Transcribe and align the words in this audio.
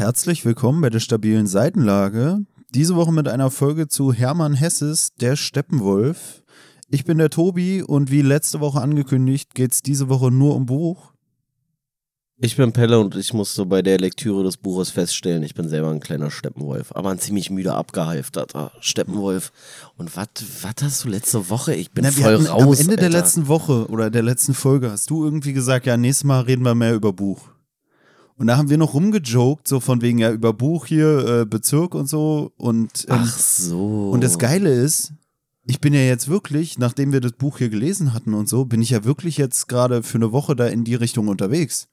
Herzlich 0.00 0.46
willkommen 0.46 0.80
bei 0.80 0.88
der 0.88 0.98
stabilen 0.98 1.46
Seitenlage. 1.46 2.38
Diese 2.70 2.96
Woche 2.96 3.12
mit 3.12 3.28
einer 3.28 3.50
Folge 3.50 3.86
zu 3.86 4.14
Hermann 4.14 4.54
Hesses, 4.54 5.12
der 5.20 5.36
Steppenwolf. 5.36 6.42
Ich 6.88 7.04
bin 7.04 7.18
der 7.18 7.28
Tobi 7.28 7.82
und 7.82 8.10
wie 8.10 8.22
letzte 8.22 8.60
Woche 8.60 8.80
angekündigt, 8.80 9.54
geht 9.54 9.72
es 9.72 9.82
diese 9.82 10.08
Woche 10.08 10.30
nur 10.30 10.56
um 10.56 10.64
Buch. 10.64 11.12
Ich 12.38 12.56
bin 12.56 12.72
Pelle 12.72 12.98
und 12.98 13.14
ich 13.14 13.34
musste 13.34 13.66
bei 13.66 13.82
der 13.82 13.98
Lektüre 13.98 14.42
des 14.42 14.56
Buches 14.56 14.88
feststellen, 14.88 15.42
ich 15.42 15.52
bin 15.52 15.68
selber 15.68 15.90
ein 15.90 16.00
kleiner 16.00 16.30
Steppenwolf, 16.30 16.92
aber 16.96 17.10
ein 17.10 17.18
ziemlich 17.18 17.50
müde 17.50 17.74
abgehalfterter 17.74 18.72
Steppenwolf. 18.80 19.52
Und 19.98 20.16
was 20.16 20.28
hast 20.80 21.04
du 21.04 21.10
letzte 21.10 21.50
Woche? 21.50 21.74
Ich 21.74 21.90
bin 21.90 22.04
Na, 22.04 22.10
voll 22.10 22.36
raus. 22.46 22.48
Am 22.48 22.88
Ende 22.88 22.92
Alter. 22.92 22.96
der 22.96 23.10
letzten 23.10 23.48
Woche 23.48 23.86
oder 23.90 24.08
der 24.08 24.22
letzten 24.22 24.54
Folge 24.54 24.90
hast 24.90 25.10
du 25.10 25.22
irgendwie 25.22 25.52
gesagt, 25.52 25.84
ja, 25.84 25.98
nächstes 25.98 26.24
Mal 26.24 26.40
reden 26.40 26.64
wir 26.64 26.74
mehr 26.74 26.94
über 26.94 27.12
Buch. 27.12 27.50
Und 28.40 28.46
da 28.46 28.56
haben 28.56 28.70
wir 28.70 28.78
noch 28.78 28.94
rumgejoked, 28.94 29.68
so 29.68 29.80
von 29.80 30.00
wegen 30.00 30.18
ja 30.18 30.32
über 30.32 30.54
Buch 30.54 30.86
hier, 30.86 31.42
äh, 31.42 31.44
Bezirk 31.44 31.94
und 31.94 32.08
so. 32.08 32.52
Und, 32.56 33.04
ähm, 33.10 33.18
Ach 33.20 33.38
so. 33.38 34.08
Und 34.08 34.24
das 34.24 34.38
Geile 34.38 34.72
ist, 34.72 35.12
ich 35.66 35.78
bin 35.78 35.92
ja 35.92 36.00
jetzt 36.00 36.26
wirklich, 36.26 36.78
nachdem 36.78 37.12
wir 37.12 37.20
das 37.20 37.32
Buch 37.32 37.58
hier 37.58 37.68
gelesen 37.68 38.14
hatten 38.14 38.32
und 38.32 38.48
so, 38.48 38.64
bin 38.64 38.80
ich 38.80 38.88
ja 38.88 39.04
wirklich 39.04 39.36
jetzt 39.36 39.68
gerade 39.68 40.02
für 40.02 40.16
eine 40.16 40.32
Woche 40.32 40.56
da 40.56 40.68
in 40.68 40.84
die 40.84 40.94
Richtung 40.94 41.28
unterwegs. 41.28 41.88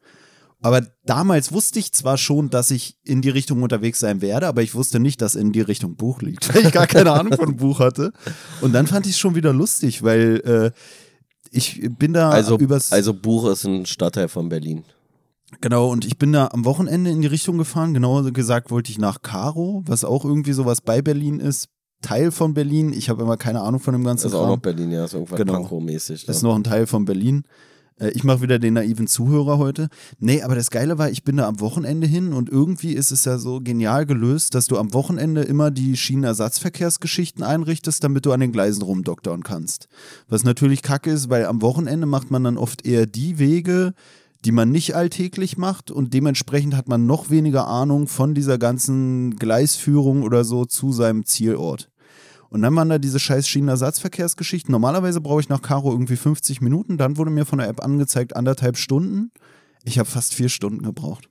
Aber 0.62 0.88
damals 1.05 1.52
wusste 1.52 1.80
ich 1.80 1.91
zwar 1.91 2.18
schon, 2.18 2.50
dass 2.50 2.72
ich 2.72 2.96
in 3.04 3.22
die 3.22 3.30
Richtung 3.30 3.62
unterwegs 3.62 4.00
sein 4.00 4.22
werde, 4.22 4.48
aber 4.48 4.64
ich 4.64 4.74
wusste 4.74 5.02
nicht, 5.02 5.22
dass 5.22 5.36
in 5.36 5.52
die 5.52 5.60
Richtung 5.60 5.98
Buch 5.98 6.22
liegt, 6.22 6.55
weil 6.55 6.66
ich 6.66 6.72
gar 6.72 6.88
keine 6.88 7.12
Ahnung 7.12 7.34
von 7.34 7.58
Buch 7.58 7.80
hatte. 7.80 8.14
Und 8.62 8.72
dann 8.72 8.88
fand 8.88 9.05
ich 9.05 9.12
es 9.12 9.20
schon 9.20 9.36
wieder 9.36 9.52
lustig, 9.52 10.02
weil 10.02 10.41
äh, 10.46 10.80
ich 11.52 11.90
bin 12.00 12.14
da 12.14 12.30
also, 12.30 12.58
übers. 12.58 12.94
Also 12.94 13.14
Buch 13.14 13.50
ist 13.50 13.66
ein 13.66 13.86
Stadtteil 13.86 14.30
von 14.30 14.48
Berlin. 14.48 14.86
Genau, 15.62 15.90
und 15.90 16.06
ich 16.06 16.18
bin 16.18 16.34
da 16.34 16.50
am 16.52 16.66
Wochenende 16.66 17.10
in 17.10 17.22
die 17.22 17.28
Richtung 17.28 17.58
gefahren. 17.58 17.94
Genauer 17.94 18.32
gesagt 18.32 18.70
wollte 18.70 18.91
ich 18.91 18.99
nach 18.99 19.21
Karo, 19.21 19.84
was 19.85 20.04
auch 20.04 20.26
irgendwie 20.26 20.54
sowas 20.54 20.82
bei 20.82 21.02
Berlin 21.02 21.40
ist. 21.40 21.70
Teil 22.02 22.32
von 22.32 22.54
Berlin. 22.54 22.94
Ich 22.94 23.10
habe 23.10 23.24
immer 23.24 23.38
keine 23.38 23.62
Ahnung 23.62 23.80
von 23.80 23.94
dem 23.94 24.04
ganzen 24.04 24.26
Das 24.26 24.34
ist 24.34 24.38
auch 24.38 24.48
noch 24.48 24.58
Berlin, 24.58 24.91
ja, 24.91 25.05
ist 25.05 25.13
irgendwas 25.13 25.38
genau. 25.38 25.54
Pankow-mäßig. 25.54 26.27
Ist 26.27 26.44
noch 26.44 26.55
ein 26.55 26.63
Teil 26.63 26.86
von 26.86 27.05
Berlin. 27.05 27.44
Äh, 27.99 28.10
ich 28.10 28.24
mache 28.24 28.41
wieder 28.41 28.60
den 28.60 28.76
naiven 28.76 29.08
Zuhörer 29.08 29.58
heute. 29.58 29.90
Nee, 30.20 30.41
aber 30.41 30.55
das 30.55 30.70
Geile 30.70 30.98
war, 30.98 31.10
ich 31.10 31.24
bin 31.24 31.38
da 31.38 31.48
am 31.48 31.60
Wochenende 31.60 32.08
hin 32.08 32.34
und 32.34 32.49
irgendwie 32.49 32.93
ist 32.93 33.12
es 33.12 33.26
ja 33.26 33.38
so 33.38 33.60
genial 33.62 34.05
gelöst, 34.05 34.55
dass 34.55 34.68
du 34.68 34.77
am 34.77 34.93
Wochenende 34.93 35.41
immer 35.41 35.71
die 35.71 35.98
Schienenersatzverkehrsgeschichten 35.98 37.43
einrichtest, 37.43 38.04
damit 38.04 38.26
du 38.26 38.32
an 38.32 38.40
den 38.40 38.52
Gleisen 38.52 38.84
rumdoktern 38.84 39.43
kannst. 39.43 39.88
Was 40.27 40.43
natürlich 40.43 40.82
kacke 40.82 41.10
ist, 41.10 41.30
weil 41.30 41.46
am 41.46 41.62
Wochenende 41.62 42.05
macht 42.05 42.32
man 42.32 42.43
dann 42.43 42.58
oft 42.58 42.86
eher 42.86 43.05
die 43.05 43.40
Wege, 43.40 43.93
die 44.46 44.52
man 44.52 44.71
nicht 44.71 44.96
alltäglich 44.96 45.57
macht 45.57 45.91
und 45.91 46.13
dementsprechend 46.13 46.76
hat 46.76 46.88
man 46.88 47.05
noch 47.05 47.30
weniger 47.30 47.68
Ahnung 47.68 48.07
von 48.07 48.34
dieser 48.34 48.57
ganzen 48.57 49.35
Gleisführung 49.35 50.24
oder 50.24 50.43
so 50.43 50.66
zu 50.66 50.91
seinem 50.91 51.26
Zielort. 51.26 51.90
Und 52.49 52.62
dann 52.62 52.76
waren 52.76 52.90
da 52.90 52.98
diese 52.98 53.20
scheiß 53.20 53.48
Schienenersatzverkehrsgeschichten. 53.48 54.71
Normalerweise 54.71 55.20
brauche 55.20 55.41
ich 55.41 55.49
nach 55.49 55.62
Karo 55.62 55.91
irgendwie 55.91 56.15
50 56.15 56.62
Minuten. 56.62 56.98
Dann 56.98 57.18
wurde 57.18 57.30
mir 57.30 57.46
von 57.46 57.60
der 57.60 57.68
App 57.68 57.84
angezeigt 57.84 58.35
anderthalb 58.35 58.77
Stunden. 58.77 59.32
Ich 59.84 59.99
habe 59.99 60.10
fast 60.10 60.34
vier 60.34 60.49
Stunden 60.49 60.84
gebraucht. 60.84 61.27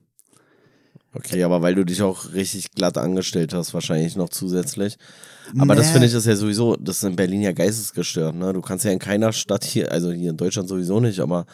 Okay, 1.13 1.41
aber 1.43 1.63
weil 1.63 1.73
du 1.73 1.83
dich 1.83 2.03
auch 2.03 2.33
richtig 2.33 2.71
glatt 2.71 2.97
angestellt 2.97 3.53
hast, 3.53 3.73
wahrscheinlich 3.73 4.15
noch 4.15 4.29
zusätzlich. 4.29 4.97
Aber 5.57 5.73
nee. 5.73 5.81
das 5.81 5.89
finde 5.89 6.05
ich 6.05 6.13
ist 6.13 6.27
ja 6.27 6.35
sowieso, 6.35 6.75
das 6.75 6.97
ist 6.97 7.03
in 7.03 7.15
Berlin 7.15 7.41
ja 7.41 7.53
geistesgestört. 7.53 8.35
Ne? 8.35 8.53
Du 8.53 8.61
kannst 8.61 8.85
ja 8.85 8.91
in 8.91 8.99
keiner 8.99 9.33
Stadt 9.33 9.63
hier, 9.63 9.91
also 9.91 10.11
hier 10.11 10.31
in 10.31 10.37
Deutschland 10.37 10.69
sowieso 10.69 10.99
nicht, 10.99 11.19
aber 11.19 11.47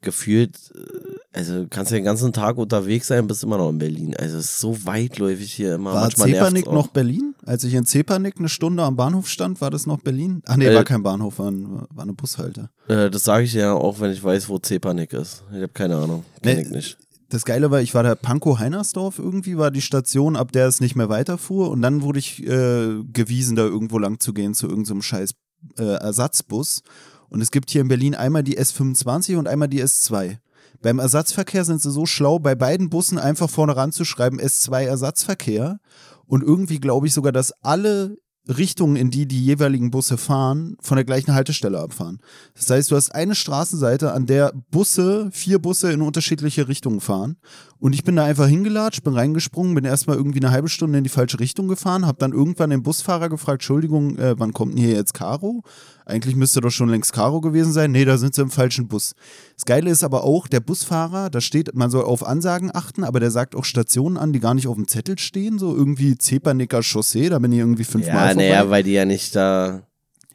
gefühlt, 0.00 0.56
äh, 0.74 1.38
also 1.38 1.66
kannst 1.68 1.90
ja 1.92 1.98
den 1.98 2.04
ganzen 2.04 2.32
Tag 2.32 2.56
unterwegs 2.58 3.06
sein, 3.06 3.26
bist 3.26 3.44
immer 3.44 3.58
noch 3.58 3.70
in 3.70 3.78
Berlin. 3.78 4.14
Also 4.16 4.38
es 4.38 4.46
ist 4.46 4.60
so 4.60 4.84
weitläufig 4.84 5.52
hier 5.52 5.74
immer. 5.74 5.94
War 5.94 6.10
Zepernick 6.10 6.66
noch 6.66 6.88
Berlin? 6.88 7.34
Als 7.44 7.64
ich 7.64 7.74
in 7.74 7.86
Zepernick 7.86 8.38
eine 8.38 8.48
Stunde 8.48 8.82
am 8.82 8.96
Bahnhof 8.96 9.28
stand, 9.28 9.60
war 9.60 9.70
das 9.70 9.86
noch 9.86 10.00
Berlin? 10.00 10.42
Ach 10.46 10.56
nee, 10.56 10.66
äh, 10.66 10.74
war 10.74 10.84
kein 10.84 11.02
Bahnhof, 11.02 11.38
war, 11.38 11.50
ein, 11.50 11.82
war 11.90 12.02
eine 12.04 12.12
Bushalte. 12.12 12.70
Äh, 12.88 13.10
das 13.10 13.24
sage 13.24 13.44
ich 13.44 13.54
ja 13.54 13.72
auch, 13.72 14.00
wenn 14.00 14.10
ich 14.10 14.22
weiß, 14.22 14.48
wo 14.48 14.58
Zepernick 14.58 15.12
ist. 15.12 15.42
Ich 15.50 15.56
habe 15.56 15.68
keine 15.68 15.96
Ahnung. 15.96 16.24
Kenn 16.42 16.56
nee, 16.56 16.62
ich 16.62 16.70
nicht. 16.70 16.98
Das 17.30 17.44
Geile 17.44 17.70
war, 17.70 17.80
ich 17.80 17.94
war 17.94 18.02
da 18.02 18.16
Pankow-Heinersdorf 18.16 19.20
irgendwie, 19.20 19.56
war 19.56 19.70
die 19.70 19.82
Station, 19.82 20.34
ab 20.34 20.50
der 20.50 20.66
es 20.66 20.80
nicht 20.80 20.96
mehr 20.96 21.08
weiterfuhr. 21.08 21.70
Und 21.70 21.80
dann 21.80 22.02
wurde 22.02 22.18
ich 22.18 22.44
äh, 22.44 23.04
gewiesen, 23.12 23.54
da 23.54 23.62
irgendwo 23.62 23.98
lang 23.98 24.18
zu 24.18 24.32
gehen, 24.32 24.52
zu 24.52 24.66
irgendeinem 24.66 24.96
so 24.96 25.02
scheiß 25.02 25.34
äh, 25.78 25.84
Ersatzbus. 25.84 26.82
Und 27.30 27.40
es 27.40 27.50
gibt 27.50 27.70
hier 27.70 27.80
in 27.80 27.88
Berlin 27.88 28.14
einmal 28.14 28.42
die 28.42 28.58
S25 28.58 29.36
und 29.36 29.48
einmal 29.48 29.68
die 29.68 29.82
S2. 29.82 30.38
Beim 30.82 30.98
Ersatzverkehr 30.98 31.64
sind 31.64 31.80
sie 31.80 31.90
so 31.90 32.06
schlau, 32.06 32.38
bei 32.38 32.54
beiden 32.54 32.90
Bussen 32.90 33.18
einfach 33.18 33.48
vorne 33.48 33.76
ranzuschreiben 33.76 34.40
S2 34.40 34.82
Ersatzverkehr. 34.82 35.78
Und 36.26 36.42
irgendwie 36.42 36.80
glaube 36.80 37.06
ich 37.06 37.14
sogar, 37.14 37.32
dass 37.32 37.52
alle 37.62 38.16
Richtungen, 38.48 38.96
in 38.96 39.10
die 39.10 39.26
die 39.26 39.44
jeweiligen 39.44 39.90
Busse 39.90 40.16
fahren, 40.16 40.76
von 40.80 40.96
der 40.96 41.04
gleichen 41.04 41.34
Haltestelle 41.34 41.78
abfahren. 41.78 42.20
Das 42.54 42.68
heißt, 42.70 42.90
du 42.90 42.96
hast 42.96 43.14
eine 43.14 43.34
Straßenseite, 43.34 44.12
an 44.12 44.26
der 44.26 44.52
Busse, 44.70 45.30
vier 45.32 45.58
Busse 45.58 45.92
in 45.92 46.02
unterschiedliche 46.02 46.66
Richtungen 46.66 47.00
fahren. 47.00 47.36
Und 47.80 47.94
ich 47.94 48.04
bin 48.04 48.14
da 48.14 48.24
einfach 48.24 48.46
hingelatscht, 48.46 49.02
bin 49.02 49.14
reingesprungen, 49.14 49.74
bin 49.74 49.86
erstmal 49.86 50.16
irgendwie 50.16 50.40
eine 50.40 50.50
halbe 50.50 50.68
Stunde 50.68 50.98
in 50.98 51.04
die 51.04 51.10
falsche 51.10 51.40
Richtung 51.40 51.66
gefahren, 51.66 52.06
habe 52.06 52.18
dann 52.18 52.32
irgendwann 52.32 52.68
den 52.68 52.82
Busfahrer 52.82 53.30
gefragt, 53.30 53.62
Entschuldigung, 53.62 54.18
äh, 54.18 54.38
wann 54.38 54.52
kommt 54.52 54.74
denn 54.74 54.84
hier 54.84 54.94
jetzt 54.94 55.14
Caro? 55.14 55.62
Eigentlich 56.04 56.36
müsste 56.36 56.60
doch 56.60 56.70
schon 56.70 56.90
längst 56.90 57.14
Caro 57.14 57.40
gewesen 57.40 57.72
sein. 57.72 57.90
Nee, 57.90 58.04
da 58.04 58.18
sind 58.18 58.34
sie 58.34 58.42
im 58.42 58.50
falschen 58.50 58.86
Bus. 58.86 59.14
Das 59.54 59.64
Geile 59.64 59.90
ist 59.90 60.04
aber 60.04 60.24
auch, 60.24 60.46
der 60.46 60.60
Busfahrer, 60.60 61.30
da 61.30 61.40
steht, 61.40 61.74
man 61.74 61.90
soll 61.90 62.04
auf 62.04 62.26
Ansagen 62.26 62.70
achten, 62.74 63.02
aber 63.02 63.18
der 63.18 63.30
sagt 63.30 63.56
auch 63.56 63.64
Stationen 63.64 64.18
an, 64.18 64.34
die 64.34 64.40
gar 64.40 64.52
nicht 64.52 64.68
auf 64.68 64.76
dem 64.76 64.86
Zettel 64.86 65.18
stehen, 65.18 65.58
so 65.58 65.74
irgendwie 65.74 66.18
Zepernicker 66.18 66.82
Chaussee, 66.82 67.30
da 67.30 67.38
bin 67.38 67.52
ich 67.52 67.60
irgendwie 67.60 67.84
fünfmal 67.84 68.28
Ja, 68.28 68.34
naja, 68.34 68.70
weil 68.70 68.82
die 68.82 68.92
ja 68.92 69.06
nicht 69.06 69.34
da... 69.34 69.82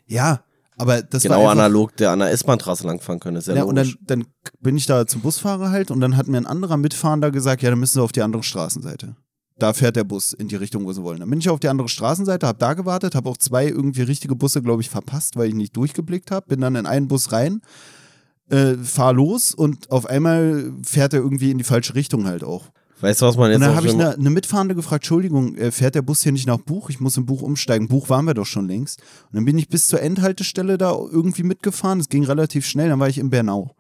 Ja, 0.08 0.44
aber 0.78 1.02
das 1.02 1.24
genau 1.24 1.36
war 1.36 1.52
einfach, 1.52 1.64
analog 1.64 1.96
der 1.98 2.12
an 2.12 2.20
der 2.20 2.32
S-Bahn-Trasse 2.32 2.86
langfahren 2.86 3.20
können, 3.20 3.38
ist 3.38 3.48
ja, 3.48 3.56
ja 3.56 3.64
Und 3.64 3.76
dann, 3.76 3.94
dann 4.02 4.26
bin 4.60 4.78
ich 4.78 4.86
da 4.86 5.08
zum 5.08 5.22
Busfahrer 5.22 5.72
halt 5.72 5.92
und 5.92 6.02
dann 6.02 6.18
hat 6.18 6.28
mir 6.28 6.38
ein 6.38 6.46
anderer 6.46 6.78
Mitfahrender 6.78 7.32
gesagt, 7.32 7.62
ja, 7.62 7.70
dann 7.70 7.80
müssen 7.80 7.96
sie 7.96 8.02
auf 8.02 8.12
die 8.12 8.22
andere 8.22 8.44
Straßenseite 8.44 9.16
da 9.58 9.74
fährt 9.74 9.96
der 9.96 10.04
Bus 10.04 10.34
in 10.34 10.48
die 10.48 10.56
Richtung, 10.56 10.86
wo 10.86 10.94
sie 10.94 11.04
wollen. 11.04 11.20
Dann 11.20 11.30
bin 11.30 11.40
ich 11.40 11.50
auf 11.50 11.60
die 11.60 11.70
andere 11.70 11.88
Straßenseite, 11.88 12.46
habe 12.46 12.60
da 12.60 12.74
gewartet, 12.74 13.16
habe 13.16 13.30
auch 13.30 13.38
zwei 13.38 13.68
irgendwie 13.68 14.02
richtige 14.02 14.36
Busse, 14.36 14.62
glaube 14.62 14.82
ich, 14.82 14.90
verpasst, 14.90 15.38
weil 15.38 15.50
ich 15.50 15.56
nicht 15.56 15.76
durchgeblickt 15.78 16.32
habe. 16.32 16.48
Bin 16.48 16.62
dann 16.62 16.76
in 16.76 16.86
einen 16.86 17.08
Bus 17.08 17.32
rein, 17.32 17.62
äh, 18.50 18.76
fahr 18.76 19.14
los 19.14 19.54
und 19.54 19.92
auf 19.92 20.08
einmal 20.08 20.74
fährt 20.84 21.14
er 21.14 21.22
irgendwie 21.22 21.52
in 21.52 21.58
die 21.58 21.64
falsche 21.64 21.96
Richtung 21.96 22.26
halt 22.26 22.44
auch. 22.44 22.66
Weißt 23.02 23.22
du, 23.22 23.26
was 23.26 23.36
man 23.36 23.52
jetzt 23.52 23.58
Und 23.58 23.68
dann 23.68 23.76
habe 23.76 23.88
ich 23.88 23.94
eine, 23.94 24.14
eine, 24.14 24.30
Mitfahrende 24.30 24.74
gefragt, 24.74 25.04
Entschuldigung, 25.04 25.56
äh, 25.56 25.72
fährt 25.72 25.96
der 25.96 26.02
Bus 26.02 26.24
hier 26.24 26.32
nicht 26.32 26.48
nach 26.48 26.60
Buch? 26.60 26.90
Ich 26.90 27.00
muss 27.00 27.18
im 27.18 27.26
Buch 27.26 27.42
umsteigen. 27.42 27.88
Buch 27.88 28.10
waren 28.10 28.26
wir 28.26 28.34
doch 28.34 28.46
schon 28.46 28.68
längst. 28.68 29.02
Und 29.32 29.36
dann 29.36 29.46
bin 29.46 29.58
ich 29.58 29.68
bis 29.68 29.88
zur 29.88 30.02
Endhaltestelle 30.02 30.78
da 30.78 30.92
irgendwie 30.92 31.44
mitgefahren. 31.44 32.00
Es 32.00 32.08
ging 32.08 32.24
relativ 32.24 32.66
schnell, 32.66 32.90
dann 32.90 33.00
war 33.00 33.10
ich 33.10 33.18
in 33.18 33.30
Bernau. 33.30 33.75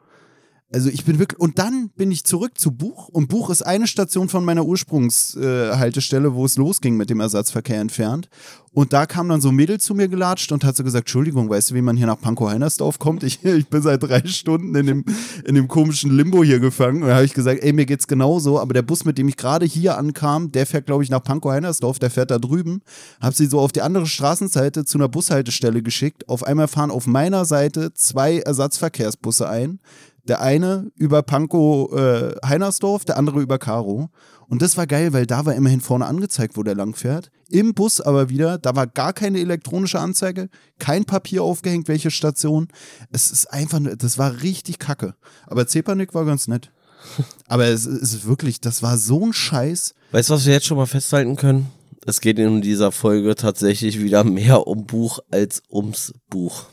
Also 0.75 0.89
ich 0.89 1.05
bin 1.05 1.19
wirklich, 1.19 1.39
und 1.39 1.57
dann 1.57 1.89
bin 1.95 2.11
ich 2.11 2.25
zurück 2.25 2.57
zu 2.57 2.69
Buch 2.69 3.07
und 3.07 3.29
Buch 3.29 3.49
ist 3.49 3.61
eine 3.61 3.87
Station 3.87 4.27
von 4.27 4.43
meiner 4.43 4.65
Ursprungshaltestelle, 4.65 6.27
äh, 6.27 6.33
wo 6.33 6.43
es 6.43 6.57
losging 6.57 6.97
mit 6.97 7.09
dem 7.09 7.21
Ersatzverkehr 7.21 7.79
entfernt. 7.79 8.27
Und 8.73 8.91
da 8.91 9.05
kam 9.05 9.29
dann 9.29 9.39
so 9.39 9.47
ein 9.47 9.55
Mädel 9.55 9.79
zu 9.79 9.95
mir 9.95 10.09
gelatscht 10.09 10.51
und 10.51 10.65
hat 10.65 10.75
so 10.75 10.83
gesagt, 10.83 11.03
Entschuldigung, 11.03 11.49
weißt 11.49 11.71
du, 11.71 11.75
wie 11.75 11.81
man 11.81 11.95
hier 11.95 12.07
nach 12.07 12.19
Pankow-Heinersdorf 12.19 12.99
kommt? 12.99 13.23
Ich, 13.23 13.41
ich 13.45 13.69
bin 13.69 13.81
seit 13.81 14.03
drei 14.03 14.21
Stunden 14.25 14.75
in 14.75 14.85
dem, 14.85 15.05
in 15.45 15.55
dem 15.55 15.69
komischen 15.69 16.11
Limbo 16.11 16.43
hier 16.43 16.59
gefangen. 16.59 17.03
Und 17.03 17.07
da 17.07 17.15
habe 17.15 17.23
ich 17.23 17.33
gesagt, 17.33 17.63
ey, 17.63 17.71
mir 17.71 17.85
geht's 17.85 18.05
genauso, 18.05 18.59
aber 18.59 18.73
der 18.73 18.81
Bus, 18.81 19.05
mit 19.05 19.17
dem 19.17 19.29
ich 19.29 19.37
gerade 19.37 19.65
hier 19.65 19.97
ankam, 19.97 20.51
der 20.51 20.65
fährt, 20.65 20.87
glaube 20.87 21.05
ich, 21.05 21.09
nach 21.09 21.23
Pankow-Heinersdorf, 21.23 21.99
der 21.99 22.09
fährt 22.09 22.31
da 22.31 22.37
drüben. 22.37 22.81
Hab 23.21 23.33
sie 23.33 23.45
so 23.45 23.61
auf 23.61 23.71
die 23.71 23.81
andere 23.81 24.07
Straßenseite 24.07 24.83
zu 24.83 24.97
einer 24.97 25.07
Bushaltestelle 25.07 25.81
geschickt. 25.81 26.27
Auf 26.27 26.43
einmal 26.43 26.67
fahren 26.67 26.91
auf 26.91 27.07
meiner 27.07 27.45
Seite 27.45 27.93
zwei 27.93 28.39
Ersatzverkehrsbusse 28.39 29.47
ein 29.47 29.79
der 30.27 30.41
eine 30.41 30.91
über 30.95 31.23
Pankow 31.23 31.91
äh, 31.93 32.35
Heinersdorf, 32.45 33.05
der 33.05 33.17
andere 33.17 33.41
über 33.41 33.59
Karo. 33.59 34.09
Und 34.47 34.61
das 34.61 34.77
war 34.77 34.87
geil, 34.87 35.13
weil 35.13 35.25
da 35.25 35.45
war 35.45 35.55
immerhin 35.55 35.81
vorne 35.81 36.05
angezeigt, 36.05 36.57
wo 36.57 36.63
der 36.63 36.75
lang 36.75 36.95
fährt. 36.95 37.31
Im 37.49 37.73
Bus 37.73 38.01
aber 38.01 38.29
wieder, 38.29 38.57
da 38.57 38.75
war 38.75 38.87
gar 38.87 39.13
keine 39.13 39.39
elektronische 39.39 39.99
Anzeige, 39.99 40.49
kein 40.79 41.05
Papier 41.05 41.43
aufgehängt, 41.43 41.87
welche 41.87 42.11
Station. 42.11 42.67
Es 43.11 43.31
ist 43.31 43.51
einfach, 43.51 43.79
das 43.97 44.17
war 44.17 44.41
richtig 44.41 44.79
kacke. 44.79 45.15
Aber 45.47 45.67
Zepanik 45.67 46.13
war 46.13 46.25
ganz 46.25 46.47
nett. 46.47 46.71
Aber 47.47 47.65
es 47.65 47.85
ist 47.85 48.25
wirklich, 48.25 48.61
das 48.61 48.81
war 48.81 48.97
so 48.97 49.25
ein 49.25 49.33
Scheiß. 49.33 49.93
Weißt 50.11 50.29
du, 50.29 50.33
was 50.33 50.45
wir 50.45 50.53
jetzt 50.53 50.65
schon 50.65 50.77
mal 50.77 50.87
festhalten 50.87 51.35
können? 51.35 51.67
Es 52.05 52.21
geht 52.21 52.37
in 52.37 52.61
dieser 52.61 52.91
Folge 52.91 53.35
tatsächlich 53.35 53.99
wieder 53.99 54.23
mehr 54.23 54.67
um 54.67 54.85
Buch 54.85 55.19
als 55.31 55.63
ums 55.71 56.13
Buch. 56.29 56.65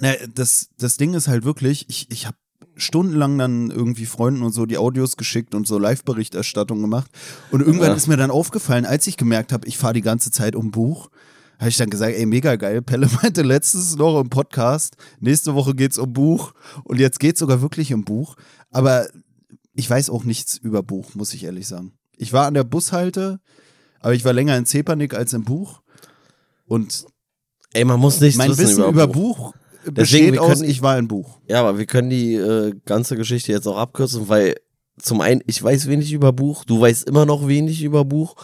Na, 0.00 0.12
das, 0.32 0.68
das 0.78 0.96
Ding 0.96 1.14
ist 1.14 1.26
halt 1.26 1.44
wirklich, 1.44 1.86
ich, 1.88 2.10
ich 2.10 2.26
habe 2.26 2.36
stundenlang 2.80 3.38
dann 3.38 3.70
irgendwie 3.70 4.06
Freunden 4.06 4.42
und 4.42 4.52
so 4.52 4.66
die 4.66 4.78
Audios 4.78 5.16
geschickt 5.16 5.54
und 5.54 5.66
so 5.66 5.78
Live-Berichterstattung 5.78 6.80
gemacht. 6.80 7.10
Und 7.50 7.60
irgendwann 7.60 7.90
ja. 7.90 7.94
ist 7.94 8.06
mir 8.06 8.16
dann 8.16 8.30
aufgefallen, 8.30 8.86
als 8.86 9.06
ich 9.06 9.16
gemerkt 9.16 9.52
habe, 9.52 9.66
ich 9.68 9.78
fahre 9.78 9.94
die 9.94 10.02
ganze 10.02 10.30
Zeit 10.30 10.56
um 10.56 10.70
Buch, 10.70 11.10
habe 11.58 11.68
ich 11.68 11.76
dann 11.76 11.90
gesagt, 11.90 12.14
ey, 12.16 12.26
mega 12.26 12.56
geil. 12.56 12.80
Pelle 12.82 13.08
meinte 13.22 13.42
letztes 13.42 13.96
noch 13.96 14.18
im 14.20 14.30
Podcast, 14.30 14.96
nächste 15.20 15.54
Woche 15.54 15.74
geht's 15.74 15.98
um 15.98 16.12
Buch 16.12 16.52
und 16.84 16.98
jetzt 16.98 17.20
geht's 17.20 17.40
sogar 17.40 17.60
wirklich 17.60 17.92
um 17.92 18.04
Buch. 18.04 18.36
Aber 18.70 19.06
ich 19.74 19.88
weiß 19.88 20.10
auch 20.10 20.24
nichts 20.24 20.56
über 20.56 20.82
Buch, 20.82 21.14
muss 21.14 21.34
ich 21.34 21.44
ehrlich 21.44 21.68
sagen. 21.68 21.92
Ich 22.16 22.32
war 22.32 22.46
an 22.46 22.54
der 22.54 22.64
Bushalte, 22.64 23.40
aber 24.00 24.14
ich 24.14 24.24
war 24.24 24.32
länger 24.32 24.56
in 24.56 24.66
Zepernick 24.66 25.14
als 25.14 25.32
im 25.32 25.44
Buch. 25.44 25.82
Und 26.64 27.06
Ey, 27.72 27.84
man 27.84 28.00
muss 28.00 28.20
nichts 28.20 28.38
mein 28.38 28.50
wissen, 28.50 28.62
Wissen 28.62 28.78
über, 28.80 28.88
über 28.88 29.06
Buch. 29.06 29.52
Buch, 29.52 29.54
besteht 29.92 30.32
wir 30.32 30.42
aus, 30.42 30.58
können- 30.60 30.70
ich 30.70 30.82
war 30.82 30.98
im 30.98 31.08
Buch. 31.08 31.38
Ja, 31.48 31.60
aber 31.60 31.78
wir 31.78 31.86
können 31.86 32.10
die 32.10 32.34
äh, 32.34 32.72
ganze 32.84 33.16
Geschichte 33.16 33.52
jetzt 33.52 33.66
auch 33.66 33.76
abkürzen, 33.76 34.28
weil 34.28 34.54
zum 35.00 35.20
einen, 35.20 35.40
ich 35.46 35.62
weiß 35.62 35.88
wenig 35.88 36.12
über 36.12 36.32
Buch, 36.32 36.64
du 36.64 36.80
weißt 36.80 37.08
immer 37.08 37.24
noch 37.26 37.48
wenig 37.48 37.82
über 37.82 38.04
Buch. 38.04 38.34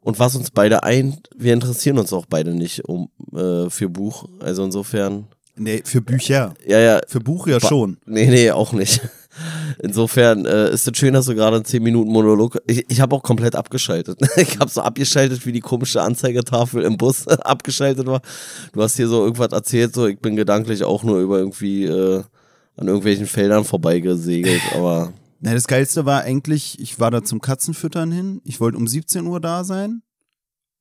Und 0.00 0.18
was 0.18 0.36
uns 0.36 0.50
beide 0.50 0.82
eint, 0.82 1.28
wir 1.36 1.54
interessieren 1.54 1.98
uns 1.98 2.12
auch 2.12 2.26
beide 2.26 2.52
nicht 2.54 2.84
um 2.84 3.08
äh, 3.34 3.70
für 3.70 3.88
Buch. 3.88 4.26
Also 4.40 4.64
insofern, 4.64 5.26
Nee, 5.56 5.82
für 5.84 6.00
Bücher. 6.02 6.52
ja, 6.66 6.78
ja, 6.78 7.00
Für 7.06 7.20
Buch 7.20 7.46
ja 7.46 7.60
schon. 7.60 7.96
Nee, 8.06 8.26
nee, 8.26 8.50
auch 8.50 8.72
nicht. 8.72 9.00
Insofern 9.82 10.46
äh, 10.46 10.70
ist 10.70 10.86
es 10.86 10.96
schön, 10.96 11.14
dass 11.14 11.26
du 11.26 11.34
gerade 11.34 11.56
einen 11.56 11.64
10 11.64 11.82
Minuten 11.82 12.10
Monolog. 12.10 12.58
Ich, 12.66 12.84
ich 12.88 13.00
habe 13.00 13.14
auch 13.16 13.22
komplett 13.22 13.56
abgeschaltet. 13.56 14.20
Ich 14.36 14.58
habe 14.58 14.70
so 14.70 14.82
abgeschaltet, 14.82 15.46
wie 15.46 15.52
die 15.52 15.60
komische 15.60 16.02
Anzeigetafel 16.02 16.82
im 16.82 16.96
Bus 16.96 17.26
abgeschaltet 17.28 18.06
war. 18.06 18.20
Du 18.72 18.82
hast 18.82 18.96
hier 18.96 19.08
so 19.08 19.24
irgendwas 19.24 19.52
erzählt, 19.52 19.94
so 19.94 20.06
ich 20.06 20.18
bin 20.18 20.36
gedanklich 20.36 20.84
auch 20.84 21.02
nur 21.02 21.20
über 21.20 21.38
irgendwie 21.38 21.84
äh, 21.84 22.22
an 22.76 22.88
irgendwelchen 22.88 23.26
Feldern 23.26 23.64
vorbeigesegelt, 23.64 24.60
aber 24.74 25.12
Na, 25.40 25.54
das 25.54 25.66
Geilste 25.66 26.04
war 26.04 26.22
eigentlich, 26.22 26.78
ich 26.80 26.98
war 27.00 27.10
da 27.10 27.22
zum 27.22 27.40
Katzenfüttern 27.40 28.10
hin. 28.10 28.40
Ich 28.44 28.60
wollte 28.60 28.76
um 28.78 28.86
17 28.86 29.26
Uhr 29.26 29.40
da 29.40 29.64
sein, 29.64 30.02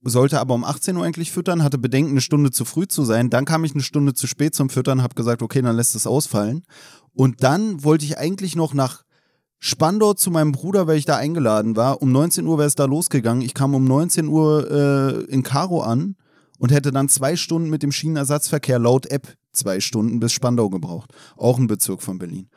sollte 0.03 0.39
aber 0.39 0.53
um 0.53 0.63
18 0.63 0.97
Uhr 0.97 1.06
eigentlich 1.06 1.31
füttern, 1.31 1.63
hatte 1.63 1.77
Bedenken, 1.77 2.11
eine 2.11 2.21
Stunde 2.21 2.51
zu 2.51 2.65
früh 2.65 2.88
zu 2.88 3.03
sein. 3.03 3.29
Dann 3.29 3.45
kam 3.45 3.63
ich 3.63 3.73
eine 3.73 3.83
Stunde 3.83 4.13
zu 4.13 4.27
spät 4.27 4.56
zum 4.56 4.69
Füttern, 4.69 5.03
habe 5.03 5.15
gesagt, 5.15 5.41
okay, 5.41 5.61
dann 5.61 5.75
lässt 5.75 5.95
es 5.95 6.07
ausfallen. 6.07 6.63
Und 7.15 7.44
dann 7.44 7.83
wollte 7.83 8.06
ich 8.06 8.18
eigentlich 8.18 8.56
noch 8.56 8.74
nach 8.74 9.04
Spandau 9.60 10.13
zu 10.13 10.30
meinem 10.30 10.51
Bruder, 10.51 10.88
weil 10.88 10.98
ich 10.98 11.06
da 11.06 11.15
eingeladen 11.15 11.75
war. 11.75 12.01
Um 12.01 12.12
19 12.12 12.45
Uhr 12.45 12.57
wäre 12.57 12.68
es 12.68 12.75
da 12.75 12.86
losgegangen. 12.86 13.42
Ich 13.42 13.54
kam 13.54 13.75
um 13.75 13.86
19 13.86 14.27
Uhr 14.27 14.69
äh, 14.69 15.31
in 15.31 15.44
Karo 15.44 15.81
an 15.81 16.15
und 16.60 16.71
hätte 16.71 16.92
dann 16.92 17.07
zwei 17.07 17.36
Stunden 17.36 17.69
mit 17.69 17.83
dem 17.83 17.92
Schienenersatzverkehr 17.92 18.80
laut 18.80 19.06
App 19.06 19.38
zwei 19.54 19.80
Stunden 19.80 20.19
bis 20.19 20.33
Spandau 20.33 20.69
gebraucht. 20.69 21.12
Auch 21.38 21.57
ein 21.57 21.68
Bezirk 21.68 22.01
von 22.01 22.18
Berlin. 22.18 22.50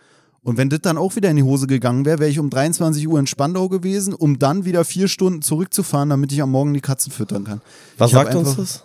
Und 0.42 0.56
wenn 0.58 0.68
das 0.68 0.80
dann 0.80 0.96
auch 0.96 1.16
wieder 1.16 1.28
in 1.28 1.36
die 1.36 1.42
Hose 1.42 1.66
gegangen 1.66 2.04
wäre, 2.04 2.20
wäre 2.20 2.30
ich 2.30 2.38
um 2.38 2.50
23 2.50 3.06
Uhr 3.08 3.18
in 3.18 3.26
Spandau 3.26 3.68
gewesen, 3.68 4.14
um 4.14 4.38
dann 4.38 4.64
wieder 4.64 4.84
vier 4.84 5.08
Stunden 5.08 5.42
zurückzufahren, 5.42 6.08
damit 6.08 6.32
ich 6.32 6.40
am 6.40 6.52
Morgen 6.52 6.72
die 6.72 6.80
Katzen 6.80 7.12
füttern 7.12 7.44
kann. 7.44 7.60
was 7.98 8.10
Ich 8.10 8.14
sagt 8.14 8.34
uns 8.34 8.56
das? 8.56 8.84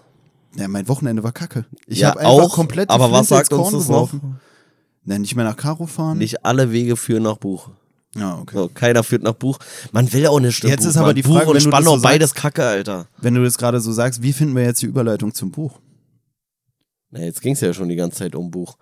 Ja, 0.55 0.67
mein 0.67 0.87
Wochenende 0.87 1.23
war 1.23 1.31
kacke. 1.31 1.65
Ich 1.85 1.99
ja, 1.99 2.09
habe 2.09 2.19
einfach 2.21 2.31
auch, 2.31 2.55
komplett 2.55 2.89
aber 2.89 3.11
was 3.11 3.29
sagt 3.29 3.53
uns 3.53 3.61
Korn 3.61 3.73
das 3.73 3.87
geworfen. 3.87 4.21
noch? 4.23 4.50
Na, 5.03 5.17
nicht 5.17 5.35
mehr 5.35 5.45
nach 5.45 5.57
Karo 5.57 5.87
fahren? 5.87 6.17
Nicht 6.19 6.45
alle 6.45 6.71
Wege 6.71 6.95
führen 6.95 7.23
nach 7.23 7.37
Buch. 7.37 7.69
Ja, 8.15 8.37
okay. 8.39 8.55
So, 8.55 8.69
keiner 8.73 9.03
führt 9.03 9.23
nach 9.23 9.33
Buch. 9.33 9.57
Man 9.93 10.11
will 10.11 10.27
auch 10.27 10.39
nicht 10.39 10.63
Jetzt 10.63 10.81
Buch, 10.81 10.89
ist 10.89 10.97
aber 10.97 11.07
Mann. 11.07 11.15
die 11.15 11.21
Buch 11.21 11.35
Frage, 11.37 11.49
und 11.49 11.55
wenn 11.55 11.63
du 11.63 11.69
das 11.69 11.73
Spannung, 11.79 11.95
so 11.95 12.01
sagst- 12.01 12.03
beides 12.03 12.33
Kacke, 12.33 12.63
Alter. 12.65 13.07
Wenn 13.21 13.33
du 13.33 13.43
das 13.43 13.57
gerade 13.57 13.79
so 13.79 13.91
sagst, 13.91 14.21
wie 14.21 14.33
finden 14.33 14.55
wir 14.55 14.63
jetzt 14.63 14.81
die 14.81 14.85
Überleitung 14.87 15.33
zum 15.33 15.51
Buch? 15.51 15.79
Na, 17.09 17.21
jetzt 17.21 17.41
ging's 17.41 17.61
ja 17.61 17.73
schon 17.73 17.89
die 17.89 17.95
ganze 17.95 18.19
Zeit 18.19 18.35
um 18.35 18.51
Buch. 18.51 18.77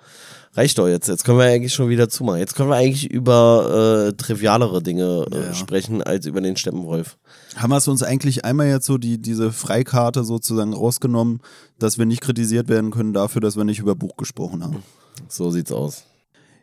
Reicht 0.54 0.78
doch 0.78 0.88
jetzt. 0.88 1.08
Jetzt 1.08 1.24
können 1.26 1.38
wir 1.38 1.46
eigentlich 1.46 1.74
schon 1.74 1.90
wieder 1.90 2.10
zumachen. 2.10 2.40
Jetzt 2.40 2.56
können 2.56 2.70
wir 2.70 2.76
eigentlich 2.76 3.10
über 3.10 4.08
äh, 4.10 4.14
trivialere 4.18 4.82
Dinge 4.84 5.26
äh, 5.32 5.46
ja. 5.48 5.54
sprechen 5.54 6.02
als 6.04 6.26
über 6.26 6.42
den 6.42 6.56
Steppenwolf. 6.58 7.18
Haben 7.56 7.70
wir 7.72 7.78
es 7.78 7.88
uns 7.88 8.04
eigentlich 8.04 8.46
einmal 8.46 8.68
jetzt 8.68 8.86
so 8.88 8.98
die, 8.98 9.20
diese 9.20 9.52
Freikarte 9.52 10.24
sozusagen 10.24 10.74
rausgenommen, 10.74 11.40
dass 11.78 11.98
wir 11.98 12.06
nicht 12.06 12.22
kritisiert 12.22 12.68
werden 12.68 12.92
können 12.92 13.14
dafür, 13.14 13.42
dass 13.42 13.58
wir 13.58 13.64
nicht 13.64 13.80
über 13.80 13.96
Buch 13.96 14.18
gesprochen 14.18 14.64
haben? 14.64 14.84
So 15.28 15.52
sieht's 15.52 15.72
aus. 15.72 16.04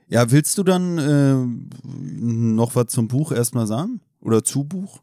Ja, 0.09 0.31
willst 0.31 0.57
du 0.59 0.63
dann 0.63 0.99
äh, 0.99 1.85
noch 1.85 2.77
was 2.77 2.87
zum 2.89 3.09
Buch 3.09 3.33
erstmal 3.33 3.67
sagen? 3.67 4.01
Oder 4.21 4.45
zu 4.45 4.65
Buch? 4.65 5.01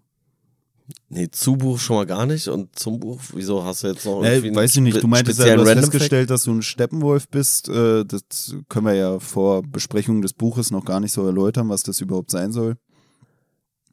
Nee, 1.10 1.30
zu 1.30 1.56
Buch 1.56 1.80
schon 1.80 1.98
mal 1.98 2.06
gar 2.06 2.26
nicht. 2.26 2.48
Und 2.48 2.78
zum 2.78 3.00
Buch, 3.00 3.20
wieso 3.34 3.64
hast 3.64 3.84
du 3.84 3.88
jetzt 3.88 4.06
noch 4.06 4.24
Äh, 4.24 4.36
irgendwie 4.36 4.48
einen 4.48 4.56
weiß 4.56 4.76
ich 4.76 4.82
nicht, 4.82 5.04
du 5.04 5.08
meintest 5.08 5.40
ja, 5.40 5.56
du 5.56 5.62
hast 5.62 5.74
festgestellt, 5.74 6.30
dass 6.30 6.44
du 6.44 6.52
ein 6.52 6.62
Steppenwolf 6.62 7.28
bist. 7.30 7.70
Äh, 7.70 8.06
das 8.06 8.56
können 8.70 8.86
wir 8.86 8.94
ja 8.94 9.20
vor 9.20 9.62
Besprechung 9.64 10.22
des 10.22 10.34
Buches 10.34 10.72
noch 10.72 10.86
gar 10.86 11.00
nicht 11.00 11.12
so 11.12 11.26
erläutern, 11.26 11.70
was 11.70 11.84
das 11.84 12.02
überhaupt 12.02 12.32
sein 12.32 12.52
soll. 12.52 12.76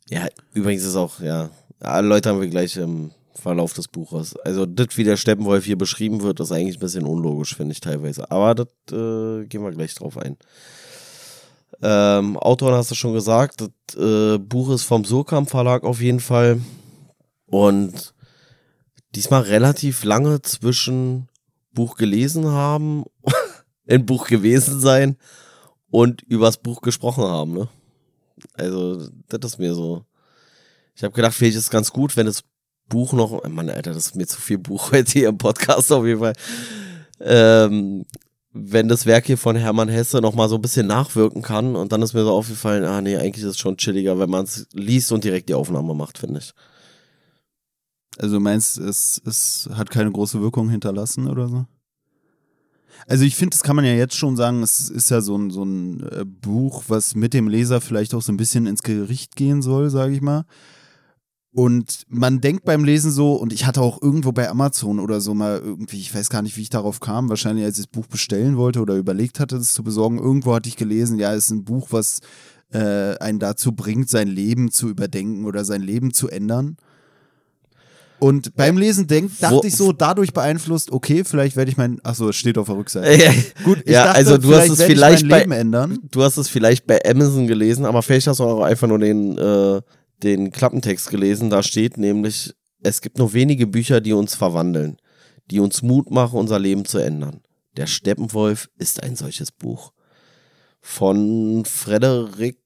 Ja, 0.08 0.26
übrigens 0.54 0.84
ist 0.84 0.96
auch, 0.96 1.20
ja, 1.20 1.50
erläutern 1.78 2.40
wir 2.40 2.48
gleich 2.48 2.76
im 2.76 3.12
Verlauf 3.34 3.72
des 3.72 3.88
Buches. 3.88 4.36
Also, 4.36 4.66
das, 4.66 4.96
wie 4.96 5.04
der 5.04 5.16
Steppenwolf 5.16 5.64
hier 5.64 5.78
beschrieben 5.78 6.22
wird, 6.22 6.40
ist 6.40 6.52
eigentlich 6.52 6.76
ein 6.76 6.80
bisschen 6.80 7.04
unlogisch, 7.04 7.54
finde 7.54 7.72
ich 7.72 7.80
teilweise. 7.80 8.30
Aber 8.30 8.54
das 8.54 8.68
äh, 8.90 9.46
gehen 9.46 9.62
wir 9.62 9.70
gleich 9.70 9.94
drauf 9.94 10.16
ein. 10.18 10.36
Ähm, 11.82 12.36
Autoren 12.36 12.74
hast 12.74 12.90
du 12.90 12.94
schon 12.94 13.14
gesagt, 13.14 13.60
das 13.60 13.96
äh, 13.96 14.38
Buch 14.38 14.70
ist 14.70 14.82
vom 14.84 15.04
Surkamp 15.04 15.48
Verlag 15.48 15.84
auf 15.84 16.00
jeden 16.00 16.20
Fall. 16.20 16.60
Und 17.46 18.14
diesmal 19.14 19.42
relativ 19.42 20.04
lange 20.04 20.42
zwischen 20.42 21.28
Buch 21.72 21.96
gelesen 21.96 22.46
haben, 22.46 23.04
in 23.86 24.06
Buch 24.06 24.26
gewesen 24.26 24.80
sein 24.80 25.16
und 25.90 26.22
übers 26.22 26.58
Buch 26.58 26.80
gesprochen 26.80 27.24
haben, 27.24 27.54
ne? 27.54 27.68
Also, 28.54 29.08
das 29.28 29.52
ist 29.52 29.58
mir 29.58 29.74
so. 29.74 30.04
Ich 30.94 31.04
habe 31.04 31.14
gedacht, 31.14 31.34
vielleicht 31.34 31.56
ist 31.56 31.64
es 31.64 31.70
ganz 31.70 31.90
gut, 31.92 32.16
wenn 32.16 32.26
das 32.26 32.42
Buch 32.88 33.12
noch. 33.12 33.46
Mann, 33.48 33.68
Alter, 33.68 33.92
das 33.92 34.06
ist 34.06 34.16
mir 34.16 34.26
zu 34.26 34.40
viel 34.40 34.58
Buch 34.58 34.92
heute 34.92 35.12
hier 35.12 35.28
im 35.28 35.38
Podcast 35.38 35.92
auf 35.92 36.06
jeden 36.06 36.20
Fall. 36.20 36.34
Ähm, 37.20 38.04
wenn 38.52 38.88
das 38.88 39.06
Werk 39.06 39.26
hier 39.26 39.38
von 39.38 39.56
Hermann 39.56 39.88
Hesse 39.88 40.20
noch 40.20 40.34
mal 40.34 40.48
so 40.48 40.56
ein 40.56 40.62
bisschen 40.62 40.86
nachwirken 40.86 41.42
kann 41.42 41.76
und 41.76 41.92
dann 41.92 42.02
ist 42.02 42.14
mir 42.14 42.24
so 42.24 42.32
aufgefallen, 42.32 42.84
ah 42.84 43.00
nee, 43.00 43.16
eigentlich 43.16 43.44
ist 43.44 43.50
es 43.50 43.58
schon 43.58 43.76
chilliger, 43.76 44.18
wenn 44.18 44.30
man 44.30 44.44
es 44.44 44.66
liest 44.72 45.12
und 45.12 45.22
direkt 45.22 45.48
die 45.48 45.54
Aufnahme 45.54 45.94
macht, 45.94 46.18
finde 46.18 46.40
ich. 46.40 46.52
Also 48.18 48.40
meinst, 48.40 48.76
es, 48.78 49.22
es 49.24 49.68
hat 49.72 49.90
keine 49.90 50.10
große 50.10 50.40
Wirkung 50.40 50.68
hinterlassen 50.68 51.28
oder 51.28 51.48
so? 51.48 51.66
Also 53.06 53.24
ich 53.24 53.36
finde, 53.36 53.54
das 53.54 53.62
kann 53.62 53.76
man 53.76 53.84
ja 53.84 53.94
jetzt 53.94 54.16
schon 54.16 54.36
sagen, 54.36 54.62
es 54.62 54.90
ist 54.90 55.10
ja 55.10 55.20
so 55.20 55.36
ein, 55.36 55.50
so 55.50 55.64
ein 55.64 56.00
äh, 56.10 56.24
Buch, 56.24 56.84
was 56.88 57.14
mit 57.14 57.32
dem 57.32 57.48
Leser 57.48 57.80
vielleicht 57.80 58.14
auch 58.14 58.20
so 58.20 58.32
ein 58.32 58.36
bisschen 58.36 58.66
ins 58.66 58.82
Gericht 58.82 59.36
gehen 59.36 59.62
soll, 59.62 59.90
sage 59.90 60.12
ich 60.12 60.20
mal. 60.20 60.44
Und 61.52 62.04
man 62.08 62.40
denkt 62.40 62.64
beim 62.64 62.84
Lesen 62.84 63.10
so, 63.10 63.34
und 63.34 63.52
ich 63.52 63.66
hatte 63.66 63.80
auch 63.80 64.00
irgendwo 64.00 64.30
bei 64.30 64.48
Amazon 64.48 65.00
oder 65.00 65.20
so 65.20 65.34
mal 65.34 65.58
irgendwie, 65.58 65.98
ich 65.98 66.14
weiß 66.14 66.30
gar 66.30 66.42
nicht, 66.42 66.56
wie 66.56 66.62
ich 66.62 66.70
darauf 66.70 67.00
kam, 67.00 67.28
wahrscheinlich 67.28 67.64
als 67.64 67.78
ich 67.78 67.86
das 67.86 67.92
Buch 67.92 68.06
bestellen 68.06 68.56
wollte 68.56 68.80
oder 68.80 68.94
überlegt 68.94 69.40
hatte, 69.40 69.58
das 69.58 69.72
zu 69.72 69.82
besorgen, 69.82 70.18
irgendwo 70.18 70.54
hatte 70.54 70.68
ich 70.68 70.76
gelesen, 70.76 71.18
ja, 71.18 71.34
es 71.34 71.46
ist 71.46 71.50
ein 71.50 71.64
Buch, 71.64 71.88
was 71.90 72.20
äh, 72.72 73.16
einen 73.18 73.40
dazu 73.40 73.72
bringt, 73.72 74.08
sein 74.08 74.28
Leben 74.28 74.70
zu 74.70 74.88
überdenken 74.88 75.44
oder 75.44 75.64
sein 75.64 75.82
Leben 75.82 76.14
zu 76.14 76.28
ändern. 76.28 76.76
Und 78.20 78.54
beim 78.54 78.76
Lesen 78.76 79.06
denk, 79.06 79.32
dachte 79.40 79.56
Wo- 79.56 79.62
ich 79.64 79.74
so, 79.74 79.92
dadurch 79.92 80.32
beeinflusst, 80.32 80.92
okay, 80.92 81.24
vielleicht 81.24 81.56
werde 81.56 81.70
ich 81.70 81.76
mein, 81.78 81.98
achso, 82.04 82.28
es 82.28 82.36
steht 82.36 82.58
auf 82.58 82.66
der 82.66 82.76
Rückseite. 82.76 83.34
Gut, 83.64 83.78
ich 83.86 83.92
ja, 83.92 84.04
dachte, 84.04 84.18
also 84.18 84.38
du 84.38 84.54
hast 84.54 84.68
es 84.68 84.82
vielleicht 84.82 85.28
bei, 85.28 85.40
Leben 85.40 85.52
ändern. 85.52 85.98
du 86.10 86.22
hast 86.22 86.36
es 86.36 86.46
vielleicht 86.48 86.86
bei 86.86 87.00
Amazon 87.04 87.46
gelesen, 87.46 87.86
aber 87.86 88.02
vielleicht 88.02 88.28
hast 88.28 88.38
du 88.38 88.44
auch 88.44 88.62
einfach 88.62 88.86
nur 88.86 88.98
den, 88.98 89.36
äh, 89.38 89.80
den 90.22 90.50
Klappentext 90.50 91.10
gelesen. 91.10 91.50
Da 91.50 91.62
steht 91.62 91.96
nämlich, 91.96 92.54
es 92.82 93.00
gibt 93.00 93.18
nur 93.18 93.32
wenige 93.32 93.66
Bücher, 93.66 94.00
die 94.00 94.12
uns 94.12 94.34
verwandeln, 94.34 94.96
die 95.50 95.60
uns 95.60 95.82
Mut 95.82 96.10
machen, 96.10 96.38
unser 96.38 96.58
Leben 96.58 96.84
zu 96.84 96.98
ändern. 96.98 97.40
Der 97.76 97.86
Steppenwolf 97.86 98.68
ist 98.78 99.02
ein 99.02 99.16
solches 99.16 99.52
Buch. 99.52 99.92
Von 100.80 101.64
Frederik 101.66 102.58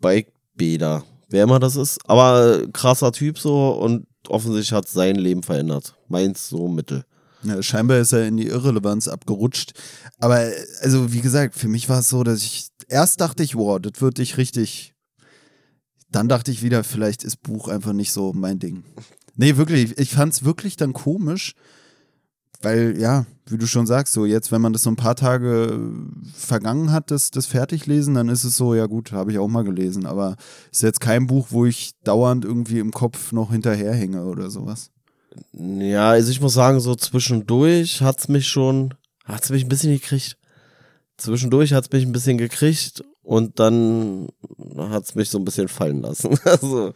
Beigbeder. 0.00 1.04
Wer 1.28 1.44
immer 1.44 1.60
das 1.60 1.76
ist. 1.76 1.98
Aber 2.08 2.66
krasser 2.72 3.12
Typ 3.12 3.38
so 3.38 3.70
und 3.70 4.06
offensichtlich 4.28 4.72
hat 4.72 4.88
sein 4.88 5.16
Leben 5.16 5.42
verändert. 5.42 5.94
Meins 6.08 6.48
so 6.48 6.68
mittel. 6.68 7.04
Ja, 7.42 7.62
scheinbar 7.62 7.98
ist 7.98 8.12
er 8.12 8.26
in 8.26 8.36
die 8.36 8.48
Irrelevanz 8.48 9.08
abgerutscht. 9.08 9.72
Aber, 10.18 10.50
also, 10.82 11.12
wie 11.12 11.22
gesagt, 11.22 11.54
für 11.54 11.68
mich 11.68 11.88
war 11.88 12.00
es 12.00 12.08
so, 12.10 12.22
dass 12.22 12.42
ich, 12.42 12.68
erst 12.88 13.20
dachte 13.20 13.42
ich, 13.42 13.54
wow, 13.54 13.80
das 13.80 14.00
wird 14.00 14.18
dich 14.18 14.36
richtig. 14.36 14.92
Dann 16.10 16.28
dachte 16.28 16.50
ich 16.50 16.62
wieder, 16.62 16.84
vielleicht 16.84 17.24
ist 17.24 17.42
Buch 17.42 17.68
einfach 17.68 17.92
nicht 17.92 18.12
so 18.12 18.32
mein 18.32 18.58
Ding. 18.58 18.84
Nee, 19.36 19.56
wirklich, 19.56 19.96
ich 19.98 20.10
fand 20.10 20.32
es 20.32 20.44
wirklich 20.44 20.76
dann 20.76 20.92
komisch, 20.92 21.54
weil, 22.62 23.00
ja, 23.00 23.26
wie 23.46 23.56
du 23.56 23.66
schon 23.66 23.86
sagst, 23.86 24.12
so 24.12 24.26
jetzt, 24.26 24.52
wenn 24.52 24.60
man 24.60 24.72
das 24.72 24.82
so 24.82 24.90
ein 24.90 24.96
paar 24.96 25.16
Tage 25.16 25.80
äh, 25.80 26.28
vergangen 26.34 26.92
hat, 26.92 27.10
das, 27.10 27.30
das 27.30 27.46
Fertiglesen, 27.46 28.14
dann 28.14 28.28
ist 28.28 28.44
es 28.44 28.56
so, 28.56 28.74
ja 28.74 28.86
gut, 28.86 29.12
habe 29.12 29.32
ich 29.32 29.38
auch 29.38 29.48
mal 29.48 29.64
gelesen, 29.64 30.04
aber 30.04 30.36
ist 30.70 30.82
jetzt 30.82 31.00
kein 31.00 31.26
Buch, 31.26 31.48
wo 31.50 31.64
ich 31.64 31.92
dauernd 32.04 32.44
irgendwie 32.44 32.80
im 32.80 32.90
Kopf 32.90 33.32
noch 33.32 33.50
hinterherhänge 33.50 34.24
oder 34.24 34.50
sowas. 34.50 34.90
Ja, 35.52 36.10
also 36.10 36.30
ich 36.30 36.40
muss 36.40 36.54
sagen, 36.54 36.80
so 36.80 36.94
zwischendurch 36.94 38.02
hat's 38.02 38.28
mich 38.28 38.48
schon, 38.48 38.94
hat's 39.24 39.50
mich 39.50 39.64
ein 39.64 39.68
bisschen 39.68 39.92
gekriegt. 39.92 40.36
Zwischendurch 41.16 41.72
hat's 41.72 41.90
mich 41.92 42.04
ein 42.04 42.12
bisschen 42.12 42.36
gekriegt 42.36 43.04
und 43.30 43.60
dann 43.60 44.26
hat's 44.76 45.14
mich 45.14 45.30
so 45.30 45.38
ein 45.38 45.44
bisschen 45.44 45.68
fallen 45.68 46.02
lassen. 46.02 46.36
Also, 46.44 46.92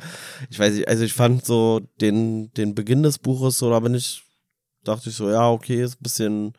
ich 0.50 0.58
weiß 0.58 0.74
nicht, 0.74 0.88
also 0.88 1.04
ich 1.04 1.12
fand 1.12 1.44
so 1.44 1.80
den, 2.00 2.52
den 2.54 2.74
Beginn 2.74 3.04
des 3.04 3.18
Buches, 3.20 3.56
so 3.56 3.70
da 3.70 3.78
bin 3.78 3.94
ich, 3.94 4.24
dachte 4.82 5.10
ich 5.10 5.14
so, 5.14 5.30
ja, 5.30 5.48
okay, 5.48 5.80
ist 5.84 5.94
ein 5.94 6.02
bisschen 6.02 6.52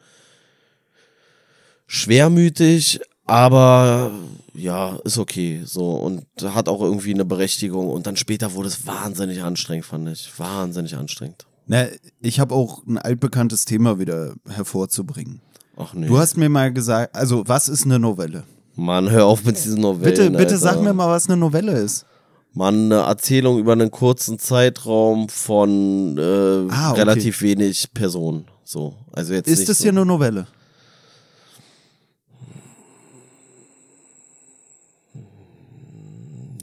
schwermütig, 1.88 3.02
Aber 3.26 4.12
ja, 4.54 4.96
ist 5.04 5.18
okay. 5.18 5.64
So 5.66 5.96
und 5.96 6.26
hat 6.42 6.70
auch 6.70 6.82
irgendwie 6.82 7.14
eine 7.14 7.26
Berechtigung. 7.26 7.90
Und 7.90 8.08
dann 8.08 8.16
später 8.16 8.54
wurde 8.54 8.70
es 8.70 8.88
wahnsinnig 8.88 9.44
anstrengend, 9.44 9.86
fand 9.86 10.08
ich. 10.08 10.32
Wahnsinnig 10.40 10.96
anstrengend. 10.96 11.48
Na, 11.68 11.88
ich 12.22 12.40
habe 12.40 12.56
auch 12.56 12.86
ein 12.86 12.98
altbekanntes 12.98 13.66
Thema 13.66 14.00
wieder 14.00 14.36
hervorzubringen. 14.48 15.42
Ach 15.76 15.94
nee. 15.94 16.08
Du 16.08 16.18
hast 16.18 16.38
mir 16.38 16.48
mal 16.48 16.72
gesagt, 16.72 17.14
also 17.14 17.44
was 17.46 17.68
ist 17.68 17.84
eine 17.84 18.00
Novelle? 18.00 18.46
Mann, 18.76 19.10
hör 19.10 19.26
auf 19.26 19.44
mit 19.44 19.56
diesen 19.58 19.82
Novellen. 19.82 20.04
Bitte, 20.04 20.30
bitte 20.32 20.44
Alter. 20.54 20.58
sag 20.58 20.82
mir 20.82 20.94
mal, 20.94 21.08
was 21.10 21.28
eine 21.30 21.38
Novelle 21.38 21.72
ist. 21.80 22.06
Mann, 22.54 22.92
eine 22.92 23.02
Erzählung 23.02 23.58
über 23.60 23.74
einen 23.74 23.92
kurzen 23.92 24.40
Zeitraum 24.40 25.28
von 25.30 26.18
äh, 26.18 26.72
Ah, 26.72 26.92
okay. 26.92 27.00
relativ 27.02 27.42
wenig 27.42 27.94
Personen. 27.94 28.46
So, 28.64 28.96
also 29.12 29.34
jetzt 29.34 29.48
Ist 29.48 29.68
das 29.70 29.78
so. 29.78 29.84
hier 29.84 29.92
eine 29.92 30.06
Novelle? 30.06 30.48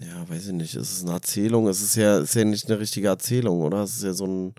Ja, 0.03 0.29
weiß 0.29 0.47
ich 0.49 0.53
nicht. 0.53 0.75
Es 0.75 0.93
ist 0.93 1.03
eine 1.05 1.13
Erzählung. 1.13 1.69
Es 1.69 1.83
ist 1.83 1.97
ja, 1.97 2.19
ist 2.19 2.35
ja 2.35 2.45
nicht 2.45 2.69
eine 2.71 2.79
richtige 2.81 3.09
Erzählung, 3.09 3.61
oder? 3.63 3.83
Es 3.83 3.97
ist 3.97 4.03
ja 4.05 4.13
so 4.13 4.27
ein 4.27 4.55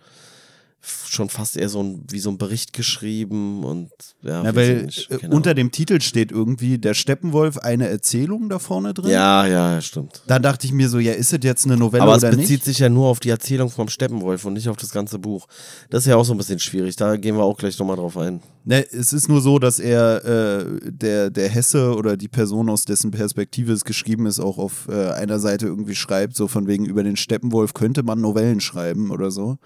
schon 0.86 1.30
fast 1.30 1.56
eher 1.56 1.70
so 1.70 1.82
ein 1.82 2.04
wie 2.10 2.20
so 2.20 2.30
ein 2.30 2.38
Bericht 2.38 2.74
geschrieben 2.74 3.63
und 3.63 3.90
ja, 4.22 4.44
Na, 4.44 4.54
weil 4.54 4.88
ich 4.90 5.10
nicht. 5.10 5.24
äh, 5.24 5.28
unter 5.28 5.54
dem 5.54 5.72
Titel 5.72 6.02
steht 6.02 6.32
irgendwie 6.32 6.78
der 6.78 6.94
Steppenwolf 6.94 7.58
eine 7.58 7.88
Erzählung 7.88 8.50
da 8.50 8.60
vorne 8.60 8.94
drin. 8.94 9.10
Ja, 9.12 9.46
ja, 9.46 9.80
stimmt. 9.82 10.22
Dann 10.28 10.42
dachte 10.42 10.68
ich 10.68 10.74
mir 10.74 10.90
so, 10.90 11.00
ja, 11.00 11.13
ist 11.13 11.32
es 11.32 11.40
jetzt 11.42 11.66
eine 11.66 11.78
Novelle 11.78 12.04
Aber 12.04 12.16
es 12.16 12.24
oder 12.24 12.32
bezieht 12.32 12.50
nicht? 12.50 12.66
sich 12.66 12.80
ja 12.80 12.90
nur 12.90 13.08
auf 13.08 13.22
die 13.22 13.30
Erzählung 13.30 13.70
vom 13.70 13.88
Steppenwolf 13.88 14.44
und 14.44 14.54
nicht 14.54 14.68
auf 14.68 14.75
das 14.78 14.92
ganze 14.92 15.20
Buch. 15.20 15.48
Das 15.90 16.04
ist 16.04 16.10
ja 16.10 16.18
auch 16.18 16.25
so 16.25 16.34
ein 16.34 16.38
bisschen 16.38 16.60
schwierig. 16.60 16.98
Da 16.98 17.16
gehen 17.16 17.38
wir 17.38 17.44
auch 17.44 17.58
gleich 17.58 17.80
nochmal 17.80 17.96
drauf 17.96 18.18
ein. 18.18 18.42
Ne, 18.66 18.86
es 18.92 19.13
ist 19.13 19.30
nur 19.30 19.42
so, 19.42 19.60
dass 19.60 19.80
er 19.80 20.25
äh, 20.25 20.66
der, 20.92 21.30
der 21.30 21.50
Hesse 21.50 21.96
oder 21.96 22.18
die 22.18 22.28
Person, 22.30 22.70
aus 22.70 22.86
dessen 22.86 23.12
Perspektive 23.12 23.72
es 23.72 23.86
geschrieben 23.86 24.25
ist, 24.25 24.40
auch 24.40 24.58
auf 24.58 24.88
äh, 24.90 25.12
einer 25.12 25.40
Seite 25.40 25.66
irgendwie 25.66 25.96
schreibt, 25.96 26.36
so 26.36 26.48
von 26.48 26.68
wegen 26.68 26.86
über 26.86 27.04
den 27.04 27.16
Steppenwolf 27.16 27.74
könnte 27.74 28.04
man 28.04 28.20
Novellen 28.22 28.60
schreiben 28.62 29.12
oder 29.12 29.32
so. 29.32 29.58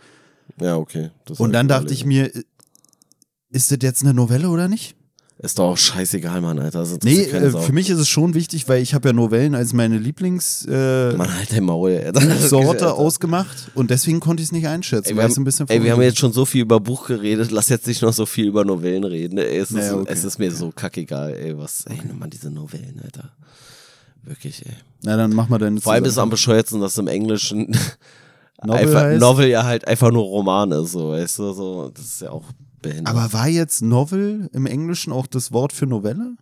Ja, 0.60 0.78
okay. 0.78 1.12
Das 1.26 1.40
Und 1.40 1.54
dann 1.54 1.68
dachte 1.68 1.94
ich 1.94 2.06
mir, 2.06 2.32
ist 3.50 3.72
das 3.72 3.78
jetzt 3.82 4.04
eine 4.04 4.14
Novelle 4.14 4.50
oder 4.50 4.68
nicht? 4.68 4.96
Ist 5.40 5.60
doch 5.60 5.66
auch 5.66 5.78
scheißegal, 5.78 6.42
Mann, 6.42 6.58
Alter. 6.58 6.80
Das 6.80 6.98
Nee, 7.04 7.22
äh, 7.22 7.52
für 7.52 7.72
mich 7.72 7.92
ist 7.92 8.00
es 8.00 8.10
schon 8.10 8.34
wichtig, 8.34 8.68
weil 8.68 8.82
ich 8.82 8.96
habe 8.96 9.10
ja 9.10 9.14
Novellen 9.14 9.54
als 9.54 9.72
meine 9.72 10.00
Lieblingssorte 10.00 11.12
äh, 11.14 11.18
Mann, 11.18 11.32
halt 11.32 11.52
dein 11.52 11.64
Maul, 11.64 11.96
Alter. 12.06 12.38
Sorte 12.38 12.94
ausgemacht 12.94 13.70
und 13.76 13.92
deswegen 13.92 14.20
konnte 14.20 14.42
ich 14.42 14.50
es 14.50 14.52
nicht 14.52 14.68
einschätzen, 14.68 15.10
Ey, 15.12 15.16
wir, 15.16 15.26
es 15.26 15.34
ein 15.34 15.36
haben, 15.36 15.44
bisschen 15.44 15.70
ey, 15.70 15.84
wir 15.84 15.92
haben 15.92 16.02
jetzt 16.02 16.18
schon 16.18 16.34
so 16.34 16.44
viel 16.46 16.62
über 16.62 16.80
Buch 16.80 17.06
geredet, 17.06 17.52
lass 17.52 17.70
jetzt 17.70 17.86
nicht 17.86 18.02
noch 18.02 18.14
so 18.14 18.26
viel 18.26 18.48
über 18.48 18.66
Novellen 18.66 19.04
reden. 19.04 19.38
Ey, 19.38 19.60
es, 19.60 19.70
ist, 19.70 19.76
Naja, 19.76 19.98
okay. 19.98 20.12
es 20.12 20.24
ist 20.24 20.40
mir 20.40 20.52
so 20.52 20.72
kackegal, 20.72 21.36
ey, 21.36 21.56
was, 21.56 21.86
ey, 21.86 22.00
nimm 22.04 22.18
mal 22.18 22.28
diese 22.28 22.50
Novellen, 22.50 23.00
Alter. 23.04 23.30
Wirklich, 24.24 24.66
ey. 24.66 24.74
Na, 25.04 25.18
dann 25.18 25.36
mach 25.36 25.50
mal 25.50 25.60
deine 25.60 25.80
Vor 25.80 25.94
allem 25.94 26.06
ist 26.06 26.14
es 26.14 26.18
am 26.18 26.32
bescheuertsten, 26.32 26.82
dass 26.82 26.98
im 26.98 27.08
Englischen 27.08 27.78
Novel 28.64 28.88
einfach, 28.88 29.02
heißt? 29.02 29.20
Novel 29.22 29.48
ja 29.48 29.64
halt 29.64 29.88
einfach 29.88 30.12
nur 30.12 30.24
Roman 30.24 30.72
ist, 30.72 30.92
so, 30.94 31.12
weißt 31.12 31.40
du, 31.40 31.54
so, 31.54 31.90
das 31.90 32.06
ist 32.06 32.22
ja 32.22 32.32
auch 32.32 32.46
behindert. 32.82 33.08
Aber 33.08 33.34
war 33.34 33.48
jetzt 33.48 33.82
Novel 33.82 34.50
im 34.54 34.66
Englischen 34.66 35.14
auch 35.14 35.28
das 35.28 35.52
Wort 35.52 35.74
für 35.74 35.86
Novelle? 35.86 36.36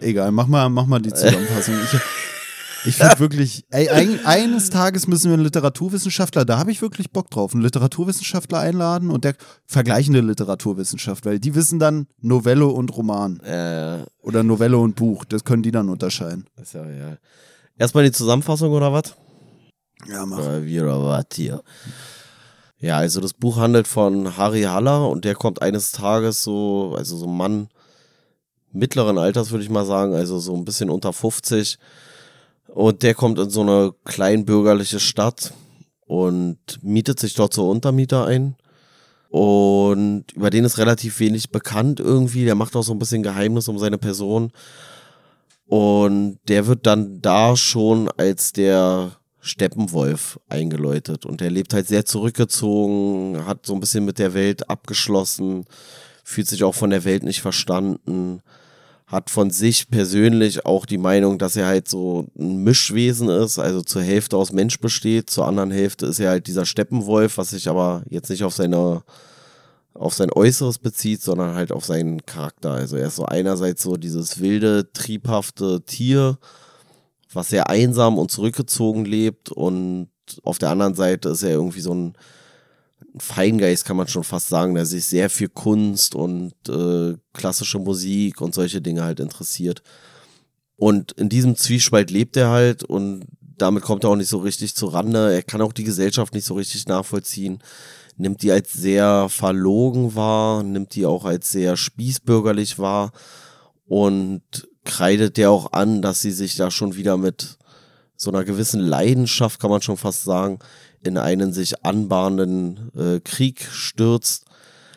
Egal, 0.00 0.32
mach 0.32 0.46
mal, 0.46 0.68
mach 0.68 0.86
mal 0.86 1.00
die 1.00 1.12
Zusammenfassung. 1.14 1.74
Ich, 1.84 2.00
ich 2.86 2.96
finde 2.96 3.18
wirklich, 3.18 3.64
ey, 3.70 3.88
ein, 3.88 4.26
eines 4.26 4.70
Tages 4.70 5.06
müssen 5.06 5.30
wir 5.30 5.34
einen 5.34 5.44
Literaturwissenschaftler, 5.44 6.44
da 6.44 6.58
habe 6.58 6.70
ich 6.70 6.82
wirklich 6.82 7.10
Bock 7.12 7.30
drauf, 7.30 7.54
einen 7.54 7.62
Literaturwissenschaftler 7.62 8.58
einladen 8.58 9.10
und 9.10 9.24
der 9.24 9.36
vergleichende 9.66 10.20
Literaturwissenschaft, 10.20 11.24
weil 11.24 11.38
die 11.38 11.54
wissen 11.54 11.78
dann 11.78 12.08
Novelle 12.20 12.66
und 12.66 12.94
Roman 12.94 13.40
äh, 13.40 14.04
oder 14.20 14.42
Novelle 14.42 14.76
und 14.76 14.96
Buch, 14.96 15.24
das 15.24 15.44
können 15.44 15.62
die 15.62 15.70
dann 15.70 15.88
unterscheiden. 15.88 16.46
ist 16.60 16.74
ja 16.74 16.82
real. 16.82 17.18
Erstmal 17.78 18.04
die 18.04 18.12
Zusammenfassung 18.12 18.70
oder 18.72 18.92
was? 18.92 19.16
Ja, 20.08 20.26
mach. 20.26 20.38
Hier? 21.34 21.62
Ja, 22.78 22.98
also 22.98 23.20
das 23.20 23.32
Buch 23.32 23.56
handelt 23.56 23.88
von 23.88 24.36
Harry 24.36 24.62
Haller 24.62 25.08
und 25.08 25.24
der 25.24 25.34
kommt 25.34 25.62
eines 25.62 25.92
Tages 25.92 26.42
so, 26.42 26.94
also 26.98 27.16
so 27.16 27.26
ein 27.26 27.36
Mann 27.36 27.68
mittleren 28.72 29.18
Alters, 29.18 29.50
würde 29.50 29.64
ich 29.64 29.70
mal 29.70 29.86
sagen, 29.86 30.14
also 30.14 30.38
so 30.38 30.54
ein 30.54 30.64
bisschen 30.64 30.90
unter 30.90 31.12
50. 31.12 31.78
Und 32.68 33.02
der 33.02 33.14
kommt 33.14 33.38
in 33.38 33.50
so 33.50 33.62
eine 33.62 33.94
kleinbürgerliche 34.04 35.00
Stadt 35.00 35.54
und 36.06 36.58
mietet 36.82 37.20
sich 37.20 37.34
dort 37.34 37.54
so 37.54 37.70
Untermieter 37.70 38.26
ein. 38.26 38.56
Und 39.30 40.32
über 40.34 40.50
den 40.50 40.64
ist 40.64 40.78
relativ 40.78 41.18
wenig 41.20 41.50
bekannt 41.50 42.00
irgendwie. 42.00 42.44
Der 42.44 42.54
macht 42.54 42.76
auch 42.76 42.82
so 42.82 42.92
ein 42.92 42.98
bisschen 42.98 43.22
Geheimnis 43.22 43.68
um 43.68 43.78
seine 43.78 43.98
Person. 43.98 44.52
Und 45.66 46.38
der 46.48 46.66
wird 46.66 46.86
dann 46.86 47.22
da 47.22 47.56
schon 47.56 48.10
als 48.16 48.52
der 48.52 49.12
Steppenwolf 49.44 50.40
eingeläutet. 50.48 51.26
Und 51.26 51.40
der 51.40 51.50
lebt 51.50 51.74
halt 51.74 51.86
sehr 51.86 52.06
zurückgezogen, 52.06 53.44
hat 53.46 53.66
so 53.66 53.74
ein 53.74 53.80
bisschen 53.80 54.04
mit 54.04 54.18
der 54.18 54.34
Welt 54.34 54.70
abgeschlossen, 54.70 55.66
fühlt 56.24 56.48
sich 56.48 56.64
auch 56.64 56.74
von 56.74 56.90
der 56.90 57.04
Welt 57.04 57.22
nicht 57.22 57.42
verstanden, 57.42 58.40
hat 59.06 59.28
von 59.28 59.50
sich 59.50 59.90
persönlich 59.90 60.64
auch 60.64 60.86
die 60.86 60.98
Meinung, 60.98 61.38
dass 61.38 61.56
er 61.56 61.66
halt 61.66 61.88
so 61.88 62.26
ein 62.38 62.64
Mischwesen 62.64 63.28
ist, 63.28 63.58
also 63.58 63.82
zur 63.82 64.02
Hälfte 64.02 64.38
aus 64.38 64.50
Mensch 64.50 64.80
besteht, 64.80 65.28
zur 65.28 65.46
anderen 65.46 65.70
Hälfte 65.70 66.06
ist 66.06 66.20
er 66.20 66.30
halt 66.30 66.46
dieser 66.46 66.64
Steppenwolf, 66.64 67.36
was 67.36 67.50
sich 67.50 67.68
aber 67.68 68.02
jetzt 68.08 68.30
nicht 68.30 68.44
auf 68.44 68.54
seine 68.54 69.02
auf 69.92 70.14
sein 70.14 70.32
Äußeres 70.32 70.78
bezieht, 70.78 71.22
sondern 71.22 71.54
halt 71.54 71.70
auf 71.70 71.84
seinen 71.84 72.26
Charakter. 72.26 72.72
Also 72.72 72.96
er 72.96 73.06
ist 73.06 73.16
so 73.16 73.26
einerseits 73.26 73.82
so 73.82 73.96
dieses 73.96 74.40
wilde, 74.40 74.92
triebhafte 74.92 75.82
Tier, 75.82 76.38
was 77.34 77.48
sehr 77.48 77.68
einsam 77.68 78.18
und 78.18 78.30
zurückgezogen 78.30 79.04
lebt 79.04 79.50
und 79.50 80.08
auf 80.42 80.58
der 80.58 80.70
anderen 80.70 80.94
Seite 80.94 81.30
ist 81.30 81.42
er 81.42 81.50
irgendwie 81.50 81.80
so 81.80 81.94
ein 81.94 82.14
Feingeist, 83.16 83.84
kann 83.84 83.96
man 83.96 84.08
schon 84.08 84.24
fast 84.24 84.48
sagen, 84.48 84.74
der 84.74 84.86
sich 84.86 85.04
sehr 85.04 85.30
für 85.30 85.48
Kunst 85.48 86.14
und 86.14 86.54
äh, 86.68 87.14
klassische 87.32 87.78
Musik 87.78 88.40
und 88.40 88.54
solche 88.54 88.80
Dinge 88.80 89.04
halt 89.04 89.20
interessiert. 89.20 89.82
Und 90.76 91.12
in 91.12 91.28
diesem 91.28 91.54
Zwiespalt 91.54 92.10
lebt 92.10 92.36
er 92.36 92.50
halt 92.50 92.82
und 92.82 93.26
damit 93.56 93.84
kommt 93.84 94.04
er 94.04 94.10
auch 94.10 94.16
nicht 94.16 94.28
so 94.28 94.38
richtig 94.38 94.74
zu 94.74 94.86
Rande. 94.86 95.32
Er 95.32 95.42
kann 95.42 95.60
auch 95.60 95.72
die 95.72 95.84
Gesellschaft 95.84 96.34
nicht 96.34 96.44
so 96.44 96.54
richtig 96.54 96.88
nachvollziehen, 96.88 97.60
nimmt 98.16 98.42
die 98.42 98.50
als 98.50 98.72
sehr 98.72 99.28
verlogen 99.28 100.16
wahr, 100.16 100.64
nimmt 100.64 100.94
die 100.96 101.06
auch 101.06 101.24
als 101.24 101.50
sehr 101.52 101.76
spießbürgerlich 101.76 102.80
wahr 102.80 103.12
und 103.86 104.42
kreidet 104.84 105.36
der 105.36 105.50
auch 105.50 105.72
an, 105.72 106.02
dass 106.02 106.20
sie 106.20 106.30
sich 106.30 106.56
da 106.56 106.70
schon 106.70 106.94
wieder 106.94 107.16
mit 107.16 107.58
so 108.16 108.30
einer 108.30 108.44
gewissen 108.44 108.80
Leidenschaft, 108.80 109.60
kann 109.60 109.70
man 109.70 109.82
schon 109.82 109.96
fast 109.96 110.24
sagen, 110.24 110.58
in 111.02 111.18
einen 111.18 111.52
sich 111.52 111.84
anbahnenden 111.84 112.90
äh, 112.96 113.20
Krieg 113.20 113.66
stürzt. 113.70 114.44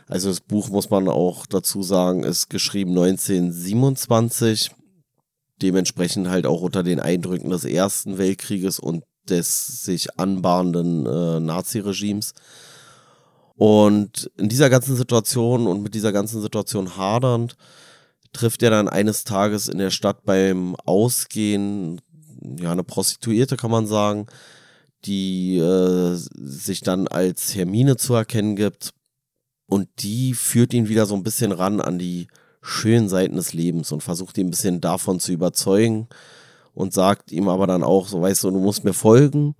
Also 0.07 0.29
das 0.29 0.39
Buch, 0.39 0.69
muss 0.69 0.89
man 0.89 1.09
auch 1.09 1.45
dazu 1.45 1.83
sagen, 1.83 2.23
ist 2.23 2.49
geschrieben 2.49 2.91
1927, 2.91 4.71
dementsprechend 5.61 6.29
halt 6.29 6.45
auch 6.45 6.61
unter 6.61 6.83
den 6.83 6.99
Eindrücken 6.99 7.49
des 7.49 7.65
Ersten 7.65 8.17
Weltkrieges 8.17 8.79
und 8.79 9.03
des 9.27 9.83
sich 9.83 10.17
anbahnenden 10.17 11.05
äh, 11.05 11.39
Naziregimes. 11.41 12.33
Und 13.55 14.31
in 14.37 14.49
dieser 14.49 14.69
ganzen 14.69 14.95
Situation 14.95 15.67
und 15.67 15.81
mit 15.81 15.95
dieser 15.95 16.13
ganzen 16.13 16.41
Situation 16.41 16.95
hadernd, 16.95 17.57
trifft 18.37 18.63
er 18.63 18.69
dann 18.69 18.87
eines 18.87 19.23
Tages 19.23 19.67
in 19.67 19.79
der 19.79 19.89
Stadt 19.89 20.23
beim 20.23 20.75
Ausgehen, 20.85 21.99
ja, 22.59 22.71
eine 22.71 22.83
Prostituierte 22.83 23.57
kann 23.57 23.71
man 23.71 23.87
sagen, 23.87 24.27
die 25.05 25.57
äh, 25.57 26.15
sich 26.15 26.81
dann 26.81 27.07
als 27.07 27.55
Hermine 27.55 27.97
zu 27.97 28.13
erkennen 28.13 28.55
gibt. 28.55 28.93
Und 29.65 29.89
die 29.99 30.33
führt 30.33 30.73
ihn 30.73 30.87
wieder 30.87 31.05
so 31.05 31.15
ein 31.15 31.23
bisschen 31.23 31.51
ran 31.51 31.81
an 31.81 31.99
die 31.99 32.27
schönen 32.61 33.09
Seiten 33.09 33.35
des 33.35 33.53
Lebens 33.53 33.91
und 33.91 34.01
versucht 34.01 34.37
ihn 34.37 34.47
ein 34.47 34.51
bisschen 34.51 34.79
davon 34.79 35.19
zu 35.19 35.33
überzeugen 35.33 36.07
und 36.73 36.93
sagt 36.93 37.31
ihm 37.31 37.49
aber 37.49 37.67
dann 37.67 37.83
auch, 37.83 38.07
so 38.07 38.21
weißt 38.21 38.45
du, 38.45 38.51
du 38.51 38.59
musst 38.59 38.83
mir 38.83 38.93
folgen 38.93 39.55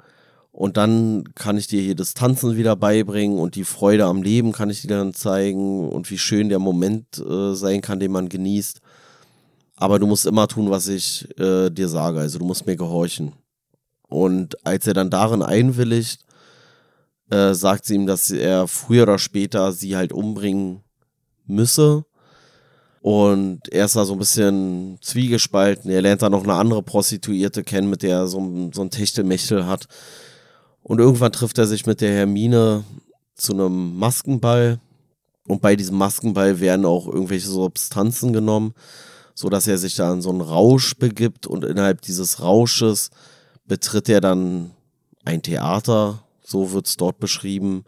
und 0.58 0.76
dann 0.76 1.36
kann 1.36 1.56
ich 1.56 1.68
dir 1.68 1.84
hier 1.84 1.94
das 1.94 2.16
Tanzen 2.16 2.58
wieder 2.58 2.76
beibringen 2.76 3.38
und 3.38 3.54
die 3.54 3.64
Freude 3.64 4.06
am 4.06 4.24
Leben 4.24 4.54
kann 4.54 4.72
ich 4.72 4.82
dir 4.82 4.88
dann 4.88 5.14
zeigen 5.14 5.88
und 5.88 6.10
wie 6.10 6.18
schön 6.18 6.50
der 6.50 6.58
Moment 6.58 7.20
äh, 7.20 7.54
sein 7.54 7.82
kann, 7.82 8.00
den 8.00 8.12
man 8.12 8.28
genießt. 8.28 8.82
Aber 9.76 10.00
du 10.00 10.08
musst 10.08 10.26
immer 10.26 10.48
tun, 10.48 10.72
was 10.72 10.88
ich 10.88 11.30
äh, 11.40 11.70
dir 11.70 11.88
sage, 11.88 12.22
also 12.22 12.40
du 12.40 12.46
musst 12.46 12.66
mir 12.66 12.76
gehorchen. 12.76 13.34
Und 14.08 14.66
als 14.66 14.88
er 14.88 14.96
dann 14.96 15.12
darin 15.12 15.44
einwilligt, 15.44 16.26
äh, 17.30 17.54
sagt 17.54 17.86
sie 17.86 17.94
ihm, 17.94 18.08
dass 18.08 18.32
er 18.32 18.68
früher 18.68 19.04
oder 19.04 19.20
später 19.20 19.72
sie 19.74 19.96
halt 19.96 20.12
umbringen 20.12 20.82
müsse. 21.46 22.04
Und 23.02 23.72
er 23.72 23.86
ist 23.86 23.96
da 23.96 24.06
so 24.06 24.14
ein 24.14 24.20
bisschen 24.20 24.98
zwiegespalten. 25.04 25.92
Er 25.92 26.02
lernt 26.02 26.24
dann 26.24 26.32
noch 26.32 26.46
eine 26.46 26.56
andere 26.56 26.82
Prostituierte 26.82 27.64
kennen, 27.64 27.92
mit 27.92 28.02
der 28.02 28.22
er 28.22 28.28
so, 28.28 28.72
so 28.74 28.82
ein 28.82 28.90
Techtelmechtel 28.90 29.68
hat. 29.68 29.88
Und 30.88 31.00
irgendwann 31.00 31.34
trifft 31.34 31.58
er 31.58 31.68
sich 31.68 31.86
mit 31.86 32.00
der 32.00 32.14
Hermine 32.14 32.86
zu 33.36 33.52
einem 33.52 33.98
Maskenball. 33.98 34.80
Und 35.46 35.62
bei 35.62 35.76
diesem 35.76 35.98
Maskenball 35.98 36.62
werden 36.62 36.86
auch 36.86 37.08
irgendwelche 37.08 37.50
Substanzen 37.50 38.32
genommen, 38.32 38.74
so 39.36 39.50
dass 39.50 39.68
er 39.68 39.78
sich 39.78 39.96
da 39.98 40.14
in 40.14 40.22
so 40.22 40.30
einen 40.30 40.40
Rausch 40.40 40.96
begibt 40.96 41.46
und 41.46 41.66
innerhalb 41.66 42.02
dieses 42.04 42.42
Rausches 42.42 43.10
betritt 43.66 44.08
er 44.08 44.22
dann 44.22 44.72
ein 45.26 45.42
Theater, 45.42 46.24
so 46.42 46.72
wird 46.72 46.88
es 46.88 46.96
dort 46.96 47.20
beschrieben. 47.20 47.84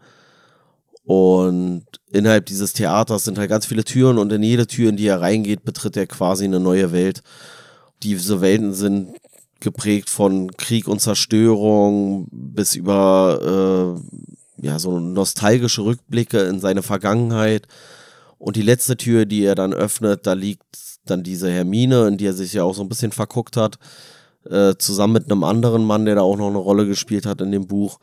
Und 1.05 1.85
innerhalb 2.11 2.47
dieses 2.47 2.73
Theaters 2.73 3.23
sind 3.23 3.37
halt 3.37 3.49
ganz 3.49 3.65
viele 3.65 3.85
Türen 3.85 4.17
und 4.17 4.33
in 4.33 4.43
jede 4.43 4.67
Tür, 4.67 4.89
in 4.89 4.97
die 4.97 5.07
er 5.07 5.21
reingeht, 5.21 5.63
betritt 5.63 5.95
er 5.95 6.05
quasi 6.05 6.43
eine 6.43 6.59
neue 6.59 6.91
Welt. 6.91 7.23
Diese 8.03 8.41
Welten 8.41 8.73
sind 8.73 9.15
geprägt 9.59 10.09
von 10.09 10.51
Krieg 10.57 10.87
und 10.87 11.01
Zerstörung 11.01 12.27
bis 12.31 12.75
über 12.75 13.97
äh, 14.59 14.65
ja 14.65 14.79
so 14.79 14.99
nostalgische 14.99 15.83
Rückblicke 15.83 16.39
in 16.41 16.59
seine 16.59 16.83
Vergangenheit. 16.83 17.67
Und 18.37 18.55
die 18.55 18.61
letzte 18.61 18.95
Tür, 18.95 19.25
die 19.25 19.43
er 19.43 19.55
dann 19.55 19.73
öffnet, 19.73 20.25
da 20.25 20.33
liegt 20.33 20.63
dann 21.05 21.23
diese 21.23 21.51
Hermine, 21.51 22.07
in 22.07 22.17
die 22.17 22.25
er 22.25 22.33
sich 22.33 22.53
ja 22.53 22.63
auch 22.63 22.75
so 22.75 22.81
ein 22.81 22.89
bisschen 22.89 23.11
verguckt 23.11 23.57
hat, 23.57 23.79
äh, 24.49 24.75
zusammen 24.77 25.13
mit 25.13 25.31
einem 25.31 25.43
anderen 25.43 25.85
Mann, 25.85 26.05
der 26.05 26.15
da 26.15 26.21
auch 26.21 26.37
noch 26.37 26.47
eine 26.47 26.57
Rolle 26.57 26.85
gespielt 26.85 27.25
hat 27.25 27.41
in 27.41 27.51
dem 27.51 27.67
Buch. 27.67 27.99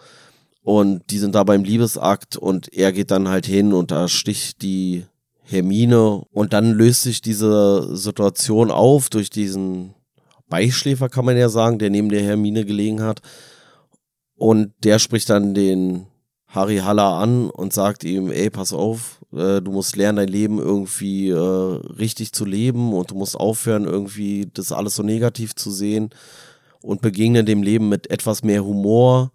Und 0.63 1.11
die 1.11 1.19
sind 1.19 1.35
da 1.35 1.45
beim 1.45 1.63
Liebesakt 1.63 2.37
und 2.37 2.73
er 2.73 2.93
geht 2.93 3.11
dann 3.11 3.29
halt 3.29 3.47
hin 3.47 3.73
und 3.73 3.93
da 3.93 4.09
sticht 4.09 4.63
die 4.63 5.07
Hermine 5.43 6.25
und 6.33 6.53
dann 6.53 6.73
löst 6.73 7.03
sich 7.03 7.21
diese 7.21 7.97
Situation 7.97 8.73
auf 8.73 9.09
durch 9.09 9.31
diesen 9.31 9.95
Beischläfer, 10.49 11.09
kann 11.09 11.25
man 11.25 11.37
ja 11.37 11.49
sagen, 11.49 11.79
der 11.79 11.91
neben 11.91 12.09
der 12.09 12.23
Hermine 12.23 12.65
gelegen 12.65 13.03
hat. 13.03 13.21
Und 14.37 14.73
der 14.85 14.99
spricht 14.99 15.31
dann 15.31 15.55
den 15.55 16.07
Harry 16.49 16.79
Haller 16.79 17.15
an 17.15 17.51
und 17.51 17.73
sagt 17.73 18.05
ihm, 18.05 18.31
ey, 18.31 18.51
pass 18.51 18.73
auf, 18.73 19.21
äh, 19.33 19.61
du 19.61 19.73
musst 19.73 19.97
lernen, 19.97 20.17
dein 20.17 20.29
Leben 20.29 20.59
irgendwie 20.59 21.31
äh, 21.31 21.37
richtig 21.37 22.33
zu 22.33 22.45
leben 22.45 22.93
und 22.93 23.11
du 23.11 23.15
musst 23.15 23.37
aufhören, 23.37 23.85
irgendwie 23.85 24.49
das 24.53 24.73
alles 24.73 24.95
so 24.95 25.03
negativ 25.03 25.55
zu 25.55 25.71
sehen 25.71 26.11
und 26.81 27.03
begegne 27.03 27.45
dem 27.45 27.63
Leben 27.63 27.89
mit 27.89 28.11
etwas 28.11 28.43
mehr 28.43 28.65
Humor. 28.65 29.33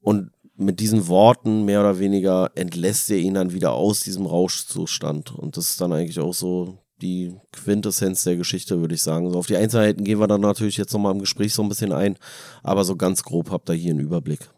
Und 0.00 0.30
mit 0.56 0.80
diesen 0.80 1.08
Worten 1.08 1.64
mehr 1.64 1.80
oder 1.80 1.98
weniger 1.98 2.50
entlässt 2.54 3.10
er 3.10 3.18
ihn 3.18 3.34
dann 3.34 3.52
wieder 3.52 3.72
aus 3.72 4.00
diesem 4.00 4.26
Rauschzustand. 4.26 5.34
Und 5.34 5.56
das 5.56 5.70
ist 5.70 5.80
dann 5.80 5.92
eigentlich 5.92 6.20
auch 6.20 6.32
so 6.32 6.78
die 7.02 7.34
Quintessenz 7.52 8.24
der 8.24 8.36
Geschichte, 8.36 8.80
würde 8.80 8.94
ich 8.94 9.02
sagen. 9.02 9.30
So 9.30 9.38
auf 9.38 9.46
die 9.46 9.56
Einzelheiten 9.56 10.04
gehen 10.04 10.18
wir 10.18 10.26
dann 10.26 10.40
natürlich 10.40 10.76
jetzt 10.76 10.92
nochmal 10.92 11.12
im 11.12 11.20
Gespräch 11.20 11.54
so 11.54 11.62
ein 11.62 11.68
bisschen 11.68 11.92
ein, 11.92 12.16
aber 12.62 12.84
so 12.84 12.96
ganz 12.96 13.22
grob 13.22 13.50
habt 13.50 13.68
ihr 13.68 13.74
hier 13.74 13.90
einen 13.90 14.00
Überblick. 14.00 14.50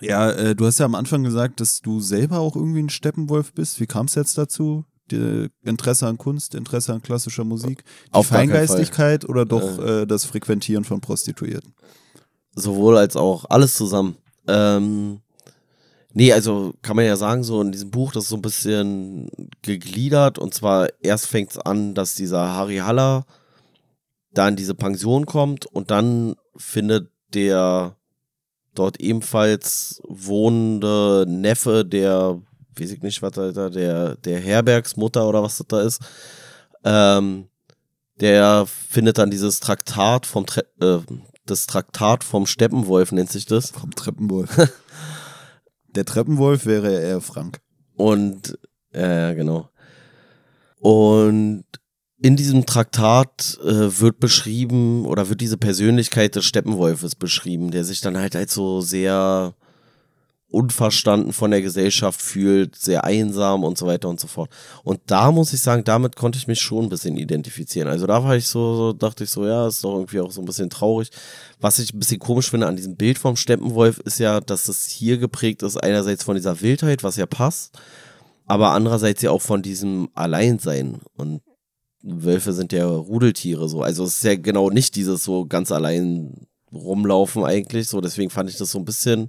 Ja, 0.00 0.30
äh, 0.30 0.54
du 0.54 0.66
hast 0.66 0.78
ja 0.78 0.86
am 0.86 0.94
Anfang 0.94 1.22
gesagt, 1.22 1.60
dass 1.60 1.80
du 1.80 2.00
selber 2.00 2.40
auch 2.40 2.56
irgendwie 2.56 2.82
ein 2.82 2.88
Steppenwolf 2.88 3.52
bist. 3.52 3.80
Wie 3.80 3.86
kam 3.86 4.06
es 4.06 4.14
jetzt 4.14 4.36
dazu? 4.36 4.84
Die 5.10 5.48
Interesse 5.62 6.06
an 6.06 6.16
Kunst, 6.16 6.54
Interesse 6.54 6.94
an 6.94 7.02
klassischer 7.02 7.44
Musik, 7.44 7.84
die 8.08 8.12
Auf 8.12 8.28
Feingeistigkeit 8.28 9.28
oder 9.28 9.44
doch 9.44 9.78
äh, 9.78 10.06
das 10.06 10.24
Frequentieren 10.24 10.84
von 10.84 11.00
Prostituierten? 11.00 11.74
Sowohl 12.54 12.96
als 12.96 13.16
auch 13.16 13.44
alles 13.48 13.74
zusammen. 13.74 14.16
Ähm, 14.46 15.20
nee, 16.14 16.32
also 16.32 16.74
kann 16.82 16.96
man 16.96 17.04
ja 17.04 17.16
sagen, 17.16 17.44
so 17.44 17.60
in 17.60 17.72
diesem 17.72 17.90
Buch, 17.90 18.12
das 18.12 18.24
ist 18.24 18.30
so 18.30 18.36
ein 18.36 18.42
bisschen 18.42 19.30
gegliedert. 19.62 20.38
Und 20.38 20.54
zwar 20.54 20.88
erst 21.00 21.26
fängt 21.26 21.52
es 21.52 21.58
an, 21.58 21.94
dass 21.94 22.14
dieser 22.14 22.54
Harry 22.54 22.78
Haller 22.78 23.24
da 24.32 24.48
in 24.48 24.56
diese 24.56 24.74
Pension 24.74 25.26
kommt 25.26 25.66
und 25.66 25.90
dann 25.90 26.36
findet 26.56 27.10
der 27.34 27.96
dort 28.74 29.00
ebenfalls 29.00 30.00
wohnende 30.08 31.26
Neffe, 31.28 31.84
der, 31.84 32.40
weiß 32.76 32.92
ich 32.92 33.02
nicht, 33.02 33.20
was 33.22 33.32
da, 33.32 33.68
der, 33.68 34.16
der 34.16 34.40
Herbergsmutter 34.40 35.28
oder 35.28 35.42
was 35.42 35.58
das 35.58 35.66
da 35.68 35.82
ist, 35.82 36.00
ähm, 36.84 37.48
der 38.20 38.66
findet 38.66 39.18
dann 39.18 39.30
dieses 39.30 39.60
Traktat 39.60 40.26
vom, 40.26 40.46
Tre 40.46 40.64
äh, 40.80 40.98
das 41.44 41.66
Traktat 41.66 42.24
vom 42.24 42.46
Steppenwolf 42.46 43.12
nennt 43.12 43.30
sich 43.30 43.46
das. 43.46 43.70
Vom 43.70 43.94
Treppenwolf. 43.94 44.56
Der 45.94 46.04
Treppenwolf 46.04 46.66
wäre 46.66 47.00
eher 47.00 47.20
Frank. 47.20 47.60
Und, 47.96 48.58
äh, 48.92 49.34
genau. 49.34 49.68
Und 50.78 51.64
in 52.20 52.36
diesem 52.36 52.66
Traktat 52.66 53.58
äh, 53.62 54.00
wird 54.00 54.20
beschrieben 54.20 55.06
oder 55.06 55.28
wird 55.28 55.40
diese 55.40 55.58
Persönlichkeit 55.58 56.36
des 56.36 56.44
Steppenwolfes 56.44 57.14
beschrieben, 57.14 57.70
der 57.70 57.84
sich 57.84 58.00
dann 58.00 58.16
halt 58.16 58.34
halt 58.34 58.50
so 58.50 58.80
sehr 58.80 59.54
unverstanden 60.52 61.32
von 61.32 61.50
der 61.50 61.62
Gesellschaft 61.62 62.20
fühlt, 62.20 62.76
sehr 62.76 63.04
einsam 63.04 63.64
und 63.64 63.78
so 63.78 63.86
weiter 63.86 64.08
und 64.08 64.20
so 64.20 64.26
fort. 64.26 64.50
Und 64.84 65.00
da 65.06 65.32
muss 65.32 65.52
ich 65.52 65.60
sagen, 65.60 65.84
damit 65.84 66.16
konnte 66.16 66.38
ich 66.38 66.46
mich 66.46 66.60
schon 66.60 66.84
ein 66.84 66.88
bisschen 66.88 67.16
identifizieren. 67.16 67.88
Also 67.88 68.06
da 68.06 68.22
war 68.22 68.36
ich 68.36 68.46
so, 68.46 68.76
so 68.76 68.92
dachte 68.92 69.24
ich 69.24 69.30
so, 69.30 69.46
ja, 69.46 69.66
ist 69.66 69.82
doch 69.82 69.94
irgendwie 69.94 70.20
auch 70.20 70.30
so 70.30 70.42
ein 70.42 70.44
bisschen 70.44 70.70
traurig. 70.70 71.10
Was 71.60 71.78
ich 71.78 71.92
ein 71.92 71.98
bisschen 71.98 72.18
komisch 72.18 72.50
finde 72.50 72.66
an 72.66 72.76
diesem 72.76 72.96
Bild 72.96 73.18
vom 73.18 73.36
Steppenwolf 73.36 73.98
ist 74.00 74.18
ja, 74.18 74.40
dass 74.40 74.68
es 74.68 74.86
hier 74.86 75.18
geprägt 75.18 75.62
ist, 75.62 75.76
einerseits 75.76 76.22
von 76.22 76.36
dieser 76.36 76.60
Wildheit, 76.60 77.02
was 77.02 77.16
ja 77.16 77.26
passt, 77.26 77.78
aber 78.46 78.72
andererseits 78.72 79.22
ja 79.22 79.30
auch 79.30 79.42
von 79.42 79.62
diesem 79.62 80.10
Alleinsein. 80.14 81.00
Und 81.16 81.40
Wölfe 82.02 82.52
sind 82.52 82.72
ja 82.72 82.86
Rudeltiere 82.86 83.68
so. 83.68 83.82
Also 83.82 84.04
es 84.04 84.16
ist 84.16 84.24
ja 84.24 84.36
genau 84.36 84.70
nicht 84.70 84.96
dieses 84.96 85.24
so 85.24 85.46
ganz 85.46 85.72
allein 85.72 86.46
rumlaufen 86.72 87.44
eigentlich. 87.44 87.88
So, 87.88 88.00
deswegen 88.00 88.30
fand 88.30 88.50
ich 88.50 88.56
das 88.56 88.70
so 88.70 88.78
ein 88.78 88.84
bisschen 88.84 89.28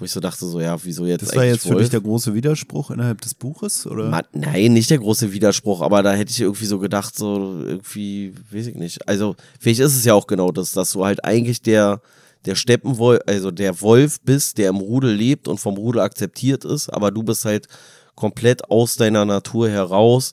wo 0.00 0.04
ich 0.06 0.12
so 0.12 0.20
dachte, 0.20 0.46
so, 0.46 0.60
ja, 0.60 0.76
wieso 0.82 1.04
jetzt 1.04 1.22
Das 1.22 1.36
war 1.36 1.44
jetzt 1.44 1.66
für 1.66 1.76
dich 1.76 1.90
der 1.90 2.00
große 2.00 2.34
Widerspruch 2.34 2.90
innerhalb 2.90 3.20
des 3.20 3.34
Buches, 3.34 3.86
oder? 3.86 4.08
Ma, 4.08 4.22
nein, 4.32 4.72
nicht 4.72 4.88
der 4.90 4.98
große 4.98 5.32
Widerspruch, 5.32 5.82
aber 5.82 6.02
da 6.02 6.14
hätte 6.14 6.30
ich 6.30 6.40
irgendwie 6.40 6.64
so 6.64 6.78
gedacht, 6.78 7.14
so, 7.16 7.60
irgendwie, 7.62 8.32
weiß 8.50 8.68
ich 8.68 8.76
nicht. 8.76 9.06
Also, 9.06 9.36
vielleicht 9.58 9.80
ist 9.80 9.94
es 9.94 10.04
ja 10.04 10.14
auch 10.14 10.26
genau 10.26 10.50
das, 10.52 10.72
dass 10.72 10.92
du 10.92 11.04
halt 11.04 11.22
eigentlich 11.24 11.60
der, 11.60 12.00
der 12.46 12.54
Steppenwolf, 12.54 13.20
also 13.26 13.50
der 13.50 13.80
Wolf 13.82 14.20
bist, 14.22 14.56
der 14.56 14.70
im 14.70 14.76
Rudel 14.76 15.12
lebt 15.12 15.48
und 15.48 15.60
vom 15.60 15.76
Rudel 15.76 16.00
akzeptiert 16.00 16.64
ist, 16.64 16.88
aber 16.88 17.10
du 17.10 17.22
bist 17.22 17.44
halt 17.44 17.68
komplett 18.14 18.70
aus 18.70 18.96
deiner 18.96 19.26
Natur 19.26 19.68
heraus, 19.68 20.32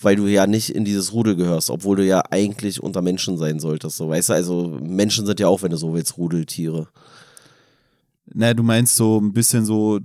weil 0.00 0.16
du 0.16 0.26
ja 0.26 0.46
nicht 0.46 0.70
in 0.70 0.84
dieses 0.84 1.12
Rudel 1.12 1.36
gehörst, 1.36 1.70
obwohl 1.70 1.96
du 1.96 2.04
ja 2.04 2.22
eigentlich 2.30 2.82
unter 2.82 3.02
Menschen 3.02 3.36
sein 3.36 3.60
solltest. 3.60 3.96
So, 3.98 4.08
weißt 4.08 4.30
du, 4.30 4.32
also 4.32 4.78
Menschen 4.82 5.26
sind 5.26 5.40
ja 5.40 5.48
auch, 5.48 5.62
wenn 5.62 5.70
du 5.70 5.76
so 5.76 5.94
willst, 5.94 6.16
Rudeltiere. 6.16 6.88
Naja, 8.34 8.54
du 8.54 8.62
meinst 8.62 8.96
so 8.96 9.18
ein 9.18 9.32
bisschen 9.32 9.64
so. 9.64 10.00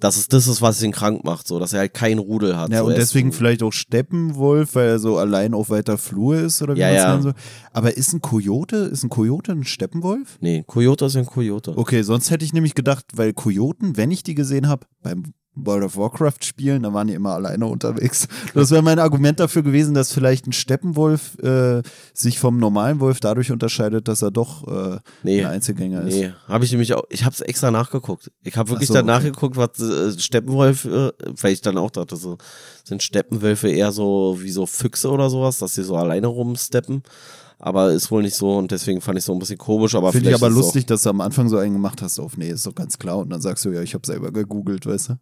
Dass 0.00 0.16
es 0.16 0.28
das 0.28 0.46
ist, 0.46 0.62
was 0.62 0.80
ihn 0.80 0.92
krank 0.92 1.24
macht, 1.24 1.48
so, 1.48 1.58
dass 1.58 1.72
er 1.72 1.80
halt 1.80 1.92
keinen 1.92 2.20
Rudel 2.20 2.56
hat. 2.56 2.70
Ja, 2.70 2.80
so 2.80 2.86
und 2.86 2.96
deswegen 2.96 3.32
vielleicht 3.32 3.64
auch 3.64 3.72
Steppenwolf, 3.72 4.76
weil 4.76 4.90
er 4.90 4.98
so 5.00 5.18
allein 5.18 5.54
auf 5.54 5.70
weiter 5.70 5.98
Flur 5.98 6.36
ist, 6.36 6.62
oder 6.62 6.76
wie 6.76 6.80
ja, 6.80 6.86
man 6.86 6.94
es 6.94 7.02
ja. 7.02 7.10
nennen 7.10 7.22
soll. 7.22 7.34
Aber 7.72 7.96
ist 7.96 8.12
ein 8.12 8.20
Kojote, 8.20 8.76
ist 8.76 9.02
ein 9.02 9.08
Kojote 9.08 9.50
ein 9.50 9.64
Steppenwolf? 9.64 10.38
Nee, 10.40 10.62
Coyote 10.68 11.06
ist 11.06 11.16
ein 11.16 11.26
Coyote. 11.26 11.76
Okay, 11.76 12.02
sonst 12.02 12.30
hätte 12.30 12.44
ich 12.44 12.52
nämlich 12.52 12.76
gedacht, 12.76 13.06
weil 13.14 13.32
Kojoten, 13.32 13.96
wenn 13.96 14.12
ich 14.12 14.22
die 14.22 14.36
gesehen 14.36 14.68
habe, 14.68 14.86
beim 15.02 15.32
World 15.64 15.84
of 15.84 15.96
Warcraft 15.96 16.42
spielen, 16.42 16.82
da 16.82 16.92
waren 16.92 17.08
die 17.08 17.14
immer 17.14 17.34
alleine 17.34 17.66
unterwegs. 17.66 18.28
Das 18.54 18.70
wäre 18.70 18.82
mein 18.82 18.98
Argument 18.98 19.40
dafür 19.40 19.62
gewesen, 19.62 19.94
dass 19.94 20.12
vielleicht 20.12 20.46
ein 20.46 20.52
Steppenwolf 20.52 21.38
äh, 21.38 21.82
sich 22.14 22.38
vom 22.38 22.58
normalen 22.58 23.00
Wolf 23.00 23.20
dadurch 23.20 23.50
unterscheidet, 23.50 24.08
dass 24.08 24.22
er 24.22 24.30
doch 24.30 24.66
äh, 24.66 24.98
Nee. 25.22 25.44
ein 25.44 25.52
Einzelgänger 25.52 26.02
ist. 26.02 26.14
Nee, 26.14 26.32
habe 26.46 26.64
ich 26.64 26.70
nämlich 26.72 26.94
auch, 26.94 27.04
ich 27.10 27.24
habe 27.24 27.34
es 27.34 27.40
extra 27.40 27.70
nachgeguckt. 27.70 28.30
Ich 28.42 28.56
habe 28.56 28.70
wirklich 28.70 28.88
so, 28.88 28.94
dann 28.94 29.08
okay. 29.08 29.18
nachgeguckt, 29.18 29.56
was 29.56 29.78
äh, 29.80 30.18
Steppenwolf, 30.18 30.84
äh, 30.84 31.12
weil 31.40 31.52
ich 31.52 31.60
dann 31.60 31.78
auch 31.78 31.90
dachte, 31.90 32.16
so, 32.16 32.38
sind 32.84 33.02
Steppenwölfe 33.02 33.68
eher 33.68 33.92
so 33.92 34.38
wie 34.40 34.50
so 34.50 34.66
Füchse 34.66 35.10
oder 35.10 35.30
sowas, 35.30 35.58
dass 35.58 35.74
sie 35.74 35.84
so 35.84 35.96
alleine 35.96 36.26
rumsteppen. 36.26 37.02
Aber 37.60 37.90
ist 37.90 38.10
wohl 38.12 38.22
nicht 38.22 38.36
so 38.36 38.56
und 38.56 38.70
deswegen 38.70 39.00
fand 39.00 39.18
ich 39.18 39.24
so 39.24 39.32
ein 39.32 39.38
bisschen 39.40 39.58
komisch. 39.58 39.96
Aber 39.96 40.12
Finde 40.12 40.30
ich 40.30 40.36
aber 40.36 40.48
lustig, 40.48 40.86
dass 40.86 41.02
du 41.02 41.10
am 41.10 41.20
Anfang 41.20 41.48
so 41.48 41.56
einen 41.58 41.72
gemacht 41.72 42.00
hast 42.02 42.20
auf, 42.20 42.36
nee, 42.36 42.50
ist 42.50 42.66
doch 42.66 42.74
ganz 42.74 42.98
klar. 42.98 43.18
Und 43.18 43.30
dann 43.30 43.40
sagst 43.40 43.64
du, 43.64 43.70
ja, 43.70 43.82
ich 43.82 43.94
habe 43.94 44.06
selber 44.06 44.30
gegoogelt, 44.30 44.86
weißt 44.86 45.08
du? 45.10 45.18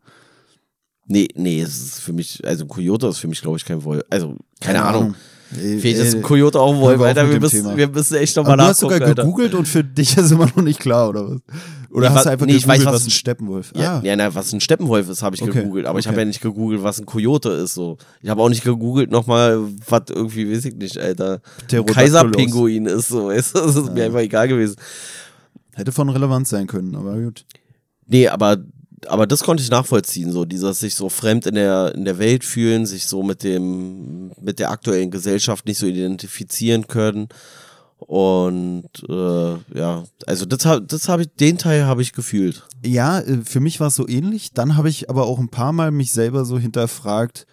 Nee, 1.08 1.28
nee, 1.34 1.60
es 1.60 1.80
ist 1.80 2.00
für 2.00 2.12
mich, 2.12 2.40
also 2.44 2.64
ein 2.64 2.68
Coyote 2.68 3.06
ist 3.06 3.18
für 3.18 3.28
mich, 3.28 3.40
glaube 3.40 3.56
ich, 3.56 3.64
kein 3.64 3.82
Wolf. 3.84 4.02
Also, 4.10 4.36
keine, 4.60 4.82
Ahnung. 4.84 5.14
Ey, 5.56 5.78
Vielleicht 5.78 5.98
ist 6.00 6.14
ein 6.16 6.22
Coyote 6.22 6.58
auch 6.58 6.74
ein 6.74 6.80
Wolf, 6.80 7.00
Alter. 7.00 7.30
Wir 7.30 7.38
müssen, 7.38 7.62
Thema. 7.62 7.76
wir 7.76 7.86
müssen 7.88 8.16
echt 8.16 8.34
nochmal 8.36 8.56
du 8.56 8.64
hast 8.64 8.82
nachgucken, 8.82 8.94
sogar 8.94 9.08
Alter. 9.08 9.22
gegoogelt 9.22 9.54
und 9.54 9.68
für 9.68 9.84
dich 9.84 10.16
ist 10.16 10.32
immer 10.32 10.46
noch 10.46 10.56
nicht 10.56 10.80
klar, 10.80 11.08
oder 11.08 11.30
was? 11.30 11.40
Oder 11.92 12.08
Ich 12.08 12.14
hast 12.14 12.26
du 12.26 12.30
einfach 12.30 12.46
nee, 12.46 12.54
gegoogelt, 12.54 12.78
weiß, 12.80 12.84
was 12.86 12.94
was 12.94 13.06
ein- 13.06 13.10
Steppenwolf 13.10 13.72
Ja, 13.76 13.98
ah. 13.98 14.00
ja, 14.02 14.16
na, 14.16 14.34
was 14.34 14.52
ein 14.52 14.60
Steppenwolf 14.60 15.08
ist, 15.08 15.22
habe 15.22 15.36
ich 15.36 15.42
Okay, 15.42 15.52
gegoogelt. 15.52 15.86
Aber 15.86 16.00
ich 16.00 16.06
habe 16.08 16.16
okay. 16.16 16.22
ja 16.22 16.26
nicht 16.26 16.40
gegoogelt, 16.40 16.82
was 16.82 16.98
ein 16.98 17.06
Coyote 17.06 17.50
ist. 17.50 17.74
So. 17.74 17.96
Ich 18.22 18.28
habe 18.28 18.42
auch 18.42 18.48
nicht 18.48 18.64
gegoogelt 18.64 19.12
nochmal, 19.12 19.60
was 19.86 20.02
irgendwie, 20.10 20.52
weiß 20.52 20.64
ich 20.64 20.74
nicht, 20.74 20.98
Alter. 20.98 21.40
Kaiserpinguin 21.68 22.86
ist. 22.86 23.08
So. 23.08 23.26
weißt 23.28 23.54
du? 23.54 23.60
Das 23.60 23.76
ist 23.76 23.92
mir 23.94 24.04
einfach 24.06 24.20
egal 24.20 24.48
gewesen. 24.48 24.74
Hätte 25.74 25.92
von 25.92 26.08
Relevanz 26.08 26.50
sein 26.50 26.66
können, 26.66 26.96
aber 26.96 27.20
gut. 27.20 27.44
Nee, 28.08 28.26
aber, 28.28 28.56
aber 29.06 29.26
das 29.26 29.42
konnte 29.42 29.62
ich 29.62 29.70
nachvollziehen, 29.70 30.32
so 30.32 30.44
dieses 30.44 30.80
sich 30.80 30.94
so 30.94 31.08
fremd 31.08 31.46
in 31.46 31.54
der, 31.54 31.94
in 31.94 32.04
der 32.04 32.18
Welt 32.18 32.44
fühlen, 32.44 32.86
sich 32.86 33.06
so 33.06 33.22
mit 33.22 33.42
dem, 33.42 34.32
mit 34.40 34.58
der 34.58 34.70
aktuellen 34.70 35.10
Gesellschaft 35.10 35.66
nicht 35.66 35.78
so 35.78 35.86
identifizieren 35.86 36.86
können 36.86 37.28
Und 37.98 38.90
äh, 39.08 39.78
ja, 39.78 40.04
also 40.26 40.44
das, 40.44 40.82
das 40.86 41.08
habe 41.08 41.22
ich, 41.22 41.28
den 41.34 41.56
Teil 41.58 41.86
habe 41.86 42.02
ich 42.02 42.12
gefühlt. 42.12 42.66
Ja, 42.84 43.20
äh, 43.20 43.42
für 43.44 43.60
mich 43.60 43.80
war 43.80 43.88
es 43.88 43.96
so 43.96 44.06
ähnlich. 44.06 44.52
Dann 44.52 44.76
habe 44.76 44.90
ich 44.90 45.08
aber 45.08 45.26
auch 45.26 45.38
ein 45.38 45.48
paar 45.48 45.72
Mal 45.72 45.90
mich 45.90 46.12
selber 46.12 46.44
so 46.44 46.58
hinterfragt, 46.58 47.46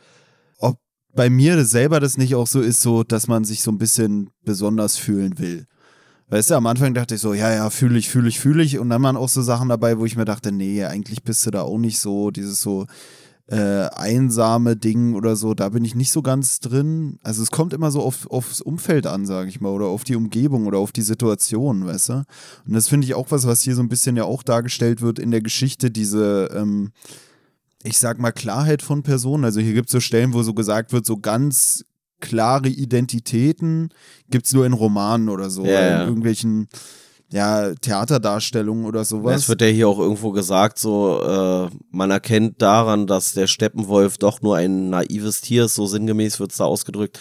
ob 0.59 0.77
bei 1.13 1.29
mir 1.29 1.63
selber 1.65 1.99
das 1.99 2.17
nicht 2.17 2.35
auch 2.35 2.47
so 2.47 2.59
ist, 2.59 2.81
so, 2.81 3.03
dass 3.03 3.27
man 3.27 3.45
sich 3.45 3.63
so 3.63 3.71
ein 3.71 3.77
bisschen 3.77 4.31
besonders 4.43 4.97
fühlen 4.97 5.39
will. 5.39 5.65
Weißt 6.33 6.49
du, 6.49 6.55
am 6.55 6.65
Anfang 6.65 6.95
dachte 6.95 7.13
ich 7.13 7.21
so, 7.21 7.35
ja, 7.35 7.53
ja, 7.53 7.69
fühle 7.69 7.99
ich, 7.99 8.09
fühle 8.09 8.27
ich, 8.27 8.39
fühle 8.39 8.63
ich. 8.63 8.79
Und 8.79 8.89
dann 8.89 9.03
waren 9.03 9.17
auch 9.17 9.29
so 9.29 9.43
Sachen 9.43 9.69
dabei, 9.69 9.99
wo 9.99 10.05
ich 10.05 10.15
mir 10.15 10.25
dachte, 10.25 10.51
nee, 10.51 10.83
eigentlich 10.83 11.21
bist 11.21 11.45
du 11.45 11.51
da 11.51 11.61
auch 11.61 11.77
nicht 11.77 11.99
so, 11.99 12.31
dieses 12.31 12.59
so, 12.59 12.87
äh, 13.45 13.85
einsame 13.93 14.75
Ding 14.75 15.13
oder 15.13 15.35
so, 15.35 15.53
da 15.53 15.69
bin 15.69 15.85
ich 15.85 15.93
nicht 15.93 16.11
so 16.11 16.23
ganz 16.23 16.59
drin. 16.59 17.19
Also 17.21 17.43
es 17.43 17.51
kommt 17.51 17.71
immer 17.71 17.91
so 17.91 18.01
auf, 18.01 18.25
aufs 18.31 18.61
Umfeld 18.61 19.05
an, 19.05 19.27
sage 19.27 19.47
ich 19.47 19.61
mal, 19.61 19.69
oder 19.69 19.85
auf 19.85 20.05
die 20.05 20.15
Umgebung 20.15 20.65
oder 20.65 20.79
auf 20.79 20.91
die 20.91 21.03
Situation, 21.03 21.85
weißt 21.85 22.09
du? 22.09 22.13
Und 22.65 22.73
das 22.73 22.87
finde 22.87 23.05
ich 23.05 23.13
auch 23.13 23.29
was, 23.29 23.45
was 23.45 23.61
hier 23.61 23.75
so 23.75 23.83
ein 23.83 23.89
bisschen 23.89 24.17
ja 24.17 24.23
auch 24.23 24.41
dargestellt 24.41 25.01
wird 25.01 25.19
in 25.19 25.29
der 25.29 25.41
Geschichte, 25.41 25.91
diese, 25.91 26.49
ähm, 26.55 26.93
ich 27.83 27.99
sag 27.99 28.17
mal, 28.17 28.31
Klarheit 28.31 28.81
von 28.81 29.03
Personen. 29.03 29.45
Also 29.45 29.59
hier 29.59 29.73
gibt 29.73 29.89
es 29.89 29.91
so 29.91 29.99
Stellen, 29.99 30.33
wo 30.33 30.41
so 30.41 30.55
gesagt 30.55 30.93
wird, 30.93 31.05
so 31.05 31.17
ganz 31.17 31.85
klare 32.23 32.69
Identitäten 32.69 33.89
gibt 34.29 34.45
es 34.45 34.53
nur 34.53 34.65
in 34.65 34.73
Romanen 34.73 35.27
oder 35.27 35.49
so, 35.49 35.65
ja, 35.65 35.71
oder 35.71 35.87
in 35.87 35.93
ja. 35.99 36.05
irgendwelchen 36.05 36.67
ja, 37.31 37.73
Theaterdarstellungen 37.73 38.85
oder 38.85 39.03
sowas. 39.03 39.41
Es 39.41 39.49
wird 39.49 39.61
ja 39.61 39.67
hier 39.67 39.89
auch 39.89 39.99
irgendwo 39.99 40.31
gesagt, 40.31 40.79
so, 40.79 41.21
äh, 41.21 41.75
man 41.91 42.11
erkennt 42.11 42.61
daran, 42.61 43.07
dass 43.07 43.33
der 43.33 43.47
Steppenwolf 43.47 44.17
doch 44.17 44.41
nur 44.41 44.55
ein 44.55 44.89
naives 44.89 45.41
Tier 45.41 45.65
ist, 45.65 45.75
so 45.75 45.85
sinngemäß 45.85 46.39
wird 46.39 46.51
es 46.51 46.57
da 46.57 46.65
ausgedrückt, 46.65 47.19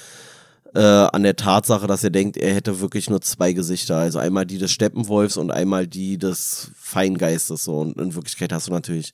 äh, 0.74 0.80
an 0.80 1.22
der 1.22 1.36
Tatsache, 1.36 1.86
dass 1.86 2.04
er 2.04 2.10
denkt, 2.10 2.36
er 2.36 2.54
hätte 2.54 2.80
wirklich 2.80 3.10
nur 3.10 3.20
zwei 3.22 3.52
Gesichter. 3.52 3.96
Also 3.96 4.18
einmal 4.18 4.46
die 4.46 4.58
des 4.58 4.70
Steppenwolfs 4.70 5.36
und 5.36 5.50
einmal 5.50 5.86
die 5.86 6.18
des 6.18 6.70
Feingeistes. 6.76 7.64
So. 7.64 7.78
Und 7.78 7.98
in 7.98 8.14
Wirklichkeit 8.14 8.52
hast 8.52 8.68
du 8.68 8.72
natürlich 8.72 9.12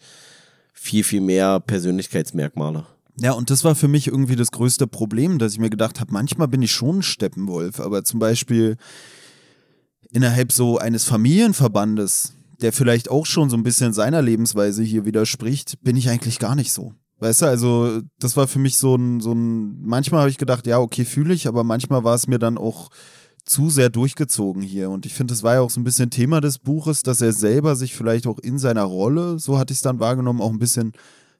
viel, 0.73 1.05
viel 1.05 1.21
mehr 1.21 1.61
Persönlichkeitsmerkmale. 1.61 2.87
Ja, 3.21 3.33
und 3.33 3.51
das 3.51 3.65
war 3.65 3.75
für 3.75 3.89
mich 3.89 4.07
irgendwie 4.07 4.37
das 4.37 4.53
größte 4.53 4.87
Problem, 4.87 5.39
dass 5.39 5.53
ich 5.53 5.59
mir 5.59 5.71
gedacht 5.71 6.01
habe, 6.01 6.13
manchmal 6.13 6.49
bin 6.49 6.63
ich 6.63 6.73
schon 6.73 6.99
ein 6.99 7.03
Steppenwolf, 7.03 7.81
aber 7.81 8.05
zum 8.05 8.21
Beispiel 8.21 8.77
innerhalb 10.11 10.53
so 10.53 10.79
eines 10.79 11.05
Familienverbandes, 11.05 12.35
der 12.61 12.73
vielleicht 12.73 13.11
auch 13.11 13.27
schon 13.27 13.51
so 13.51 13.57
ein 13.57 13.65
bisschen 13.65 13.93
seiner 13.93 14.23
Lebensweise 14.23 14.83
hier 14.83 15.05
widerspricht, 15.05 15.83
bin 15.83 15.97
ich 15.97 16.09
eigentlich 16.09 16.39
gar 16.39 16.55
nicht 16.55 16.73
so. 16.73 16.95
Weißt 17.21 17.43
du, 17.43 17.47
also 17.47 18.01
das 18.21 18.37
war 18.37 18.47
für 18.47 18.61
mich 18.61 18.77
so 18.77 18.95
ein, 18.95 19.21
so 19.21 19.33
ein, 19.33 19.81
manchmal 19.81 20.21
habe 20.21 20.31
ich 20.31 20.39
gedacht, 20.39 20.69
ja, 20.69 20.79
okay, 20.79 21.05
fühle 21.05 21.35
ich, 21.35 21.49
aber 21.49 21.65
manchmal 21.65 22.05
war 22.05 22.15
es 22.15 22.29
mir 22.29 22.39
dann 22.39 22.57
auch 22.57 22.91
zu 23.45 23.71
sehr 23.71 23.91
durchgezogen 23.91 24.63
hier. 24.63 24.91
Und 24.91 25.07
ich 25.07 25.15
finde, 25.15 25.33
das 25.33 25.43
war 25.43 25.55
ja 25.55 25.61
auch 25.61 25.71
so 25.71 25.81
ein 25.81 25.85
bisschen 25.85 26.11
Thema 26.11 26.41
des 26.41 26.59
Buches, 26.59 27.03
dass 27.03 27.21
er 27.21 27.33
selber 27.33 27.75
sich 27.75 27.97
vielleicht 27.97 28.29
auch 28.29 28.39
in 28.39 28.59
seiner 28.59 28.85
Rolle, 28.85 29.41
so 29.41 29.59
hatte 29.59 29.73
ich 29.73 29.79
es 29.79 29.83
dann 29.83 29.99
wahrgenommen, 29.99 30.41
auch 30.41 30.53
ein 30.53 30.61
bisschen 30.61 30.93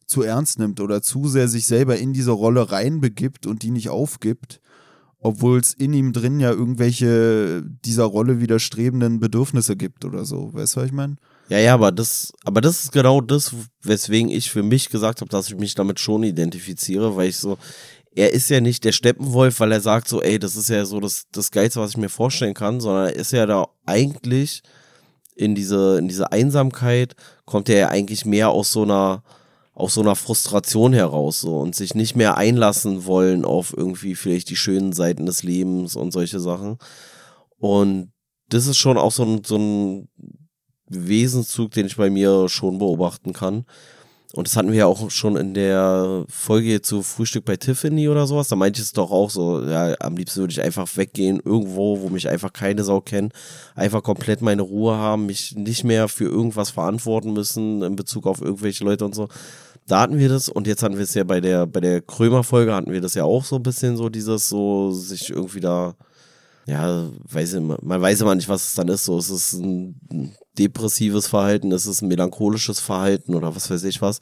zu 0.09 0.23
ernst 0.23 0.59
nimmt 0.59 0.81
oder 0.81 1.03
zu 1.03 1.29
sehr 1.29 1.47
sich 1.47 1.67
selber 1.67 1.99
in 1.99 2.13
diese 2.13 2.33
Rolle 2.33 2.73
reinbegibt 2.73 3.47
und 3.47 3.63
die 3.63 3.71
nicht 3.71 3.91
aufgibt 3.91 4.61
obwohl 5.21 5.59
es 5.59 5.75
in 5.75 5.93
ihm 5.93 6.13
drin 6.13 6.41
ja 6.41 6.51
irgendwelche 6.51 7.63
dieser 7.85 8.05
Rolle 8.05 8.41
widerstrebenden 8.41 9.19
Bedürfnisse 9.19 9.77
gibt 9.77 10.05
oder 10.05 10.25
so. 10.25 10.53
Weißt 10.53 10.77
du, 10.77 10.81
was 10.81 10.87
ich 10.87 10.93
meine? 10.93 11.17
Ja, 11.49 11.59
ja, 11.59 11.75
aber 11.75 11.93
das, 11.93 12.33
aber 12.45 12.61
das 12.61 12.85
ist 12.85 12.93
genau 12.93 13.21
das, 13.21 13.53
weswegen 13.83 14.31
ich 14.31 14.51
für 14.51 14.63
mich 14.63 14.91
gesagt 14.91 15.21
habe, 15.21 15.31
dass 15.31 15.49
ich 15.49 15.57
mich 15.57 15.75
damit 15.75 15.99
schon 15.99 16.23
identifiziere, 16.23 17.17
weil 17.17 17.31
ich 17.31 17.39
so, 17.39 17.59
er 18.15 18.33
ist 18.33 18.51
ja 18.51 18.61
nicht 18.61 18.85
der 18.85 18.93
Steppenwolf, 18.93 19.59
weil 19.61 19.73
er 19.73 19.81
sagt 19.81 20.09
so, 20.09 20.23
ey, 20.23 20.39
das 20.39 20.57
ist 20.57 20.69
ja 20.69 20.85
so 20.85 21.01
das, 21.01 21.25
das 21.33 21.51
Geilste, 21.51 21.81
was 21.81 21.93
ich 21.93 21.97
mir 21.97 22.11
vorstellen 22.11 22.55
kann, 22.55 22.81
sondern 22.81 23.07
er 23.07 23.17
ist 23.17 23.33
ja 23.33 23.47
da 23.47 23.69
eigentlich 23.87 24.63
in 25.35 25.55
diese, 25.55 25.99
in 25.99 26.09
diese 26.09 26.33
Einsamkeit, 26.33 27.15
kommt 27.45 27.69
er 27.69 27.79
ja 27.79 27.89
eigentlich 27.89 28.25
mehr 28.25 28.51
aus 28.51 28.73
so 28.73 28.83
einer, 28.83 29.23
aus 29.79 29.95
so 29.95 30.01
einer 30.01 30.17
Frustration 30.17 30.93
heraus 30.93 31.41
so 31.41 31.61
und 31.61 31.77
sich 31.77 31.95
nicht 31.95 32.17
mehr 32.17 32.37
einlassen 32.37 33.05
wollen 33.05 33.45
auf 33.45 33.73
irgendwie 33.77 34.17
vielleicht 34.17 34.51
die 34.51 34.57
schönen 34.57 34.93
Seiten 34.93 35.25
des 35.25 35.45
Lebens 35.45 35.95
und 35.95 36.11
solche 36.11 36.41
Sachen. 36.41 36.79
Und 37.59 38.11
das 38.49 38.67
ist 38.67 38.77
schon 38.77 38.99
auch 38.99 39.13
so 39.13 39.23
ein, 39.23 39.45
so 39.45 39.57
ein 39.57 40.09
Wesenszug, 40.89 41.71
den 41.71 41.87
ich 41.87 41.97
bei 41.97 42.11
mir 42.11 42.49
schon 42.49 42.79
beobachten 42.79 43.33
kann. 43.33 43.67
Und 44.35 44.49
das 44.49 44.57
hatten 44.57 44.73
wir 44.73 44.79
ja 44.79 44.87
auch 44.87 45.11
schon 45.11 45.37
in 45.37 45.55
der 45.55 46.25
Folge 46.29 46.83
zu 46.83 47.03
Frühstück 47.03 47.45
bei 47.45 47.57
Tiffany 47.57 48.09
oder 48.09 48.27
sowas. 48.27 48.49
Da 48.49 48.57
meinte 48.57 48.81
ich 48.81 48.87
es 48.87 48.93
doch 48.93 49.13
auch 49.13 49.31
so, 49.31 49.65
ja, 49.65 49.95
am 50.01 50.17
liebsten 50.17 50.41
würde 50.41 50.53
ich 50.53 50.61
einfach 50.61 50.89
weggehen, 50.97 51.41
irgendwo, 51.43 52.01
wo 52.03 52.09
mich 52.09 52.29
einfach 52.29 52.53
keine 52.53 52.83
Sau 52.83 53.01
kennt, 53.01 53.33
einfach 53.77 54.03
komplett 54.03 54.43
meine 54.43 54.63
Ruhe 54.63 54.97
haben, 54.97 55.27
mich 55.27 55.55
nicht 55.55 55.85
mehr 55.85 56.09
für 56.09 56.25
irgendwas 56.25 56.71
verantworten 56.71 57.33
müssen 57.33 57.83
in 57.83 57.97
Bezug 57.97 58.27
auf 58.27 58.43
irgendwelche 58.43 58.85
Leute 58.85 59.05
und 59.05 59.15
so. 59.15 59.29
Da 59.89 60.01
hatten 60.01 60.19
wir 60.19 60.29
das 60.29 60.51
und 60.51 60.67
jetzt 60.67 60.83
hatten 60.83 60.97
wir 60.97 61.05
es 61.05 61.15
ja 61.15 61.25
bei 61.25 61.41
der, 61.41 61.67
bei 61.67 61.81
der 61.81 62.03
Krömer-Folge 62.03 62.75
hatten 62.75 62.93
wir 62.93 63.01
das 63.01 63.15
ja 63.15 63.25
auch 63.25 63.43
so 63.43 63.57
ein 63.57 63.63
bisschen 63.63 63.97
so, 63.97 64.11
dieses 64.11 64.47
so, 64.47 64.93
sich 64.93 65.31
irgendwie 65.31 65.61
da, 65.61 65.97
ja, 66.67 67.09
weiß 67.25 67.55
ich, 67.55 67.61
man 67.63 68.01
weiß 68.03 68.21
immer 68.21 68.35
nicht, 68.35 68.51
was 68.51 68.67
es 68.67 68.75
dann 68.75 68.89
ist. 68.89 69.07
So, 69.07 69.17
es 69.17 69.31
ist 69.31 69.55
ein 69.55 70.37
depressives 70.59 71.27
Verhalten, 71.27 71.73
es 71.73 71.87
ist 71.87 72.03
ein 72.03 72.09
melancholisches 72.09 72.81
Verhalten 72.81 73.35
oder 73.35 73.57
was 73.57 73.71
weiß 73.71 73.83
ich 73.85 74.03
was. 74.03 74.21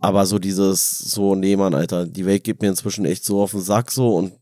Aber 0.00 0.26
so 0.26 0.38
dieses, 0.38 0.98
so, 0.98 1.34
nee, 1.34 1.56
Mann, 1.56 1.72
Alter, 1.72 2.06
die 2.06 2.26
Welt 2.26 2.44
geht 2.44 2.60
mir 2.60 2.68
inzwischen 2.68 3.06
echt 3.06 3.24
so 3.24 3.40
auf 3.40 3.52
den 3.52 3.62
Sack 3.62 3.90
so 3.90 4.14
und 4.14 4.34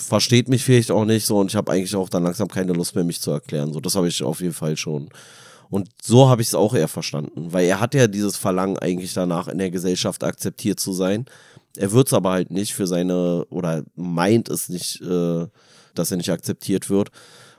versteht 0.00 0.48
mich 0.48 0.64
vielleicht 0.64 0.90
auch 0.90 1.04
nicht 1.04 1.26
so 1.26 1.38
und 1.38 1.52
ich 1.52 1.56
habe 1.56 1.70
eigentlich 1.70 1.94
auch 1.94 2.08
dann 2.08 2.24
langsam 2.24 2.48
keine 2.48 2.72
Lust 2.72 2.96
mehr, 2.96 3.04
mich 3.04 3.20
zu 3.20 3.30
erklären. 3.30 3.72
So, 3.72 3.78
das 3.78 3.94
habe 3.94 4.08
ich 4.08 4.20
auf 4.24 4.40
jeden 4.40 4.52
Fall 4.52 4.76
schon. 4.76 5.10
Und 5.70 5.88
so 6.02 6.28
habe 6.28 6.42
ich 6.42 6.48
es 6.48 6.54
auch 6.54 6.74
eher 6.74 6.88
verstanden, 6.88 7.52
weil 7.52 7.66
er 7.66 7.80
hat 7.80 7.94
ja 7.94 8.06
dieses 8.06 8.36
Verlangen 8.36 8.78
eigentlich 8.78 9.14
danach 9.14 9.48
in 9.48 9.58
der 9.58 9.70
Gesellschaft 9.70 10.22
akzeptiert 10.24 10.80
zu 10.80 10.92
sein. 10.92 11.26
Er 11.76 11.92
wird 11.92 12.06
es 12.06 12.12
aber 12.12 12.30
halt 12.30 12.50
nicht 12.50 12.74
für 12.74 12.86
seine, 12.86 13.44
oder 13.50 13.82
meint 13.94 14.48
es 14.48 14.68
nicht, 14.68 15.00
äh, 15.02 15.46
dass 15.94 16.10
er 16.10 16.16
nicht 16.16 16.30
akzeptiert 16.30 16.88
wird. 16.88 17.10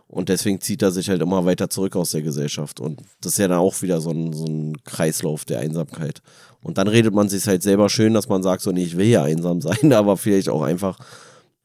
Und 0.07 0.29
deswegen 0.29 0.61
zieht 0.61 0.81
er 0.81 0.91
sich 0.91 1.09
halt 1.09 1.21
immer 1.21 1.43
weiter 1.45 1.69
zurück 1.69 1.97
aus 1.97 2.11
der 2.11 2.21
Gesellschaft. 2.21 2.79
Und 2.79 3.01
das 3.19 3.33
ist 3.33 3.39
ja 3.39 3.49
dann 3.49 3.57
auch 3.57 3.81
wieder 3.81 3.99
so 3.99 4.11
ein, 4.11 4.31
so 4.31 4.45
ein 4.45 4.77
Kreislauf 4.85 5.43
der 5.43 5.59
Einsamkeit. 5.59 6.21
Und 6.61 6.77
dann 6.77 6.87
redet 6.87 7.13
man 7.13 7.27
sich 7.27 7.45
halt 7.45 7.61
selber 7.61 7.89
schön, 7.89 8.13
dass 8.13 8.29
man 8.29 8.41
sagt, 8.41 8.61
so, 8.61 8.71
nee, 8.71 8.83
ich 8.83 8.97
will 8.97 9.07
ja 9.07 9.23
einsam 9.23 9.61
sein, 9.61 9.91
aber 9.91 10.15
vielleicht 10.15 10.49
auch 10.49 10.61
einfach 10.61 10.97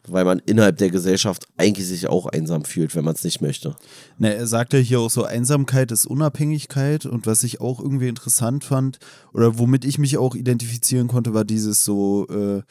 weil 0.08 0.24
man 0.24 0.40
innerhalb 0.40 0.78
der 0.78 0.90
Gesellschaft 0.90 1.46
eigentlich 1.56 1.86
sich 1.86 2.08
auch 2.08 2.26
einsam 2.26 2.64
fühlt, 2.64 2.94
wenn 2.96 3.04
man 3.04 3.14
es 3.14 3.24
nicht 3.24 3.40
möchte. 3.40 3.76
Na, 4.18 4.28
er 4.28 4.46
sagt 4.46 4.72
ja 4.72 4.78
hier 4.78 5.00
auch 5.00 5.10
so, 5.10 5.24
Einsamkeit 5.24 5.92
ist 5.92 6.06
Unabhängigkeit 6.06 7.06
und 7.06 7.26
was 7.26 7.44
ich 7.44 7.60
auch 7.60 7.80
irgendwie 7.80 8.08
interessant 8.08 8.64
fand 8.64 8.98
oder 9.32 9.58
womit 9.58 9.84
ich 9.84 9.98
mich 9.98 10.18
auch 10.18 10.34
identifizieren 10.34 11.08
konnte, 11.08 11.34
war 11.34 11.44
dieses 11.44 11.84
so, 11.84 12.26
äh, 12.28 12.62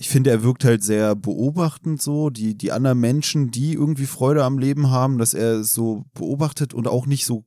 ich 0.00 0.08
finde, 0.08 0.30
er 0.30 0.42
wirkt 0.42 0.64
halt 0.64 0.82
sehr 0.82 1.14
beobachtend 1.14 2.00
so, 2.00 2.30
die, 2.30 2.56
die 2.56 2.72
anderen 2.72 3.00
Menschen, 3.00 3.50
die 3.50 3.74
irgendwie 3.74 4.06
Freude 4.06 4.44
am 4.44 4.58
Leben 4.58 4.90
haben, 4.90 5.18
dass 5.18 5.34
er 5.34 5.62
so 5.62 6.06
beobachtet 6.14 6.72
und 6.72 6.88
auch 6.88 7.04
nicht 7.04 7.26
so 7.26 7.44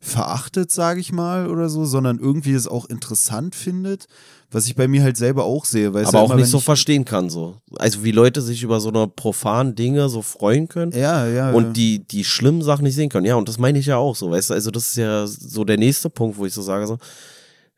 verachtet, 0.00 0.72
sage 0.72 0.98
ich 0.98 1.12
mal, 1.12 1.48
oder 1.48 1.68
so, 1.68 1.84
sondern 1.84 2.18
irgendwie 2.18 2.54
es 2.54 2.66
auch 2.66 2.86
interessant 2.86 3.54
findet, 3.54 4.06
was 4.52 4.66
ich 4.66 4.76
bei 4.76 4.86
mir 4.86 5.02
halt 5.02 5.16
selber 5.16 5.44
auch 5.44 5.64
sehe. 5.64 5.92
Weil 5.94 6.04
Aber 6.04 6.18
ja 6.18 6.24
auch 6.24 6.30
immer, 6.30 6.40
nicht 6.40 6.50
so 6.50 6.60
verstehen 6.60 7.04
kann, 7.04 7.30
so. 7.30 7.56
Also 7.78 8.04
wie 8.04 8.12
Leute 8.12 8.40
sich 8.42 8.62
über 8.62 8.80
so 8.80 8.90
eine 8.90 9.08
profanen 9.08 9.74
Dinge 9.74 10.08
so 10.08 10.22
freuen 10.22 10.68
können. 10.68 10.92
Ja, 10.92 11.26
ja. 11.26 11.50
ja. 11.50 11.52
Und 11.52 11.76
die, 11.76 12.06
die 12.06 12.24
schlimmen 12.24 12.62
Sachen 12.62 12.84
nicht 12.84 12.94
sehen 12.94 13.08
können. 13.08 13.26
Ja, 13.26 13.36
und 13.36 13.48
das 13.48 13.58
meine 13.58 13.78
ich 13.78 13.86
ja 13.86 13.96
auch 13.96 14.14
so, 14.14 14.30
weißt 14.30 14.50
du, 14.50 14.54
also 14.54 14.70
das 14.70 14.90
ist 14.90 14.96
ja 14.96 15.26
so 15.26 15.64
der 15.64 15.78
nächste 15.78 16.10
Punkt, 16.10 16.36
wo 16.36 16.46
ich 16.46 16.52
so 16.52 16.62
sage, 16.62 16.86
so, 16.86 16.98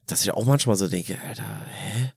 dass 0.07 0.23
ich 0.23 0.33
auch 0.33 0.45
manchmal 0.45 0.77
so 0.77 0.89
denke, 0.89 1.17
Alter, 1.29 1.45
hä? 1.45 2.13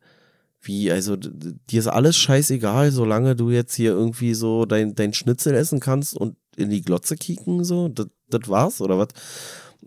Wie, 0.62 0.92
also 0.92 1.16
dir 1.16 1.80
ist 1.80 1.88
alles 1.88 2.18
scheißegal, 2.18 2.92
solange 2.92 3.36
du 3.36 3.52
jetzt 3.52 3.76
hier 3.76 3.92
irgendwie 3.92 4.34
so 4.34 4.66
dein, 4.66 4.96
dein 4.96 5.14
Schnitzel 5.14 5.54
essen 5.54 5.80
kannst 5.80 6.16
und 6.18 6.36
in 6.58 6.70
die 6.70 6.82
Glotze 6.82 7.16
kicken, 7.16 7.64
so, 7.64 7.88
das 7.88 8.08
das 8.30 8.50
war's, 8.50 8.82
oder 8.82 8.98
was? 8.98 9.08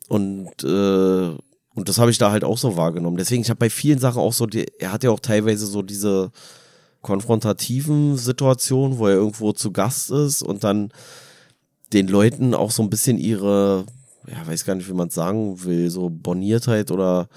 Und, 0.08 0.64
äh, 0.64 1.36
und 1.80 1.88
das 1.88 1.96
habe 1.96 2.10
ich 2.10 2.18
da 2.18 2.30
halt 2.30 2.44
auch 2.44 2.58
so 2.58 2.76
wahrgenommen. 2.76 3.16
Deswegen, 3.16 3.40
ich 3.40 3.48
habe 3.48 3.58
bei 3.58 3.70
vielen 3.70 3.98
Sachen 3.98 4.20
auch 4.20 4.34
so, 4.34 4.44
die, 4.44 4.66
er 4.78 4.92
hat 4.92 5.02
ja 5.02 5.10
auch 5.10 5.18
teilweise 5.18 5.64
so 5.64 5.80
diese 5.80 6.30
konfrontativen 7.00 8.18
Situationen, 8.18 8.98
wo 8.98 9.06
er 9.06 9.14
irgendwo 9.14 9.52
zu 9.52 9.72
Gast 9.72 10.10
ist 10.10 10.42
und 10.42 10.62
dann 10.62 10.92
den 11.94 12.06
Leuten 12.06 12.52
auch 12.52 12.70
so 12.70 12.82
ein 12.82 12.90
bisschen 12.90 13.16
ihre, 13.16 13.86
ja, 14.28 14.46
weiß 14.46 14.66
gar 14.66 14.74
nicht, 14.74 14.90
wie 14.90 14.94
man 14.94 15.08
es 15.08 15.14
sagen 15.14 15.64
will, 15.64 15.88
so 15.88 16.10
Borniertheit 16.10 16.90
oder 16.90 17.28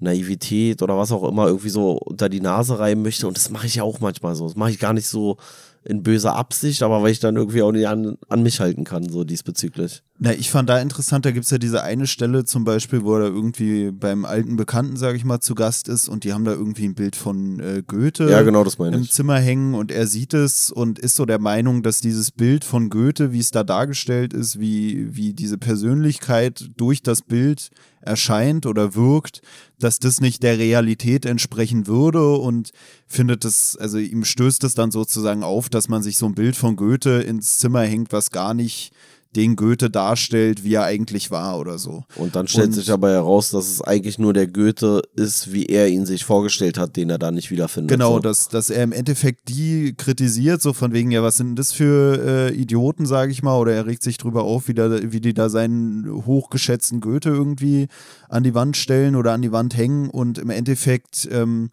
Naivität 0.00 0.80
oder 0.80 0.96
was 0.96 1.12
auch 1.12 1.28
immer 1.28 1.48
irgendwie 1.48 1.68
so 1.68 1.92
unter 1.98 2.30
die 2.30 2.40
Nase 2.40 2.78
reiben 2.78 3.02
möchte. 3.02 3.28
Und 3.28 3.36
das 3.36 3.50
mache 3.50 3.66
ich 3.66 3.74
ja 3.74 3.82
auch 3.82 4.00
manchmal 4.00 4.34
so. 4.34 4.46
Das 4.46 4.56
mache 4.56 4.70
ich 4.70 4.78
gar 4.78 4.94
nicht 4.94 5.08
so 5.08 5.36
in 5.84 6.02
böser 6.02 6.36
Absicht, 6.36 6.82
aber 6.82 7.02
weil 7.02 7.12
ich 7.12 7.20
dann 7.20 7.36
irgendwie 7.36 7.60
auch 7.60 7.72
nicht 7.72 7.86
an, 7.86 8.16
an 8.30 8.42
mich 8.42 8.60
halten 8.60 8.84
kann, 8.84 9.06
so 9.10 9.24
diesbezüglich. 9.24 10.02
Na, 10.16 10.32
ich 10.32 10.48
fand 10.48 10.68
da 10.68 10.80
interessant, 10.80 11.26
da 11.26 11.32
gibt 11.32 11.44
es 11.44 11.50
ja 11.50 11.58
diese 11.58 11.82
eine 11.82 12.06
Stelle 12.06 12.44
zum 12.44 12.62
Beispiel, 12.62 13.02
wo 13.02 13.16
er 13.16 13.24
irgendwie 13.24 13.90
beim 13.90 14.24
alten 14.24 14.54
Bekannten, 14.54 14.96
sage 14.96 15.16
ich 15.16 15.24
mal, 15.24 15.40
zu 15.40 15.56
Gast 15.56 15.88
ist 15.88 16.08
und 16.08 16.22
die 16.22 16.32
haben 16.32 16.44
da 16.44 16.52
irgendwie 16.52 16.84
ein 16.84 16.94
Bild 16.94 17.16
von 17.16 17.58
äh, 17.58 17.82
Goethe 17.84 18.30
ja, 18.30 18.42
genau, 18.42 18.64
im 18.64 19.02
ich. 19.02 19.10
Zimmer 19.10 19.40
hängen 19.40 19.74
und 19.74 19.90
er 19.90 20.06
sieht 20.06 20.32
es 20.32 20.70
und 20.70 21.00
ist 21.00 21.16
so 21.16 21.26
der 21.26 21.40
Meinung, 21.40 21.82
dass 21.82 22.00
dieses 22.00 22.30
Bild 22.30 22.64
von 22.64 22.90
Goethe, 22.90 23.32
wie 23.32 23.40
es 23.40 23.50
da 23.50 23.64
dargestellt 23.64 24.32
ist, 24.32 24.60
wie, 24.60 25.16
wie 25.16 25.34
diese 25.34 25.58
Persönlichkeit 25.58 26.70
durch 26.76 27.02
das 27.02 27.22
Bild 27.22 27.70
erscheint 28.00 28.66
oder 28.66 28.94
wirkt, 28.94 29.40
dass 29.80 29.98
das 29.98 30.20
nicht 30.20 30.44
der 30.44 30.58
Realität 30.58 31.26
entsprechen 31.26 31.88
würde 31.88 32.34
und 32.36 32.70
findet 33.08 33.44
es, 33.44 33.76
also 33.76 33.98
ihm 33.98 34.24
stößt 34.24 34.62
es 34.62 34.74
dann 34.74 34.92
sozusagen 34.92 35.42
auf, 35.42 35.68
dass 35.68 35.88
man 35.88 36.04
sich 36.04 36.18
so 36.18 36.26
ein 36.26 36.34
Bild 36.34 36.54
von 36.54 36.76
Goethe 36.76 37.22
ins 37.22 37.58
Zimmer 37.58 37.82
hängt, 37.82 38.12
was 38.12 38.30
gar 38.30 38.54
nicht 38.54 38.92
den 39.36 39.56
Goethe 39.56 39.90
darstellt, 39.90 40.64
wie 40.64 40.74
er 40.74 40.84
eigentlich 40.84 41.30
war 41.30 41.58
oder 41.58 41.78
so. 41.78 42.04
Und 42.16 42.36
dann 42.36 42.48
stellt 42.48 42.68
Und- 42.68 42.72
sich 42.74 42.90
aber 42.90 43.10
heraus, 43.10 43.50
dass 43.50 43.68
es 43.68 43.80
eigentlich 43.82 44.18
nur 44.18 44.32
der 44.32 44.46
Goethe 44.46 45.02
ist, 45.16 45.52
wie 45.52 45.66
er 45.66 45.88
ihn 45.88 46.06
sich 46.06 46.24
vorgestellt 46.24 46.78
hat, 46.78 46.96
den 46.96 47.10
er 47.10 47.18
da 47.18 47.30
nicht 47.30 47.50
wiederfindet. 47.50 47.90
Genau, 47.90 48.14
so. 48.14 48.20
dass, 48.20 48.48
dass 48.48 48.70
er 48.70 48.82
im 48.82 48.92
Endeffekt 48.92 49.48
die 49.48 49.94
kritisiert, 49.96 50.62
so 50.62 50.72
von 50.72 50.92
wegen, 50.92 51.10
ja, 51.10 51.22
was 51.22 51.36
sind 51.36 51.56
das 51.58 51.72
für 51.72 52.50
äh, 52.50 52.54
Idioten, 52.54 53.06
sage 53.06 53.32
ich 53.32 53.42
mal, 53.42 53.58
oder 53.58 53.72
er 53.72 53.86
regt 53.86 54.02
sich 54.02 54.18
drüber 54.18 54.44
auf, 54.44 54.68
wie, 54.68 54.74
da, 54.74 54.90
wie 55.12 55.20
die 55.20 55.34
da 55.34 55.48
seinen 55.48 56.24
hochgeschätzten 56.26 57.00
Goethe 57.00 57.30
irgendwie 57.30 57.88
an 58.28 58.42
die 58.44 58.54
Wand 58.54 58.76
stellen 58.76 59.16
oder 59.16 59.32
an 59.32 59.42
die 59.42 59.52
Wand 59.52 59.76
hängen 59.76 60.10
und 60.10 60.38
im 60.38 60.50
Endeffekt 60.50 61.28
ähm, 61.30 61.70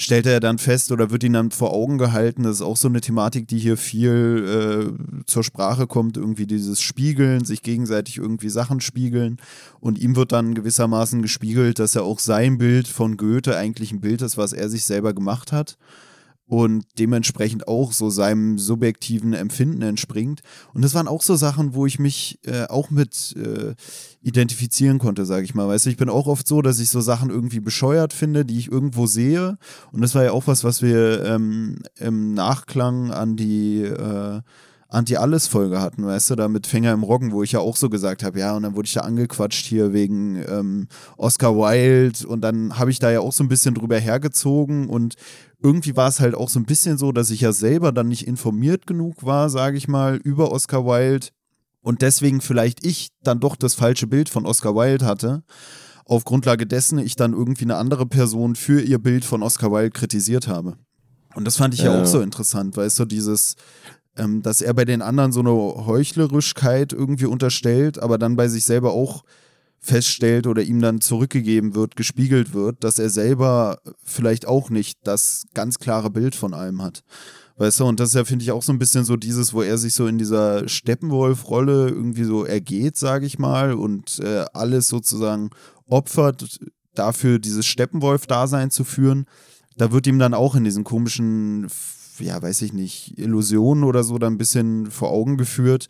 stellt 0.00 0.26
er 0.26 0.38
dann 0.38 0.58
fest 0.58 0.92
oder 0.92 1.10
wird 1.10 1.24
ihm 1.24 1.32
dann 1.32 1.50
vor 1.50 1.72
Augen 1.72 1.98
gehalten, 1.98 2.44
das 2.44 2.56
ist 2.56 2.62
auch 2.62 2.76
so 2.76 2.86
eine 2.86 3.00
Thematik, 3.00 3.48
die 3.48 3.58
hier 3.58 3.76
viel 3.76 4.94
äh, 4.96 5.24
zur 5.26 5.42
Sprache 5.42 5.88
kommt, 5.88 6.16
irgendwie 6.16 6.46
dieses 6.46 6.80
Spiegeln, 6.80 7.44
sich 7.44 7.64
gegenseitig 7.64 8.16
irgendwie 8.16 8.48
Sachen 8.48 8.80
spiegeln. 8.80 9.38
Und 9.80 9.98
ihm 9.98 10.14
wird 10.14 10.30
dann 10.30 10.54
gewissermaßen 10.54 11.20
gespiegelt, 11.20 11.80
dass 11.80 11.96
er 11.96 12.04
auch 12.04 12.20
sein 12.20 12.58
Bild 12.58 12.86
von 12.86 13.16
Goethe 13.16 13.56
eigentlich 13.56 13.90
ein 13.90 14.00
Bild 14.00 14.22
ist, 14.22 14.38
was 14.38 14.52
er 14.52 14.68
sich 14.68 14.84
selber 14.84 15.14
gemacht 15.14 15.50
hat 15.50 15.76
und 16.48 16.84
dementsprechend 16.98 17.68
auch 17.68 17.92
so 17.92 18.08
seinem 18.08 18.58
subjektiven 18.58 19.34
Empfinden 19.34 19.82
entspringt. 19.82 20.40
Und 20.72 20.82
das 20.82 20.94
waren 20.94 21.06
auch 21.06 21.22
so 21.22 21.36
Sachen, 21.36 21.74
wo 21.74 21.84
ich 21.84 21.98
mich 21.98 22.40
äh, 22.46 22.64
auch 22.64 22.90
mit 22.90 23.36
äh, 23.36 23.74
identifizieren 24.22 24.98
konnte, 24.98 25.26
sage 25.26 25.44
ich 25.44 25.54
mal. 25.54 25.68
Weißt 25.68 25.86
du, 25.86 25.90
ich 25.90 25.98
bin 25.98 26.08
auch 26.08 26.26
oft 26.26 26.48
so, 26.48 26.62
dass 26.62 26.80
ich 26.80 26.88
so 26.88 27.02
Sachen 27.02 27.28
irgendwie 27.28 27.60
bescheuert 27.60 28.14
finde, 28.14 28.46
die 28.46 28.58
ich 28.58 28.72
irgendwo 28.72 29.06
sehe. 29.06 29.58
Und 29.92 30.00
das 30.00 30.14
war 30.14 30.24
ja 30.24 30.32
auch 30.32 30.46
was, 30.46 30.64
was 30.64 30.80
wir 30.80 31.22
ähm, 31.24 31.80
im 31.96 32.32
Nachklang 32.32 33.10
an 33.10 33.36
die 33.36 33.82
äh, 33.82 34.40
Anti-Alles-Folge 34.88 35.80
hatten, 35.80 36.06
weißt 36.06 36.30
du, 36.30 36.34
da 36.36 36.48
mit 36.48 36.66
Fänger 36.66 36.92
im 36.92 37.02
Roggen, 37.02 37.32
wo 37.32 37.42
ich 37.42 37.52
ja 37.52 37.60
auch 37.60 37.76
so 37.76 37.90
gesagt 37.90 38.22
habe, 38.22 38.38
ja, 38.38 38.56
und 38.56 38.62
dann 38.62 38.74
wurde 38.74 38.86
ich 38.86 38.94
da 38.94 39.00
angequatscht 39.00 39.66
hier 39.66 39.92
wegen 39.92 40.36
ähm, 40.48 40.88
Oscar 41.16 41.54
Wilde 41.56 42.26
und 42.26 42.40
dann 42.40 42.78
habe 42.78 42.90
ich 42.90 42.98
da 42.98 43.10
ja 43.10 43.20
auch 43.20 43.32
so 43.32 43.44
ein 43.44 43.48
bisschen 43.48 43.74
drüber 43.74 43.98
hergezogen 43.98 44.88
und 44.88 45.14
irgendwie 45.62 45.94
war 45.96 46.08
es 46.08 46.20
halt 46.20 46.34
auch 46.34 46.48
so 46.48 46.58
ein 46.58 46.64
bisschen 46.64 46.96
so, 46.96 47.12
dass 47.12 47.30
ich 47.30 47.42
ja 47.42 47.52
selber 47.52 47.92
dann 47.92 48.08
nicht 48.08 48.26
informiert 48.26 48.86
genug 48.86 49.24
war, 49.24 49.50
sage 49.50 49.76
ich 49.76 49.88
mal, 49.88 50.16
über 50.16 50.50
Oscar 50.52 50.86
Wilde 50.86 51.28
und 51.82 52.00
deswegen 52.02 52.40
vielleicht 52.40 52.84
ich 52.84 53.08
dann 53.22 53.40
doch 53.40 53.56
das 53.56 53.74
falsche 53.74 54.06
Bild 54.06 54.28
von 54.30 54.46
Oscar 54.46 54.74
Wilde 54.74 55.04
hatte. 55.04 55.42
Auf 56.06 56.24
Grundlage 56.24 56.66
dessen 56.66 56.98
ich 56.98 57.16
dann 57.16 57.34
irgendwie 57.34 57.64
eine 57.64 57.76
andere 57.76 58.06
Person 58.06 58.56
für 58.56 58.80
ihr 58.80 58.98
Bild 58.98 59.26
von 59.26 59.42
Oscar 59.42 59.70
Wilde 59.70 59.90
kritisiert 59.90 60.48
habe. 60.48 60.78
Und 61.34 61.44
das 61.44 61.56
fand 61.56 61.74
ich 61.74 61.80
ja, 61.80 61.92
Ja. 61.92 62.00
auch 62.02 62.06
so 62.06 62.22
interessant, 62.22 62.76
weißt 62.76 62.98
du, 63.00 63.04
dieses, 63.04 63.54
ähm, 64.18 64.42
dass 64.42 64.60
er 64.60 64.74
bei 64.74 64.84
den 64.84 65.02
anderen 65.02 65.32
so 65.32 65.40
eine 65.40 65.50
Heuchlerischkeit 65.50 66.92
irgendwie 66.92 67.26
unterstellt, 67.26 67.98
aber 67.98 68.18
dann 68.18 68.36
bei 68.36 68.48
sich 68.48 68.64
selber 68.64 68.92
auch 68.92 69.24
feststellt 69.80 70.46
oder 70.46 70.62
ihm 70.62 70.80
dann 70.80 71.00
zurückgegeben 71.00 71.74
wird, 71.74 71.96
gespiegelt 71.96 72.52
wird, 72.52 72.82
dass 72.82 72.98
er 72.98 73.10
selber 73.10 73.78
vielleicht 74.02 74.46
auch 74.46 74.70
nicht 74.70 74.98
das 75.04 75.46
ganz 75.54 75.78
klare 75.78 76.10
Bild 76.10 76.34
von 76.34 76.52
allem 76.52 76.82
hat. 76.82 77.04
Weißt 77.56 77.80
du, 77.80 77.86
und 77.86 77.98
das 77.98 78.10
ist 78.10 78.14
ja, 78.14 78.24
finde 78.24 78.44
ich, 78.44 78.52
auch 78.52 78.62
so 78.62 78.72
ein 78.72 78.78
bisschen 78.78 79.04
so 79.04 79.16
dieses, 79.16 79.52
wo 79.52 79.62
er 79.62 79.78
sich 79.78 79.94
so 79.94 80.06
in 80.06 80.16
dieser 80.16 80.68
Steppenwolf-Rolle 80.68 81.88
irgendwie 81.88 82.22
so 82.22 82.44
ergeht, 82.44 82.96
sage 82.96 83.26
ich 83.26 83.38
mal, 83.38 83.72
und 83.72 84.20
äh, 84.20 84.44
alles 84.52 84.86
sozusagen 84.86 85.50
opfert, 85.86 86.60
dafür 86.94 87.40
dieses 87.40 87.66
Steppenwolf-Dasein 87.66 88.70
zu 88.70 88.84
führen. 88.84 89.26
Da 89.76 89.90
wird 89.90 90.06
ihm 90.06 90.20
dann 90.20 90.34
auch 90.34 90.54
in 90.54 90.64
diesen 90.64 90.84
komischen, 90.84 91.68
ja, 92.20 92.40
weiß 92.40 92.62
ich 92.62 92.72
nicht, 92.72 93.18
Illusionen 93.18 93.84
oder 93.84 94.04
so 94.04 94.18
dann 94.18 94.34
ein 94.34 94.38
bisschen 94.38 94.90
vor 94.90 95.10
Augen 95.10 95.36
geführt, 95.36 95.88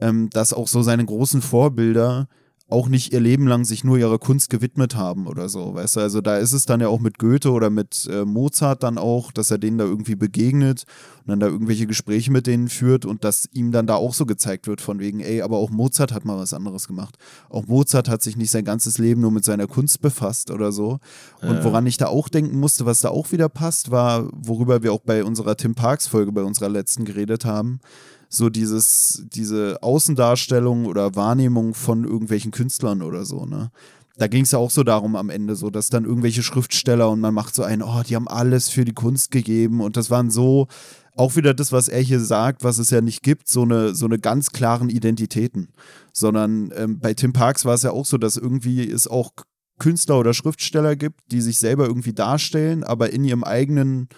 ähm, 0.00 0.30
dass 0.30 0.52
auch 0.52 0.68
so 0.68 0.82
seine 0.82 1.04
großen 1.04 1.42
Vorbilder 1.42 2.28
auch 2.68 2.88
nicht 2.88 3.12
ihr 3.12 3.20
Leben 3.20 3.46
lang 3.46 3.64
sich 3.64 3.84
nur 3.84 3.96
ihrer 3.96 4.18
Kunst 4.18 4.50
gewidmet 4.50 4.96
haben 4.96 5.28
oder 5.28 5.48
so, 5.48 5.74
weißt 5.74 5.96
du, 5.96 6.00
also 6.00 6.20
da 6.20 6.36
ist 6.38 6.52
es 6.52 6.66
dann 6.66 6.80
ja 6.80 6.88
auch 6.88 6.98
mit 6.98 7.18
Goethe 7.18 7.52
oder 7.52 7.70
mit 7.70 8.08
äh, 8.10 8.24
Mozart 8.24 8.82
dann 8.82 8.98
auch, 8.98 9.30
dass 9.30 9.52
er 9.52 9.58
denen 9.58 9.78
da 9.78 9.84
irgendwie 9.84 10.16
begegnet 10.16 10.84
und 11.20 11.28
dann 11.28 11.38
da 11.38 11.46
irgendwelche 11.46 11.86
Gespräche 11.86 12.32
mit 12.32 12.48
denen 12.48 12.68
führt 12.68 13.04
und 13.04 13.22
dass 13.22 13.48
ihm 13.52 13.70
dann 13.70 13.86
da 13.86 13.94
auch 13.94 14.14
so 14.14 14.26
gezeigt 14.26 14.66
wird 14.66 14.80
von 14.80 14.98
wegen, 14.98 15.20
ey, 15.20 15.42
aber 15.42 15.58
auch 15.58 15.70
Mozart 15.70 16.12
hat 16.12 16.24
mal 16.24 16.38
was 16.38 16.52
anderes 16.54 16.88
gemacht. 16.88 17.16
Auch 17.50 17.66
Mozart 17.66 18.08
hat 18.08 18.22
sich 18.22 18.36
nicht 18.36 18.50
sein 18.50 18.64
ganzes 18.64 18.98
Leben 18.98 19.20
nur 19.20 19.30
mit 19.30 19.44
seiner 19.44 19.68
Kunst 19.68 20.00
befasst 20.00 20.50
oder 20.50 20.72
so. 20.72 20.98
Und 21.42 21.58
Ja. 21.58 21.64
woran 21.64 21.86
ich 21.86 21.98
da 21.98 22.06
auch 22.08 22.28
denken 22.28 22.58
musste, 22.58 22.84
was 22.84 22.98
da 22.98 23.10
auch 23.10 23.30
wieder 23.30 23.48
passt, 23.48 23.92
war, 23.92 24.28
worüber 24.32 24.82
wir 24.82 24.92
auch 24.92 25.02
bei 25.02 25.22
unserer 25.22 25.56
Tim 25.56 25.76
Parks 25.76 26.08
Folge, 26.08 26.32
bei 26.32 26.42
unserer 26.42 26.68
letzten 26.68 27.04
geredet 27.04 27.44
haben, 27.44 27.78
so 28.28 28.48
dieses, 28.50 29.24
diese 29.32 29.82
Außendarstellung 29.82 30.86
oder 30.86 31.14
Wahrnehmung 31.14 31.74
von 31.74 32.04
irgendwelchen 32.04 32.50
Künstlern 32.50 33.02
oder 33.02 33.24
so, 33.24 33.46
ne? 33.46 33.70
Da 34.18 34.28
ging 34.28 34.44
es 34.44 34.52
ja 34.52 34.58
auch 34.58 34.70
so 34.70 34.82
darum 34.82 35.14
am 35.14 35.28
Ende, 35.28 35.56
so, 35.56 35.68
dass 35.68 35.90
dann 35.90 36.06
irgendwelche 36.06 36.42
Schriftsteller 36.42 37.10
und 37.10 37.20
man 37.20 37.34
macht 37.34 37.54
so 37.54 37.62
einen, 37.62 37.82
oh, 37.82 38.02
die 38.02 38.16
haben 38.16 38.28
alles 38.28 38.70
für 38.70 38.86
die 38.86 38.94
Kunst 38.94 39.30
gegeben 39.30 39.82
und 39.82 39.98
das 39.98 40.10
waren 40.10 40.30
so, 40.30 40.68
auch 41.16 41.34
wieder 41.34 41.54
das, 41.54 41.72
was 41.72 41.88
er 41.88 42.00
hier 42.00 42.20
sagt, 42.20 42.62
was 42.62 42.78
es 42.78 42.90
ja 42.90 43.00
nicht 43.00 43.22
gibt, 43.22 43.48
so 43.48 43.62
eine, 43.62 43.94
so 43.94 44.06
eine 44.06 44.18
ganz 44.18 44.52
klaren 44.52 44.90
Identitäten. 44.90 45.68
Sondern 46.12 46.72
ähm, 46.76 46.98
bei 46.98 47.14
Tim 47.14 47.32
Parks 47.32 47.64
war 47.64 47.74
es 47.74 47.82
ja 47.82 47.90
auch 47.90 48.06
so, 48.06 48.18
dass 48.18 48.36
irgendwie 48.36 48.88
es 48.88 49.08
auch 49.08 49.32
Künstler 49.78 50.18
oder 50.18 50.34
Schriftsteller 50.34 50.96
gibt, 50.96 51.20
die 51.32 51.40
sich 51.40 51.58
selber 51.58 51.86
irgendwie 51.86 52.12
darstellen, 52.12 52.84
aber 52.84 53.12
in 53.12 53.24
ihrem 53.24 53.44
eigenen 53.44 54.08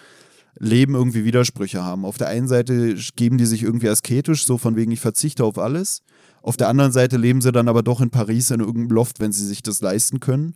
Leben 0.57 0.95
irgendwie 0.95 1.25
Widersprüche 1.25 1.83
haben. 1.83 2.05
Auf 2.05 2.17
der 2.17 2.27
einen 2.27 2.47
Seite 2.47 2.95
geben 3.15 3.37
die 3.37 3.45
sich 3.45 3.63
irgendwie 3.63 3.89
asketisch, 3.89 4.45
so 4.45 4.57
von 4.57 4.75
wegen, 4.75 4.91
ich 4.91 4.99
verzichte 4.99 5.43
auf 5.43 5.57
alles. 5.57 6.01
Auf 6.41 6.57
der 6.57 6.69
anderen 6.69 6.91
Seite 6.91 7.17
leben 7.17 7.41
sie 7.41 7.51
dann 7.51 7.67
aber 7.67 7.83
doch 7.83 8.01
in 8.01 8.09
Paris 8.09 8.51
in 8.51 8.59
irgendeinem 8.59 8.95
Loft, 8.95 9.19
wenn 9.19 9.31
sie 9.31 9.45
sich 9.45 9.61
das 9.61 9.81
leisten 9.81 10.19
können. 10.19 10.55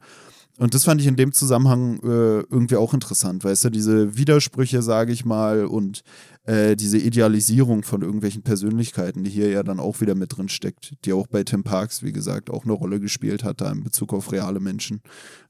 Und 0.59 0.75
das 0.75 0.83
fand 0.83 1.01
ich 1.01 1.07
in 1.07 1.15
dem 1.15 1.31
Zusammenhang 1.31 1.97
äh, 2.03 2.41
irgendwie 2.41 2.75
auch 2.75 2.93
interessant, 2.93 3.43
weißt 3.43 3.65
du, 3.65 3.69
diese 3.71 4.17
Widersprüche, 4.17 4.83
sage 4.83 5.11
ich 5.11 5.25
mal, 5.25 5.65
und 5.65 6.03
äh, 6.45 6.75
diese 6.75 6.97
Idealisierung 6.97 7.83
von 7.83 8.01
irgendwelchen 8.01 8.43
Persönlichkeiten, 8.43 9.23
die 9.23 9.29
hier 9.29 9.49
ja 9.49 9.63
dann 9.63 9.79
auch 9.79 10.01
wieder 10.01 10.15
mit 10.15 10.35
drin 10.35 10.49
steckt, 10.49 10.93
die 11.05 11.13
auch 11.13 11.27
bei 11.27 11.43
Tim 11.43 11.63
Parks, 11.63 12.03
wie 12.03 12.11
gesagt, 12.11 12.49
auch 12.49 12.65
eine 12.65 12.73
Rolle 12.73 12.99
gespielt 12.99 13.43
hat, 13.43 13.61
da 13.61 13.71
in 13.71 13.83
Bezug 13.83 14.13
auf 14.13 14.31
reale 14.31 14.59
Menschen, 14.59 15.01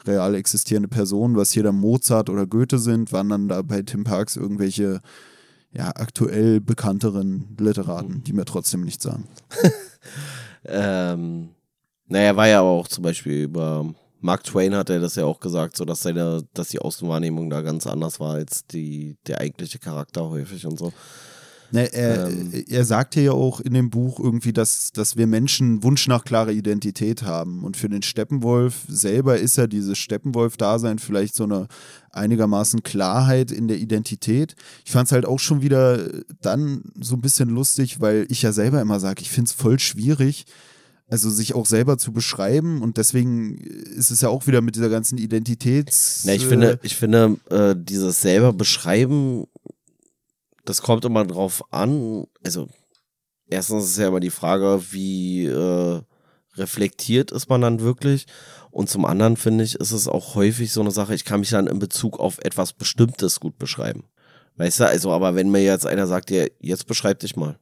real 0.06 0.36
existierende 0.36 0.90
Personen, 0.90 1.36
was 1.36 1.52
hier 1.52 1.64
dann 1.64 1.80
Mozart 1.80 2.30
oder 2.30 2.46
Goethe 2.46 2.78
sind, 2.78 3.12
waren 3.12 3.30
dann 3.30 3.48
da 3.48 3.62
bei 3.62 3.82
Tim 3.82 4.04
Parks 4.04 4.36
irgendwelche 4.36 5.02
ja, 5.72 5.88
aktuell 5.96 6.62
bekannteren 6.62 7.56
Literaten, 7.60 8.24
die 8.24 8.34
mir 8.34 8.46
trotzdem 8.46 8.82
nichts 8.82 9.04
sagen. 9.04 9.28
Ähm, 10.66 11.50
naja, 12.08 12.36
war 12.36 12.48
ja 12.48 12.62
auch 12.62 12.88
zum 12.88 13.04
Beispiel 13.04 13.44
über 13.44 13.94
Mark 14.24 14.46
Twain 14.46 14.74
hat 14.74 14.90
er 14.90 15.00
das 15.00 15.16
ja 15.16 15.26
auch 15.26 15.40
gesagt, 15.40 15.76
so 15.76 15.86
dass 15.86 16.02
seine, 16.02 16.44
dass 16.54 16.70
die 16.70 16.80
Außenwahrnehmung 16.80 17.50
da 17.50 17.62
ganz 17.62 17.86
anders 17.86 18.20
war 18.20 18.36
als 18.36 18.66
die, 18.66 19.18
der 19.28 19.42
eigentliche 19.42 19.80
Charakter 19.80 20.30
häufig 20.30 20.66
und 20.66 20.80
so. 20.80 20.94
Ne, 21.72 21.92
er, 21.92 22.28
Ähm. 22.28 22.52
er 22.70 22.86
sagt 22.86 23.16
hier 23.16 23.24
ja 23.24 23.32
auch 23.32 23.60
in 23.60 23.74
dem 23.74 23.90
Buch 23.90 24.20
irgendwie, 24.20 24.54
dass, 24.54 24.92
dass 24.92 25.18
wir 25.18 25.26
Menschen 25.26 25.84
Wunsch 25.84 26.08
nach 26.08 26.24
klarer 26.24 26.52
Identität 26.52 27.24
haben. 27.24 27.64
Und 27.64 27.76
für 27.76 27.90
den 27.90 28.04
Steppenwolf 28.04 28.84
selber 28.88 29.40
ist 29.40 29.58
ja 29.58 29.66
dieses 29.66 29.98
Steppenwolf-Dasein 29.98 31.00
vielleicht 31.00 31.36
so 31.36 31.46
eine 31.46 31.68
einigermaßen 32.12 32.84
Klarheit 32.84 33.52
in 33.52 33.68
der 33.68 33.78
Identität. 33.78 34.56
Ich 34.86 34.92
fand 34.92 35.08
es 35.08 35.12
halt 35.12 35.26
auch 35.26 35.40
schon 35.40 35.64
wieder 35.64 36.08
dann 36.42 36.84
so 37.02 37.16
ein 37.16 37.22
bisschen 37.22 37.50
lustig, 37.50 38.00
weil 38.00 38.28
ich 38.30 38.44
ja 38.44 38.54
selber 38.54 38.80
immer 38.80 39.00
sage, 39.00 39.22
ich 39.22 39.32
finde 39.32 39.50
es 39.50 39.54
voll 39.54 39.80
schwierig, 39.80 40.46
also 41.14 41.30
sich 41.30 41.54
auch 41.54 41.68
selber 41.68 42.00
zu 42.00 42.12
beschreiben. 42.12 42.82
Und 42.82 42.98
deswegen 42.98 43.60
ist 43.60 44.10
es 44.10 44.22
ja 44.22 44.30
auch 44.30 44.48
wieder 44.48 44.62
mit 44.62 44.76
dieser 44.76 44.90
ganzen 44.90 45.20
Identitäts... 45.20 46.24
Na, 46.26 46.34
ich 46.34 46.48
finde, 46.48 46.80
ich 46.82 46.96
finde, 46.96 47.38
äh, 47.52 47.76
dieses 47.78 48.20
selber 48.20 48.52
beschreiben, 48.52 49.46
das 50.66 50.82
kommt 50.82 51.06
immer 51.06 51.24
drauf 51.24 51.72
an. 51.72 52.26
Also, 52.44 52.68
erstens 53.46 53.84
ist 53.84 54.00
ja 54.00 54.08
immer 54.08 54.22
die 54.22 54.32
Frage, 54.32 54.82
wie 54.90 55.46
äh, 55.46 56.02
reflektiert 56.56 57.32
ist 57.32 57.48
man 57.48 57.62
dann 57.62 57.80
wirklich. 57.82 58.26
Und 58.72 58.90
zum 58.90 59.06
anderen 59.06 59.38
finde 59.38 59.66
ich, 59.66 59.76
ist 59.76 59.92
es 59.92 60.08
auch 60.08 60.34
häufig 60.34 60.74
so 60.74 60.82
eine 60.82 60.90
Sache, 60.90 61.14
ich 61.14 61.26
kann 61.26 61.42
mich 61.42 61.52
dann 61.52 61.68
in 61.68 61.78
Bezug 61.78 62.20
auf 62.20 62.40
etwas 62.40 62.74
Bestimmtes 62.74 63.40
gut 63.40 63.60
beschreiben. 63.60 64.06
Weißt 64.56 64.80
du, 64.80 64.88
also, 64.88 65.12
aber 65.12 65.36
wenn 65.36 65.52
mir 65.52 65.64
jetzt 65.64 65.86
einer 65.86 66.08
sagt, 66.08 66.32
ja, 66.32 66.48
jetzt 66.60 66.88
beschreib 66.88 67.20
dich 67.20 67.36
mal. 67.36 67.60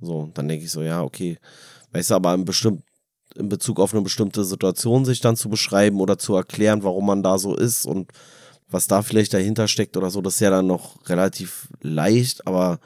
So, 0.00 0.30
dann 0.32 0.48
denke 0.48 0.64
ich 0.64 0.70
so, 0.70 0.80
ja, 0.80 1.02
okay. 1.02 1.36
Weißt 1.92 2.10
du, 2.10 2.14
aber 2.14 2.34
in, 2.34 2.44
bestimmt, 2.44 2.82
in 3.36 3.48
Bezug 3.48 3.80
auf 3.80 3.92
eine 3.92 4.02
bestimmte 4.02 4.44
Situation 4.44 5.04
sich 5.04 5.20
dann 5.20 5.36
zu 5.36 5.48
beschreiben 5.48 6.00
oder 6.00 6.18
zu 6.18 6.34
erklären, 6.34 6.82
warum 6.82 7.06
man 7.06 7.22
da 7.22 7.38
so 7.38 7.54
ist 7.54 7.86
und 7.86 8.10
was 8.70 8.86
da 8.86 9.02
vielleicht 9.02 9.32
dahinter 9.32 9.68
steckt 9.68 9.96
oder 9.96 10.10
so, 10.10 10.20
das 10.20 10.34
ist 10.34 10.40
ja 10.40 10.50
dann 10.50 10.66
noch 10.66 11.08
relativ 11.08 11.68
leicht, 11.80 12.46
aber 12.46 12.80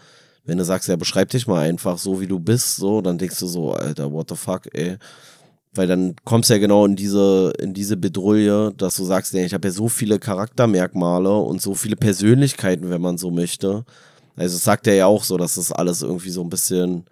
wenn 0.45 0.59
du 0.59 0.65
sagst, 0.65 0.89
ja, 0.89 0.97
beschreib 0.97 1.31
dich 1.31 1.47
mal 1.47 1.61
einfach 1.61 1.99
so, 1.99 2.21
wie 2.21 2.27
du 2.27 2.39
bist, 2.39 2.77
so, 2.77 3.01
dann 3.01 3.19
denkst 3.19 3.39
du 3.39 3.47
so, 3.47 3.73
Alter, 3.73 4.13
what 4.13 4.29
the 4.29 4.37
fuck, 4.37 4.63
ey. 4.75 4.97
Weil 5.75 5.87
dann 5.87 6.15
kommst 6.25 6.51
du 6.51 6.55
ja 6.55 6.61
genau 6.61 6.85
in 6.85 6.97
diese, 6.97 7.53
in 7.59 7.73
diese 7.73 7.97
Bedrulle, 7.97 8.75
dass 8.77 8.97
du 8.97 9.05
sagst, 9.05 9.33
ja, 9.33 9.45
ich 9.45 9.55
habe 9.55 9.69
ja 9.69 9.73
so 9.73 9.89
viele 9.89 10.19
Charaktermerkmale 10.19 11.35
und 11.35 11.63
so 11.63 11.75
viele 11.75 11.97
Persönlichkeiten, 11.97 12.91
wenn 12.91 13.01
man 13.01 13.19
so 13.19 13.31
möchte. 13.31 13.85
Also 14.37 14.57
es 14.57 14.65
sagt 14.65 14.87
er 14.87 14.95
ja 14.95 15.07
auch 15.07 15.25
so, 15.25 15.37
dass 15.37 15.55
das 15.55 15.73
alles 15.73 16.03
irgendwie 16.03 16.31
so 16.31 16.43
ein 16.43 16.51
bisschen, 16.51 17.05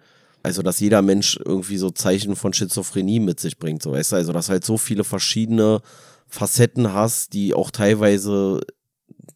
also 0.43 0.61
dass 0.61 0.79
jeder 0.79 1.01
Mensch 1.01 1.39
irgendwie 1.43 1.77
so 1.77 1.89
Zeichen 1.91 2.35
von 2.35 2.53
Schizophrenie 2.53 3.19
mit 3.19 3.39
sich 3.39 3.57
bringt, 3.57 3.83
so 3.83 3.91
weißt 3.91 4.11
du, 4.13 4.15
also 4.17 4.33
dass 4.33 4.49
halt 4.49 4.65
so 4.65 4.77
viele 4.77 5.03
verschiedene 5.03 5.81
Facetten 6.27 6.93
hast, 6.93 7.33
die 7.33 7.53
auch 7.53 7.71
teilweise 7.71 8.61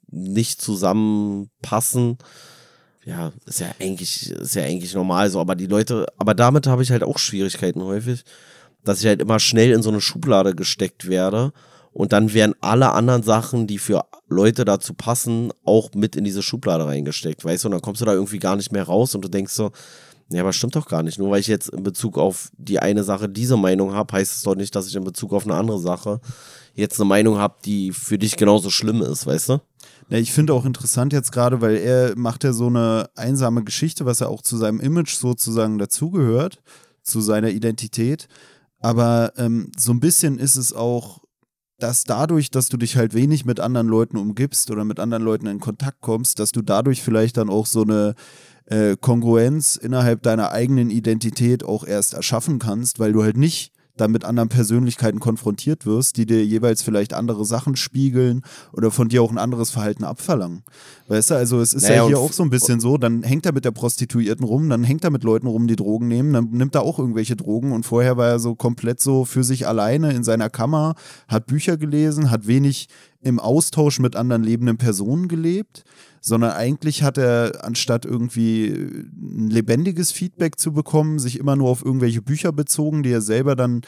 nicht 0.09 0.61
zusammenpassen. 0.61 2.17
Ja, 3.05 3.33
ist 3.45 3.59
ja 3.59 3.67
eigentlich, 3.79 4.31
ist 4.31 4.55
ja 4.55 4.63
eigentlich 4.63 4.95
normal 4.95 5.29
so, 5.29 5.39
aber 5.39 5.55
die 5.55 5.67
Leute, 5.67 6.07
aber 6.17 6.33
damit 6.33 6.65
habe 6.65 6.81
ich 6.81 6.91
halt 6.91 7.03
auch 7.03 7.19
Schwierigkeiten 7.19 7.83
häufig, 7.83 8.23
dass 8.83 9.01
ich 9.01 9.05
halt 9.05 9.21
immer 9.21 9.39
schnell 9.39 9.71
in 9.71 9.83
so 9.83 9.89
eine 9.89 10.01
Schublade 10.01 10.55
gesteckt 10.55 11.07
werde 11.07 11.53
und 11.91 12.13
dann 12.13 12.33
werden 12.33 12.55
alle 12.61 12.93
anderen 12.93 13.21
Sachen, 13.21 13.67
die 13.67 13.77
für 13.77 14.05
Leute 14.27 14.65
dazu 14.65 14.95
passen, 14.95 15.51
auch 15.65 15.93
mit 15.93 16.15
in 16.15 16.23
diese 16.23 16.41
Schublade 16.41 16.85
reingesteckt, 16.85 17.45
weißt 17.45 17.63
du, 17.63 17.67
und 17.67 17.73
dann 17.73 17.81
kommst 17.81 18.01
du 18.01 18.05
da 18.05 18.13
irgendwie 18.13 18.39
gar 18.39 18.55
nicht 18.55 18.71
mehr 18.71 18.83
raus 18.83 19.13
und 19.13 19.23
du 19.23 19.29
denkst 19.29 19.53
so, 19.53 19.71
ja, 20.29 20.41
aber 20.41 20.53
stimmt 20.53 20.75
doch 20.75 20.87
gar 20.87 21.03
nicht. 21.03 21.19
Nur 21.19 21.29
weil 21.29 21.39
ich 21.39 21.47
jetzt 21.47 21.69
in 21.69 21.83
Bezug 21.83 22.17
auf 22.17 22.49
die 22.57 22.79
eine 22.79 23.03
Sache 23.03 23.29
diese 23.29 23.57
Meinung 23.57 23.93
habe, 23.93 24.13
heißt 24.13 24.37
es 24.37 24.43
doch 24.43 24.55
nicht, 24.55 24.75
dass 24.75 24.87
ich 24.87 24.95
in 24.95 25.03
Bezug 25.03 25.33
auf 25.33 25.45
eine 25.45 25.55
andere 25.55 25.79
Sache 25.79 26.19
jetzt 26.73 26.99
eine 26.99 27.07
Meinung 27.07 27.37
habe, 27.37 27.55
die 27.63 27.91
für 27.91 28.17
dich 28.17 28.35
genauso 28.35 28.69
schlimm 28.69 29.01
ist, 29.01 29.27
weißt 29.27 29.49
du? 29.49 29.61
Ja, 30.09 30.17
ich 30.17 30.31
finde 30.33 30.53
auch 30.53 30.65
interessant 30.65 31.13
jetzt 31.13 31.31
gerade, 31.31 31.61
weil 31.61 31.77
er 31.77 32.17
macht 32.17 32.43
ja 32.43 32.53
so 32.53 32.67
eine 32.67 33.09
einsame 33.15 33.63
Geschichte, 33.63 34.05
was 34.05 34.19
ja 34.19 34.27
auch 34.27 34.41
zu 34.41 34.57
seinem 34.57 34.79
Image 34.79 35.15
sozusagen 35.15 35.77
dazugehört, 35.77 36.61
zu 37.01 37.21
seiner 37.21 37.49
Identität. 37.49 38.27
Aber 38.79 39.33
ähm, 39.37 39.71
so 39.77 39.91
ein 39.91 39.99
bisschen 39.99 40.37
ist 40.37 40.57
es 40.57 40.73
auch, 40.73 41.21
dass 41.77 42.03
dadurch, 42.03 42.51
dass 42.51 42.69
du 42.69 42.77
dich 42.77 42.97
halt 42.97 43.13
wenig 43.13 43.45
mit 43.45 43.59
anderen 43.59 43.87
Leuten 43.87 44.17
umgibst 44.17 44.71
oder 44.71 44.85
mit 44.85 44.99
anderen 44.99 45.23
Leuten 45.23 45.47
in 45.47 45.59
Kontakt 45.59 46.01
kommst, 46.01 46.39
dass 46.39 46.51
du 46.51 46.61
dadurch 46.61 47.01
vielleicht 47.01 47.37
dann 47.37 47.49
auch 47.49 47.65
so 47.65 47.81
eine 47.81 48.15
äh, 48.67 48.95
Kongruenz 48.99 49.75
innerhalb 49.75 50.23
deiner 50.23 50.51
eigenen 50.51 50.89
Identität 50.89 51.63
auch 51.63 51.85
erst 51.85 52.13
erschaffen 52.13 52.59
kannst, 52.59 52.99
weil 52.99 53.13
du 53.13 53.23
halt 53.23 53.37
nicht 53.37 53.71
dann 53.97 54.11
mit 54.11 54.25
anderen 54.25 54.49
Persönlichkeiten 54.49 55.19
konfrontiert 55.19 55.85
wirst, 55.85 56.17
die 56.17 56.25
dir 56.25 56.45
jeweils 56.45 56.81
vielleicht 56.81 57.13
andere 57.13 57.45
Sachen 57.45 57.75
spiegeln 57.75 58.41
oder 58.73 58.91
von 58.91 59.09
dir 59.09 59.23
auch 59.23 59.31
ein 59.31 59.37
anderes 59.37 59.71
Verhalten 59.71 60.03
abverlangen. 60.03 60.63
Weißt 61.07 61.31
du, 61.31 61.35
also 61.35 61.61
es 61.61 61.73
ist 61.73 61.83
naja, 61.83 61.95
ja 62.03 62.07
hier 62.07 62.19
auch 62.19 62.33
so 62.33 62.43
ein 62.43 62.49
bisschen 62.49 62.79
so, 62.79 62.97
dann 62.97 63.23
hängt 63.23 63.45
er 63.45 63.53
mit 63.53 63.63
der 63.63 63.71
Prostituierten 63.71 64.45
rum, 64.45 64.69
dann 64.69 64.83
hängt 64.83 65.03
er 65.03 65.11
mit 65.11 65.23
Leuten 65.23 65.47
rum, 65.47 65.67
die 65.67 65.75
Drogen 65.75 66.07
nehmen, 66.07 66.33
dann 66.33 66.49
nimmt 66.51 66.75
er 66.75 66.81
auch 66.81 66.99
irgendwelche 66.99 67.35
Drogen 67.35 67.71
und 67.71 67.85
vorher 67.85 68.17
war 68.17 68.27
er 68.27 68.39
so 68.39 68.55
komplett 68.55 68.99
so 68.99 69.23
für 69.23 69.43
sich 69.43 69.67
alleine 69.67 70.11
in 70.13 70.23
seiner 70.23 70.49
Kammer, 70.49 70.95
hat 71.27 71.47
Bücher 71.47 71.77
gelesen, 71.77 72.31
hat 72.31 72.47
wenig 72.47 72.89
im 73.25 73.39
Austausch 73.39 73.99
mit 73.99 74.15
anderen 74.15 74.43
lebenden 74.43 74.77
Personen 74.77 75.27
gelebt, 75.27 75.83
sondern 76.21 76.51
eigentlich 76.51 77.01
hat 77.01 77.17
er, 77.17 77.65
anstatt 77.65 78.05
irgendwie 78.05 78.67
ein 78.67 79.49
lebendiges 79.49 80.11
Feedback 80.11 80.59
zu 80.59 80.73
bekommen, 80.73 81.17
sich 81.17 81.39
immer 81.39 81.55
nur 81.55 81.69
auf 81.69 81.83
irgendwelche 81.83 82.21
Bücher 82.21 82.51
bezogen, 82.51 83.01
die 83.01 83.09
er 83.09 83.21
selber 83.21 83.55
dann 83.55 83.81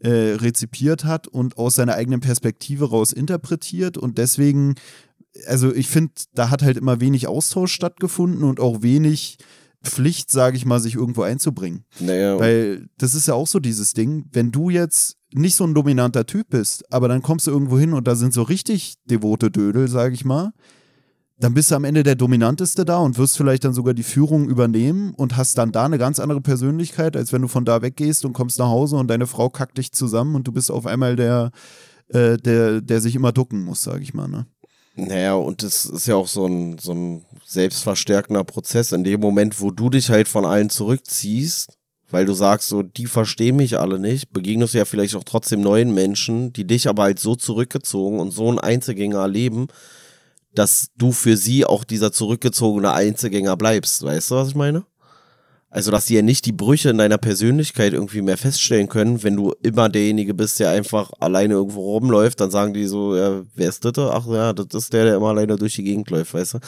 äh, 0.00 0.34
rezipiert 0.34 1.06
hat 1.06 1.26
und 1.26 1.56
aus 1.56 1.76
seiner 1.76 1.94
eigenen 1.94 2.20
Perspektive 2.20 2.90
raus 2.90 3.14
interpretiert. 3.14 3.96
Und 3.96 4.18
deswegen, 4.18 4.74
also 5.46 5.74
ich 5.74 5.88
finde, 5.88 6.12
da 6.34 6.50
hat 6.50 6.62
halt 6.62 6.76
immer 6.76 7.00
wenig 7.00 7.28
Austausch 7.28 7.72
stattgefunden 7.72 8.44
und 8.44 8.60
auch 8.60 8.82
wenig 8.82 9.38
Pflicht, 9.82 10.30
sage 10.30 10.56
ich 10.56 10.64
mal, 10.64 10.80
sich 10.80 10.94
irgendwo 10.94 11.22
einzubringen. 11.22 11.84
Naja. 11.98 12.38
Weil 12.38 12.88
das 12.98 13.14
ist 13.14 13.28
ja 13.28 13.34
auch 13.34 13.46
so 13.46 13.60
dieses 13.60 13.92
Ding, 13.92 14.26
wenn 14.32 14.52
du 14.52 14.70
jetzt 14.70 15.16
nicht 15.34 15.56
so 15.56 15.64
ein 15.64 15.74
dominanter 15.74 16.26
Typ 16.26 16.50
bist, 16.50 16.90
aber 16.92 17.08
dann 17.08 17.22
kommst 17.22 17.46
du 17.46 17.50
irgendwo 17.50 17.78
hin 17.78 17.92
und 17.92 18.06
da 18.06 18.14
sind 18.14 18.32
so 18.32 18.42
richtig 18.42 18.94
devote 19.04 19.50
Dödel, 19.50 19.88
sage 19.88 20.14
ich 20.14 20.24
mal, 20.24 20.52
dann 21.38 21.54
bist 21.54 21.70
du 21.70 21.74
am 21.74 21.84
Ende 21.84 22.02
der 22.02 22.14
Dominanteste 22.14 22.84
da 22.84 22.98
und 22.98 23.18
wirst 23.18 23.36
vielleicht 23.36 23.64
dann 23.64 23.72
sogar 23.72 23.94
die 23.94 24.04
Führung 24.04 24.48
übernehmen 24.48 25.12
und 25.14 25.36
hast 25.36 25.58
dann 25.58 25.72
da 25.72 25.84
eine 25.84 25.98
ganz 25.98 26.20
andere 26.20 26.40
Persönlichkeit, 26.40 27.16
als 27.16 27.32
wenn 27.32 27.42
du 27.42 27.48
von 27.48 27.64
da 27.64 27.82
weggehst 27.82 28.24
und 28.24 28.32
kommst 28.32 28.58
nach 28.58 28.68
Hause 28.68 28.96
und 28.96 29.08
deine 29.08 29.26
Frau 29.26 29.50
kackt 29.50 29.78
dich 29.78 29.92
zusammen 29.92 30.36
und 30.36 30.46
du 30.46 30.52
bist 30.52 30.70
auf 30.70 30.86
einmal 30.86 31.16
der, 31.16 31.50
äh, 32.08 32.36
der, 32.36 32.80
der 32.80 33.00
sich 33.00 33.16
immer 33.16 33.32
ducken 33.32 33.64
muss, 33.64 33.82
sage 33.82 34.02
ich 34.02 34.14
mal. 34.14 34.28
Ne? 34.28 34.46
Naja, 34.94 35.34
und 35.34 35.62
das 35.62 35.86
ist 35.86 36.06
ja 36.06 36.14
auch 36.14 36.28
so 36.28 36.46
ein, 36.46 36.78
so 36.78 36.92
ein 36.92 37.24
selbstverstärkender 37.52 38.44
Prozess. 38.44 38.92
In 38.92 39.04
dem 39.04 39.20
Moment, 39.20 39.60
wo 39.60 39.70
du 39.70 39.90
dich 39.90 40.10
halt 40.10 40.28
von 40.28 40.44
allen 40.44 40.70
zurückziehst, 40.70 41.76
weil 42.10 42.26
du 42.26 42.34
sagst, 42.34 42.68
so, 42.68 42.82
die 42.82 43.06
verstehen 43.06 43.56
mich 43.56 43.78
alle 43.78 43.98
nicht, 43.98 44.32
begegnest 44.32 44.74
du 44.74 44.78
ja 44.78 44.84
vielleicht 44.84 45.14
auch 45.14 45.24
trotzdem 45.24 45.62
neuen 45.62 45.94
Menschen, 45.94 46.52
die 46.52 46.66
dich 46.66 46.88
aber 46.88 47.04
halt 47.04 47.18
so 47.18 47.36
zurückgezogen 47.36 48.20
und 48.20 48.30
so 48.30 48.50
ein 48.52 48.58
Einzelgänger 48.58 49.20
erleben, 49.20 49.68
dass 50.54 50.88
du 50.96 51.12
für 51.12 51.36
sie 51.36 51.64
auch 51.64 51.84
dieser 51.84 52.12
zurückgezogene 52.12 52.92
Einzelgänger 52.92 53.56
bleibst. 53.56 54.02
Weißt 54.02 54.30
du, 54.30 54.34
was 54.34 54.48
ich 54.48 54.54
meine? 54.54 54.84
Also, 55.74 55.90
dass 55.90 56.04
die 56.04 56.16
ja 56.16 56.20
nicht 56.20 56.44
die 56.44 56.52
Brüche 56.52 56.90
in 56.90 56.98
deiner 56.98 57.16
Persönlichkeit 57.16 57.94
irgendwie 57.94 58.20
mehr 58.20 58.36
feststellen 58.36 58.90
können, 58.90 59.22
wenn 59.22 59.36
du 59.36 59.54
immer 59.62 59.88
derjenige 59.88 60.34
bist, 60.34 60.60
der 60.60 60.68
einfach 60.68 61.10
alleine 61.18 61.54
irgendwo 61.54 61.94
rumläuft, 61.94 62.42
dann 62.42 62.50
sagen 62.50 62.74
die 62.74 62.84
so, 62.84 63.16
ja, 63.16 63.40
wer 63.54 63.70
ist 63.70 63.82
das? 63.82 63.96
Ach 63.96 64.26
ja, 64.26 64.52
das 64.52 64.66
ist 64.74 64.92
der, 64.92 65.06
der 65.06 65.16
immer 65.16 65.28
alleine 65.28 65.56
durch 65.56 65.76
die 65.76 65.82
Gegend 65.82 66.10
läuft, 66.10 66.34
weißt 66.34 66.54
du? 66.54 66.58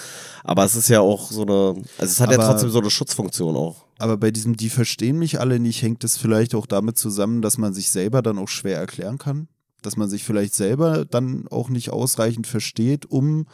Aber 0.43 0.65
es 0.65 0.75
ist 0.75 0.89
ja 0.89 1.01
auch 1.01 1.31
so 1.31 1.43
eine, 1.43 1.83
also 1.99 2.13
es 2.13 2.19
hat 2.19 2.33
aber, 2.33 2.43
ja 2.43 2.49
trotzdem 2.49 2.71
so 2.71 2.79
eine 2.79 2.91
Schutzfunktion 2.91 3.55
auch. 3.57 3.85
Aber 3.99 4.17
bei 4.17 4.31
diesem, 4.31 4.57
die 4.57 4.71
verstehen 4.71 5.19
mich 5.19 5.39
alle 5.39 5.61
nicht, 5.61 5.83
hängt 5.83 6.03
es 6.03 6.17
vielleicht 6.17 6.55
auch 6.55 6.65
damit 6.65 6.97
zusammen, 6.97 7.43
dass 7.43 7.59
man 7.59 7.75
sich 7.75 7.91
selber 7.91 8.23
dann 8.23 8.39
auch 8.39 8.49
schwer 8.49 8.79
erklären 8.79 9.19
kann? 9.19 9.49
Dass 9.83 9.99
man 9.99 10.09
sich 10.09 10.25
vielleicht 10.25 10.55
selber 10.55 11.05
dann 11.05 11.47
auch 11.51 11.69
nicht 11.69 11.91
ausreichend 11.91 12.47
versteht, 12.47 13.05
um 13.05 13.49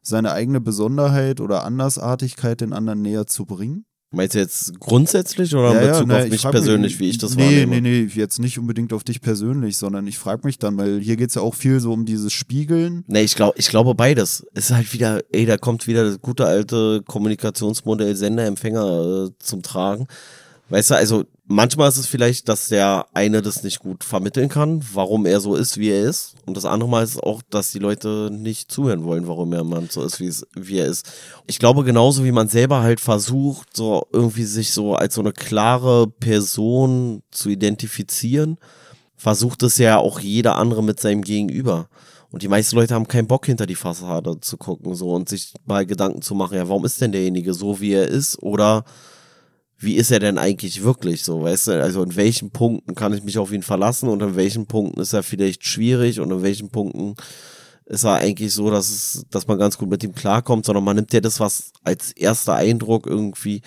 seine 0.00 0.30
eigene 0.30 0.60
Besonderheit 0.60 1.40
oder 1.40 1.64
Andersartigkeit 1.64 2.60
den 2.60 2.72
anderen 2.72 3.02
näher 3.02 3.26
zu 3.26 3.46
bringen? 3.46 3.84
Meinst 4.12 4.34
du 4.34 4.40
jetzt 4.40 4.78
grundsätzlich 4.78 5.54
oder 5.54 5.72
in 5.72 5.88
Bezug 5.88 6.08
ja, 6.08 6.18
ne, 6.18 6.24
auf 6.24 6.28
mich 6.28 6.42
persönlich, 6.42 6.92
mich, 6.92 7.00
wie 7.00 7.08
ich 7.08 7.18
das 7.18 7.34
nee, 7.34 7.44
wahrnehme? 7.44 7.80
Nee, 7.80 7.80
nee, 7.80 8.08
nee, 8.14 8.20
jetzt 8.20 8.38
nicht 8.38 8.58
unbedingt 8.58 8.92
auf 8.92 9.04
dich 9.04 9.22
persönlich, 9.22 9.78
sondern 9.78 10.06
ich 10.06 10.18
frage 10.18 10.42
mich 10.44 10.58
dann, 10.58 10.76
weil 10.76 11.00
hier 11.00 11.16
geht 11.16 11.30
es 11.30 11.34
ja 11.34 11.42
auch 11.42 11.54
viel 11.54 11.80
so 11.80 11.92
um 11.92 12.04
dieses 12.04 12.32
Spiegeln. 12.32 13.04
Nee, 13.06 13.22
ich, 13.22 13.34
glaub, 13.34 13.58
ich 13.58 13.68
glaube 13.68 13.94
beides. 13.94 14.46
Es 14.52 14.66
ist 14.66 14.76
halt 14.76 14.92
wieder, 14.92 15.20
ey, 15.32 15.46
da 15.46 15.56
kommt 15.56 15.86
wieder 15.86 16.04
das 16.04 16.20
gute 16.20 16.44
alte 16.44 17.02
Kommunikationsmodell 17.06 18.14
Sender-Empfänger 18.14 19.28
äh, 19.28 19.30
zum 19.38 19.62
Tragen. 19.62 20.06
Weißt 20.68 20.90
du, 20.90 20.94
also 20.96 21.24
manchmal 21.52 21.88
ist 21.88 21.98
es 21.98 22.06
vielleicht, 22.06 22.48
dass 22.48 22.68
der 22.68 23.06
eine 23.12 23.42
das 23.42 23.62
nicht 23.62 23.80
gut 23.80 24.04
vermitteln 24.04 24.48
kann, 24.48 24.84
warum 24.92 25.26
er 25.26 25.40
so 25.40 25.54
ist, 25.54 25.78
wie 25.78 25.90
er 25.90 26.02
ist. 26.02 26.34
Und 26.46 26.56
das 26.56 26.64
andere 26.64 26.88
Mal 26.88 27.04
ist 27.04 27.10
es 27.10 27.20
auch, 27.20 27.42
dass 27.50 27.70
die 27.70 27.78
Leute 27.78 28.30
nicht 28.32 28.72
zuhören 28.72 29.04
wollen, 29.04 29.28
warum 29.28 29.52
er 29.52 29.64
man 29.64 29.88
so 29.88 30.02
ist, 30.02 30.20
wie, 30.20 30.78
er 30.78 30.86
ist. 30.86 31.10
Ich 31.46 31.58
glaube, 31.58 31.84
genauso 31.84 32.24
wie 32.24 32.32
man 32.32 32.48
selber 32.48 32.82
halt 32.82 33.00
versucht, 33.00 33.76
so 33.76 34.06
irgendwie 34.12 34.44
sich 34.44 34.72
so 34.72 34.94
als 34.94 35.14
so 35.14 35.20
eine 35.20 35.32
klare 35.32 36.06
Person 36.06 37.22
zu 37.30 37.50
identifizieren, 37.50 38.58
versucht 39.16 39.62
es 39.62 39.78
ja 39.78 39.98
auch 39.98 40.20
jeder 40.20 40.56
andere 40.56 40.82
mit 40.82 41.00
seinem 41.00 41.22
Gegenüber. 41.22 41.88
Und 42.30 42.42
die 42.42 42.48
meisten 42.48 42.76
Leute 42.76 42.94
haben 42.94 43.08
keinen 43.08 43.28
Bock, 43.28 43.44
hinter 43.44 43.66
die 43.66 43.74
Fassade 43.74 44.40
zu 44.40 44.56
gucken, 44.56 44.94
so 44.94 45.10
und 45.10 45.28
sich 45.28 45.52
mal 45.66 45.84
Gedanken 45.84 46.22
zu 46.22 46.34
machen, 46.34 46.56
ja, 46.56 46.68
warum 46.68 46.86
ist 46.86 47.00
denn 47.00 47.12
derjenige 47.12 47.52
so, 47.52 47.80
wie 47.80 47.92
er 47.92 48.08
ist? 48.08 48.42
Oder 48.42 48.84
wie 49.82 49.96
ist 49.96 50.10
er 50.10 50.20
denn 50.20 50.38
eigentlich 50.38 50.82
wirklich 50.82 51.24
so, 51.24 51.42
weißt 51.42 51.68
du? 51.68 51.82
Also 51.82 52.02
in 52.02 52.14
welchen 52.16 52.50
Punkten 52.50 52.94
kann 52.94 53.12
ich 53.12 53.24
mich 53.24 53.38
auf 53.38 53.52
ihn 53.52 53.62
verlassen 53.62 54.08
und 54.08 54.22
in 54.22 54.36
welchen 54.36 54.66
Punkten 54.66 55.00
ist 55.00 55.12
er 55.12 55.22
vielleicht 55.22 55.64
schwierig 55.64 56.20
und 56.20 56.30
in 56.30 56.42
welchen 56.42 56.70
Punkten 56.70 57.14
ist 57.86 58.04
er 58.04 58.14
eigentlich 58.14 58.54
so, 58.54 58.70
dass 58.70 58.90
es, 58.90 59.26
dass 59.30 59.46
man 59.48 59.58
ganz 59.58 59.76
gut 59.76 59.90
mit 59.90 60.04
ihm 60.04 60.14
klarkommt, 60.14 60.66
sondern 60.66 60.84
man 60.84 60.96
nimmt 60.96 61.12
ja 61.12 61.20
das, 61.20 61.40
was 61.40 61.72
als 61.82 62.12
erster 62.12 62.54
Eindruck 62.54 63.06
irgendwie 63.06 63.60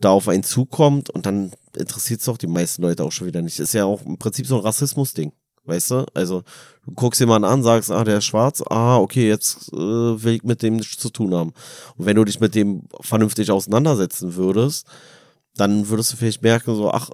da 0.00 0.10
auf 0.10 0.28
einen 0.28 0.42
zukommt 0.42 1.10
und 1.10 1.26
dann 1.26 1.52
interessiert 1.76 2.20
es 2.20 2.26
doch 2.26 2.38
die 2.38 2.46
meisten 2.46 2.82
Leute 2.82 3.04
auch 3.04 3.12
schon 3.12 3.26
wieder 3.26 3.42
nicht. 3.42 3.60
Ist 3.60 3.74
ja 3.74 3.84
auch 3.84 4.02
im 4.04 4.18
Prinzip 4.18 4.46
so 4.46 4.56
ein 4.56 4.62
Rassismus-Ding. 4.62 5.32
Weißt 5.66 5.92
du? 5.92 6.06
Also, 6.12 6.42
du 6.84 6.92
guckst 6.92 7.20
jemanden 7.20 7.48
an, 7.48 7.62
sagst, 7.62 7.90
ah, 7.90 8.04
der 8.04 8.18
ist 8.18 8.26
schwarz, 8.26 8.62
ah, 8.68 8.98
okay, 8.98 9.28
jetzt 9.28 9.72
äh, 9.72 9.76
will 9.76 10.34
ich 10.34 10.42
mit 10.42 10.62
dem 10.62 10.76
nichts 10.76 10.98
zu 10.98 11.08
tun 11.08 11.34
haben. 11.34 11.52
Und 11.96 12.04
wenn 12.04 12.16
du 12.16 12.24
dich 12.24 12.38
mit 12.38 12.54
dem 12.54 12.82
vernünftig 13.00 13.50
auseinandersetzen 13.50 14.34
würdest, 14.34 14.86
dann 15.56 15.88
würdest 15.88 16.12
du 16.12 16.16
vielleicht 16.16 16.42
merken, 16.42 16.74
so, 16.74 16.90
ach, 16.90 17.10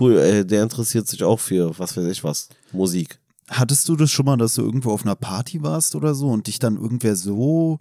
cool, 0.00 0.18
ey, 0.18 0.46
der 0.46 0.62
interessiert 0.62 1.06
sich 1.08 1.22
auch 1.22 1.40
für, 1.40 1.78
was 1.78 1.96
weiß 1.96 2.06
ich 2.06 2.24
was, 2.24 2.48
Musik. 2.72 3.18
Hattest 3.48 3.88
du 3.88 3.96
das 3.96 4.10
schon 4.10 4.26
mal, 4.26 4.36
dass 4.36 4.54
du 4.54 4.62
irgendwo 4.62 4.90
auf 4.90 5.02
einer 5.04 5.14
Party 5.14 5.62
warst 5.62 5.94
oder 5.94 6.14
so 6.14 6.28
und 6.28 6.46
dich 6.46 6.58
dann 6.58 6.76
irgendwer 6.76 7.14
so, 7.14 7.78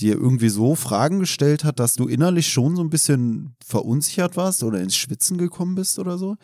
dir 0.00 0.14
irgendwie 0.14 0.48
so 0.48 0.74
Fragen 0.74 1.20
gestellt 1.20 1.64
hat, 1.64 1.78
dass 1.78 1.94
du 1.94 2.08
innerlich 2.08 2.48
schon 2.48 2.74
so 2.76 2.82
ein 2.82 2.90
bisschen 2.90 3.54
verunsichert 3.64 4.36
warst 4.36 4.62
oder 4.64 4.80
ins 4.80 4.96
Schwitzen 4.96 5.38
gekommen 5.38 5.74
bist 5.76 5.98
oder 5.98 6.18
so? 6.18 6.36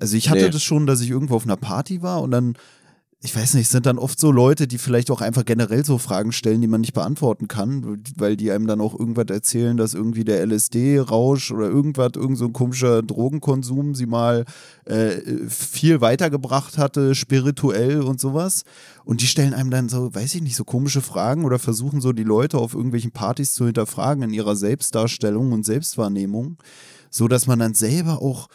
Also 0.00 0.16
ich 0.16 0.28
hatte 0.28 0.44
Nee. 0.44 0.50
das 0.50 0.62
schon, 0.62 0.86
dass 0.86 1.00
ich 1.00 1.10
irgendwo 1.10 1.36
auf 1.36 1.44
einer 1.44 1.56
Party 1.56 2.02
war 2.02 2.20
und 2.22 2.30
dann, 2.32 2.54
ich 3.20 3.34
weiß 3.34 3.54
nicht, 3.54 3.64
es 3.64 3.72
sind 3.72 3.84
dann 3.84 3.98
oft 3.98 4.20
so 4.20 4.30
Leute, 4.30 4.68
die 4.68 4.78
vielleicht 4.78 5.10
auch 5.10 5.20
einfach 5.20 5.44
generell 5.44 5.84
so 5.84 5.98
Fragen 5.98 6.30
stellen, 6.30 6.60
die 6.60 6.68
man 6.68 6.82
nicht 6.82 6.92
beantworten 6.92 7.48
kann, 7.48 8.00
weil 8.16 8.36
die 8.36 8.52
einem 8.52 8.68
dann 8.68 8.80
auch 8.80 8.96
irgendwas 8.96 9.26
erzählen, 9.30 9.76
dass 9.76 9.92
irgendwie 9.92 10.22
der 10.22 10.46
LSD-Rausch 10.46 11.50
oder 11.50 11.66
irgendwas, 11.66 12.12
irgend 12.14 12.38
so 12.38 12.44
ein 12.44 12.52
komischer 12.52 13.02
Drogenkonsum 13.02 13.96
sie 13.96 14.06
mal 14.06 14.44
äh, 14.84 15.16
viel 15.48 16.00
weitergebracht 16.00 16.78
hatte, 16.78 17.16
spirituell 17.16 18.02
und 18.02 18.20
sowas. 18.20 18.62
Und 19.04 19.20
die 19.20 19.26
stellen 19.26 19.52
einem 19.52 19.72
dann 19.72 19.88
so, 19.88 20.14
weiß 20.14 20.36
ich 20.36 20.42
nicht, 20.42 20.54
so 20.54 20.62
komische 20.62 21.02
Fragen 21.02 21.44
oder 21.44 21.58
versuchen 21.58 22.00
so 22.00 22.12
die 22.12 22.22
Leute 22.22 22.58
auf 22.58 22.74
irgendwelchen 22.74 23.10
Partys 23.10 23.52
zu 23.52 23.66
hinterfragen 23.66 24.22
in 24.22 24.32
ihrer 24.32 24.54
Selbstdarstellung 24.54 25.50
und 25.50 25.66
Selbstwahrnehmung, 25.66 26.58
so 27.10 27.26
dass 27.26 27.48
man 27.48 27.58
dann 27.58 27.74
selber 27.74 28.22
auch 28.22 28.48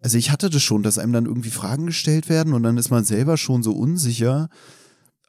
also 0.00 0.16
ich 0.16 0.30
hatte 0.30 0.50
das 0.50 0.62
schon, 0.62 0.82
dass 0.82 0.98
einem 0.98 1.12
dann 1.12 1.26
irgendwie 1.26 1.50
Fragen 1.50 1.86
gestellt 1.86 2.28
werden 2.28 2.52
und 2.52 2.62
dann 2.62 2.76
ist 2.76 2.90
man 2.90 3.04
selber 3.04 3.36
schon 3.36 3.62
so 3.62 3.72
unsicher, 3.72 4.48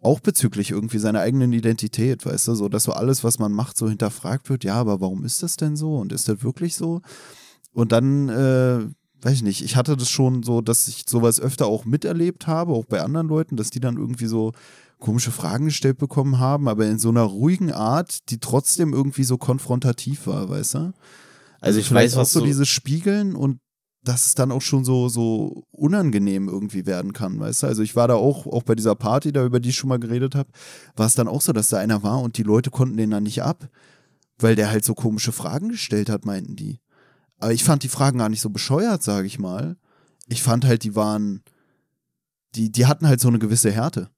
auch 0.02 0.20
bezüglich 0.20 0.72
irgendwie 0.72 1.00
seiner 1.00 1.22
eigenen 1.22 1.52
Identität, 1.52 2.26
weißt 2.26 2.48
du, 2.50 2.56
so 2.56 2.70
dass 2.70 2.84
so 2.84 2.94
alles, 2.94 3.24
was 3.24 3.40
man 3.40 3.52
macht, 3.52 3.78
so 3.78 3.90
hinterfragt 3.90 4.50
wird, 4.50 4.64
ja, 4.64 4.76
aber 4.76 5.02
warum 5.02 5.26
ist 5.26 5.44
das 5.44 5.58
denn 5.58 5.76
so 5.76 5.98
und 5.98 6.14
ist 6.14 6.30
das 6.30 6.44
wirklich 6.44 6.76
so? 6.76 7.02
Und 7.74 7.92
dann, 7.92 8.30
äh, 8.30 8.88
weiß 9.22 9.34
ich 9.34 9.44
nicht, 9.44 9.62
ich 9.64 9.76
hatte 9.76 9.98
das 9.98 10.10
schon 10.10 10.44
so, 10.44 10.62
dass 10.62 10.88
ich 10.88 11.04
sowas 11.08 11.40
öfter 11.40 11.68
auch 11.68 11.86
miterlebt 11.86 12.48
habe, 12.48 12.74
auch 12.74 12.86
bei 12.86 13.02
anderen 13.02 13.28
Leuten, 13.28 13.58
dass 13.58 13.72
die 13.72 13.82
dann 13.82 13.98
irgendwie 13.98 14.28
so 14.28 14.54
komische 15.00 15.32
Fragen 15.32 15.66
gestellt 15.66 15.98
bekommen 15.98 16.40
haben, 16.40 16.68
aber 16.68 16.86
in 16.86 17.00
so 17.00 17.10
einer 17.10 17.24
ruhigen 17.24 17.72
Art, 17.72 18.30
die 18.30 18.40
trotzdem 18.40 18.94
irgendwie 18.94 19.24
so 19.24 19.38
konfrontativ 19.38 20.28
war, 20.28 20.50
weißt 20.50 20.76
du? 20.76 20.94
Also 21.62 21.80
ich 21.80 21.88
vielleicht 21.88 22.14
weiß, 22.14 22.22
was 22.22 22.32
so 22.32 22.40
du, 22.40 22.46
dieses 22.46 22.70
Spiegeln 22.70 23.36
und 23.36 23.60
dass 24.10 24.26
es 24.26 24.34
dann 24.34 24.52
auch 24.52 24.64
schon 24.64 24.84
so, 24.84 25.08
so 25.08 25.66
unangenehm 25.70 26.50
irgendwie 26.50 26.88
werden 26.88 27.14
kann, 27.14 27.40
weißt 27.40 27.62
du? 27.62 27.68
Also 27.68 27.84
ich 27.84 27.96
war 27.96 28.08
da 28.08 28.16
auch, 28.16 28.48
auch 28.48 28.64
bei 28.64 28.74
dieser 28.74 28.96
Party, 28.96 29.32
da 29.32 29.46
über 29.46 29.60
die 29.60 29.70
ich 29.70 29.78
schon 29.78 29.88
mal 29.88 30.00
geredet 30.00 30.34
habe, 30.34 30.50
war 30.96 31.06
es 31.06 31.14
dann 31.14 31.28
auch 31.28 31.42
so, 31.42 31.54
dass 31.54 31.70
da 31.70 31.78
einer 31.78 32.02
war 32.02 32.20
und 32.20 32.38
die 32.40 32.44
Leute 32.44 32.72
konnten 32.72 32.98
den 32.98 33.12
dann 33.12 33.24
nicht 33.24 33.44
ab, 33.44 33.70
weil 34.40 34.56
der 34.56 34.72
halt 34.72 34.84
so 34.84 34.96
komische 34.96 35.32
Fragen 35.32 35.70
gestellt 35.70 36.10
hat, 36.10 36.26
meinten 36.26 36.56
die. 36.56 36.80
Aber 37.38 37.54
ich 37.54 37.64
fand 37.64 37.84
die 37.84 37.88
Fragen 37.88 38.18
gar 38.18 38.30
nicht 38.30 38.42
so 38.42 38.50
bescheuert, 38.50 39.04
sage 39.04 39.28
ich 39.28 39.38
mal. 39.38 39.78
Ich 40.28 40.42
fand 40.42 40.66
halt, 40.66 40.84
die 40.84 40.96
waren, 40.96 41.44
die, 42.56 42.72
die 42.72 42.88
hatten 42.88 43.08
halt 43.08 43.20
so 43.20 43.28
eine 43.28 43.38
gewisse 43.38 43.72
Härte. 43.72 44.10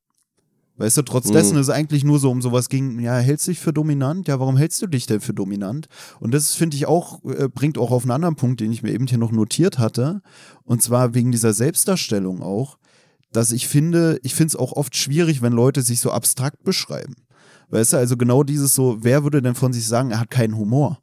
Weißt 0.77 0.97
du, 0.97 1.01
trotz 1.03 1.27
Mhm. 1.29 1.33
dessen 1.33 1.57
ist 1.57 1.67
es 1.67 1.69
eigentlich 1.69 2.03
nur 2.03 2.17
so 2.19 2.31
um 2.31 2.41
sowas 2.41 2.69
ging, 2.69 2.99
ja, 2.99 3.15
hältst 3.17 3.45
du 3.47 3.51
dich 3.51 3.59
für 3.59 3.73
dominant? 3.73 4.27
Ja, 4.27 4.39
warum 4.39 4.57
hältst 4.57 4.81
du 4.81 4.87
dich 4.87 5.05
denn 5.05 5.21
für 5.21 5.33
dominant? 5.33 5.87
Und 6.19 6.33
das 6.33 6.55
finde 6.55 6.75
ich 6.77 6.87
auch, 6.87 7.23
äh, 7.25 7.47
bringt 7.49 7.77
auch 7.77 7.91
auf 7.91 8.03
einen 8.03 8.11
anderen 8.11 8.35
Punkt, 8.35 8.61
den 8.61 8.71
ich 8.71 8.81
mir 8.81 8.91
eben 8.91 9.05
hier 9.07 9.17
noch 9.19 9.31
notiert 9.31 9.77
hatte. 9.79 10.21
Und 10.63 10.81
zwar 10.81 11.13
wegen 11.13 11.31
dieser 11.31 11.53
Selbstdarstellung 11.53 12.41
auch, 12.41 12.77
dass 13.31 13.51
ich 13.51 13.67
finde, 13.67 14.19
ich 14.23 14.33
finde 14.33 14.47
es 14.49 14.55
auch 14.55 14.71
oft 14.73 14.95
schwierig, 14.95 15.41
wenn 15.41 15.53
Leute 15.53 15.81
sich 15.83 15.99
so 15.99 16.11
abstrakt 16.11 16.63
beschreiben. 16.63 17.15
Weißt 17.69 17.93
du, 17.93 17.97
also 17.97 18.17
genau 18.17 18.43
dieses 18.43 18.73
so, 18.75 18.97
wer 19.01 19.23
würde 19.23 19.41
denn 19.41 19.55
von 19.55 19.71
sich 19.73 19.87
sagen, 19.87 20.11
er 20.11 20.19
hat 20.19 20.29
keinen 20.31 20.57
Humor? 20.57 20.99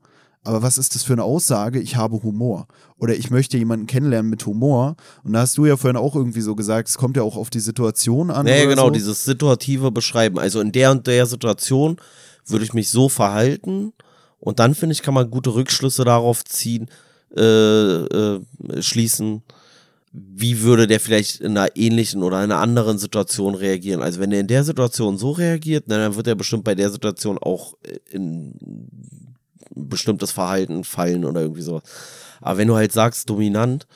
Aber 0.48 0.62
was 0.62 0.78
ist 0.78 0.94
das 0.94 1.02
für 1.02 1.12
eine 1.12 1.24
Aussage? 1.24 1.78
Ich 1.78 1.96
habe 1.96 2.22
Humor. 2.22 2.68
Oder 2.98 3.14
ich 3.14 3.30
möchte 3.30 3.58
jemanden 3.58 3.86
kennenlernen 3.86 4.30
mit 4.30 4.46
Humor. 4.46 4.96
Und 5.22 5.34
da 5.34 5.40
hast 5.40 5.58
du 5.58 5.66
ja 5.66 5.76
vorhin 5.76 5.98
auch 5.98 6.16
irgendwie 6.16 6.40
so 6.40 6.56
gesagt, 6.56 6.88
es 6.88 6.96
kommt 6.96 7.18
ja 7.18 7.22
auch 7.22 7.36
auf 7.36 7.50
die 7.50 7.60
Situation 7.60 8.30
an. 8.30 8.46
Nee, 8.46 8.62
oder 8.62 8.70
genau, 8.70 8.84
so. 8.86 8.90
dieses 8.92 9.26
situative 9.26 9.90
Beschreiben. 9.90 10.38
Also 10.38 10.62
in 10.62 10.72
der 10.72 10.90
und 10.90 11.06
der 11.06 11.26
Situation 11.26 11.98
würde 12.46 12.64
ich 12.64 12.72
mich 12.72 12.88
so 12.88 13.10
verhalten 13.10 13.92
und 14.40 14.58
dann 14.58 14.74
finde 14.74 14.94
ich, 14.94 15.02
kann 15.02 15.12
man 15.12 15.30
gute 15.30 15.54
Rückschlüsse 15.54 16.04
darauf 16.04 16.42
ziehen, 16.46 16.88
äh, 17.36 17.42
äh, 17.42 18.40
schließen, 18.80 19.42
wie 20.12 20.62
würde 20.62 20.86
der 20.86 21.00
vielleicht 21.00 21.42
in 21.42 21.58
einer 21.58 21.76
ähnlichen 21.76 22.22
oder 22.22 22.38
einer 22.38 22.56
anderen 22.56 22.96
Situation 22.96 23.54
reagieren. 23.54 24.00
Also 24.00 24.18
wenn 24.18 24.32
er 24.32 24.40
in 24.40 24.46
der 24.46 24.64
Situation 24.64 25.18
so 25.18 25.32
reagiert, 25.32 25.84
na, 25.88 25.98
dann 25.98 26.16
wird 26.16 26.26
er 26.26 26.36
bestimmt 26.36 26.64
bei 26.64 26.74
der 26.74 26.88
Situation 26.88 27.36
auch 27.36 27.76
in 28.10 28.54
ein 28.62 29.18
bestimmtes 29.74 30.30
Verhalten 30.30 30.84
fallen 30.84 31.24
oder 31.24 31.42
irgendwie 31.42 31.62
sowas. 31.62 31.82
Aber 32.40 32.58
wenn 32.58 32.68
du 32.68 32.76
halt 32.76 32.92
sagst, 32.92 33.28
dominant 33.28 33.86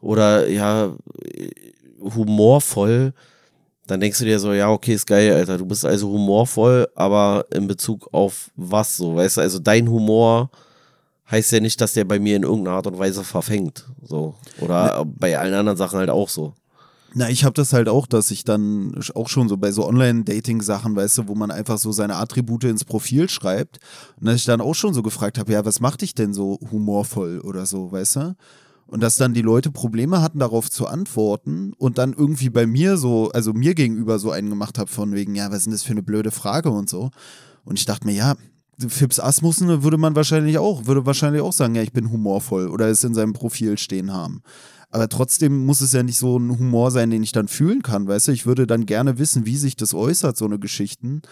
oder 0.00 0.48
ja, 0.48 0.92
humorvoll, 2.00 3.12
dann 3.86 4.00
denkst 4.00 4.18
du 4.18 4.24
dir 4.24 4.38
so, 4.38 4.52
ja, 4.52 4.70
okay, 4.70 4.94
ist 4.94 5.06
geil, 5.06 5.32
Alter. 5.34 5.58
Du 5.58 5.66
bist 5.66 5.84
also 5.84 6.08
humorvoll, 6.08 6.88
aber 6.94 7.44
in 7.52 7.66
Bezug 7.66 8.08
auf 8.12 8.50
was 8.56 8.96
so, 8.96 9.16
weißt 9.16 9.36
du? 9.36 9.40
Also 9.42 9.58
dein 9.58 9.88
Humor 9.88 10.50
heißt 11.30 11.52
ja 11.52 11.60
nicht, 11.60 11.80
dass 11.80 11.92
der 11.92 12.04
bei 12.04 12.18
mir 12.18 12.36
in 12.36 12.42
irgendeiner 12.42 12.76
Art 12.76 12.86
und 12.86 12.98
Weise 12.98 13.24
verfängt. 13.24 13.84
So. 14.02 14.34
Oder 14.60 15.04
bei 15.04 15.38
allen 15.38 15.54
anderen 15.54 15.76
Sachen 15.76 15.98
halt 15.98 16.10
auch 16.10 16.28
so. 16.28 16.54
Na, 17.16 17.30
ich 17.30 17.44
habe 17.44 17.54
das 17.54 17.72
halt 17.72 17.88
auch, 17.88 18.08
dass 18.08 18.32
ich 18.32 18.42
dann 18.42 19.00
auch 19.14 19.28
schon 19.28 19.48
so 19.48 19.56
bei 19.56 19.70
so 19.70 19.86
Online-Dating-Sachen, 19.86 20.96
weißt 20.96 21.18
du, 21.18 21.28
wo 21.28 21.36
man 21.36 21.52
einfach 21.52 21.78
so 21.78 21.92
seine 21.92 22.16
Attribute 22.16 22.64
ins 22.64 22.84
Profil 22.84 23.28
schreibt. 23.28 23.78
Und 24.18 24.26
dass 24.26 24.36
ich 24.36 24.44
dann 24.44 24.60
auch 24.60 24.74
schon 24.74 24.94
so 24.94 25.02
gefragt 25.02 25.38
habe, 25.38 25.52
ja, 25.52 25.64
was 25.64 25.78
macht 25.78 26.02
dich 26.02 26.16
denn 26.16 26.34
so 26.34 26.58
humorvoll 26.72 27.40
oder 27.40 27.66
so, 27.66 27.92
weißt 27.92 28.16
du? 28.16 28.36
Und 28.88 29.00
dass 29.00 29.16
dann 29.16 29.32
die 29.32 29.42
Leute 29.42 29.70
Probleme 29.70 30.20
hatten, 30.22 30.40
darauf 30.40 30.70
zu 30.70 30.88
antworten 30.88 31.72
und 31.78 31.98
dann 31.98 32.12
irgendwie 32.12 32.50
bei 32.50 32.66
mir 32.66 32.96
so, 32.96 33.30
also 33.32 33.52
mir 33.52 33.74
gegenüber 33.74 34.18
so 34.18 34.32
einen 34.32 34.50
gemacht 34.50 34.78
habe 34.78 34.90
von 34.90 35.14
wegen, 35.14 35.36
ja, 35.36 35.50
was 35.50 35.58
ist 35.58 35.66
denn 35.66 35.72
das 35.72 35.84
für 35.84 35.92
eine 35.92 36.02
blöde 36.02 36.32
Frage 36.32 36.70
und 36.70 36.88
so. 36.88 37.10
Und 37.64 37.78
ich 37.78 37.86
dachte 37.86 38.06
mir, 38.06 38.14
ja, 38.14 38.34
Fips 38.88 39.20
Asmussen 39.20 39.84
würde 39.84 39.98
man 39.98 40.16
wahrscheinlich 40.16 40.58
auch, 40.58 40.86
würde 40.86 41.06
wahrscheinlich 41.06 41.42
auch 41.42 41.52
sagen, 41.52 41.76
ja, 41.76 41.82
ich 41.82 41.92
bin 41.92 42.10
humorvoll 42.10 42.68
oder 42.68 42.88
es 42.88 43.04
in 43.04 43.14
seinem 43.14 43.32
Profil 43.32 43.78
stehen 43.78 44.12
haben. 44.12 44.42
Aber 44.94 45.08
trotzdem 45.08 45.66
muss 45.66 45.80
es 45.80 45.90
ja 45.90 46.04
nicht 46.04 46.18
so 46.18 46.38
ein 46.38 46.56
Humor 46.56 46.92
sein, 46.92 47.10
den 47.10 47.24
ich 47.24 47.32
dann 47.32 47.48
fühlen 47.48 47.82
kann, 47.82 48.06
weißt 48.06 48.28
du? 48.28 48.32
Ich 48.32 48.46
würde 48.46 48.64
dann 48.64 48.86
gerne 48.86 49.18
wissen, 49.18 49.44
wie 49.44 49.56
sich 49.56 49.74
das 49.74 49.92
äußert, 49.92 50.36
so 50.36 50.44
eine 50.44 50.60
Geschichten. 50.60 51.22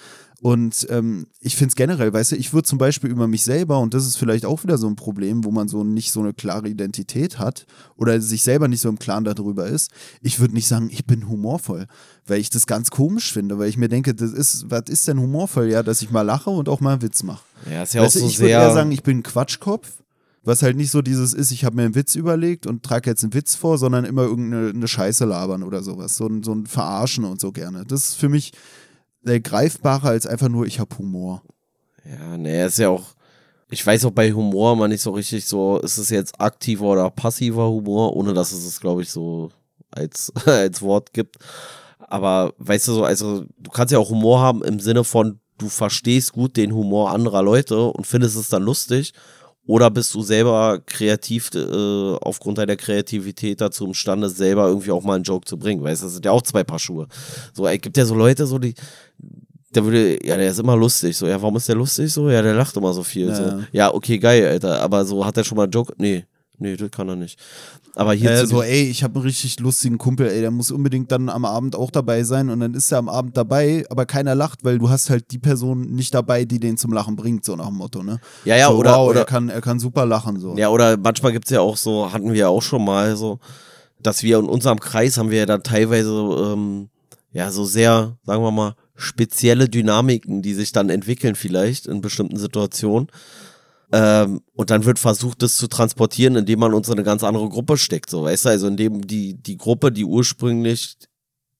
Und 0.40 0.88
ähm, 0.90 1.28
ich 1.38 1.54
finde 1.54 1.68
es 1.68 1.76
generell, 1.76 2.12
weißt 2.12 2.32
du, 2.32 2.36
ich 2.36 2.52
würde 2.52 2.66
zum 2.66 2.78
Beispiel 2.78 3.08
über 3.08 3.28
mich 3.28 3.44
selber, 3.44 3.78
und 3.78 3.94
das 3.94 4.04
ist 4.04 4.16
vielleicht 4.16 4.44
auch 4.46 4.64
wieder 4.64 4.78
so 4.78 4.88
ein 4.88 4.96
Problem, 4.96 5.44
wo 5.44 5.52
man 5.52 5.68
so 5.68 5.84
nicht 5.84 6.10
so 6.10 6.18
eine 6.18 6.34
klare 6.34 6.68
Identität 6.68 7.38
hat 7.38 7.64
oder 7.96 8.20
sich 8.20 8.42
selber 8.42 8.66
nicht 8.66 8.80
so 8.80 8.88
im 8.88 8.98
Klaren 8.98 9.22
darüber 9.22 9.68
ist, 9.68 9.92
ich 10.22 10.40
würde 10.40 10.54
nicht 10.54 10.66
sagen, 10.66 10.88
ich 10.90 11.06
bin 11.06 11.28
humorvoll, 11.28 11.86
weil 12.26 12.40
ich 12.40 12.50
das 12.50 12.66
ganz 12.66 12.90
komisch 12.90 13.32
finde, 13.32 13.60
weil 13.60 13.68
ich 13.68 13.76
mir 13.76 13.88
denke, 13.88 14.12
das 14.12 14.32
ist, 14.32 14.68
was 14.68 14.88
ist 14.88 15.06
denn 15.06 15.20
humorvoll? 15.20 15.70
Ja, 15.70 15.84
dass 15.84 16.02
ich 16.02 16.10
mal 16.10 16.22
lache 16.22 16.50
und 16.50 16.68
auch 16.68 16.80
mal 16.80 16.94
einen 16.94 17.02
Witz 17.02 17.22
mache. 17.22 17.44
Ja, 17.70 17.84
ist 17.84 17.94
ja 17.94 18.02
Weißt 18.02 18.16
auch 18.16 18.20
du, 18.22 18.26
so 18.26 18.32
ich 18.32 18.40
würde 18.40 18.50
eher 18.50 18.64
sehr. 18.64 18.74
sagen, 18.74 18.90
ich 18.90 19.04
bin 19.04 19.22
Quatschkopf. 19.22 20.01
Was 20.44 20.62
halt 20.62 20.76
nicht 20.76 20.90
so 20.90 21.02
dieses 21.02 21.34
ist, 21.34 21.52
ich 21.52 21.64
habe 21.64 21.76
mir 21.76 21.84
einen 21.84 21.94
Witz 21.94 22.16
überlegt 22.16 22.66
und 22.66 22.82
trage 22.82 23.10
jetzt 23.10 23.22
einen 23.22 23.34
Witz 23.34 23.54
vor, 23.54 23.78
sondern 23.78 24.04
immer 24.04 24.22
irgendeine 24.22 24.70
eine 24.70 24.88
Scheiße 24.88 25.24
labern 25.24 25.62
oder 25.62 25.82
sowas. 25.82 26.16
So 26.16 26.26
ein, 26.26 26.42
so 26.42 26.52
ein 26.52 26.66
Verarschen 26.66 27.24
und 27.24 27.40
so 27.40 27.52
gerne. 27.52 27.84
Das 27.86 28.08
ist 28.08 28.14
für 28.16 28.28
mich 28.28 28.52
äh, 29.24 29.40
greifbarer 29.40 30.08
als 30.08 30.26
einfach 30.26 30.48
nur, 30.48 30.66
ich 30.66 30.80
habe 30.80 30.98
Humor. 30.98 31.42
Ja, 32.04 32.36
nee, 32.36 32.64
ist 32.64 32.78
ja 32.78 32.88
auch. 32.88 33.14
Ich 33.70 33.86
weiß 33.86 34.04
auch 34.04 34.10
bei 34.10 34.32
Humor 34.32 34.76
mal 34.76 34.88
nicht 34.88 35.00
so 35.00 35.12
richtig 35.12 35.46
so, 35.46 35.78
ist 35.78 35.96
es 35.96 36.10
jetzt 36.10 36.38
aktiver 36.38 36.86
oder 36.86 37.08
passiver 37.08 37.70
Humor, 37.70 38.14
ohne 38.14 38.34
dass 38.34 38.52
es 38.52 38.66
es, 38.66 38.80
glaube 38.80 39.00
ich, 39.00 39.10
so 39.10 39.50
als, 39.90 40.32
als 40.44 40.82
Wort 40.82 41.12
gibt. 41.14 41.36
Aber 41.98 42.52
weißt 42.58 42.88
du 42.88 42.92
so, 42.92 43.04
also 43.04 43.44
du 43.58 43.70
kannst 43.70 43.92
ja 43.92 43.98
auch 43.98 44.10
Humor 44.10 44.40
haben 44.40 44.62
im 44.62 44.80
Sinne 44.80 45.04
von, 45.04 45.40
du 45.56 45.68
verstehst 45.68 46.32
gut 46.32 46.56
den 46.56 46.74
Humor 46.74 47.12
anderer 47.12 47.42
Leute 47.42 47.84
und 47.84 48.06
findest 48.06 48.36
es 48.36 48.48
dann 48.48 48.62
lustig. 48.62 49.14
Oder 49.66 49.90
bist 49.90 50.12
du 50.14 50.22
selber 50.22 50.80
kreativ, 50.84 51.50
äh, 51.54 52.14
aufgrund 52.20 52.58
deiner 52.58 52.76
Kreativität 52.76 53.60
dazu 53.60 53.86
imstande, 53.86 54.28
selber 54.28 54.66
irgendwie 54.66 54.90
auch 54.90 55.04
mal 55.04 55.14
einen 55.14 55.24
Joke 55.24 55.46
zu 55.46 55.56
bringen? 55.56 55.82
Weißt 55.82 56.02
du, 56.02 56.06
das 56.06 56.14
sind 56.14 56.24
ja 56.24 56.32
auch 56.32 56.42
zwei 56.42 56.64
Paar 56.64 56.80
Schuhe. 56.80 57.06
So, 57.54 57.66
es 57.66 57.80
gibt 57.80 57.96
ja 57.96 58.04
so 58.04 58.14
Leute, 58.14 58.44
so 58.46 58.58
die, 58.58 58.74
der 59.74 59.84
würde, 59.84 60.26
ja, 60.26 60.36
der 60.36 60.50
ist 60.50 60.58
immer 60.58 60.76
lustig. 60.76 61.16
So, 61.16 61.26
ja, 61.28 61.40
warum 61.40 61.56
ist 61.56 61.68
der 61.68 61.76
lustig 61.76 62.12
so? 62.12 62.28
Ja, 62.28 62.42
der 62.42 62.54
lacht 62.54 62.76
immer 62.76 62.92
so 62.92 63.04
viel. 63.04 63.28
Ja. 63.28 63.34
So. 63.34 63.64
Ja, 63.72 63.94
okay, 63.94 64.18
geil, 64.18 64.46
Alter. 64.46 64.80
Aber 64.80 65.04
so, 65.04 65.24
hat 65.24 65.36
er 65.36 65.44
schon 65.44 65.56
mal 65.56 65.64
einen 65.64 65.72
Joke? 65.72 65.94
Nee, 65.96 66.24
nee, 66.58 66.76
das 66.76 66.90
kann 66.90 67.08
er 67.08 67.16
nicht. 67.16 67.38
Aber 67.94 68.14
hier 68.14 68.30
Äh, 68.30 68.46
so, 68.46 68.62
ey, 68.62 68.84
ich 68.88 69.02
habe 69.04 69.16
einen 69.16 69.24
richtig 69.24 69.60
lustigen 69.60 69.98
Kumpel, 69.98 70.26
ey, 70.28 70.40
der 70.40 70.50
muss 70.50 70.70
unbedingt 70.70 71.12
dann 71.12 71.28
am 71.28 71.44
Abend 71.44 71.76
auch 71.76 71.90
dabei 71.90 72.22
sein 72.24 72.48
und 72.48 72.60
dann 72.60 72.72
ist 72.72 72.90
er 72.90 72.98
am 72.98 73.08
Abend 73.10 73.36
dabei, 73.36 73.84
aber 73.90 74.06
keiner 74.06 74.34
lacht, 74.34 74.64
weil 74.64 74.78
du 74.78 74.88
hast 74.88 75.10
halt 75.10 75.30
die 75.30 75.38
Person 75.38 75.90
nicht 75.92 76.14
dabei, 76.14 76.44
die 76.46 76.58
den 76.58 76.78
zum 76.78 76.92
Lachen 76.94 77.16
bringt, 77.16 77.44
so 77.44 77.54
nach 77.54 77.66
dem 77.66 77.76
Motto, 77.76 78.02
ne? 78.02 78.18
Ja, 78.46 78.56
ja, 78.56 78.68
so, 78.68 78.76
oder- 78.78 78.92
wow, 78.96 79.10
oder- 79.10 79.20
er 79.20 79.26
kann, 79.26 79.50
er 79.50 79.60
kann 79.60 79.78
super 79.78 80.06
lachen, 80.06 80.40
so. 80.40 80.56
Ja, 80.56 80.70
oder 80.70 80.96
manchmal 80.96 81.32
gibt's 81.32 81.50
ja 81.50 81.60
auch 81.60 81.76
so, 81.76 82.10
hatten 82.12 82.32
wir 82.32 82.48
auch 82.48 82.62
schon 82.62 82.82
mal 82.84 83.14
so, 83.16 83.40
dass 84.00 84.22
wir 84.22 84.38
in 84.38 84.46
unserem 84.46 84.80
Kreis 84.80 85.18
haben 85.18 85.30
wir 85.30 85.38
ja 85.40 85.46
dann 85.46 85.62
teilweise, 85.62 86.12
ähm, 86.12 86.88
ja, 87.32 87.50
so 87.50 87.64
sehr, 87.64 88.16
sagen 88.24 88.42
wir 88.42 88.50
mal, 88.52 88.74
spezielle 88.96 89.68
Dynamiken, 89.68 90.40
die 90.42 90.54
sich 90.54 90.72
dann 90.72 90.88
entwickeln 90.90 91.34
vielleicht 91.34 91.86
in 91.86 92.00
bestimmten 92.00 92.38
Situationen. 92.38 93.08
Ähm, 93.92 94.40
und 94.54 94.70
dann 94.70 94.84
wird 94.86 94.98
versucht, 94.98 95.42
das 95.42 95.56
zu 95.56 95.68
transportieren, 95.68 96.36
indem 96.36 96.60
man 96.60 96.72
uns 96.72 96.88
in 96.88 96.94
eine 96.94 97.02
ganz 97.02 97.22
andere 97.22 97.48
Gruppe 97.48 97.76
steckt, 97.76 98.08
so, 98.08 98.24
weißt 98.24 98.46
du, 98.46 98.48
also 98.48 98.66
indem 98.66 99.06
die, 99.06 99.34
die 99.34 99.58
Gruppe, 99.58 99.92
die 99.92 100.04
ursprünglich 100.04 100.96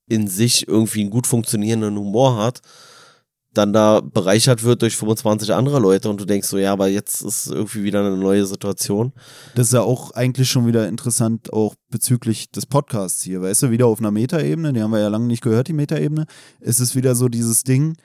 in 0.09 0.29
sich 0.29 0.67
irgendwie 0.67 1.03
einen 1.03 1.11
gut 1.11 1.27
funktionierenden 1.27 1.97
Humor 1.97 2.37
hat, 2.43 2.61
dann 3.53 3.75
da 3.75 4.01
bereichert 4.01 4.63
wird 4.63 4.81
durch 4.81 4.97
25 4.97 5.53
andere 5.53 5.79
Leute 5.79 6.09
und 6.09 6.21
du 6.21 6.25
denkst 6.25 6.49
so, 6.49 6.57
ja, 6.57 6.73
aber 6.73 6.89
jetzt 6.89 7.21
ist 7.21 7.49
irgendwie 7.49 7.83
wieder 7.83 8.01
eine 8.01 8.17
neue 8.17 8.47
Situation. 8.47 9.13
Das 9.55 9.67
ist 9.67 9.75
ja 9.75 9.83
auch 9.83 10.13
eigentlich 10.13 10.51
schon 10.51 10.67
wieder 10.67 10.89
interessant, 10.89 11.53
auch 11.53 11.75
bezüglich 11.91 12.51
des 12.51 12.65
Podcasts 12.65 13.23
hier, 13.23 13.43
weißt 13.43 13.65
du, 13.65 13.71
wieder 13.71 13.87
auf 13.87 13.99
einer 13.99 14.11
Metaebene, 14.11 14.73
die 14.73 14.83
haben 14.83 14.93
wir 14.93 15.01
ja 15.01 15.09
lange 15.09 15.27
nicht 15.27 15.43
gehört, 15.43 15.69
die 15.69 15.75
Metaebene. 15.75 16.27
Es 16.61 16.81
ist 16.81 16.97
wieder 16.97 17.15
so 17.15 17.29
dieses 17.29 17.63
Ding, 17.63 17.97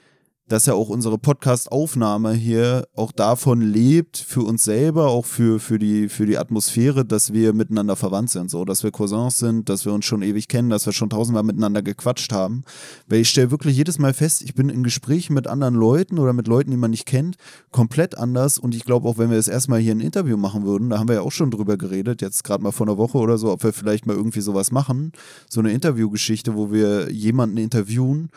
dass 0.47 0.65
ja 0.65 0.73
auch 0.73 0.87
unsere 0.87 1.17
Podcast-Aufnahme 1.17 2.31
hier 2.31 2.87
auch 2.95 3.11
davon 3.11 3.61
lebt, 3.61 4.17
für 4.17 4.41
uns 4.41 4.63
selber, 4.63 5.07
auch 5.07 5.25
für, 5.25 5.59
für, 5.59 5.77
die, 5.77 6.07
für 6.07 6.25
die 6.25 6.37
Atmosphäre, 6.37 7.03
dass 7.03 7.33
wir 7.33 7.53
miteinander 7.53 7.97
verwandt 7.97 8.29
sind, 8.29 8.49
so, 8.49 8.63
dass 8.63 8.81
wir 8.83 8.91
Cousins 8.91 9.39
sind, 9.39 9.67
dass 9.67 9.83
wir 9.83 9.91
uns 9.91 10.05
schon 10.05 10.21
ewig 10.21 10.47
kennen, 10.47 10.69
dass 10.69 10.85
wir 10.85 10.93
schon 10.93 11.09
tausendmal 11.09 11.43
miteinander 11.43 11.81
gequatscht 11.81 12.31
haben. 12.31 12.63
Weil 13.07 13.19
ich 13.19 13.29
stelle 13.29 13.51
wirklich 13.51 13.75
jedes 13.75 13.99
Mal 13.99 14.13
fest, 14.13 14.41
ich 14.41 14.55
bin 14.55 14.69
in 14.69 14.83
Gesprächen 14.83 15.33
mit 15.33 15.47
anderen 15.47 15.75
Leuten 15.75 16.17
oder 16.17 16.31
mit 16.31 16.47
Leuten, 16.47 16.71
die 16.71 16.77
man 16.77 16.91
nicht 16.91 17.05
kennt, 17.05 17.35
komplett 17.71 18.17
anders. 18.17 18.57
Und 18.57 18.73
ich 18.73 18.85
glaube, 18.85 19.09
auch 19.09 19.17
wenn 19.17 19.29
wir 19.29 19.37
das 19.37 19.49
erstmal 19.49 19.79
hier 19.79 19.93
ein 19.93 19.99
Interview 19.99 20.37
machen 20.37 20.65
würden, 20.65 20.89
da 20.89 20.99
haben 20.99 21.09
wir 21.09 21.15
ja 21.15 21.21
auch 21.21 21.31
schon 21.31 21.51
drüber 21.51 21.75
geredet, 21.77 22.21
jetzt 22.21 22.45
gerade 22.45 22.63
mal 22.63 22.71
vor 22.71 22.87
einer 22.87 22.97
Woche 22.97 23.17
oder 23.17 23.37
so, 23.37 23.51
ob 23.51 23.63
wir 23.63 23.73
vielleicht 23.73 24.05
mal 24.05 24.15
irgendwie 24.15 24.41
sowas 24.41 24.71
machen, 24.71 25.11
so 25.49 25.59
eine 25.59 25.73
Interviewgeschichte, 25.73 26.55
wo 26.55 26.71
wir 26.71 27.11
jemanden 27.11 27.57
interviewen, 27.57 28.29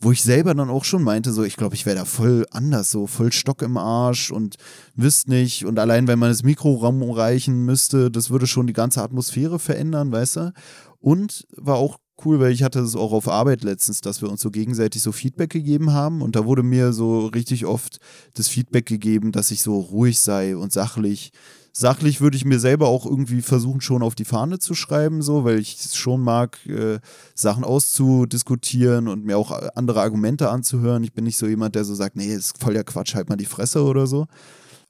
wo 0.00 0.12
ich 0.12 0.22
selber 0.22 0.54
dann 0.54 0.70
auch 0.70 0.84
schon 0.84 1.02
meinte, 1.02 1.32
so, 1.32 1.44
ich 1.44 1.56
glaube, 1.56 1.74
ich 1.74 1.84
wäre 1.84 1.96
da 1.96 2.04
voll 2.06 2.46
anders, 2.50 2.90
so 2.90 3.06
voll 3.06 3.32
Stock 3.32 3.60
im 3.60 3.76
Arsch 3.76 4.30
und 4.30 4.56
wüsste 4.94 5.30
nicht. 5.30 5.66
Und 5.66 5.78
allein, 5.78 6.08
wenn 6.08 6.18
man 6.18 6.30
das 6.30 6.42
Mikro 6.42 6.72
rumreichen 6.72 7.64
müsste, 7.64 8.10
das 8.10 8.30
würde 8.30 8.46
schon 8.46 8.66
die 8.66 8.72
ganze 8.72 9.02
Atmosphäre 9.02 9.58
verändern, 9.58 10.10
weißt 10.10 10.36
du? 10.36 10.52
Und 11.00 11.46
war 11.56 11.76
auch 11.76 11.98
cool, 12.24 12.40
weil 12.40 12.52
ich 12.52 12.62
hatte 12.62 12.80
es 12.80 12.96
auch 12.96 13.12
auf 13.12 13.28
Arbeit 13.28 13.62
letztens, 13.62 14.00
dass 14.00 14.22
wir 14.22 14.30
uns 14.30 14.40
so 14.40 14.50
gegenseitig 14.50 15.02
so 15.02 15.12
Feedback 15.12 15.50
gegeben 15.50 15.92
haben. 15.92 16.22
Und 16.22 16.34
da 16.36 16.44
wurde 16.46 16.62
mir 16.62 16.92
so 16.92 17.26
richtig 17.26 17.66
oft 17.66 17.98
das 18.34 18.48
Feedback 18.48 18.86
gegeben, 18.86 19.32
dass 19.32 19.50
ich 19.50 19.62
so 19.62 19.78
ruhig 19.78 20.18
sei 20.20 20.56
und 20.56 20.72
sachlich 20.72 21.32
Sachlich 21.72 22.20
würde 22.20 22.36
ich 22.36 22.44
mir 22.44 22.58
selber 22.58 22.88
auch 22.88 23.06
irgendwie 23.06 23.42
versuchen, 23.42 23.80
schon 23.80 24.02
auf 24.02 24.14
die 24.14 24.24
Fahne 24.24 24.58
zu 24.58 24.74
schreiben, 24.74 25.22
so, 25.22 25.44
weil 25.44 25.58
ich 25.58 25.78
es 25.78 25.96
schon 25.96 26.20
mag, 26.20 26.58
äh, 26.66 26.98
Sachen 27.34 27.64
auszudiskutieren 27.64 29.08
und 29.08 29.24
mir 29.24 29.38
auch 29.38 29.52
andere 29.74 30.00
Argumente 30.00 30.50
anzuhören. 30.50 31.04
Ich 31.04 31.12
bin 31.12 31.24
nicht 31.24 31.36
so 31.36 31.46
jemand, 31.46 31.74
der 31.74 31.84
so 31.84 31.94
sagt, 31.94 32.16
nee, 32.16 32.34
ist 32.34 32.58
voll 32.58 32.74
der 32.74 32.84
Quatsch, 32.84 33.14
halt 33.14 33.28
mal 33.28 33.36
die 33.36 33.46
Fresse 33.46 33.84
oder 33.84 34.06
so. 34.06 34.26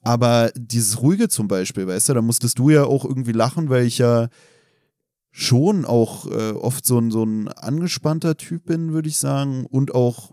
Aber 0.01 0.51
dieses 0.55 1.01
Ruhige 1.01 1.29
zum 1.29 1.47
Beispiel, 1.47 1.87
weißt 1.87 2.09
du, 2.09 2.13
da 2.15 2.21
musstest 2.21 2.57
du 2.57 2.69
ja 2.69 2.85
auch 2.85 3.05
irgendwie 3.05 3.33
lachen, 3.33 3.69
weil 3.69 3.85
ich 3.85 3.99
ja 3.99 4.29
schon 5.31 5.85
auch 5.85 6.25
äh, 6.27 6.51
oft 6.51 6.85
so 6.85 6.97
ein, 6.97 7.11
so 7.11 7.23
ein 7.23 7.47
angespannter 7.47 8.35
Typ 8.35 8.65
bin, 8.65 8.91
würde 8.93 9.09
ich 9.09 9.17
sagen, 9.17 9.65
und 9.65 9.93
auch 9.93 10.31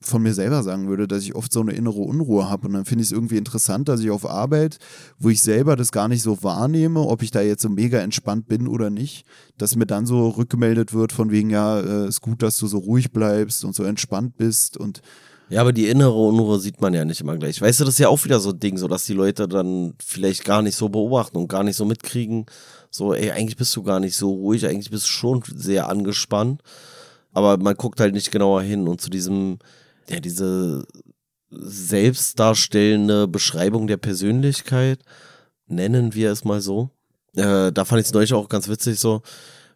von 0.00 0.22
mir 0.22 0.32
selber 0.32 0.62
sagen 0.62 0.88
würde, 0.88 1.08
dass 1.08 1.24
ich 1.24 1.34
oft 1.34 1.52
so 1.52 1.60
eine 1.60 1.72
innere 1.72 2.00
Unruhe 2.00 2.48
habe. 2.48 2.68
Und 2.68 2.74
dann 2.74 2.84
finde 2.84 3.02
ich 3.02 3.08
es 3.08 3.12
irgendwie 3.12 3.36
interessant, 3.36 3.88
dass 3.88 4.00
ich 4.00 4.10
auf 4.10 4.28
Arbeit, 4.28 4.78
wo 5.18 5.28
ich 5.28 5.40
selber 5.42 5.74
das 5.74 5.90
gar 5.90 6.08
nicht 6.08 6.22
so 6.22 6.42
wahrnehme, 6.42 7.00
ob 7.00 7.22
ich 7.22 7.30
da 7.30 7.40
jetzt 7.40 7.62
so 7.62 7.68
mega 7.68 7.98
entspannt 7.98 8.46
bin 8.46 8.68
oder 8.68 8.90
nicht, 8.90 9.26
dass 9.56 9.76
mir 9.76 9.86
dann 9.86 10.06
so 10.06 10.28
rückgemeldet 10.28 10.92
wird 10.94 11.12
von 11.12 11.30
wegen, 11.30 11.50
ja, 11.50 11.80
äh, 11.80 12.08
ist 12.08 12.20
gut, 12.20 12.42
dass 12.42 12.58
du 12.58 12.68
so 12.68 12.78
ruhig 12.78 13.10
bleibst 13.12 13.64
und 13.64 13.74
so 13.74 13.82
entspannt 13.82 14.36
bist 14.36 14.76
und 14.76 15.02
ja, 15.50 15.62
aber 15.62 15.72
die 15.72 15.88
innere 15.88 16.12
Unruhe 16.12 16.60
sieht 16.60 16.82
man 16.82 16.92
ja 16.92 17.06
nicht 17.06 17.22
immer 17.22 17.36
gleich. 17.38 17.62
Weißt 17.62 17.80
du, 17.80 17.84
das 17.84 17.94
ist 17.94 18.00
ja 18.00 18.08
auch 18.08 18.22
wieder 18.22 18.38
so 18.38 18.50
ein 18.50 18.60
Ding, 18.60 18.76
so 18.76 18.86
dass 18.86 19.06
die 19.06 19.14
Leute 19.14 19.48
dann 19.48 19.94
vielleicht 19.98 20.44
gar 20.44 20.60
nicht 20.60 20.76
so 20.76 20.90
beobachten 20.90 21.38
und 21.38 21.48
gar 21.48 21.62
nicht 21.62 21.76
so 21.76 21.86
mitkriegen, 21.86 22.44
so, 22.90 23.14
ey, 23.14 23.30
eigentlich 23.30 23.56
bist 23.56 23.74
du 23.74 23.82
gar 23.82 23.98
nicht 23.98 24.14
so 24.14 24.30
ruhig, 24.30 24.66
eigentlich 24.66 24.90
bist 24.90 25.04
du 25.04 25.10
schon 25.10 25.42
sehr 25.46 25.88
angespannt. 25.88 26.62
Aber 27.32 27.56
man 27.56 27.76
guckt 27.76 28.00
halt 28.00 28.12
nicht 28.12 28.30
genauer 28.30 28.60
hin 28.60 28.88
und 28.88 29.00
zu 29.00 29.08
diesem, 29.08 29.58
ja, 30.08 30.20
diese 30.20 30.86
selbstdarstellende 31.50 33.26
Beschreibung 33.28 33.86
der 33.86 33.96
Persönlichkeit, 33.96 35.00
nennen 35.66 36.14
wir 36.14 36.30
es 36.30 36.44
mal 36.44 36.60
so. 36.60 36.90
Äh, 37.34 37.72
da 37.72 37.84
fand 37.84 38.00
ich 38.00 38.08
es 38.08 38.12
neulich 38.12 38.34
auch 38.34 38.48
ganz 38.48 38.68
witzig 38.68 38.98
so, 38.98 39.22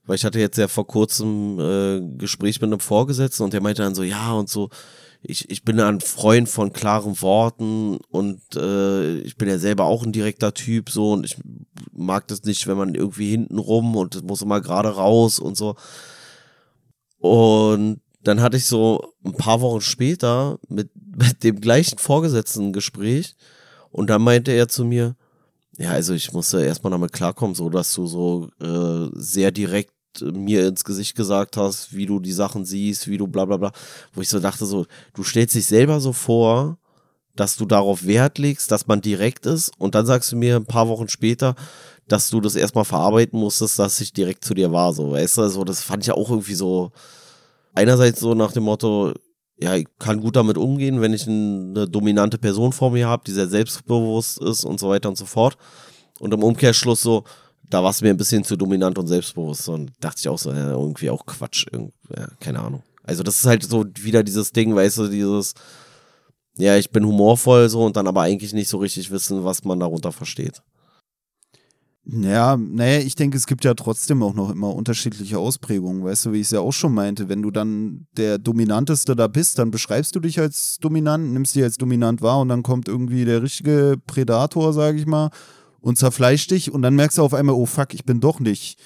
weil 0.05 0.17
ich 0.17 0.25
hatte 0.25 0.41
jetzt 0.41 0.59
ja 0.59 0.69
vor 0.69 0.87
kurzem 0.87 1.59
äh, 1.59 2.01
Gespräch 2.19 2.61
mit 2.61 2.69
einem 2.69 2.81
Vorgesetzten 2.81 3.45
und 3.45 3.53
der 3.53 3.63
meinte 3.63 3.83
dann 3.83 3.95
so, 3.95 4.03
ja 4.03 4.33
und 4.33 4.49
so, 4.49 4.69
ich, 5.23 5.49
ich 5.51 5.65
bin 5.65 5.79
ein 5.79 6.01
Freund 6.01 6.49
von 6.49 6.73
klaren 6.73 7.21
Worten 7.23 7.99
und 8.11 8.41
äh, 8.57 9.19
ich 9.19 9.37
bin 9.37 9.49
ja 9.49 9.59
selber 9.59 9.85
auch 9.85 10.03
ein 10.03 10.13
direkter 10.13 10.53
Typ 10.53 10.91
so 10.91 11.13
und 11.13 11.25
ich 11.25 11.37
mag 11.93 12.27
das 12.27 12.43
nicht, 12.43 12.67
wenn 12.67 12.77
man 12.77 12.95
irgendwie 12.95 13.31
hinten 13.31 13.59
rum 13.59 13.95
und 13.97 14.17
das 14.17 14.23
muss 14.23 14.43
immer 14.43 14.61
gerade 14.61 14.89
raus 14.89 15.39
und 15.39 15.57
so. 15.57 15.77
Und 17.19 18.01
dann 18.23 18.41
hatte 18.41 18.57
ich 18.57 18.67
so 18.67 19.15
ein 19.25 19.35
paar 19.35 19.61
Wochen 19.61 19.81
später 19.81 20.59
mit, 20.69 20.91
mit 21.17 21.43
dem 21.45 21.61
gleichen 21.61 21.99
Vorgesetzten 21.99 22.69
ein 22.69 22.73
Gespräch 22.73 23.35
und 23.91 24.09
dann 24.09 24.23
meinte 24.23 24.53
er 24.53 24.69
zu 24.69 24.85
mir, 24.85 25.17
ja, 25.79 25.91
also 25.91 26.15
ich 26.15 26.33
musste 26.33 26.65
erstmal 26.65 26.91
damit 26.91 27.13
klarkommen, 27.13 27.55
so 27.55 27.71
dass 27.71 27.95
du 27.95 28.07
so 28.07 28.49
äh, 28.61 29.09
sehr 29.15 29.51
direkt 29.51 29.93
mir 30.21 30.67
ins 30.69 30.85
Gesicht 30.85 31.17
gesagt 31.17 31.57
hast, 31.57 31.95
wie 31.95 32.07
du 32.07 32.21
die 32.21 32.33
Sachen 32.33 32.65
siehst, 32.65 33.09
wie 33.09 33.17
du 33.17 33.27
bla 33.27 33.47
bla 33.47 33.57
bla, 33.57 33.73
wo 34.13 34.21
ich 34.21 34.29
so 34.29 34.41
dachte, 34.41 34.67
so, 34.67 34.87
du 35.15 35.23
stellst 35.23 35.55
dich 35.55 35.67
selber 35.67 36.01
so 36.01 36.13
vor, 36.13 36.79
dass 37.35 37.57
du 37.57 37.65
darauf 37.65 38.05
Wert 38.07 38.39
legst, 38.39 38.71
dass 38.71 38.87
man 38.87 39.01
direkt 39.01 39.47
ist. 39.47 39.73
Und 39.79 39.95
dann 39.95 40.05
sagst 40.05 40.33
du 40.33 40.37
mir 40.37 40.57
ein 40.57 40.67
paar 40.67 40.89
Wochen 40.89 41.09
später, 41.09 41.55
dass 42.09 42.29
du 42.29 42.41
das 42.41 42.57
erstmal 42.57 42.85
verarbeiten 42.85 43.39
musstest, 43.39 43.79
dass 43.79 44.01
ich 44.01 44.13
direkt 44.13 44.45
zu 44.45 44.55
dir 44.55 44.71
war, 44.73 44.93
so, 44.93 45.13
weißt 45.13 45.39
du, 45.39 45.49
so, 45.49 45.65
das 45.65 45.81
fand 45.81 46.03
ich 46.03 46.09
ja 46.09 46.15
auch 46.15 46.29
irgendwie 46.29 46.55
so, 46.55 46.93
einerseits 47.75 48.21
so 48.21 48.35
nach 48.35 48.53
dem 48.53 48.65
Motto, 48.65 49.13
ja, 49.59 49.77
ich 49.77 49.87
kann 49.99 50.21
gut 50.21 50.37
damit 50.37 50.59
umgehen, 50.59 51.01
wenn 51.01 51.13
ich 51.13 51.27
eine 51.27 51.89
dominante 51.89 52.39
Person 52.39 52.73
vor 52.73 52.91
mir 52.91 53.09
habe, 53.09 53.23
die 53.27 53.33
sehr 53.33 53.49
selbstbewusst 53.49 54.41
ist 54.41 54.65
und 54.65 54.81
so 54.81 54.89
weiter 54.89 55.09
und 55.09 55.17
so 55.17 55.27
fort. 55.27 55.57
Und 56.19 56.33
im 56.35 56.43
Umkehrschluss 56.43 57.03
so, 57.03 57.25
da 57.69 57.83
war 57.83 57.91
es 57.91 58.01
mir 58.01 58.11
ein 58.11 58.17
bisschen 58.17 58.45
zu 58.45 58.57
dominant 58.57 58.99
und 58.99 59.07
selbstbewusst 59.07 59.69
und 59.69 59.93
dachte 60.01 60.19
ich 60.21 60.29
auch 60.29 60.39
so, 60.39 60.53
ja, 60.53 60.71
irgendwie 60.71 61.11
auch 61.11 61.25
Quatsch, 61.25 61.67
ja, 61.73 62.29
keine 62.41 62.61
Ahnung. 62.61 62.83
Also 63.03 63.23
das 63.23 63.37
ist 63.37 63.47
halt 63.47 63.65
so 63.65 63.85
wieder 64.01 64.23
dieses 64.23 64.53
Ding, 64.53 64.75
weißt 64.75 64.99
du, 64.99 65.09
dieses, 65.09 65.55
ja, 66.57 66.77
ich 66.77 66.91
bin 66.91 67.07
humorvoll 67.07 67.69
so 67.69 67.85
und 67.85 67.97
dann 67.97 68.07
aber 68.07 68.23
eigentlich 68.23 68.53
nicht 68.53 68.69
so 68.69 68.79
richtig 68.79 69.11
wissen, 69.11 69.45
was 69.45 69.65
man 69.65 69.81
darunter 69.81 70.13
versteht. 70.13 70.63
Ja, 72.05 72.57
naja, 72.57 72.99
ich 72.99 73.15
denke, 73.15 73.37
es 73.37 73.47
gibt 73.47 73.65
ja 73.65 73.75
trotzdem 73.75 74.25
auch 74.25 74.35
noch 74.35 74.51
immer 74.51 74.75
unterschiedliche 74.75 75.39
Ausprägungen, 75.39 76.03
weißt 76.03 76.27
du, 76.27 76.33
wie 76.33 76.41
ich 76.41 76.47
es 76.47 76.51
ja 76.51 76.59
auch 76.59 76.73
schon 76.73 76.93
meinte. 76.93 77.29
Wenn 77.29 77.43
du 77.43 77.53
dann 77.53 78.09
der 78.17 78.39
Dominanteste 78.39 79.15
da 79.15 79.29
bist, 79.29 79.61
dann 79.61 79.71
beschreibst 79.71 80.17
du 80.17 80.21
dich 80.21 80.41
als 80.41 80.79
dominant, 80.81 81.33
nimmst 81.33 81.55
dich 81.55 81.63
als 81.63 81.77
dominant 81.77 82.21
wahr 82.21 82.41
und 82.41 82.49
dann 82.49 82.65
kommt 82.65 82.89
irgendwie 82.89 83.25
der 83.25 83.43
richtige 83.43 83.99
Predator, 84.05 84.73
sag 84.73 84.97
ich 84.97 85.07
mal, 85.07 85.31
und 85.81 85.97
zerfleischt 85.97 86.51
dich 86.51 86.73
und 86.73 86.83
dann 86.83 86.97
merkst 86.97 87.19
du 87.19 87.23
auf 87.23 87.35
einmal, 87.35 87.55
oh 87.55 87.67
fuck, 87.67 87.95
ich 87.95 88.05
bin 88.05 88.19
doch 88.19 88.41
nicht 88.41 88.81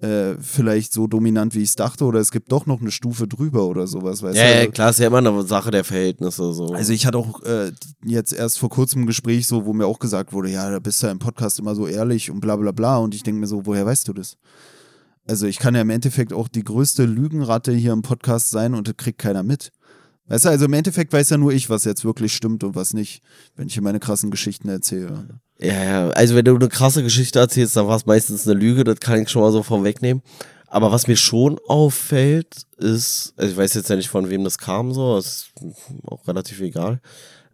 äh, 0.00 0.34
vielleicht 0.40 0.92
so 0.92 1.06
dominant, 1.06 1.54
wie 1.54 1.62
ich 1.62 1.70
es 1.70 1.74
dachte, 1.74 2.04
oder 2.04 2.20
es 2.20 2.30
gibt 2.30 2.52
doch 2.52 2.66
noch 2.66 2.80
eine 2.80 2.90
Stufe 2.90 3.26
drüber 3.26 3.66
oder 3.66 3.86
sowas. 3.86 4.22
Weißt 4.22 4.36
ja, 4.36 4.44
du? 4.44 4.58
ja, 4.60 4.66
klar, 4.66 4.90
ist 4.90 4.98
ja 4.98 5.06
immer 5.06 5.18
eine 5.18 5.42
Sache 5.42 5.70
der 5.70 5.84
Verhältnisse. 5.84 6.52
So. 6.52 6.66
Also 6.68 6.92
ich 6.92 7.06
hatte 7.06 7.18
auch 7.18 7.42
äh, 7.42 7.72
jetzt 8.04 8.32
erst 8.32 8.58
vor 8.58 8.68
kurzem 8.68 9.02
ein 9.02 9.06
Gespräch, 9.06 9.46
so, 9.46 9.64
wo 9.64 9.72
mir 9.72 9.86
auch 9.86 9.98
gesagt 9.98 10.32
wurde, 10.32 10.50
ja, 10.50 10.70
da 10.70 10.78
bist 10.78 11.02
du 11.02 11.06
ja 11.06 11.12
im 11.12 11.18
Podcast 11.18 11.58
immer 11.58 11.74
so 11.74 11.86
ehrlich 11.86 12.30
und 12.30 12.40
bla 12.40 12.56
bla 12.56 12.72
bla. 12.72 12.98
Und 12.98 13.14
ich 13.14 13.22
denke 13.22 13.40
mir 13.40 13.46
so, 13.46 13.64
woher 13.64 13.86
weißt 13.86 14.06
du 14.08 14.12
das? 14.12 14.36
Also 15.28 15.46
ich 15.46 15.58
kann 15.58 15.74
ja 15.74 15.80
im 15.80 15.90
Endeffekt 15.90 16.32
auch 16.32 16.48
die 16.48 16.62
größte 16.62 17.04
Lügenratte 17.04 17.72
hier 17.72 17.92
im 17.92 18.02
Podcast 18.02 18.50
sein 18.50 18.74
und 18.74 18.86
das 18.86 18.96
kriegt 18.96 19.18
keiner 19.18 19.42
mit. 19.42 19.72
Weißt 20.28 20.44
du, 20.44 20.48
also 20.48 20.64
im 20.64 20.72
Endeffekt 20.72 21.12
weiß 21.12 21.30
ja 21.30 21.38
nur 21.38 21.52
ich, 21.52 21.70
was 21.70 21.84
jetzt 21.84 22.04
wirklich 22.04 22.34
stimmt 22.34 22.64
und 22.64 22.74
was 22.74 22.94
nicht, 22.94 23.22
wenn 23.54 23.68
ich 23.68 23.74
hier 23.74 23.82
meine 23.82 24.00
krassen 24.00 24.30
Geschichten 24.30 24.68
erzähle. 24.68 25.40
Ja, 25.58 25.84
ja, 25.84 26.08
also 26.10 26.34
wenn 26.34 26.44
du 26.44 26.56
eine 26.56 26.68
krasse 26.68 27.02
Geschichte 27.02 27.38
erzählst, 27.38 27.76
dann 27.76 27.86
war 27.86 27.96
es 27.96 28.06
meistens 28.06 28.46
eine 28.46 28.58
Lüge, 28.58 28.84
das 28.84 29.00
kann 29.00 29.22
ich 29.22 29.30
schon 29.30 29.42
mal 29.42 29.52
so 29.52 29.62
vorwegnehmen. 29.62 30.22
Aber 30.66 30.90
was 30.90 31.06
mir 31.06 31.16
schon 31.16 31.60
auffällt, 31.68 32.66
ist, 32.76 33.34
also 33.36 33.52
ich 33.52 33.56
weiß 33.56 33.74
jetzt 33.74 33.88
ja 33.88 33.96
nicht, 33.96 34.08
von 34.08 34.28
wem 34.28 34.42
das 34.42 34.58
kam, 34.58 34.92
so, 34.92 35.16
ist 35.16 35.52
auch 36.04 36.26
relativ 36.26 36.60
egal. 36.60 37.00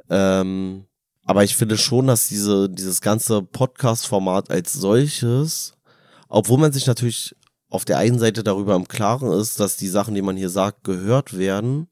Ähm, 0.09 0.87
aber 1.25 1.45
ich 1.45 1.57
finde 1.57 1.77
schon, 1.77 2.07
dass 2.07 2.29
diese, 2.29 2.69
dieses 2.69 3.01
ganze 3.01 3.43
Podcast-Format 3.43 4.51
als 4.51 4.73
solches, 4.73 5.75
obwohl 6.29 6.59
man 6.59 6.73
sich 6.73 6.87
natürlich 6.87 7.37
auf 7.69 7.85
der 7.85 7.99
einen 7.99 8.19
Seite 8.19 8.43
darüber 8.43 8.75
im 8.75 8.89
Klaren 8.89 9.31
ist, 9.33 9.61
dass 9.61 9.77
die 9.77 9.89
Sachen, 9.89 10.15
die 10.15 10.23
man 10.23 10.37
hier 10.37 10.51
sagt, 10.51 10.85
gehört 10.85 11.39
werden, 11.39 11.89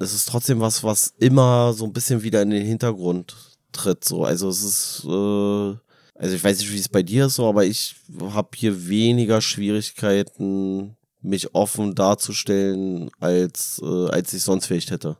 es 0.00 0.14
ist 0.14 0.28
trotzdem 0.28 0.60
was, 0.60 0.82
was 0.82 1.14
immer 1.18 1.72
so 1.74 1.84
ein 1.84 1.92
bisschen 1.92 2.22
wieder 2.22 2.42
in 2.42 2.50
den 2.50 2.64
Hintergrund 2.64 3.36
tritt. 3.72 4.04
So. 4.04 4.24
Also 4.24 4.48
es 4.48 4.62
ist, 4.62 5.04
äh, 5.04 5.76
also 6.14 6.34
ich 6.34 6.42
weiß 6.42 6.58
nicht, 6.58 6.72
wie 6.72 6.78
es 6.78 6.88
bei 6.88 7.02
dir 7.02 7.26
ist, 7.26 7.36
so, 7.36 7.48
aber 7.48 7.64
ich 7.64 7.96
habe 8.20 8.48
hier 8.54 8.88
weniger 8.88 9.40
Schwierigkeiten, 9.40 10.96
mich 11.22 11.54
offen 11.54 11.94
darzustellen, 11.94 13.10
als, 13.20 13.80
äh, 13.82 14.08
als 14.08 14.32
ich 14.32 14.42
sonst 14.42 14.66
vielleicht 14.66 14.90
hätte. 14.90 15.18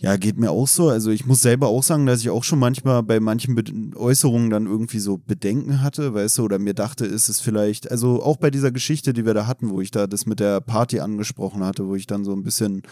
Ja, 0.00 0.16
geht 0.16 0.38
mir 0.38 0.52
auch 0.52 0.68
so. 0.68 0.88
Also 0.88 1.10
ich 1.10 1.26
muss 1.26 1.42
selber 1.42 1.68
auch 1.68 1.82
sagen, 1.82 2.06
dass 2.06 2.20
ich 2.20 2.30
auch 2.30 2.44
schon 2.44 2.60
manchmal 2.60 3.02
bei 3.02 3.18
manchen 3.18 3.56
Be 3.56 3.64
Äußerungen 3.96 4.48
dann 4.48 4.66
irgendwie 4.66 5.00
so 5.00 5.18
Bedenken 5.18 5.82
hatte, 5.82 6.14
weißt 6.14 6.38
du, 6.38 6.44
oder 6.44 6.60
mir 6.60 6.74
dachte, 6.74 7.04
ist 7.04 7.28
es 7.28 7.40
vielleicht, 7.40 7.90
also 7.90 8.22
auch 8.22 8.36
bei 8.36 8.50
dieser 8.50 8.70
Geschichte, 8.70 9.12
die 9.12 9.26
wir 9.26 9.34
da 9.34 9.48
hatten, 9.48 9.70
wo 9.70 9.80
ich 9.80 9.90
da 9.90 10.06
das 10.06 10.24
mit 10.24 10.38
der 10.38 10.60
Party 10.60 11.00
angesprochen 11.00 11.64
hatte, 11.64 11.88
wo 11.88 11.96
ich 11.96 12.06
dann 12.06 12.24
so 12.24 12.32
ein 12.32 12.44
bisschen 12.44 12.82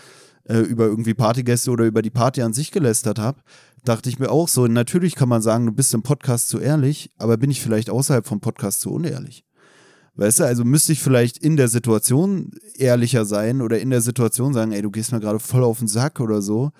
äh, 0.48 0.58
über 0.58 0.86
irgendwie 0.86 1.14
Partygäste 1.14 1.70
oder 1.70 1.84
über 1.84 2.02
die 2.02 2.10
Party 2.10 2.42
an 2.42 2.52
sich 2.52 2.70
gelästert 2.70 3.18
habe, 3.18 3.40
dachte 3.84 4.08
ich 4.08 4.18
mir 4.18 4.30
auch 4.30 4.48
so, 4.48 4.66
natürlich 4.66 5.14
kann 5.14 5.28
man 5.28 5.42
sagen, 5.42 5.66
du 5.66 5.72
bist 5.72 5.94
im 5.94 6.02
Podcast 6.02 6.48
zu 6.48 6.58
ehrlich, 6.58 7.10
aber 7.18 7.36
bin 7.36 7.50
ich 7.50 7.60
vielleicht 7.60 7.90
außerhalb 7.90 8.26
vom 8.26 8.40
Podcast 8.40 8.80
zu 8.80 8.92
unehrlich? 8.92 9.44
Weißt 10.16 10.40
du, 10.40 10.44
also 10.44 10.64
müsste 10.64 10.92
ich 10.92 11.02
vielleicht 11.02 11.36
in 11.38 11.56
der 11.56 11.68
Situation 11.68 12.50
ehrlicher 12.74 13.26
sein 13.26 13.60
oder 13.60 13.78
in 13.78 13.90
der 13.90 14.00
Situation 14.00 14.54
sagen, 14.54 14.72
ey, 14.72 14.80
du 14.80 14.90
gehst 14.90 15.12
mir 15.12 15.20
gerade 15.20 15.38
voll 15.38 15.62
auf 15.62 15.78
den 15.78 15.88
Sack 15.88 16.20
oder 16.20 16.40
so. 16.40 16.72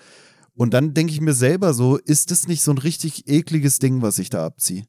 Und 0.55 0.73
dann 0.73 0.95
denke 0.95 1.13
ich 1.13 1.21
mir 1.21 1.35
selber 1.35 1.75
so, 1.75 1.97
ist 1.97 2.31
das 2.31 2.47
nicht 2.47 2.63
so 2.63 2.71
ein 2.71 2.79
richtig 2.79 3.27
ekliges 3.27 3.77
Ding, 3.77 4.01
was 4.01 4.17
ich 4.17 4.31
da 4.31 4.43
abziehe? 4.43 4.85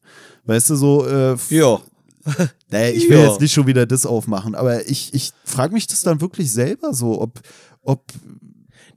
Weißt 0.46 0.70
du, 0.70 0.76
so, 0.76 1.06
äh, 1.06 1.36
ja. 1.50 1.78
naja, 2.70 2.90
ich 2.94 3.10
will 3.10 3.18
ja. 3.18 3.28
jetzt 3.28 3.40
nicht 3.40 3.52
schon 3.52 3.66
wieder 3.66 3.84
das 3.84 4.06
aufmachen, 4.06 4.54
aber 4.54 4.88
ich, 4.88 5.12
ich 5.12 5.32
frage 5.44 5.74
mich 5.74 5.86
das 5.86 6.00
dann 6.00 6.22
wirklich 6.22 6.50
selber 6.50 6.94
so, 6.94 7.20
ob, 7.20 7.40
ob. 7.82 8.02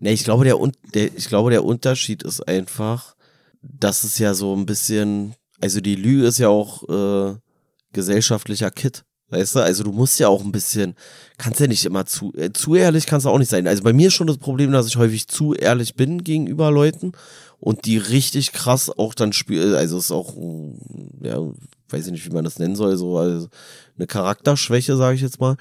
Nee, 0.02 0.14
ich 0.14 0.24
glaube, 0.24 0.44
der, 0.44 0.58
der, 0.96 1.16
ich 1.16 1.28
glaube, 1.28 1.52
der 1.52 1.64
Unterschied 1.64 2.24
ist 2.24 2.42
einfach, 2.48 3.16
dass 3.62 4.04
es 4.04 4.18
ja 4.18 4.34
so 4.34 4.56
ein 4.56 4.66
bisschen, 4.66 5.36
also 5.62 5.80
die 5.80 5.96
Lüge 5.96 6.26
ist 6.26 6.40
ja 6.40 6.50
auch 6.50 6.90
äh, 6.90 7.36
gesellschaftlicher 7.94 8.72
Kit. 8.72 9.04
Weißt 9.30 9.56
du, 9.56 9.60
also 9.60 9.84
du 9.84 9.92
musst 9.92 10.20
ja 10.20 10.28
auch 10.28 10.44
ein 10.44 10.52
bisschen, 10.52 10.96
kannst 11.38 11.60
ja 11.60 11.68
nicht 11.68 11.86
immer 11.86 12.08
zu, 12.08 12.34
äh, 12.36 12.52
zu 12.52 12.74
ehrlich 12.74 13.06
kannst 13.06 13.28
du 13.28 13.30
auch 13.30 13.38
nicht 13.38 13.52
sein. 13.52 13.68
Also 13.68 13.84
bei 13.84 13.94
mir 13.94 14.08
ist 14.08 14.16
schon 14.16 14.26
das 14.26 14.40
Problem, 14.40 14.72
dass 14.72 14.88
ich 14.88 14.98
häufig 14.98 15.28
zu 15.28 15.54
ehrlich 15.54 15.94
bin 15.94 16.24
gegenüber 16.24 16.72
Leuten 16.72 17.12
und 17.60 17.86
die 17.86 17.98
richtig 18.00 18.54
krass 18.54 18.90
auch 18.90 19.14
dann 19.14 19.34
spielen, 19.34 19.76
also 19.76 20.00
es 20.00 20.06
ist 20.06 20.12
auch, 20.12 20.34
ja, 21.22 21.38
weiß 21.90 22.08
ich 22.08 22.12
nicht, 22.12 22.26
wie 22.26 22.34
man 22.34 22.44
das 22.44 22.58
nennen 22.58 22.76
soll, 22.76 22.98
so 22.98 23.20
also 23.20 23.50
eine 23.98 24.08
Charakterschwäche, 24.08 24.98
sage 24.98 25.16
ich 25.16 25.22
jetzt 25.22 25.40
mal 25.40 25.58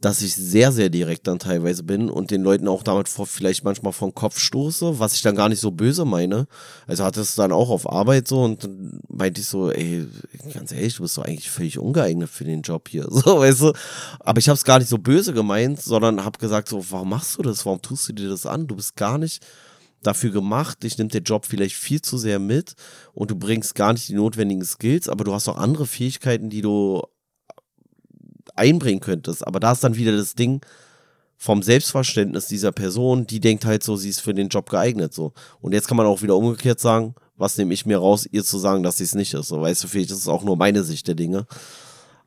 dass 0.00 0.20
ich 0.20 0.34
sehr, 0.34 0.72
sehr 0.72 0.90
direkt 0.90 1.26
dann 1.26 1.38
teilweise 1.38 1.82
bin 1.82 2.10
und 2.10 2.30
den 2.30 2.42
Leuten 2.42 2.68
auch 2.68 2.82
damit 2.82 3.08
vor, 3.08 3.26
vielleicht 3.26 3.64
manchmal 3.64 3.94
vom 3.94 4.14
Kopf 4.14 4.38
stoße, 4.38 4.98
was 4.98 5.14
ich 5.14 5.22
dann 5.22 5.34
gar 5.34 5.48
nicht 5.48 5.60
so 5.60 5.70
böse 5.70 6.04
meine. 6.04 6.46
Also 6.86 7.02
hatte 7.04 7.22
es 7.22 7.34
dann 7.34 7.50
auch 7.50 7.70
auf 7.70 7.90
Arbeit 7.90 8.28
so 8.28 8.42
und 8.42 8.64
dann 8.64 9.00
meinte 9.08 9.40
ich 9.40 9.46
so, 9.46 9.70
ey, 9.70 10.06
ganz 10.52 10.70
ehrlich, 10.72 10.96
du 10.96 11.02
bist 11.02 11.16
doch 11.16 11.24
eigentlich 11.24 11.50
völlig 11.50 11.78
ungeeignet 11.78 12.28
für 12.28 12.44
den 12.44 12.62
Job 12.62 12.88
hier. 12.88 13.06
So, 13.16 13.38
weißt 13.38 13.62
du? 13.62 13.72
Aber 14.20 14.38
ich 14.38 14.48
habe 14.48 14.56
es 14.56 14.64
gar 14.64 14.78
nicht 14.78 14.88
so 14.88 14.98
böse 14.98 15.32
gemeint, 15.32 15.80
sondern 15.80 16.24
habe 16.24 16.38
gesagt 16.38 16.68
so, 16.68 16.84
warum 16.90 17.08
machst 17.08 17.38
du 17.38 17.42
das? 17.42 17.64
Warum 17.64 17.80
tust 17.80 18.08
du 18.08 18.12
dir 18.12 18.28
das 18.28 18.44
an? 18.44 18.66
Du 18.66 18.76
bist 18.76 18.94
gar 18.94 19.16
nicht 19.16 19.42
dafür 20.02 20.30
gemacht, 20.30 20.82
dich 20.82 20.98
nimmt 20.98 21.14
der 21.14 21.22
Job 21.22 21.46
vielleicht 21.46 21.76
viel 21.76 22.02
zu 22.02 22.18
sehr 22.18 22.38
mit 22.38 22.74
und 23.14 23.30
du 23.30 23.36
bringst 23.36 23.74
gar 23.74 23.92
nicht 23.94 24.08
die 24.08 24.14
notwendigen 24.14 24.64
Skills, 24.64 25.08
aber 25.08 25.24
du 25.24 25.32
hast 25.32 25.48
auch 25.48 25.56
andere 25.56 25.86
Fähigkeiten, 25.86 26.50
die 26.50 26.60
du 26.60 27.02
einbringen 28.58 29.00
könntest. 29.00 29.46
Aber 29.46 29.60
da 29.60 29.72
ist 29.72 29.84
dann 29.84 29.96
wieder 29.96 30.16
das 30.16 30.34
Ding 30.34 30.60
vom 31.36 31.62
Selbstverständnis 31.62 32.46
dieser 32.46 32.72
Person, 32.72 33.26
die 33.26 33.40
denkt 33.40 33.64
halt 33.64 33.82
so, 33.82 33.96
sie 33.96 34.08
ist 34.08 34.20
für 34.20 34.34
den 34.34 34.48
Job 34.48 34.70
geeignet. 34.70 35.12
so. 35.12 35.32
Und 35.60 35.72
jetzt 35.72 35.86
kann 35.86 35.96
man 35.96 36.06
auch 36.06 36.22
wieder 36.22 36.36
umgekehrt 36.36 36.80
sagen, 36.80 37.14
was 37.36 37.58
nehme 37.58 37.74
ich 37.74 37.84
mir 37.84 37.98
raus, 37.98 38.26
ihr 38.30 38.44
zu 38.44 38.58
sagen, 38.58 38.82
dass 38.82 38.96
sie 38.98 39.04
es 39.04 39.14
nicht 39.14 39.34
ist. 39.34 39.48
So, 39.48 39.60
weißt 39.60 39.84
du, 39.84 39.88
vielleicht 39.88 40.10
ist 40.10 40.18
es 40.18 40.28
auch 40.28 40.42
nur 40.42 40.56
meine 40.56 40.82
Sicht 40.82 41.06
der 41.06 41.14
Dinge. 41.14 41.46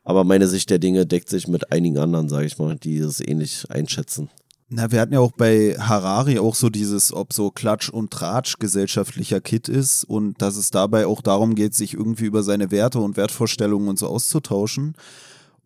Aber 0.04 0.24
meine 0.24 0.48
Sicht 0.48 0.70
der 0.70 0.80
Dinge 0.80 1.06
deckt 1.06 1.30
sich 1.30 1.48
mit 1.48 1.72
einigen 1.72 1.98
anderen, 1.98 2.30
sage 2.30 2.46
ich 2.46 2.58
mal, 2.58 2.76
die 2.76 2.98
es 2.98 3.20
ähnlich 3.20 3.66
einschätzen. 3.70 4.30
Na, 4.72 4.92
wir 4.92 5.02
hatten 5.02 5.14
ja 5.14 5.20
auch 5.20 5.32
bei 5.32 5.76
Harari 5.80 6.38
auch 6.38 6.54
so 6.54 6.70
dieses, 6.70 7.12
ob 7.12 7.34
so 7.34 7.50
Klatsch 7.50 7.90
und 7.90 8.12
Tratsch 8.12 8.60
gesellschaftlicher 8.60 9.42
Kit 9.42 9.68
ist 9.68 10.04
und 10.04 10.40
dass 10.44 10.58
es 10.58 10.70
dabei 10.70 11.08
auch 11.08 11.22
darum 11.22 11.56
geht, 11.56 11.74
sich 11.74 11.96
irgendwie 11.96 12.26
über 12.26 12.44
seine 12.44 12.70
Werte 12.70 13.00
und 13.00 13.18
Wertvorstellungen 13.18 13.90
und 13.90 13.98
so 13.98 14.06
auszutauschen. 14.06 14.96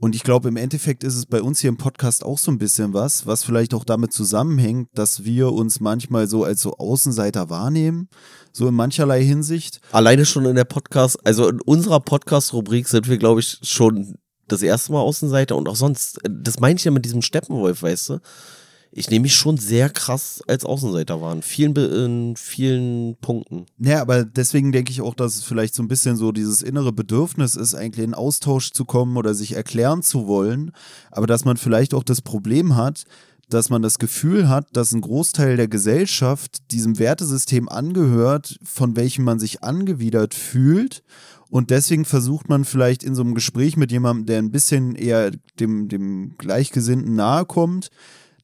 Und 0.03 0.15
ich 0.15 0.23
glaube, 0.23 0.49
im 0.49 0.57
Endeffekt 0.57 1.05
ist 1.05 1.15
es 1.15 1.25
bei 1.25 1.41
uns 1.41 1.61
hier 1.61 1.69
im 1.69 1.77
Podcast 1.77 2.25
auch 2.25 2.37
so 2.37 2.51
ein 2.51 2.57
bisschen 2.57 2.93
was, 2.93 3.25
was 3.25 3.45
vielleicht 3.45 3.73
auch 3.73 3.85
damit 3.85 4.11
zusammenhängt, 4.11 4.89
dass 4.93 5.23
wir 5.23 5.53
uns 5.53 5.79
manchmal 5.79 6.27
so 6.27 6.43
als 6.43 6.61
so 6.61 6.75
Außenseiter 6.75 7.49
wahrnehmen, 7.49 8.09
so 8.51 8.67
in 8.67 8.75
mancherlei 8.75 9.23
Hinsicht. 9.23 9.79
Alleine 9.93 10.25
schon 10.25 10.43
in 10.43 10.57
der 10.57 10.65
Podcast, 10.65 11.25
also 11.25 11.47
in 11.47 11.61
unserer 11.61 12.01
Podcast-Rubrik 12.01 12.89
sind 12.89 13.07
wir, 13.07 13.17
glaube 13.17 13.39
ich, 13.39 13.59
schon 13.63 14.15
das 14.49 14.61
erste 14.61 14.91
Mal 14.91 14.99
Außenseiter 14.99 15.55
und 15.55 15.69
auch 15.69 15.77
sonst, 15.77 16.19
das 16.29 16.59
meine 16.59 16.75
ich 16.75 16.83
ja 16.83 16.91
mit 16.91 17.05
diesem 17.05 17.21
Steppenwolf, 17.21 17.81
weißt 17.81 18.09
du? 18.09 18.19
Ich 18.95 19.09
nehme 19.09 19.23
mich 19.23 19.35
schon 19.35 19.57
sehr 19.57 19.89
krass 19.89 20.41
als 20.47 20.65
Außenseiter 20.65 21.19
wahr, 21.19 21.33
in 21.33 21.41
vielen, 21.41 21.75
in 21.75 22.35
vielen 22.35 23.15
Punkten. 23.17 23.65
Ja, 23.79 24.01
aber 24.01 24.23
deswegen 24.23 24.71
denke 24.71 24.91
ich 24.91 25.01
auch, 25.01 25.15
dass 25.15 25.35
es 25.35 25.43
vielleicht 25.43 25.73
so 25.73 25.81
ein 25.81 25.87
bisschen 25.87 26.15
so 26.15 26.31
dieses 26.31 26.61
innere 26.61 26.93
Bedürfnis 26.93 27.55
ist, 27.55 27.73
eigentlich 27.73 28.05
in 28.05 28.13
Austausch 28.13 28.71
zu 28.71 28.85
kommen 28.85 29.17
oder 29.17 29.33
sich 29.33 29.53
erklären 29.55 30.03
zu 30.03 30.27
wollen, 30.27 30.71
aber 31.11 31.25
dass 31.25 31.43
man 31.43 31.57
vielleicht 31.57 31.93
auch 31.93 32.03
das 32.03 32.21
Problem 32.21 32.75
hat, 32.75 33.05
dass 33.49 33.69
man 33.69 33.81
das 33.81 33.99
Gefühl 33.99 34.47
hat, 34.47 34.67
dass 34.73 34.93
ein 34.93 35.01
Großteil 35.01 35.57
der 35.57 35.67
Gesellschaft 35.67 36.71
diesem 36.71 36.97
Wertesystem 36.97 37.69
angehört, 37.69 38.57
von 38.63 38.95
welchem 38.95 39.25
man 39.25 39.39
sich 39.39 39.63
angewidert 39.63 40.33
fühlt. 40.33 41.03
Und 41.49 41.69
deswegen 41.69 42.05
versucht 42.05 42.49
man 42.49 42.65
vielleicht 42.65 43.03
in 43.03 43.13
so 43.13 43.21
einem 43.21 43.35
Gespräch 43.35 43.77
mit 43.77 43.91
jemandem, 43.91 44.25
der 44.25 44.39
ein 44.39 44.51
bisschen 44.51 44.95
eher 44.95 45.31
dem, 45.59 45.87
dem 45.87 46.35
Gleichgesinnten 46.37 47.15
nahe 47.15 47.45
kommt, 47.45 47.89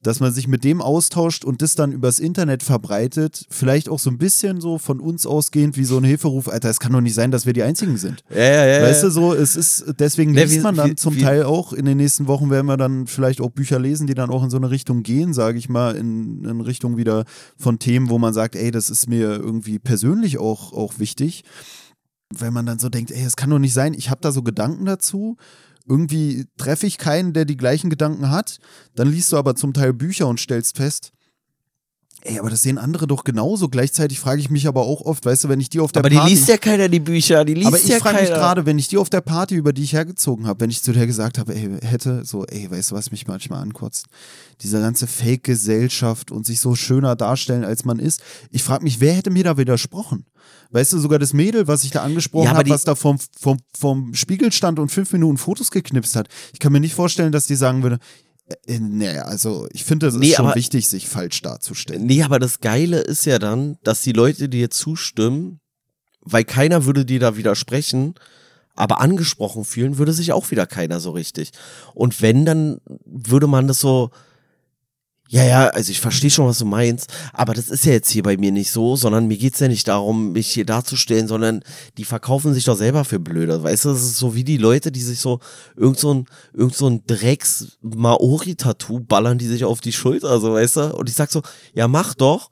dass 0.02 0.20
man 0.20 0.32
sich 0.32 0.48
mit 0.48 0.64
dem 0.64 0.80
austauscht 0.80 1.44
und 1.44 1.60
das 1.60 1.74
dann 1.74 1.92
übers 1.92 2.18
Internet 2.18 2.62
verbreitet, 2.62 3.44
vielleicht 3.50 3.88
auch 3.88 3.98
so 3.98 4.10
ein 4.10 4.16
bisschen 4.16 4.60
so 4.60 4.78
von 4.78 4.98
uns 4.98 5.26
ausgehend 5.26 5.76
wie 5.76 5.84
so 5.84 5.98
ein 5.98 6.04
Hilferuf, 6.04 6.48
Alter, 6.48 6.70
es 6.70 6.80
kann 6.80 6.92
doch 6.92 7.02
nicht 7.02 7.14
sein, 7.14 7.30
dass 7.30 7.44
wir 7.44 7.52
die 7.52 7.62
Einzigen 7.62 7.98
sind. 7.98 8.24
Ja, 8.30 8.40
ja, 8.40 8.66
ja. 8.66 8.82
Weißt 8.82 9.02
du, 9.02 9.10
so, 9.10 9.34
es 9.34 9.56
ist, 9.56 9.94
deswegen 9.98 10.32
liest 10.32 10.56
ja, 10.56 10.62
man 10.62 10.76
dann 10.76 10.90
wie, 10.90 10.94
zum 10.96 11.16
wie, 11.16 11.20
Teil 11.20 11.42
auch, 11.42 11.74
in 11.74 11.84
den 11.84 11.98
nächsten 11.98 12.26
Wochen 12.28 12.48
werden 12.48 12.66
wir 12.66 12.78
dann 12.78 13.06
vielleicht 13.06 13.42
auch 13.42 13.50
Bücher 13.50 13.78
lesen, 13.78 14.06
die 14.06 14.14
dann 14.14 14.30
auch 14.30 14.42
in 14.42 14.50
so 14.50 14.56
eine 14.56 14.70
Richtung 14.70 15.02
gehen, 15.02 15.34
sage 15.34 15.58
ich 15.58 15.68
mal, 15.68 15.94
in, 15.94 16.44
in 16.44 16.60
Richtung 16.62 16.96
wieder 16.96 17.24
von 17.58 17.78
Themen, 17.78 18.08
wo 18.08 18.18
man 18.18 18.32
sagt, 18.32 18.56
ey, 18.56 18.70
das 18.70 18.88
ist 18.88 19.06
mir 19.06 19.32
irgendwie 19.32 19.78
persönlich 19.78 20.38
auch, 20.38 20.72
auch 20.72 20.98
wichtig. 20.98 21.44
Wenn 22.32 22.54
man 22.54 22.64
dann 22.64 22.78
so 22.78 22.88
denkt, 22.88 23.10
ey, 23.10 23.24
es 23.24 23.36
kann 23.36 23.50
doch 23.50 23.58
nicht 23.58 23.74
sein, 23.74 23.92
ich 23.92 24.08
habe 24.08 24.20
da 24.22 24.32
so 24.32 24.42
Gedanken 24.42 24.86
dazu 24.86 25.36
irgendwie 25.90 26.46
treffe 26.56 26.86
ich 26.86 26.96
keinen, 26.96 27.32
der 27.32 27.44
die 27.44 27.56
gleichen 27.56 27.90
Gedanken 27.90 28.30
hat. 28.30 28.58
Dann 28.94 29.10
liest 29.10 29.32
du 29.32 29.36
aber 29.36 29.56
zum 29.56 29.74
Teil 29.74 29.92
Bücher 29.92 30.28
und 30.28 30.38
stellst 30.38 30.76
fest, 30.76 31.10
Ey, 32.22 32.38
aber 32.38 32.50
das 32.50 32.62
sehen 32.62 32.76
andere 32.76 33.06
doch 33.06 33.24
genauso. 33.24 33.68
Gleichzeitig 33.68 34.20
frage 34.20 34.40
ich 34.40 34.50
mich 34.50 34.68
aber 34.68 34.82
auch 34.82 35.00
oft, 35.00 35.24
weißt 35.24 35.44
du, 35.44 35.48
wenn 35.48 35.60
ich 35.60 35.70
die 35.70 35.80
auf 35.80 35.92
der 35.92 36.00
aber 36.00 36.10
Party. 36.10 36.20
Aber 36.20 36.28
die 36.28 36.34
liest 36.34 36.48
ja 36.48 36.58
keiner, 36.58 36.88
die 36.88 37.00
Bücher. 37.00 37.44
Die 37.44 37.54
liest 37.54 37.68
aber 37.68 37.78
ich 37.78 37.88
ja 37.88 37.98
frage 37.98 38.20
mich 38.20 38.28
gerade, 38.28 38.66
wenn 38.66 38.78
ich 38.78 38.88
die 38.88 38.98
auf 38.98 39.08
der 39.08 39.22
Party, 39.22 39.54
über 39.54 39.72
die 39.72 39.82
ich 39.82 39.94
hergezogen 39.94 40.46
habe, 40.46 40.60
wenn 40.60 40.70
ich 40.70 40.82
zu 40.82 40.92
der 40.92 41.06
gesagt 41.06 41.38
habe, 41.38 41.54
ey, 41.54 41.78
hätte, 41.80 42.24
so, 42.26 42.44
ey, 42.44 42.70
weißt 42.70 42.90
du, 42.90 42.94
was 42.94 43.10
mich 43.10 43.26
manchmal 43.26 43.62
ankotzt? 43.62 44.06
Diese 44.60 44.80
ganze 44.80 45.06
Fake-Gesellschaft 45.06 46.30
und 46.30 46.44
sich 46.44 46.60
so 46.60 46.74
schöner 46.74 47.16
darstellen, 47.16 47.64
als 47.64 47.84
man 47.84 47.98
ist. 47.98 48.22
Ich 48.50 48.62
frage 48.62 48.84
mich, 48.84 49.00
wer 49.00 49.14
hätte 49.14 49.30
mir 49.30 49.44
da 49.44 49.56
widersprochen? 49.56 50.26
Weißt 50.72 50.92
du, 50.92 50.98
sogar 50.98 51.18
das 51.18 51.32
Mädel, 51.32 51.66
was 51.66 51.84
ich 51.84 51.90
da 51.90 52.02
angesprochen 52.02 52.46
ja, 52.46 52.54
habe, 52.54 52.70
was 52.70 52.84
da 52.84 52.94
vom, 52.94 53.18
vom, 53.38 53.58
vom 53.76 54.14
Spiegel 54.14 54.52
stand 54.52 54.78
und 54.78 54.90
fünf 54.90 55.12
Minuten 55.12 55.38
Fotos 55.38 55.70
geknipst 55.70 56.14
hat. 56.14 56.28
Ich 56.52 56.60
kann 56.60 56.72
mir 56.72 56.80
nicht 56.80 56.94
vorstellen, 56.94 57.32
dass 57.32 57.46
die 57.46 57.56
sagen 57.56 57.82
würde, 57.82 57.98
nee, 58.66 59.18
also 59.18 59.68
ich 59.72 59.84
finde, 59.84 60.06
es 60.06 60.14
ist 60.14 60.20
nee, 60.20 60.34
schon 60.34 60.46
aber, 60.46 60.54
wichtig, 60.54 60.88
sich 60.88 61.08
falsch 61.08 61.42
darzustellen. 61.42 62.04
Nee, 62.04 62.22
aber 62.22 62.38
das 62.38 62.60
Geile 62.60 63.00
ist 63.00 63.26
ja 63.26 63.38
dann, 63.38 63.76
dass 63.82 64.02
die 64.02 64.12
Leute 64.12 64.48
dir 64.48 64.70
zustimmen, 64.70 65.60
weil 66.20 66.44
keiner 66.44 66.84
würde 66.84 67.04
dir 67.04 67.20
da 67.20 67.36
widersprechen, 67.36 68.14
aber 68.74 69.00
angesprochen 69.00 69.64
fühlen 69.64 69.98
würde 69.98 70.12
sich 70.12 70.32
auch 70.32 70.50
wieder 70.50 70.66
keiner 70.66 71.00
so 71.00 71.10
richtig. 71.10 71.50
Und 71.94 72.22
wenn, 72.22 72.44
dann 72.44 72.80
würde 73.04 73.46
man 73.46 73.68
das 73.68 73.80
so, 73.80 74.10
ja, 75.32 75.44
ja, 75.44 75.68
also 75.68 75.92
ich 75.92 76.00
verstehe 76.00 76.28
schon, 76.28 76.48
was 76.48 76.58
du 76.58 76.64
meinst, 76.64 77.06
aber 77.32 77.54
das 77.54 77.68
ist 77.68 77.84
ja 77.84 77.92
jetzt 77.92 78.10
hier 78.10 78.24
bei 78.24 78.36
mir 78.36 78.50
nicht 78.50 78.72
so, 78.72 78.96
sondern 78.96 79.28
mir 79.28 79.38
geht's 79.38 79.60
ja 79.60 79.68
nicht 79.68 79.86
darum, 79.86 80.32
mich 80.32 80.50
hier 80.50 80.66
darzustellen, 80.66 81.28
sondern 81.28 81.62
die 81.98 82.04
verkaufen 82.04 82.52
sich 82.52 82.64
doch 82.64 82.76
selber 82.76 83.04
für 83.04 83.20
blöde. 83.20 83.62
Weißt 83.62 83.84
du, 83.84 83.90
das 83.90 84.02
ist 84.02 84.16
so 84.16 84.34
wie 84.34 84.42
die 84.42 84.56
Leute, 84.56 84.90
die 84.90 85.00
sich 85.00 85.20
so 85.20 85.38
irgend 85.76 86.00
so 86.00 86.12
ein, 86.12 86.26
irgend 86.52 86.74
so 86.74 86.88
ein 86.88 87.04
Drecks-Maori-Tattoo 87.06 88.98
ballern, 88.98 89.38
die 89.38 89.46
sich 89.46 89.64
auf 89.64 89.80
die 89.80 89.92
Schulter, 89.92 90.40
so, 90.40 90.54
weißt 90.54 90.76
du? 90.76 90.96
Und 90.96 91.08
ich 91.08 91.14
sag 91.14 91.30
so, 91.30 91.42
ja, 91.74 91.86
mach 91.86 92.14
doch 92.14 92.50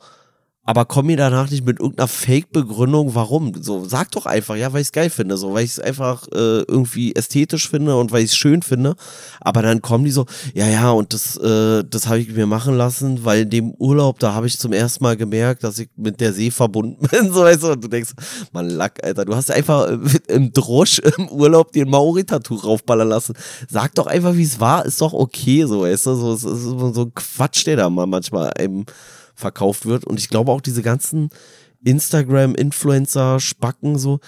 aber 0.69 0.85
komm 0.85 1.07
mir 1.07 1.16
danach 1.16 1.51
nicht 1.51 1.64
mit 1.64 1.81
irgendeiner 1.81 2.09
Fake-Begründung, 2.09 3.14
warum. 3.14 3.55
So, 3.59 3.87
sag 3.87 4.11
doch 4.11 4.27
einfach, 4.27 4.55
ja, 4.55 4.71
weil 4.71 4.83
ich 4.83 4.89
es 4.89 4.93
geil 4.93 5.09
finde, 5.09 5.39
so, 5.39 5.55
weil 5.55 5.64
ich 5.64 5.71
es 5.71 5.81
einfach 5.81 6.29
äh, 6.29 6.61
irgendwie 6.61 7.14
ästhetisch 7.14 7.71
finde 7.71 7.97
und 7.97 8.12
weil 8.12 8.23
ich 8.23 8.33
es 8.33 8.37
schön 8.37 8.61
finde. 8.61 8.95
Aber 9.41 9.62
dann 9.62 9.81
kommen 9.81 10.05
die 10.05 10.11
so, 10.11 10.27
ja, 10.53 10.66
ja, 10.66 10.91
und 10.91 11.14
das, 11.14 11.39
äh, 11.39 11.85
das 11.89 12.07
habe 12.07 12.19
ich 12.19 12.29
mir 12.29 12.47
machen 12.47 12.77
lassen, 12.77 13.25
weil 13.25 13.45
in 13.45 13.49
dem 13.49 13.71
Urlaub, 13.79 14.19
da 14.19 14.35
habe 14.35 14.47
ich 14.47 14.59
zum 14.59 14.75
ersten 14.75 15.05
Mal 15.05 15.16
gemerkt, 15.16 15.64
dass 15.64 15.79
ich 15.79 15.89
mit 15.97 16.21
der 16.21 16.35
See 16.35 16.51
verbunden 16.51 16.99
bin, 17.11 17.33
so 17.33 17.45
weißt 17.45 17.62
du, 17.62 17.73
und 17.73 17.85
du 17.85 17.89
denkst, 17.89 18.11
man 18.53 18.69
Lack, 18.69 19.03
Alter, 19.03 19.25
du 19.25 19.35
hast 19.35 19.51
einfach 19.51 19.89
äh, 19.89 19.99
im 20.29 20.53
Drosch 20.53 20.99
im 21.16 21.31
Urlaub 21.31 21.73
dir 21.73 21.87
ein 21.87 21.91
Maori-Tattoo 21.91 22.57
raufballern 22.57 23.09
lassen. 23.09 23.33
Sag 23.71 23.95
doch 23.95 24.07
einfach, 24.07 24.37
wie 24.37 24.43
es 24.43 24.61
war, 24.61 24.85
ist 24.85 25.01
doch 25.01 25.14
okay, 25.14 25.64
so, 25.64 25.81
weißt 25.81 26.05
du, 26.05 26.14
so, 26.14 26.37
so, 26.37 26.93
so 26.93 27.03
ein 27.05 27.14
Quatsch, 27.14 27.66
der 27.66 27.77
da 27.77 27.89
mal 27.89 28.07
manchmal 28.07 28.51
einem 28.51 28.85
verkauft 29.39 29.86
wird. 29.86 30.05
Und 30.05 30.18
ich 30.18 30.28
glaube 30.28 30.51
auch 30.53 30.61
diese 30.61 30.82
ganzen 30.82 31.30
Instagram-Influencer, 31.84 33.41
Spacken 33.41 33.99
so, 33.99 34.18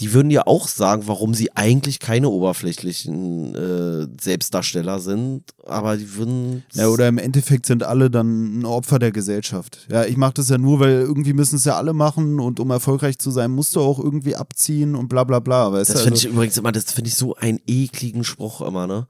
die 0.00 0.12
würden 0.12 0.30
ja 0.30 0.46
auch 0.46 0.66
sagen, 0.66 1.04
warum 1.06 1.34
sie 1.34 1.54
eigentlich 1.54 2.00
keine 2.00 2.28
oberflächlichen 2.28 3.54
äh, 3.54 4.08
Selbstdarsteller 4.20 4.98
sind, 4.98 5.44
aber 5.64 5.96
die 5.96 6.16
würden. 6.16 6.64
Ja, 6.72 6.88
oder 6.88 7.06
im 7.06 7.18
Endeffekt 7.18 7.66
sind 7.66 7.84
alle 7.84 8.10
dann 8.10 8.58
ein 8.58 8.64
Opfer 8.64 8.98
der 8.98 9.12
Gesellschaft. 9.12 9.86
Ja, 9.88 10.04
ich 10.04 10.16
mache 10.16 10.34
das 10.34 10.48
ja 10.48 10.58
nur, 10.58 10.80
weil 10.80 10.94
irgendwie 11.02 11.32
müssen 11.32 11.56
es 11.56 11.64
ja 11.64 11.76
alle 11.76 11.92
machen 11.92 12.40
und 12.40 12.58
um 12.58 12.70
erfolgreich 12.70 13.18
zu 13.18 13.30
sein, 13.30 13.52
musst 13.52 13.76
du 13.76 13.80
auch 13.82 14.00
irgendwie 14.00 14.34
abziehen 14.34 14.96
und 14.96 15.08
bla 15.08 15.22
bla 15.22 15.38
bla. 15.38 15.70
Weißt 15.70 15.90
das 15.90 16.00
finde 16.00 16.14
Also- 16.14 16.26
ich 16.28 16.34
übrigens 16.34 16.56
immer, 16.56 16.72
das 16.72 16.90
finde 16.90 17.08
ich 17.08 17.14
so 17.14 17.36
einen 17.36 17.60
ekligen 17.68 18.24
Spruch 18.24 18.62
immer, 18.62 18.88
ne? 18.88 19.06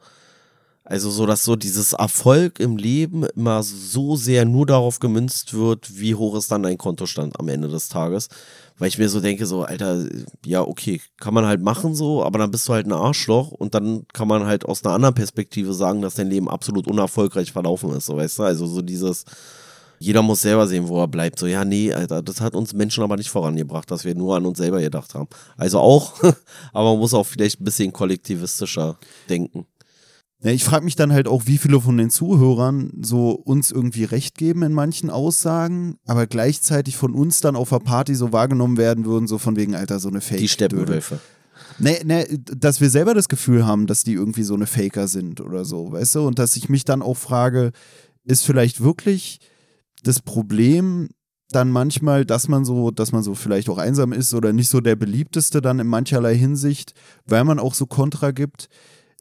Also 0.86 1.10
so, 1.10 1.24
dass 1.24 1.44
so 1.44 1.56
dieses 1.56 1.94
Erfolg 1.94 2.60
im 2.60 2.76
Leben 2.76 3.24
immer 3.24 3.62
so 3.62 4.16
sehr 4.16 4.44
nur 4.44 4.66
darauf 4.66 4.98
gemünzt 4.98 5.54
wird, 5.54 5.98
wie 5.98 6.14
hoch 6.14 6.36
ist 6.36 6.52
dann 6.52 6.62
dein 6.62 6.76
Kontostand 6.76 7.40
am 7.40 7.48
Ende 7.48 7.68
des 7.68 7.88
Tages. 7.88 8.28
Weil 8.76 8.88
ich 8.88 8.98
mir 8.98 9.08
so 9.08 9.20
denke, 9.20 9.46
so, 9.46 9.62
Alter, 9.62 10.04
ja, 10.44 10.60
okay, 10.60 11.00
kann 11.18 11.32
man 11.32 11.46
halt 11.46 11.62
machen 11.62 11.94
so, 11.94 12.22
aber 12.22 12.38
dann 12.38 12.50
bist 12.50 12.68
du 12.68 12.74
halt 12.74 12.86
ein 12.86 12.92
Arschloch 12.92 13.50
und 13.50 13.74
dann 13.74 14.04
kann 14.12 14.28
man 14.28 14.44
halt 14.44 14.66
aus 14.66 14.84
einer 14.84 14.94
anderen 14.94 15.14
Perspektive 15.14 15.72
sagen, 15.72 16.02
dass 16.02 16.14
dein 16.14 16.28
Leben 16.28 16.50
absolut 16.50 16.86
unerfolgreich 16.86 17.52
verlaufen 17.52 17.90
ist, 17.96 18.06
so 18.06 18.16
weißt 18.16 18.40
du? 18.40 18.42
Also 18.42 18.66
so 18.66 18.82
dieses, 18.82 19.24
jeder 19.98 20.20
muss 20.22 20.42
selber 20.42 20.66
sehen, 20.66 20.88
wo 20.88 21.00
er 21.00 21.08
bleibt. 21.08 21.38
So, 21.38 21.46
ja, 21.46 21.64
nee, 21.64 21.94
Alter, 21.94 22.20
das 22.20 22.42
hat 22.42 22.54
uns 22.54 22.74
Menschen 22.74 23.02
aber 23.02 23.16
nicht 23.16 23.30
vorangebracht, 23.30 23.90
dass 23.90 24.04
wir 24.04 24.14
nur 24.14 24.36
an 24.36 24.44
uns 24.44 24.58
selber 24.58 24.80
gedacht 24.80 25.14
haben. 25.14 25.28
Also 25.56 25.78
auch, 25.78 26.14
aber 26.72 26.90
man 26.90 26.98
muss 26.98 27.14
auch 27.14 27.24
vielleicht 27.24 27.60
ein 27.60 27.64
bisschen 27.64 27.92
kollektivistischer 27.92 28.98
denken. 29.30 29.66
Ja, 30.44 30.50
ich 30.50 30.62
frage 30.62 30.84
mich 30.84 30.94
dann 30.94 31.10
halt 31.10 31.26
auch, 31.26 31.46
wie 31.46 31.56
viele 31.56 31.80
von 31.80 31.96
den 31.96 32.10
Zuhörern 32.10 32.90
so 33.00 33.30
uns 33.30 33.70
irgendwie 33.70 34.04
recht 34.04 34.36
geben 34.36 34.62
in 34.62 34.74
manchen 34.74 35.08
Aussagen, 35.08 35.96
aber 36.04 36.26
gleichzeitig 36.26 36.98
von 36.98 37.14
uns 37.14 37.40
dann 37.40 37.56
auf 37.56 37.70
der 37.70 37.78
Party 37.78 38.14
so 38.14 38.30
wahrgenommen 38.30 38.76
werden 38.76 39.06
würden, 39.06 39.26
so 39.26 39.38
von 39.38 39.56
wegen, 39.56 39.74
Alter, 39.74 39.98
so 39.98 40.10
eine 40.10 40.20
fake 40.20 40.40
Die 40.40 40.48
Steppenwölfe. 40.48 41.18
Nee, 41.78 42.02
nee, 42.04 42.26
dass 42.58 42.82
wir 42.82 42.90
selber 42.90 43.14
das 43.14 43.28
Gefühl 43.28 43.64
haben, 43.64 43.86
dass 43.86 44.04
die 44.04 44.12
irgendwie 44.12 44.42
so 44.42 44.52
eine 44.52 44.66
Faker 44.66 45.08
sind 45.08 45.40
oder 45.40 45.64
so, 45.64 45.92
weißt 45.92 46.16
du? 46.16 46.26
Und 46.26 46.38
dass 46.38 46.56
ich 46.56 46.68
mich 46.68 46.84
dann 46.84 47.00
auch 47.00 47.16
frage, 47.16 47.72
ist 48.24 48.44
vielleicht 48.44 48.82
wirklich 48.82 49.40
das 50.02 50.20
Problem 50.20 51.08
dann 51.48 51.70
manchmal, 51.70 52.26
dass 52.26 52.48
man 52.48 52.66
so, 52.66 52.90
dass 52.90 53.12
man 53.12 53.22
so 53.22 53.34
vielleicht 53.34 53.70
auch 53.70 53.78
einsam 53.78 54.12
ist 54.12 54.34
oder 54.34 54.52
nicht 54.52 54.68
so 54.68 54.82
der 54.82 54.96
beliebteste 54.96 55.62
dann 55.62 55.78
in 55.78 55.86
mancherlei 55.86 56.36
Hinsicht, 56.36 56.92
weil 57.24 57.44
man 57.44 57.58
auch 57.58 57.72
so 57.72 57.86
Kontra 57.86 58.30
gibt, 58.32 58.68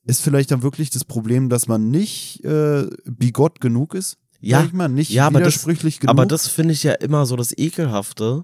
ist 0.05 0.21
vielleicht 0.21 0.51
dann 0.51 0.63
wirklich 0.63 0.89
das 0.89 1.05
Problem, 1.05 1.49
dass 1.49 1.67
man 1.67 1.89
nicht 1.89 2.43
äh, 2.43 2.87
bigott 3.05 3.61
genug 3.61 3.93
ist? 3.95 4.17
Ja, 4.39 4.63
ich 4.63 4.73
mal, 4.73 4.89
nicht 4.89 5.09
ja, 5.11 5.27
aber 5.27 5.39
das- 5.39 5.63
genug. 5.63 6.09
Aber 6.09 6.25
das 6.25 6.47
finde 6.47 6.73
ich 6.73 6.83
ja 6.83 6.93
immer 6.93 7.25
so 7.25 7.35
das 7.37 7.57
Ekelhafte, 7.57 8.43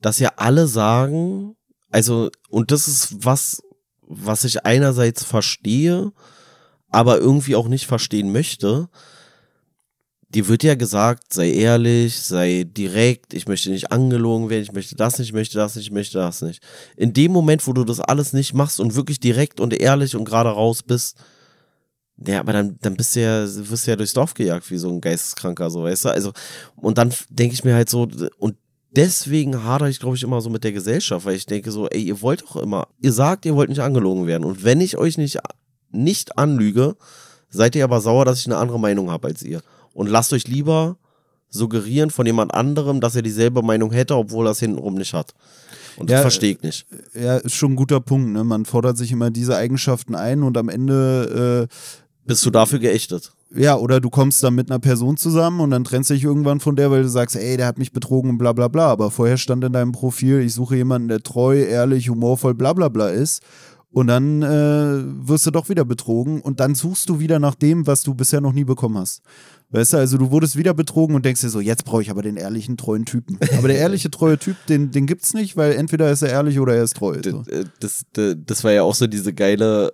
dass 0.00 0.20
ja 0.20 0.32
alle 0.36 0.68
sagen, 0.68 1.56
also, 1.90 2.30
und 2.48 2.70
das 2.70 2.86
ist 2.86 3.24
was, 3.24 3.60
was 4.02 4.44
ich 4.44 4.64
einerseits 4.64 5.24
verstehe, 5.24 6.12
aber 6.90 7.18
irgendwie 7.18 7.56
auch 7.56 7.68
nicht 7.68 7.86
verstehen 7.86 8.30
möchte. 8.30 8.88
Dir 10.34 10.48
wird 10.48 10.62
ja 10.62 10.74
gesagt, 10.74 11.32
sei 11.32 11.52
ehrlich, 11.52 12.18
sei 12.18 12.64
direkt, 12.66 13.34
ich 13.34 13.46
möchte 13.46 13.70
nicht 13.70 13.92
angelogen 13.92 14.48
werden, 14.48 14.62
ich 14.62 14.72
möchte 14.72 14.96
das 14.96 15.18
nicht, 15.18 15.28
ich 15.28 15.34
möchte 15.34 15.58
das 15.58 15.76
nicht, 15.76 15.86
ich 15.86 15.92
möchte 15.92 16.18
das 16.18 16.40
nicht. 16.40 16.62
In 16.96 17.12
dem 17.12 17.32
Moment, 17.32 17.66
wo 17.66 17.72
du 17.72 17.84
das 17.84 18.00
alles 18.00 18.32
nicht 18.32 18.54
machst 18.54 18.80
und 18.80 18.94
wirklich 18.94 19.20
direkt 19.20 19.60
und 19.60 19.78
ehrlich 19.78 20.16
und 20.16 20.24
gerade 20.24 20.48
raus 20.48 20.82
bist, 20.82 21.18
ja, 22.26 22.40
aber 22.40 22.52
dann, 22.52 22.78
dann 22.80 22.94
bist 22.94 23.16
du 23.16 23.20
ja, 23.20 23.42
wirst 23.42 23.86
du 23.86 23.90
ja 23.90 23.96
durchs 23.96 24.12
Dorf 24.12 24.34
gejagt 24.34 24.70
wie 24.70 24.78
so 24.78 24.88
ein 24.88 25.00
Geisteskranker, 25.00 25.70
so, 25.70 25.82
weißt 25.82 26.06
du? 26.06 26.08
Also, 26.10 26.32
und 26.76 26.98
dann 26.98 27.12
denke 27.28 27.54
ich 27.54 27.64
mir 27.64 27.74
halt 27.74 27.88
so, 27.88 28.08
und 28.38 28.56
deswegen 28.90 29.64
hadere 29.64 29.90
ich, 29.90 29.98
glaube 29.98 30.16
ich, 30.16 30.22
immer 30.22 30.40
so 30.40 30.50
mit 30.50 30.64
der 30.64 30.72
Gesellschaft, 30.72 31.26
weil 31.26 31.36
ich 31.36 31.46
denke 31.46 31.70
so, 31.72 31.88
ey, 31.88 32.02
ihr 32.02 32.20
wollt 32.20 32.42
doch 32.42 32.56
immer, 32.56 32.86
ihr 33.00 33.12
sagt, 33.12 33.44
ihr 33.44 33.56
wollt 33.56 33.70
nicht 33.70 33.80
angelogen 33.80 34.26
werden. 34.26 34.44
Und 34.44 34.64
wenn 34.64 34.80
ich 34.80 34.96
euch 34.96 35.18
nicht, 35.18 35.38
nicht 35.90 36.38
anlüge, 36.38 36.96
seid 37.48 37.74
ihr 37.74 37.84
aber 37.84 38.00
sauer, 38.00 38.24
dass 38.24 38.40
ich 38.40 38.46
eine 38.46 38.56
andere 38.56 38.80
Meinung 38.80 39.10
habe 39.10 39.28
als 39.28 39.42
ihr. 39.42 39.62
Und 39.94 40.08
lasst 40.08 40.32
euch 40.32 40.48
lieber 40.48 40.96
suggerieren 41.48 42.10
von 42.10 42.24
jemand 42.24 42.54
anderem, 42.54 43.00
dass 43.00 43.14
er 43.14 43.22
dieselbe 43.22 43.62
Meinung 43.62 43.92
hätte, 43.92 44.16
obwohl 44.16 44.46
er 44.46 44.52
es 44.52 44.60
hintenrum 44.60 44.94
nicht 44.94 45.12
hat. 45.12 45.34
Und 45.98 46.08
das 46.08 46.16
Ja, 46.16 46.20
verstehe 46.22 46.52
ich 46.52 46.62
nicht. 46.62 46.86
ja, 47.14 47.36
ist 47.36 47.54
schon 47.54 47.72
ein 47.72 47.76
guter 47.76 48.00
Punkt. 48.00 48.30
Ne? 48.32 48.42
Man 48.42 48.64
fordert 48.64 48.96
sich 48.96 49.12
immer 49.12 49.30
diese 49.30 49.54
Eigenschaften 49.56 50.14
ein 50.14 50.42
und 50.42 50.56
am 50.56 50.70
Ende 50.70 51.68
äh, 51.70 51.74
Bist 52.24 52.46
du 52.46 52.50
dafür 52.50 52.78
geächtet? 52.78 53.32
Ja, 53.54 53.76
oder 53.76 54.00
du 54.00 54.08
kommst 54.08 54.42
dann 54.42 54.54
mit 54.54 54.70
einer 54.70 54.78
Person 54.78 55.18
zusammen 55.18 55.60
und 55.60 55.70
dann 55.72 55.84
trennst 55.84 56.08
du 56.08 56.14
dich 56.14 56.24
irgendwann 56.24 56.58
von 56.60 56.74
der, 56.74 56.90
weil 56.90 57.02
du 57.02 57.08
sagst, 57.10 57.36
ey, 57.36 57.58
der 57.58 57.66
hat 57.66 57.76
mich 57.76 57.92
betrogen 57.92 58.30
und 58.30 58.38
bla 58.38 58.54
bla 58.54 58.68
bla. 58.68 58.86
Aber 58.86 59.10
vorher 59.10 59.36
stand 59.36 59.62
in 59.62 59.74
deinem 59.74 59.92
Profil, 59.92 60.40
ich 60.40 60.54
suche 60.54 60.76
jemanden, 60.76 61.08
der 61.08 61.22
treu, 61.22 61.58
ehrlich, 61.58 62.08
humorvoll, 62.08 62.54
bla 62.54 62.72
bla 62.72 62.88
bla 62.88 63.10
ist. 63.10 63.42
Und 63.92 64.06
dann 64.06 64.40
äh, 64.42 65.02
wirst 65.28 65.46
du 65.46 65.50
doch 65.50 65.68
wieder 65.68 65.84
betrogen 65.84 66.40
und 66.40 66.60
dann 66.60 66.74
suchst 66.74 67.10
du 67.10 67.18
wieder 67.20 67.38
nach 67.38 67.54
dem, 67.54 67.86
was 67.86 68.02
du 68.02 68.14
bisher 68.14 68.40
noch 68.40 68.54
nie 68.54 68.64
bekommen 68.64 68.96
hast. 68.96 69.20
Weißt 69.68 69.92
du, 69.92 69.96
also 69.98 70.16
du 70.16 70.30
wurdest 70.30 70.56
wieder 70.56 70.72
betrogen 70.72 71.14
und 71.14 71.24
denkst 71.26 71.42
dir 71.42 71.50
so, 71.50 71.60
jetzt 71.60 71.84
brauche 71.84 72.00
ich 72.02 72.10
aber 72.10 72.22
den 72.22 72.36
ehrlichen, 72.36 72.76
treuen 72.78 73.04
Typen. 73.04 73.38
Aber 73.58 73.68
der 73.68 73.78
ehrliche, 73.78 74.10
treue 74.10 74.38
Typ, 74.38 74.56
den, 74.66 74.90
den 74.90 75.06
gibt's 75.06 75.32
nicht, 75.34 75.56
weil 75.56 75.72
entweder 75.72 76.10
ist 76.10 76.22
er 76.22 76.30
ehrlich 76.30 76.58
oder 76.58 76.74
er 76.74 76.84
ist 76.84 76.96
treu. 76.96 77.18
So. 77.22 77.42
Äh, 77.50 77.64
das, 77.80 78.02
d- 78.16 78.36
das 78.36 78.64
war 78.64 78.72
ja 78.72 78.82
auch 78.82 78.94
so 78.94 79.06
diese 79.06 79.32
geile 79.32 79.92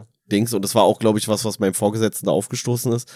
äh, 0.00 0.30
Dings 0.30 0.52
und 0.52 0.62
das 0.62 0.74
war 0.74 0.82
auch, 0.82 0.98
glaube 0.98 1.18
ich, 1.18 1.28
was, 1.28 1.44
was 1.44 1.58
meinem 1.60 1.74
Vorgesetzten 1.74 2.28
aufgestoßen 2.28 2.92
ist, 2.92 3.08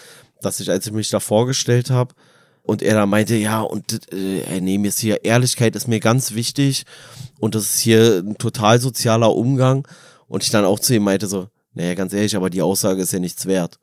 dass 0.42 0.60
ich, 0.60 0.70
als 0.70 0.86
ich 0.86 0.92
mich 0.92 1.10
da 1.10 1.18
vorgestellt 1.20 1.90
habe 1.90 2.14
und 2.62 2.82
er 2.82 2.94
da 2.94 3.06
meinte, 3.06 3.34
ja, 3.36 3.62
und 3.62 4.12
äh, 4.12 4.60
nee, 4.60 4.78
mir 4.78 4.88
ist 4.88 4.98
hier 5.00 5.24
Ehrlichkeit 5.24 5.74
ist 5.74 5.88
mir 5.88 5.98
ganz 6.00 6.34
wichtig 6.34 6.84
und 7.40 7.54
das 7.56 7.64
ist 7.64 7.78
hier 7.80 8.22
ein 8.24 8.36
total 8.38 8.80
sozialer 8.80 9.34
Umgang 9.34 9.86
und 10.30 10.44
ich 10.44 10.50
dann 10.50 10.64
auch 10.64 10.78
zu 10.78 10.94
ihm 10.94 11.02
meinte 11.02 11.26
so, 11.26 11.48
naja, 11.74 11.94
ganz 11.94 12.12
ehrlich, 12.12 12.36
aber 12.36 12.50
die 12.50 12.62
Aussage 12.62 13.02
ist 13.02 13.12
ja 13.12 13.18
nichts 13.18 13.46
wert. 13.46 13.80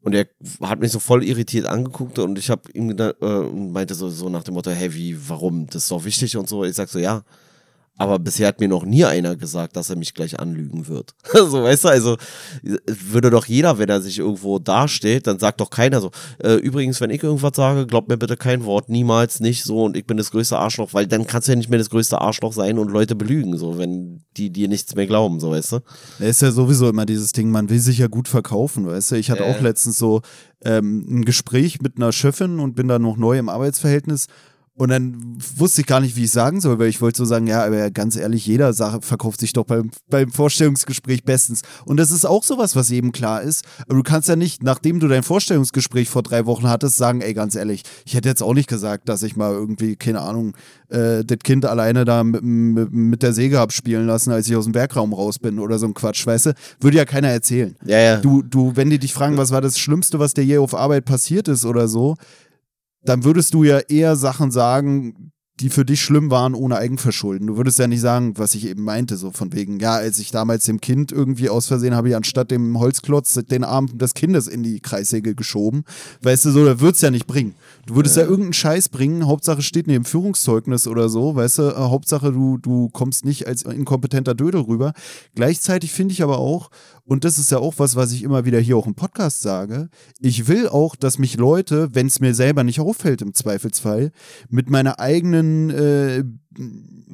Und 0.00 0.14
er 0.14 0.26
hat 0.62 0.80
mich 0.80 0.90
so 0.90 0.98
voll 0.98 1.22
irritiert 1.22 1.66
angeguckt 1.66 2.18
und 2.18 2.38
ich 2.38 2.50
habe 2.50 2.70
ihm 2.72 2.88
gedacht, 2.88 3.16
äh, 3.22 3.42
meinte 3.42 3.94
so, 3.94 4.08
so 4.10 4.28
nach 4.28 4.42
dem 4.42 4.54
Motto, 4.54 4.72
hey, 4.72 4.92
wie, 4.94 5.16
warum? 5.28 5.66
Das 5.68 5.84
ist 5.84 5.90
doch 5.92 6.04
wichtig 6.04 6.36
und 6.36 6.48
so. 6.48 6.64
Ich 6.64 6.74
sag 6.74 6.88
so, 6.88 6.98
ja, 6.98 7.22
aber 7.98 8.18
bisher 8.18 8.48
hat 8.48 8.60
mir 8.60 8.68
noch 8.68 8.84
nie 8.84 9.04
einer 9.04 9.36
gesagt, 9.36 9.76
dass 9.76 9.90
er 9.90 9.96
mich 9.96 10.14
gleich 10.14 10.38
anlügen 10.38 10.86
wird. 10.88 11.14
so, 11.32 11.62
weißt 11.62 11.84
du, 11.84 11.88
also 11.88 12.16
würde 12.62 13.30
doch 13.30 13.46
jeder, 13.46 13.78
wenn 13.78 13.88
er 13.88 14.00
sich 14.02 14.18
irgendwo 14.18 14.58
dasteht, 14.58 15.26
dann 15.26 15.38
sagt 15.38 15.60
doch 15.60 15.70
keiner 15.70 16.00
so, 16.00 16.10
äh, 16.42 16.54
übrigens, 16.54 17.00
wenn 17.00 17.10
ich 17.10 17.22
irgendwas 17.22 17.52
sage, 17.56 17.86
glaubt 17.86 18.08
mir 18.08 18.16
bitte 18.16 18.36
kein 18.36 18.64
Wort, 18.64 18.88
niemals 18.88 19.40
nicht 19.40 19.64
so 19.64 19.84
und 19.84 19.96
ich 19.96 20.06
bin 20.06 20.16
das 20.16 20.30
größte 20.30 20.58
Arschloch, 20.58 20.92
weil 20.92 21.06
dann 21.06 21.26
kannst 21.26 21.48
du 21.48 21.52
ja 21.52 21.56
nicht 21.56 21.70
mehr 21.70 21.78
das 21.78 21.90
größte 21.90 22.20
Arschloch 22.20 22.52
sein 22.52 22.78
und 22.78 22.90
Leute 22.90 23.14
belügen, 23.14 23.56
so, 23.56 23.78
wenn 23.78 24.24
die 24.36 24.50
dir 24.50 24.68
nichts 24.68 24.94
mehr 24.94 25.06
glauben, 25.06 25.40
so, 25.40 25.50
weißt 25.50 25.72
du? 25.72 25.78
Da 26.18 26.26
ist 26.26 26.42
ja 26.42 26.50
sowieso 26.52 26.88
immer 26.88 27.06
dieses 27.06 27.32
Ding, 27.32 27.50
man 27.50 27.70
will 27.70 27.80
sich 27.80 27.98
ja 27.98 28.08
gut 28.08 28.28
verkaufen, 28.28 28.86
weißt 28.86 29.12
du? 29.12 29.16
Ich 29.16 29.30
hatte 29.30 29.44
Ja. 29.44 29.48
auch 29.50 29.60
letztens 29.60 29.98
so 29.98 30.20
ähm, 30.64 31.06
ein 31.08 31.24
Gespräch 31.24 31.80
mit 31.80 31.96
einer 31.96 32.12
Chefin 32.12 32.58
und 32.60 32.74
bin 32.74 32.88
da 32.88 32.98
noch 32.98 33.16
neu 33.16 33.38
im 33.38 33.48
Arbeitsverhältnis. 33.48 34.26
Und 34.76 34.90
dann 34.90 35.38
wusste 35.56 35.80
ich 35.80 35.86
gar 35.86 36.00
nicht, 36.00 36.16
wie 36.16 36.24
ich 36.24 36.30
sagen 36.30 36.60
soll, 36.60 36.78
weil 36.78 36.88
ich 36.88 37.00
wollte 37.00 37.16
so 37.16 37.24
sagen, 37.24 37.46
ja, 37.46 37.64
aber 37.64 37.90
ganz 37.90 38.14
ehrlich, 38.14 38.46
jeder 38.46 38.74
Sache 38.74 39.00
verkauft 39.00 39.40
sich 39.40 39.54
doch 39.54 39.64
beim, 39.64 39.90
beim 40.10 40.30
Vorstellungsgespräch 40.30 41.24
bestens. 41.24 41.62
Und 41.86 41.96
das 41.96 42.10
ist 42.10 42.26
auch 42.26 42.44
sowas, 42.44 42.76
was 42.76 42.90
jedem 42.90 43.10
klar 43.10 43.40
ist. 43.40 43.64
Aber 43.86 43.94
du 43.94 44.02
kannst 44.02 44.28
ja 44.28 44.36
nicht, 44.36 44.62
nachdem 44.62 45.00
du 45.00 45.08
dein 45.08 45.22
Vorstellungsgespräch 45.22 46.10
vor 46.10 46.22
drei 46.22 46.44
Wochen 46.44 46.68
hattest, 46.68 46.96
sagen, 46.96 47.22
ey, 47.22 47.32
ganz 47.32 47.54
ehrlich, 47.54 47.84
ich 48.04 48.14
hätte 48.14 48.28
jetzt 48.28 48.42
auch 48.42 48.52
nicht 48.52 48.68
gesagt, 48.68 49.08
dass 49.08 49.22
ich 49.22 49.34
mal 49.34 49.52
irgendwie, 49.52 49.96
keine 49.96 50.20
Ahnung, 50.20 50.54
äh, 50.90 51.24
das 51.24 51.38
Kind 51.42 51.64
alleine 51.64 52.04
da 52.04 52.22
mit, 52.22 52.42
mit, 52.42 52.92
mit 52.92 53.22
der 53.22 53.32
Säge 53.32 53.58
hab 53.58 53.72
spielen 53.72 54.06
lassen, 54.06 54.30
als 54.30 54.46
ich 54.46 54.56
aus 54.56 54.64
dem 54.64 54.72
Bergraum 54.72 55.14
raus 55.14 55.38
bin 55.38 55.58
oder 55.58 55.78
so 55.78 55.86
ein 55.86 55.94
Quatsch, 55.94 56.26
weißt 56.26 56.46
du? 56.46 56.54
Würde 56.80 56.98
ja 56.98 57.06
keiner 57.06 57.28
erzählen. 57.28 57.76
Ja, 57.86 57.98
ja. 57.98 58.16
Du, 58.18 58.42
du, 58.42 58.76
wenn 58.76 58.90
die 58.90 58.98
dich 58.98 59.14
fragen, 59.14 59.38
was 59.38 59.52
war 59.52 59.62
das 59.62 59.78
Schlimmste, 59.78 60.18
was 60.18 60.34
dir 60.34 60.44
je 60.44 60.58
auf 60.58 60.74
Arbeit 60.74 61.06
passiert 61.06 61.48
ist 61.48 61.64
oder 61.64 61.88
so, 61.88 62.16
dann 63.08 63.24
würdest 63.24 63.54
du 63.54 63.64
ja 63.64 63.78
eher 63.78 64.16
Sachen 64.16 64.50
sagen, 64.50 65.32
die 65.60 65.70
für 65.70 65.86
dich 65.86 66.02
schlimm 66.02 66.30
waren, 66.30 66.54
ohne 66.54 66.76
Eigenverschulden. 66.76 67.46
Du 67.46 67.56
würdest 67.56 67.78
ja 67.78 67.86
nicht 67.86 68.02
sagen, 68.02 68.36
was 68.36 68.54
ich 68.54 68.66
eben 68.66 68.82
meinte, 68.82 69.16
so 69.16 69.30
von 69.30 69.54
wegen, 69.54 69.80
ja, 69.80 69.94
als 69.94 70.18
ich 70.18 70.30
damals 70.30 70.66
dem 70.66 70.82
Kind 70.82 71.12
irgendwie 71.12 71.48
aus 71.48 71.66
Versehen 71.66 71.94
habe 71.94 72.10
ich 72.10 72.16
anstatt 72.16 72.50
dem 72.50 72.78
Holzklotz 72.78 73.32
den 73.50 73.64
Arm 73.64 73.96
des 73.96 74.12
Kindes 74.12 74.48
in 74.48 74.62
die 74.62 74.80
Kreissäge 74.80 75.34
geschoben. 75.34 75.84
Weißt 76.20 76.44
du, 76.44 76.50
so, 76.50 76.64
da 76.66 76.80
würd's 76.80 77.00
ja 77.00 77.10
nicht 77.10 77.26
bringen. 77.26 77.54
Du 77.86 77.94
würdest 77.94 78.16
ja, 78.16 78.24
irgendeinen 78.24 78.52
Scheiß 78.52 78.88
bringen, 78.88 79.26
Hauptsache 79.26 79.62
steht 79.62 79.86
neben 79.86 80.04
Führungszeugnis 80.04 80.86
oder 80.86 81.08
so, 81.08 81.36
weißt 81.36 81.58
du, 81.58 81.62
äh, 81.62 81.74
Hauptsache 81.74 82.32
du, 82.32 82.58
du 82.58 82.88
kommst 82.88 83.24
nicht 83.24 83.46
als 83.46 83.62
inkompetenter 83.62 84.34
Dödel 84.34 84.62
rüber. 84.62 84.92
Gleichzeitig 85.34 85.92
finde 85.92 86.12
ich 86.12 86.22
aber 86.22 86.38
auch, 86.38 86.70
und 87.04 87.24
das 87.24 87.38
ist 87.38 87.50
ja 87.50 87.58
auch 87.58 87.74
was, 87.78 87.94
was 87.94 88.12
ich 88.12 88.24
immer 88.24 88.44
wieder 88.44 88.58
hier 88.58 88.76
auch 88.76 88.86
im 88.86 88.96
Podcast 88.96 89.40
sage, 89.40 89.88
ich 90.20 90.48
will 90.48 90.68
auch, 90.68 90.96
dass 90.96 91.18
mich 91.18 91.36
Leute, 91.36 91.94
wenn 91.94 92.08
es 92.08 92.20
mir 92.20 92.34
selber 92.34 92.64
nicht 92.64 92.80
auffällt 92.80 93.22
im 93.22 93.34
Zweifelsfall, 93.34 94.10
mit 94.48 94.68
meiner 94.68 94.98
eigenen 94.98 95.16
eigenen, 95.16 95.70
äh, 95.70 96.24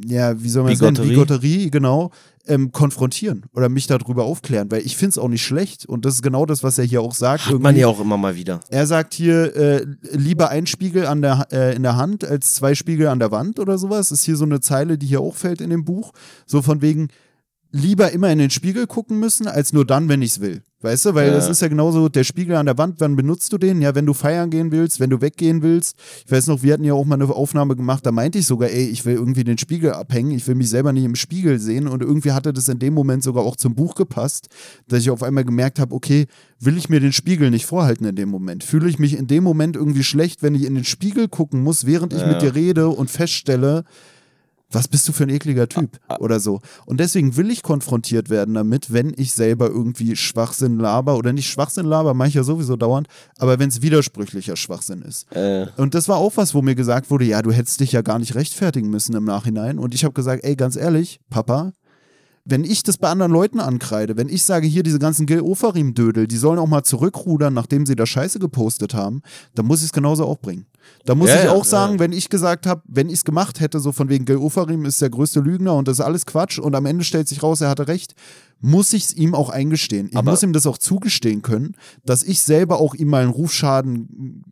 ja, 0.06 0.42
wie 0.42 0.48
soll 0.48 0.64
man 0.64 0.76
sagen, 0.76 0.94
Bigotterie, 0.94 1.70
genau, 1.70 2.10
ähm, 2.46 2.72
konfrontieren 2.72 3.44
oder 3.54 3.68
mich 3.68 3.86
darüber 3.86 4.24
aufklären, 4.24 4.70
weil 4.70 4.84
ich 4.84 4.96
finde 4.96 5.10
es 5.10 5.18
auch 5.18 5.28
nicht 5.28 5.44
schlecht 5.44 5.86
und 5.86 6.04
das 6.04 6.14
ist 6.14 6.22
genau 6.22 6.44
das, 6.46 6.62
was 6.62 6.78
er 6.78 6.84
hier 6.84 7.00
auch 7.00 7.14
sagt. 7.14 7.44
Hat 7.44 7.52
irgendwie. 7.52 7.62
man 7.62 7.76
ja 7.76 7.86
auch 7.86 8.00
immer 8.00 8.16
mal 8.16 8.36
wieder. 8.36 8.60
Er 8.68 8.86
sagt 8.86 9.14
hier, 9.14 9.54
äh, 9.54 9.86
lieber 10.12 10.48
ein 10.50 10.66
Spiegel 10.66 11.06
an 11.06 11.22
der, 11.22 11.46
äh, 11.52 11.76
in 11.76 11.82
der 11.82 11.96
Hand 11.96 12.24
als 12.24 12.54
zwei 12.54 12.74
Spiegel 12.74 13.08
an 13.08 13.18
der 13.18 13.30
Wand 13.30 13.60
oder 13.60 13.78
sowas. 13.78 14.08
Das 14.08 14.20
ist 14.20 14.24
hier 14.24 14.36
so 14.36 14.44
eine 14.44 14.60
Zeile, 14.60 14.98
die 14.98 15.06
hier 15.06 15.20
auch 15.20 15.36
fällt 15.36 15.60
in 15.60 15.70
dem 15.70 15.84
Buch. 15.84 16.12
So 16.46 16.62
von 16.62 16.82
wegen, 16.82 17.08
lieber 17.72 18.12
immer 18.12 18.30
in 18.30 18.38
den 18.38 18.50
Spiegel 18.50 18.86
gucken 18.86 19.18
müssen, 19.18 19.48
als 19.48 19.72
nur 19.72 19.86
dann, 19.86 20.08
wenn 20.08 20.22
ich 20.22 20.32
es 20.32 20.40
will. 20.40 20.62
Weißt 20.82 21.06
du, 21.06 21.14
weil 21.14 21.28
ja. 21.28 21.34
das 21.34 21.48
ist 21.48 21.62
ja 21.62 21.68
genauso 21.68 22.08
der 22.08 22.24
Spiegel 22.24 22.56
an 22.56 22.66
der 22.66 22.76
Wand, 22.76 22.96
wann 22.98 23.14
benutzt 23.14 23.52
du 23.52 23.58
den? 23.58 23.80
Ja, 23.80 23.94
wenn 23.94 24.04
du 24.04 24.14
feiern 24.14 24.50
gehen 24.50 24.72
willst, 24.72 24.98
wenn 24.98 25.10
du 25.10 25.20
weggehen 25.20 25.62
willst. 25.62 25.96
Ich 26.26 26.32
weiß 26.32 26.48
noch, 26.48 26.62
wir 26.64 26.72
hatten 26.72 26.82
ja 26.82 26.92
auch 26.92 27.04
mal 27.04 27.14
eine 27.14 27.32
Aufnahme 27.32 27.76
gemacht, 27.76 28.04
da 28.04 28.10
meinte 28.10 28.38
ich 28.38 28.46
sogar, 28.46 28.68
ey, 28.68 28.88
ich 28.88 29.04
will 29.04 29.14
irgendwie 29.14 29.44
den 29.44 29.58
Spiegel 29.58 29.92
abhängen, 29.92 30.32
ich 30.32 30.46
will 30.48 30.56
mich 30.56 30.68
selber 30.68 30.92
nicht 30.92 31.04
im 31.04 31.14
Spiegel 31.14 31.60
sehen 31.60 31.86
und 31.86 32.02
irgendwie 32.02 32.32
hatte 32.32 32.52
das 32.52 32.68
in 32.68 32.80
dem 32.80 32.94
Moment 32.94 33.22
sogar 33.22 33.44
auch 33.44 33.56
zum 33.56 33.76
Buch 33.76 33.94
gepasst, 33.94 34.48
dass 34.88 35.00
ich 35.00 35.10
auf 35.10 35.22
einmal 35.22 35.44
gemerkt 35.44 35.78
habe, 35.78 35.94
okay, 35.94 36.26
will 36.58 36.76
ich 36.76 36.88
mir 36.88 36.98
den 36.98 37.12
Spiegel 37.12 37.50
nicht 37.50 37.64
vorhalten 37.64 38.04
in 38.04 38.16
dem 38.16 38.28
Moment? 38.28 38.64
Fühle 38.64 38.88
ich 38.88 38.98
mich 38.98 39.16
in 39.16 39.28
dem 39.28 39.44
Moment 39.44 39.76
irgendwie 39.76 40.04
schlecht, 40.04 40.42
wenn 40.42 40.56
ich 40.56 40.64
in 40.64 40.74
den 40.74 40.84
Spiegel 40.84 41.28
gucken 41.28 41.62
muss, 41.62 41.86
während 41.86 42.12
ich 42.12 42.20
ja. 42.20 42.26
mit 42.26 42.42
dir 42.42 42.56
rede 42.56 42.88
und 42.88 43.08
feststelle, 43.08 43.84
was 44.74 44.88
bist 44.88 45.08
du 45.08 45.12
für 45.12 45.24
ein 45.24 45.28
ekliger 45.28 45.68
Typ 45.68 45.98
ah, 46.08 46.14
ah. 46.14 46.20
oder 46.20 46.40
so. 46.40 46.60
Und 46.86 47.00
deswegen 47.00 47.36
will 47.36 47.50
ich 47.50 47.62
konfrontiert 47.62 48.30
werden 48.30 48.54
damit, 48.54 48.92
wenn 48.92 49.12
ich 49.16 49.32
selber 49.32 49.68
irgendwie 49.68 50.16
Schwachsinn 50.16 50.78
laber 50.78 51.16
oder 51.16 51.32
nicht 51.32 51.48
Schwachsinn 51.48 51.86
laber, 51.86 52.14
mache 52.14 52.28
ich 52.28 52.34
ja 52.34 52.42
sowieso 52.42 52.76
dauernd, 52.76 53.08
aber 53.38 53.58
wenn 53.58 53.68
es 53.68 53.82
widersprüchlicher 53.82 54.56
Schwachsinn 54.56 55.02
ist. 55.02 55.30
Äh. 55.32 55.66
Und 55.76 55.94
das 55.94 56.08
war 56.08 56.16
auch 56.16 56.36
was, 56.36 56.54
wo 56.54 56.62
mir 56.62 56.74
gesagt 56.74 57.10
wurde, 57.10 57.24
ja, 57.24 57.42
du 57.42 57.52
hättest 57.52 57.80
dich 57.80 57.92
ja 57.92 58.02
gar 58.02 58.18
nicht 58.18 58.34
rechtfertigen 58.34 58.90
müssen 58.90 59.14
im 59.14 59.24
Nachhinein. 59.24 59.78
Und 59.78 59.94
ich 59.94 60.04
habe 60.04 60.14
gesagt, 60.14 60.44
ey, 60.44 60.56
ganz 60.56 60.76
ehrlich, 60.76 61.20
Papa, 61.30 61.72
wenn 62.44 62.64
ich 62.64 62.82
das 62.82 62.98
bei 62.98 63.08
anderen 63.08 63.32
Leuten 63.32 63.60
ankreide, 63.60 64.16
wenn 64.16 64.28
ich 64.28 64.42
sage, 64.42 64.66
hier 64.66 64.82
diese 64.82 64.98
ganzen 64.98 65.26
Gil 65.26 65.40
Ofarim-Dödel, 65.40 66.26
die 66.26 66.36
sollen 66.36 66.58
auch 66.58 66.66
mal 66.66 66.82
zurückrudern, 66.82 67.54
nachdem 67.54 67.86
sie 67.86 67.94
da 67.94 68.04
Scheiße 68.04 68.38
gepostet 68.38 68.94
haben, 68.94 69.22
dann 69.54 69.66
muss 69.66 69.80
ich 69.80 69.86
es 69.86 69.92
genauso 69.92 70.26
auch 70.26 70.38
bringen. 70.38 70.66
Da 71.04 71.14
muss 71.14 71.30
ja, 71.30 71.42
ich 71.42 71.48
auch 71.48 71.64
ja, 71.64 71.64
sagen, 71.64 71.94
ja. 71.94 72.00
wenn 72.00 72.12
ich 72.12 72.28
gesagt 72.28 72.66
habe, 72.66 72.82
wenn 72.86 73.08
ich 73.08 73.14
es 73.14 73.24
gemacht 73.24 73.60
hätte, 73.60 73.80
so 73.80 73.92
von 73.92 74.08
wegen 74.08 74.24
Gil 74.24 74.36
Ofarim 74.36 74.84
ist 74.84 75.00
der 75.00 75.10
größte 75.10 75.40
Lügner 75.40 75.74
und 75.74 75.88
das 75.88 75.98
ist 75.98 76.04
alles 76.04 76.26
Quatsch 76.26 76.58
und 76.58 76.74
am 76.74 76.86
Ende 76.86 77.04
stellt 77.04 77.28
sich 77.28 77.42
raus, 77.42 77.60
er 77.60 77.68
hatte 77.68 77.88
recht, 77.88 78.14
muss 78.60 78.92
ich 78.92 79.04
es 79.04 79.14
ihm 79.14 79.34
auch 79.34 79.50
eingestehen. 79.50 80.08
Ich 80.10 80.16
Aber 80.16 80.30
muss 80.30 80.42
ihm 80.42 80.52
das 80.52 80.66
auch 80.66 80.78
zugestehen 80.78 81.42
können, 81.42 81.76
dass 82.04 82.22
ich 82.22 82.42
selber 82.42 82.80
auch 82.80 82.94
ihm 82.94 83.08
mal 83.08 83.22
einen 83.22 83.32
Rufschaden 83.32 84.44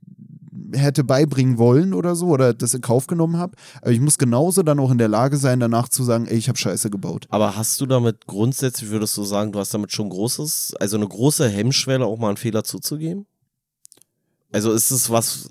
hätte 0.75 1.05
beibringen 1.05 1.59
wollen 1.59 1.95
oder 1.95 2.15
so 2.15 2.29
oder 2.29 2.55
das 2.55 2.75
in 2.75 2.81
Kauf 2.81 3.07
genommen 3.07 3.37
habe. 3.37 3.57
Aber 3.83 3.91
ich 3.91 4.01
muss 4.01 4.19
genauso 4.19 4.63
dann 4.63 4.79
auch 4.79 4.91
in 4.91 4.99
der 4.99 5.09
Lage 5.09 5.37
sein, 5.37 5.61
danach 5.61 5.89
zu 5.89 6.05
sagen, 6.05 6.27
ey, 6.27 6.37
ich 6.37 6.49
habe 6.49 6.59
Scheiße 6.59 6.91
gebaut. 6.91 7.27
Aber 7.31 7.57
hast 7.57 7.81
du 7.81 7.87
damit 7.87 8.27
grundsätzlich, 8.27 8.91
würdest 8.91 9.17
du 9.17 9.25
sagen, 9.25 9.53
du 9.53 9.59
hast 9.59 9.75
damit 9.75 9.93
schon 9.93 10.09
großes, 10.09 10.75
also 10.79 10.97
eine 10.97 11.09
große 11.09 11.49
Hemmschwelle, 11.49 12.05
auch 12.05 12.19
mal 12.19 12.29
einen 12.29 12.37
Fehler 12.37 12.65
zuzugeben? 12.65 13.27
Also 14.53 14.73
ist 14.73 14.91
es 14.91 15.11
was, 15.11 15.51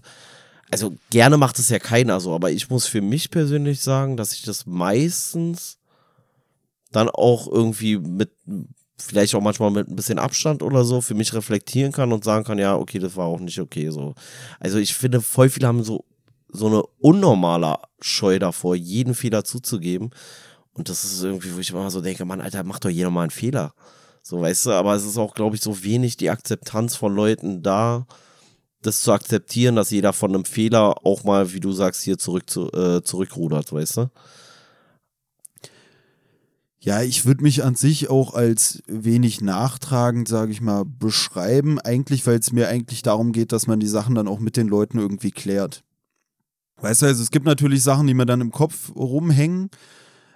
also 0.72 0.94
gerne 1.10 1.38
macht 1.38 1.60
es 1.60 1.70
ja 1.70 1.80
keiner 1.80 2.20
so, 2.20 2.34
aber 2.34 2.52
ich 2.52 2.70
muss 2.70 2.86
für 2.86 3.02
mich 3.02 3.32
persönlich 3.32 3.82
sagen, 3.82 4.18
dass 4.18 4.34
ich 4.34 4.44
das 4.44 4.66
meistens 4.66 5.78
dann 6.92 7.10
auch 7.10 7.48
irgendwie 7.48 7.98
mit 7.98 8.32
vielleicht 8.98 9.34
auch 9.34 9.42
manchmal 9.42 9.72
mit 9.72 9.88
ein 9.88 9.96
bisschen 9.96 10.20
Abstand 10.20 10.62
oder 10.62 10.84
so 10.84 11.00
für 11.02 11.14
mich 11.14 11.34
reflektieren 11.34 11.92
kann 11.92 12.12
und 12.12 12.24
sagen 12.24 12.44
kann, 12.44 12.60
ja, 12.60 12.76
okay, 12.76 13.00
das 13.00 13.16
war 13.16 13.28
auch 13.28 13.40
nicht 13.40 13.60
okay 13.60 13.90
so. 13.90 14.14
Also 14.60 14.78
ich 14.78 14.94
finde, 14.94 15.22
voll 15.22 15.50
viele 15.50 15.68
haben 15.68 15.84
so 15.84 16.06
so 16.52 16.68
eine 16.68 16.84
unnormale 17.00 17.78
Scheu 18.02 18.40
davor, 18.40 18.76
jeden 18.76 19.14
Fehler 19.14 19.44
zuzugeben. 19.44 20.12
Und 20.74 20.90
das 20.90 21.04
ist 21.04 21.22
irgendwie, 21.22 21.56
wo 21.56 21.60
ich 21.60 21.70
immer 21.70 21.92
so 21.92 22.02
denke, 22.02 22.26
Mann, 22.26 22.42
Alter, 22.42 22.64
macht 22.64 22.86
doch 22.86 22.90
jeder 22.90 23.10
mal 23.10 23.24
einen 23.24 23.32
Fehler. 23.32 23.74
So, 24.22 24.42
weißt 24.42 24.68
du, 24.68 24.72
aber 24.72 24.96
es 24.96 25.06
ist 25.06 25.18
auch, 25.18 25.36
glaube 25.36 25.56
ich, 25.56 25.62
so 25.62 25.84
wenig 25.84 26.18
die 26.18 26.30
Akzeptanz 26.30 26.96
von 26.96 27.16
Leuten 27.16 27.62
da, 27.62 28.06
das 28.82 29.02
zu 29.02 29.12
akzeptieren, 29.12 29.76
dass 29.76 29.92
jeder 29.92 30.14
von 30.14 30.34
einem 30.34 30.46
Fehler 30.46 31.06
auch 31.06 31.24
mal, 31.24 31.54
wie 31.54 31.60
du 31.60 31.72
sagst, 31.72 32.04
hier 32.04 32.18
zurück 32.18 32.50
zu, 32.50 32.72
äh, 32.72 33.04
zurückrudert, 33.04 33.72
weißt 33.74 33.98
du? 33.98 34.12
Ja, 36.82 37.02
ich 37.02 37.26
würde 37.26 37.44
mich 37.44 37.64
an 37.64 37.76
sich 37.76 38.10
auch 38.10 38.34
als 38.34 38.82
wenig 38.88 39.42
nachtragend, 39.42 40.30
sage 40.30 40.54
ich 40.54 40.62
mal, 40.62 40.86
beschreiben. 40.86 41.78
Eigentlich, 41.78 42.26
weil 42.26 42.40
es 42.40 42.54
mir 42.54 42.70
eigentlich 42.70 43.02
darum 43.02 43.34
geht, 43.34 43.52
dass 43.52 43.68
man 43.68 43.82
die 43.82 43.88
Sachen 43.88 44.16
dann 44.16 44.30
auch 44.30 44.40
mit 44.40 44.56
den 44.56 44.70
Leuten 44.70 44.98
irgendwie 44.98 45.32
klärt. 45.32 45.84
Weißt 46.78 47.02
du, 47.02 47.08
also 47.08 47.22
es 47.22 47.32
gibt 47.32 47.46
natürlich 47.46 47.84
Sachen, 47.84 48.08
die 48.08 48.14
mir 48.14 48.26
dann 48.26 48.40
im 48.40 48.52
Kopf 48.52 48.96
rumhängen, 48.96 49.70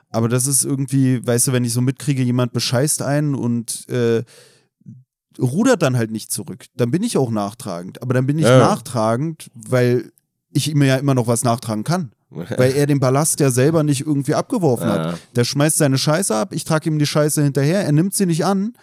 aber 0.10 0.28
das 0.28 0.46
ist 0.46 0.66
irgendwie, 0.66 1.26
weißt 1.26 1.48
du, 1.48 1.52
wenn 1.54 1.64
ich 1.64 1.74
so 1.74 1.82
mitkriege, 1.82 2.22
jemand 2.22 2.52
bescheißt 2.52 3.02
einen 3.02 3.36
und 3.36 3.88
äh, 3.90 4.24
rudert 5.40 5.82
dann 5.82 5.98
halt 5.98 6.12
nicht 6.12 6.32
zurück, 6.32 6.66
dann 6.76 6.92
bin 6.92 7.04
ich 7.04 7.18
auch 7.18 7.32
nachtragend. 7.32 8.02
Aber 8.02 8.14
dann 8.14 8.26
bin 8.26 8.38
ich 8.38 8.46
ja. 8.46 8.58
nachtragend, 8.58 9.50
weil 9.54 10.12
ich 10.52 10.70
ihm 10.70 10.82
ja 10.84 10.98
immer 10.98 11.16
noch 11.16 11.28
was 11.28 11.44
nachtragen 11.44 11.84
kann. 11.84 12.12
weil 12.58 12.74
er 12.74 12.88
den 12.88 13.00
Ballast 13.00 13.40
ja 13.40 13.52
selber 13.52 13.84
nicht 13.84 14.02
irgendwie 14.02 14.36
abgeworfen 14.36 14.88
ja. 14.88 15.12
hat. 15.12 15.20
Der 15.36 15.44
schmeißt 15.44 15.78
seine 15.78 15.98
Scheiße 15.98 16.36
ab, 16.36 16.54
ich 16.54 16.64
trage 16.64 16.90
ihm 16.90 17.00
die 17.00 17.06
Scheiße 17.06 17.44
hinterher, 17.44 17.86
er 17.86 17.92
nimmt 17.92 18.14
sie 18.14 18.26
nicht 18.26 18.46
an. 18.46 18.74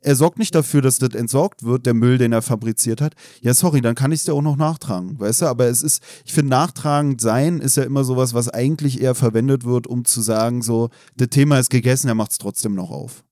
Er 0.00 0.16
sorgt 0.16 0.38
nicht 0.38 0.54
dafür, 0.54 0.82
dass 0.82 0.98
das 0.98 1.14
entsorgt 1.14 1.64
wird, 1.64 1.86
der 1.86 1.94
Müll, 1.94 2.18
den 2.18 2.32
er 2.32 2.42
fabriziert 2.42 3.00
hat. 3.00 3.14
Ja, 3.40 3.54
sorry, 3.54 3.80
dann 3.80 3.94
kann 3.94 4.12
ich 4.12 4.20
es 4.20 4.24
dir 4.26 4.34
auch 4.34 4.42
noch 4.42 4.56
nachtragen, 4.56 5.18
weißt 5.18 5.42
du? 5.42 5.46
Aber 5.46 5.64
es 5.64 5.82
ist, 5.82 6.02
ich 6.26 6.34
finde, 6.34 6.50
nachtragend 6.50 7.22
sein 7.22 7.58
ist 7.58 7.78
ja 7.78 7.84
immer 7.84 8.04
sowas, 8.04 8.34
was 8.34 8.50
eigentlich 8.50 9.00
eher 9.00 9.14
verwendet 9.14 9.64
wird, 9.64 9.86
um 9.86 10.04
zu 10.04 10.20
sagen, 10.20 10.60
so, 10.60 10.90
das 11.16 11.30
Thema 11.30 11.58
ist 11.58 11.70
gegessen, 11.70 12.08
er 12.08 12.14
macht 12.14 12.32
es 12.32 12.38
trotzdem 12.38 12.74
noch 12.74 12.90
auf. 12.90 13.24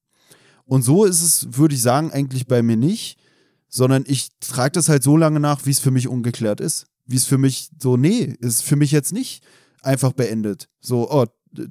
Und 0.65 0.83
so 0.83 1.05
ist 1.05 1.23
es, 1.23 1.49
würde 1.57 1.75
ich 1.75 1.83
sagen, 1.83 2.11
eigentlich 2.13 2.47
bei 2.47 2.63
mir 2.63 2.77
nicht, 2.77 3.19
sondern 3.69 4.05
ich 4.07 4.29
trage 4.41 4.73
das 4.73 4.89
halt 4.89 5.03
so 5.03 5.17
lange 5.17 5.41
nach, 5.41 5.67
wie 5.67 5.71
es 5.71 5.81
für 5.81 5.91
mich 5.91 6.09
ungeklärt 6.09 6.61
ist 6.61 6.87
wie 7.07 7.17
es 7.17 7.27
für 7.27 7.39
mich 7.39 7.71
so, 7.81 7.97
nee, 7.97 8.37
ist 8.41 8.63
für 8.63 8.77
mich 8.77 8.91
jetzt 8.91 9.13
nicht 9.13 9.45
einfach 9.83 10.13
beendet. 10.13 10.69
So, 10.81 11.11
oh, 11.11 11.27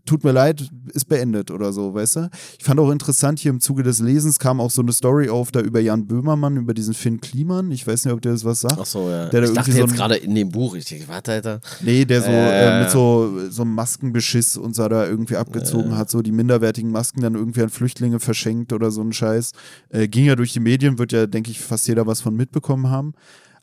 tut 0.05 0.23
mir 0.23 0.31
leid, 0.31 0.69
ist 0.93 1.07
beendet 1.07 1.51
oder 1.51 1.73
so, 1.73 1.93
weißt 1.93 2.15
du? 2.17 2.29
Ich 2.59 2.65
fand 2.65 2.79
auch 2.79 2.91
interessant, 2.91 3.39
hier 3.39 3.51
im 3.51 3.59
Zuge 3.59 3.83
des 3.83 3.99
Lesens 3.99 4.39
kam 4.39 4.59
auch 4.61 4.71
so 4.71 4.81
eine 4.81 4.93
Story 4.93 5.29
auf, 5.29 5.51
da 5.51 5.61
über 5.61 5.79
Jan 5.79 6.07
Böhmermann, 6.07 6.57
über 6.57 6.73
diesen 6.73 6.93
Finn 6.93 7.19
Kliman. 7.19 7.71
Ich 7.71 7.85
weiß 7.85 8.05
nicht, 8.05 8.13
ob 8.13 8.21
der 8.21 8.33
das 8.33 8.45
was 8.45 8.61
sagt. 8.61 8.77
Ach 8.79 8.85
so, 8.85 9.09
ja. 9.09 9.27
Der 9.29 9.43
ich 9.43 9.53
dachte 9.53 9.71
jetzt 9.71 9.89
so 9.89 9.95
gerade 9.95 10.17
in 10.17 10.35
dem 10.35 10.49
Buch. 10.49 10.75
Ich 10.75 11.07
warte, 11.07 11.31
Alter. 11.31 11.61
Nee, 11.81 12.05
der 12.05 12.21
so 12.21 12.29
äh, 12.29 12.79
äh, 12.79 12.83
mit 12.83 12.91
so, 12.91 13.49
so 13.49 13.63
einem 13.63 13.73
Maskenbeschiss 13.75 14.57
und 14.57 14.75
so 14.75 14.87
da 14.87 15.05
irgendwie 15.05 15.37
abgezogen 15.37 15.91
äh. 15.91 15.95
hat, 15.95 16.09
so 16.09 16.21
die 16.21 16.31
minderwertigen 16.31 16.91
Masken 16.91 17.21
dann 17.21 17.35
irgendwie 17.35 17.61
an 17.61 17.69
Flüchtlinge 17.69 18.19
verschenkt 18.19 18.73
oder 18.73 18.91
so 18.91 19.01
ein 19.01 19.13
Scheiß. 19.13 19.51
Äh, 19.89 20.07
ging 20.07 20.25
ja 20.25 20.35
durch 20.35 20.53
die 20.53 20.59
Medien, 20.59 20.99
wird 20.99 21.11
ja, 21.11 21.25
denke 21.25 21.51
ich, 21.51 21.59
fast 21.59 21.87
jeder 21.87 22.07
was 22.07 22.21
von 22.21 22.35
mitbekommen 22.35 22.89
haben. 22.89 23.13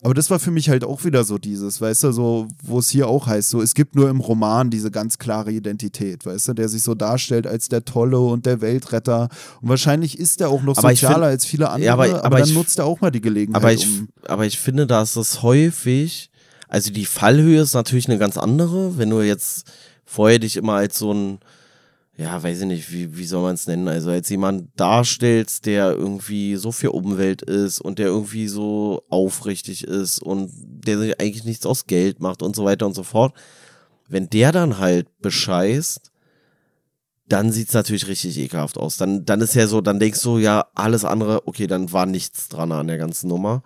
Aber 0.02 0.14
das 0.14 0.30
war 0.30 0.38
für 0.38 0.52
mich 0.52 0.68
halt 0.68 0.84
auch 0.84 1.04
wieder 1.04 1.24
so 1.24 1.38
dieses, 1.38 1.80
weißt 1.80 2.04
du, 2.04 2.12
so, 2.12 2.46
wo 2.62 2.78
es 2.78 2.88
hier 2.88 3.08
auch 3.08 3.26
heißt, 3.26 3.50
so, 3.50 3.60
es 3.60 3.74
gibt 3.74 3.96
nur 3.96 4.08
im 4.08 4.20
Roman 4.20 4.70
diese 4.70 4.92
ganz 4.92 5.18
klare 5.18 5.50
Identität, 5.50 6.24
weißt 6.24 6.48
du, 6.48 6.52
der 6.52 6.68
sich 6.68 6.84
so 6.84 6.94
darstellt 6.94 7.48
als 7.48 7.68
der 7.68 7.84
Tolle 7.84 8.20
und 8.20 8.46
der 8.46 8.60
Weltretter. 8.60 9.28
Und 9.60 9.68
wahrscheinlich 9.68 10.16
ist 10.16 10.40
er 10.40 10.50
auch 10.50 10.62
noch 10.62 10.78
aber 10.78 10.90
sozialer 10.90 11.14
find, 11.14 11.24
als 11.24 11.44
viele 11.46 11.70
andere, 11.70 11.86
ja, 11.86 11.92
aber, 11.94 12.04
aber, 12.04 12.24
aber, 12.24 12.38
dann 12.38 12.48
ich, 12.48 12.54
nutzt 12.54 12.78
er 12.78 12.84
auch 12.84 13.00
mal 13.00 13.10
die 13.10 13.20
Gelegenheit. 13.20 13.60
Aber 13.60 13.72
ich, 13.72 13.86
um 13.86 14.08
aber 14.28 14.46
ich 14.46 14.58
finde, 14.60 14.86
dass 14.86 15.16
es 15.16 15.42
häufig, 15.42 16.30
also 16.68 16.92
die 16.92 17.06
Fallhöhe 17.06 17.60
ist 17.60 17.74
natürlich 17.74 18.08
eine 18.08 18.18
ganz 18.18 18.36
andere, 18.36 18.98
wenn 18.98 19.10
du 19.10 19.20
jetzt 19.20 19.66
vorher 20.04 20.38
dich 20.38 20.56
immer 20.56 20.74
als 20.74 20.96
so 20.98 21.12
ein 21.12 21.38
ja, 22.18 22.42
weiß 22.42 22.62
ich 22.62 22.66
nicht, 22.66 22.92
wie, 22.92 23.16
wie 23.16 23.26
soll 23.26 23.42
man 23.42 23.54
es 23.54 23.68
nennen? 23.68 23.86
Also 23.86 24.10
als 24.10 24.28
jemand 24.28 24.70
darstellst, 24.74 25.66
der 25.66 25.92
irgendwie 25.92 26.56
so 26.56 26.72
für 26.72 26.90
Umwelt 26.90 27.42
ist 27.42 27.80
und 27.80 28.00
der 28.00 28.06
irgendwie 28.06 28.48
so 28.48 29.04
aufrichtig 29.08 29.84
ist 29.84 30.20
und 30.20 30.50
der 30.52 30.98
sich 30.98 31.20
eigentlich 31.20 31.44
nichts 31.44 31.64
aus 31.64 31.86
Geld 31.86 32.18
macht 32.18 32.42
und 32.42 32.56
so 32.56 32.64
weiter 32.64 32.86
und 32.86 32.94
so 32.94 33.04
fort. 33.04 33.34
Wenn 34.08 34.28
der 34.28 34.50
dann 34.50 34.78
halt 34.78 35.06
bescheißt, 35.20 36.10
dann 37.28 37.52
sieht's 37.52 37.74
natürlich 37.74 38.08
richtig 38.08 38.36
ekelhaft 38.36 38.78
aus. 38.78 38.96
Dann, 38.96 39.24
dann 39.24 39.40
ist 39.40 39.54
ja 39.54 39.68
so, 39.68 39.80
dann 39.80 40.00
denkst 40.00 40.22
du, 40.22 40.38
ja, 40.38 40.66
alles 40.74 41.04
andere, 41.04 41.46
okay, 41.46 41.68
dann 41.68 41.92
war 41.92 42.06
nichts 42.06 42.48
dran 42.48 42.72
an 42.72 42.88
der 42.88 42.98
ganzen 42.98 43.28
Nummer. 43.28 43.62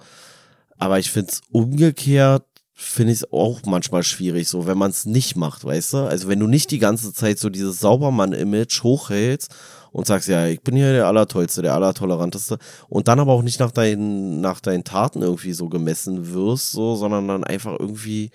Aber 0.76 0.98
ich 0.98 1.10
find's 1.10 1.40
umgekehrt 1.52 2.44
finde 2.82 3.12
ich 3.12 3.20
es 3.20 3.32
auch 3.32 3.60
manchmal 3.64 4.02
schwierig, 4.02 4.48
so 4.48 4.66
wenn 4.66 4.76
man 4.76 4.90
es 4.90 5.06
nicht 5.06 5.36
macht, 5.36 5.64
weißt 5.64 5.92
du? 5.94 5.98
Also 5.98 6.28
wenn 6.28 6.40
du 6.40 6.46
nicht 6.46 6.70
die 6.70 6.78
ganze 6.78 7.12
Zeit 7.12 7.38
so 7.38 7.48
dieses 7.48 7.80
Saubermann-Image 7.80 8.82
hochhältst 8.82 9.54
und 9.92 10.06
sagst, 10.06 10.28
ja, 10.28 10.46
ich 10.46 10.60
bin 10.60 10.76
hier 10.76 10.92
der 10.92 11.06
Allertollste, 11.06 11.62
der 11.62 11.74
Allertoleranteste 11.74 12.58
und 12.88 13.08
dann 13.08 13.20
aber 13.20 13.32
auch 13.32 13.42
nicht 13.42 13.60
nach 13.60 13.70
deinen, 13.70 14.40
nach 14.40 14.60
deinen 14.60 14.84
Taten 14.84 15.22
irgendwie 15.22 15.52
so 15.52 15.68
gemessen 15.68 16.34
wirst, 16.34 16.72
so, 16.72 16.96
sondern 16.96 17.28
dann 17.28 17.44
einfach 17.44 17.78
irgendwie, 17.78 18.30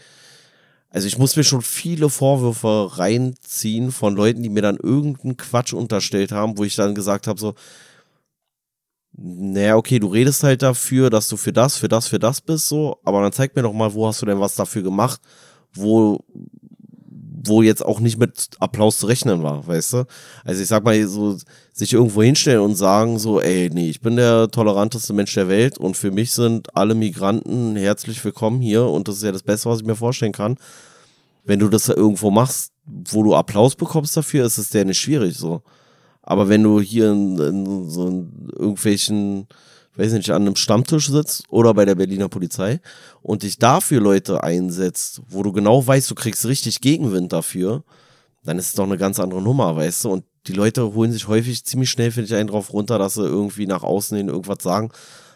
also 0.89 1.07
ich 1.07 1.17
muss 1.17 1.35
mir 1.35 1.43
schon 1.43 1.61
viele 1.61 2.09
Vorwürfe 2.09 2.97
reinziehen 2.97 3.91
von 3.91 4.15
Leuten, 4.15 4.43
die 4.43 4.49
mir 4.49 4.61
dann 4.61 4.77
irgendeinen 4.77 5.37
Quatsch 5.37 5.73
unterstellt 5.73 6.31
haben, 6.31 6.57
wo 6.57 6.63
ich 6.63 6.75
dann 6.75 6.95
gesagt 6.95 7.27
habe, 7.27 7.39
so, 7.39 7.53
naja, 9.17 9.75
okay, 9.75 9.97
du 9.99 10.07
redest 10.07 10.43
halt 10.43 10.61
dafür, 10.61 11.09
dass 11.09 11.27
du 11.27 11.37
für 11.37 11.51
das, 11.51 11.75
für 11.77 11.87
das, 11.87 12.07
für 12.07 12.19
das 12.19 12.39
bist, 12.39 12.67
so, 12.67 12.99
aber 13.03 13.21
dann 13.21 13.31
zeig 13.31 13.55
mir 13.55 13.63
doch 13.63 13.73
mal, 13.73 13.93
wo 13.93 14.07
hast 14.07 14.21
du 14.21 14.27
denn 14.27 14.39
was 14.39 14.55
dafür 14.55 14.83
gemacht, 14.83 15.19
wo, 15.73 16.23
wo 17.43 17.63
jetzt 17.63 17.83
auch 17.83 17.99
nicht 17.99 18.19
mit 18.19 18.49
Applaus 18.59 18.99
zu 18.99 19.07
rechnen 19.07 19.41
war, 19.41 19.65
weißt 19.65 19.93
du? 19.93 20.05
Also 20.43 20.61
ich 20.61 20.67
sag 20.67 20.83
mal, 20.83 21.07
so 21.07 21.35
sich 21.73 21.93
irgendwo 21.93 22.21
hinstellen 22.21 22.61
und 22.61 22.75
sagen 22.75 23.17
so, 23.17 23.41
ey, 23.41 23.71
nee, 23.73 23.89
ich 23.89 24.01
bin 24.01 24.17
der 24.17 24.49
toleranteste 24.51 25.13
Mensch 25.13 25.33
der 25.33 25.47
Welt 25.49 25.79
und 25.79 25.97
für 25.97 26.11
mich 26.11 26.31
sind 26.31 26.75
alle 26.75 26.93
Migranten 26.93 27.75
herzlich 27.75 28.23
willkommen 28.23 28.61
hier 28.61 28.85
und 28.85 29.07
das 29.07 29.17
ist 29.17 29.23
ja 29.23 29.31
das 29.31 29.43
Beste, 29.43 29.67
was 29.67 29.79
ich 29.79 29.85
mir 29.85 29.95
vorstellen 29.95 30.31
kann. 30.31 30.57
Wenn 31.43 31.59
du 31.59 31.69
das 31.69 31.89
irgendwo 31.89 32.29
machst, 32.29 32.71
wo 32.85 33.23
du 33.23 33.33
Applaus 33.33 33.75
bekommst 33.75 34.15
dafür, 34.15 34.45
ist 34.45 34.59
es 34.59 34.71
ja 34.73 34.83
nicht 34.83 34.99
schwierig 34.99 35.35
so. 35.35 35.63
Aber 36.29 36.49
wenn 36.49 36.61
du 36.61 36.81
hier 36.81 37.09
in, 37.09 37.39
in 37.39 37.89
so 37.89 38.05
in 38.05 38.49
irgendwelchen 38.53 39.47
weiß 39.95 40.11
nicht, 40.11 40.29
an 40.29 40.43
einem 40.43 40.57
Stammtisch 40.57 41.09
sitzt 41.09 41.43
oder 41.49 41.73
bei 41.73 41.85
der 41.85 41.95
Berliner 41.95 42.29
Polizei 42.29 42.81
und 43.21 43.43
dich 43.43 43.57
dafür 43.57 43.99
Leute 43.99 44.43
einsetzt, 44.43 45.21
wo 45.29 45.41
du 45.41 45.51
genau 45.51 45.87
weißt, 45.87 46.11
du 46.11 46.15
kriegst 46.15 46.45
richtig 46.45 46.81
Gegenwind 46.81 47.33
dafür, 47.33 47.83
dann 48.43 48.59
ist 48.59 48.67
es 48.67 48.73
doch 48.73 48.83
eine 48.83 48.97
ganz 48.97 49.19
andere 49.19 49.41
Nummer, 49.41 49.75
weißt 49.75 50.03
du? 50.03 50.09
Und 50.09 50.25
die 50.45 50.53
Leute 50.53 50.93
holen 50.93 51.11
sich 51.11 51.27
häufig 51.27 51.65
ziemlich 51.65 51.89
schnell, 51.89 52.11
finde 52.11 52.27
ich, 52.27 52.35
einen 52.35 52.49
drauf 52.49 52.73
runter, 52.73 52.99
dass 52.99 53.15
sie 53.15 53.23
irgendwie 53.23 53.65
nach 53.65 53.83
außen 53.83 54.15
hin 54.17 54.27
irgendwas 54.27 54.61
sagen, 54.61 54.91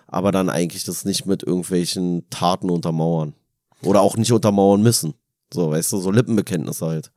aber 0.07 0.33
dann 0.33 0.49
eigentlich 0.49 0.83
das 0.83 1.05
nicht 1.05 1.25
mit 1.25 1.41
irgendwelchen 1.41 2.29
Taten 2.29 2.69
untermauern. 2.69 3.33
Oder 3.81 4.01
auch 4.01 4.15
nicht 4.17 4.31
untermauern 4.31 4.83
müssen. 4.83 5.15
So, 5.53 5.71
weißt 5.71 5.93
du, 5.93 5.97
so 5.97 6.11
Lippenbekenntnisse 6.11 6.85
halt. 6.85 7.11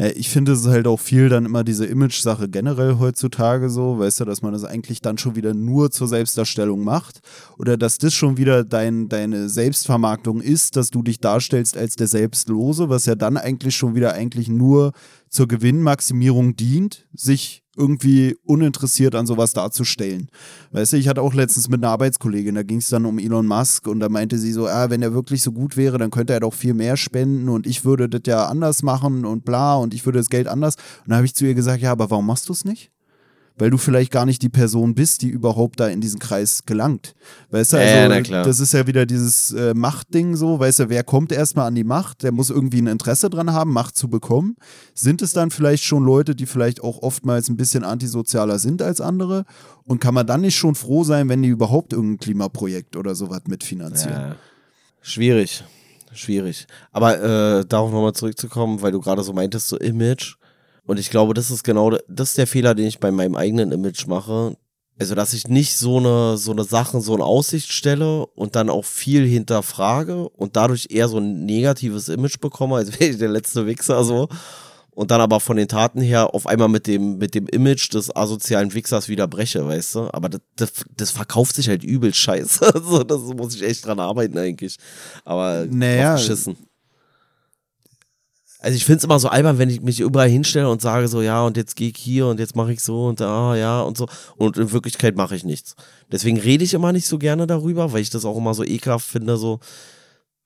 Ja, 0.00 0.06
ich 0.06 0.30
finde 0.30 0.52
es 0.52 0.66
halt 0.66 0.86
auch 0.86 0.98
viel 0.98 1.28
dann 1.28 1.44
immer 1.44 1.62
diese 1.62 1.84
Image-Sache 1.84 2.48
generell 2.48 2.98
heutzutage 2.98 3.68
so, 3.68 3.98
weißt 3.98 4.20
du, 4.20 4.24
dass 4.24 4.40
man 4.40 4.54
das 4.54 4.64
eigentlich 4.64 5.02
dann 5.02 5.18
schon 5.18 5.36
wieder 5.36 5.52
nur 5.52 5.90
zur 5.90 6.08
Selbstdarstellung 6.08 6.82
macht 6.84 7.20
oder 7.58 7.76
dass 7.76 7.98
das 7.98 8.14
schon 8.14 8.38
wieder 8.38 8.64
dein, 8.64 9.10
deine 9.10 9.50
Selbstvermarktung 9.50 10.40
ist, 10.40 10.76
dass 10.76 10.88
du 10.88 11.02
dich 11.02 11.20
darstellst 11.20 11.76
als 11.76 11.96
der 11.96 12.06
Selbstlose, 12.06 12.88
was 12.88 13.04
ja 13.04 13.14
dann 13.14 13.36
eigentlich 13.36 13.76
schon 13.76 13.94
wieder 13.94 14.14
eigentlich 14.14 14.48
nur 14.48 14.92
zur 15.28 15.48
Gewinnmaximierung 15.48 16.56
dient, 16.56 17.06
sich 17.12 17.59
irgendwie 17.76 18.36
uninteressiert 18.44 19.14
an 19.14 19.26
sowas 19.26 19.52
darzustellen. 19.52 20.28
Weißt 20.72 20.92
du, 20.92 20.96
ich 20.96 21.08
hatte 21.08 21.22
auch 21.22 21.34
letztens 21.34 21.68
mit 21.68 21.82
einer 21.82 21.92
Arbeitskollegin, 21.92 22.54
da 22.54 22.62
ging 22.62 22.78
es 22.78 22.88
dann 22.88 23.06
um 23.06 23.18
Elon 23.18 23.46
Musk 23.46 23.86
und 23.86 24.00
da 24.00 24.08
meinte 24.08 24.38
sie 24.38 24.52
so, 24.52 24.66
ah, 24.66 24.90
wenn 24.90 25.02
er 25.02 25.14
wirklich 25.14 25.42
so 25.42 25.52
gut 25.52 25.76
wäre, 25.76 25.98
dann 25.98 26.10
könnte 26.10 26.32
er 26.32 26.40
doch 26.40 26.54
viel 26.54 26.74
mehr 26.74 26.96
spenden 26.96 27.48
und 27.48 27.66
ich 27.66 27.84
würde 27.84 28.08
das 28.08 28.22
ja 28.26 28.46
anders 28.46 28.82
machen 28.82 29.24
und 29.24 29.44
bla 29.44 29.76
und 29.76 29.94
ich 29.94 30.04
würde 30.04 30.18
das 30.18 30.30
Geld 30.30 30.48
anders. 30.48 30.76
Und 31.04 31.10
da 31.10 31.16
habe 31.16 31.26
ich 31.26 31.34
zu 31.34 31.46
ihr 31.46 31.54
gesagt, 31.54 31.82
ja, 31.82 31.92
aber 31.92 32.10
warum 32.10 32.26
machst 32.26 32.48
du 32.48 32.52
es 32.52 32.64
nicht? 32.64 32.90
Weil 33.60 33.70
du 33.70 33.76
vielleicht 33.76 34.10
gar 34.10 34.24
nicht 34.24 34.40
die 34.42 34.48
Person 34.48 34.94
bist, 34.94 35.20
die 35.22 35.28
überhaupt 35.28 35.80
da 35.80 35.88
in 35.88 36.00
diesen 36.00 36.18
Kreis 36.18 36.64
gelangt. 36.64 37.14
Weißt 37.50 37.74
du, 37.74 37.76
also 37.76 38.32
ja, 38.32 38.42
das 38.42 38.58
ist 38.58 38.72
ja 38.72 38.86
wieder 38.86 39.04
dieses 39.04 39.52
äh, 39.52 39.74
Machtding 39.74 40.34
so, 40.34 40.58
weißt 40.58 40.80
du, 40.80 40.88
wer 40.88 41.04
kommt 41.04 41.30
erstmal 41.30 41.66
an 41.66 41.74
die 41.74 41.84
Macht? 41.84 42.22
Der 42.22 42.32
muss 42.32 42.48
irgendwie 42.48 42.80
ein 42.80 42.86
Interesse 42.86 43.28
dran 43.28 43.52
haben, 43.52 43.72
Macht 43.72 43.96
zu 43.96 44.08
bekommen. 44.08 44.56
Sind 44.94 45.20
es 45.20 45.32
dann 45.32 45.50
vielleicht 45.50 45.84
schon 45.84 46.04
Leute, 46.04 46.34
die 46.34 46.46
vielleicht 46.46 46.82
auch 46.82 47.02
oftmals 47.02 47.50
ein 47.50 47.56
bisschen 47.58 47.84
antisozialer 47.84 48.58
sind 48.58 48.80
als 48.80 49.00
andere? 49.00 49.44
Und 49.84 50.00
kann 50.00 50.14
man 50.14 50.26
dann 50.26 50.40
nicht 50.40 50.56
schon 50.56 50.74
froh 50.74 51.04
sein, 51.04 51.28
wenn 51.28 51.42
die 51.42 51.48
überhaupt 51.48 51.92
irgendein 51.92 52.18
Klimaprojekt 52.18 52.96
oder 52.96 53.14
sowas 53.14 53.42
mitfinanzieren? 53.46 54.20
Ja. 54.20 54.36
Schwierig. 55.02 55.64
Schwierig. 56.12 56.66
Aber 56.92 57.22
äh, 57.22 57.64
darauf 57.66 57.92
nochmal 57.92 58.14
zurückzukommen, 58.14 58.80
weil 58.82 58.92
du 58.92 59.00
gerade 59.00 59.22
so 59.22 59.32
meintest, 59.32 59.68
so 59.68 59.76
Image. 59.76 60.36
Und 60.86 60.98
ich 60.98 61.10
glaube, 61.10 61.34
das 61.34 61.50
ist 61.50 61.62
genau, 61.62 61.90
das 62.08 62.30
ist 62.30 62.38
der 62.38 62.46
Fehler, 62.46 62.74
den 62.74 62.86
ich 62.86 62.98
bei 62.98 63.10
meinem 63.10 63.36
eigenen 63.36 63.72
Image 63.72 64.06
mache. 64.06 64.56
Also, 65.00 65.14
dass 65.14 65.32
ich 65.32 65.48
nicht 65.48 65.76
so 65.76 65.96
eine, 65.96 66.36
so 66.36 66.52
eine 66.52 66.64
Sachen, 66.64 67.00
so 67.00 67.14
eine 67.14 67.24
Aussicht 67.24 67.72
stelle 67.72 68.26
und 68.26 68.54
dann 68.54 68.68
auch 68.68 68.84
viel 68.84 69.26
hinterfrage 69.26 70.28
und 70.28 70.56
dadurch 70.56 70.88
eher 70.90 71.08
so 71.08 71.16
ein 71.16 71.46
negatives 71.46 72.10
Image 72.10 72.38
bekomme, 72.38 72.76
als 72.76 72.92
wäre 73.00 73.10
ich 73.10 73.18
der 73.18 73.30
letzte 73.30 73.66
Wichser 73.66 74.04
so. 74.04 74.28
Und 74.90 75.10
dann 75.10 75.22
aber 75.22 75.40
von 75.40 75.56
den 75.56 75.68
Taten 75.68 76.02
her 76.02 76.34
auf 76.34 76.46
einmal 76.46 76.68
mit 76.68 76.86
dem, 76.86 77.16
mit 77.16 77.34
dem 77.34 77.46
Image 77.46 77.94
des 77.94 78.14
asozialen 78.14 78.74
Wichsers 78.74 79.08
wieder 79.08 79.26
breche, 79.26 79.66
weißt 79.66 79.94
du? 79.94 80.08
Aber 80.12 80.28
das, 80.28 80.40
das, 80.56 80.72
das 80.94 81.10
verkauft 81.12 81.54
sich 81.54 81.68
halt 81.68 81.82
übel 81.82 82.12
scheiße. 82.12 82.60
Also, 82.74 83.02
das 83.02 83.20
muss 83.20 83.54
ich 83.54 83.62
echt 83.62 83.86
dran 83.86 84.00
arbeiten 84.00 84.36
eigentlich. 84.36 84.76
Aber 85.24 85.66
naja, 85.70 86.16
geschissen. 86.16 86.58
Also 88.62 88.76
ich 88.76 88.84
finde 88.84 88.98
es 88.98 89.04
immer 89.04 89.18
so 89.18 89.28
albern, 89.28 89.58
wenn 89.58 89.70
ich 89.70 89.80
mich 89.80 90.00
überall 90.00 90.28
hinstelle 90.28 90.68
und 90.68 90.82
sage 90.82 91.08
so, 91.08 91.22
ja, 91.22 91.42
und 91.44 91.56
jetzt 91.56 91.76
gehe 91.76 91.88
ich 91.88 91.96
hier 91.96 92.26
und 92.26 92.38
jetzt 92.38 92.54
mache 92.54 92.72
ich 92.74 92.80
so 92.80 93.06
und 93.06 93.18
da, 93.18 93.56
ja 93.56 93.80
und 93.80 93.96
so. 93.96 94.06
Und 94.36 94.58
in 94.58 94.70
Wirklichkeit 94.72 95.16
mache 95.16 95.34
ich 95.34 95.44
nichts. 95.44 95.76
Deswegen 96.12 96.38
rede 96.38 96.62
ich 96.62 96.74
immer 96.74 96.92
nicht 96.92 97.06
so 97.06 97.18
gerne 97.18 97.46
darüber, 97.46 97.92
weil 97.92 98.02
ich 98.02 98.10
das 98.10 98.26
auch 98.26 98.36
immer 98.36 98.52
so 98.52 98.62
ekelhaft 98.62 99.06
finde, 99.06 99.38
so, 99.38 99.60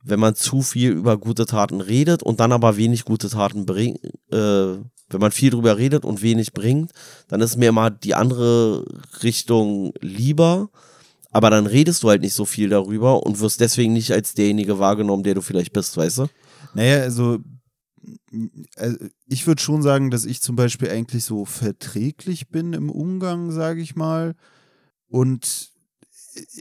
wenn 0.05 0.21
man 0.21 0.37
zu 0.37 0.63
viel 0.63 0.93
über 0.93 1.19
gute 1.19 1.45
Taten 1.45 1.81
redet 1.81 2.23
und 2.23 2.39
dann 2.39 2.53
aber 2.53 2.77
wenig 2.77 3.05
gute 3.05 3.29
Taten 3.29 3.67
bringt, 3.67 3.99
äh, 4.31 4.77
wenn 5.11 5.21
man 5.21 5.33
viel 5.33 5.51
drüber 5.51 5.77
redet 5.77 6.05
und 6.05 6.23
wenig 6.23 6.53
bringt, 6.53 6.93
dann 7.29 7.41
ist 7.41 7.57
mir 7.57 7.71
immer 7.71 7.91
die 7.91 8.15
andere 8.15 8.85
Richtung 9.25 9.93
lieber. 10.01 10.69
Aber 11.33 11.51
dann 11.51 11.67
redest 11.67 12.05
du 12.05 12.11
halt 12.11 12.23
nicht 12.23 12.35
so 12.35 12.45
viel 12.45 12.69
darüber 12.69 13.27
und 13.27 13.41
wirst 13.41 13.61
deswegen 13.61 13.93
nicht 13.93 14.13
als 14.13 14.35
derjenige 14.35 14.79
wahrgenommen, 14.79 15.25
der 15.25 15.35
du 15.35 15.41
vielleicht 15.41 15.73
bist, 15.73 15.97
weißt 15.97 16.19
du? 16.19 16.27
Naja, 16.75 17.03
also 17.03 17.39
also 18.77 18.97
ich 19.27 19.47
würde 19.47 19.63
schon 19.63 19.83
sagen, 19.83 20.11
dass 20.11 20.25
ich 20.25 20.43
zum 20.43 20.57
Beispiel 20.57 20.91
eigentlich 20.91 21.25
so 21.25 21.45
verträglich 21.45 22.49
bin 22.49 22.73
im 22.73 22.91
Umgang, 22.91 23.51
sage 23.51 23.81
ich 23.81 23.97
mal. 23.97 24.35
Und 25.09 25.71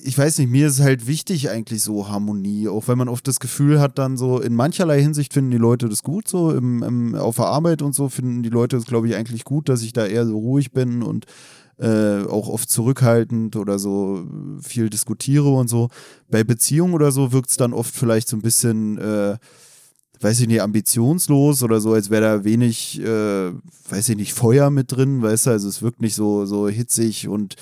ich 0.03 0.17
weiß 0.17 0.37
nicht, 0.37 0.49
mir 0.49 0.67
ist 0.67 0.81
halt 0.81 1.07
wichtig 1.07 1.49
eigentlich 1.49 1.81
so 1.81 2.07
Harmonie, 2.07 2.67
auch 2.67 2.87
wenn 2.87 2.97
man 2.97 3.09
oft 3.09 3.27
das 3.27 3.39
Gefühl 3.39 3.79
hat, 3.79 3.97
dann 3.97 4.17
so 4.17 4.39
in 4.39 4.53
mancherlei 4.53 5.01
Hinsicht 5.01 5.33
finden 5.33 5.51
die 5.51 5.57
Leute 5.57 5.89
das 5.89 6.03
gut, 6.03 6.27
so 6.27 6.51
im, 6.51 6.83
im 6.83 7.15
auf 7.15 7.37
der 7.37 7.45
Arbeit 7.45 7.81
und 7.81 7.95
so 7.95 8.09
finden 8.09 8.43
die 8.43 8.49
Leute 8.49 8.75
das, 8.75 8.85
glaube 8.85 9.07
ich, 9.07 9.15
eigentlich 9.15 9.43
gut, 9.43 9.69
dass 9.69 9.81
ich 9.81 9.93
da 9.93 10.05
eher 10.05 10.27
so 10.27 10.37
ruhig 10.37 10.71
bin 10.71 11.01
und 11.01 11.25
äh, 11.79 12.23
auch 12.23 12.49
oft 12.49 12.69
zurückhaltend 12.69 13.55
oder 13.55 13.79
so 13.79 14.27
viel 14.61 14.89
diskutiere 14.89 15.49
und 15.49 15.69
so. 15.69 15.89
Bei 16.29 16.43
Beziehungen 16.43 16.93
oder 16.93 17.11
so 17.11 17.31
wirkt 17.31 17.49
es 17.49 17.57
dann 17.57 17.73
oft 17.73 17.95
vielleicht 17.95 18.27
so 18.27 18.37
ein 18.37 18.43
bisschen 18.43 18.97
äh, 18.99 19.37
weiß 20.21 20.39
ich 20.39 20.47
nicht, 20.47 20.61
ambitionslos 20.61 21.63
oder 21.63 21.81
so, 21.81 21.93
als 21.93 22.09
wäre 22.09 22.21
da 22.21 22.43
wenig, 22.43 23.01
äh, 23.01 23.51
weiß 23.89 24.09
ich 24.09 24.17
nicht, 24.17 24.33
Feuer 24.33 24.69
mit 24.69 24.91
drin, 24.91 25.21
weißt 25.21 25.47
du, 25.47 25.49
also 25.51 25.67
es 25.67 25.81
wirkt 25.81 26.01
nicht 26.01 26.15
so, 26.15 26.45
so 26.45 26.69
hitzig 26.69 27.27
und 27.27 27.55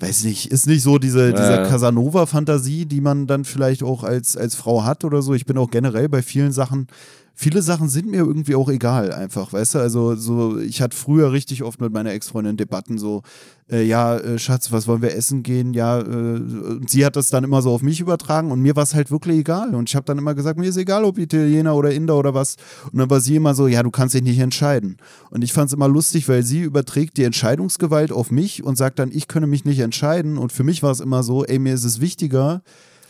weiß 0.00 0.24
nicht, 0.24 0.50
ist 0.50 0.66
nicht 0.66 0.82
so 0.82 0.98
diese, 0.98 1.32
diese 1.32 1.62
Casanova-Fantasie, 1.68 2.84
die 2.84 3.00
man 3.00 3.26
dann 3.26 3.44
vielleicht 3.44 3.82
auch 3.82 4.02
als, 4.02 4.36
als 4.36 4.54
Frau 4.54 4.84
hat 4.84 5.04
oder 5.04 5.22
so. 5.22 5.34
Ich 5.34 5.46
bin 5.46 5.56
auch 5.56 5.70
generell 5.70 6.08
bei 6.08 6.20
vielen 6.20 6.52
Sachen 6.52 6.88
viele 7.34 7.62
Sachen 7.62 7.88
sind 7.88 8.10
mir 8.10 8.18
irgendwie 8.18 8.54
auch 8.54 8.68
egal, 8.68 9.12
einfach, 9.12 9.52
weißt 9.52 9.74
du? 9.74 9.78
Also, 9.80 10.14
so, 10.14 10.58
ich 10.58 10.80
hatte 10.80 10.96
früher 10.96 11.32
richtig 11.32 11.62
oft 11.62 11.80
mit 11.80 11.92
meiner 11.92 12.12
Ex-Freundin 12.12 12.56
Debatten 12.56 12.96
so, 12.96 13.22
äh, 13.70 13.82
ja, 13.82 14.16
äh, 14.16 14.38
Schatz, 14.38 14.70
was 14.72 14.86
wollen 14.86 15.02
wir 15.02 15.14
essen 15.16 15.42
gehen? 15.42 15.74
Ja, 15.74 16.00
äh, 16.00 16.04
und 16.04 16.88
sie 16.88 17.04
hat 17.04 17.16
das 17.16 17.30
dann 17.30 17.44
immer 17.44 17.62
so 17.62 17.70
auf 17.70 17.82
mich 17.82 18.00
übertragen 18.00 18.52
und 18.52 18.60
mir 18.60 18.76
war 18.76 18.84
es 18.84 18.94
halt 18.94 19.10
wirklich 19.10 19.38
egal. 19.38 19.74
Und 19.74 19.88
ich 19.88 19.96
habe 19.96 20.04
dann 20.04 20.18
immer 20.18 20.34
gesagt, 20.34 20.58
mir 20.58 20.68
ist 20.68 20.76
egal, 20.76 21.04
ob 21.04 21.18
Italiener 21.18 21.74
oder 21.74 21.92
Inder 21.92 22.16
oder 22.16 22.34
was. 22.34 22.56
Und 22.92 22.98
dann 22.98 23.10
war 23.10 23.20
sie 23.20 23.36
immer 23.36 23.54
so, 23.54 23.66
ja, 23.66 23.82
du 23.82 23.90
kannst 23.90 24.14
dich 24.14 24.22
nicht 24.22 24.38
entscheiden. 24.38 24.98
Und 25.30 25.42
ich 25.42 25.52
fand 25.52 25.68
es 25.68 25.72
immer 25.74 25.88
lustig, 25.88 26.28
weil 26.28 26.42
sie 26.42 26.60
überträgt 26.60 27.16
die 27.16 27.24
Entscheidungsgewalt 27.24 28.12
auf 28.12 28.30
mich 28.30 28.62
und 28.62 28.76
sagt 28.76 28.98
dann, 28.98 29.10
ich 29.10 29.28
könne 29.28 29.46
mich 29.46 29.64
nicht 29.64 29.80
entscheiden. 29.80 30.38
Und 30.38 30.52
für 30.52 30.64
mich 30.64 30.82
war 30.82 30.92
es 30.92 31.00
immer 31.00 31.22
so, 31.22 31.44
ey, 31.44 31.58
mir 31.58 31.74
ist 31.74 31.84
es 31.84 32.00
wichtiger, 32.00 32.62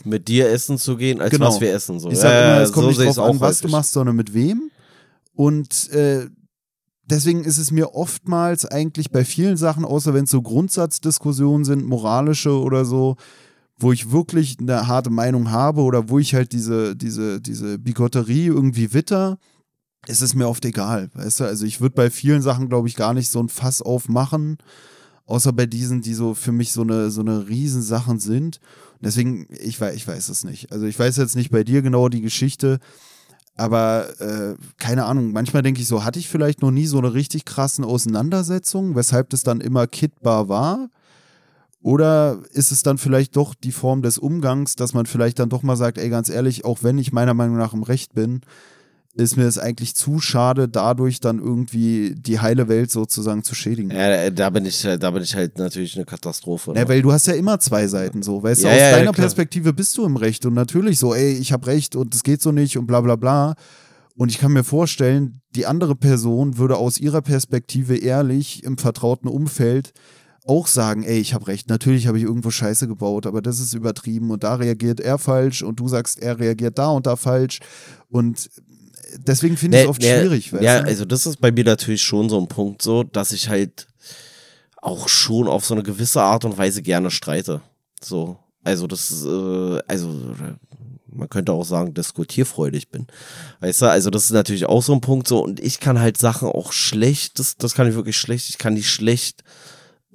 mit 0.07 0.29
dir 0.29 0.49
essen 0.49 0.79
zu 0.79 0.97
gehen, 0.97 1.21
als 1.21 1.31
genau. 1.31 1.49
was 1.49 1.61
wir 1.61 1.73
essen. 1.73 1.99
So. 1.99 2.11
Ich 2.11 2.19
sage 2.19 2.35
immer, 2.35 2.61
es 2.63 2.73
kommt 2.73 2.95
so 2.95 3.03
nicht 3.03 3.17
drauf 3.17 3.31
an, 3.31 3.41
was 3.41 3.61
du 3.61 3.69
machst, 3.69 3.93
sondern 3.93 4.17
mit 4.17 4.35
wem. 4.35 4.71
Und 5.35 5.91
äh, 5.91 6.29
deswegen 7.05 7.45
ist 7.45 7.59
es 7.59 7.71
mir 7.71 7.95
oftmals 7.95 8.67
eigentlich 8.67 9.11
bei 9.11 9.25
vielen 9.25 9.57
Sachen, 9.57 9.85
außer 9.85 10.15
wenn 10.15 10.25
es 10.25 10.31
so 10.31 10.43
Grundsatzdiskussionen 10.43 11.65
sind, 11.65 11.87
moralische 11.87 12.59
oder 12.59 12.85
so, 12.85 13.17
wo 13.79 13.93
ich 13.93 14.13
wirklich 14.13 14.59
eine 14.61 14.87
harte 14.87 15.11
Meinung 15.11 15.51
habe 15.51 15.83
oder 15.83 16.09
wo 16.09 16.19
ich 16.19 16.35
halt 16.35 16.53
diese, 16.53 16.95
diese, 16.97 17.41
diese 17.41 17.79
Bigotterie 17.79 18.47
irgendwie 18.47 18.93
witter, 18.93 19.39
ist 20.07 20.23
es 20.23 20.35
mir 20.35 20.49
oft 20.49 20.65
egal. 20.65 21.11
Weißt 21.15 21.41
du, 21.41 21.45
also 21.45 21.67
ich 21.67 21.81
würde 21.81 21.95
bei 21.95 22.11
vielen 22.11 22.43
Sachen, 22.43 22.69
glaube 22.69 22.89
ich, 22.89 22.97
gar 22.97 23.15
nicht 23.15 23.31
so 23.31 23.41
ein 23.41 23.49
Fass 23.49 23.83
aufmachen, 23.83 24.59
außer 25.27 25.53
bei 25.53 25.67
diesen, 25.67 26.03
die 26.03 26.15
so 26.15 26.35
für 26.35 26.53
mich 26.53 26.73
so 26.73 26.83
eine, 26.83 27.11
so 27.11 27.21
eine 27.21 27.49
Riesensachen 27.49 28.21
sind. 28.21 28.61
Deswegen, 29.05 29.47
ich 29.51 29.81
weiß, 29.81 29.95
ich 29.95 30.09
weiß 30.09 30.29
es 30.31 30.45
nicht. 30.45 30.73
Also 30.73 30.87
ich 30.87 30.99
weiß 30.99 31.17
jetzt 31.19 31.37
nicht 31.37 31.51
bei 31.51 31.63
dir 31.63 31.83
genau 31.83 32.09
die 32.09 32.23
Geschichte, 32.23 32.79
aber 33.57 34.09
äh, 34.21 34.57
keine 34.79 35.05
Ahnung, 35.05 35.33
manchmal 35.33 35.63
denke 35.63 35.81
ich 35.81 35.87
so, 35.87 36.05
hatte 36.05 36.19
ich 36.19 36.29
vielleicht 36.29 36.63
noch 36.63 36.71
nie 36.71 36.87
so 36.87 36.99
eine 36.99 37.15
richtig 37.15 37.45
krassen 37.45 37.85
Auseinandersetzung, 37.85 38.97
weshalb 38.97 39.31
das 39.31 39.43
dann 39.43 39.61
immer 39.61 39.87
kittbar 39.87 40.49
war? 40.49 40.89
Oder 41.83 42.43
ist 42.53 42.73
es 42.73 42.83
dann 42.83 42.97
vielleicht 42.97 43.37
doch 43.37 43.55
die 43.55 43.71
Form 43.71 44.01
des 44.01 44.17
Umgangs, 44.17 44.75
dass 44.75 44.95
man 44.95 45.05
vielleicht 45.05 45.39
dann 45.39 45.51
doch 45.51 45.63
mal 45.63 45.77
sagt, 45.77 45.99
ey, 45.99 46.09
ganz 46.09 46.31
ehrlich, 46.31 46.65
auch 46.65 46.83
wenn 46.83 46.97
ich 46.97 47.13
meiner 47.13 47.35
Meinung 47.35 47.59
nach 47.59 47.75
im 47.75 47.83
Recht 47.83 48.15
bin, 48.15 48.41
ist 49.17 49.37
mir 49.37 49.45
es 49.45 49.59
eigentlich 49.59 49.95
zu 49.95 50.19
schade, 50.19 50.69
dadurch 50.69 51.21
dann 51.21 51.39
irgendwie 51.39 52.15
die 52.17 52.41
heile 52.41 52.69
Welt 52.69 52.91
sozusagen 52.91 53.45
zu 53.45 53.55
schädigen. 53.55 53.91
Ja, 53.91 54.31
da 54.31 54.51
bin 54.51 54.67
ich, 54.67 54.83
da 54.83 55.11
bin 55.11 55.23
ich 55.23 55.35
halt 55.37 55.57
natürlich 55.59 55.95
eine 55.95 56.05
Katastrophe. 56.05 56.73
Ne? 56.73 56.81
Ja, 56.81 56.89
weil 56.89 57.01
du 57.01 57.13
hast 57.13 57.27
ja 57.27 57.35
immer 57.35 57.61
zwei 57.61 57.87
Seiten 57.87 58.23
so, 58.23 58.43
weißt 58.43 58.65
ja, 58.65 58.71
du, 58.71 58.75
aus 58.75 58.81
ja, 58.81 58.91
deiner 58.91 59.13
Perspektive 59.13 59.73
bist 59.73 59.97
du 59.97 60.05
im 60.05 60.17
Recht 60.17 60.45
und 60.47 60.55
natürlich 60.55 60.99
so, 60.99 61.15
ey, 61.15 61.33
ich 61.33 61.53
habe 61.53 61.67
Recht 61.69 61.95
und 61.95 62.15
es 62.15 62.25
geht 62.25 62.43
so 62.43 62.51
nicht 62.51 62.77
und 62.77 62.87
bla 62.87 63.01
bla 63.01 63.17
bla. 63.17 63.55
Und 64.17 64.31
ich 64.31 64.39
kann 64.39 64.53
mir 64.53 64.65
vorstellen, 64.65 65.41
die 65.55 65.67
andere 65.67 65.97
Person 65.97 66.57
würde 66.59 66.77
aus 66.77 66.99
ihrer 66.99 67.23
Perspektive 67.23 67.97
ehrlich 67.97 68.63
im 68.65 68.79
vertrauten 68.79 69.29
Umfeld 69.29 69.93
auch 70.47 70.67
sagen, 70.67 71.05
ey, 71.05 71.19
ich 71.19 71.35
habe 71.35 71.47
recht, 71.47 71.69
natürlich 71.69 72.07
habe 72.07 72.19
ich 72.19 72.25
irgendwo 72.25 72.51
Scheiße 72.51 72.87
gebaut, 72.87 73.27
aber 73.27 73.41
das 73.41 73.61
ist 73.61 73.75
übertrieben 73.75 74.31
und 74.31 74.45
da 74.45 74.57
reagiert 74.57 75.01
er 75.01 75.19
falsch 75.19 75.63
und 75.63 75.81
du 75.81 75.89
sagst, 75.89 76.21
er 76.21 76.39
reagiert 76.39 76.79
da 76.79 76.89
und 76.89 77.07
da 77.07 77.17
falsch 77.17 77.61
und 78.11 78.51
deswegen 79.19 79.57
finde 79.57 79.79
ich 79.79 79.85
es 79.85 79.89
oft 79.89 80.03
ja, 80.03 80.19
schwierig. 80.19 80.53
Ja, 80.61 80.81
du? 80.81 80.89
also 80.89 81.05
das 81.05 81.27
ist 81.27 81.41
bei 81.41 81.53
mir 81.53 81.65
natürlich 81.65 82.03
schon 82.03 82.29
so 82.29 82.41
ein 82.41 82.49
Punkt 82.49 82.83
so, 82.83 83.03
dass 83.03 83.33
ich 83.33 83.49
halt 83.49 83.87
auch 84.77 85.09
schon 85.09 85.49
auf 85.49 85.65
so 85.65 85.75
eine 85.75 85.83
gewisse 85.83 86.23
Art 86.23 86.45
und 86.45 86.59
Weise 86.59 86.83
gerne 86.83 87.11
streite. 87.11 87.63
So, 88.01 88.37
also 88.63 88.87
das, 88.87 89.25
äh, 89.25 89.79
also 89.87 90.35
man 91.07 91.29
könnte 91.29 91.53
auch 91.53 91.65
sagen, 91.65 91.95
diskutierfreudig 91.95 92.91
bin. 92.91 93.07
Weißt 93.61 93.83
du, 93.83 93.87
also 93.87 94.11
das 94.11 94.25
ist 94.25 94.33
natürlich 94.33 94.67
auch 94.67 94.83
so 94.83 94.93
ein 94.93 95.01
Punkt 95.01 95.29
so 95.29 95.43
und 95.43 95.61
ich 95.61 95.81
kann 95.81 96.01
halt 96.01 96.19
Sachen 96.19 96.49
auch 96.49 96.73
schlecht, 96.73 97.39
das, 97.39 97.57
das 97.57 97.75
kann 97.75 97.89
ich 97.89 97.95
wirklich 97.95 98.17
schlecht, 98.17 98.49
ich 98.51 98.59
kann 98.59 98.75
die 98.75 98.83
schlecht 98.83 99.45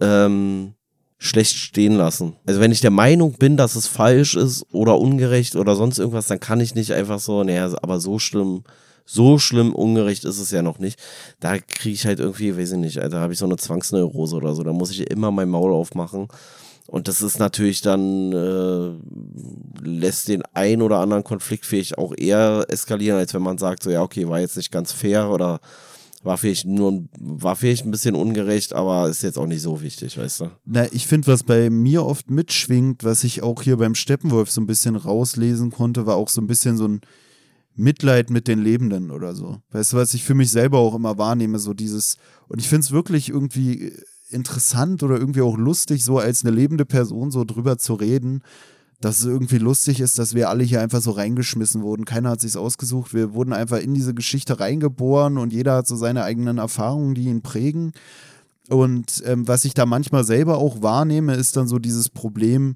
ähm, 0.01 0.73
schlecht 1.17 1.57
stehen 1.57 1.95
lassen. 1.95 2.37
Also 2.45 2.61
wenn 2.61 2.71
ich 2.71 2.79
der 2.79 2.91
Meinung 2.91 3.33
bin, 3.33 3.57
dass 3.57 3.75
es 3.75 3.87
falsch 3.87 4.35
ist 4.35 4.65
oder 4.71 4.97
ungerecht 4.97 5.55
oder 5.55 5.75
sonst 5.75 5.99
irgendwas, 5.99 6.27
dann 6.27 6.39
kann 6.39 6.61
ich 6.61 6.75
nicht 6.75 6.93
einfach 6.93 7.19
so, 7.19 7.43
naja, 7.43 7.69
aber 7.81 7.99
so 7.99 8.19
schlimm, 8.19 8.63
so 9.09 9.39
schlimm 9.39 9.73
ungerecht 9.73 10.23
ist 10.23 10.39
es 10.39 10.51
ja 10.51 10.61
noch 10.61 10.77
nicht. 10.77 10.99
Da 11.39 11.57
kriege 11.57 11.95
ich 11.95 12.05
halt 12.05 12.19
irgendwie, 12.19 12.55
weiß 12.55 12.73
ich 12.73 12.77
nicht, 12.77 12.97
da 12.97 13.11
habe 13.19 13.33
ich 13.33 13.39
so 13.39 13.45
eine 13.45 13.57
Zwangsneurose 13.57 14.35
oder 14.35 14.53
so, 14.53 14.61
da 14.63 14.71
muss 14.71 14.91
ich 14.91 15.09
immer 15.09 15.31
mein 15.31 15.49
Maul 15.49 15.73
aufmachen. 15.73 16.27
Und 16.85 17.07
das 17.07 17.21
ist 17.21 17.39
natürlich 17.39 17.81
dann, 17.81 18.31
äh, 18.33 19.87
lässt 19.87 20.27
den 20.27 20.43
ein 20.53 20.81
oder 20.81 20.99
anderen 20.99 21.23
Konflikt 21.23 21.65
vielleicht 21.65 21.97
auch 21.97 22.13
eher 22.17 22.65
eskalieren, 22.67 23.17
als 23.17 23.33
wenn 23.33 23.41
man 23.41 23.57
sagt, 23.57 23.83
so 23.83 23.89
ja, 23.89 24.01
okay, 24.01 24.27
war 24.27 24.39
jetzt 24.39 24.57
nicht 24.57 24.71
ganz 24.71 24.91
fair 24.91 25.29
oder 25.29 25.59
war 26.23 26.37
vielleicht 26.37 26.65
nur, 26.65 27.05
war 27.19 27.55
vielleicht 27.55 27.85
ein 27.85 27.91
bisschen 27.91 28.15
ungerecht, 28.15 28.73
aber 28.73 29.07
ist 29.07 29.23
jetzt 29.23 29.37
auch 29.37 29.45
nicht 29.45 29.61
so 29.61 29.81
wichtig, 29.81 30.17
weißt 30.17 30.41
du? 30.41 30.51
Na, 30.65 30.85
ich 30.91 31.07
finde, 31.07 31.27
was 31.27 31.43
bei 31.43 31.69
mir 31.69 32.05
oft 32.05 32.29
mitschwingt, 32.29 33.03
was 33.03 33.23
ich 33.23 33.41
auch 33.41 33.61
hier 33.61 33.77
beim 33.77 33.95
Steppenwolf 33.95 34.51
so 34.51 34.61
ein 34.61 34.67
bisschen 34.67 34.95
rauslesen 34.95 35.71
konnte, 35.71 36.05
war 36.05 36.15
auch 36.15 36.29
so 36.29 36.41
ein 36.41 36.47
bisschen 36.47 36.75
so 36.77 36.87
ein 36.87 37.01
Mitleid 37.79 38.29
mit 38.29 38.47
den 38.47 38.59
Lebenden 38.59 39.11
oder 39.11 39.33
so. 39.33 39.57
Weißt 39.71 39.93
du, 39.93 39.97
was 39.97 40.13
ich 40.13 40.23
für 40.23 40.35
mich 40.35 40.51
selber 40.51 40.79
auch 40.79 40.95
immer 40.95 41.17
wahrnehme, 41.17 41.59
so 41.59 41.73
dieses, 41.73 42.17
und 42.47 42.59
ich 42.59 42.67
finde 42.67 42.85
es 42.85 42.91
wirklich 42.91 43.29
irgendwie 43.29 43.93
interessant 44.29 45.01
oder 45.01 45.17
irgendwie 45.17 45.41
auch 45.41 45.57
lustig, 45.57 46.03
so 46.03 46.19
als 46.19 46.43
eine 46.43 46.55
lebende 46.55 46.85
Person 46.85 47.31
so 47.31 47.43
drüber 47.45 47.77
zu 47.77 47.93
reden, 47.95 48.43
dass 49.01 49.19
es 49.19 49.25
irgendwie 49.25 49.57
lustig 49.57 50.01
ist, 50.01 50.19
dass 50.19 50.35
wir 50.35 50.49
alle 50.49 50.63
hier 50.63 50.81
einfach 50.81 51.01
so 51.01 51.11
reingeschmissen 51.11 51.81
wurden. 51.81 52.05
Keiner 52.05 52.31
hat 52.31 52.41
sich's 52.41 52.57
ausgesucht. 52.57 53.13
Wir 53.13 53.33
wurden 53.33 53.53
einfach 53.53 53.79
in 53.79 53.93
diese 53.93 54.13
Geschichte 54.13 54.59
reingeboren 54.59 55.37
und 55.37 55.53
jeder 55.53 55.75
hat 55.75 55.87
so 55.87 55.95
seine 55.95 56.23
eigenen 56.23 56.57
Erfahrungen, 56.57 57.15
die 57.15 57.25
ihn 57.25 57.41
prägen. 57.41 57.93
Und 58.67 59.23
ähm, 59.25 59.47
was 59.47 59.65
ich 59.65 59.73
da 59.73 59.85
manchmal 59.85 60.25
selber 60.25 60.57
auch 60.57 60.81
wahrnehme, 60.81 61.33
ist 61.35 61.55
dann 61.55 61.67
so 61.67 61.79
dieses 61.79 62.09
Problem, 62.09 62.75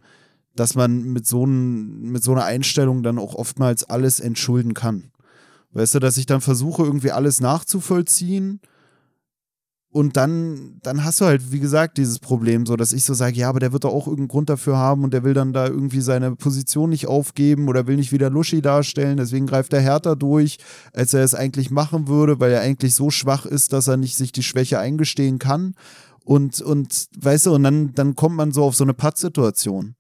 dass 0.56 0.76
man 0.76 1.04
mit 1.04 1.26
so, 1.26 1.46
ein, 1.46 2.12
mit 2.12 2.24
so 2.24 2.32
einer 2.32 2.46
Einstellung 2.46 3.04
dann 3.04 3.18
auch 3.18 3.36
oftmals 3.36 3.84
alles 3.84 4.20
entschulden 4.20 4.74
kann. 4.74 5.12
Weißt 5.72 5.96
du, 5.96 6.00
dass 6.00 6.18
ich 6.18 6.26
dann 6.26 6.42
versuche, 6.42 6.84
irgendwie 6.84 7.12
alles 7.12 7.42
nachzuvollziehen 7.42 8.60
und 9.94 10.18
dann, 10.18 10.80
dann 10.82 11.04
hast 11.04 11.22
du 11.22 11.26
halt, 11.26 11.52
wie 11.52 11.60
gesagt, 11.60 12.00
dieses 12.00 12.18
Problem, 12.18 12.66
so 12.66 12.76
dass 12.76 12.94
ich 12.94 13.06
so 13.06 13.14
sage, 13.14 13.38
ja, 13.38 13.48
aber 13.48 13.60
der 13.60 13.74
wird 13.74 13.84
doch 13.84 13.94
auch 13.94 14.08
irgendeinen 14.08 14.28
Grund 14.28 14.50
dafür 14.50 14.76
haben 14.76 15.04
und 15.04 15.14
der 15.14 15.24
will 15.24 15.36
dann 15.36 15.54
da 15.54 15.68
irgendwie 15.68 16.02
seine 16.02 16.36
Position 16.36 16.90
nicht 16.90 17.06
aufgeben 17.06 17.68
oder 17.68 17.86
will 17.86 17.98
nicht 17.98 18.12
wieder 18.12 18.32
Luschi 18.32 18.64
darstellen, 18.64 19.18
deswegen 19.18 19.46
greift 19.46 19.72
er 19.72 19.82
härter 19.82 20.16
durch, 20.16 20.58
als 20.94 21.14
er 21.14 21.24
es 21.24 21.36
eigentlich 21.36 21.70
machen 21.70 22.08
würde, 22.08 22.40
weil 22.40 22.52
er 22.52 22.62
eigentlich 22.62 22.96
so 22.96 23.12
schwach 23.12 23.46
ist, 23.46 23.72
dass 23.72 23.88
er 23.88 23.98
nicht 23.98 24.16
sich 24.16 24.32
die 24.32 24.42
Schwäche 24.42 24.80
eingestehen 24.80 25.38
kann. 25.38 25.76
Und, 26.26 26.60
und 26.62 27.10
weißt 27.20 27.46
du, 27.46 27.54
und 27.54 27.62
dann, 27.62 27.94
dann 27.94 28.16
kommt 28.16 28.36
man 28.36 28.52
so 28.52 28.64
auf 28.64 28.76
so 28.76 28.84
eine 28.84 28.96
Pattsituation. 28.96 29.94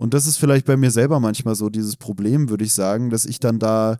Und 0.00 0.14
das 0.14 0.26
ist 0.26 0.38
vielleicht 0.38 0.64
bei 0.64 0.78
mir 0.78 0.90
selber 0.90 1.20
manchmal 1.20 1.54
so 1.54 1.68
dieses 1.68 1.94
Problem, 1.94 2.48
würde 2.48 2.64
ich 2.64 2.72
sagen, 2.72 3.10
dass 3.10 3.26
ich 3.26 3.38
dann 3.38 3.58
da 3.58 3.98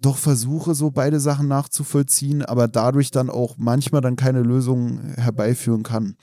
doch 0.00 0.16
versuche, 0.16 0.74
so 0.74 0.90
beide 0.90 1.20
Sachen 1.20 1.46
nachzuvollziehen, 1.46 2.42
aber 2.42 2.68
dadurch 2.68 3.10
dann 3.10 3.28
auch 3.28 3.56
manchmal 3.58 4.00
dann 4.00 4.16
keine 4.16 4.40
Lösung 4.40 5.00
herbeiführen 5.16 5.82
kann. 5.82 6.16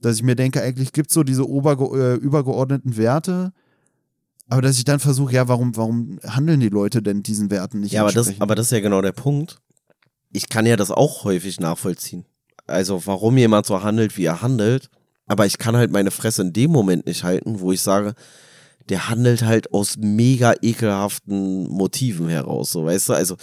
Dass 0.00 0.16
ich 0.16 0.24
mir 0.24 0.34
denke, 0.34 0.60
eigentlich 0.60 0.92
gibt 0.92 1.10
es 1.10 1.14
so 1.14 1.22
diese 1.22 1.44
äh, 1.44 2.14
übergeordneten 2.16 2.96
Werte, 2.96 3.52
aber 4.48 4.60
dass 4.60 4.76
ich 4.76 4.84
dann 4.84 4.98
versuche, 4.98 5.32
ja, 5.32 5.46
warum, 5.46 5.76
warum 5.76 6.18
handeln 6.26 6.58
die 6.58 6.68
Leute 6.68 7.02
denn 7.02 7.22
diesen 7.22 7.52
Werten 7.52 7.78
nicht? 7.78 7.92
Ja, 7.92 8.02
aber 8.02 8.10
das, 8.10 8.40
aber 8.40 8.56
das 8.56 8.66
ist 8.66 8.72
ja 8.72 8.80
genau 8.80 9.02
der 9.02 9.12
Punkt. 9.12 9.58
Ich 10.32 10.48
kann 10.48 10.66
ja 10.66 10.74
das 10.74 10.90
auch 10.90 11.22
häufig 11.22 11.60
nachvollziehen. 11.60 12.24
Also, 12.66 13.06
warum 13.06 13.36
jemand 13.36 13.66
so 13.66 13.84
handelt, 13.84 14.16
wie 14.16 14.24
er 14.24 14.42
handelt, 14.42 14.90
aber 15.26 15.46
ich 15.46 15.58
kann 15.58 15.76
halt 15.76 15.90
meine 15.90 16.10
Fresse 16.10 16.42
in 16.42 16.52
dem 16.52 16.70
Moment 16.70 17.06
nicht 17.06 17.24
halten, 17.24 17.60
wo 17.60 17.72
ich 17.72 17.80
sage, 17.80 18.14
der 18.88 19.08
handelt 19.08 19.42
halt 19.42 19.72
aus 19.74 19.96
mega 19.98 20.54
ekelhaften 20.62 21.68
Motiven 21.68 22.28
heraus, 22.28 22.70
so 22.70 22.84
weißt 22.84 23.08
du? 23.08 23.12
Also, 23.14 23.36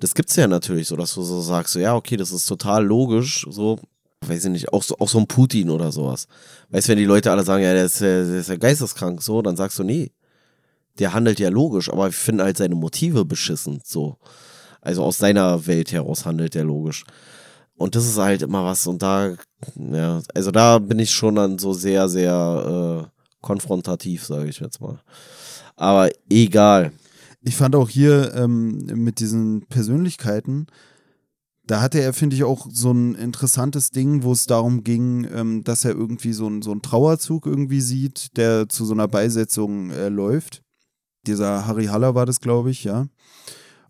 das 0.00 0.14
gibt's 0.14 0.36
ja 0.36 0.46
natürlich 0.46 0.88
so, 0.88 0.96
dass 0.96 1.14
du 1.14 1.22
so 1.22 1.40
sagst, 1.42 1.74
so, 1.74 1.78
ja, 1.78 1.94
okay, 1.94 2.16
das 2.16 2.32
ist 2.32 2.46
total 2.46 2.84
logisch, 2.84 3.46
so, 3.50 3.78
weiß 4.22 4.46
ich 4.46 4.50
nicht, 4.50 4.72
auch 4.72 4.82
so, 4.82 4.96
auch 4.98 5.08
so 5.08 5.18
ein 5.18 5.26
Putin 5.26 5.68
oder 5.68 5.92
sowas. 5.92 6.26
Weißt 6.70 6.88
du, 6.88 6.92
wenn 6.92 6.98
die 6.98 7.04
Leute 7.04 7.30
alle 7.30 7.44
sagen, 7.44 7.62
ja, 7.62 7.74
der 7.74 7.84
ist, 7.84 8.00
der 8.00 8.22
ist 8.22 8.48
ja 8.48 8.56
geisteskrank, 8.56 9.22
so, 9.22 9.42
dann 9.42 9.56
sagst 9.56 9.78
du, 9.78 9.84
nee, 9.84 10.12
der 10.98 11.12
handelt 11.12 11.38
ja 11.40 11.50
logisch, 11.50 11.90
aber 11.90 12.08
ich 12.08 12.16
finde 12.16 12.44
halt 12.44 12.56
seine 12.56 12.74
Motive 12.74 13.26
beschissen, 13.26 13.80
so. 13.84 14.16
Also 14.80 15.02
aus 15.02 15.18
seiner 15.18 15.66
Welt 15.66 15.92
heraus 15.92 16.24
handelt 16.24 16.54
der 16.54 16.64
logisch. 16.64 17.04
Und 17.76 17.94
das 17.94 18.06
ist 18.06 18.18
halt 18.18 18.42
immer 18.42 18.64
was, 18.64 18.86
und 18.86 19.02
da, 19.02 19.34
ja, 19.76 20.22
also 20.34 20.50
da 20.50 20.78
bin 20.78 20.98
ich 20.98 21.10
schon 21.10 21.34
dann 21.34 21.58
so 21.58 21.72
sehr, 21.74 22.08
sehr, 22.08 23.06
äh, 23.06 23.16
konfrontativ, 23.46 24.24
sage 24.24 24.48
ich 24.48 24.58
jetzt 24.58 24.80
mal. 24.80 25.00
Aber 25.76 26.10
egal. 26.28 26.92
Ich 27.42 27.54
fand 27.54 27.76
auch 27.76 27.88
hier 27.88 28.34
ähm, 28.34 28.78
mit 28.94 29.20
diesen 29.20 29.66
Persönlichkeiten, 29.68 30.66
da 31.64 31.80
hatte 31.80 32.00
er, 32.00 32.12
finde 32.12 32.34
ich, 32.34 32.44
auch 32.44 32.66
so 32.70 32.92
ein 32.92 33.14
interessantes 33.14 33.90
Ding, 33.90 34.22
wo 34.24 34.32
es 34.32 34.46
darum 34.46 34.82
ging, 34.82 35.28
ähm, 35.32 35.62
dass 35.64 35.84
er 35.84 35.92
irgendwie 35.92 36.32
so, 36.32 36.48
ein, 36.48 36.62
so 36.62 36.72
einen 36.72 36.82
Trauerzug 36.82 37.46
irgendwie 37.46 37.80
sieht, 37.80 38.36
der 38.36 38.68
zu 38.68 38.84
so 38.84 38.94
einer 38.94 39.08
Beisetzung 39.08 39.90
äh, 39.90 40.08
läuft. 40.08 40.62
Dieser 41.26 41.66
Harry 41.66 41.86
Haller 41.86 42.14
war 42.14 42.26
das, 42.26 42.40
glaube 42.40 42.70
ich, 42.70 42.84
ja. 42.84 43.06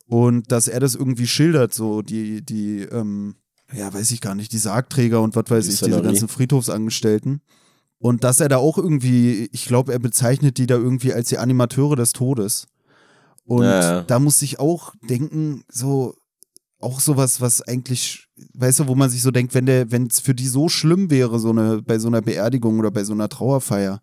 Und 0.07 0.53
dass 0.53 0.69
er 0.69 0.81
das 0.81 0.95
irgendwie 0.95 1.27
schildert, 1.27 1.75
so 1.75 2.03
die, 2.03 2.45
die, 2.45 2.83
ähm, 2.83 3.37
ja, 3.73 3.93
weiß 3.93 4.11
ich 4.13 4.21
gar 4.21 4.35
nicht, 4.35 4.53
die 4.53 4.59
Sargträger 4.59 5.21
und 5.21 5.35
was 5.37 5.45
weiß 5.49 5.65
die 5.65 5.73
ich, 5.73 5.77
Szenerie. 5.79 6.03
diese 6.03 6.13
ganzen 6.13 6.29
Friedhofsangestellten. 6.29 7.41
Und 7.99 8.25
dass 8.25 8.41
er 8.41 8.49
da 8.49 8.59
auch 8.59 8.79
irgendwie, 8.79 9.49
ich 9.53 9.67
glaube, 9.67 9.93
er 9.93 9.99
bezeichnet 9.99 10.59
die 10.59 10.67
da 10.67 10.77
irgendwie 10.77 11.13
als 11.13 11.29
die 11.29 11.39
Animateure 11.39 11.97
des 11.97 12.13
Todes. 12.13 12.69
Und 13.45 13.65
ja. 13.65 14.03
da 14.03 14.19
muss 14.19 14.43
ich 14.43 14.59
auch 14.59 14.93
denken, 15.09 15.65
so, 15.69 16.15
auch 16.81 17.01
sowas, 17.01 17.41
was 17.41 17.63
eigentlich, 17.63 18.29
weißt 18.55 18.81
du, 18.81 18.89
wo 18.89 18.95
man 18.95 19.09
sich 19.09 19.23
so 19.23 19.31
denkt, 19.31 19.55
wenn 19.55 19.67
der, 19.67 19.91
wenn 19.91 20.07
es 20.07 20.21
für 20.21 20.35
die 20.35 20.47
so 20.47 20.69
schlimm 20.69 21.11
wäre, 21.11 21.39
so 21.39 21.51
eine, 21.51 21.81
bei 21.83 21.99
so 21.99 22.09
einer 22.09 22.23
Beerdigung 22.23 22.79
oder 22.79 22.91
bei 22.91 23.05
so 23.05 23.13
einer 23.13 23.29
Trauerfeier, 23.29 24.01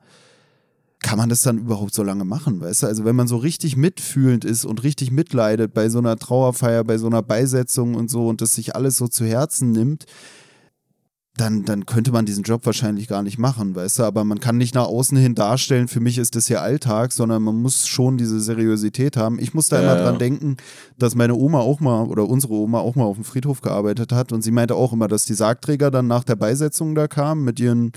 kann 1.03 1.19
man 1.19 1.29
das 1.29 1.43
dann 1.43 1.59
überhaupt 1.59 1.93
so 1.93 2.01
lange 2.01 2.25
machen, 2.25 2.59
weißt 2.59 2.83
du? 2.83 2.87
Also 2.87 3.05
wenn 3.05 3.15
man 3.15 3.27
so 3.27 3.37
richtig 3.37 3.75
mitfühlend 3.77 4.45
ist 4.45 4.65
und 4.65 4.83
richtig 4.83 5.11
mitleidet 5.11 5.73
bei 5.73 5.89
so 5.89 5.99
einer 5.99 6.17
Trauerfeier, 6.17 6.83
bei 6.83 6.97
so 6.97 7.05
einer 7.05 7.21
Beisetzung 7.21 7.93
und 7.93 8.09
so 8.09 8.27
und 8.27 8.41
das 8.41 8.55
sich 8.55 8.75
alles 8.75 8.97
so 8.97 9.07
zu 9.07 9.25
Herzen 9.25 9.71
nimmt, 9.71 10.05
dann, 11.35 11.65
dann 11.65 11.87
könnte 11.87 12.11
man 12.11 12.27
diesen 12.27 12.43
Job 12.43 12.65
wahrscheinlich 12.65 13.07
gar 13.07 13.23
nicht 13.23 13.39
machen, 13.39 13.75
weißt 13.75 13.99
du? 13.99 14.03
Aber 14.03 14.23
man 14.23 14.39
kann 14.39 14.57
nicht 14.57 14.75
nach 14.75 14.85
außen 14.85 15.17
hin 15.17 15.33
darstellen, 15.33 15.87
für 15.87 15.99
mich 15.99 16.19
ist 16.19 16.35
das 16.35 16.45
hier 16.45 16.61
Alltag, 16.61 17.11
sondern 17.11 17.41
man 17.41 17.59
muss 17.59 17.87
schon 17.87 18.17
diese 18.17 18.39
Seriosität 18.39 19.17
haben. 19.17 19.39
Ich 19.39 19.53
muss 19.53 19.67
da 19.67 19.81
ja, 19.81 19.83
immer 19.83 20.01
dran 20.01 20.19
denken, 20.19 20.57
dass 20.99 21.15
meine 21.15 21.33
Oma 21.33 21.59
auch 21.59 21.79
mal 21.79 22.05
oder 22.05 22.29
unsere 22.29 22.53
Oma 22.53 22.79
auch 22.79 22.95
mal 22.95 23.05
auf 23.05 23.15
dem 23.15 23.23
Friedhof 23.23 23.61
gearbeitet 23.61 24.11
hat 24.11 24.31
und 24.31 24.43
sie 24.43 24.51
meinte 24.51 24.75
auch 24.75 24.93
immer, 24.93 25.07
dass 25.07 25.25
die 25.25 25.33
Sargträger 25.33 25.89
dann 25.89 26.07
nach 26.07 26.23
der 26.23 26.35
Beisetzung 26.35 26.93
da 26.93 27.07
kamen 27.07 27.43
mit 27.43 27.59
ihren 27.59 27.93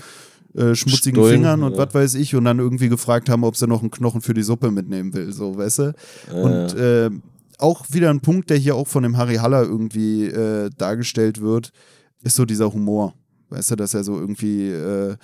äh, 0.57 0.75
schmutzigen 0.75 1.17
Stullen, 1.17 1.35
Fingern 1.35 1.63
und 1.63 1.73
ja. 1.73 1.77
was 1.77 1.93
weiß 1.93 2.13
ich 2.15 2.35
und 2.35 2.45
dann 2.45 2.59
irgendwie 2.59 2.89
gefragt 2.89 3.29
haben, 3.29 3.43
ob 3.43 3.55
sie 3.55 3.67
noch 3.67 3.81
einen 3.81 3.91
Knochen 3.91 4.21
für 4.21 4.33
die 4.33 4.43
Suppe 4.43 4.71
mitnehmen 4.71 5.13
will, 5.13 5.31
so, 5.31 5.57
weißt 5.57 5.79
du? 5.79 5.93
Ja. 6.33 6.41
Und 6.41 6.73
äh, 6.75 7.09
auch 7.59 7.85
wieder 7.89 8.09
ein 8.09 8.21
Punkt, 8.21 8.49
der 8.49 8.57
hier 8.57 8.75
auch 8.75 8.87
von 8.87 9.03
dem 9.03 9.17
Harry 9.17 9.35
Haller 9.35 9.63
irgendwie 9.63 10.25
äh, 10.25 10.69
dargestellt 10.77 11.41
wird, 11.41 11.71
ist 12.23 12.35
so 12.35 12.45
dieser 12.45 12.73
Humor. 12.73 13.13
Weißt 13.49 13.71
du, 13.71 13.75
dass 13.75 13.93
er 13.93 14.03
so 14.03 14.19
irgendwie 14.19 14.69
äh, 14.69 15.15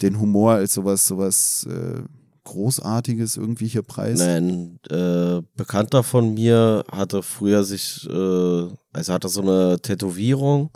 den 0.00 0.20
Humor 0.20 0.52
als 0.52 0.74
sowas, 0.74 1.06
sowas 1.06 1.66
äh, 1.70 2.02
Großartiges 2.44 3.36
irgendwie 3.36 3.68
hier 3.68 3.82
preist? 3.82 4.20
Nein, 4.20 4.78
äh, 4.90 5.42
Bekannter 5.56 6.02
von 6.02 6.34
mir 6.34 6.84
hatte 6.90 7.22
früher 7.22 7.64
sich, 7.64 8.08
äh, 8.08 8.68
also 8.92 9.12
hatte 9.12 9.28
so 9.28 9.42
eine 9.42 9.78
Tätowierung 9.80 10.70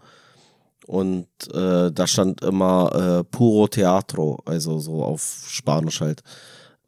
und 0.86 1.28
äh, 1.52 1.90
da 1.92 2.06
stand 2.06 2.42
immer 2.42 3.20
äh, 3.20 3.24
Puro 3.24 3.68
Teatro, 3.68 4.38
also 4.44 4.78
so 4.78 5.04
auf 5.04 5.44
Spanisch 5.48 6.00
halt. 6.00 6.22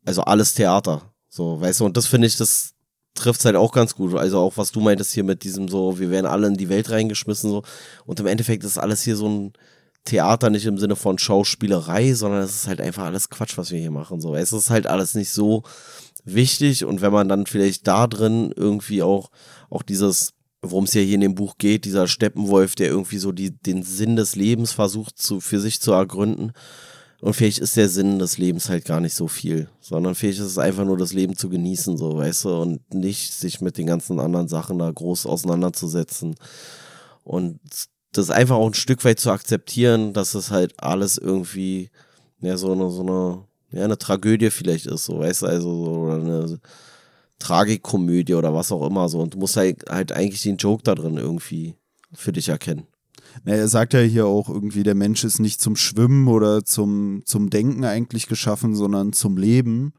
Also 0.05 0.23
alles 0.23 0.55
Theater. 0.55 1.03
So, 1.29 1.61
weißt 1.61 1.81
du, 1.81 1.85
und 1.85 1.97
das 1.97 2.07
finde 2.07 2.27
ich, 2.27 2.37
das, 2.37 2.75
trifft 3.19 3.45
halt 3.45 3.57
auch 3.57 3.73
ganz 3.73 3.95
gut. 3.95 4.15
Also 4.15 4.39
auch 4.39 4.57
was 4.57 4.73
du 4.73 4.81
meintest 4.81 5.13
hier 5.13 5.25
mit 5.25 5.45
diesem 5.45 5.69
so, 5.69 5.99
wir 5.99 6.11
werden 6.11 6.27
alle 6.27 6.47
in 6.47 6.57
die 6.57 6.69
Welt 6.69 6.91
reingeschmissen 6.91 7.51
so. 7.51 7.63
Und 8.07 8.21
im 8.21 8.27
Endeffekt 8.27 8.65
ist 8.65 8.79
alles 8.79 9.03
hier 9.03 9.17
so 9.17 9.29
ein 9.29 9.53
Theater 10.05 10.49
nicht 10.51 10.65
im 10.67 10.79
Sinne 10.79 10.97
von 10.97 11.19
Schauspielerei, 11.19 12.15
sondern 12.15 12.43
es 12.43 12.55
ist 12.55 12.69
halt 12.69 12.81
einfach 12.81 13.05
alles 13.05 13.29
Quatsch, 13.29 13.59
was 13.59 13.71
wir 13.71 13.79
hier 13.79 13.91
machen. 13.91 14.21
So, 14.21 14.35
es 14.35 14.53
ist 14.53 14.71
halt 14.71 14.87
alles 14.87 15.15
nicht 15.15 15.31
so 15.31 15.65
wichtig 16.25 16.85
und 16.85 17.01
wenn 17.01 17.13
man 17.13 17.29
dann 17.29 17.47
vielleicht 17.47 17.87
da 17.87 18.07
drin 18.07 18.53
irgendwie 18.57 19.03
auch, 19.03 19.31
auch 19.71 19.83
dieses, 19.83 20.35
worum 20.63 20.85
es 20.85 20.95
ja 20.95 21.03
hier 21.03 21.15
in 21.15 21.21
dem 21.21 21.35
Buch 21.35 21.57
geht, 21.59 21.85
dieser 21.85 22.09
Steppenwolf, 22.09 22.75
der 22.75 22.89
irgendwie 22.89 23.19
so 23.19 23.33
die, 23.33 23.51
den 23.51 23.83
Sinn 23.83 24.17
des 24.17 24.37
Lebens 24.37 24.73
versucht 24.73 25.19
zu, 25.19 25.41
für 25.41 25.61
sich 25.61 25.81
zu 25.81 25.93
ergründen. 25.93 26.53
Und 27.21 27.35
vielleicht 27.35 27.59
ist 27.59 27.77
der 27.77 27.89
Sinn 27.89 28.19
des 28.19 28.39
Lebens 28.39 28.69
halt 28.69 28.85
gar 28.85 29.01
nicht 29.01 29.15
so 29.15 29.27
viel, 29.27 29.69
sondern 29.81 30.15
vielleicht 30.15 30.39
ist 30.39 30.47
es 30.47 30.59
einfach 30.59 30.85
nur 30.85 30.97
das 30.97 31.13
Leben 31.13 31.37
zu 31.37 31.49
genießen, 31.49 31.97
so, 31.97 32.17
weißt 32.17 32.45
du, 32.45 32.61
und 32.61 32.95
nicht 32.95 33.33
sich 33.33 33.61
mit 33.61 33.77
den 33.77 33.87
ganzen 33.87 34.21
anderen 34.21 34.47
Sachen 34.47 34.79
da 34.79 34.91
groß 34.91 35.27
auseinanderzusetzen. 35.27 36.37
Und 37.25 37.59
das 38.13 38.31
einfach 38.31 38.57
auch 38.57 38.69
ein 38.69 38.75
Stück 38.75 39.05
weit 39.05 39.19
zu 39.19 39.31
akzeptieren, 39.31 40.13
dass 40.13 40.35
es 40.35 40.51
halt 40.51 40.75
alles 40.81 41.19
irgendwie, 41.19 41.91
ja, 42.41 42.57
so 42.57 42.73
eine, 42.73 42.91
so 42.91 43.03
eine, 43.03 43.45
ja, 43.73 43.85
eine 43.85 43.99
Tragödie 43.99 44.51
vielleicht 44.51 44.87
ist, 44.87 45.05
so, 45.05 45.19
weißt 45.19 45.43
du, 45.43 45.47
also, 45.47 45.85
so, 45.85 45.91
oder 45.91 46.15
eine 46.15 46.61
Tragikomödie 47.39 48.35
oder 48.35 48.55
was 48.55 48.73
auch 48.73 48.87
immer, 48.87 49.09
so. 49.09 49.21
Und 49.21 49.35
du 49.35 49.39
musst 49.39 49.57
halt, 49.57 49.85
halt 49.89 50.13
eigentlich 50.13 50.43
den 50.43 50.57
Joke 50.57 50.83
da 50.83 50.95
drin 50.95 51.17
irgendwie 51.17 51.75
für 52.13 52.33
dich 52.33 52.49
erkennen. 52.49 52.87
Na, 53.45 53.53
er 53.53 53.69
sagt 53.69 53.95
ja 53.95 54.01
hier 54.01 54.27
auch 54.27 54.49
irgendwie, 54.49 54.83
der 54.83 54.95
Mensch 54.95 55.25
ist 55.25 55.39
nicht 55.39 55.61
zum 55.61 55.77
Schwimmen 55.77 56.29
oder 56.29 56.65
zum, 56.65 57.23
zum 57.25 57.51
Denken 57.51 57.85
eigentlich 57.85 58.27
geschaffen, 58.27 58.75
sondern 58.75 59.13
zum 59.13 59.37
Leben. 59.37 59.93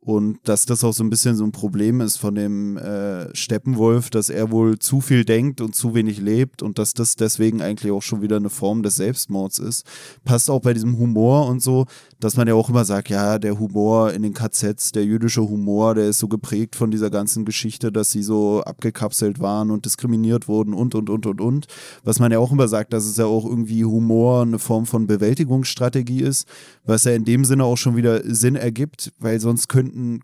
Und 0.00 0.38
dass 0.44 0.64
das 0.64 0.84
auch 0.84 0.94
so 0.94 1.04
ein 1.04 1.10
bisschen 1.10 1.36
so 1.36 1.44
ein 1.44 1.52
Problem 1.52 2.00
ist 2.00 2.16
von 2.16 2.34
dem 2.34 2.78
äh, 2.78 3.34
Steppenwolf, 3.36 4.08
dass 4.08 4.30
er 4.30 4.50
wohl 4.50 4.78
zu 4.78 5.02
viel 5.02 5.24
denkt 5.24 5.60
und 5.60 5.74
zu 5.74 5.94
wenig 5.94 6.18
lebt 6.18 6.62
und 6.62 6.78
dass 6.78 6.94
das 6.94 7.16
deswegen 7.16 7.60
eigentlich 7.60 7.92
auch 7.92 8.00
schon 8.00 8.22
wieder 8.22 8.36
eine 8.36 8.48
Form 8.48 8.82
des 8.82 8.96
Selbstmords 8.96 9.58
ist. 9.58 9.84
Passt 10.24 10.48
auch 10.48 10.60
bei 10.60 10.72
diesem 10.72 10.96
Humor 10.98 11.46
und 11.48 11.60
so, 11.60 11.84
dass 12.20 12.36
man 12.36 12.48
ja 12.48 12.54
auch 12.54 12.68
immer 12.68 12.84
sagt, 12.84 13.10
ja, 13.10 13.38
der 13.38 13.58
Humor 13.58 14.12
in 14.12 14.22
den 14.22 14.34
KZs, 14.34 14.92
der 14.92 15.04
jüdische 15.04 15.42
Humor, 15.42 15.94
der 15.94 16.08
ist 16.08 16.18
so 16.18 16.26
geprägt 16.26 16.74
von 16.74 16.90
dieser 16.90 17.10
ganzen 17.10 17.44
Geschichte, 17.44 17.92
dass 17.92 18.10
sie 18.10 18.22
so 18.22 18.62
abgekapselt 18.62 19.38
waren 19.38 19.70
und 19.70 19.84
diskriminiert 19.84 20.48
wurden 20.48 20.74
und, 20.74 20.94
und, 20.94 21.10
und, 21.10 21.26
und, 21.26 21.40
und. 21.40 21.66
Was 22.02 22.18
man 22.18 22.32
ja 22.32 22.40
auch 22.40 22.50
immer 22.50 22.66
sagt, 22.66 22.92
dass 22.92 23.04
es 23.04 23.16
ja 23.16 23.26
auch 23.26 23.44
irgendwie 23.44 23.84
Humor 23.84 24.42
eine 24.42 24.58
Form 24.58 24.86
von 24.86 25.06
Bewältigungsstrategie 25.06 26.22
ist, 26.22 26.48
was 26.84 27.04
ja 27.04 27.12
in 27.12 27.24
dem 27.24 27.44
Sinne 27.44 27.64
auch 27.64 27.76
schon 27.76 27.96
wieder 27.96 28.22
Sinn 28.24 28.56
ergibt, 28.56 29.12
weil 29.18 29.38
sonst 29.38 29.68
könnten 29.68 30.20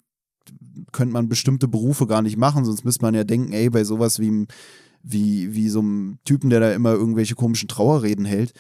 könnte 0.93 1.13
man 1.13 1.29
bestimmte 1.29 1.69
Berufe 1.69 2.07
gar 2.07 2.21
nicht 2.21 2.37
machen, 2.37 2.65
sonst 2.65 2.85
müsste 2.85 3.05
man 3.05 3.15
ja 3.15 3.25
denken, 3.25 3.53
ey, 3.53 3.71
bei 3.71 3.85
sowas 3.85 4.19
wie, 4.19 4.47
wie, 5.03 5.55
wie 5.55 5.69
so 5.69 5.81
einem 5.81 6.19
Typen, 6.25 6.51
der 6.51 6.61
da 6.61 6.73
immer 6.73 6.93
irgendwelche 6.93 7.35
komischen 7.35 7.69
Trauerreden 7.69 8.25
hält, 8.25 8.53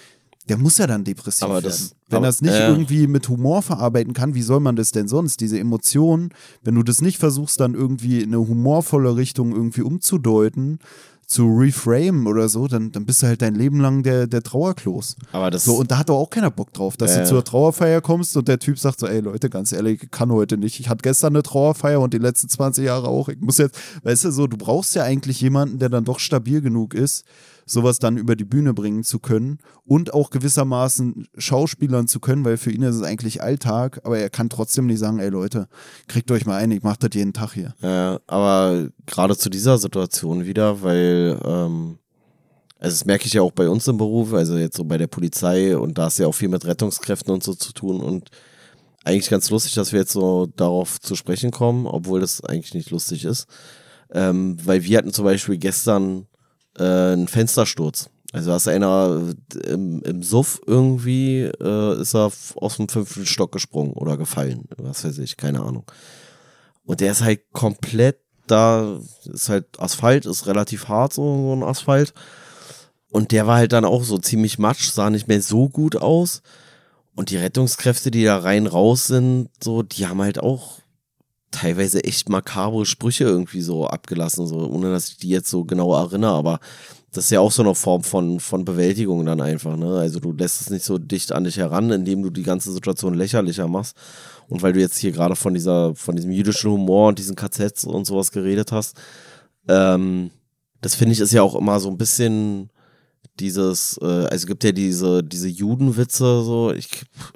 der 0.48 0.58
muss 0.58 0.78
ja 0.78 0.86
dann 0.86 1.04
depressiv 1.04 1.42
Aber 1.44 1.54
werden. 1.54 1.64
das- 1.66 1.94
wenn 2.08 2.18
aber- 2.18 2.26
er 2.26 2.30
es 2.30 2.42
nicht 2.42 2.52
ja. 2.54 2.68
irgendwie 2.68 3.06
mit 3.06 3.28
Humor 3.28 3.62
verarbeiten 3.62 4.12
kann, 4.12 4.34
wie 4.34 4.42
soll 4.42 4.60
man 4.60 4.76
das 4.76 4.90
denn 4.92 5.08
sonst? 5.08 5.40
Diese 5.40 5.58
Emotionen, 5.58 6.30
wenn 6.62 6.74
du 6.74 6.82
das 6.82 7.00
nicht 7.00 7.18
versuchst, 7.18 7.58
dann 7.60 7.74
irgendwie 7.74 8.20
in 8.20 8.34
eine 8.34 8.46
humorvolle 8.46 9.16
Richtung 9.16 9.52
irgendwie 9.52 9.82
umzudeuten, 9.82 10.78
zu 11.26 11.46
reframe 11.56 12.26
oder 12.26 12.50
so, 12.50 12.68
dann, 12.68 12.92
dann 12.92 13.06
bist 13.06 13.22
du 13.22 13.26
halt 13.26 13.40
dein 13.40 13.54
Leben 13.54 13.80
lang 13.80 14.02
der, 14.02 14.26
der 14.26 14.42
Trauerklos. 14.42 15.16
Aber 15.32 15.50
das, 15.50 15.64
So, 15.64 15.76
und 15.76 15.90
da 15.90 15.96
hat 15.96 16.10
doch 16.10 16.18
auch 16.18 16.28
keiner 16.28 16.50
Bock 16.50 16.70
drauf, 16.74 16.98
dass 16.98 17.12
Ja, 17.16 17.22
du 17.22 17.28
zur 17.28 17.42
Trauerfeier 17.42 18.02
kommst 18.02 18.36
und 18.36 18.46
der 18.46 18.58
Typ 18.58 18.78
sagt 18.78 19.00
so, 19.00 19.06
ey 19.06 19.20
Leute, 19.20 19.48
ganz 19.48 19.72
ehrlich, 19.72 20.02
ich 20.02 20.10
kann 20.10 20.30
heute 20.30 20.58
nicht. 20.58 20.78
Ich 20.80 20.90
hatte 20.90 21.00
gestern 21.00 21.32
eine 21.34 21.42
Trauerfeier 21.42 21.98
und 22.00 22.12
die 22.12 22.18
letzten 22.18 22.50
20 22.50 22.84
Jahre 22.84 23.08
auch. 23.08 23.30
Ich 23.30 23.40
muss 23.40 23.56
jetzt, 23.56 23.74
weißt 24.02 24.24
du, 24.24 24.30
so, 24.32 24.46
du 24.46 24.58
brauchst 24.58 24.94
ja 24.94 25.04
eigentlich 25.04 25.40
jemanden, 25.40 25.78
der 25.78 25.88
dann 25.88 26.04
doch 26.04 26.18
stabil 26.18 26.60
genug 26.60 26.92
ist, 26.92 27.24
sowas 27.66 27.98
dann 27.98 28.16
über 28.16 28.36
die 28.36 28.44
Bühne 28.44 28.74
bringen 28.74 29.04
zu 29.04 29.18
können 29.18 29.58
und 29.84 30.12
auch 30.12 30.30
gewissermaßen 30.30 31.28
schauspielern 31.36 32.08
zu 32.08 32.20
können, 32.20 32.44
weil 32.44 32.56
für 32.56 32.70
ihn 32.70 32.82
ist 32.82 32.96
es 32.96 33.02
eigentlich 33.02 33.42
Alltag, 33.42 34.00
aber 34.04 34.18
er 34.18 34.30
kann 34.30 34.48
trotzdem 34.48 34.86
nicht 34.86 34.98
sagen, 34.98 35.18
ey 35.18 35.28
Leute, 35.28 35.68
kriegt 36.08 36.30
euch 36.30 36.46
mal 36.46 36.56
ein, 36.56 36.70
ich 36.70 36.82
mach 36.82 36.96
das 36.96 37.10
jeden 37.14 37.32
Tag 37.32 37.52
hier. 37.52 37.74
Ja, 37.80 38.20
aber 38.26 38.88
gerade 39.06 39.36
zu 39.36 39.50
dieser 39.50 39.78
Situation 39.78 40.46
wieder, 40.46 40.82
weil, 40.82 41.38
ähm, 41.44 41.98
also 42.78 42.94
das 42.94 43.04
merke 43.04 43.26
ich 43.26 43.32
ja 43.32 43.42
auch 43.42 43.52
bei 43.52 43.68
uns 43.68 43.88
im 43.88 43.96
Beruf, 43.96 44.32
also 44.34 44.56
jetzt 44.56 44.76
so 44.76 44.84
bei 44.84 44.98
der 44.98 45.06
Polizei 45.06 45.76
und 45.76 45.98
da 45.98 46.08
ist 46.08 46.18
ja 46.18 46.26
auch 46.26 46.34
viel 46.34 46.48
mit 46.48 46.64
Rettungskräften 46.64 47.32
und 47.32 47.42
so 47.42 47.54
zu 47.54 47.72
tun 47.72 48.00
und 48.00 48.30
eigentlich 49.04 49.28
ganz 49.28 49.50
lustig, 49.50 49.74
dass 49.74 49.92
wir 49.92 50.00
jetzt 50.00 50.12
so 50.12 50.46
darauf 50.56 51.00
zu 51.00 51.14
sprechen 51.14 51.50
kommen, 51.50 51.86
obwohl 51.86 52.20
das 52.20 52.42
eigentlich 52.42 52.74
nicht 52.74 52.90
lustig 52.90 53.24
ist, 53.24 53.46
ähm, 54.10 54.56
weil 54.64 54.82
wir 54.84 54.98
hatten 54.98 55.12
zum 55.12 55.24
Beispiel 55.24 55.58
gestern 55.58 56.26
äh, 56.78 56.82
einen 56.82 57.28
Fenstersturz. 57.28 58.10
Also 58.32 58.50
da 58.50 58.56
ist 58.56 58.68
einer 58.68 59.32
äh, 59.54 59.70
im, 59.70 60.02
im 60.02 60.22
Suff 60.22 60.60
irgendwie, 60.66 61.42
äh, 61.42 62.00
ist 62.00 62.14
er 62.14 62.32
aus 62.56 62.76
dem 62.76 62.88
fünften 62.88 63.26
Stock 63.26 63.52
gesprungen 63.52 63.92
oder 63.92 64.16
gefallen, 64.16 64.64
was 64.76 65.04
weiß 65.04 65.18
ich, 65.18 65.36
keine 65.36 65.62
Ahnung. 65.62 65.84
Und 66.84 67.00
der 67.00 67.12
ist 67.12 67.22
halt 67.22 67.52
komplett 67.52 68.18
da, 68.46 68.98
ist 69.24 69.48
halt 69.48 69.66
Asphalt, 69.78 70.26
ist 70.26 70.46
relativ 70.46 70.88
hart, 70.88 71.12
so, 71.12 71.22
so 71.22 71.54
ein 71.54 71.62
Asphalt. 71.62 72.12
Und 73.08 73.30
der 73.30 73.46
war 73.46 73.58
halt 73.58 73.72
dann 73.72 73.84
auch 73.84 74.02
so 74.02 74.18
ziemlich 74.18 74.58
matsch, 74.58 74.90
sah 74.90 75.10
nicht 75.10 75.28
mehr 75.28 75.40
so 75.40 75.68
gut 75.68 75.96
aus. 75.96 76.42
Und 77.14 77.30
die 77.30 77.36
Rettungskräfte, 77.36 78.10
die 78.10 78.24
da 78.24 78.38
rein 78.38 78.66
raus 78.66 79.06
sind, 79.06 79.50
so, 79.62 79.82
die 79.82 80.06
haben 80.06 80.20
halt 80.20 80.40
auch 80.40 80.80
teilweise 81.54 82.02
echt 82.04 82.28
makabre 82.28 82.84
Sprüche 82.84 83.24
irgendwie 83.24 83.60
so 83.60 83.86
abgelassen, 83.86 84.46
so, 84.46 84.68
ohne 84.68 84.90
dass 84.90 85.08
ich 85.08 85.16
die 85.18 85.28
jetzt 85.28 85.48
so 85.48 85.64
genau 85.64 85.94
erinnere, 85.94 86.32
aber 86.32 86.60
das 87.12 87.26
ist 87.26 87.30
ja 87.30 87.40
auch 87.40 87.52
so 87.52 87.62
eine 87.62 87.74
Form 87.76 88.02
von, 88.02 88.40
von 88.40 88.64
Bewältigung 88.64 89.24
dann 89.24 89.40
einfach, 89.40 89.76
ne? 89.76 89.98
Also 89.98 90.18
du 90.18 90.32
lässt 90.32 90.60
es 90.60 90.70
nicht 90.70 90.84
so 90.84 90.98
dicht 90.98 91.30
an 91.30 91.44
dich 91.44 91.56
heran, 91.56 91.90
indem 91.92 92.22
du 92.22 92.30
die 92.30 92.42
ganze 92.42 92.72
Situation 92.72 93.14
lächerlicher 93.14 93.68
machst. 93.68 93.96
Und 94.48 94.62
weil 94.62 94.72
du 94.72 94.80
jetzt 94.80 94.98
hier 94.98 95.12
gerade 95.12 95.36
von 95.36 95.54
dieser, 95.54 95.94
von 95.94 96.16
diesem 96.16 96.32
jüdischen 96.32 96.72
Humor 96.72 97.08
und 97.08 97.18
diesen 97.18 97.36
KZs 97.36 97.84
und 97.84 98.04
sowas 98.04 98.32
geredet 98.32 98.72
hast, 98.72 98.96
ähm, 99.68 100.30
das 100.80 100.96
finde 100.96 101.12
ich 101.12 101.20
ist 101.20 101.32
ja 101.32 101.42
auch 101.42 101.54
immer 101.54 101.78
so 101.78 101.88
ein 101.88 101.96
bisschen 101.96 102.68
dieses, 103.40 103.98
äh, 104.00 104.04
also 104.06 104.28
es 104.34 104.46
gibt 104.46 104.62
ja 104.64 104.72
diese, 104.72 105.22
diese 105.24 105.48
Judenwitze, 105.48 106.42
so, 106.44 106.72
ich 106.72 106.88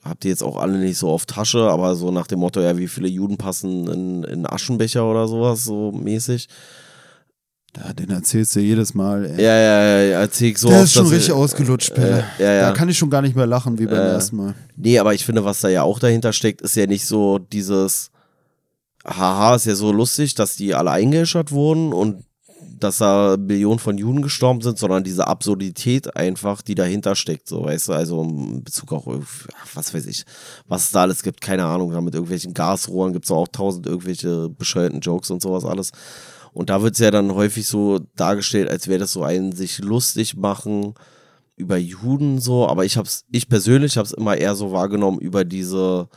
hab 0.04 0.20
die 0.20 0.28
jetzt 0.28 0.42
auch 0.42 0.56
alle 0.56 0.78
nicht 0.78 0.98
so 0.98 1.08
auf 1.10 1.26
Tasche, 1.26 1.60
aber 1.68 1.96
so 1.96 2.10
nach 2.10 2.26
dem 2.26 2.38
Motto, 2.40 2.60
ja, 2.60 2.76
wie 2.78 2.88
viele 2.88 3.08
Juden 3.08 3.36
passen 3.36 3.86
in, 3.88 4.24
in 4.24 4.46
Aschenbecher 4.46 5.04
oder 5.08 5.26
sowas, 5.26 5.64
so 5.64 5.92
mäßig. 5.92 6.48
Ja, 7.76 7.92
den 7.92 8.10
erzählst 8.10 8.56
du 8.56 8.60
jedes 8.60 8.94
Mal, 8.94 9.26
ey. 9.26 9.42
Ja, 9.44 9.54
ja, 9.56 9.82
ja, 9.84 10.02
ja, 10.02 10.20
erzähl 10.20 10.50
ich 10.52 10.58
so. 10.58 10.68
Der 10.68 10.78
oft, 10.78 10.84
ist 10.86 10.94
schon 10.94 11.06
richtig 11.06 11.28
ich- 11.28 11.32
ausgelutscht, 11.34 11.94
Pelle. 11.94 12.24
Äh, 12.38 12.42
ja, 12.42 12.52
ja. 12.54 12.60
Da 12.68 12.72
kann 12.72 12.88
ich 12.88 12.96
schon 12.98 13.10
gar 13.10 13.22
nicht 13.22 13.36
mehr 13.36 13.46
lachen 13.46 13.78
wie 13.78 13.86
beim 13.86 13.94
Äh, 13.98 14.12
ersten 14.12 14.36
Mal. 14.36 14.54
Nee, 14.76 14.98
aber 14.98 15.14
ich 15.14 15.24
finde, 15.24 15.44
was 15.44 15.60
da 15.60 15.68
ja 15.68 15.82
auch 15.82 15.98
dahinter 15.98 16.32
steckt, 16.32 16.60
ist 16.62 16.76
ja 16.76 16.86
nicht 16.86 17.06
so 17.06 17.38
dieses, 17.38 18.10
haha, 19.06 19.54
ist 19.56 19.66
ja 19.66 19.74
so 19.74 19.92
lustig, 19.92 20.34
dass 20.34 20.56
die 20.56 20.74
alle 20.74 20.90
eingeäschert 20.92 21.52
wurden 21.52 21.92
und 21.92 22.24
dass 22.78 22.98
da 22.98 23.36
Millionen 23.38 23.78
von 23.78 23.98
Juden 23.98 24.22
gestorben 24.22 24.60
sind, 24.60 24.78
sondern 24.78 25.04
diese 25.04 25.26
Absurdität 25.26 26.16
einfach, 26.16 26.62
die 26.62 26.74
dahinter 26.74 27.14
steckt, 27.16 27.48
so, 27.48 27.64
weißt 27.64 27.88
du, 27.88 27.92
also 27.92 28.22
in 28.22 28.64
Bezug 28.64 28.92
auch 28.92 29.06
was 29.74 29.94
weiß 29.94 30.06
ich, 30.06 30.24
was 30.66 30.84
es 30.84 30.90
da 30.92 31.02
alles 31.02 31.22
gibt, 31.22 31.40
keine 31.40 31.64
Ahnung, 31.64 31.92
da 31.92 32.00
mit 32.00 32.14
irgendwelchen 32.14 32.54
Gasrohren 32.54 33.12
gibt 33.12 33.24
es 33.26 33.30
auch 33.30 33.48
tausend 33.48 33.86
irgendwelche 33.86 34.48
bescheuerten 34.48 35.00
Jokes 35.00 35.30
und 35.30 35.42
sowas 35.42 35.64
alles. 35.64 35.92
Und 36.52 36.70
da 36.70 36.82
wird 36.82 36.94
es 36.94 37.00
ja 37.00 37.10
dann 37.10 37.34
häufig 37.34 37.66
so 37.66 38.00
dargestellt, 38.16 38.70
als 38.70 38.88
wäre 38.88 38.98
das 38.98 39.12
so 39.12 39.22
ein 39.22 39.52
sich 39.52 39.78
lustig 39.78 40.36
machen 40.36 40.94
über 41.56 41.76
Juden 41.76 42.40
so, 42.40 42.66
aber 42.66 42.84
ich 42.84 42.96
hab's, 42.96 43.24
ich 43.30 43.48
persönlich 43.48 43.96
habe 43.96 44.06
es 44.06 44.12
immer 44.12 44.36
eher 44.36 44.54
so 44.54 44.72
wahrgenommen 44.72 45.18
über 45.18 45.44
diese 45.44 46.08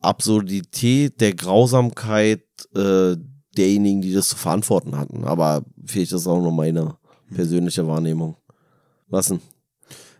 Absurdität 0.00 1.20
der 1.20 1.34
Grausamkeit 1.34 2.42
äh, 2.74 3.16
derjenigen, 3.58 4.00
die 4.02 4.12
das 4.12 4.28
zu 4.28 4.36
verantworten 4.36 4.96
hatten. 4.96 5.24
Aber 5.24 5.64
vielleicht 5.84 6.12
ist 6.12 6.24
das 6.24 6.26
auch 6.26 6.40
nur 6.40 6.52
meine 6.52 6.96
persönliche 7.34 7.86
Wahrnehmung. 7.86 8.36
Was 9.08 9.28
denn? 9.28 9.40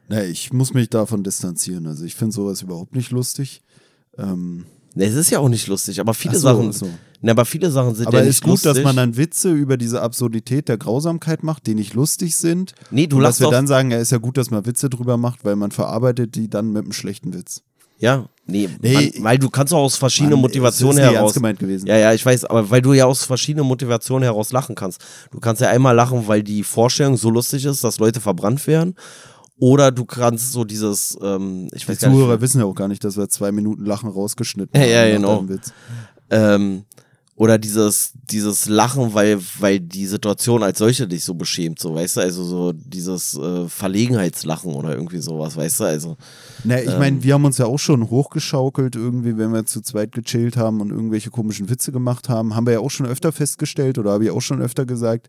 Na, 0.08 0.22
ich 0.24 0.52
muss 0.52 0.72
mich 0.74 0.88
davon 0.90 1.22
distanzieren. 1.24 1.86
Also 1.86 2.04
ich 2.04 2.14
finde 2.14 2.34
sowas 2.34 2.62
überhaupt 2.62 2.94
nicht 2.94 3.10
lustig. 3.10 3.62
Ähm, 4.18 4.64
Ne, 4.96 5.04
es 5.04 5.14
ist 5.14 5.28
ja 5.28 5.40
auch 5.40 5.50
nicht 5.50 5.66
lustig, 5.66 6.00
aber 6.00 6.14
viele 6.14 6.36
so, 6.36 6.40
Sachen, 6.40 6.70
ach 6.70 6.72
so. 6.72 6.88
ne, 7.20 7.30
aber 7.30 7.44
viele 7.44 7.70
Sachen 7.70 7.94
sind 7.94 8.06
Aber 8.06 8.16
ja 8.16 8.22
es 8.22 8.28
nicht 8.28 8.36
ist 8.36 8.42
gut, 8.42 8.50
lustig. 8.52 8.72
dass 8.72 8.82
man 8.82 8.96
dann 8.96 9.16
Witze 9.18 9.52
über 9.52 9.76
diese 9.76 10.00
Absurdität 10.00 10.70
der 10.70 10.78
Grausamkeit 10.78 11.42
macht, 11.42 11.66
die 11.66 11.74
nicht 11.74 11.92
lustig 11.92 12.34
sind. 12.36 12.72
nee, 12.90 13.06
du 13.06 13.16
und 13.16 13.22
dass 13.22 13.32
lachst 13.32 13.40
wir 13.40 13.44
doch, 13.44 13.50
dann 13.50 13.66
sagen, 13.66 13.90
ja, 13.90 13.98
ist 13.98 14.10
ja 14.10 14.16
gut, 14.16 14.38
dass 14.38 14.50
man 14.50 14.64
Witze 14.64 14.88
drüber 14.88 15.18
macht, 15.18 15.44
weil 15.44 15.54
man 15.54 15.70
verarbeitet 15.70 16.34
die 16.34 16.48
dann 16.48 16.72
mit 16.72 16.84
einem 16.84 16.92
schlechten 16.92 17.34
Witz. 17.34 17.62
Ja, 17.98 18.28
nee, 18.47 18.68
Nee, 18.81 19.12
man, 19.16 19.24
weil 19.24 19.39
du 19.39 19.51
kannst 19.51 19.73
auch 19.73 19.78
aus 19.82 19.97
verschiedenen 19.97 20.35
Mann, 20.35 20.43
Motivationen 20.43 20.97
nicht 20.97 21.05
heraus 21.05 21.16
ernst 21.20 21.35
gemeint 21.35 21.59
gewesen. 21.59 21.86
Ja, 21.86 21.97
ja, 21.97 22.12
ich 22.12 22.24
weiß, 22.24 22.44
aber 22.47 22.68
weil 22.70 22.82
du 22.82 22.93
ja 22.93 23.06
aus 23.06 23.24
verschiedenen 23.24 23.66
Motivationen 23.66 24.23
heraus 24.24 24.52
lachen 24.52 24.74
kannst. 24.74 25.01
Du 25.31 25.40
kannst 25.40 25.62
ja 25.62 25.68
einmal 25.68 25.94
lachen, 25.94 26.27
weil 26.28 26.43
die 26.43 26.62
Vorstellung 26.62 27.16
so 27.16 27.31
lustig 27.31 27.64
ist, 27.64 27.82
dass 27.85 27.98
Leute 27.98 28.20
verbrannt 28.20 28.66
werden. 28.66 28.94
Oder 29.59 29.90
du 29.90 30.05
kannst 30.05 30.52
so 30.52 30.64
dieses, 30.64 31.16
ähm, 31.23 31.68
ich 31.73 31.85
Die 31.85 31.89
weiß 31.89 32.02
nicht, 32.02 32.10
Zuhörer 32.12 32.40
wissen 32.43 32.60
ja 32.60 32.66
auch 32.66 32.74
gar 32.74 32.89
nicht, 32.89 33.02
dass 33.02 33.16
wir 33.16 33.28
zwei 33.31 33.52
Minuten 33.52 33.86
Lachen 33.86 34.10
rausgeschnitten 34.10 34.78
Ja, 34.78 34.86
ja, 34.86 35.14
haben 35.14 35.23
nach 35.23 35.47
genau. 35.48 35.59
ähm, 36.31 36.85
oder 37.36 37.58
dieses, 37.58 38.12
dieses 38.14 38.66
Lachen, 38.66 39.12
weil, 39.12 39.38
weil 39.58 39.78
die 39.78 40.06
Situation 40.06 40.62
als 40.62 40.78
solche 40.78 41.06
dich 41.06 41.22
so 41.22 41.34
beschämt, 41.34 41.78
so, 41.78 41.94
weißt 41.94 42.16
du, 42.16 42.20
also 42.22 42.42
so 42.44 42.72
dieses 42.72 43.36
äh, 43.36 43.68
Verlegenheitslachen 43.68 44.72
oder 44.72 44.94
irgendwie 44.94 45.18
sowas, 45.18 45.54
weißt 45.54 45.80
du, 45.80 45.84
also. 45.84 46.16
Na, 46.64 46.80
ich 46.80 46.90
ähm, 46.90 46.98
meine, 46.98 47.22
wir 47.22 47.34
haben 47.34 47.44
uns 47.44 47.58
ja 47.58 47.66
auch 47.66 47.78
schon 47.78 48.08
hochgeschaukelt, 48.08 48.96
irgendwie, 48.96 49.36
wenn 49.36 49.52
wir 49.52 49.66
zu 49.66 49.82
zweit 49.82 50.12
gechillt 50.12 50.56
haben 50.56 50.80
und 50.80 50.90
irgendwelche 50.90 51.28
komischen 51.28 51.68
Witze 51.68 51.92
gemacht 51.92 52.30
haben, 52.30 52.56
haben 52.56 52.64
wir 52.64 52.72
ja 52.72 52.80
auch 52.80 52.90
schon 52.90 53.04
öfter 53.04 53.32
festgestellt 53.32 53.98
oder 53.98 54.12
habe 54.12 54.24
ich 54.24 54.30
auch 54.30 54.40
schon 54.40 54.62
öfter 54.62 54.86
gesagt, 54.86 55.28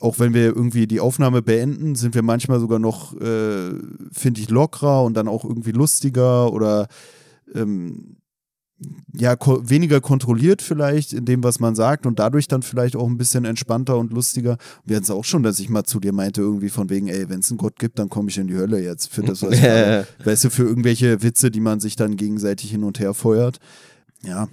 auch 0.00 0.18
wenn 0.18 0.32
wir 0.32 0.46
irgendwie 0.46 0.86
die 0.86 1.00
Aufnahme 1.00 1.42
beenden, 1.42 1.96
sind 1.96 2.14
wir 2.14 2.22
manchmal 2.22 2.60
sogar 2.60 2.78
noch, 2.78 3.12
äh, 3.20 3.74
finde 4.10 4.40
ich, 4.40 4.48
lockerer 4.48 5.04
und 5.04 5.14
dann 5.18 5.28
auch 5.28 5.44
irgendwie 5.44 5.72
lustiger 5.72 6.50
oder 6.50 6.88
ähm, 7.54 8.16
ja, 9.14 9.36
ko 9.36 9.60
weniger 9.68 10.00
kontrolliert 10.00 10.62
vielleicht 10.62 11.12
in 11.12 11.24
dem, 11.24 11.44
was 11.44 11.60
man 11.60 11.74
sagt 11.74 12.06
und 12.06 12.18
dadurch 12.18 12.48
dann 12.48 12.62
vielleicht 12.62 12.96
auch 12.96 13.06
ein 13.06 13.18
bisschen 13.18 13.44
entspannter 13.44 13.98
und 13.98 14.12
lustiger. 14.12 14.56
Wir 14.84 14.96
hatten 14.96 15.04
es 15.04 15.10
auch 15.10 15.24
schon, 15.24 15.42
dass 15.42 15.58
ich 15.58 15.68
mal 15.68 15.84
zu 15.84 16.00
dir 16.00 16.12
meinte, 16.12 16.40
irgendwie 16.40 16.70
von 16.70 16.90
wegen, 16.90 17.08
ey, 17.08 17.28
wenn 17.28 17.40
es 17.40 17.50
einen 17.50 17.58
Gott 17.58 17.78
gibt, 17.78 17.98
dann 17.98 18.08
komme 18.08 18.30
ich 18.30 18.38
in 18.38 18.46
die 18.46 18.56
Hölle 18.56 18.82
jetzt 18.82 19.12
für 19.12 19.22
das, 19.22 19.42
was 19.42 19.52
ich 19.54 19.62
Weißt 20.24 20.44
du, 20.44 20.50
für 20.50 20.62
irgendwelche 20.62 21.22
Witze, 21.22 21.50
die 21.50 21.60
man 21.60 21.80
sich 21.80 21.96
dann 21.96 22.16
gegenseitig 22.16 22.70
hin 22.70 22.84
und 22.84 22.98
her 23.00 23.14
feuert. 23.14 23.58
Ja. 24.22 24.48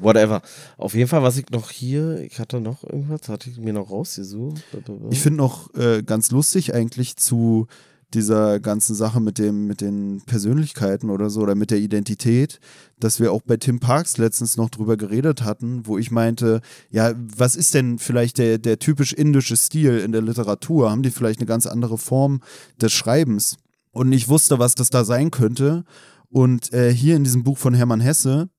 Whatever. 0.00 0.42
Auf 0.78 0.94
jeden 0.94 1.08
Fall, 1.08 1.22
was 1.22 1.36
ich 1.36 1.50
noch 1.50 1.70
hier, 1.70 2.20
ich 2.20 2.38
hatte 2.40 2.60
noch 2.60 2.82
irgendwas, 2.82 3.28
hatte 3.28 3.50
ich 3.50 3.58
mir 3.58 3.72
noch 3.72 3.90
rausgesucht. 3.90 4.62
Ich 5.10 5.20
finde 5.20 5.38
noch 5.38 5.72
äh, 5.74 6.02
ganz 6.02 6.30
lustig 6.30 6.74
eigentlich 6.74 7.16
zu 7.16 7.68
dieser 8.14 8.60
ganzen 8.60 8.94
Sache 8.94 9.20
mit 9.20 9.38
dem, 9.38 9.66
mit 9.66 9.80
den 9.80 10.22
Persönlichkeiten 10.26 11.10
oder 11.10 11.28
so 11.28 11.40
oder 11.40 11.54
mit 11.54 11.70
der 11.70 11.78
Identität, 11.78 12.60
dass 13.00 13.20
wir 13.20 13.32
auch 13.32 13.42
bei 13.42 13.56
Tim 13.56 13.80
Parks 13.80 14.16
letztens 14.16 14.56
noch 14.56 14.70
drüber 14.70 14.96
geredet 14.96 15.42
hatten, 15.42 15.86
wo 15.86 15.98
ich 15.98 16.10
meinte, 16.10 16.60
ja, 16.90 17.12
was 17.16 17.56
ist 17.56 17.74
denn 17.74 17.98
vielleicht 17.98 18.38
der, 18.38 18.58
der 18.58 18.78
typisch 18.78 19.12
indische 19.12 19.56
Stil 19.56 19.98
in 19.98 20.12
der 20.12 20.22
Literatur? 20.22 20.90
Haben 20.90 21.02
die 21.02 21.10
vielleicht 21.10 21.40
eine 21.40 21.46
ganz 21.46 21.66
andere 21.66 21.98
Form 21.98 22.40
des 22.80 22.92
Schreibens? 22.92 23.56
Und 23.90 24.12
ich 24.12 24.28
wusste, 24.28 24.58
was 24.58 24.74
das 24.74 24.90
da 24.90 25.04
sein 25.04 25.30
könnte. 25.30 25.84
Und 26.28 26.72
äh, 26.72 26.92
hier 26.92 27.16
in 27.16 27.24
diesem 27.24 27.44
Buch 27.44 27.58
von 27.58 27.74
Hermann 27.74 28.00
Hesse 28.00 28.50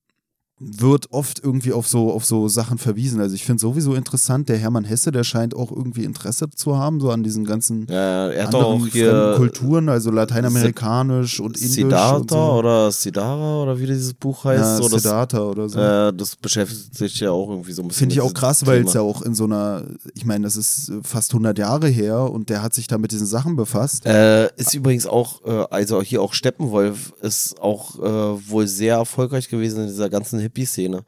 wird 0.59 1.11
oft 1.11 1.39
irgendwie 1.43 1.71
auf 1.71 1.88
so, 1.88 2.11
auf 2.11 2.25
so 2.25 2.47
Sachen 2.47 2.79
verwiesen. 2.79 3.21
Also 3.21 3.35
ich 3.35 3.45
finde 3.45 3.61
sowieso 3.61 3.93
interessant, 3.93 4.49
der 4.49 4.57
Hermann 4.57 4.85
Hesse, 4.85 5.11
der 5.11 5.23
scheint 5.23 5.55
auch 5.55 5.71
irgendwie 5.71 6.03
Interesse 6.03 6.49
zu 6.49 6.77
haben, 6.77 6.99
so 6.99 7.11
an 7.11 7.21
diesen 7.21 7.45
ganzen 7.45 7.85
ja, 7.88 8.29
er 8.29 8.47
anderen 8.47 8.89
Kulturen, 9.35 9.88
also 9.88 10.09
lateinamerikanisch 10.09 11.39
und 11.39 11.57
indisch. 11.57 11.75
Siddhartha 11.75 12.15
und 12.15 12.31
so. 12.31 12.38
oder 12.38 12.91
Siddhara 12.91 13.63
oder 13.63 13.79
wie 13.79 13.85
dieses 13.85 14.15
Buch 14.15 14.45
heißt. 14.45 14.81
Ja, 14.81 14.89
so, 14.89 14.97
Siddhartha 14.97 15.41
oder 15.41 15.69
so. 15.69 15.79
Äh, 15.79 16.13
das 16.13 16.35
beschäftigt 16.35 16.95
sich 16.95 17.19
ja 17.19 17.29
auch 17.29 17.49
irgendwie 17.49 17.73
so 17.73 17.84
ein 17.84 17.89
bisschen 17.89 17.99
Finde 17.99 18.13
ich 18.15 18.21
auch 18.21 18.34
krass, 18.34 18.65
weil 18.65 18.84
es 18.84 18.93
ja 18.93 19.01
auch 19.01 19.21
in 19.21 19.35
so 19.35 19.43
einer, 19.43 19.84
ich 20.15 20.25
meine, 20.25 20.45
das 20.45 20.55
ist 20.55 20.91
fast 21.03 21.34
100 21.34 21.59
Jahre 21.59 21.88
her 21.88 22.31
und 22.31 22.49
der 22.49 22.63
hat 22.63 22.73
sich 22.73 22.88
da 22.88 22.97
mit 22.97 23.11
diesen 23.11 23.27
Sachen 23.27 23.55
befasst. 23.55 24.07
Äh, 24.07 24.47
ist 24.55 24.73
übrigens 24.73 25.05
auch, 25.05 25.45
äh, 25.45 25.65
also 25.69 26.01
hier 26.01 26.23
auch 26.23 26.34
Steppenwolf 26.34 27.13
ist 27.21 27.59
auch 27.61 27.99
äh, 27.99 28.49
wohl 28.49 28.65
sehr 28.65 28.95
erfolgreich 28.95 29.49
gewesen 29.49 29.81
in 29.81 29.88
dieser 29.88 30.09
ganzen 30.09 30.47
Hippie-Szene. 30.48 31.03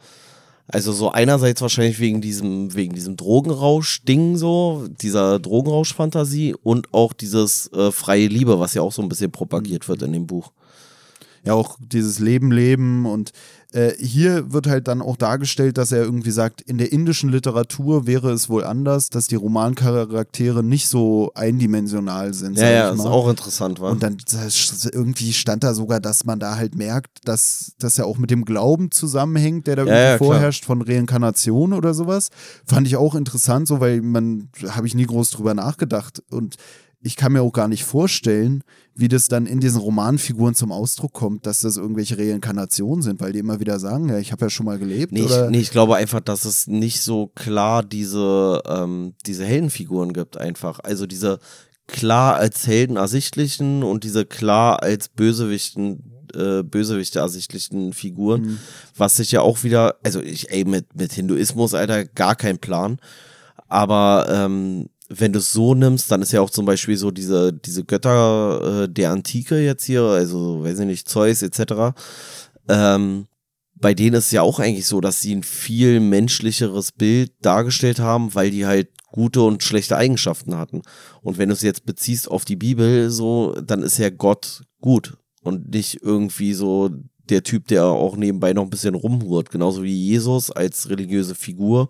Also 0.71 0.91
so 0.91 1.11
einerseits 1.11 1.61
wahrscheinlich 1.61 1.99
wegen 1.99 2.21
diesem, 2.21 2.75
wegen 2.75 2.93
diesem 2.93 3.17
Drogenrausch-Ding 3.17 4.37
so, 4.37 4.87
dieser 5.01 5.39
Drogenrausch-Fantasie 5.39 6.55
und 6.61 6.93
auch 6.93 7.13
dieses 7.13 7.73
äh, 7.73 7.91
freie 7.91 8.27
Liebe, 8.27 8.59
was 8.59 8.75
ja 8.75 8.83
auch 8.83 8.91
so 8.91 9.01
ein 9.01 9.09
bisschen 9.09 9.31
propagiert 9.31 9.89
wird 9.89 10.03
in 10.03 10.13
dem 10.13 10.27
Buch. 10.27 10.51
Ja, 11.43 11.53
auch 11.53 11.77
dieses 11.79 12.19
Leben 12.19 12.51
leben 12.51 13.07
und 13.07 13.31
äh, 13.71 13.93
hier 13.99 14.51
wird 14.51 14.65
halt 14.65 14.87
dann 14.87 15.01
auch 15.01 15.15
dargestellt, 15.15 15.77
dass 15.77 15.91
er 15.91 16.01
irgendwie 16.01 16.31
sagt, 16.31 16.61
in 16.61 16.79
der 16.79 16.91
indischen 16.91 17.29
Literatur 17.29 18.07
wäre 18.07 18.31
es 18.31 18.49
wohl 18.49 18.63
anders, 18.63 19.09
dass 19.09 19.27
die 19.27 19.35
Romancharaktere 19.35 20.63
nicht 20.63 20.87
so 20.87 21.31
eindimensional 21.35 22.33
sind. 22.33 22.57
Ja, 22.57 22.69
ja, 22.69 22.89
ist 22.89 23.01
auch 23.01 23.29
interessant, 23.29 23.79
war. 23.79 23.91
Und 23.91 24.01
dann 24.01 24.17
irgendwie 24.91 25.33
stand 25.33 25.63
da 25.63 25.75
sogar, 25.75 25.99
dass 25.99 26.25
man 26.25 26.39
da 26.39 26.55
halt 26.55 26.75
merkt, 26.75 27.27
dass 27.27 27.73
das 27.77 27.97
ja 27.97 28.05
auch 28.05 28.17
mit 28.17 28.31
dem 28.31 28.43
Glauben 28.43 28.89
zusammenhängt, 28.89 29.67
der 29.67 29.75
da 29.75 29.83
ja, 29.83 29.87
irgendwie 29.87 30.11
ja, 30.11 30.17
vorherrscht 30.17 30.65
von 30.65 30.81
Reinkarnation 30.81 31.73
oder 31.73 31.93
sowas. 31.93 32.29
Fand 32.65 32.87
ich 32.87 32.97
auch 32.97 33.13
interessant, 33.13 33.67
so 33.67 33.79
weil 33.79 34.01
man, 34.01 34.49
habe 34.69 34.87
ich 34.87 34.95
nie 34.95 35.05
groß 35.05 35.29
drüber 35.29 35.53
nachgedacht 35.53 36.23
und 36.31 36.55
ich 37.01 37.15
kann 37.15 37.31
mir 37.31 37.41
auch 37.41 37.53
gar 37.53 37.67
nicht 37.67 37.85
vorstellen, 37.85 38.63
wie 38.93 39.07
das 39.07 39.29
dann 39.29 39.45
in 39.45 39.61
diesen 39.61 39.79
Romanfiguren 39.79 40.55
zum 40.55 40.71
Ausdruck 40.71 41.13
kommt, 41.13 41.45
dass 41.45 41.61
das 41.61 41.77
irgendwelche 41.77 42.17
Reinkarnationen 42.17 43.01
sind, 43.01 43.21
weil 43.21 43.31
die 43.31 43.39
immer 43.39 43.61
wieder 43.61 43.79
sagen, 43.79 44.09
ja, 44.09 44.17
ich 44.17 44.33
habe 44.33 44.45
ja 44.45 44.49
schon 44.49 44.65
mal 44.65 44.77
gelebt. 44.77 45.13
Nee, 45.13 45.23
oder? 45.23 45.45
Ich, 45.45 45.51
nee, 45.51 45.59
ich 45.59 45.71
glaube 45.71 45.95
einfach, 45.95 46.19
dass 46.19 46.43
es 46.43 46.67
nicht 46.67 47.01
so 47.01 47.27
klar 47.27 47.83
diese, 47.83 48.61
ähm, 48.67 49.13
diese 49.25 49.45
Heldenfiguren 49.45 50.11
gibt, 50.11 50.37
einfach. 50.37 50.79
Also 50.79 51.05
diese 51.05 51.39
klar 51.87 52.35
als 52.35 52.67
Helden 52.67 52.97
ersichtlichen 52.97 53.83
und 53.83 54.03
diese 54.03 54.25
klar 54.25 54.83
als 54.83 55.07
Bösewichten 55.07 56.19
äh, 56.35 56.61
Bösewichte 56.63 57.19
ersichtlichen 57.19 57.93
Figuren, 57.93 58.41
mhm. 58.41 58.59
was 58.95 59.15
sich 59.15 59.31
ja 59.31 59.41
auch 59.41 59.63
wieder, 59.63 59.95
also 60.03 60.21
ich, 60.21 60.51
ey, 60.51 60.65
mit, 60.65 60.95
mit 60.95 61.13
Hinduismus, 61.13 61.73
Alter, 61.73 62.05
gar 62.05 62.35
kein 62.35 62.59
Plan. 62.59 62.99
Aber 63.67 64.27
ähm, 64.29 64.89
wenn 65.09 65.33
du 65.33 65.39
es 65.39 65.51
so 65.51 65.73
nimmst, 65.73 66.11
dann 66.11 66.21
ist 66.21 66.31
ja 66.31 66.41
auch 66.41 66.51
zum 66.51 66.65
Beispiel 66.65 66.95
so 66.95 67.11
diese, 67.11 67.51
diese 67.51 67.83
Götter 67.83 68.83
äh, 68.83 68.89
der 68.89 69.11
Antike 69.11 69.59
jetzt 69.59 69.85
hier, 69.85 70.03
also 70.03 70.63
weiß 70.63 70.79
ich 70.79 70.85
nicht, 70.85 71.09
Zeus 71.09 71.41
etc., 71.41 71.95
ähm, 72.67 73.25
bei 73.81 73.93
denen 73.93 74.15
ist 74.15 74.25
es 74.25 74.31
ja 74.31 74.41
auch 74.41 74.59
eigentlich 74.59 74.85
so, 74.85 74.99
dass 75.01 75.21
sie 75.21 75.33
ein 75.33 75.43
viel 75.43 75.99
menschlicheres 76.01 76.91
Bild 76.91 77.31
dargestellt 77.41 77.99
haben, 77.99 78.35
weil 78.35 78.51
die 78.51 78.65
halt 78.65 78.89
gute 79.11 79.41
und 79.41 79.63
schlechte 79.63 79.95
Eigenschaften 79.97 80.57
hatten. 80.57 80.81
Und 81.21 81.37
wenn 81.37 81.49
du 81.49 81.53
es 81.53 81.61
jetzt 81.61 81.85
beziehst 81.85 82.29
auf 82.29 82.45
die 82.45 82.57
Bibel, 82.57 83.09
so, 83.09 83.53
dann 83.53 83.81
ist 83.81 83.97
ja 83.97 84.09
Gott 84.09 84.63
gut 84.81 85.17
und 85.41 85.73
nicht 85.73 86.01
irgendwie 86.03 86.53
so 86.53 86.89
der 87.29 87.43
Typ, 87.43 87.67
der 87.67 87.85
auch 87.85 88.17
nebenbei 88.17 88.53
noch 88.53 88.63
ein 88.63 88.69
bisschen 88.69 88.95
rumhurt. 88.95 89.49
Genauso 89.49 89.83
wie 89.83 89.95
Jesus 89.95 90.51
als 90.51 90.89
religiöse 90.89 91.35
Figur 91.35 91.89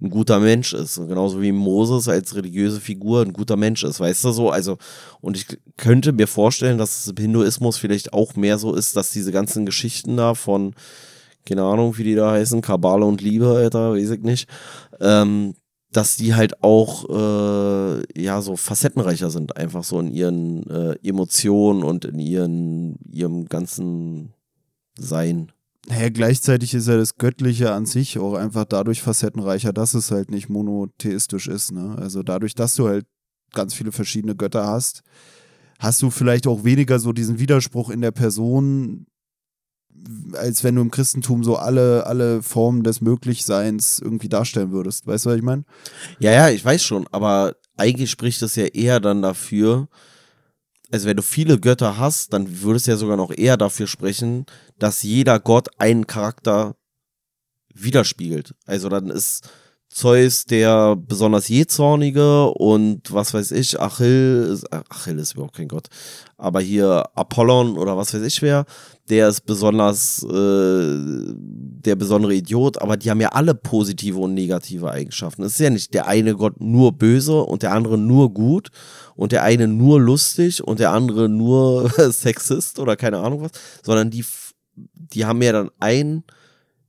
ein 0.00 0.10
guter 0.10 0.40
Mensch 0.40 0.74
ist. 0.74 0.98
Und 0.98 1.08
genauso 1.08 1.40
wie 1.40 1.52
Moses 1.52 2.08
als 2.08 2.34
religiöse 2.34 2.80
Figur 2.80 3.22
ein 3.22 3.32
guter 3.32 3.56
Mensch 3.56 3.82
ist, 3.82 4.00
weißt 4.00 4.24
du 4.24 4.32
so? 4.32 4.50
Also, 4.50 4.76
und 5.20 5.36
ich 5.36 5.46
könnte 5.76 6.12
mir 6.12 6.26
vorstellen, 6.26 6.78
dass 6.78 7.00
es 7.00 7.08
im 7.08 7.16
Hinduismus 7.16 7.78
vielleicht 7.78 8.12
auch 8.12 8.34
mehr 8.36 8.58
so 8.58 8.74
ist, 8.74 8.96
dass 8.96 9.10
diese 9.10 9.32
ganzen 9.32 9.64
Geschichten 9.64 10.16
da 10.16 10.34
von, 10.34 10.74
keine 11.46 11.62
Ahnung, 11.62 11.96
wie 11.96 12.04
die 12.04 12.14
da 12.14 12.32
heißen, 12.32 12.60
Kabale 12.60 13.06
und 13.06 13.22
Liebe, 13.22 13.48
Alter, 13.48 13.94
weiß 13.94 14.10
ich 14.10 14.22
nicht, 14.22 14.48
ähm, 15.00 15.54
dass 15.92 16.16
die 16.16 16.34
halt 16.34 16.62
auch 16.62 17.08
äh, 17.08 18.22
ja 18.22 18.42
so 18.42 18.56
facettenreicher 18.56 19.30
sind, 19.30 19.56
einfach 19.56 19.82
so 19.82 19.98
in 19.98 20.12
ihren 20.12 20.68
äh, 20.68 20.96
Emotionen 21.02 21.82
und 21.82 22.04
in 22.04 22.18
ihren 22.18 22.98
ihrem 23.10 23.46
ganzen 23.46 24.34
Sein. 24.98 25.52
Naja, 25.88 26.08
gleichzeitig 26.08 26.74
ist 26.74 26.88
ja 26.88 26.96
das 26.96 27.16
Göttliche 27.16 27.72
an 27.72 27.86
sich 27.86 28.18
auch 28.18 28.34
einfach 28.34 28.64
dadurch 28.64 29.02
facettenreicher, 29.02 29.72
dass 29.72 29.94
es 29.94 30.10
halt 30.10 30.30
nicht 30.30 30.48
monotheistisch 30.48 31.46
ist. 31.46 31.70
Ne? 31.70 31.96
Also 31.96 32.22
dadurch, 32.24 32.54
dass 32.54 32.74
du 32.74 32.88
halt 32.88 33.06
ganz 33.52 33.72
viele 33.72 33.92
verschiedene 33.92 34.34
Götter 34.34 34.66
hast, 34.66 35.02
hast 35.78 36.02
du 36.02 36.10
vielleicht 36.10 36.48
auch 36.48 36.64
weniger 36.64 36.98
so 36.98 37.12
diesen 37.12 37.38
Widerspruch 37.38 37.90
in 37.90 38.00
der 38.00 38.10
Person, 38.10 39.06
als 40.32 40.64
wenn 40.64 40.74
du 40.74 40.82
im 40.82 40.90
Christentum 40.90 41.44
so 41.44 41.56
alle, 41.56 42.06
alle 42.06 42.42
Formen 42.42 42.82
des 42.82 43.00
Möglichseins 43.00 44.00
irgendwie 44.00 44.28
darstellen 44.28 44.72
würdest. 44.72 45.06
Weißt 45.06 45.26
du, 45.26 45.30
was 45.30 45.36
ich 45.36 45.42
meine? 45.42 45.64
Ja, 46.18 46.32
ja, 46.32 46.50
ich 46.50 46.64
weiß 46.64 46.82
schon, 46.82 47.06
aber 47.12 47.54
eigentlich 47.76 48.10
spricht 48.10 48.42
es 48.42 48.56
ja 48.56 48.64
eher 48.64 48.98
dann 48.98 49.22
dafür, 49.22 49.88
also 50.92 51.08
wenn 51.08 51.16
du 51.16 51.22
viele 51.22 51.58
Götter 51.58 51.98
hast, 51.98 52.32
dann 52.32 52.62
würdest 52.62 52.86
du 52.86 52.92
ja 52.92 52.96
sogar 52.96 53.16
noch 53.16 53.30
eher 53.36 53.56
dafür 53.56 53.86
sprechen, 53.86 54.46
dass 54.78 55.02
jeder 55.02 55.40
Gott 55.40 55.68
einen 55.78 56.06
Charakter 56.06 56.76
widerspiegelt. 57.74 58.54
Also 58.66 58.88
dann 58.88 59.10
ist 59.10 59.48
Zeus 59.88 60.44
der 60.44 60.96
besonders 60.96 61.48
jähzornige 61.48 62.48
und 62.48 63.12
was 63.12 63.32
weiß 63.32 63.52
ich, 63.52 63.80
Achill, 63.80 64.60
Achill 64.70 65.18
ist 65.18 65.34
überhaupt 65.34 65.56
kein 65.56 65.68
Gott, 65.68 65.88
aber 66.36 66.60
hier 66.60 67.08
Apollon 67.14 67.78
oder 67.78 67.96
was 67.96 68.12
weiß 68.12 68.22
ich 68.22 68.42
wer, 68.42 68.66
der 69.08 69.28
ist 69.28 69.42
besonders 69.42 70.22
äh, 70.24 71.34
der 71.86 71.94
besondere 71.96 72.34
Idiot, 72.34 72.80
aber 72.82 72.96
die 72.96 73.10
haben 73.10 73.20
ja 73.20 73.28
alle 73.28 73.54
positive 73.54 74.18
und 74.18 74.34
negative 74.34 74.90
Eigenschaften. 74.90 75.42
Es 75.42 75.52
ist 75.52 75.60
ja 75.60 75.70
nicht 75.70 75.94
der 75.94 76.06
eine 76.08 76.34
Gott 76.34 76.60
nur 76.60 76.92
böse 76.92 77.42
und 77.42 77.62
der 77.62 77.72
andere 77.72 77.98
nur 77.98 78.32
gut 78.34 78.70
und 79.14 79.32
der 79.32 79.44
eine 79.44 79.68
nur 79.68 80.00
lustig 80.00 80.62
und 80.62 80.80
der 80.80 80.92
andere 80.92 81.28
nur 81.28 81.88
Sexist 82.10 82.78
oder 82.78 82.96
keine 82.96 83.18
Ahnung 83.18 83.42
was, 83.42 83.52
sondern 83.82 84.10
die, 84.10 84.24
die 84.74 85.24
haben 85.24 85.40
ja 85.42 85.52
dann 85.52 85.70
ein 85.78 86.24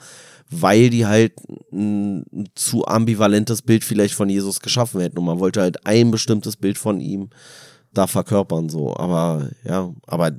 weil 0.50 0.88
die 0.88 1.04
halt 1.04 1.34
ein, 1.70 2.24
ein 2.32 2.48
zu 2.54 2.86
ambivalentes 2.86 3.60
Bild 3.60 3.84
vielleicht 3.84 4.14
von 4.14 4.30
Jesus 4.30 4.60
geschaffen 4.60 5.02
hätten 5.02 5.18
und 5.18 5.26
man 5.26 5.38
wollte 5.38 5.60
halt 5.60 5.86
ein 5.86 6.10
bestimmtes 6.10 6.56
Bild 6.56 6.78
von 6.78 6.98
ihm 7.00 7.28
da 7.92 8.06
verkörpern 8.06 8.70
so. 8.70 8.96
Aber 8.96 9.50
ja, 9.64 9.92
aber 10.06 10.32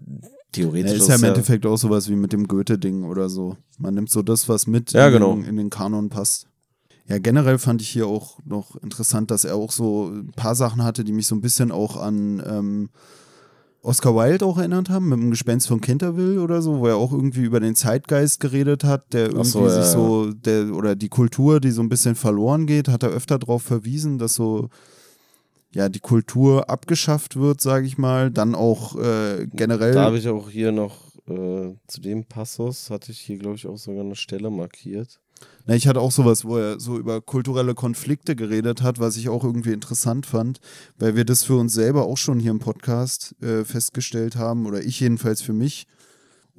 Ja, 0.55 0.63
theoretisch 0.63 0.93
ist 0.93 1.07
ja 1.07 1.15
im 1.15 1.23
Endeffekt 1.23 1.65
auch 1.65 1.77
sowas 1.77 2.09
wie 2.09 2.15
mit 2.15 2.33
dem 2.33 2.47
Goethe-Ding 2.47 3.03
oder 3.03 3.29
so. 3.29 3.57
Man 3.77 3.93
nimmt 3.93 4.09
so 4.09 4.21
das, 4.21 4.49
was 4.49 4.67
mit 4.67 4.91
Ja, 4.91 5.07
in, 5.07 5.13
genau. 5.13 5.33
den, 5.35 5.45
in 5.45 5.57
den 5.57 5.69
Kanon 5.69 6.09
passt. 6.09 6.47
Ja, 7.07 7.17
generell 7.17 7.57
fand 7.57 7.81
ich 7.81 7.89
hier 7.89 8.07
auch 8.07 8.37
noch 8.45 8.75
interessant, 8.83 9.31
dass 9.31 9.43
er 9.43 9.55
auch 9.55 9.71
so 9.71 10.09
ein 10.09 10.31
paar 10.35 10.55
Sachen 10.55 10.83
hatte, 10.83 11.03
die 11.03 11.11
mich 11.11 11.27
so 11.27 11.35
ein 11.35 11.41
bisschen 11.41 11.71
auch 11.71 11.97
an 11.97 12.43
ähm, 12.45 12.89
Oscar 13.81 14.15
Wilde 14.15 14.45
auch 14.45 14.57
erinnert 14.57 14.89
haben, 14.89 15.09
mit 15.09 15.19
dem 15.19 15.31
Gespenst 15.31 15.67
von 15.67 15.81
Canterville 15.81 16.41
oder 16.41 16.61
so, 16.61 16.79
wo 16.79 16.87
er 16.87 16.97
auch 16.97 17.11
irgendwie 17.11 17.43
über 17.43 17.59
den 17.59 17.75
Zeitgeist 17.75 18.39
geredet 18.39 18.83
hat, 18.83 19.13
der 19.13 19.27
irgendwie 19.27 19.49
so, 19.49 19.63
ja, 19.63 19.69
sich 19.69 19.85
ja. 19.85 19.91
so, 19.91 20.33
der, 20.33 20.73
oder 20.75 20.95
die 20.95 21.09
Kultur, 21.09 21.59
die 21.59 21.71
so 21.71 21.81
ein 21.81 21.89
bisschen 21.89 22.15
verloren 22.15 22.67
geht, 22.67 22.89
hat 22.89 23.03
er 23.03 23.09
öfter 23.09 23.39
darauf 23.39 23.63
verwiesen, 23.63 24.17
dass 24.17 24.35
so 24.35 24.69
ja, 25.73 25.89
die 25.89 25.99
Kultur 25.99 26.69
abgeschafft 26.69 27.35
wird, 27.35 27.61
sage 27.61 27.85
ich 27.85 27.97
mal, 27.97 28.31
dann 28.31 28.55
auch 28.55 28.95
äh, 28.97 29.47
generell. 29.53 29.93
Da 29.93 30.05
habe 30.05 30.17
ich 30.17 30.27
auch 30.27 30.49
hier 30.49 30.71
noch 30.71 31.09
äh, 31.27 31.75
zu 31.87 32.01
dem 32.01 32.25
Passus, 32.25 32.89
hatte 32.89 33.11
ich 33.11 33.19
hier, 33.19 33.37
glaube 33.37 33.55
ich, 33.55 33.67
auch 33.67 33.77
sogar 33.77 34.03
eine 34.03 34.15
Stelle 34.15 34.49
markiert. 34.49 35.19
Na, 35.65 35.75
ich 35.75 35.87
hatte 35.87 36.01
auch 36.01 36.11
sowas, 36.11 36.43
wo 36.43 36.57
er 36.57 36.79
so 36.79 36.97
über 36.97 37.21
kulturelle 37.21 37.75
Konflikte 37.75 38.35
geredet 38.35 38.81
hat, 38.81 38.99
was 38.99 39.15
ich 39.17 39.29
auch 39.29 39.43
irgendwie 39.43 39.71
interessant 39.71 40.25
fand, 40.25 40.59
weil 40.97 41.15
wir 41.15 41.25
das 41.25 41.43
für 41.43 41.55
uns 41.55 41.73
selber 41.73 42.05
auch 42.05 42.17
schon 42.17 42.39
hier 42.39 42.51
im 42.51 42.59
Podcast 42.59 43.35
äh, 43.41 43.63
festgestellt 43.63 44.35
haben, 44.35 44.65
oder 44.65 44.81
ich 44.81 44.99
jedenfalls 44.99 45.41
für 45.41 45.53
mich. 45.53 45.85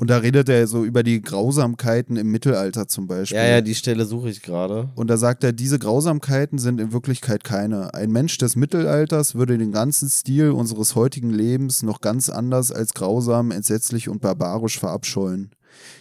Und 0.00 0.08
da 0.08 0.16
redet 0.16 0.48
er 0.48 0.66
so 0.66 0.82
über 0.82 1.02
die 1.02 1.20
Grausamkeiten 1.20 2.16
im 2.16 2.30
Mittelalter 2.30 2.88
zum 2.88 3.06
Beispiel. 3.06 3.36
Ja, 3.36 3.46
ja, 3.46 3.60
die 3.60 3.74
Stelle 3.74 4.06
suche 4.06 4.30
ich 4.30 4.40
gerade. 4.40 4.88
Und 4.94 5.10
da 5.10 5.18
sagt 5.18 5.44
er, 5.44 5.52
diese 5.52 5.78
Grausamkeiten 5.78 6.56
sind 6.56 6.80
in 6.80 6.94
Wirklichkeit 6.94 7.44
keine. 7.44 7.92
Ein 7.92 8.10
Mensch 8.10 8.38
des 8.38 8.56
Mittelalters 8.56 9.34
würde 9.34 9.58
den 9.58 9.72
ganzen 9.72 10.08
Stil 10.08 10.52
unseres 10.52 10.94
heutigen 10.94 11.28
Lebens 11.28 11.82
noch 11.82 12.00
ganz 12.00 12.30
anders 12.30 12.72
als 12.72 12.94
grausam, 12.94 13.50
entsetzlich 13.50 14.08
und 14.08 14.22
barbarisch 14.22 14.78
verabscheuen. 14.78 15.50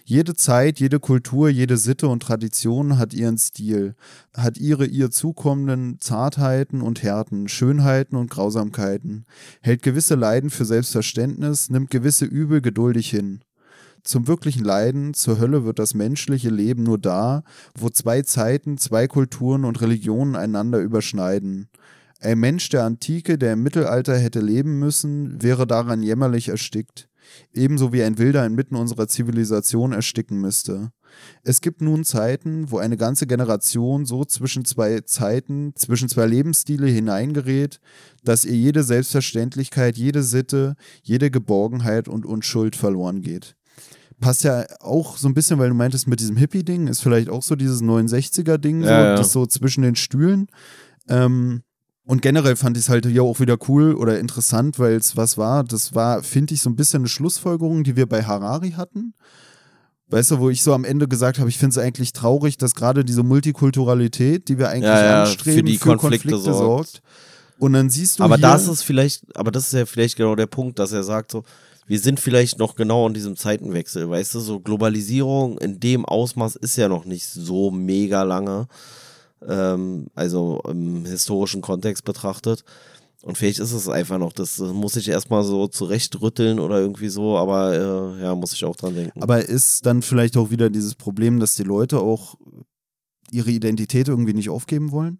Jede 0.05 0.33
Zeit, 0.33 0.79
jede 0.79 1.01
Kultur, 1.01 1.49
jede 1.49 1.75
Sitte 1.75 2.07
und 2.07 2.23
Tradition 2.23 2.97
hat 2.97 3.13
ihren 3.13 3.37
Stil, 3.37 3.95
hat 4.33 4.57
ihre 4.57 4.85
ihr 4.85 5.11
zukommenden 5.11 5.97
Zartheiten 5.99 6.81
und 6.81 7.03
Härten, 7.03 7.49
Schönheiten 7.49 8.15
und 8.15 8.29
Grausamkeiten, 8.29 9.25
hält 9.61 9.83
gewisse 9.83 10.15
Leiden 10.15 10.51
für 10.51 10.63
Selbstverständnis, 10.63 11.69
nimmt 11.69 11.91
gewisse 11.91 12.23
Übel 12.23 12.61
geduldig 12.61 13.09
hin. 13.09 13.41
Zum 14.03 14.27
wirklichen 14.27 14.63
Leiden, 14.63 15.13
zur 15.13 15.39
Hölle 15.39 15.65
wird 15.65 15.79
das 15.79 15.93
menschliche 15.93 16.49
Leben 16.49 16.83
nur 16.83 16.97
da, 16.97 17.43
wo 17.75 17.89
zwei 17.89 18.21
Zeiten, 18.21 18.77
zwei 18.77 19.07
Kulturen 19.07 19.65
und 19.65 19.81
Religionen 19.81 20.35
einander 20.35 20.79
überschneiden. 20.79 21.69
Ein 22.21 22.39
Mensch 22.39 22.69
der 22.69 22.83
Antike, 22.83 23.37
der 23.37 23.53
im 23.53 23.63
Mittelalter 23.63 24.17
hätte 24.17 24.39
leben 24.41 24.79
müssen, 24.79 25.41
wäre 25.41 25.65
daran 25.67 26.03
jämmerlich 26.03 26.49
erstickt. 26.49 27.09
Ebenso 27.53 27.93
wie 27.93 28.03
ein 28.03 28.17
Wilder 28.17 28.45
inmitten 28.45 28.75
unserer 28.75 29.07
Zivilisation 29.07 29.93
ersticken 29.93 30.39
müsste. 30.39 30.91
Es 31.43 31.61
gibt 31.61 31.81
nun 31.81 32.03
Zeiten, 32.03 32.71
wo 32.71 32.77
eine 32.77 32.97
ganze 32.97 33.27
Generation 33.27 34.05
so 34.05 34.25
zwischen 34.25 34.65
zwei 34.65 35.01
Zeiten, 35.01 35.73
zwischen 35.75 36.09
zwei 36.09 36.25
Lebensstile 36.25 36.87
hineingerät, 36.87 37.79
dass 38.23 38.45
ihr 38.45 38.55
jede 38.55 38.83
Selbstverständlichkeit, 38.83 39.97
jede 39.97 40.23
Sitte, 40.23 40.75
jede 41.03 41.31
Geborgenheit 41.31 42.07
und 42.07 42.25
Unschuld 42.25 42.75
verloren 42.75 43.21
geht 43.21 43.55
passt 44.19 44.43
ja 44.43 44.65
auch 44.79 45.17
so 45.17 45.27
ein 45.27 45.33
bisschen, 45.33 45.59
weil 45.59 45.69
du 45.69 45.75
meintest, 45.75 46.07
mit 46.07 46.19
diesem 46.19 46.37
Hippie-Ding 46.37 46.87
ist 46.87 47.01
vielleicht 47.01 47.29
auch 47.29 47.43
so 47.43 47.55
dieses 47.55 47.81
69er-Ding, 47.81 48.83
so, 48.83 48.89
Ja, 48.89 49.03
ja. 49.05 49.15
das 49.15 49.31
so 49.31 49.45
zwischen 49.45 49.81
den 49.81 49.95
Stühlen. 49.95 50.47
Ähm, 51.07 51.61
und 52.05 52.21
generell 52.21 52.55
fand 52.55 52.75
ich 52.75 52.83
es 52.83 52.89
halt 52.89 53.05
hier 53.05 53.23
auch 53.23 53.39
wieder 53.39 53.57
cool 53.67 53.93
oder 53.93 54.19
interessant, 54.19 54.79
weil 54.79 54.93
es 54.95 55.15
was 55.15 55.37
war. 55.37 55.63
Das 55.63 55.93
war, 55.93 56.23
finde 56.23 56.55
ich, 56.55 56.61
so 56.61 56.69
ein 56.69 56.75
bisschen 56.75 57.01
eine 57.01 57.07
Schlussfolgerung, 57.07 57.83
die 57.83 57.95
wir 57.95 58.07
bei 58.07 58.23
Harari 58.23 58.71
hatten. 58.71 59.13
Weißt 60.07 60.31
du, 60.31 60.39
wo 60.39 60.49
ich 60.49 60.63
so 60.63 60.73
am 60.73 60.85
Ende 60.85 61.07
gesagt 61.07 61.37
habe, 61.37 61.49
ich 61.49 61.59
finde 61.59 61.73
es 61.73 61.77
eigentlich 61.77 62.13
traurig, 62.13 62.57
dass 62.57 62.73
gerade 62.73 63.05
diese 63.05 63.21
Multikulturalität, 63.21 64.49
die 64.49 64.57
wir 64.57 64.69
eigentlich 64.69 64.85
Ja, 64.85 65.03
ja, 65.03 65.23
anstreben, 65.23 65.59
für 65.59 65.63
die 65.63 65.77
Konflikte 65.77 66.37
sorgt. 66.39 67.03
Und 67.59 67.73
dann 67.73 67.89
siehst 67.91 68.17
du 68.17 68.23
Aber 68.23 68.39
das 68.39 68.67
ist 68.67 68.81
vielleicht, 68.81 69.37
aber 69.37 69.51
das 69.51 69.67
ist 69.67 69.73
ja 69.73 69.85
vielleicht 69.85 70.15
genau 70.15 70.33
der 70.35 70.47
Punkt, 70.47 70.79
dass 70.79 70.91
er 70.91 71.03
sagt 71.03 71.31
so, 71.31 71.43
wir 71.89 71.99
sind 71.99 72.19
vielleicht 72.19 72.59
noch 72.59 72.75
genau 72.75 73.07
in 73.07 73.15
diesem 73.15 73.35
Zeitenwechsel, 73.35 74.07
weißt 74.07 74.35
du, 74.35 74.39
so 74.39 74.59
Globalisierung 74.59 75.57
in 75.57 75.79
dem 75.79 76.05
Ausmaß 76.05 76.55
ist 76.57 76.77
ja 76.77 76.87
noch 76.87 77.03
nicht 77.03 77.25
so 77.25 77.71
mega 77.71 78.21
lange, 78.21 78.67
ähm, 79.47 80.05
also 80.13 80.61
im 80.69 81.05
historischen 81.05 81.61
Kontext 81.61 82.05
betrachtet. 82.05 82.63
Und 83.23 83.39
vielleicht 83.39 83.57
ist 83.57 83.73
es 83.73 83.89
einfach 83.89 84.19
noch, 84.19 84.33
das 84.33 84.59
muss 84.59 84.97
ich 84.97 85.09
erstmal 85.09 85.43
so 85.43 85.67
zurechtrütteln 85.67 86.59
oder 86.59 86.79
irgendwie 86.79 87.09
so, 87.09 87.35
aber 87.37 87.73
äh, 87.73 88.21
ja, 88.21 88.35
muss 88.35 88.53
ich 88.53 88.63
auch 88.65 88.75
dran 88.75 88.93
denken. 88.93 89.23
Aber 89.23 89.43
ist 89.43 89.83
dann 89.87 90.03
vielleicht 90.03 90.37
auch 90.37 90.51
wieder 90.51 90.69
dieses 90.69 90.93
Problem, 90.93 91.39
dass 91.39 91.55
die 91.55 91.63
Leute 91.63 91.99
auch 91.99 92.35
ihre 93.31 93.49
Identität 93.49 94.07
irgendwie 94.07 94.33
nicht 94.33 94.51
aufgeben 94.51 94.91
wollen? 94.91 95.19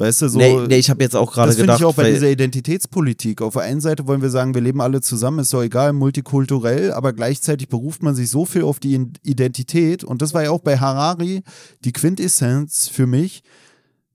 Weißt 0.00 0.22
du, 0.22 0.28
so. 0.28 0.38
nee, 0.38 0.66
nee, 0.66 0.78
ich 0.78 0.88
habe 0.88 1.02
jetzt 1.02 1.14
auch 1.14 1.30
gerade 1.30 1.48
das 1.48 1.56
finde 1.56 1.66
gedacht, 1.66 1.80
ich 1.80 1.84
auch 1.84 1.94
bei 1.94 2.10
dieser 2.10 2.30
Identitätspolitik. 2.30 3.42
Auf 3.42 3.52
der 3.52 3.62
einen 3.62 3.82
Seite 3.82 4.06
wollen 4.06 4.22
wir 4.22 4.30
sagen, 4.30 4.54
wir 4.54 4.62
leben 4.62 4.80
alle 4.80 5.02
zusammen, 5.02 5.40
ist 5.40 5.52
doch 5.52 5.62
egal, 5.62 5.92
multikulturell, 5.92 6.92
aber 6.92 7.12
gleichzeitig 7.12 7.68
beruft 7.68 8.02
man 8.02 8.14
sich 8.14 8.30
so 8.30 8.46
viel 8.46 8.62
auf 8.62 8.80
die 8.80 8.94
Identität. 9.22 10.02
Und 10.02 10.22
das 10.22 10.32
war 10.32 10.42
ja 10.42 10.52
auch 10.52 10.60
bei 10.60 10.78
Harari 10.78 11.42
die 11.84 11.92
Quintessenz 11.92 12.88
für 12.88 13.06
mich, 13.06 13.42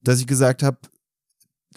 dass 0.02 0.20
ich 0.20 0.26
gesagt 0.26 0.64
habe, 0.64 0.80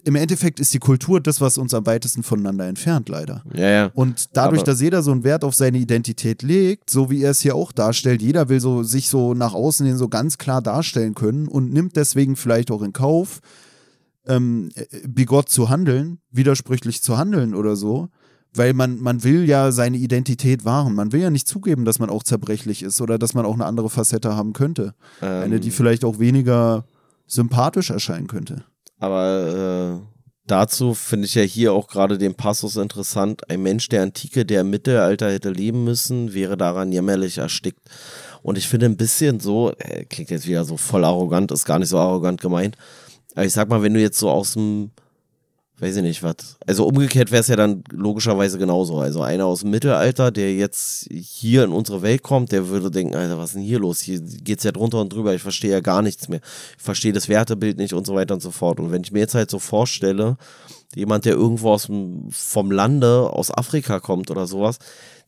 im 0.05 0.15
Endeffekt 0.15 0.59
ist 0.59 0.73
die 0.73 0.79
Kultur 0.79 1.21
das, 1.21 1.43
was 1.43 1.59
uns 1.59 1.75
am 1.75 1.85
weitesten 1.85 2.23
voneinander 2.23 2.67
entfernt, 2.67 3.11
leider. 3.11 3.43
ja, 3.53 3.69
ja. 3.69 3.91
Und 3.93 4.31
dadurch, 4.33 4.63
Aber- 4.63 4.71
dass 4.71 4.81
jeder 4.81 5.03
so 5.03 5.11
einen 5.11 5.23
Wert 5.23 5.45
auf 5.45 5.55
seine 5.55 5.77
Identität 5.77 6.43
legt, 6.43 6.89
so 6.89 7.11
wie 7.11 7.23
er 7.23 7.33
es 7.33 7.41
hier 7.41 7.55
auch 7.55 7.73
darstellt, 7.73 8.23
jeder 8.23 8.49
will 8.49 8.61
so 8.61 8.83
sich 8.85 9.11
so 9.11 9.35
nach 9.35 9.53
außen 9.53 9.85
hin 9.87 9.99
so 9.99 10.09
ganz 10.09 10.39
klar 10.39 10.63
darstellen 10.63 11.15
können 11.15 11.47
und 11.47 11.75
nimmt 11.75 11.97
deswegen 11.97 12.37
vielleicht 12.37 12.71
auch 12.71 12.81
in 12.81 12.95
Kauf, 12.95 13.41
ähm, 14.29 14.71
äh, 14.75 14.87
bigott 15.07 15.49
zu 15.49 15.69
handeln, 15.69 16.21
widersprüchlich 16.31 17.03
zu 17.03 17.19
handeln 17.19 17.55
oder 17.55 17.77
so. 17.77 18.09
Weil 18.55 18.73
man, 18.73 18.99
man 18.99 19.25
will 19.25 19.47
ja 19.47 19.73
seine 19.73 19.99
Identität 19.99 20.65
wahren. 20.65 20.95
Man 20.95 21.13
will 21.13 21.21
ja 21.21 21.31
nicht 21.31 21.47
zugeben, 21.47 21.85
dass 21.85 21.99
man 21.99 22.09
auch 22.09 22.23
zerbrechlich 22.23 22.83
ist 22.83 23.01
oder 23.01 23.19
dass 23.19 23.35
man 23.35 23.45
auch 23.45 23.55
eine 23.55 23.67
andere 23.67 23.91
Facette 23.91 24.35
haben 24.37 24.55
könnte. 24.55 24.95
Eine, 25.21 25.57
Ähm, 25.57 25.61
die 25.61 25.71
vielleicht 25.71 26.05
auch 26.05 26.19
weniger 26.19 26.85
sympathisch 27.27 27.91
erscheinen 27.91 28.27
könnte. 28.27 28.65
Aber 28.99 30.01
äh, 30.01 30.19
dazu 30.47 30.95
finde 30.95 31.27
ich 31.27 31.35
ja 31.35 31.43
hier 31.43 31.75
auch 31.75 31.89
gerade 31.89 32.17
den 32.17 32.35
Passus 32.35 32.77
interessant. 32.77 33.49
Ein 33.51 33.63
Mensch 33.63 33.89
der 33.91 34.03
Antike, 34.03 34.47
der 34.47 34.63
im 34.63 34.71
Mittelalter 34.71 35.31
hätte 35.31 35.51
leben 35.51 35.85
müssen, 35.85 36.33
wäre 36.33 36.57
daran 36.57 36.91
jämmerlich 36.91 37.39
erstickt. 37.39 37.81
Und 38.43 38.57
ich 38.57 38.67
finde 38.67 38.87
ein 38.87 38.97
bisschen 38.97 39.41
so, 39.41 39.73
äh, 39.79 40.05
klingt 40.05 40.31
jetzt 40.31 40.47
wieder 40.47 40.65
so 40.65 40.77
voll 40.77 41.05
arrogant, 41.05 41.53
ist 41.53 41.67
gar 41.67 41.79
nicht 41.79 41.91
so 41.91 41.99
arrogant 41.99 42.41
gemeint. 42.41 42.77
Aber 43.39 43.47
ich 43.47 43.53
sag 43.53 43.69
mal, 43.69 43.83
wenn 43.83 43.95
du 43.95 44.01
jetzt 44.01 44.19
so 44.19 44.29
aus 44.31 44.55
dem, 44.55 44.91
weiß 45.81 45.97
ich 45.97 46.03
nicht, 46.03 46.23
was. 46.23 46.59
Also 46.67 46.87
umgekehrt 46.87 47.31
wäre 47.31 47.41
es 47.41 47.49
ja 47.49 47.57
dann 47.57 47.85
logischerweise 47.91 48.59
genauso. 48.59 48.99
Also 48.99 49.23
einer 49.23 49.47
aus 49.47 49.61
dem 49.61 49.71
Mittelalter, 49.71 50.31
der 50.31 50.55
jetzt 50.55 51.09
hier 51.11 51.65
in 51.65 51.73
unsere 51.73 52.03
Welt 52.03 52.23
kommt, 52.23 52.53
der 52.53 52.69
würde 52.69 52.91
denken, 52.91 53.15
Alter, 53.15 53.39
was 53.39 53.51
ist 53.51 53.57
denn 53.57 53.63
hier 53.63 53.79
los? 53.79 54.01
Hier 54.01 54.21
geht's 54.21 54.65
ja 54.65 54.73
drunter 54.73 55.01
und 55.01 55.13
drüber, 55.13 55.35
ich 55.35 55.43
verstehe 55.43 55.71
ja 55.71 55.81
gar 55.81 56.03
nichts 56.03 56.29
mehr. 56.29 56.41
Ich 56.77 56.83
verstehe 56.83 57.13
das 57.13 57.29
Wertebild 57.29 57.79
nicht 57.79 57.93
und 57.93 58.07
so 58.07 58.15
weiter 58.15 58.35
und 58.35 58.43
so 58.43 58.51
fort. 58.51 58.81
Und 58.81 58.91
wenn 58.91 59.03
ich 59.03 59.13
mir 59.13 59.21
jetzt 59.21 59.35
halt 59.35 59.51
so 59.51 59.59
vorstelle, 59.59 60.37
jemand, 60.95 61.25
der 61.25 61.35
irgendwo 61.35 61.73
aus 61.73 61.87
dem, 61.87 62.29
vom 62.31 62.71
Lande, 62.71 63.31
aus 63.31 63.51
Afrika 63.51 64.01
kommt 64.01 64.31
oder 64.31 64.47
sowas, 64.47 64.79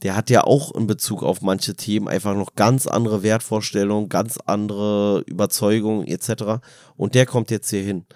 der 0.02 0.16
hat 0.16 0.30
ja 0.30 0.44
auch 0.44 0.74
in 0.74 0.86
Bezug 0.86 1.22
auf 1.22 1.42
manche 1.42 1.74
Themen 1.74 2.08
einfach 2.08 2.34
noch 2.34 2.54
ganz 2.54 2.86
andere 2.86 3.22
Wertvorstellungen, 3.22 4.08
ganz 4.08 4.38
andere 4.46 5.22
Überzeugungen 5.26 6.06
etc. 6.06 6.60
Und 6.96 7.14
der 7.14 7.26
kommt 7.26 7.50
jetzt 7.50 7.70
hier 7.70 7.82
hin. 7.82 8.06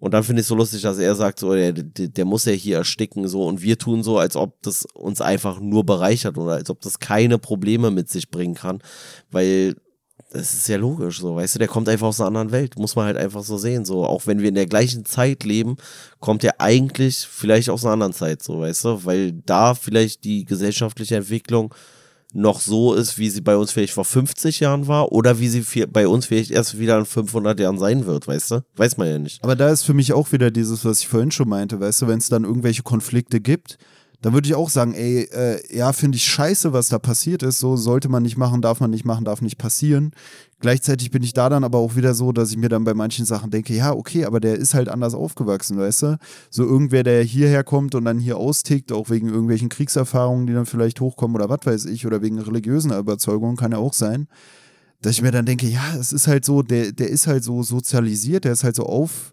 Und 0.00 0.14
dann 0.14 0.22
finde 0.22 0.40
ich 0.40 0.44
es 0.44 0.48
so 0.48 0.54
lustig, 0.54 0.82
dass 0.82 0.98
er 0.98 1.14
sagt, 1.14 1.40
so, 1.40 1.52
der, 1.54 1.72
der, 1.72 2.08
der 2.08 2.24
muss 2.24 2.44
ja 2.44 2.52
hier 2.52 2.76
ersticken, 2.76 3.26
so, 3.26 3.44
und 3.46 3.62
wir 3.62 3.78
tun 3.78 4.02
so, 4.02 4.18
als 4.18 4.36
ob 4.36 4.62
das 4.62 4.86
uns 4.94 5.20
einfach 5.20 5.60
nur 5.60 5.84
bereichert 5.84 6.38
oder 6.38 6.52
als 6.52 6.70
ob 6.70 6.80
das 6.80 7.00
keine 7.00 7.38
Probleme 7.38 7.90
mit 7.90 8.08
sich 8.08 8.30
bringen 8.30 8.54
kann, 8.54 8.80
weil 9.30 9.74
das 10.30 10.52
ist 10.52 10.68
ja 10.68 10.76
logisch, 10.76 11.20
so, 11.20 11.36
weißt 11.36 11.54
du, 11.54 11.58
der 11.58 11.68
kommt 11.68 11.88
einfach 11.88 12.08
aus 12.08 12.20
einer 12.20 12.28
anderen 12.28 12.52
Welt, 12.52 12.78
muss 12.78 12.96
man 12.96 13.06
halt 13.06 13.16
einfach 13.16 13.42
so 13.42 13.56
sehen, 13.56 13.84
so, 13.84 14.04
auch 14.04 14.26
wenn 14.26 14.40
wir 14.40 14.50
in 14.50 14.54
der 14.54 14.66
gleichen 14.66 15.04
Zeit 15.04 15.42
leben, 15.44 15.76
kommt 16.20 16.44
er 16.44 16.60
eigentlich 16.60 17.26
vielleicht 17.26 17.70
aus 17.70 17.84
einer 17.84 17.94
anderen 17.94 18.12
Zeit, 18.12 18.42
so, 18.42 18.60
weißt 18.60 18.84
du, 18.84 19.04
weil 19.04 19.32
da 19.32 19.74
vielleicht 19.74 20.24
die 20.24 20.44
gesellschaftliche 20.44 21.16
Entwicklung 21.16 21.74
noch 22.34 22.60
so 22.60 22.94
ist, 22.94 23.18
wie 23.18 23.30
sie 23.30 23.40
bei 23.40 23.56
uns 23.56 23.72
vielleicht 23.72 23.94
vor 23.94 24.04
50 24.04 24.60
Jahren 24.60 24.86
war 24.86 25.12
oder 25.12 25.40
wie 25.40 25.48
sie 25.48 25.86
bei 25.86 26.06
uns 26.06 26.26
vielleicht 26.26 26.50
erst 26.50 26.78
wieder 26.78 26.98
in 26.98 27.06
500 27.06 27.58
Jahren 27.58 27.78
sein 27.78 28.06
wird, 28.06 28.28
weißt 28.28 28.50
du? 28.50 28.64
Weiß 28.76 28.96
man 28.96 29.08
ja 29.08 29.18
nicht. 29.18 29.42
Aber 29.42 29.56
da 29.56 29.70
ist 29.70 29.84
für 29.84 29.94
mich 29.94 30.12
auch 30.12 30.32
wieder 30.32 30.50
dieses, 30.50 30.84
was 30.84 31.00
ich 31.00 31.08
vorhin 31.08 31.30
schon 31.30 31.48
meinte, 31.48 31.80
weißt 31.80 32.02
du, 32.02 32.08
wenn 32.08 32.18
es 32.18 32.28
dann 32.28 32.44
irgendwelche 32.44 32.82
Konflikte 32.82 33.40
gibt, 33.40 33.78
dann 34.20 34.32
würde 34.32 34.48
ich 34.48 34.54
auch 34.56 34.68
sagen, 34.68 34.94
ey, 34.94 35.28
äh, 35.32 35.76
ja, 35.76 35.92
finde 35.92 36.16
ich 36.16 36.24
scheiße, 36.24 36.72
was 36.72 36.88
da 36.88 36.98
passiert 36.98 37.44
ist. 37.44 37.60
So 37.60 37.76
sollte 37.76 38.08
man 38.08 38.24
nicht 38.24 38.36
machen, 38.36 38.60
darf 38.60 38.80
man 38.80 38.90
nicht 38.90 39.04
machen, 39.04 39.24
darf 39.24 39.42
nicht 39.42 39.58
passieren. 39.58 40.10
Gleichzeitig 40.58 41.12
bin 41.12 41.22
ich 41.22 41.34
da 41.34 41.48
dann 41.48 41.62
aber 41.62 41.78
auch 41.78 41.94
wieder 41.94 42.14
so, 42.14 42.32
dass 42.32 42.50
ich 42.50 42.56
mir 42.56 42.68
dann 42.68 42.82
bei 42.82 42.94
manchen 42.94 43.24
Sachen 43.24 43.52
denke, 43.52 43.74
ja, 43.74 43.92
okay, 43.92 44.24
aber 44.24 44.40
der 44.40 44.56
ist 44.56 44.74
halt 44.74 44.88
anders 44.88 45.14
aufgewachsen, 45.14 45.78
weißt 45.78 46.02
du? 46.02 46.18
So 46.50 46.64
irgendwer, 46.64 47.04
der 47.04 47.22
hierher 47.22 47.62
kommt 47.62 47.94
und 47.94 48.06
dann 48.06 48.18
hier 48.18 48.38
austickt, 48.38 48.90
auch 48.90 49.08
wegen 49.08 49.28
irgendwelchen 49.28 49.68
Kriegserfahrungen, 49.68 50.48
die 50.48 50.52
dann 50.52 50.66
vielleicht 50.66 51.00
hochkommen 51.00 51.36
oder 51.36 51.48
was 51.48 51.60
weiß 51.64 51.84
ich, 51.84 52.04
oder 52.04 52.20
wegen 52.20 52.40
religiösen 52.40 52.92
Überzeugungen, 52.92 53.56
kann 53.56 53.70
ja 53.70 53.78
auch 53.78 53.94
sein. 53.94 54.26
Dass 55.00 55.12
ich 55.12 55.22
mir 55.22 55.30
dann 55.30 55.46
denke, 55.46 55.68
ja, 55.68 55.94
es 55.96 56.12
ist 56.12 56.26
halt 56.26 56.44
so, 56.44 56.62
der, 56.62 56.90
der 56.90 57.08
ist 57.08 57.28
halt 57.28 57.44
so 57.44 57.62
sozialisiert, 57.62 58.44
der 58.44 58.52
ist 58.52 58.64
halt 58.64 58.74
so 58.74 58.82
auf 58.82 59.32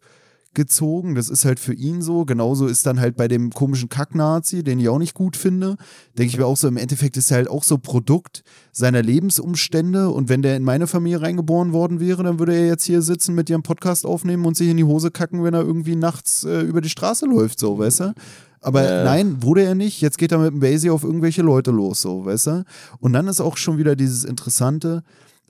gezogen. 0.55 1.15
Das 1.15 1.29
ist 1.29 1.45
halt 1.45 1.59
für 1.59 1.73
ihn 1.73 2.01
so. 2.01 2.25
Genauso 2.25 2.67
ist 2.67 2.85
dann 2.85 2.99
halt 2.99 3.15
bei 3.15 3.27
dem 3.27 3.51
komischen 3.51 3.89
Kack-Nazi, 3.89 4.63
den 4.63 4.79
ich 4.79 4.89
auch 4.89 4.97
nicht 4.97 5.13
gut 5.13 5.37
finde. 5.37 5.77
Denke 6.17 6.31
ich 6.31 6.37
mir 6.37 6.45
auch 6.45 6.57
so, 6.57 6.67
im 6.67 6.77
Endeffekt 6.77 7.17
ist 7.17 7.31
er 7.31 7.37
halt 7.37 7.49
auch 7.49 7.63
so 7.63 7.77
Produkt 7.77 8.43
seiner 8.71 9.03
Lebensumstände. 9.03 10.09
Und 10.09 10.29
wenn 10.29 10.41
der 10.41 10.55
in 10.55 10.63
meine 10.63 10.87
Familie 10.87 11.21
reingeboren 11.21 11.73
worden 11.73 11.99
wäre, 11.99 12.23
dann 12.23 12.39
würde 12.39 12.55
er 12.55 12.65
jetzt 12.65 12.85
hier 12.85 13.01
sitzen, 13.01 13.35
mit 13.35 13.49
ihrem 13.49 13.63
Podcast 13.63 14.05
aufnehmen 14.05 14.45
und 14.45 14.57
sich 14.57 14.69
in 14.69 14.77
die 14.77 14.83
Hose 14.83 15.11
kacken, 15.11 15.43
wenn 15.43 15.53
er 15.53 15.61
irgendwie 15.61 15.95
nachts 15.95 16.43
äh, 16.43 16.61
über 16.61 16.81
die 16.81 16.89
Straße 16.89 17.25
läuft, 17.25 17.59
so, 17.59 17.77
weißt 17.77 17.99
du? 17.99 18.13
Aber 18.61 18.81
äh. 18.81 19.03
nein, 19.03 19.43
wurde 19.43 19.63
er 19.63 19.75
nicht. 19.75 20.01
Jetzt 20.01 20.17
geht 20.17 20.31
er 20.31 20.39
mit 20.39 20.51
dem 20.51 20.59
Basie 20.59 20.89
auf 20.89 21.03
irgendwelche 21.03 21.43
Leute 21.43 21.69
los, 21.69 22.01
so, 22.01 22.25
weißt 22.25 22.47
du? 22.47 22.65
Und 22.99 23.13
dann 23.13 23.27
ist 23.27 23.39
auch 23.39 23.57
schon 23.57 23.77
wieder 23.77 23.95
dieses 23.95 24.23
Interessante, 24.23 25.03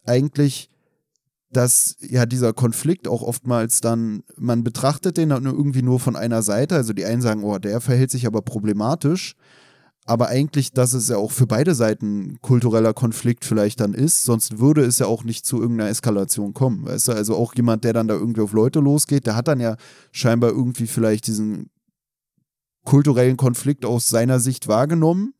eigentlich 0.05 0.69
dass 1.55 1.95
ja 1.99 2.25
dieser 2.25 2.53
Konflikt 2.53 3.07
auch 3.07 3.21
oftmals 3.21 3.81
dann, 3.81 4.23
man 4.37 4.63
betrachtet 4.63 5.17
den 5.17 5.29
dann 5.29 5.45
irgendwie 5.45 5.81
nur 5.81 5.99
von 5.99 6.15
einer 6.15 6.41
Seite. 6.41 6.75
Also 6.75 6.93
die 6.93 7.05
einen 7.05 7.21
sagen, 7.21 7.43
oh, 7.43 7.57
der 7.57 7.81
verhält 7.81 8.11
sich 8.11 8.27
aber 8.27 8.41
problematisch. 8.41 9.35
Aber 10.07 10.27
eigentlich, 10.27 10.71
dass 10.71 10.93
es 10.93 11.09
ja 11.09 11.17
auch 11.17 11.31
für 11.31 11.47
beide 11.47 11.73
Seiten 11.73 12.37
kultureller 12.41 12.93
Konflikt 12.93 13.43
vielleicht 13.43 13.79
dann 13.79 13.95
ist, 13.95 14.23
sonst 14.23 14.59
würde 14.59 14.85
es 14.85 14.99
ja 14.99 15.07
auch 15.07 15.23
nicht 15.23 15.47
zu 15.47 15.59
irgendeiner 15.59 15.89
Eskalation 15.89 16.53
kommen. 16.53 16.85
Weißt 16.85 17.07
du? 17.07 17.13
Also 17.13 17.35
auch 17.35 17.55
jemand, 17.55 17.83
der 17.83 17.93
dann 17.93 18.07
da 18.07 18.13
irgendwie 18.13 18.41
auf 18.41 18.53
Leute 18.53 18.79
losgeht, 18.81 19.25
der 19.25 19.35
hat 19.35 19.47
dann 19.47 19.59
ja 19.59 19.77
scheinbar 20.11 20.51
irgendwie 20.51 20.85
vielleicht 20.85 21.25
diesen 21.25 21.71
kulturellen 22.83 23.35
Konflikt 23.35 23.83
aus 23.83 24.07
seiner 24.07 24.39
Sicht 24.39 24.67
wahrgenommen 24.67 25.33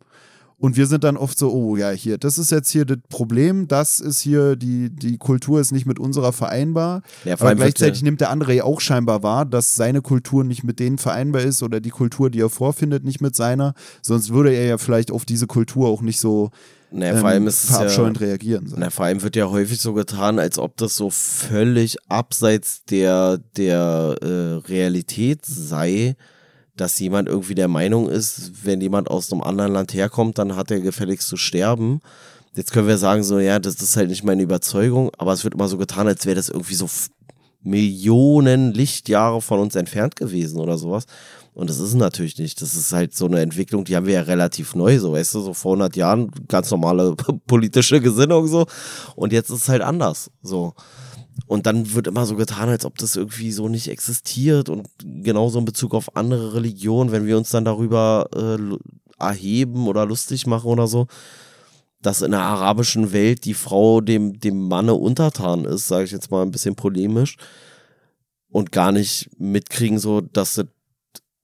und 0.57 0.77
wir 0.77 0.87
sind 0.87 1.03
dann 1.03 1.17
oft 1.17 1.37
so, 1.37 1.51
oh 1.51 1.75
ja, 1.75 1.91
hier, 1.91 2.17
das 2.17 2.37
ist 2.37 2.51
jetzt 2.51 2.69
hier 2.69 2.85
das 2.85 2.97
Problem, 3.09 3.67
das 3.67 3.99
ist 3.99 4.21
hier, 4.21 4.55
die, 4.55 4.89
die 4.89 5.17
Kultur 5.17 5.59
ist 5.59 5.71
nicht 5.71 5.85
mit 5.85 5.99
unserer 5.99 6.31
vereinbar. 6.31 7.01
Ja, 7.25 7.33
aber 7.33 7.55
gleichzeitig 7.55 8.03
nimmt 8.03 8.21
der 8.21 8.29
andere 8.29 8.53
ja 8.53 8.63
auch 8.63 8.79
scheinbar 8.79 9.21
wahr, 9.21 9.45
dass 9.45 9.75
seine 9.75 10.01
Kultur 10.01 10.43
nicht 10.43 10.63
mit 10.63 10.79
denen 10.79 10.97
vereinbar 10.97 11.41
ist 11.41 11.61
oder 11.61 11.81
die 11.81 11.89
Kultur, 11.89 12.29
die 12.29 12.39
er 12.39 12.49
vorfindet, 12.49 13.03
nicht 13.03 13.19
mit 13.19 13.35
seiner. 13.35 13.73
Sonst 14.01 14.31
würde 14.31 14.53
er 14.53 14.65
ja 14.65 14.77
vielleicht 14.77 15.11
auf 15.11 15.25
diese 15.25 15.47
Kultur 15.47 15.89
auch 15.89 16.01
nicht 16.01 16.19
so 16.19 16.51
naja, 16.91 17.17
vor 17.17 17.29
allem 17.29 17.43
ähm, 17.43 17.47
ist 17.47 17.65
verabscheuend 17.65 18.21
ja, 18.21 18.27
reagieren. 18.27 18.67
So. 18.67 18.77
Na, 18.79 18.89
vor 18.89 19.05
allem 19.05 19.21
wird 19.21 19.35
ja 19.35 19.49
häufig 19.49 19.81
so 19.81 19.93
getan, 19.93 20.39
als 20.39 20.57
ob 20.57 20.77
das 20.77 20.95
so 20.95 21.09
völlig 21.09 21.97
abseits 22.07 22.85
der, 22.85 23.39
der 23.57 24.15
äh, 24.21 24.67
Realität 24.67 25.45
sei 25.45 26.15
dass 26.75 26.99
jemand 26.99 27.29
irgendwie 27.29 27.55
der 27.55 27.67
Meinung 27.67 28.09
ist, 28.09 28.65
wenn 28.65 28.81
jemand 28.81 29.09
aus 29.09 29.31
einem 29.31 29.41
anderen 29.41 29.71
Land 29.71 29.93
herkommt, 29.93 30.37
dann 30.37 30.55
hat 30.55 30.71
er 30.71 30.81
gefälligst 30.81 31.27
zu 31.27 31.37
sterben. 31.37 32.01
Jetzt 32.55 32.71
können 32.71 32.87
wir 32.87 32.97
sagen, 32.97 33.23
so, 33.23 33.39
ja, 33.39 33.59
das 33.59 33.75
ist 33.75 33.97
halt 33.97 34.09
nicht 34.09 34.23
meine 34.23 34.43
Überzeugung, 34.43 35.11
aber 35.17 35.33
es 35.33 35.43
wird 35.43 35.55
immer 35.55 35.67
so 35.67 35.77
getan, 35.77 36.07
als 36.07 36.25
wäre 36.25 36.35
das 36.35 36.49
irgendwie 36.49 36.75
so 36.75 36.89
Millionen 37.61 38.73
Lichtjahre 38.73 39.41
von 39.41 39.59
uns 39.59 39.75
entfernt 39.75 40.15
gewesen 40.15 40.59
oder 40.59 40.77
sowas. 40.77 41.05
Und 41.53 41.69
das 41.69 41.79
ist 41.79 41.95
natürlich 41.95 42.37
nicht. 42.37 42.61
Das 42.61 42.75
ist 42.75 42.91
halt 42.91 43.15
so 43.15 43.25
eine 43.25 43.39
Entwicklung, 43.39 43.85
die 43.85 43.95
haben 43.95 44.05
wir 44.05 44.15
ja 44.15 44.21
relativ 44.21 44.75
neu, 44.75 44.99
so, 44.99 45.13
weißt 45.13 45.35
du, 45.35 45.41
so 45.41 45.53
vor 45.53 45.71
100 45.71 45.95
Jahren 45.95 46.29
ganz 46.47 46.69
normale 46.69 47.15
politische 47.47 48.01
Gesinnung 48.01 48.47
so. 48.47 48.67
Und 49.15 49.33
jetzt 49.33 49.49
ist 49.49 49.63
es 49.63 49.69
halt 49.69 49.81
anders, 49.81 50.29
so. 50.43 50.73
Und 51.47 51.65
dann 51.65 51.93
wird 51.93 52.07
immer 52.07 52.25
so 52.25 52.35
getan, 52.35 52.69
als 52.69 52.85
ob 52.85 52.97
das 52.97 53.15
irgendwie 53.15 53.51
so 53.51 53.67
nicht 53.67 53.89
existiert. 53.89 54.69
Und 54.69 54.87
genauso 55.03 55.59
in 55.59 55.65
Bezug 55.65 55.93
auf 55.93 56.15
andere 56.15 56.53
Religionen, 56.53 57.11
wenn 57.11 57.25
wir 57.25 57.37
uns 57.37 57.49
dann 57.49 57.65
darüber 57.65 58.29
äh, 58.33 59.23
erheben 59.23 59.87
oder 59.87 60.05
lustig 60.05 60.47
machen 60.47 60.67
oder 60.67 60.87
so, 60.87 61.07
dass 62.01 62.21
in 62.21 62.31
der 62.31 62.41
arabischen 62.41 63.11
Welt 63.11 63.45
die 63.45 63.53
Frau 63.53 64.01
dem, 64.01 64.39
dem 64.39 64.67
Manne 64.67 64.93
untertan 64.93 65.65
ist, 65.65 65.87
sage 65.87 66.05
ich 66.05 66.11
jetzt 66.11 66.31
mal 66.31 66.43
ein 66.43 66.51
bisschen 66.51 66.75
polemisch, 66.75 67.37
und 68.49 68.71
gar 68.71 68.91
nicht 68.93 69.29
mitkriegen, 69.37 69.99
so 69.99 70.21
dass 70.21 70.55
das 70.55 70.67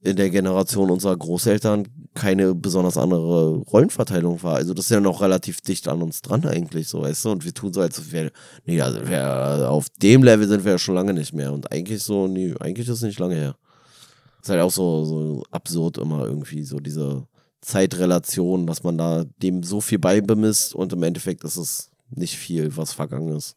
in 0.01 0.15
der 0.15 0.29
Generation 0.29 0.89
unserer 0.89 1.17
Großeltern 1.17 1.87
keine 2.13 2.53
besonders 2.53 2.97
andere 2.97 3.57
Rollenverteilung 3.57 4.43
war. 4.43 4.55
Also 4.55 4.73
das 4.73 4.85
ist 4.85 4.91
ja 4.91 4.99
noch 4.99 5.21
relativ 5.21 5.61
dicht 5.61 5.87
an 5.87 6.01
uns 6.01 6.21
dran 6.21 6.45
eigentlich, 6.45 6.87
so 6.87 7.01
weißt 7.01 7.25
du. 7.25 7.31
Und 7.31 7.45
wir 7.45 7.53
tun 7.53 7.73
so, 7.73 7.81
als 7.81 8.11
wäre, 8.11 8.31
nee, 8.65 8.81
also 8.81 9.07
wir, 9.07 9.69
auf 9.69 9.87
dem 10.01 10.23
Level 10.23 10.47
sind 10.47 10.65
wir 10.65 10.73
ja 10.73 10.77
schon 10.77 10.95
lange 10.95 11.13
nicht 11.13 11.33
mehr. 11.33 11.53
Und 11.53 11.71
eigentlich 11.71 12.03
so, 12.03 12.27
nee, 12.27 12.53
eigentlich 12.59 12.87
ist 12.87 12.97
es 12.97 13.03
nicht 13.03 13.19
lange 13.19 13.35
her. 13.35 13.55
Ist 14.41 14.49
halt 14.49 14.61
auch 14.61 14.71
so, 14.71 15.05
so 15.05 15.43
absurd 15.51 15.97
immer 15.97 16.25
irgendwie, 16.25 16.63
so 16.63 16.79
diese 16.79 17.27
Zeitrelation, 17.61 18.67
dass 18.67 18.83
man 18.83 18.97
da 18.97 19.23
dem 19.41 19.63
so 19.63 19.79
viel 19.79 19.99
beibemisst 19.99 20.75
und 20.75 20.91
im 20.93 21.03
Endeffekt 21.03 21.43
ist 21.43 21.57
es 21.57 21.91
nicht 22.09 22.35
viel, 22.35 22.75
was 22.75 22.91
vergangen 22.91 23.37
ist. 23.37 23.55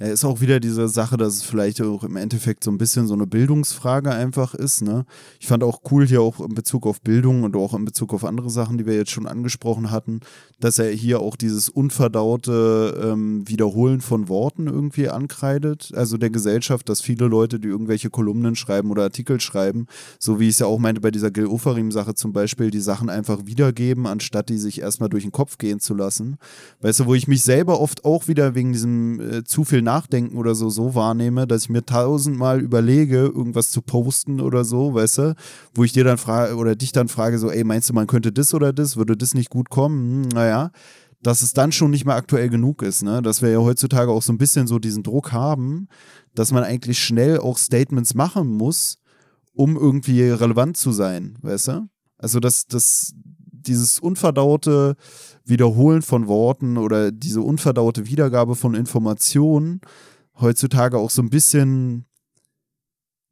Ja, 0.00 0.06
ist 0.06 0.24
auch 0.24 0.40
wieder 0.40 0.60
diese 0.60 0.88
Sache, 0.88 1.18
dass 1.18 1.34
es 1.34 1.42
vielleicht 1.42 1.82
auch 1.82 2.04
im 2.04 2.16
Endeffekt 2.16 2.64
so 2.64 2.70
ein 2.70 2.78
bisschen 2.78 3.06
so 3.06 3.12
eine 3.12 3.26
Bildungsfrage 3.26 4.10
einfach 4.10 4.54
ist. 4.54 4.80
Ne? 4.80 5.04
Ich 5.38 5.46
fand 5.46 5.62
auch 5.62 5.82
cool 5.90 6.06
hier 6.06 6.22
auch 6.22 6.40
in 6.40 6.54
Bezug 6.54 6.86
auf 6.86 7.02
Bildung 7.02 7.42
und 7.42 7.54
auch 7.54 7.74
in 7.74 7.84
Bezug 7.84 8.14
auf 8.14 8.24
andere 8.24 8.48
Sachen, 8.48 8.78
die 8.78 8.86
wir 8.86 8.94
jetzt 8.94 9.10
schon 9.10 9.26
angesprochen 9.26 9.90
hatten, 9.90 10.20
dass 10.58 10.78
er 10.78 10.90
hier 10.90 11.20
auch 11.20 11.36
dieses 11.36 11.68
unverdaute 11.68 13.10
ähm, 13.12 13.46
Wiederholen 13.46 14.00
von 14.00 14.30
Worten 14.30 14.68
irgendwie 14.68 15.10
ankreidet. 15.10 15.92
Also 15.94 16.16
der 16.16 16.30
Gesellschaft, 16.30 16.88
dass 16.88 17.02
viele 17.02 17.26
Leute, 17.26 17.60
die 17.60 17.68
irgendwelche 17.68 18.08
Kolumnen 18.08 18.56
schreiben 18.56 18.90
oder 18.90 19.02
Artikel 19.02 19.38
schreiben, 19.38 19.86
so 20.18 20.40
wie 20.40 20.48
ich 20.48 20.54
es 20.54 20.60
ja 20.60 20.66
auch 20.66 20.78
meinte 20.78 21.02
bei 21.02 21.10
dieser 21.10 21.30
Gil 21.30 21.46
Oferim-Sache 21.46 22.14
zum 22.14 22.32
Beispiel, 22.32 22.70
die 22.70 22.80
Sachen 22.80 23.10
einfach 23.10 23.44
wiedergeben, 23.44 24.06
anstatt 24.06 24.48
die 24.48 24.56
sich 24.56 24.80
erstmal 24.80 25.10
durch 25.10 25.24
den 25.24 25.32
Kopf 25.32 25.58
gehen 25.58 25.78
zu 25.78 25.92
lassen. 25.92 26.38
Weißt 26.80 27.00
du, 27.00 27.06
wo 27.06 27.14
ich 27.14 27.28
mich 27.28 27.42
selber 27.42 27.82
oft 27.82 28.06
auch 28.06 28.28
wieder 28.28 28.54
wegen 28.54 28.72
diesem 28.72 29.20
äh, 29.20 29.44
zu 29.44 29.64
viel 29.64 29.82
Nachdenken 29.90 30.36
oder 30.36 30.54
so 30.54 30.70
so 30.70 30.94
wahrnehme, 30.94 31.46
dass 31.46 31.64
ich 31.64 31.68
mir 31.68 31.84
tausendmal 31.84 32.60
überlege, 32.60 33.16
irgendwas 33.16 33.70
zu 33.70 33.82
posten 33.82 34.40
oder 34.40 34.64
so, 34.64 34.94
weißt 34.94 35.18
du, 35.18 35.34
wo 35.74 35.84
ich 35.84 35.92
dir 35.92 36.04
dann 36.04 36.18
frage 36.18 36.54
oder 36.56 36.76
dich 36.76 36.92
dann 36.92 37.08
frage, 37.08 37.38
so, 37.38 37.50
ey, 37.50 37.64
meinst 37.64 37.88
du, 37.88 37.94
man 37.94 38.06
könnte 38.06 38.30
das 38.30 38.54
oder 38.54 38.72
das, 38.72 38.96
würde 38.96 39.16
das 39.16 39.34
nicht 39.34 39.50
gut 39.50 39.68
kommen? 39.68 40.24
Hm, 40.24 40.28
naja, 40.28 40.70
dass 41.22 41.42
es 41.42 41.52
dann 41.52 41.72
schon 41.72 41.90
nicht 41.90 42.06
mehr 42.06 42.14
aktuell 42.14 42.48
genug 42.48 42.82
ist, 42.82 43.02
ne? 43.02 43.20
Dass 43.20 43.42
wir 43.42 43.50
ja 43.50 43.58
heutzutage 43.58 44.10
auch 44.10 44.22
so 44.22 44.32
ein 44.32 44.38
bisschen 44.38 44.66
so 44.66 44.78
diesen 44.78 45.02
Druck 45.02 45.32
haben, 45.32 45.88
dass 46.34 46.52
man 46.52 46.64
eigentlich 46.64 46.98
schnell 46.98 47.38
auch 47.38 47.58
Statements 47.58 48.14
machen 48.14 48.48
muss, 48.48 48.98
um 49.52 49.76
irgendwie 49.76 50.22
relevant 50.22 50.76
zu 50.76 50.92
sein, 50.92 51.36
weißt 51.42 51.68
du? 51.68 51.88
Also, 52.16 52.38
dass 52.40 52.66
das 52.66 53.12
dieses 53.50 53.98
unverdaute 53.98 54.96
Wiederholen 55.50 56.02
von 56.02 56.26
Worten 56.28 56.78
oder 56.78 57.12
diese 57.12 57.42
unverdaute 57.42 58.06
Wiedergabe 58.06 58.56
von 58.56 58.74
Informationen 58.74 59.80
heutzutage 60.40 60.96
auch 60.96 61.10
so 61.10 61.20
ein 61.22 61.30
bisschen 61.30 62.06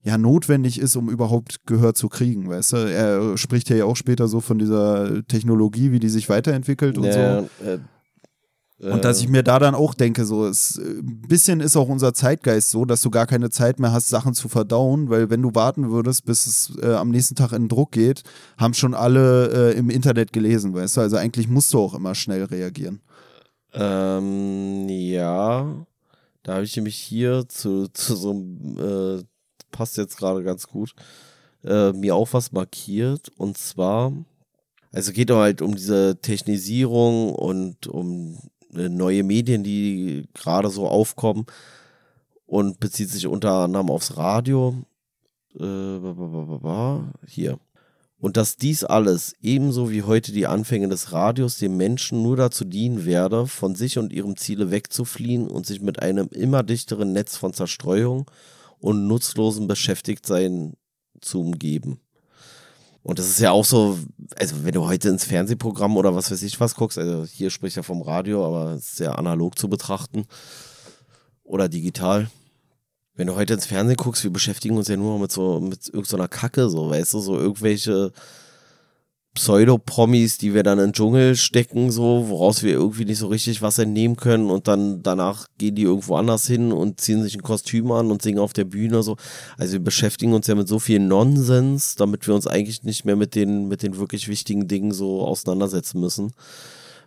ja 0.02 0.18
notwendig 0.18 0.78
ist, 0.78 0.96
um 0.96 1.08
überhaupt 1.08 1.66
Gehör 1.66 1.94
zu 1.94 2.08
kriegen, 2.08 2.48
weißt 2.48 2.72
du? 2.72 2.76
Er 2.76 3.36
spricht 3.36 3.68
ja 3.70 3.84
auch 3.84 3.96
später 3.96 4.28
so 4.28 4.40
von 4.40 4.58
dieser 4.58 5.26
Technologie, 5.26 5.92
wie 5.92 6.00
die 6.00 6.08
sich 6.08 6.28
weiterentwickelt 6.28 6.98
und 6.98 7.04
ja, 7.04 7.40
so. 7.40 7.64
Äh, 7.64 7.78
und 8.80 9.04
dass 9.04 9.20
ich 9.20 9.28
mir 9.28 9.42
da 9.42 9.58
dann 9.58 9.74
auch 9.74 9.92
denke, 9.92 10.24
so, 10.24 10.46
es, 10.46 10.78
ein 10.78 11.22
bisschen 11.26 11.58
ist 11.60 11.76
auch 11.76 11.88
unser 11.88 12.14
Zeitgeist 12.14 12.70
so, 12.70 12.84
dass 12.84 13.02
du 13.02 13.10
gar 13.10 13.26
keine 13.26 13.50
Zeit 13.50 13.80
mehr 13.80 13.92
hast, 13.92 14.08
Sachen 14.08 14.34
zu 14.34 14.48
verdauen, 14.48 15.10
weil 15.10 15.30
wenn 15.30 15.42
du 15.42 15.54
warten 15.56 15.90
würdest, 15.90 16.24
bis 16.24 16.46
es 16.46 16.78
äh, 16.80 16.94
am 16.94 17.10
nächsten 17.10 17.34
Tag 17.34 17.52
in 17.52 17.68
Druck 17.68 17.90
geht, 17.90 18.22
haben 18.56 18.74
schon 18.74 18.94
alle 18.94 19.72
äh, 19.72 19.76
im 19.76 19.90
Internet 19.90 20.32
gelesen, 20.32 20.74
weißt 20.74 20.96
du? 20.96 21.00
Also 21.00 21.16
eigentlich 21.16 21.48
musst 21.48 21.74
du 21.74 21.80
auch 21.80 21.94
immer 21.94 22.14
schnell 22.14 22.44
reagieren. 22.44 23.00
Ähm, 23.72 24.88
ja. 24.88 25.86
Da 26.44 26.54
habe 26.54 26.64
ich 26.64 26.76
nämlich 26.76 26.96
hier 26.96 27.48
zu, 27.48 27.88
zu 27.88 28.14
so 28.14 28.30
einem, 28.30 29.18
äh, 29.18 29.24
passt 29.72 29.96
jetzt 29.96 30.16
gerade 30.16 30.44
ganz 30.44 30.68
gut, 30.68 30.94
äh, 31.64 31.92
mir 31.92 32.14
auch 32.14 32.32
was 32.32 32.52
markiert. 32.52 33.32
Und 33.36 33.58
zwar, 33.58 34.12
also 34.92 35.10
geht 35.10 35.32
halt 35.32 35.62
um 35.62 35.74
diese 35.74 36.18
Technisierung 36.22 37.34
und 37.34 37.88
um 37.88 38.38
neue 38.70 39.22
Medien, 39.22 39.64
die 39.64 40.28
gerade 40.34 40.70
so 40.70 40.86
aufkommen 40.88 41.46
und 42.46 42.80
bezieht 42.80 43.10
sich 43.10 43.26
unter 43.26 43.52
anderem 43.52 43.90
aufs 43.90 44.16
Radio. 44.16 44.74
Äh, 45.58 45.98
hier. 47.26 47.58
Und 48.20 48.36
dass 48.36 48.56
dies 48.56 48.82
alles, 48.82 49.36
ebenso 49.40 49.90
wie 49.90 50.02
heute 50.02 50.32
die 50.32 50.46
Anfänge 50.46 50.88
des 50.88 51.12
Radios, 51.12 51.58
dem 51.58 51.76
Menschen 51.76 52.22
nur 52.22 52.36
dazu 52.36 52.64
dienen 52.64 53.04
werde, 53.04 53.46
von 53.46 53.76
sich 53.76 53.96
und 53.96 54.12
ihrem 54.12 54.36
Ziele 54.36 54.72
wegzufliehen 54.72 55.46
und 55.46 55.66
sich 55.66 55.80
mit 55.80 56.02
einem 56.02 56.28
immer 56.28 56.64
dichteren 56.64 57.12
Netz 57.12 57.36
von 57.36 57.52
Zerstreuung 57.52 58.28
und 58.80 59.06
nutzlosen 59.06 59.68
Beschäftigtsein 59.68 60.74
zu 61.20 61.40
umgeben. 61.40 62.00
Und 63.02 63.18
das 63.18 63.28
ist 63.28 63.40
ja 63.40 63.52
auch 63.52 63.64
so, 63.64 63.98
also 64.36 64.64
wenn 64.64 64.72
du 64.72 64.84
heute 64.84 65.08
ins 65.08 65.24
Fernsehprogramm 65.24 65.96
oder 65.96 66.14
was 66.14 66.30
weiß 66.30 66.42
ich 66.42 66.60
was 66.60 66.74
guckst, 66.74 66.98
also 66.98 67.24
hier 67.24 67.50
spricht 67.50 67.76
ja 67.76 67.82
vom 67.82 68.02
Radio, 68.02 68.44
aber 68.44 68.72
es 68.72 68.92
ist 68.92 69.00
ja 69.00 69.12
analog 69.12 69.58
zu 69.58 69.68
betrachten 69.68 70.26
oder 71.44 71.68
digital. 71.68 72.28
Wenn 73.14 73.26
du 73.26 73.34
heute 73.34 73.54
ins 73.54 73.66
Fernsehen 73.66 73.96
guckst, 73.96 74.22
wir 74.22 74.32
beschäftigen 74.32 74.76
uns 74.76 74.88
ja 74.88 74.96
nur 74.96 75.18
mit 75.18 75.32
so, 75.32 75.58
mit 75.60 75.88
irgendeiner 75.88 76.28
Kacke, 76.28 76.68
so, 76.68 76.90
weißt 76.90 77.14
du, 77.14 77.20
so 77.20 77.36
irgendwelche 77.36 78.12
Pseudopromis, 79.38 80.36
die 80.36 80.52
wir 80.52 80.64
dann 80.64 80.80
in 80.80 80.86
den 80.86 80.92
Dschungel 80.92 81.36
stecken, 81.36 81.92
so, 81.92 82.24
woraus 82.28 82.64
wir 82.64 82.72
irgendwie 82.72 83.04
nicht 83.04 83.18
so 83.18 83.28
richtig 83.28 83.62
was 83.62 83.78
entnehmen 83.78 84.16
können 84.16 84.50
und 84.50 84.66
dann 84.66 85.00
danach 85.04 85.46
gehen 85.58 85.76
die 85.76 85.82
irgendwo 85.82 86.16
anders 86.16 86.48
hin 86.48 86.72
und 86.72 87.00
ziehen 87.00 87.22
sich 87.22 87.36
ein 87.36 87.42
Kostüm 87.42 87.92
an 87.92 88.10
und 88.10 88.20
singen 88.20 88.40
auf 88.40 88.52
der 88.52 88.64
Bühne 88.64 89.04
so. 89.04 89.16
Also 89.56 89.74
wir 89.74 89.80
beschäftigen 89.80 90.32
uns 90.34 90.48
ja 90.48 90.56
mit 90.56 90.66
so 90.66 90.80
viel 90.80 90.98
Nonsens, 90.98 91.94
damit 91.94 92.26
wir 92.26 92.34
uns 92.34 92.48
eigentlich 92.48 92.82
nicht 92.82 93.04
mehr 93.04 93.14
mit 93.14 93.36
den, 93.36 93.68
mit 93.68 93.84
den 93.84 93.96
wirklich 93.96 94.26
wichtigen 94.26 94.66
Dingen 94.66 94.92
so 94.92 95.22
auseinandersetzen 95.22 96.00
müssen. 96.00 96.32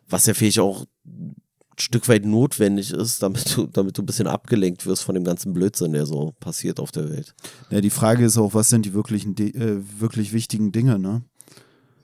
Was 0.07 0.25
ja 0.25 0.33
vielleicht 0.33 0.59
auch 0.59 0.85
ein 1.05 1.35
Stück 1.77 2.07
weit 2.07 2.23
notwendig 2.25 2.91
ist, 2.91 3.21
damit 3.21 3.57
du, 3.57 3.67
damit 3.67 3.97
du 3.97 4.03
ein 4.03 4.05
bisschen 4.05 4.27
abgelenkt 4.27 4.85
wirst 4.85 5.03
von 5.03 5.15
dem 5.15 5.25
ganzen 5.25 5.51
Blödsinn, 5.51 5.91
der 5.91 6.05
so 6.05 6.33
passiert 6.39 6.79
auf 6.79 6.93
der 6.93 7.09
Welt. 7.09 7.35
Ja, 7.71 7.81
die 7.81 7.89
Frage 7.89 8.23
ist 8.23 8.37
auch, 8.37 8.53
was 8.53 8.69
sind 8.69 8.85
die 8.85 8.93
wirklichen, 8.93 9.37
äh, 9.37 9.81
wirklich 9.99 10.31
wichtigen 10.31 10.71
Dinge, 10.71 10.97
ne? 10.97 11.23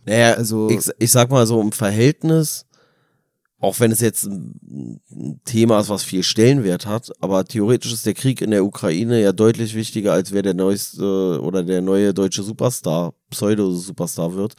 Naja, 0.07 0.33
also 0.33 0.69
ich, 0.69 0.89
ich 0.99 1.11
sag 1.11 1.29
mal 1.29 1.45
so 1.45 1.61
im 1.61 1.71
Verhältnis, 1.71 2.65
auch 3.59 3.79
wenn 3.79 3.91
es 3.91 4.01
jetzt 4.01 4.25
ein 4.25 5.01
Thema 5.43 5.79
ist, 5.79 5.89
was 5.89 6.03
viel 6.03 6.23
Stellenwert 6.23 6.85
hat, 6.85 7.11
aber 7.19 7.43
theoretisch 7.43 7.91
ist 7.91 8.05
der 8.05 8.13
Krieg 8.13 8.41
in 8.41 8.51
der 8.51 8.63
Ukraine 8.63 9.21
ja 9.21 9.33
deutlich 9.33 9.75
wichtiger, 9.75 10.13
als 10.13 10.31
wer 10.31 10.43
der 10.43 10.53
neueste 10.53 11.41
oder 11.41 11.63
der 11.63 11.81
neue 11.81 12.13
deutsche 12.13 12.43
Superstar, 12.43 13.13
Pseudo-Superstar 13.31 14.35
wird. 14.35 14.53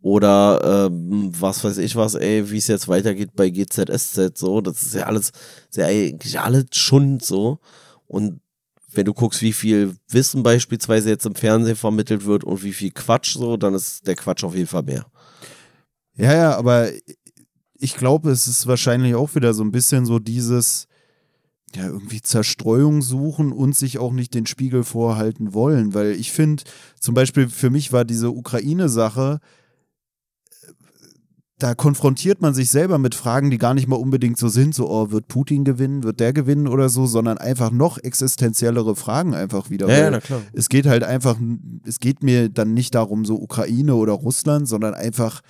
Oder 0.00 0.88
ähm, 0.90 1.30
was 1.38 1.62
weiß 1.62 1.78
ich 1.78 1.94
was, 1.94 2.14
ey, 2.14 2.50
wie 2.50 2.58
es 2.58 2.66
jetzt 2.66 2.88
weitergeht 2.88 3.30
bei 3.36 3.50
GZSZ, 3.50 4.36
so, 4.36 4.60
das 4.60 4.82
ist 4.82 4.94
ja 4.94 5.04
alles, 5.04 5.30
ist 5.70 5.76
ja 5.76 5.86
eigentlich 5.86 6.40
alles 6.40 6.66
Schund 6.72 7.24
so. 7.24 7.58
Und 8.08 8.40
wenn 8.94 9.04
du 9.04 9.14
guckst, 9.14 9.42
wie 9.42 9.52
viel 9.52 9.96
Wissen 10.08 10.42
beispielsweise 10.42 11.10
jetzt 11.10 11.26
im 11.26 11.34
Fernsehen 11.34 11.76
vermittelt 11.76 12.24
wird 12.24 12.44
und 12.44 12.62
wie 12.62 12.72
viel 12.72 12.90
Quatsch 12.90 13.34
so, 13.34 13.56
dann 13.56 13.74
ist 13.74 14.06
der 14.06 14.16
Quatsch 14.16 14.44
auf 14.44 14.54
jeden 14.54 14.66
Fall 14.66 14.82
mehr. 14.82 15.06
Ja, 16.14 16.34
ja, 16.34 16.56
aber 16.56 16.90
ich 17.78 17.96
glaube, 17.96 18.30
es 18.30 18.46
ist 18.46 18.66
wahrscheinlich 18.66 19.14
auch 19.14 19.34
wieder 19.34 19.54
so 19.54 19.64
ein 19.64 19.72
bisschen 19.72 20.06
so 20.06 20.18
dieses, 20.18 20.86
ja, 21.74 21.86
irgendwie 21.86 22.20
Zerstreuung 22.20 23.02
suchen 23.02 23.52
und 23.52 23.74
sich 23.74 23.98
auch 23.98 24.12
nicht 24.12 24.34
den 24.34 24.46
Spiegel 24.46 24.84
vorhalten 24.84 25.54
wollen, 25.54 25.94
weil 25.94 26.12
ich 26.12 26.32
finde, 26.32 26.62
zum 27.00 27.14
Beispiel 27.14 27.48
für 27.48 27.70
mich 27.70 27.92
war 27.92 28.04
diese 28.04 28.30
Ukraine-Sache, 28.30 29.40
da 31.62 31.74
konfrontiert 31.76 32.40
man 32.40 32.54
sich 32.54 32.70
selber 32.70 32.98
mit 32.98 33.14
Fragen, 33.14 33.50
die 33.50 33.58
gar 33.58 33.74
nicht 33.74 33.86
mal 33.86 33.96
unbedingt 33.96 34.36
so 34.36 34.48
sind, 34.48 34.74
so, 34.74 34.90
oh, 34.90 35.12
wird 35.12 35.28
Putin 35.28 35.64
gewinnen, 35.64 36.02
wird 36.02 36.18
der 36.18 36.32
gewinnen 36.32 36.66
oder 36.66 36.88
so, 36.88 37.06
sondern 37.06 37.38
einfach 37.38 37.70
noch 37.70 37.98
existenziellere 37.98 38.96
Fragen 38.96 39.32
einfach 39.32 39.70
wieder. 39.70 39.88
Ja, 39.88 39.98
ja 39.98 40.10
na 40.10 40.20
klar. 40.20 40.40
Es 40.52 40.68
geht 40.68 40.86
halt 40.86 41.04
einfach, 41.04 41.36
es 41.84 42.00
geht 42.00 42.24
mir 42.24 42.48
dann 42.48 42.74
nicht 42.74 42.96
darum, 42.96 43.24
so 43.24 43.40
Ukraine 43.40 43.94
oder 43.94 44.12
Russland, 44.12 44.66
sondern 44.66 44.94
einfach, 44.94 45.40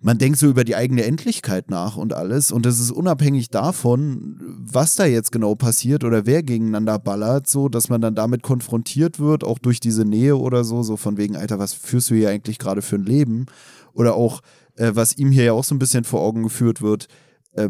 man 0.00 0.16
denkt 0.16 0.38
so 0.38 0.46
über 0.46 0.64
die 0.64 0.76
eigene 0.76 1.04
Endlichkeit 1.04 1.70
nach 1.70 1.98
und 1.98 2.14
alles. 2.14 2.50
Und 2.50 2.64
das 2.64 2.80
ist 2.80 2.90
unabhängig 2.90 3.50
davon, 3.50 4.40
was 4.58 4.94
da 4.94 5.04
jetzt 5.04 5.30
genau 5.30 5.56
passiert 5.56 6.04
oder 6.04 6.24
wer 6.24 6.42
gegeneinander 6.42 6.98
ballert, 6.98 7.50
so, 7.50 7.68
dass 7.68 7.90
man 7.90 8.00
dann 8.00 8.14
damit 8.14 8.42
konfrontiert 8.42 9.20
wird, 9.20 9.44
auch 9.44 9.58
durch 9.58 9.78
diese 9.78 10.06
Nähe 10.06 10.38
oder 10.38 10.64
so, 10.64 10.82
so 10.82 10.96
von 10.96 11.18
wegen, 11.18 11.36
Alter, 11.36 11.58
was 11.58 11.74
führst 11.74 12.08
du 12.08 12.14
hier 12.14 12.30
eigentlich 12.30 12.58
gerade 12.58 12.80
für 12.80 12.96
ein 12.96 13.04
Leben? 13.04 13.44
Oder 13.92 14.14
auch, 14.14 14.40
äh, 14.76 14.92
was 14.94 15.16
ihm 15.16 15.30
hier 15.30 15.44
ja 15.44 15.52
auch 15.52 15.64
so 15.64 15.74
ein 15.74 15.78
bisschen 15.78 16.04
vor 16.04 16.20
Augen 16.20 16.42
geführt 16.42 16.82
wird, 16.82 17.08
äh, 17.52 17.68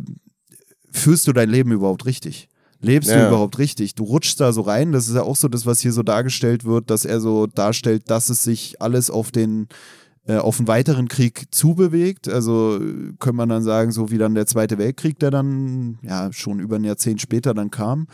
führst 0.90 1.26
du 1.26 1.32
dein 1.32 1.50
Leben 1.50 1.72
überhaupt 1.72 2.06
richtig? 2.06 2.48
Lebst 2.80 3.10
ja. 3.10 3.22
du 3.22 3.28
überhaupt 3.28 3.58
richtig? 3.58 3.94
Du 3.94 4.04
rutschst 4.04 4.40
da 4.40 4.52
so 4.52 4.60
rein, 4.60 4.92
das 4.92 5.08
ist 5.08 5.14
ja 5.14 5.22
auch 5.22 5.36
so 5.36 5.48
das, 5.48 5.66
was 5.66 5.80
hier 5.80 5.92
so 5.92 6.02
dargestellt 6.02 6.64
wird, 6.64 6.90
dass 6.90 7.04
er 7.04 7.20
so 7.20 7.46
darstellt, 7.46 8.10
dass 8.10 8.28
es 8.28 8.42
sich 8.42 8.80
alles 8.82 9.10
auf 9.10 9.30
den 9.30 9.68
äh, 10.26 10.36
auf 10.36 10.58
einen 10.58 10.68
weiteren 10.68 11.08
Krieg 11.08 11.46
zubewegt. 11.52 12.28
Also 12.28 12.80
könnte 13.18 13.36
man 13.36 13.48
dann 13.48 13.62
sagen, 13.62 13.92
so 13.92 14.10
wie 14.10 14.18
dann 14.18 14.34
der 14.34 14.46
Zweite 14.46 14.76
Weltkrieg, 14.76 15.18
der 15.18 15.30
dann 15.30 15.98
ja 16.02 16.32
schon 16.32 16.60
über 16.60 16.76
ein 16.76 16.84
Jahrzehnt 16.84 17.20
später 17.20 17.54
dann 17.54 17.70
kam. 17.70 18.08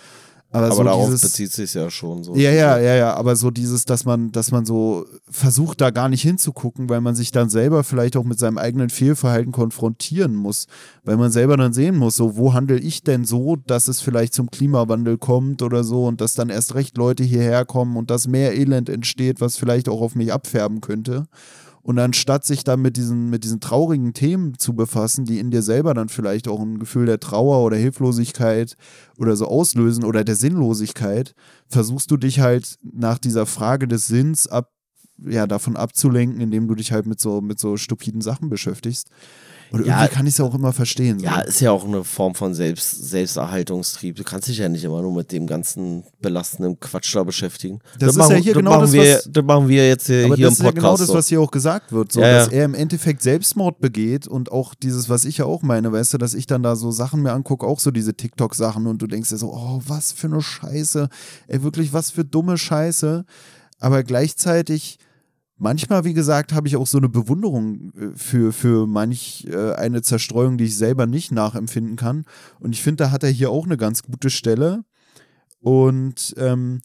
Aber, 0.52 0.66
aber 0.66 0.74
so 0.74 0.84
darauf 0.84 1.06
dieses, 1.06 1.22
bezieht 1.22 1.52
sich 1.52 1.72
ja 1.72 1.90
schon 1.90 2.22
so. 2.22 2.34
Ja, 2.34 2.50
ja, 2.50 2.78
ja, 2.78 2.94
ja, 2.94 3.14
aber 3.14 3.36
so 3.36 3.50
dieses, 3.50 3.86
dass 3.86 4.04
man, 4.04 4.32
dass 4.32 4.50
man 4.50 4.66
so 4.66 5.06
versucht, 5.30 5.80
da 5.80 5.90
gar 5.90 6.10
nicht 6.10 6.22
hinzugucken, 6.22 6.90
weil 6.90 7.00
man 7.00 7.14
sich 7.14 7.32
dann 7.32 7.48
selber 7.48 7.84
vielleicht 7.84 8.16
auch 8.16 8.24
mit 8.24 8.38
seinem 8.38 8.58
eigenen 8.58 8.90
Fehlverhalten 8.90 9.50
konfrontieren 9.50 10.34
muss, 10.34 10.66
weil 11.04 11.16
man 11.16 11.30
selber 11.30 11.56
dann 11.56 11.72
sehen 11.72 11.96
muss, 11.96 12.16
so, 12.16 12.36
wo 12.36 12.52
handle 12.52 12.78
ich 12.78 13.02
denn 13.02 13.24
so, 13.24 13.56
dass 13.56 13.88
es 13.88 14.02
vielleicht 14.02 14.34
zum 14.34 14.50
Klimawandel 14.50 15.16
kommt 15.16 15.62
oder 15.62 15.84
so 15.84 16.06
und 16.06 16.20
dass 16.20 16.34
dann 16.34 16.50
erst 16.50 16.74
recht 16.74 16.98
Leute 16.98 17.24
hierher 17.24 17.64
kommen 17.64 17.96
und 17.96 18.10
dass 18.10 18.28
mehr 18.28 18.54
Elend 18.54 18.90
entsteht, 18.90 19.40
was 19.40 19.56
vielleicht 19.56 19.88
auch 19.88 20.02
auf 20.02 20.14
mich 20.14 20.32
abfärben 20.32 20.82
könnte. 20.82 21.26
Und 21.82 21.98
anstatt 21.98 22.44
sich 22.44 22.62
dann 22.62 22.80
mit 22.80 22.96
diesen, 22.96 23.28
mit 23.28 23.42
diesen 23.42 23.59
traurigen 23.59 24.14
Themen 24.14 24.56
zu 24.56 24.74
befassen, 24.74 25.24
die 25.24 25.40
in 25.40 25.50
dir 25.50 25.62
selber 25.62 25.94
dann 25.94 26.09
vielleicht 26.09 26.46
auch 26.46 26.60
ein 26.60 26.78
Gefühl 26.78 27.06
der 27.06 27.18
Trauer 27.18 27.64
oder 27.64 27.76
Hilflosigkeit 27.76 28.76
oder 29.18 29.34
so 29.34 29.46
auslösen 29.46 30.04
oder 30.04 30.22
der 30.22 30.36
Sinnlosigkeit, 30.36 31.34
versuchst 31.66 32.10
du 32.10 32.16
dich 32.16 32.38
halt 32.38 32.78
nach 32.82 33.18
dieser 33.18 33.46
Frage 33.46 33.88
des 33.88 34.06
Sinns 34.06 34.46
ab, 34.46 34.70
ja, 35.24 35.46
davon 35.46 35.76
abzulenken, 35.76 36.40
indem 36.40 36.68
du 36.68 36.76
dich 36.76 36.92
halt 36.92 37.06
mit 37.06 37.20
so, 37.20 37.40
mit 37.40 37.59
so 37.59 37.76
stupiden 37.76 38.20
Sachen 38.20 38.48
beschäftigst. 38.48 39.09
Und 39.73 39.86
ja, 39.86 40.01
irgendwie 40.01 40.15
kann 40.15 40.27
ich 40.27 40.32
es 40.32 40.39
ja 40.39 40.44
auch 40.44 40.55
immer 40.55 40.73
verstehen. 40.73 41.19
So. 41.19 41.24
Ja, 41.24 41.40
ist 41.40 41.61
ja 41.61 41.70
auch 41.70 41.85
eine 41.85 42.05
Form 42.05 42.35
von 42.35 42.53
Selbst, 42.53 43.09
Selbsterhaltungstrieb. 43.09 44.16
Du 44.16 44.23
kannst 44.23 44.49
dich 44.49 44.59
ja 44.59 44.69
nicht 44.69 44.85
immer 44.85 45.01
nur 45.01 45.15
mit 45.15 45.32
dem 45.32 45.47
ganzen 45.47 46.05
belastenden 46.20 46.78
Quatsch 46.78 47.15
da 47.15 47.24
beschäftigen. 47.24 47.81
Das, 47.99 48.01
das 48.01 48.09
ist 48.11 48.16
machen, 48.19 48.32
ja 48.32 48.36
hier 48.39 48.55
genau 48.55 48.81
das, 48.81 48.93
wir, 48.93 49.15
was, 49.15 49.28
das 49.31 49.44
machen 49.44 49.69
wir 49.69 49.89
jetzt 49.89 50.07
hier, 50.07 50.27
aber 50.27 50.36
hier 50.36 50.49
im 50.49 50.55
Podcast. 50.55 50.59
Das 50.59 50.59
ist 50.59 50.65
ja 50.65 50.70
genau 50.73 50.97
das, 50.97 51.15
was 51.15 51.28
hier 51.28 51.40
auch 51.40 51.51
gesagt 51.51 51.93
wird. 51.93 52.12
So, 52.12 52.20
ja, 52.20 52.32
dass 52.32 52.49
er 52.49 52.66
im 52.66 52.74
Endeffekt 52.74 53.23
Selbstmord 53.23 53.81
begeht 53.81 54.28
und 54.28 54.53
auch 54.53 54.74
dieses, 54.74 55.09
was 55.09 55.24
ich 55.24 55.39
ja 55.39 55.47
auch 55.47 55.62
meine, 55.62 55.90
weißt 55.90 56.12
du, 56.15 56.19
dass 56.19 56.35
ich 56.35 56.47
dann 56.47 56.62
da 56.62 56.77
so 56.77 56.90
Sachen 56.90 57.23
mir 57.23 57.32
angucke, 57.32 57.66
auch 57.66 57.81
so 57.81 57.90
diese 57.90 58.15
TikTok-Sachen 58.15 58.86
und 58.86 59.01
du 59.01 59.07
denkst 59.07 59.31
dir 59.31 59.39
so, 59.39 59.53
oh, 59.53 59.81
was 59.86 60.12
für 60.12 60.27
eine 60.27 60.43
Scheiße. 60.43 61.09
Ey, 61.49 61.62
wirklich, 61.62 61.93
was 61.94 62.11
für 62.11 62.24
dumme 62.24 62.59
Scheiße. 62.59 63.24
Aber 63.81 64.03
gleichzeitig 64.03 64.99
manchmal, 65.56 66.04
wie 66.04 66.14
gesagt, 66.14 66.52
habe 66.52 66.68
ich 66.68 66.76
auch 66.76 66.86
so 66.86 66.98
eine 66.98 67.08
Bewunderung 67.08 67.92
äh, 67.94 68.10
für, 68.14 68.52
für 68.52 68.86
manch 68.86 69.46
äh, 69.48 69.72
eine 69.74 70.02
Zerstreuung, 70.02 70.58
die 70.58 70.64
ich 70.64 70.76
selber 70.76 71.06
nicht 71.06 71.32
nachempfinden 71.32 71.96
kann. 71.96 72.24
Und 72.60 72.72
ich 72.72 72.82
finde, 72.82 73.04
da 73.04 73.10
hat 73.10 73.22
er 73.22 73.30
hier 73.30 73.50
auch 73.50 73.64
eine 73.64 73.76
ganz 73.76 74.02
gute 74.02 74.30
Stelle. 74.30 74.84
Und 75.60 76.34
ähm, 76.38 76.80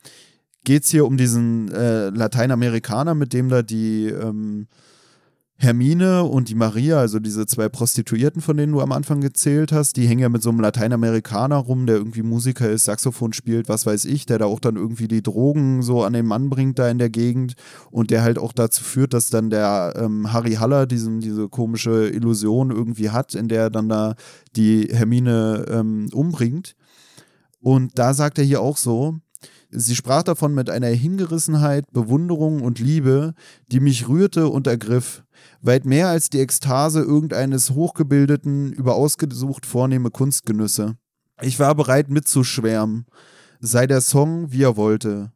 geht 0.64 0.84
es 0.84 0.92
hier 0.92 1.06
um 1.06 1.18
diesen 1.18 1.72
äh, 1.72 2.10
Lateinamerikaner, 2.10 3.16
mit 3.16 3.34
dem 3.34 3.50
da 3.50 3.64
die 3.64 4.08
ähm, 4.08 4.68
Hermine 5.60 6.24
und 6.24 6.50
die 6.50 6.56
Maria, 6.56 7.00
also 7.00 7.20
diese 7.20 7.48
zwei 7.48 7.68
Prostituierten, 7.68 8.44
von 8.44 8.58
denen 8.58 8.74
du 8.74 8.82
am 8.82 8.92
Anfang 8.92 9.22
gezählt 9.22 9.72
hast, 9.72 9.98
die 9.98 10.08
hängen 10.08 10.22
ja 10.22 10.30
mit 10.30 10.44
so 10.44 10.50
einem 10.50 10.60
Lateinamerikaner 10.60 11.56
rum, 11.56 11.88
der 11.88 11.96
irgendwie 11.96 12.22
Musiker 12.22 12.70
ist, 12.70 12.86
Saxophon 12.86 13.34
spielt, 13.34 13.68
was 13.68 13.88
weiß 13.88 14.06
ich, 14.06 14.28
der 14.28 14.38
da 14.38 14.46
auch 14.46 14.60
dann 14.60 14.76
irgendwie 14.76 15.08
die 15.08 15.24
Drogen 15.24 15.82
so 15.82 16.04
an 16.04 16.14
den 16.14 16.28
Mann 16.28 16.52
bringt 16.52 16.78
da 16.78 16.88
in 16.90 17.00
der 17.00 17.10
Gegend 17.10 17.56
und 17.90 18.12
der 18.12 18.22
halt 18.22 18.38
auch 18.38 18.54
dazu 18.54 18.84
führt, 18.84 19.16
dass 19.16 19.32
dann 19.32 19.50
der 19.50 19.94
ähm, 19.96 20.32
Harry 20.32 20.54
Haller 20.54 20.86
diesen, 20.86 21.22
diese 21.22 21.50
komische 21.50 22.08
Illusion 22.08 22.70
irgendwie 22.70 23.10
hat, 23.10 23.34
in 23.34 23.48
der 23.48 23.64
er 23.64 23.70
dann 23.72 23.90
da 23.90 24.14
die 24.56 24.90
Hermine 24.92 25.66
ähm, 25.70 26.08
umbringt. 26.14 26.76
Und 27.60 27.98
da 27.98 28.14
sagt 28.14 28.38
er 28.38 28.46
hier 28.46 28.62
auch 28.62 28.78
so, 28.78 29.16
Sie 29.70 29.96
sprach 29.96 30.24
davon 30.24 30.54
mit 30.54 30.70
einer 30.70 30.88
Hingerissenheit, 30.88 31.92
Bewunderung 31.92 32.62
und 32.62 32.80
Liebe, 32.80 33.34
die 33.70 33.82
mich 33.82 34.08
rührte 34.08 34.48
und 34.48 34.66
ergriff 34.66 35.24
weit 35.62 35.86
mehr 35.86 36.08
als 36.10 36.30
die 36.30 36.40
Ekstase 36.40 37.02
irgendeines 37.02 37.72
hochgebildeten, 37.72 38.72
überausgesucht 38.74 39.66
vornehme 39.66 40.12
Kunstgenüsse. 40.12 40.96
Ich 41.42 41.60
war 41.60 41.76
bereit 41.76 42.10
mitzuschwärmen, 42.10 43.06
sei 43.60 43.88
der 43.88 44.02
Song, 44.02 44.52
wie 44.52 44.64
er 44.64 44.78
wollte. 44.78 45.32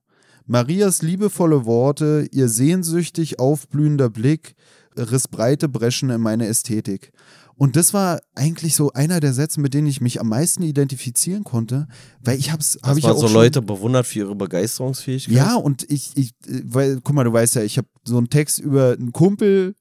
Marias 0.45 1.01
liebevolle 1.01 1.65
Worte, 1.65 2.27
ihr 2.31 2.49
sehnsüchtig 2.49 3.39
aufblühender 3.39 4.09
Blick 4.09 4.55
riss 4.97 5.27
breite 5.27 5.69
Breschen 5.69 6.09
in 6.09 6.21
meine 6.21 6.47
Ästhetik. 6.47 7.11
Und 7.55 7.75
das 7.75 7.93
war 7.93 8.19
eigentlich 8.33 8.75
so 8.75 8.91
einer 8.93 9.19
der 9.19 9.33
Sätze, 9.33 9.61
mit 9.61 9.75
denen 9.75 9.85
ich 9.85 10.01
mich 10.01 10.19
am 10.19 10.29
meisten 10.29 10.63
identifizieren 10.63 11.43
konnte, 11.43 11.87
weil 12.23 12.39
ich 12.39 12.51
hab's, 12.51 12.79
habe 12.83 12.97
ich 12.97 13.05
ja 13.05 13.11
auch 13.11 13.19
so 13.19 13.27
Leute 13.27 13.61
bewundert 13.61 14.07
für 14.07 14.19
ihre 14.19 14.35
Begeisterungsfähigkeit. 14.35 15.35
Ja, 15.35 15.55
und 15.55 15.89
ich, 15.89 16.11
ich, 16.15 16.31
äh, 16.47 16.61
weil, 16.65 16.99
guck 17.03 17.13
mal, 17.13 17.23
du 17.23 17.31
weißt 17.31 17.55
ja, 17.55 17.61
ich 17.61 17.77
habe 17.77 17.87
so 18.03 18.17
einen 18.17 18.29
Text 18.29 18.59
über 18.59 18.93
einen 18.93 19.11
Kumpel, 19.11 19.75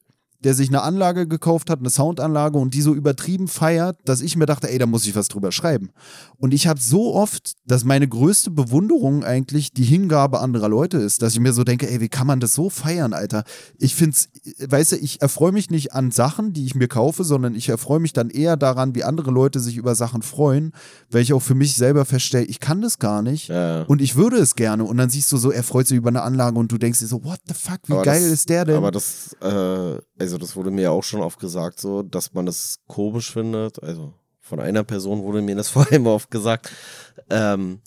der 0.44 0.54
sich 0.54 0.68
eine 0.68 0.82
Anlage 0.82 1.26
gekauft 1.28 1.70
hat, 1.70 1.80
eine 1.80 1.90
Soundanlage 1.90 2.58
und 2.58 2.74
die 2.74 2.82
so 2.82 2.94
übertrieben 2.94 3.48
feiert, 3.48 3.98
dass 4.04 4.20
ich 4.20 4.36
mir 4.36 4.46
dachte, 4.46 4.70
ey, 4.70 4.78
da 4.78 4.86
muss 4.86 5.06
ich 5.06 5.14
was 5.14 5.28
drüber 5.28 5.52
schreiben. 5.52 5.90
Und 6.38 6.54
ich 6.54 6.66
habe 6.66 6.80
so 6.80 7.14
oft, 7.14 7.52
dass 7.66 7.84
meine 7.84 8.08
größte 8.08 8.50
Bewunderung 8.50 9.24
eigentlich 9.24 9.72
die 9.72 9.84
Hingabe 9.84 10.40
anderer 10.40 10.68
Leute 10.68 10.96
ist, 10.98 11.22
dass 11.22 11.34
ich 11.34 11.40
mir 11.40 11.52
so 11.52 11.64
denke, 11.64 11.90
ey, 11.90 12.00
wie 12.00 12.08
kann 12.08 12.26
man 12.26 12.40
das 12.40 12.52
so 12.52 12.70
feiern, 12.70 13.12
Alter? 13.12 13.44
Ich 13.78 13.94
find's, 13.94 14.28
weißt 14.58 14.92
du, 14.92 14.96
ich 14.96 15.20
erfreue 15.20 15.52
mich 15.52 15.70
nicht 15.70 15.92
an 15.92 16.10
Sachen, 16.10 16.52
die 16.52 16.64
ich 16.64 16.74
mir 16.74 16.88
kaufe, 16.88 17.24
sondern 17.24 17.54
ich 17.54 17.68
erfreue 17.68 18.00
mich 18.00 18.12
dann 18.12 18.30
eher 18.30 18.56
daran, 18.56 18.94
wie 18.94 19.04
andere 19.04 19.30
Leute 19.30 19.60
sich 19.60 19.76
über 19.76 19.94
Sachen 19.94 20.22
freuen, 20.22 20.72
weil 21.10 21.22
ich 21.22 21.32
auch 21.32 21.42
für 21.42 21.54
mich 21.54 21.76
selber 21.76 22.04
feststelle, 22.04 22.44
ich 22.46 22.60
kann 22.60 22.80
das 22.80 22.98
gar 22.98 23.22
nicht 23.22 23.48
Ja. 23.48 23.82
und 23.82 24.00
ich 24.00 24.16
würde 24.16 24.38
es 24.38 24.54
gerne. 24.56 24.84
Und 24.84 24.96
dann 24.96 25.10
siehst 25.10 25.30
du 25.32 25.36
so, 25.36 25.50
er 25.50 25.62
freut 25.62 25.86
sich 25.86 25.98
über 25.98 26.08
eine 26.08 26.22
Anlage 26.22 26.58
und 26.58 26.72
du 26.72 26.78
denkst 26.78 27.00
dir 27.00 27.06
so, 27.06 27.22
what 27.24 27.40
the 27.46 27.54
fuck, 27.54 27.80
wie 27.86 27.92
Aber 27.92 28.02
geil 28.02 28.22
das, 28.22 28.30
ist 28.30 28.48
der 28.48 28.64
denn? 28.64 28.76
Aber 28.76 28.90
das, 28.90 29.36
äh, 29.42 30.00
also 30.20 30.36
das 30.36 30.54
wurde 30.54 30.70
mir 30.70 30.82
ja 30.82 30.90
auch 30.90 31.02
schon 31.02 31.22
oft 31.22 31.40
gesagt, 31.40 31.80
so, 31.80 32.02
dass 32.02 32.34
man 32.34 32.44
das 32.44 32.80
komisch 32.86 33.32
findet. 33.32 33.82
Also 33.82 34.12
von 34.38 34.60
einer 34.60 34.84
Person 34.84 35.22
wurde 35.22 35.40
mir 35.40 35.56
das 35.56 35.68
vor 35.70 35.90
allem 35.90 36.06
oft 36.06 36.30
gesagt. 36.30 36.70
Ähm, 37.30 37.80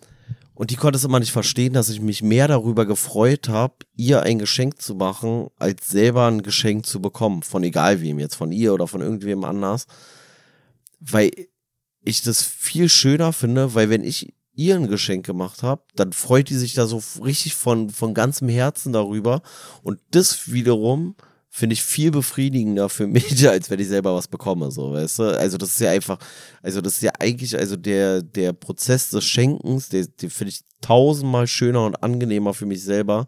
und 0.56 0.72
die 0.72 0.76
konnte 0.76 0.98
es 0.98 1.04
immer 1.04 1.20
nicht 1.20 1.32
verstehen, 1.32 1.74
dass 1.74 1.90
ich 1.90 2.02
mich 2.02 2.24
mehr 2.24 2.48
darüber 2.48 2.88
gefreut 2.88 3.50
habe, 3.50 3.76
ihr 3.96 4.24
ein 4.24 4.40
Geschenk 4.40 4.82
zu 4.82 4.96
machen, 4.96 5.48
als 5.58 5.90
selber 5.90 6.28
ein 6.28 6.42
Geschenk 6.42 6.88
zu 6.88 7.02
bekommen. 7.02 7.44
Von 7.44 7.64
egal 7.64 8.02
wem 8.02 8.18
jetzt, 8.18 8.36
von 8.36 8.52
ihr 8.52 8.74
oder 8.74 8.88
von 8.88 9.02
irgendwem 9.02 9.44
anders. 9.44 9.86
Weil 11.00 11.32
ich 12.04 12.24
das 12.24 12.42
viel 12.42 12.90
schöner 12.90 13.32
finde, 13.32 13.76
weil 13.76 13.92
wenn 13.92 14.04
ich 14.04 14.34
ihr 14.56 14.76
ein 14.76 14.88
Geschenk 14.88 15.26
gemacht 15.26 15.62
habe, 15.62 15.84
dann 15.96 16.14
freut 16.14 16.50
die 16.50 16.56
sich 16.56 16.74
da 16.74 16.88
so 16.88 17.02
richtig 17.24 17.56
von, 17.56 17.92
von 17.92 18.16
ganzem 18.16 18.50
Herzen 18.50 18.92
darüber. 18.92 19.44
Und 19.84 20.00
das 20.12 20.52
wiederum 20.52 21.16
finde 21.56 21.76
ich 21.76 21.84
viel 21.84 22.10
befriedigender 22.10 22.90
für 22.90 23.06
mich, 23.06 23.48
als 23.48 23.70
wenn 23.70 23.80
ich 23.80 23.88
selber 23.88 24.16
was 24.16 24.28
bekomme, 24.28 24.72
so, 24.72 24.92
weißt 24.92 25.20
du? 25.20 25.24
Also 25.38 25.60
das 25.60 25.70
ist 25.70 25.82
ja 25.82 25.92
einfach, 25.92 26.18
also 26.64 26.82
das 26.82 26.94
ist 26.96 27.04
ja 27.04 27.12
eigentlich, 27.20 27.56
also 27.56 27.76
der, 27.76 28.24
der 28.24 28.54
Prozess 28.54 29.12
des 29.12 29.24
Schenkens, 29.24 29.88
der, 29.90 30.08
den 30.08 30.32
finde 30.32 30.50
ich 30.50 30.62
tausendmal 30.84 31.48
schöner 31.48 31.86
und 31.86 32.04
angenehmer 32.04 32.54
für 32.54 32.66
mich 32.66 32.84
selber. 32.84 33.26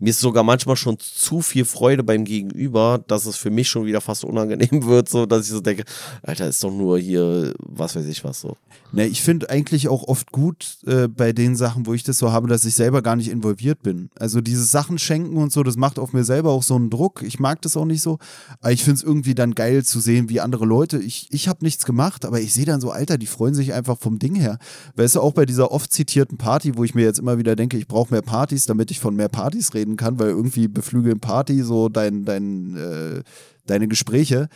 Mir 0.00 0.10
ist 0.10 0.20
sogar 0.20 0.42
manchmal 0.42 0.76
schon 0.76 0.98
zu 0.98 1.40
viel 1.40 1.64
Freude 1.64 2.02
beim 2.02 2.24
Gegenüber, 2.24 3.02
dass 3.06 3.26
es 3.26 3.36
für 3.36 3.50
mich 3.50 3.68
schon 3.68 3.86
wieder 3.86 4.00
fast 4.00 4.24
unangenehm 4.24 4.84
wird, 4.86 5.08
so, 5.08 5.26
dass 5.26 5.46
ich 5.46 5.52
so 5.52 5.60
denke, 5.60 5.84
Alter, 6.22 6.48
ist 6.48 6.64
doch 6.64 6.72
nur 6.72 6.98
hier, 6.98 7.54
was 7.58 7.94
weiß 7.94 8.06
ich 8.06 8.24
was, 8.24 8.40
so. 8.40 8.56
Ne, 8.92 9.06
ich 9.06 9.22
finde 9.22 9.50
eigentlich 9.50 9.88
auch 9.88 10.04
oft 10.04 10.30
gut 10.30 10.78
äh, 10.86 11.08
bei 11.08 11.32
den 11.32 11.56
Sachen, 11.56 11.86
wo 11.86 11.94
ich 11.94 12.04
das 12.04 12.18
so 12.18 12.32
habe, 12.32 12.48
dass 12.48 12.64
ich 12.64 12.74
selber 12.74 13.02
gar 13.02 13.16
nicht 13.16 13.28
involviert 13.28 13.82
bin. 13.82 14.08
Also 14.18 14.40
dieses 14.40 14.70
Sachen 14.70 14.98
schenken 14.98 15.36
und 15.36 15.52
so, 15.52 15.62
das 15.62 15.76
macht 15.76 15.98
auf 15.98 16.12
mir 16.12 16.24
selber 16.24 16.50
auch 16.50 16.62
so 16.62 16.76
einen 16.76 16.90
Druck. 16.90 17.22
Ich 17.22 17.40
mag 17.40 17.60
das 17.62 17.76
auch 17.76 17.86
nicht 17.86 18.02
so. 18.02 18.18
Aber 18.60 18.72
ich 18.72 18.84
finde 18.84 18.98
es 18.98 19.02
irgendwie 19.02 19.34
dann 19.34 19.54
geil 19.54 19.84
zu 19.84 20.00
sehen, 20.00 20.28
wie 20.28 20.40
andere 20.40 20.64
Leute, 20.64 20.98
ich, 20.98 21.26
ich 21.30 21.48
habe 21.48 21.64
nichts 21.64 21.84
gemacht, 21.84 22.24
aber 22.24 22.40
ich 22.40 22.54
sehe 22.54 22.66
dann 22.66 22.80
so, 22.80 22.90
Alter, 22.90 23.18
die 23.18 23.26
freuen 23.26 23.54
sich 23.54 23.72
einfach 23.72 23.98
vom 23.98 24.18
Ding 24.18 24.36
her. 24.36 24.58
Weißt 24.94 25.16
du, 25.16 25.20
auch 25.20 25.32
bei 25.32 25.44
dieser 25.44 25.72
oft 25.72 25.92
zitierten 25.92 26.38
Party, 26.38 26.76
wo 26.76 26.84
ich 26.94 26.96
mir 26.96 27.04
jetzt 27.04 27.18
immer 27.18 27.38
wieder 27.38 27.56
denke, 27.56 27.76
ich 27.76 27.88
brauche 27.88 28.14
mehr 28.14 28.22
Partys, 28.22 28.66
damit 28.66 28.90
ich 28.92 29.00
von 29.00 29.16
mehr 29.16 29.28
Partys 29.28 29.74
reden 29.74 29.96
kann, 29.96 30.18
weil 30.20 30.28
irgendwie 30.28 30.68
beflügeln 30.68 31.18
Party 31.18 31.62
so 31.62 31.88
dein, 31.88 32.24
dein, 32.24 32.76
äh, 32.76 33.22
deine 33.66 33.88
Gespräche. 33.88 34.48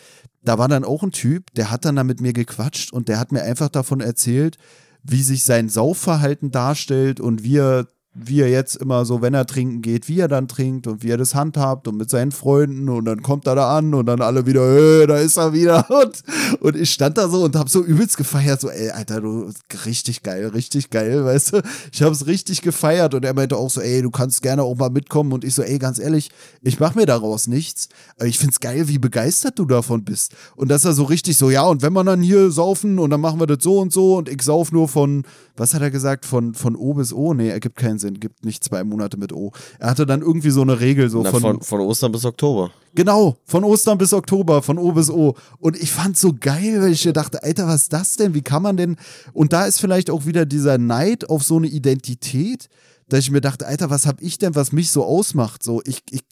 Da 0.43 0.57
war 0.57 0.69
dann 0.69 0.85
auch 0.85 1.03
ein 1.03 1.11
Typ, 1.11 1.53
der 1.55 1.73
hat 1.73 1.85
dann 1.85 1.97
da 1.97 2.05
mit 2.05 2.21
mir 2.21 2.33
gequatscht 2.33 2.93
und 2.93 3.09
der 3.09 3.19
hat 3.19 3.33
mir 3.33 3.43
einfach 3.43 3.69
davon 3.69 4.01
erzählt, 4.01 4.57
wie 5.03 5.23
sich 5.23 5.43
sein 5.43 5.69
Saufverhalten 5.69 6.53
darstellt 6.53 7.19
und 7.19 7.43
wie 7.43 7.57
er, 7.57 7.89
wie 8.25 8.41
er 8.41 8.49
jetzt 8.49 8.77
immer 8.77 9.05
so, 9.05 9.23
wenn 9.23 9.35
er 9.35 9.47
trinken 9.47 9.83
geht, 9.83 10.09
wie 10.09 10.21
er 10.21 10.29
dann 10.29 10.49
trinkt 10.49 10.87
und 10.87 11.03
wie 11.03 11.11
er 11.11 11.17
das 11.17 11.35
handhabt 11.35 11.87
und 11.89 11.97
mit 11.97 12.11
seinen 12.11 12.33
Freunden 12.33 12.89
und 12.89 13.05
dann 13.05 13.23
kommt 13.23 13.47
er 13.47 13.55
da 13.55 13.77
an 13.77 13.95
und 13.95 14.07
dann 14.07 14.21
alle 14.21 14.47
wieder, 14.47 14.63
hey, 14.63 15.07
da 15.07 15.19
ist 15.19 15.37
er 15.37 15.53
wieder 15.53 15.89
und, 16.03 16.23
und 16.61 16.77
ich 16.77 16.91
stand 16.91 17.19
da 17.19 17.29
so 17.29 17.45
und 17.45 17.57
hab 17.57 17.69
so 17.69 17.83
übelst 17.83 18.17
gefeiert, 18.17 18.61
so, 18.61 18.71
ey, 18.71 18.91
Alter, 18.91 19.21
du, 19.21 19.51
richtig 19.85 20.23
geil, 20.23 20.49
richtig 20.49 20.91
geil, 20.91 21.25
weißt 21.25 21.53
du, 21.53 21.63
ich 21.93 22.03
hab's 22.03 22.27
richtig 22.27 22.63
gefeiert 22.63 23.15
und 23.15 23.25
er 23.25 23.35
meinte 23.35 23.57
auch 23.57 23.71
so, 23.71 23.81
ey, 23.81 24.03
du 24.03 24.11
kannst 24.11 24.43
gerne 24.43 24.63
auch 24.63 24.77
mal 24.77 24.91
mitkommen 24.91 25.33
und 25.33 25.45
ich 25.45 25.55
so, 25.55 25.63
ey, 25.63 25.79
ganz 25.79 25.99
ehrlich, 25.99 26.31
ich 26.63 26.81
mach 26.81 26.95
mir 26.95 27.07
daraus 27.07 27.47
nichts, 27.47 27.89
aber 28.17 28.27
ich 28.27 28.39
find's 28.39 28.61
geil, 28.61 28.89
wie 28.89 28.99
begeistert 28.99 29.59
du 29.59 29.65
davon 29.65 30.05
bist. 30.05 30.35
Und 30.57 30.69
dass 30.69 30.85
er 30.85 30.93
so 30.93 31.05
richtig 31.05 31.37
so, 31.37 31.51
ja, 31.51 31.63
und 31.63 31.83
wenn 31.83 31.93
wir 31.93 32.05
dann 32.05 32.23
hier 32.23 32.51
saufen 32.51 32.99
und 32.99 33.11
dann 33.11 33.21
machen 33.21 33.41
wir 33.41 33.47
das 33.47 33.63
so 33.63 33.79
und 33.79 33.93
so 33.93 34.17
und 34.17 34.29
ich 34.29 34.43
sauf 34.43 34.73
nur 34.73 34.89
von, 34.89 35.25
was 35.59 35.75
hat 35.75 35.83
er 35.83 35.91
gesagt, 35.91 36.25
von, 36.25 36.55
von 36.55 36.77
O 36.77 36.95
bis 36.95 37.13
O, 37.13 37.35
nee, 37.35 37.49
ergibt 37.49 37.77
keinen 37.77 37.99
Sinn, 37.99 38.21
gibt 38.21 38.45
nicht 38.45 38.65
zwei 38.65 38.85
Monate 38.85 39.17
mit 39.17 39.33
O. 39.33 39.53
Er 39.79 39.91
hatte 39.91 40.07
dann 40.07 40.23
irgendwie 40.23 40.51
so 40.51 40.63
eine 40.63 40.81
Regel, 40.81 41.11
so 41.11 41.23
Na, 41.23 41.31
von, 41.31 41.41
von, 41.41 41.61
von 41.61 41.81
Ostern 41.81 42.13
bis 42.13 42.25
Oktober. 42.25 42.71
Genau, 42.95 43.37
von 43.45 43.65
Ostern 43.65 43.99
bis 43.99 44.13
Oktober, 44.13 44.63
von 44.63 44.79
O 44.79 44.93
bis 44.93 45.11
O. 45.11 45.35
Und 45.59 45.77
ich 45.77 45.91
fand's 45.91 46.21
so 46.21 46.33
geil, 46.39 46.81
weil 46.81 46.93
ich 46.93 47.03
dachte, 47.13 47.43
Alter, 47.43 47.67
was 47.67 47.83
ist 47.83 47.93
das 47.93 48.17
denn? 48.17 48.35
Wie 48.35 48.43
kann 48.43 48.63
man 48.63 48.77
denn? 48.77 48.97
Und 49.33 49.53
da 49.53 49.67
ist 49.67 49.81
vielleicht 49.81 50.11
auch 50.11 50.27
wieder 50.27 50.47
dieser 50.47 50.79
Neid 50.79 51.29
auf 51.29 51.43
so 51.43 51.57
eine 51.57 51.69
Identität, 51.69 52.69
dass 53.09 53.21
ich 53.21 53.31
mir 53.31 53.41
dachte, 53.41 53.67
Alter, 53.67 53.91
was 53.91 54.07
hab 54.07 54.21
ich 54.21 54.39
denn, 54.39 54.55
was 54.55 54.73
mich 54.73 54.91
so 54.91 55.05
ausmacht? 55.05 55.63
So, 55.63 55.81
ich, 55.85 56.03
ich 56.11 56.23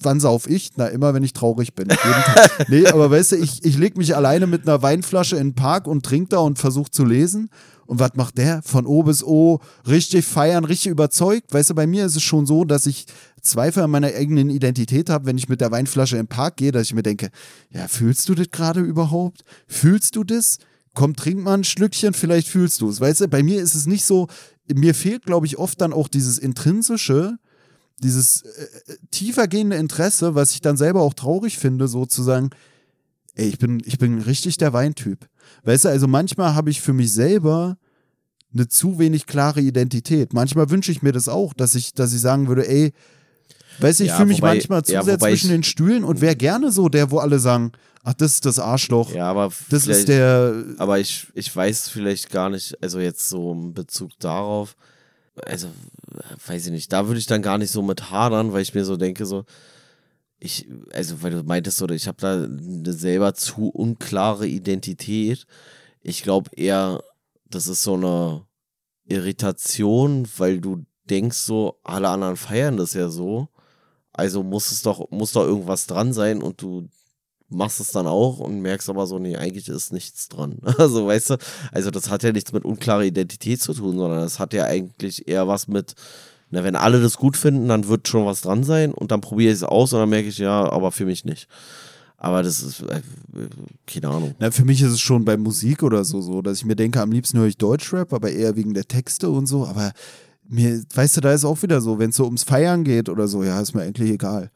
wann 0.00 0.18
sauf 0.18 0.48
ich? 0.48 0.70
Na, 0.76 0.86
immer, 0.86 1.14
wenn 1.14 1.22
ich 1.22 1.32
traurig 1.32 1.74
bin. 1.74 1.88
Jeden 1.88 2.00
Tag. 2.00 2.50
nee, 2.68 2.86
aber 2.86 3.10
weißt 3.10 3.32
du, 3.32 3.36
ich, 3.36 3.64
ich 3.64 3.76
leg 3.76 3.96
mich 3.96 4.16
alleine 4.16 4.46
mit 4.46 4.62
einer 4.62 4.82
Weinflasche 4.82 5.36
in 5.36 5.48
den 5.48 5.54
Park 5.54 5.86
und 5.86 6.04
trink 6.04 6.30
da 6.30 6.38
und 6.38 6.58
versuch 6.58 6.88
zu 6.88 7.04
lesen. 7.04 7.50
Und 7.86 7.98
was 8.00 8.14
macht 8.14 8.38
der? 8.38 8.62
Von 8.62 8.86
O 8.86 9.02
bis 9.02 9.22
O 9.22 9.60
richtig 9.86 10.24
feiern, 10.24 10.64
richtig 10.64 10.90
überzeugt. 10.90 11.52
Weißt 11.52 11.70
du, 11.70 11.74
bei 11.74 11.86
mir 11.86 12.04
ist 12.06 12.16
es 12.16 12.22
schon 12.22 12.46
so, 12.46 12.64
dass 12.64 12.86
ich 12.86 13.06
Zweifel 13.40 13.82
an 13.82 13.90
meiner 13.90 14.08
eigenen 14.08 14.50
Identität 14.50 15.08
habe, 15.08 15.26
wenn 15.26 15.38
ich 15.38 15.48
mit 15.48 15.60
der 15.60 15.70
Weinflasche 15.70 16.16
im 16.16 16.26
Park 16.26 16.56
gehe, 16.56 16.72
dass 16.72 16.88
ich 16.88 16.94
mir 16.94 17.02
denke, 17.02 17.30
ja, 17.70 17.88
fühlst 17.88 18.28
du 18.28 18.34
das 18.34 18.50
gerade 18.50 18.80
überhaupt? 18.80 19.44
Fühlst 19.68 20.16
du 20.16 20.24
das? 20.24 20.58
Komm, 20.94 21.14
trink 21.14 21.40
mal 21.40 21.54
ein 21.54 21.64
Schlückchen, 21.64 22.14
vielleicht 22.14 22.48
fühlst 22.48 22.80
du 22.80 22.88
es. 22.88 23.00
Weißt 23.00 23.20
du, 23.20 23.28
bei 23.28 23.42
mir 23.42 23.62
ist 23.62 23.74
es 23.74 23.86
nicht 23.86 24.04
so, 24.04 24.28
mir 24.72 24.94
fehlt, 24.94 25.24
glaube 25.24 25.46
ich, 25.46 25.58
oft 25.58 25.80
dann 25.80 25.92
auch 25.92 26.08
dieses 26.08 26.38
intrinsische, 26.38 27.38
dieses 28.02 28.42
äh, 28.42 28.96
tiefergehende 29.10 29.76
Interesse, 29.76 30.34
was 30.34 30.52
ich 30.52 30.60
dann 30.60 30.76
selber 30.76 31.02
auch 31.02 31.14
traurig 31.14 31.58
finde, 31.58 31.88
sozusagen, 31.88 32.50
ey, 33.34 33.48
ich 33.48 33.58
bin, 33.58 33.80
ich 33.84 33.98
bin 33.98 34.20
richtig 34.20 34.56
der 34.56 34.72
Weintyp. 34.72 35.28
Weißt 35.64 35.84
du, 35.84 35.88
also 35.88 36.06
manchmal 36.06 36.54
habe 36.54 36.70
ich 36.70 36.80
für 36.80 36.92
mich 36.92 37.12
selber 37.12 37.76
eine 38.52 38.68
zu 38.68 38.98
wenig 38.98 39.26
klare 39.26 39.60
Identität. 39.60 40.32
Manchmal 40.32 40.70
wünsche 40.70 40.90
ich 40.92 41.02
mir 41.02 41.12
das 41.12 41.28
auch, 41.28 41.52
dass 41.52 41.74
ich, 41.74 41.92
dass 41.92 42.12
ich 42.14 42.20
sagen 42.20 42.48
würde, 42.48 42.66
ey, 42.68 42.92
weißt 43.80 44.00
du, 44.00 44.04
ich 44.04 44.08
Ja, 44.10 44.16
fühle 44.16 44.28
mich 44.28 44.38
wobei- 44.38 44.54
manchmal 44.54 44.84
zu 44.84 44.92
ja, 44.92 45.02
sehr 45.02 45.18
zwischen 45.18 45.46
ich- 45.46 45.52
den 45.56 45.62
Stühlen 45.62 46.04
und 46.04 46.20
wäre 46.20 46.36
gerne 46.36 46.70
so 46.72 46.88
der, 46.88 47.10
wo 47.10 47.18
alle 47.18 47.38
sagen, 47.38 47.72
ach, 48.02 48.14
das 48.14 48.34
ist 48.34 48.46
das 48.46 48.58
Arschloch. 48.58 49.12
Ja, 49.12 49.28
aber 49.28 49.52
das 49.68 49.86
ist 49.86 50.08
der, 50.08 50.64
Aber 50.78 50.98
ich, 51.00 51.26
ich 51.34 51.54
weiß 51.54 51.88
vielleicht 51.88 52.30
gar 52.30 52.48
nicht, 52.48 52.82
also 52.82 52.98
jetzt 53.00 53.28
so 53.28 53.52
in 53.52 53.74
Bezug 53.74 54.12
darauf, 54.20 54.76
also 55.44 55.66
weiß 56.46 56.66
ich 56.66 56.72
nicht, 56.72 56.92
da 56.92 57.08
würde 57.08 57.18
ich 57.18 57.26
dann 57.26 57.42
gar 57.42 57.58
nicht 57.58 57.70
so 57.72 57.82
mit 57.82 58.10
hadern, 58.10 58.52
weil 58.54 58.62
ich 58.62 58.72
mir 58.74 58.84
so 58.86 58.96
denke, 58.96 59.26
so, 59.26 59.44
ich, 60.38 60.68
also 60.92 61.22
weil 61.22 61.30
du 61.30 61.42
meintest, 61.42 61.80
oder 61.82 61.94
ich 61.94 62.06
habe 62.06 62.18
da 62.20 62.44
eine 62.44 62.92
selber 62.92 63.34
zu 63.34 63.68
unklare 63.68 64.46
Identität. 64.46 65.46
Ich 66.02 66.22
glaube 66.22 66.50
eher, 66.56 67.02
das 67.48 67.66
ist 67.66 67.82
so 67.82 67.94
eine 67.94 68.46
Irritation, 69.08 70.28
weil 70.36 70.60
du 70.60 70.84
denkst 71.08 71.38
so, 71.38 71.78
alle 71.84 72.08
anderen 72.08 72.36
feiern 72.36 72.76
das 72.76 72.94
ja 72.94 73.08
so. 73.08 73.48
Also 74.12 74.42
muss 74.42 74.72
es 74.72 74.82
doch, 74.82 75.10
muss 75.10 75.32
doch 75.32 75.44
irgendwas 75.44 75.86
dran 75.86 76.12
sein 76.12 76.42
und 76.42 76.60
du 76.62 76.88
machst 77.48 77.80
es 77.80 77.92
dann 77.92 78.06
auch 78.06 78.38
und 78.38 78.60
merkst 78.60 78.88
aber 78.88 79.06
so, 79.06 79.18
nee, 79.18 79.36
eigentlich 79.36 79.68
ist 79.68 79.92
nichts 79.92 80.28
dran. 80.28 80.58
Also, 80.78 81.06
weißt 81.06 81.30
du, 81.30 81.36
also 81.72 81.90
das 81.90 82.10
hat 82.10 82.22
ja 82.22 82.32
nichts 82.32 82.52
mit 82.52 82.64
unklarer 82.64 83.04
Identität 83.04 83.62
zu 83.62 83.72
tun, 83.72 83.96
sondern 83.96 84.20
das 84.20 84.38
hat 84.38 84.52
ja 84.52 84.64
eigentlich 84.64 85.28
eher 85.28 85.46
was 85.46 85.68
mit, 85.68 85.94
na, 86.50 86.62
wenn 86.62 86.76
alle 86.76 87.00
das 87.00 87.16
gut 87.16 87.36
finden, 87.36 87.68
dann 87.68 87.88
wird 87.88 88.08
schon 88.08 88.24
was 88.24 88.40
dran 88.40 88.62
sein 88.62 88.92
und 88.92 89.10
dann 89.10 89.20
probiere 89.20 89.52
ich 89.52 89.56
es 89.56 89.64
aus 89.64 89.92
und 89.92 90.00
dann 90.00 90.08
merke 90.08 90.28
ich, 90.28 90.38
ja, 90.38 90.70
aber 90.70 90.92
für 90.92 91.04
mich 91.04 91.24
nicht. 91.24 91.48
Aber 92.18 92.42
das 92.42 92.62
ist, 92.62 92.82
äh, 92.82 93.02
keine 93.86 94.08
Ahnung. 94.08 94.34
na, 94.38 94.50
für 94.50 94.64
mich 94.64 94.80
ist 94.80 94.92
es 94.92 95.00
schon 95.00 95.24
bei 95.24 95.36
Musik 95.36 95.82
oder 95.82 96.04
so, 96.04 96.20
so, 96.20 96.40
dass 96.42 96.58
ich 96.58 96.64
mir 96.64 96.76
denke, 96.76 97.00
am 97.00 97.12
liebsten 97.12 97.38
höre 97.38 97.46
ich 97.46 97.58
Deutschrap, 97.58 98.12
aber 98.12 98.30
eher 98.30 98.56
wegen 98.56 98.74
der 98.74 98.86
Texte 98.86 99.28
und 99.28 99.46
so, 99.46 99.66
aber 99.66 99.92
mir, 100.48 100.82
weißt 100.94 101.16
du, 101.16 101.20
da 101.20 101.32
ist 101.32 101.44
auch 101.44 101.60
wieder 101.62 101.80
so, 101.80 101.98
wenn 101.98 102.10
es 102.10 102.16
so 102.16 102.24
ums 102.24 102.44
Feiern 102.44 102.84
geht 102.84 103.08
oder 103.08 103.28
so, 103.28 103.42
ja, 103.42 103.60
ist 103.60 103.74
mir 103.74 103.82
eigentlich 103.82 104.12
egal. 104.12 104.50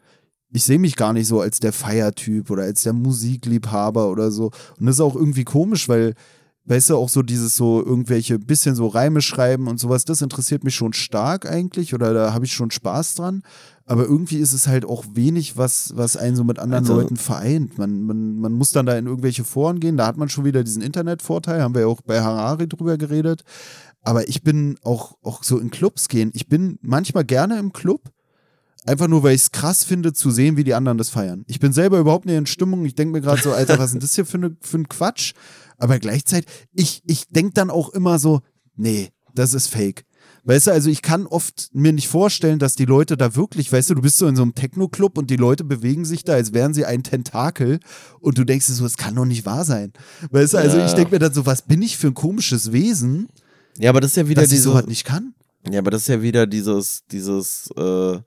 Ich 0.53 0.65
sehe 0.65 0.79
mich 0.79 0.97
gar 0.97 1.13
nicht 1.13 1.27
so 1.27 1.41
als 1.41 1.61
der 1.61 1.73
Feiertyp 1.73 2.51
oder 2.51 2.65
als 2.65 2.83
der 2.83 2.93
Musikliebhaber 2.93 4.11
oder 4.11 4.31
so. 4.31 4.51
Und 4.79 4.87
das 4.87 4.97
ist 4.97 5.01
auch 5.01 5.15
irgendwie 5.15 5.45
komisch, 5.45 5.89
weil 5.89 6.15
weißt 6.71 6.91
du, 6.91 6.97
auch 6.97 7.09
so 7.09 7.23
dieses 7.23 7.57
so 7.57 7.85
irgendwelche 7.85 8.39
bisschen 8.39 8.77
so 8.77 8.87
Reime 8.87 9.21
schreiben 9.23 9.67
und 9.67 9.81
sowas, 9.81 10.05
das 10.05 10.23
interessiert 10.23 10.63
mich 10.63 10.77
schon 10.77 10.93
stark 10.93 11.45
eigentlich 11.51 11.95
oder 11.95 12.15
da 12.15 12.33
habe 12.33 12.45
ich 12.45 12.53
schon 12.53 12.71
Spaß 12.71 13.17
dran. 13.17 13.43
Aber 13.87 14.05
irgendwie 14.05 14.37
ist 14.37 14.53
es 14.53 14.69
halt 14.69 14.85
auch 14.85 15.05
wenig, 15.15 15.57
was, 15.57 15.93
was 15.97 16.17
einen 16.17 16.37
so 16.37 16.45
mit 16.45 16.61
anderen 16.61 16.85
Also- 16.85 16.95
Leuten 16.95 17.17
vereint. 17.17 17.77
Man, 17.77 18.03
man, 18.05 18.39
man 18.39 18.53
muss 18.53 18.71
dann 18.71 18.87
da 18.87 18.97
in 18.97 19.07
irgendwelche 19.07 19.43
Foren 19.43 19.81
gehen, 19.81 19.97
da 19.97 20.07
hat 20.07 20.17
man 20.17 20.29
schon 20.29 20.45
wieder 20.45 20.63
diesen 20.63 20.81
Internetvorteil, 20.81 21.61
haben 21.61 21.75
wir 21.75 21.83
ja 21.83 21.87
auch 21.89 22.03
bei 22.03 22.21
Harari 22.23 22.69
drüber 22.69 22.97
geredet. 22.99 23.43
Aber 24.03 24.29
ich 24.29 24.43
bin 24.45 24.79
auch, 24.85 25.17
auch 25.23 25.43
so 25.43 25.59
in 25.59 25.73
Clubs 25.73 26.09
gehen. 26.09 26.31
Ich 26.35 26.47
bin 26.49 26.79
manchmal 26.83 27.25
gerne 27.25 27.59
im 27.59 27.73
Club, 27.73 28.11
Einfach 28.87 29.09
nur, 29.09 29.23
weil 29.23 29.35
ich 29.35 29.43
es 29.43 29.53
krass 29.53 29.85
finde, 29.85 30.15
zu 30.15 30.31
sehen, 30.31 30.57
wie 30.57 30.65
die 30.65 30.73
anderen 30.73 30.97
das 30.97 31.11
feiern. 31.11 31.45
Ich 31.49 31.61
bin 31.61 31.73
selber 31.73 31.99
überhaupt 31.99 32.25
nicht 32.25 32.37
in 32.37 32.47
Stimmung. 32.47 32.87
Ich 32.87 32.95
denke 32.95 33.13
mir 33.13 33.21
gerade 33.21 33.43
so, 33.43 33.53
Alter, 33.53 33.79
was 33.79 33.87
ist 33.87 33.93
denn 33.93 34.01
das 34.01 34.15
hier 34.15 34.25
für, 34.25 34.39
ne, 34.39 34.57
für 34.63 34.79
ein 34.79 34.89
Quatsch? 34.89 35.35
Aber 35.81 35.99
gleichzeitig, 35.99 36.49
ich, 36.73 37.03
ich 37.07 37.29
denke 37.29 37.53
dann 37.55 37.71
auch 37.71 37.89
immer 37.91 38.19
so, 38.19 38.41
nee, 38.77 39.09
das 39.35 39.55
ist 39.55 39.67
fake. 39.69 40.05
Weißt 40.45 40.69
du, 40.69 40.71
also 40.73 40.89
ich 40.89 41.03
kann 41.03 41.27
oft 41.27 41.69
mir 41.73 41.93
nicht 41.93 42.09
vorstellen, 42.09 42.59
dass 42.59 42.75
die 42.75 42.87
Leute 42.87 43.17
da 43.17 43.37
wirklich, 43.37 43.71
weißt 43.73 43.91
du, 43.91 43.95
du 43.95 44.03
bist 44.03 44.17
so 44.19 44.27
in 44.27 44.37
so 44.37 44.43
einem 44.43 44.55
Techno-Club 44.55 45.19
und 45.19 45.29
die 45.31 45.37
Leute 45.37 45.65
bewegen 45.65 46.05
sich 46.07 46.25
da, 46.25 46.33
als 46.35 46.55
wären 46.55 46.73
sie 46.73 46.87
ein 46.87 47.03
Tentakel 47.03 47.79
und 48.21 48.39
du 48.39 48.45
denkst 48.45 48.67
dir 48.67 48.73
so, 48.73 48.85
das 48.85 48.97
kann 48.97 49.15
doch 49.15 49.27
nicht 49.27 49.45
wahr 49.45 49.65
sein. 49.65 49.93
Weißt 50.31 50.55
du, 50.55 50.59
also 50.59 50.79
Ja. 50.79 50.87
ich 50.87 50.95
denke 50.95 51.11
mir 51.13 51.19
dann 51.19 51.35
so, 51.35 51.45
was 51.45 51.63
bin 51.63 51.83
ich 51.83 51.99
für 51.99 52.07
ein 52.09 52.15
komisches 52.15 52.73
Wesen, 52.73 53.29
Ja, 53.79 53.91
aber 53.91 54.01
das 54.01 54.13
ist 54.13 54.17
ja 54.17 54.29
wieder 54.29 54.43
dass 54.43 54.53
ich 54.53 54.63
sowas 54.63 54.87
nicht 54.87 55.05
kann? 55.05 55.35
Ja, 55.71 55.81
aber 55.81 55.91
das 55.91 56.03
ist 56.03 56.09
ja 56.09 56.23
wieder 56.23 56.47
dieses, 56.47 57.03
dieses 57.11 57.71
äh, 57.77 58.19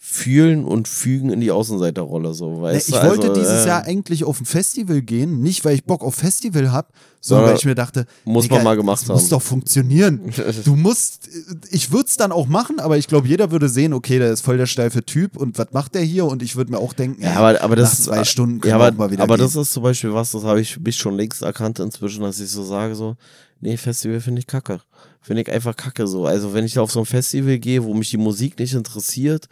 Fühlen 0.00 0.64
und 0.64 0.86
Fügen 0.86 1.28
in 1.30 1.40
die 1.40 1.50
Außenseiterrolle, 1.50 2.32
so, 2.32 2.50
Ne, 2.54 2.62
weißt 2.62 2.88
ich 2.88 2.94
du? 2.94 3.02
wollte 3.02 3.28
also, 3.30 3.40
dieses 3.40 3.64
äh, 3.64 3.66
Jahr 3.68 3.82
eigentlich 3.84 4.22
auf 4.22 4.40
ein 4.40 4.44
Festival 4.46 5.02
gehen, 5.02 5.40
nicht 5.40 5.64
weil 5.64 5.74
ich 5.74 5.84
Bock 5.84 6.04
auf 6.04 6.14
Festival 6.14 6.70
habe, 6.70 6.88
sondern 7.20 7.48
weil 7.48 7.56
ich 7.56 7.64
mir 7.64 7.74
dachte, 7.74 8.06
muss 8.24 8.44
Digga, 8.44 8.54
man 8.56 8.64
mal 8.64 8.76
gemacht 8.76 9.00
das 9.02 9.08
muss 9.08 9.22
haben. 9.24 9.30
doch 9.30 9.42
funktionieren. 9.42 10.32
Du 10.64 10.76
musst, 10.76 11.28
ich 11.72 11.90
würde 11.90 12.06
es 12.06 12.16
dann 12.16 12.30
auch 12.30 12.46
machen, 12.46 12.78
aber 12.78 12.96
ich 12.96 13.08
glaube, 13.08 13.26
jeder 13.26 13.50
würde 13.50 13.68
sehen, 13.68 13.92
okay, 13.92 14.20
der 14.20 14.30
ist 14.32 14.42
voll 14.42 14.56
der 14.56 14.66
steife 14.66 15.04
Typ 15.04 15.36
und 15.36 15.58
was 15.58 15.72
macht 15.72 15.96
der 15.96 16.02
hier? 16.02 16.26
Und 16.26 16.44
ich 16.44 16.54
würde 16.54 16.70
mir 16.70 16.78
auch 16.78 16.92
denken, 16.92 17.20
Ja, 17.20 17.34
aber, 17.34 17.60
aber 17.60 17.74
das 17.74 18.04
zwei 18.04 18.22
Stunden 18.22 18.60
können 18.60 18.70
ja, 18.70 18.76
aber, 18.76 18.92
mal 18.96 19.10
wieder 19.10 19.24
aber 19.24 19.36
gehen. 19.36 19.46
das 19.46 19.56
ist 19.56 19.72
zum 19.72 19.82
Beispiel 19.82 20.14
was, 20.14 20.30
das 20.30 20.44
habe 20.44 20.60
ich 20.60 20.78
mich 20.78 20.96
schon 20.96 21.16
längst 21.16 21.42
erkannt 21.42 21.80
inzwischen, 21.80 22.22
dass 22.22 22.38
ich 22.38 22.50
so 22.50 22.62
sage, 22.62 22.94
so, 22.94 23.16
nee, 23.60 23.76
Festival 23.76 24.20
finde 24.20 24.38
ich 24.40 24.46
kacke. 24.46 24.80
Finde 25.20 25.42
ich 25.42 25.50
einfach 25.50 25.74
kacke 25.76 26.06
so. 26.06 26.24
Also 26.24 26.54
wenn 26.54 26.64
ich 26.64 26.78
auf 26.78 26.92
so 26.92 27.00
ein 27.00 27.04
Festival 27.06 27.58
gehe, 27.58 27.82
wo 27.82 27.92
mich 27.94 28.10
die 28.10 28.16
Musik 28.16 28.58
nicht 28.60 28.74
interessiert, 28.74 29.48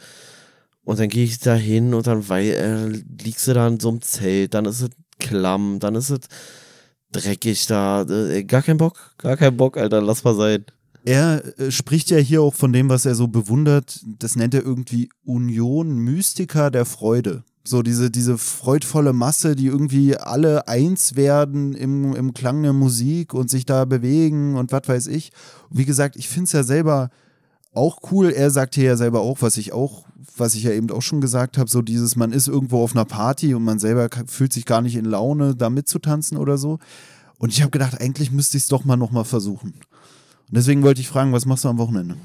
und 0.87 1.01
dann 1.01 1.09
gehe 1.09 1.25
ich 1.25 1.41
da 1.41 1.57
hin 1.57 1.95
und 1.95 2.07
dann 2.07 2.29
weil, 2.29 2.47
äh, 2.47 3.03
liegst 3.23 3.49
du 3.49 3.55
da 3.55 3.67
in 3.67 3.81
so 3.81 3.89
einem 3.89 4.03
Zelt, 4.03 4.55
dann 4.55 4.67
ist 4.67 4.83
es 4.83 4.91
klamm, 5.19 5.81
dann 5.81 5.97
ist 5.97 6.11
es 6.11 6.21
dreckig 7.11 7.67
da. 7.67 8.03
Äh, 8.03 8.45
gar 8.45 8.63
kein 8.63 8.77
Bock, 8.77 9.15
gar 9.19 9.37
kein 9.37 9.57
Bock, 9.57 9.77
Alter, 9.77 10.01
lass 10.01 10.23
mal 10.23 10.37
sein. 10.37 10.65
Er 11.05 11.43
äh, 11.59 11.73
spricht 11.73 12.11
ja 12.11 12.19
hier 12.19 12.41
auch 12.41 12.55
von 12.55 12.73
dem, 12.73 12.89
was 12.89 13.05
er 13.05 13.17
so 13.17 13.27
bewundert. 13.27 14.01
Das 14.07 14.37
nennt 14.37 14.55
er 14.55 14.63
irgendwie 14.63 15.11
Union 15.25 15.99
Mystica 15.99 16.71
der 16.71 16.85
Freude. 16.85 17.43
So 17.65 17.83
diese, 17.83 18.09
diese 18.09 18.39
freudvolle 18.39 19.13
Masse, 19.13 19.57
die 19.57 19.67
irgendwie 19.67 20.17
alle 20.17 20.69
eins 20.69 21.17
werden 21.17 21.75
im, 21.75 22.15
im 22.15 22.33
Klang 22.33 22.63
der 22.63 22.73
Musik 22.73 23.35
und 23.35 23.51
sich 23.51 23.67
da 23.67 23.87
bewegen 23.87 24.55
und 24.55 24.71
was 24.71 24.87
weiß 24.87 25.07
ich. 25.09 25.33
Wie 25.69 25.85
gesagt, 25.85 26.15
ich 26.15 26.29
finde 26.29 26.45
es 26.45 26.53
ja 26.53 26.63
selber 26.63 27.11
auch 27.77 27.99
cool. 28.11 28.31
Er 28.31 28.51
sagt 28.51 28.75
hier 28.75 28.85
ja 28.85 28.97
selber 28.97 29.21
auch, 29.21 29.43
was 29.43 29.57
ich 29.57 29.73
auch, 29.73 30.05
was 30.37 30.55
ich 30.55 30.65
ja 30.65 30.73
eben 30.73 30.91
auch 30.91 31.03
schon 31.03 31.21
gesagt 31.21 31.59
habe, 31.59 31.71
so 31.71 31.83
dieses, 31.83 32.17
man 32.17 32.33
ist 32.33 32.49
irgendwo 32.49 32.83
auf 32.83 32.93
einer 32.95 33.05
Party 33.05 33.55
und 33.55 33.65
man 33.65 33.79
selber 33.79 34.09
fühlt 34.27 34.53
sich 34.53 34.65
gar 34.65 34.81
nicht 34.83 34.97
in 34.97 35.05
Laune, 35.05 35.55
da 35.55 35.71
mitzutanzen 35.71 36.37
oder 36.37 36.59
so. 36.59 36.79
Und 37.39 37.51
ich 37.53 37.61
habe 37.63 37.71
gedacht, 37.71 38.01
eigentlich 38.01 38.31
müsste 38.33 38.57
ich 38.57 38.65
es 38.65 38.69
doch 38.69 38.85
mal 38.85 38.97
nochmal 38.97 39.25
versuchen. 39.25 39.75
Und 40.49 40.57
deswegen 40.57 40.83
wollte 40.83 41.01
ich 41.01 41.09
fragen, 41.09 41.33
was 41.33 41.45
machst 41.47 41.65
du 41.65 41.69
am 41.69 41.79
Wochenende? 41.79 42.17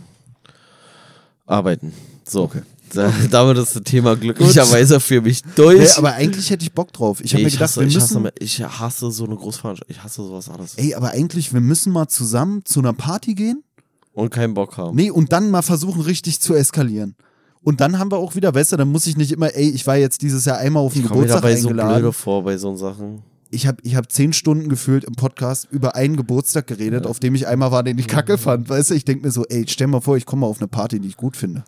Arbeiten. 1.45 1.93
So. 2.27 2.49
Da, 2.93 3.11
damit 3.29 3.57
ist 3.57 3.75
das 3.75 3.83
Thema 3.83 4.15
glücklicherweise 4.17 4.99
für 4.99 5.21
mich 5.21 5.43
durch. 5.55 5.79
Nee, 5.79 5.89
aber 5.97 6.13
eigentlich 6.13 6.49
hätte 6.49 6.63
ich 6.63 6.73
Bock 6.73 6.91
drauf. 6.91 7.21
Ich 7.23 7.33
habe 7.33 7.41
Nee, 7.43 7.45
mir 7.45 7.51
gedacht, 7.51 7.69
hasse, 7.69 7.79
wir 7.81 7.87
ich, 7.87 7.93
müssen. 7.95 8.23
hasse, 8.23 8.33
ich 8.39 8.61
hasse 8.63 9.11
so 9.11 9.25
eine 9.25 9.35
Großveranstaltung. 9.37 9.95
Ich 9.95 10.03
hasse 10.03 10.23
sowas 10.23 10.49
alles. 10.49 10.75
ey, 10.75 10.93
aber 10.93 11.11
eigentlich, 11.11 11.53
wir 11.53 11.61
müssen 11.61 11.93
mal 11.93 12.07
zusammen 12.09 12.63
zu 12.65 12.79
einer 12.81 12.93
Party 12.93 13.33
gehen. 13.33 13.63
Und 14.13 14.29
keinen 14.29 14.53
Bock 14.53 14.77
haben. 14.77 14.95
Nee, 14.95 15.09
und 15.11 15.31
dann 15.31 15.49
mal 15.51 15.61
versuchen, 15.61 16.01
richtig 16.01 16.39
zu 16.41 16.53
eskalieren. 16.53 17.15
Und 17.63 17.79
dann 17.79 17.99
haben 17.99 18.11
wir 18.11 18.17
auch 18.17 18.35
wieder, 18.35 18.53
weißt 18.55 18.73
du, 18.73 18.77
dann 18.77 18.91
muss 18.91 19.05
ich 19.07 19.17
nicht 19.17 19.31
immer, 19.31 19.55
ey, 19.55 19.69
ich 19.69 19.85
war 19.87 19.95
jetzt 19.95 20.21
dieses 20.21 20.45
Jahr 20.45 20.57
einmal 20.57 20.83
auf 20.83 20.93
den 20.93 21.03
ich 21.03 21.07
komme 21.07 21.21
mir 21.21 21.27
Geburtstag 21.27 21.43
dabei 21.43 21.55
so 21.61 21.69
eingeladen. 21.69 22.01
blöde 22.01 22.13
vor 22.13 22.43
bei 22.43 22.57
so 22.57 22.75
Sachen. 22.75 23.21
ich 23.51 23.67
habe 23.67 23.77
ich 23.83 23.95
hab 23.95 24.11
zehn 24.11 24.33
Stunden 24.33 24.67
gefühlt 24.67 25.03
im 25.03 25.13
Podcast 25.13 25.67
über 25.71 25.95
einen 25.95 26.17
Geburtstag 26.17 26.67
geredet, 26.67 27.05
auf 27.05 27.19
dem 27.19 27.35
ich 27.35 27.47
einmal 27.47 27.71
war, 27.71 27.83
den 27.83 27.97
ich 27.99 28.07
kacke 28.07 28.37
fand. 28.37 28.67
Weißt 28.69 28.89
du, 28.89 28.95
ich 28.95 29.05
denke 29.05 29.25
mir 29.27 29.31
so, 29.31 29.45
ey, 29.45 29.65
stell 29.67 29.87
mal 29.87 30.01
vor, 30.01 30.17
ich 30.17 30.25
komme 30.25 30.41
mal 30.41 30.47
auf 30.47 30.59
eine 30.59 30.67
Party, 30.67 30.99
die 30.99 31.07
ich 31.09 31.17
gut 31.17 31.37
finde. 31.37 31.63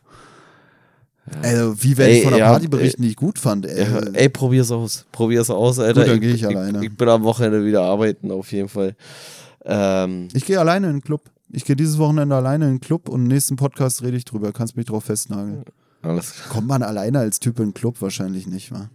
Also, 1.41 1.81
wie 1.81 1.95
werde 1.97 2.11
ich 2.11 2.17
Ey, 2.17 2.23
von 2.23 2.33
einer 2.33 2.43
ja, 2.43 2.49
Party 2.51 2.67
berichten, 2.67 3.01
die 3.01 3.09
ich 3.09 3.15
gut 3.15 3.39
fand? 3.39 3.65
Ey, 3.65 3.83
Ja, 3.89 3.99
ey, 4.13 4.27
probier's 4.29 4.71
aus. 4.71 5.05
Probier's 5.11 5.49
aus, 5.49 5.79
Alter. 5.79 6.01
Gut, 6.01 6.09
dann 6.11 6.19
geh 6.19 6.31
ich 6.31 6.45
alleine. 6.45 6.79
Ich, 6.79 6.85
ich 6.91 6.97
bin 6.97 7.07
am 7.07 7.23
Wochenende 7.23 7.63
wieder 7.65 7.83
arbeiten, 7.83 8.29
auf 8.31 8.51
jeden 8.51 8.67
Fall. 8.67 8.95
Ähm, 9.63 10.27
Ich 10.33 10.45
gehe 10.45 10.59
alleine 10.59 10.87
in 10.87 10.93
den 10.97 11.01
Club. 11.01 11.21
Ich 11.55 11.65
gehe 11.65 11.75
dieses 11.75 11.99
Wochenende 11.99 12.35
alleine 12.35 12.65
in 12.65 12.71
den 12.71 12.79
Club 12.79 13.07
und 13.07 13.21
im 13.21 13.27
nächsten 13.27 13.57
Podcast 13.57 14.01
rede 14.01 14.17
ich 14.17 14.25
drüber. 14.25 14.51
Kannst 14.51 14.75
mich 14.75 14.87
drauf 14.87 15.03
festnageln. 15.03 15.63
alles 16.01 16.33
klar. 16.33 16.49
Kommt 16.49 16.67
man 16.67 16.81
alleine 16.81 17.19
als 17.19 17.39
Typ 17.39 17.59
in 17.59 17.67
den 17.67 17.73
Club? 17.75 18.01
Wahrscheinlich 18.01 18.47
nicht, 18.47 18.71
wa? 18.71 18.89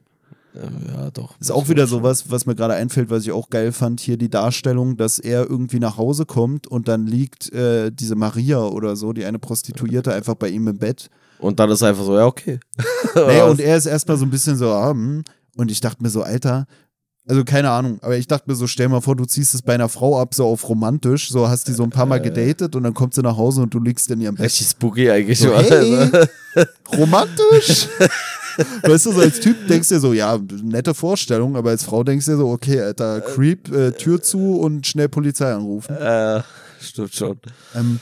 Ja, 0.55 1.11
doch. 1.13 1.39
Ist 1.39 1.53
auch 1.53 1.69
wieder 1.69 1.87
sowas, 1.87 2.31
was 2.31 2.47
mir 2.47 2.57
gerade 2.57 2.75
einfällt, 2.75 3.11
was 3.11 3.23
ich 3.23 3.31
auch 3.31 3.49
geil 3.49 3.71
fand, 3.71 4.01
hier 4.01 4.17
die 4.17 4.29
Darstellung, 4.29 4.97
dass 4.97 5.21
er 5.21 5.49
irgendwie 5.49 5.79
nach 5.79 5.99
Hause 5.99 6.27
kommt 6.27 6.67
und 6.67 6.89
dann 6.89 7.07
liegt 7.07 7.53
äh, 7.53 7.93
diese 7.93 8.17
Maria 8.17 8.67
oder 8.67 8.97
so, 8.97 9.13
die 9.13 9.25
eine 9.25 9.39
Prostituierte, 9.39 10.13
einfach 10.13 10.35
bei 10.35 10.49
ihm 10.49 10.67
im 10.67 10.79
Bett. 10.79 11.11
Und 11.39 11.61
dann 11.61 11.71
ist 11.71 11.85
einfach 11.85 12.03
so, 12.03 12.17
ja, 12.17 12.27
okay. 12.27 12.59
Naja, 13.15 13.45
und 13.51 13.61
er 13.61 13.77
ist 13.77 13.87
erstmal 13.87 14.17
so 14.17 14.25
ein 14.25 14.31
bisschen 14.31 14.57
so, 14.57 14.71
ah, 14.71 14.91
hm. 14.91 15.23
und 15.57 15.71
ich 15.71 15.81
dachte 15.81 16.03
mir 16.03 16.11
so, 16.11 16.23
Alter, 16.23 16.67
also 17.29 17.45
keine 17.45 17.71
Ahnung, 17.71 17.99
aber 18.01 18.17
ich 18.17 18.27
dachte 18.27 18.49
mir 18.49 18.57
so, 18.57 18.67
stell 18.67 18.89
mal 18.89 19.03
vor, 19.03 19.15
du 19.15 19.27
ziehst 19.27 19.55
es 19.55 19.61
bei 19.61 19.75
einer 19.75 19.91
Frau 19.91 20.21
ab, 20.21 20.35
so 20.35 20.47
auf 20.47 20.69
romantisch, 20.69 21.29
so 21.29 21.49
hast 21.49 21.69
die 21.69 21.73
so 21.73 21.83
ein 21.83 21.91
paar 21.91 22.07
Mal 22.07 22.21
gedatet 22.21 22.75
und 22.75 22.83
dann 22.85 22.95
kommt 22.95 23.15
sie 23.15 23.23
nach 23.23 23.37
Hause 23.37 23.63
und 23.63 23.75
du 23.75 23.81
liegst 23.81 24.11
in 24.11 24.21
ihrem 24.21 24.35
Bett. 24.35 24.47
Richtig 24.47 24.69
spooky 24.69 25.11
eigentlich. 25.11 25.39
So, 25.39 25.55
hey, 25.55 26.11
romantisch. 26.97 27.89
weißt 28.83 29.07
du, 29.07 29.13
so 29.13 29.21
als 29.21 29.41
Typ 29.41 29.69
denkst 29.69 29.89
du 29.89 29.97
dir 29.97 30.01
so, 30.01 30.13
ja, 30.15 30.39
nette 30.63 30.95
Vorstellung, 30.95 31.57
aber 31.57 31.71
als 31.71 31.85
Frau 31.85 32.03
denkst 32.03 32.25
du 32.25 32.33
dir 32.33 32.39
so, 32.39 32.49
okay, 32.49 32.81
Alter, 32.81 33.21
Creep, 33.21 33.71
äh, 33.73 33.93
Tür 33.93 34.23
zu 34.23 34.59
und 34.59 34.87
schnell 34.87 35.11
Polizei 35.11 35.53
anrufen. 35.53 35.95
äh, 35.97 36.43
stimmt 36.81 37.15
schon. 37.15 37.39
Ähm, 37.75 38.01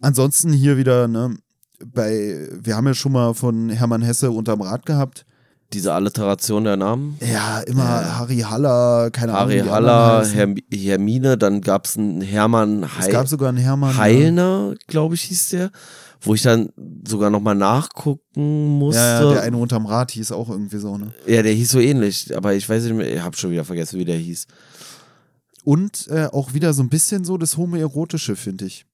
ansonsten 0.00 0.52
hier 0.52 0.78
wieder, 0.78 1.08
ne, 1.08 1.36
bei, 1.84 2.48
wir 2.52 2.74
haben 2.74 2.86
ja 2.86 2.94
schon 2.94 3.12
mal 3.12 3.34
von 3.34 3.68
Hermann 3.68 4.02
Hesse 4.02 4.30
unterm 4.30 4.62
Rad 4.62 4.86
gehabt. 4.86 5.26
Diese 5.72 5.92
Alliteration 5.92 6.64
der 6.64 6.76
Namen. 6.76 7.18
Ja, 7.20 7.60
immer 7.60 8.18
Harry 8.18 8.38
Haller, 8.38 9.10
keine 9.10 9.32
Ahnung. 9.32 9.50
Harry 9.50 9.60
wie 9.60 9.62
die 9.64 9.70
Haller. 9.70 10.26
Herm 10.26 10.54
Hermine, 10.72 11.36
dann 11.36 11.60
gab 11.60 11.86
es 11.86 11.96
einen 11.96 12.20
Hermann 12.20 12.84
Es 12.84 13.06
Heil 13.06 13.12
gab 13.12 13.28
sogar 13.28 13.48
einen 13.48 13.58
Hermann. 13.58 13.96
Heilner, 13.96 14.74
glaube 14.86 15.14
ich, 15.14 15.22
hieß 15.22 15.48
der. 15.50 15.70
Wo 16.20 16.34
ich 16.34 16.42
dann 16.42 16.70
sogar 17.06 17.28
nochmal 17.28 17.54
nachgucken 17.54 18.78
musste. 18.78 19.00
Ja, 19.00 19.22
ja, 19.22 19.32
der 19.32 19.42
eine 19.42 19.56
unterm 19.58 19.84
Rad 19.84 20.10
hieß 20.12 20.32
auch 20.32 20.48
irgendwie 20.48 20.78
so, 20.78 20.96
ne? 20.96 21.12
Ja, 21.26 21.42
der 21.42 21.52
hieß 21.52 21.70
so 21.70 21.80
ähnlich, 21.80 22.34
aber 22.34 22.54
ich 22.54 22.66
weiß 22.66 22.84
nicht 22.84 22.94
mehr, 22.94 23.12
ich 23.12 23.20
habe 23.20 23.36
schon 23.36 23.50
wieder 23.50 23.64
vergessen, 23.64 23.98
wie 23.98 24.06
der 24.06 24.16
hieß. 24.16 24.46
Und 25.64 26.08
äh, 26.08 26.26
auch 26.26 26.54
wieder 26.54 26.72
so 26.72 26.82
ein 26.82 26.88
bisschen 26.88 27.24
so 27.24 27.36
das 27.36 27.56
Homoerotische, 27.56 28.36
finde 28.36 28.66
ich. 28.66 28.86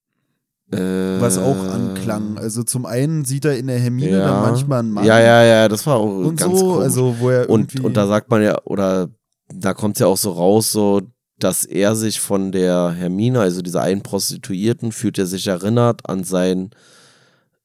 Äh, 0.72 1.20
was 1.20 1.36
auch 1.36 1.56
anklang. 1.68 2.38
Also 2.38 2.62
zum 2.62 2.86
einen 2.86 3.24
sieht 3.24 3.44
er 3.44 3.59
in 3.59 3.66
der 3.66 3.78
Hermine 3.78 4.18
ja. 4.18 4.24
dann 4.24 4.42
manchmal 4.42 4.78
einen 4.80 4.92
Mann 4.92 5.05
Ja, 5.05 5.18
ja, 5.18 5.42
ja, 5.42 5.68
das 5.68 5.86
war 5.86 5.97
auch 5.97 6.18
und 6.18 6.38
ganz 6.38 6.59
so, 6.59 6.66
komisch. 6.66 6.84
also 6.84 7.16
wo 7.18 7.30
er 7.30 7.51
und, 7.51 7.80
und 7.80 7.97
da 7.97 8.06
sagt 8.06 8.30
man 8.30 8.42
ja, 8.42 8.56
oder 8.64 9.09
da 9.52 9.74
kommt 9.74 9.97
es 9.97 10.01
ja 10.01 10.06
auch 10.06 10.16
so 10.16 10.30
raus, 10.30 10.70
so, 10.70 11.02
dass 11.38 11.64
er 11.64 11.97
sich 11.97 12.20
von 12.20 12.52
der 12.52 12.90
Hermine, 12.90 13.40
also 13.40 13.62
dieser 13.62 13.82
einen 13.82 14.02
Prostituierten, 14.02 14.92
fühlt 14.92 15.18
er 15.18 15.26
sich 15.26 15.47
erinnert 15.48 16.09
an 16.09 16.22
seinen, 16.22 16.70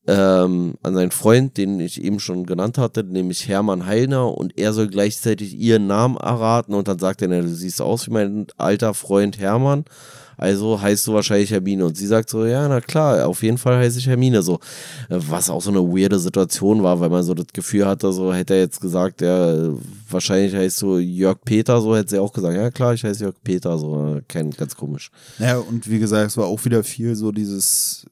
ähm, 0.07 0.75
an 0.83 0.93
seinen 0.93 1.11
Freund, 1.11 1.57
den 1.57 1.79
ich 1.79 2.03
eben 2.03 2.19
schon 2.19 2.45
genannt 2.45 2.77
hatte, 2.77 3.03
nämlich 3.03 3.47
Hermann 3.47 3.85
Heilner, 3.85 4.37
und 4.37 4.57
er 4.57 4.73
soll 4.73 4.87
gleichzeitig 4.87 5.57
ihren 5.57 5.87
Namen 5.87 6.17
erraten 6.17 6.73
und 6.73 6.87
dann 6.87 6.99
sagt 6.99 7.21
er, 7.21 7.27
du 7.27 7.47
siehst 7.47 7.81
aus 7.81 8.07
wie 8.07 8.11
mein 8.11 8.47
alter 8.57 8.93
Freund 8.93 9.39
Hermann. 9.39 9.85
Also 10.37 10.81
heißt 10.81 11.07
du 11.07 11.13
wahrscheinlich 11.13 11.51
Hermine. 11.51 11.85
Und 11.85 11.95
sie 11.95 12.07
sagt 12.07 12.29
so, 12.29 12.45
ja, 12.45 12.67
na 12.67 12.81
klar, 12.81 13.25
auf 13.25 13.41
jeden 13.41 13.57
Fall 13.57 13.77
heiße 13.77 13.99
ich 13.99 14.07
Hermine. 14.07 14.41
So, 14.41 14.59
Äh, 15.09 15.17
was 15.29 15.49
auch 15.49 15.61
so 15.61 15.69
eine 15.69 15.79
weirde 15.79 16.19
Situation 16.19 16.83
war, 16.83 16.99
weil 16.99 17.09
man 17.09 17.23
so 17.23 17.33
das 17.33 17.47
Gefühl 17.53 17.85
hatte, 17.85 18.11
so 18.11 18.33
hätte 18.33 18.53
er 18.55 18.61
jetzt 18.61 18.81
gesagt, 18.81 19.21
ja, 19.21 19.69
wahrscheinlich 20.09 20.53
heißt 20.53 20.81
du 20.81 20.97
Jörg 20.97 21.37
Peter, 21.45 21.79
so 21.81 21.95
hätte 21.95 22.09
sie 22.09 22.19
auch 22.19 22.33
gesagt, 22.33 22.55
ja 22.55 22.69
klar, 22.71 22.93
ich 22.93 23.03
heiße 23.03 23.23
Jörg 23.23 23.35
Peter, 23.43 23.77
so, 23.77 24.17
äh, 24.17 24.21
kein, 24.27 24.51
ganz 24.51 24.75
komisch. 24.75 25.09
Ja, 25.39 25.57
und 25.57 25.89
wie 25.89 25.99
gesagt, 25.99 26.31
es 26.31 26.37
war 26.37 26.47
auch 26.47 26.63
wieder 26.65 26.83
viel 26.83 27.15
so 27.15 27.31
dieses 27.31 28.05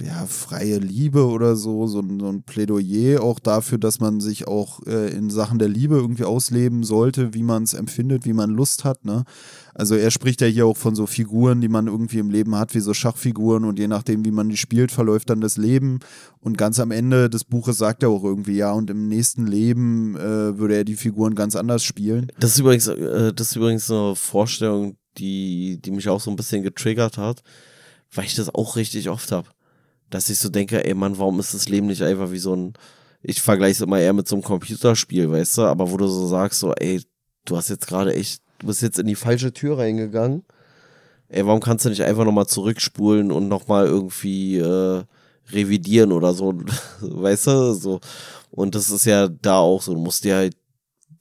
ja, 0.00 0.26
freie 0.26 0.78
Liebe 0.78 1.26
oder 1.26 1.56
so, 1.56 1.86
so, 1.86 2.02
so 2.02 2.28
ein 2.28 2.42
Plädoyer 2.42 3.22
auch 3.22 3.38
dafür, 3.38 3.78
dass 3.78 4.00
man 4.00 4.20
sich 4.20 4.46
auch 4.46 4.80
äh, 4.86 5.14
in 5.14 5.30
Sachen 5.30 5.58
der 5.58 5.68
Liebe 5.68 5.96
irgendwie 5.96 6.24
ausleben 6.24 6.84
sollte, 6.84 7.34
wie 7.34 7.42
man 7.42 7.62
es 7.62 7.74
empfindet, 7.74 8.24
wie 8.24 8.32
man 8.32 8.50
Lust 8.50 8.84
hat, 8.84 9.04
ne? 9.04 9.24
Also 9.74 9.96
er 9.96 10.12
spricht 10.12 10.40
ja 10.40 10.46
hier 10.46 10.66
auch 10.66 10.76
von 10.76 10.94
so 10.94 11.06
Figuren, 11.06 11.60
die 11.60 11.68
man 11.68 11.88
irgendwie 11.88 12.20
im 12.20 12.30
Leben 12.30 12.54
hat, 12.54 12.74
wie 12.74 12.80
so 12.80 12.94
Schachfiguren 12.94 13.64
und 13.64 13.78
je 13.78 13.88
nachdem, 13.88 14.24
wie 14.24 14.30
man 14.30 14.48
die 14.48 14.56
spielt, 14.56 14.92
verläuft 14.92 15.30
dann 15.30 15.40
das 15.40 15.56
Leben. 15.56 15.98
Und 16.40 16.56
ganz 16.56 16.78
am 16.78 16.92
Ende 16.92 17.28
des 17.28 17.42
Buches 17.42 17.78
sagt 17.78 18.04
er 18.04 18.10
auch 18.10 18.22
irgendwie, 18.22 18.56
ja, 18.56 18.72
und 18.72 18.88
im 18.88 19.08
nächsten 19.08 19.48
Leben 19.48 20.14
äh, 20.16 20.58
würde 20.58 20.76
er 20.76 20.84
die 20.84 20.94
Figuren 20.94 21.34
ganz 21.34 21.56
anders 21.56 21.82
spielen. 21.82 22.30
Das 22.38 22.52
ist 22.52 22.60
übrigens, 22.60 22.86
äh, 22.86 23.32
das 23.34 23.48
ist 23.48 23.56
übrigens 23.56 23.90
eine 23.90 24.14
Vorstellung, 24.14 24.96
die, 25.18 25.80
die 25.84 25.90
mich 25.90 26.08
auch 26.08 26.20
so 26.20 26.30
ein 26.30 26.36
bisschen 26.36 26.62
getriggert 26.62 27.18
hat, 27.18 27.42
weil 28.12 28.26
ich 28.26 28.36
das 28.36 28.54
auch 28.54 28.76
richtig 28.76 29.08
oft 29.08 29.32
habe. 29.32 29.48
Dass 30.10 30.28
ich 30.28 30.38
so 30.38 30.48
denke, 30.48 30.84
ey 30.84 30.94
Mann, 30.94 31.18
warum 31.18 31.40
ist 31.40 31.54
das 31.54 31.68
Leben 31.68 31.86
nicht 31.86 32.02
einfach 32.02 32.30
wie 32.30 32.38
so 32.38 32.54
ein, 32.54 32.74
ich 33.22 33.40
vergleiche 33.40 33.72
es 33.72 33.80
immer 33.80 33.98
eher 33.98 34.12
mit 34.12 34.28
so 34.28 34.36
einem 34.36 34.44
Computerspiel, 34.44 35.30
weißt 35.30 35.58
du, 35.58 35.62
aber 35.62 35.90
wo 35.90 35.96
du 35.96 36.06
so 36.06 36.26
sagst, 36.26 36.60
so, 36.60 36.72
ey, 36.74 37.02
du 37.46 37.56
hast 37.56 37.70
jetzt 37.70 37.86
gerade 37.86 38.14
echt 38.14 38.44
du 38.58 38.68
bist 38.68 38.82
jetzt 38.82 38.98
in 38.98 39.06
die 39.06 39.14
falsche 39.14 39.52
Tür 39.52 39.78
reingegangen. 39.78 40.44
Ey, 41.28 41.46
warum 41.46 41.60
kannst 41.60 41.84
du 41.84 41.90
nicht 41.90 42.02
einfach 42.02 42.24
nochmal 42.24 42.46
zurückspulen 42.46 43.32
und 43.32 43.48
nochmal 43.48 43.86
irgendwie 43.86 44.58
äh, 44.58 45.02
revidieren 45.50 46.12
oder 46.12 46.32
so, 46.34 46.54
weißt 47.00 47.46
du, 47.48 47.74
so. 47.74 48.00
Und 48.50 48.74
das 48.74 48.90
ist 48.90 49.04
ja 49.04 49.28
da 49.28 49.58
auch 49.58 49.82
so, 49.82 49.94
du 49.94 50.00
musst 50.00 50.24
dir 50.24 50.36
halt 50.36 50.56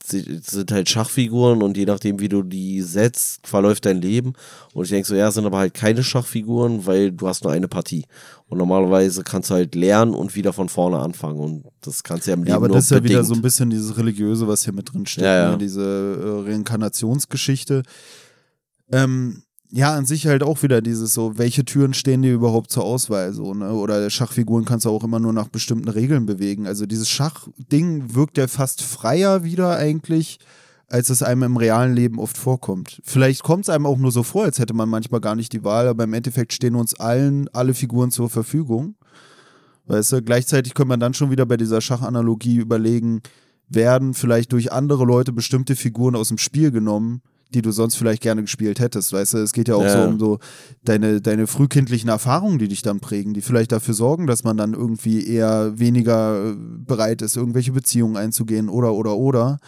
sind 0.05 0.71
halt 0.71 0.89
Schachfiguren 0.89 1.63
und 1.63 1.77
je 1.77 1.85
nachdem, 1.85 2.19
wie 2.19 2.27
du 2.27 2.43
die 2.43 2.81
setzt, 2.81 3.47
verläuft 3.47 3.85
dein 3.85 4.01
Leben. 4.01 4.33
Und 4.73 4.83
ich 4.83 4.89
denke 4.89 5.07
so, 5.07 5.15
ja, 5.15 5.31
sind 5.31 5.45
aber 5.45 5.59
halt 5.59 5.73
keine 5.73 6.03
Schachfiguren, 6.03 6.85
weil 6.85 7.11
du 7.11 7.27
hast 7.27 7.43
nur 7.43 7.53
eine 7.53 7.69
Partie. 7.69 8.05
Und 8.47 8.57
normalerweise 8.57 9.23
kannst 9.23 9.49
du 9.49 9.55
halt 9.55 9.75
lernen 9.75 10.13
und 10.13 10.35
wieder 10.35 10.51
von 10.51 10.67
vorne 10.67 10.99
anfangen. 10.99 11.39
Und 11.39 11.63
das 11.81 12.03
kannst 12.03 12.27
du 12.27 12.31
ja 12.31 12.35
im 12.35 12.41
Leben 12.41 12.49
Ja, 12.49 12.55
aber 12.57 12.67
das 12.67 12.85
ist 12.85 12.91
ja 12.91 13.03
wieder 13.03 13.23
so 13.23 13.33
ein 13.33 13.41
bisschen 13.41 13.69
dieses 13.69 13.97
Religiöse, 13.97 14.47
was 14.47 14.65
hier 14.65 14.73
mit 14.73 14.93
drin 14.93 15.05
steht. 15.05 15.23
Ja, 15.23 15.35
ja. 15.35 15.51
Ne? 15.51 15.57
Diese 15.57 16.43
äh, 16.45 16.51
Reinkarnationsgeschichte. 16.51 17.83
Ähm, 18.91 19.42
ja, 19.75 19.95
an 19.95 20.05
sich 20.05 20.27
halt 20.27 20.43
auch 20.43 20.61
wieder 20.61 20.83
dieses 20.83 21.15
so, 21.15 21.39
welche 21.39 21.65
Türen 21.65 21.95
stehen 21.95 22.21
dir 22.21 22.31
überhaupt 22.31 22.69
zur 22.69 22.83
Auswahl 22.83 23.33
so, 23.33 23.55
ne? 23.55 23.73
Oder 23.73 24.07
Schachfiguren 24.11 24.65
kannst 24.65 24.85
du 24.85 24.91
auch 24.91 25.03
immer 25.03 25.19
nur 25.19 25.33
nach 25.33 25.47
bestimmten 25.47 25.89
Regeln 25.89 26.27
bewegen. 26.27 26.67
Also 26.67 26.85
dieses 26.85 27.09
Schachding 27.09 28.13
wirkt 28.13 28.37
ja 28.37 28.47
fast 28.47 28.83
freier 28.83 29.43
wieder 29.43 29.75
eigentlich, 29.75 30.37
als 30.89 31.09
es 31.09 31.23
einem 31.23 31.41
im 31.41 31.57
realen 31.57 31.95
Leben 31.95 32.19
oft 32.19 32.37
vorkommt. 32.37 33.01
Vielleicht 33.03 33.41
kommt 33.41 33.65
es 33.65 33.69
einem 33.69 33.87
auch 33.87 33.97
nur 33.97 34.11
so 34.11 34.21
vor, 34.21 34.43
als 34.43 34.59
hätte 34.59 34.75
man 34.75 34.89
manchmal 34.89 35.21
gar 35.21 35.35
nicht 35.35 35.53
die 35.53 35.63
Wahl, 35.63 35.87
aber 35.87 36.03
im 36.03 36.13
Endeffekt 36.13 36.53
stehen 36.53 36.75
uns 36.75 36.93
allen 36.99 37.49
alle 37.51 37.73
Figuren 37.73 38.11
zur 38.11 38.29
Verfügung. 38.29 38.93
Weißt 39.87 40.11
du, 40.11 40.21
gleichzeitig 40.21 40.75
könnte 40.75 40.89
man 40.89 40.99
dann 40.99 41.15
schon 41.15 41.31
wieder 41.31 41.47
bei 41.47 41.57
dieser 41.57 41.81
Schachanalogie 41.81 42.57
überlegen, 42.57 43.23
werden 43.69 44.13
vielleicht 44.13 44.51
durch 44.51 44.71
andere 44.71 45.03
Leute 45.03 45.33
bestimmte 45.33 45.75
Figuren 45.75 46.15
aus 46.15 46.27
dem 46.27 46.37
Spiel 46.37 46.69
genommen, 46.69 47.23
die 47.53 47.61
du 47.61 47.71
sonst 47.71 47.95
vielleicht 47.95 48.21
gerne 48.21 48.41
gespielt 48.41 48.79
hättest. 48.79 49.13
Weißt 49.13 49.35
du, 49.35 49.37
es 49.39 49.53
geht 49.53 49.67
ja 49.67 49.75
auch 49.75 49.83
ja. 49.83 50.03
so 50.03 50.09
um 50.09 50.19
so 50.19 50.39
deine, 50.83 51.21
deine 51.21 51.47
frühkindlichen 51.47 52.09
Erfahrungen, 52.09 52.59
die 52.59 52.67
dich 52.67 52.81
dann 52.81 52.99
prägen, 52.99 53.33
die 53.33 53.41
vielleicht 53.41 53.71
dafür 53.71 53.93
sorgen, 53.93 54.27
dass 54.27 54.43
man 54.43 54.57
dann 54.57 54.73
irgendwie 54.73 55.27
eher 55.27 55.77
weniger 55.77 56.51
äh, 56.51 56.55
bereit 56.57 57.21
ist, 57.21 57.37
irgendwelche 57.37 57.71
Beziehungen 57.71 58.17
einzugehen 58.17 58.69
oder, 58.69 58.93
oder, 58.93 59.15
oder. 59.15 59.59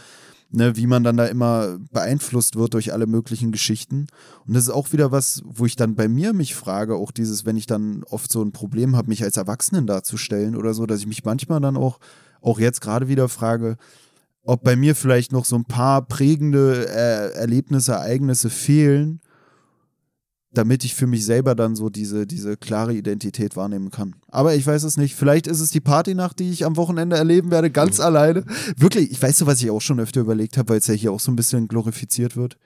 Ne, 0.51 0.77
wie 0.77 0.87
man 0.87 1.03
dann 1.03 1.17
da 1.17 1.25
immer 1.25 1.79
beeinflusst 1.91 2.55
wird 2.55 2.75
durch 2.75 2.93
alle 2.93 3.07
möglichen 3.07 3.51
Geschichten. 3.51 4.07
Und 4.45 4.53
das 4.53 4.65
ist 4.65 4.69
auch 4.69 4.93
wieder 4.93 5.11
was, 5.11 5.41
wo 5.43 5.65
ich 5.65 5.75
dann 5.75 5.95
bei 5.95 6.07
mir 6.07 6.33
mich 6.33 6.55
frage, 6.55 6.95
auch 6.95 7.11
dieses, 7.11 7.45
wenn 7.45 7.57
ich 7.57 7.65
dann 7.65 8.03
oft 8.09 8.31
so 8.31 8.41
ein 8.41 8.51
Problem 8.51 8.95
habe, 8.95 9.09
mich 9.09 9.23
als 9.23 9.37
Erwachsenen 9.37 9.85
darzustellen 9.85 10.55
oder 10.55 10.73
so, 10.73 10.85
dass 10.85 10.99
ich 10.99 11.07
mich 11.07 11.25
manchmal 11.25 11.59
dann 11.59 11.75
auch, 11.75 11.99
auch 12.41 12.59
jetzt 12.59 12.79
gerade 12.79 13.09
wieder 13.09 13.27
frage, 13.27 13.75
ob 14.45 14.63
bei 14.63 14.75
mir 14.75 14.95
vielleicht 14.95 15.31
noch 15.31 15.45
so 15.45 15.55
ein 15.55 15.65
paar 15.65 16.05
prägende 16.05 16.87
äh, 16.87 17.33
Erlebnisse, 17.33 17.93
Ereignisse 17.93 18.49
fehlen, 18.49 19.19
damit 20.53 20.85
ich 20.85 20.95
für 20.95 21.07
mich 21.07 21.25
selber 21.25 21.55
dann 21.55 21.75
so 21.75 21.89
diese, 21.89 22.25
diese 22.25 22.55
klare 22.55 22.93
Identität 22.93 23.55
wahrnehmen 23.55 23.91
kann. 23.91 24.15
Aber 24.29 24.55
ich 24.55 24.65
weiß 24.65 24.83
es 24.83 24.97
nicht. 24.97 25.15
Vielleicht 25.15 25.47
ist 25.47 25.59
es 25.59 25.71
die 25.71 25.81
Partynacht, 25.81 26.39
die 26.39 26.51
ich 26.51 26.65
am 26.65 26.77
Wochenende 26.77 27.17
erleben 27.17 27.51
werde, 27.51 27.71
ganz 27.71 27.97
mhm. 27.97 28.05
alleine. 28.05 28.45
Wirklich, 28.77 29.11
ich 29.11 29.21
weiß 29.21 29.39
so, 29.39 29.47
was 29.47 29.61
ich 29.61 29.69
auch 29.69 29.81
schon 29.81 29.99
öfter 29.99 30.21
überlegt 30.21 30.57
habe, 30.57 30.69
weil 30.69 30.77
es 30.79 30.87
ja 30.87 30.93
hier 30.93 31.11
auch 31.11 31.19
so 31.19 31.31
ein 31.31 31.35
bisschen 31.35 31.67
glorifiziert 31.67 32.37
wird. 32.37 32.57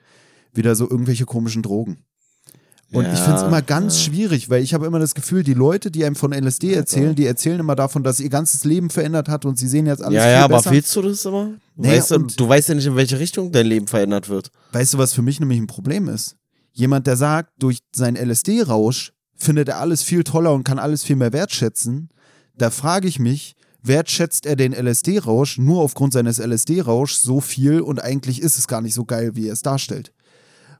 Wieder 0.52 0.74
so 0.74 0.88
irgendwelche 0.88 1.26
komischen 1.26 1.62
Drogen. 1.62 2.04
Und 2.92 3.04
ja, 3.04 3.12
ich 3.12 3.20
finde 3.20 3.36
es 3.36 3.42
immer 3.44 3.62
ganz 3.62 3.94
ja. 3.98 4.10
schwierig, 4.10 4.50
weil 4.50 4.62
ich 4.62 4.74
habe 4.74 4.84
immer 4.84 4.98
das 4.98 5.14
Gefühl, 5.14 5.44
die 5.44 5.54
Leute, 5.54 5.92
die 5.92 6.04
einem 6.04 6.16
von 6.16 6.32
LSD 6.32 6.74
erzählen, 6.74 7.14
die 7.14 7.24
erzählen 7.24 7.60
immer 7.60 7.76
davon, 7.76 8.02
dass 8.02 8.18
ihr 8.18 8.30
ganzes 8.30 8.64
Leben 8.64 8.90
verändert 8.90 9.28
hat 9.28 9.44
und 9.44 9.58
sie 9.58 9.68
sehen 9.68 9.86
jetzt 9.86 10.02
alles 10.02 10.16
ja, 10.16 10.22
viel 10.22 10.32
ja, 10.32 10.48
besser. 10.48 10.66
aber 10.66 10.74
willst 10.74 10.96
du 10.96 11.02
das 11.02 11.24
immer? 11.24 11.50
Naja, 11.76 11.96
weißt 11.96 12.10
du, 12.10 12.18
du 12.18 12.48
weißt 12.48 12.68
ja 12.70 12.74
nicht, 12.74 12.86
in 12.86 12.96
welche 12.96 13.20
Richtung 13.20 13.52
dein 13.52 13.66
Leben 13.66 13.86
verändert 13.86 14.28
wird. 14.28 14.50
Weißt 14.72 14.94
du, 14.94 14.98
was 14.98 15.12
für 15.12 15.22
mich 15.22 15.38
nämlich 15.38 15.60
ein 15.60 15.68
Problem 15.68 16.08
ist? 16.08 16.36
Jemand, 16.72 17.06
der 17.06 17.16
sagt, 17.16 17.52
durch 17.60 17.78
seinen 17.94 18.16
LSD-Rausch 18.16 19.12
findet 19.36 19.68
er 19.68 19.78
alles 19.78 20.02
viel 20.02 20.24
toller 20.24 20.52
und 20.52 20.64
kann 20.64 20.80
alles 20.80 21.04
viel 21.04 21.16
mehr 21.16 21.32
wertschätzen, 21.32 22.10
da 22.58 22.70
frage 22.70 23.06
ich 23.06 23.20
mich, 23.20 23.54
wertschätzt 23.82 24.46
er 24.46 24.56
den 24.56 24.72
LSD-Rausch 24.72 25.58
nur 25.58 25.80
aufgrund 25.80 26.12
seines 26.12 26.38
LSD-Rauschs 26.38 27.22
so 27.22 27.40
viel 27.40 27.80
und 27.80 28.02
eigentlich 28.02 28.42
ist 28.42 28.58
es 28.58 28.66
gar 28.66 28.80
nicht 28.80 28.94
so 28.94 29.04
geil, 29.04 29.36
wie 29.36 29.46
er 29.46 29.52
es 29.52 29.62
darstellt. 29.62 30.12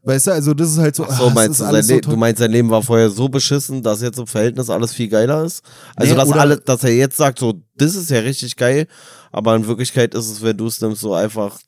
Weißt 0.03 0.29
du, 0.29 0.31
also 0.33 0.55
das 0.55 0.71
ist 0.71 0.79
halt 0.79 0.97
so. 0.97 1.05
Ach 1.05 1.19
so, 1.19 1.27
ach, 1.27 1.35
meinst 1.35 1.61
du, 1.61 1.65
sein 1.65 1.83
so 1.83 2.01
du 2.01 2.17
meinst, 2.17 2.39
sein 2.39 2.51
Leben 2.51 2.71
war 2.71 2.83
vorher 2.83 3.11
so 3.11 3.29
beschissen, 3.29 3.83
dass 3.83 4.01
jetzt 4.01 4.19
im 4.19 4.27
Verhältnis 4.27 4.71
alles 4.71 4.93
viel 4.93 5.09
geiler 5.09 5.45
ist? 5.45 5.63
Also, 5.95 6.15
nee, 6.15 6.21
dass, 6.21 6.33
alle, 6.33 6.57
dass 6.57 6.85
er 6.85 6.95
jetzt 6.95 7.17
sagt, 7.17 7.39
so, 7.39 7.61
das 7.77 7.95
ist 7.95 8.11
ja 8.11 8.21
richtig 8.21 8.57
geil, 8.57 8.87
aber 9.31 9.55
in 9.57 9.67
Wirklichkeit 9.67 10.15
ist 10.15 10.31
es, 10.31 10.43
wenn 10.43 10.57
du 10.57 10.67
es 10.67 10.81
nimmst, 10.81 11.03
so 11.03 11.13
einfach 11.13 11.59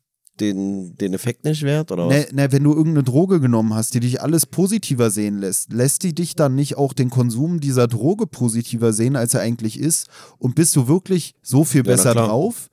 den, 0.40 0.96
den 0.96 1.12
Effekt 1.12 1.44
nicht 1.44 1.62
wert, 1.62 1.92
oder? 1.92 2.06
Ne, 2.06 2.26
ne, 2.32 2.50
wenn 2.50 2.64
du 2.64 2.72
irgendeine 2.72 3.02
Droge 3.02 3.38
genommen 3.38 3.74
hast, 3.74 3.94
die 3.94 4.00
dich 4.00 4.22
alles 4.22 4.46
positiver 4.46 5.10
sehen 5.10 5.38
lässt, 5.38 5.72
lässt 5.72 6.02
die 6.02 6.14
dich 6.14 6.34
dann 6.34 6.54
nicht 6.54 6.76
auch 6.78 6.94
den 6.94 7.10
Konsum 7.10 7.60
dieser 7.60 7.86
Droge 7.86 8.26
positiver 8.26 8.92
sehen, 8.92 9.14
als 9.14 9.34
er 9.34 9.40
eigentlich 9.40 9.78
ist? 9.78 10.08
Und 10.38 10.54
bist 10.54 10.74
du 10.74 10.88
wirklich 10.88 11.34
so 11.42 11.64
viel 11.64 11.82
besser 11.82 12.14
ja, 12.14 12.26
drauf? 12.26 12.70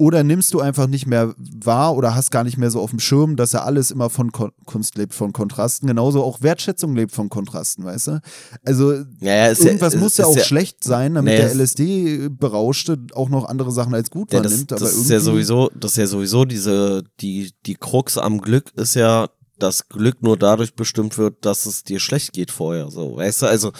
Oder 0.00 0.24
nimmst 0.24 0.54
du 0.54 0.60
einfach 0.60 0.86
nicht 0.86 1.06
mehr 1.06 1.34
wahr 1.36 1.94
oder 1.94 2.14
hast 2.14 2.30
gar 2.30 2.42
nicht 2.42 2.56
mehr 2.56 2.70
so 2.70 2.80
auf 2.80 2.88
dem 2.88 3.00
Schirm, 3.00 3.36
dass 3.36 3.52
er 3.52 3.66
alles 3.66 3.90
immer 3.90 4.08
von 4.08 4.32
Kon 4.32 4.50
Kunst 4.64 4.96
lebt, 4.96 5.12
von 5.12 5.34
Kontrasten. 5.34 5.88
Genauso 5.88 6.24
auch 6.24 6.40
Wertschätzung 6.40 6.96
lebt 6.96 7.12
von 7.12 7.28
Kontrasten, 7.28 7.84
weißt 7.84 8.06
du? 8.06 8.20
Also 8.64 8.94
ja, 8.94 9.04
ja, 9.20 9.48
irgendwas 9.48 9.92
ja, 9.92 10.00
muss 10.00 10.16
ja 10.16 10.24
auch 10.24 10.38
schlecht 10.38 10.82
sein, 10.84 11.16
damit 11.16 11.36
der 11.36 11.54
LSD-Berauschte 11.54 12.98
auch 13.12 13.28
noch 13.28 13.44
andere 13.44 13.72
Sachen 13.72 13.92
als 13.92 14.08
gut 14.08 14.32
wahrnimmt. 14.32 14.70
Das, 14.70 14.80
das 14.80 14.94
ist 14.94 15.10
ja 15.10 15.20
sowieso, 15.20 15.70
das 15.78 15.90
ist 15.90 15.96
ja 15.98 16.06
sowieso 16.06 16.46
diese, 16.46 17.04
die, 17.20 17.52
die 17.66 17.74
Krux 17.74 18.16
am 18.16 18.40
Glück 18.40 18.72
ist 18.76 18.94
ja, 18.94 19.28
dass 19.58 19.90
Glück 19.90 20.22
nur 20.22 20.38
dadurch 20.38 20.72
bestimmt 20.72 21.18
wird, 21.18 21.44
dass 21.44 21.66
es 21.66 21.84
dir 21.84 22.00
schlecht 22.00 22.32
geht 22.32 22.50
vorher. 22.50 22.88
So, 22.88 23.16
weißt 23.16 23.42
du, 23.42 23.46
also 23.48 23.72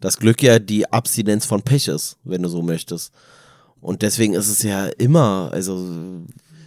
das 0.00 0.16
Glück 0.16 0.42
ja 0.42 0.58
die 0.58 0.90
Abstinenz 0.90 1.44
von 1.44 1.60
Pech 1.60 1.88
ist, 1.88 2.16
wenn 2.24 2.42
du 2.42 2.48
so 2.48 2.62
möchtest. 2.62 3.12
Und 3.86 4.02
deswegen 4.02 4.34
ist 4.34 4.48
es 4.48 4.64
ja 4.64 4.86
immer, 4.86 5.50
also 5.52 5.76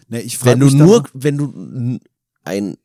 ne, 0.07 0.21
ich 0.21 0.43
wenn 0.45 0.61
du 0.61 0.69
nur, 0.69 1.03
wenn 1.13 1.37
du 1.37 1.99
ein 2.45 2.77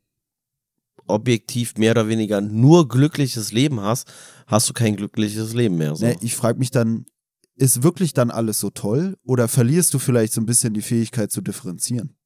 objektiv 1.07 1.77
mehr 1.77 1.93
oder 1.93 2.09
weniger 2.09 2.41
nur 2.41 2.89
glückliches 2.89 3.53
Leben 3.53 3.81
hast, 3.81 4.13
hast 4.49 4.69
du 4.69 4.73
kein 4.73 4.97
glückliches 4.97 5.55
Leben 5.55 5.77
mehr. 5.77 5.95
So. 5.95 6.05
Ne, 6.05 6.17
ich 6.21 6.35
frage 6.35 6.59
mich 6.59 6.73
dann, 6.73 7.07
ist 7.55 7.85
wirklich 7.85 8.13
dann 8.13 8.33
alles 8.33 8.59
so 8.59 8.71
toll 8.71 9.17
oder 9.25 9.47
verlierst 9.47 9.95
du 9.95 10.01
vielleicht 10.01 10.33
so 10.33 10.41
ein 10.41 10.47
bisschen 10.47 10.75
die 10.75 10.83
Fähigkeit 10.83 11.31
zu 11.31 11.41
differenzieren? 11.41 12.17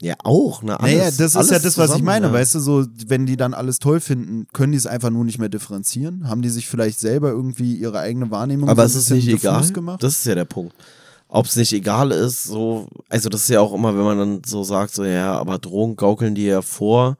Ja, 0.00 0.14
auch, 0.22 0.62
ne? 0.62 0.78
Alles, 0.78 0.94
naja, 0.94 1.10
das 1.10 1.34
ist 1.34 1.50
ja 1.50 1.58
das, 1.58 1.76
was 1.78 1.96
ich 1.96 2.02
meine, 2.02 2.26
ja. 2.26 2.32
weißt 2.32 2.54
du, 2.54 2.60
so, 2.60 2.86
wenn 3.08 3.26
die 3.26 3.36
dann 3.36 3.54
alles 3.54 3.80
toll 3.80 3.98
finden, 3.98 4.46
können 4.52 4.70
die 4.70 4.78
es 4.78 4.86
einfach 4.86 5.10
nur 5.10 5.24
nicht 5.24 5.40
mehr 5.40 5.48
differenzieren? 5.48 6.28
Haben 6.28 6.42
die 6.42 6.50
sich 6.50 6.68
vielleicht 6.68 7.00
selber 7.00 7.30
irgendwie 7.30 7.74
ihre 7.74 7.98
eigene 7.98 8.30
Wahrnehmung 8.30 8.68
Aber 8.68 8.88
so 8.88 9.00
es 9.00 9.06
ist 9.06 9.10
nicht 9.10 9.26
egal. 9.26 9.68
Gemacht? 9.72 10.00
Das 10.00 10.20
ist 10.20 10.26
ja 10.26 10.36
der 10.36 10.44
Punkt 10.44 10.76
ob 11.28 11.46
es 11.46 11.56
nicht 11.56 11.72
egal 11.72 12.10
ist, 12.10 12.44
so, 12.44 12.88
also 13.08 13.28
das 13.28 13.42
ist 13.42 13.50
ja 13.50 13.60
auch 13.60 13.74
immer, 13.74 13.96
wenn 13.96 14.04
man 14.04 14.18
dann 14.18 14.42
so 14.44 14.64
sagt, 14.64 14.94
so, 14.94 15.04
ja, 15.04 15.38
aber 15.38 15.58
Drogen 15.58 15.96
gaukeln 15.96 16.34
dir 16.34 16.48
ja 16.48 16.62
vor, 16.62 17.18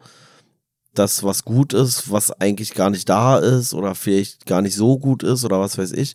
dass 0.94 1.22
was 1.22 1.44
gut 1.44 1.74
ist, 1.74 2.10
was 2.10 2.32
eigentlich 2.32 2.74
gar 2.74 2.90
nicht 2.90 3.08
da 3.08 3.38
ist 3.38 3.74
oder 3.74 3.94
vielleicht 3.94 4.46
gar 4.46 4.62
nicht 4.62 4.74
so 4.74 4.98
gut 4.98 5.22
ist 5.22 5.44
oder 5.44 5.60
was 5.60 5.78
weiß 5.78 5.92
ich. 5.92 6.14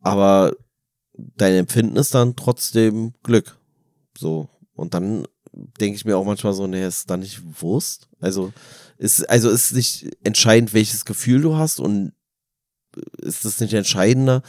Aber 0.00 0.54
dein 1.14 1.54
Empfinden 1.54 1.96
ist 1.96 2.14
dann 2.14 2.34
trotzdem 2.34 3.12
Glück. 3.22 3.56
So. 4.18 4.48
Und 4.74 4.94
dann 4.94 5.26
denke 5.52 5.96
ich 5.96 6.04
mir 6.04 6.16
auch 6.16 6.24
manchmal 6.24 6.54
so, 6.54 6.66
nee, 6.66 6.84
ist 6.84 7.10
da 7.10 7.16
nicht 7.16 7.42
Wurst? 7.60 8.08
Also 8.20 8.52
ist, 8.98 9.28
also 9.28 9.50
ist 9.50 9.72
nicht 9.72 10.10
entscheidend, 10.24 10.72
welches 10.72 11.04
Gefühl 11.04 11.42
du 11.42 11.56
hast 11.56 11.78
und 11.78 12.12
ist 13.18 13.44
es 13.44 13.60
nicht 13.60 13.74
entscheidender, 13.74 14.42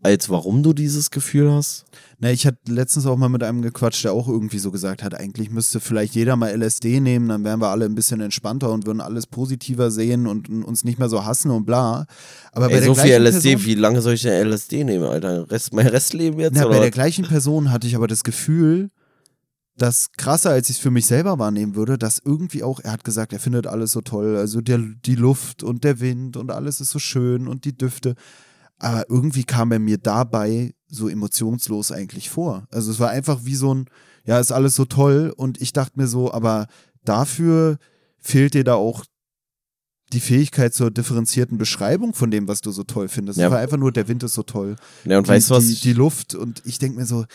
als 0.00 0.30
warum 0.30 0.62
du 0.62 0.72
dieses 0.72 1.10
Gefühl 1.10 1.50
hast? 1.50 1.84
Na, 2.18 2.30
ich 2.30 2.46
hatte 2.46 2.58
letztens 2.68 3.06
auch 3.06 3.16
mal 3.16 3.28
mit 3.28 3.42
einem 3.42 3.62
gequatscht, 3.62 4.04
der 4.04 4.12
auch 4.12 4.28
irgendwie 4.28 4.58
so 4.58 4.70
gesagt 4.70 5.02
hat, 5.02 5.14
eigentlich 5.14 5.50
müsste 5.50 5.80
vielleicht 5.80 6.14
jeder 6.14 6.36
mal 6.36 6.50
LSD 6.50 7.00
nehmen, 7.00 7.28
dann 7.28 7.44
wären 7.44 7.60
wir 7.60 7.68
alle 7.68 7.84
ein 7.84 7.96
bisschen 7.96 8.20
entspannter 8.20 8.70
und 8.70 8.86
würden 8.86 9.00
alles 9.00 9.26
positiver 9.26 9.90
sehen 9.90 10.26
und 10.26 10.48
uns 10.48 10.84
nicht 10.84 10.98
mehr 10.98 11.08
so 11.08 11.24
hassen 11.24 11.50
und 11.50 11.66
bla. 11.66 12.06
Aber 12.52 12.70
Ey, 12.70 12.82
so 12.82 12.94
viel 12.94 13.12
LSD, 13.12 13.54
Person, 13.54 13.66
wie 13.66 13.74
lange 13.74 14.00
soll 14.00 14.14
ich 14.14 14.22
denn 14.22 14.48
LSD 14.48 14.84
nehmen, 14.84 15.04
Alter? 15.04 15.50
Rest, 15.50 15.72
mein 15.72 15.88
Restleben 15.88 16.38
jetzt? 16.38 16.54
Na, 16.54 16.66
oder? 16.66 16.76
bei 16.76 16.80
der 16.80 16.90
gleichen 16.92 17.24
Person 17.26 17.72
hatte 17.72 17.88
ich 17.88 17.96
aber 17.96 18.06
das 18.06 18.22
Gefühl, 18.22 18.90
dass 19.76 20.12
krasser, 20.16 20.50
als 20.50 20.70
ich 20.70 20.76
es 20.76 20.82
für 20.82 20.90
mich 20.90 21.06
selber 21.06 21.38
wahrnehmen 21.38 21.74
würde, 21.76 21.98
dass 21.98 22.20
irgendwie 22.24 22.62
auch, 22.62 22.80
er 22.80 22.92
hat 22.92 23.04
gesagt, 23.04 23.32
er 23.32 23.40
findet 23.40 23.66
alles 23.66 23.92
so 23.92 24.00
toll, 24.00 24.36
also 24.36 24.60
der, 24.60 24.78
die 24.78 25.14
Luft 25.14 25.62
und 25.62 25.84
der 25.84 26.00
Wind 26.00 26.36
und 26.36 26.50
alles 26.50 26.80
ist 26.80 26.90
so 26.90 26.98
schön 26.98 27.48
und 27.48 27.64
die 27.64 27.76
Düfte. 27.76 28.14
Aber 28.78 29.06
irgendwie 29.08 29.44
kam 29.44 29.72
er 29.72 29.78
mir 29.78 29.98
dabei 29.98 30.74
so 30.88 31.08
emotionslos 31.08 31.92
eigentlich 31.92 32.30
vor. 32.30 32.66
Also 32.70 32.90
es 32.90 33.00
war 33.00 33.10
einfach 33.10 33.40
wie 33.44 33.56
so 33.56 33.74
ein, 33.74 33.86
ja, 34.24 34.38
ist 34.38 34.52
alles 34.52 34.76
so 34.76 34.84
toll 34.84 35.32
und 35.36 35.60
ich 35.60 35.72
dachte 35.72 35.98
mir 35.98 36.06
so, 36.06 36.32
aber 36.32 36.66
dafür 37.04 37.78
fehlt 38.20 38.54
dir 38.54 38.64
da 38.64 38.74
auch 38.74 39.04
die 40.12 40.20
Fähigkeit 40.20 40.72
zur 40.72 40.90
differenzierten 40.90 41.58
Beschreibung 41.58 42.14
von 42.14 42.30
dem, 42.30 42.48
was 42.48 42.60
du 42.60 42.70
so 42.70 42.82
toll 42.82 43.08
findest. 43.08 43.38
Ja. 43.38 43.46
Es 43.46 43.52
war 43.52 43.58
einfach 43.58 43.76
nur, 43.76 43.92
der 43.92 44.08
Wind 44.08 44.22
ist 44.22 44.34
so 44.34 44.42
toll. 44.42 44.76
Ja, 45.04 45.18
und 45.18 45.26
die, 45.26 45.30
weißt 45.30 45.50
du 45.50 45.54
was? 45.54 45.66
Die, 45.66 45.74
die 45.74 45.92
Luft 45.92 46.34
und 46.34 46.62
ich 46.64 46.78
denke 46.78 46.98
mir 46.98 47.06
so, 47.06 47.26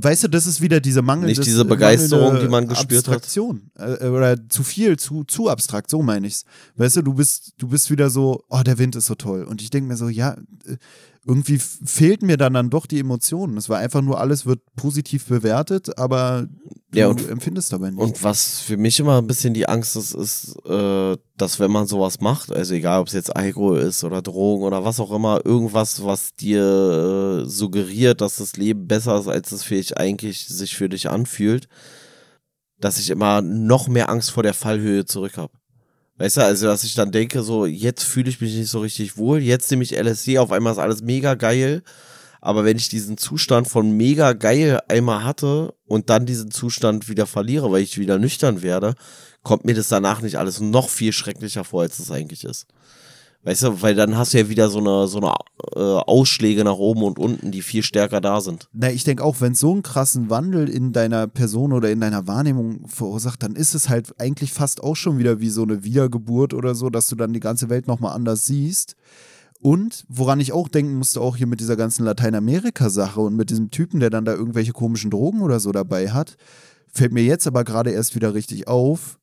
Weißt 0.00 0.24
du, 0.24 0.28
das 0.28 0.46
ist 0.46 0.62
wieder 0.62 0.80
diese 0.80 1.02
Mangel. 1.02 1.26
Nicht 1.26 1.44
diese 1.44 1.64
Begeisterung, 1.64 2.40
die 2.40 2.48
man 2.48 2.66
gespürt 2.66 3.06
Abstraktion. 3.08 3.70
hat. 3.76 3.90
Abstraktion. 3.90 4.10
Äh, 4.10 4.16
oder 4.16 4.48
zu 4.48 4.62
viel, 4.62 4.98
zu, 4.98 5.24
zu 5.24 5.50
abstrakt, 5.50 5.90
so 5.90 6.02
meine 6.02 6.26
ich's. 6.26 6.44
Weißt 6.76 6.96
du, 6.96 7.02
du 7.02 7.14
bist, 7.14 7.52
du 7.58 7.68
bist 7.68 7.90
wieder 7.90 8.08
so, 8.08 8.42
oh, 8.48 8.62
der 8.62 8.78
Wind 8.78 8.96
ist 8.96 9.06
so 9.06 9.14
toll. 9.14 9.44
Und 9.44 9.60
ich 9.60 9.68
denke 9.68 9.88
mir 9.88 9.96
so, 9.96 10.08
ja, 10.08 10.36
äh, 10.66 10.76
irgendwie 11.24 11.58
fehlten 11.58 12.26
mir 12.26 12.36
dann 12.36 12.54
dann 12.54 12.70
doch 12.70 12.86
die 12.86 12.98
Emotionen. 12.98 13.56
Es 13.56 13.68
war 13.68 13.78
einfach 13.78 14.02
nur, 14.02 14.20
alles 14.20 14.44
wird 14.44 14.60
positiv 14.74 15.26
bewertet, 15.26 15.96
aber 15.96 16.48
du 16.90 16.98
ja, 16.98 17.06
und, 17.06 17.28
empfindest 17.28 17.72
dabei 17.72 17.90
nicht. 17.90 18.00
Und 18.00 18.22
was 18.24 18.60
für 18.60 18.76
mich 18.76 18.98
immer 18.98 19.18
ein 19.18 19.28
bisschen 19.28 19.54
die 19.54 19.68
Angst 19.68 19.94
ist, 19.94 20.14
ist, 20.14 20.56
äh, 20.66 21.16
dass 21.36 21.60
wenn 21.60 21.70
man 21.70 21.86
sowas 21.86 22.20
macht, 22.20 22.50
also 22.50 22.74
egal 22.74 23.00
ob 23.00 23.06
es 23.06 23.12
jetzt 23.12 23.34
Alkohol 23.36 23.78
ist 23.78 24.02
oder 24.02 24.20
Drogen 24.20 24.64
oder 24.64 24.84
was 24.84 24.98
auch 24.98 25.12
immer, 25.12 25.44
irgendwas, 25.44 26.02
was 26.02 26.34
dir 26.34 27.44
äh, 27.44 27.48
suggeriert, 27.48 28.20
dass 28.20 28.36
das 28.36 28.56
Leben 28.56 28.88
besser 28.88 29.18
ist, 29.20 29.28
als 29.28 29.52
es 29.52 29.62
vielleicht 29.62 29.96
eigentlich 29.98 30.48
sich 30.48 30.74
für 30.74 30.88
dich 30.88 31.08
anfühlt, 31.08 31.68
dass 32.80 32.98
ich 32.98 33.10
immer 33.10 33.42
noch 33.42 33.86
mehr 33.86 34.08
Angst 34.08 34.32
vor 34.32 34.42
der 34.42 34.54
Fallhöhe 34.54 35.04
zurück 35.04 35.36
habe. 35.36 35.52
Weißt 36.22 36.36
du, 36.36 36.44
also 36.44 36.66
dass 36.66 36.84
ich 36.84 36.94
dann 36.94 37.10
denke, 37.10 37.42
so, 37.42 37.66
jetzt 37.66 38.04
fühle 38.04 38.30
ich 38.30 38.40
mich 38.40 38.54
nicht 38.54 38.70
so 38.70 38.78
richtig 38.78 39.16
wohl, 39.16 39.40
jetzt 39.40 39.68
nehme 39.72 39.82
ich 39.82 39.98
LSD, 39.98 40.38
auf 40.38 40.52
einmal 40.52 40.72
ist 40.72 40.78
alles 40.78 41.02
mega 41.02 41.34
geil. 41.34 41.82
Aber 42.40 42.64
wenn 42.64 42.76
ich 42.76 42.88
diesen 42.88 43.18
Zustand 43.18 43.66
von 43.66 43.90
mega 43.96 44.32
geil 44.32 44.80
einmal 44.86 45.24
hatte 45.24 45.74
und 45.84 46.10
dann 46.10 46.24
diesen 46.24 46.52
Zustand 46.52 47.08
wieder 47.08 47.26
verliere, 47.26 47.72
weil 47.72 47.82
ich 47.82 47.98
wieder 47.98 48.20
nüchtern 48.20 48.62
werde, 48.62 48.94
kommt 49.42 49.64
mir 49.64 49.74
das 49.74 49.88
danach 49.88 50.22
nicht 50.22 50.36
alles 50.38 50.60
noch 50.60 50.90
viel 50.90 51.12
schrecklicher 51.12 51.64
vor, 51.64 51.82
als 51.82 51.98
es 51.98 52.12
eigentlich 52.12 52.44
ist. 52.44 52.66
Weißt 53.44 53.64
du, 53.64 53.82
weil 53.82 53.96
dann 53.96 54.16
hast 54.16 54.34
du 54.34 54.38
ja 54.38 54.48
wieder 54.48 54.68
so 54.68 54.78
eine, 54.78 55.08
so 55.08 55.18
eine 55.18 55.34
äh, 55.74 55.80
Ausschläge 55.80 56.62
nach 56.62 56.76
oben 56.76 57.02
und 57.02 57.18
unten, 57.18 57.50
die 57.50 57.62
viel 57.62 57.82
stärker 57.82 58.20
da 58.20 58.40
sind. 58.40 58.68
Na, 58.72 58.90
ich 58.90 59.02
denke 59.02 59.24
auch, 59.24 59.40
wenn 59.40 59.52
es 59.52 59.60
so 59.60 59.72
einen 59.72 59.82
krassen 59.82 60.30
Wandel 60.30 60.68
in 60.68 60.92
deiner 60.92 61.26
Person 61.26 61.72
oder 61.72 61.90
in 61.90 62.00
deiner 62.00 62.28
Wahrnehmung 62.28 62.86
verursacht, 62.86 63.42
dann 63.42 63.56
ist 63.56 63.74
es 63.74 63.88
halt 63.88 64.14
eigentlich 64.20 64.52
fast 64.52 64.82
auch 64.82 64.94
schon 64.94 65.18
wieder 65.18 65.40
wie 65.40 65.50
so 65.50 65.64
eine 65.64 65.82
Wiedergeburt 65.82 66.54
oder 66.54 66.76
so, 66.76 66.88
dass 66.88 67.08
du 67.08 67.16
dann 67.16 67.32
die 67.32 67.40
ganze 67.40 67.68
Welt 67.68 67.88
nochmal 67.88 68.14
anders 68.14 68.46
siehst. 68.46 68.94
Und 69.60 70.04
woran 70.08 70.40
ich 70.40 70.52
auch 70.52 70.68
denken 70.68 70.94
musste, 70.94 71.20
auch 71.20 71.36
hier 71.36 71.46
mit 71.46 71.60
dieser 71.60 71.76
ganzen 71.76 72.04
Lateinamerika-Sache 72.04 73.20
und 73.20 73.36
mit 73.36 73.50
diesem 73.50 73.70
Typen, 73.70 73.98
der 73.98 74.10
dann 74.10 74.24
da 74.24 74.34
irgendwelche 74.34 74.72
komischen 74.72 75.10
Drogen 75.10 75.40
oder 75.40 75.58
so 75.58 75.72
dabei 75.72 76.10
hat, 76.10 76.36
fällt 76.92 77.12
mir 77.12 77.22
jetzt 77.22 77.46
aber 77.46 77.64
gerade 77.64 77.90
erst 77.90 78.14
wieder 78.14 78.34
richtig 78.34 78.68
auf, 78.68 79.18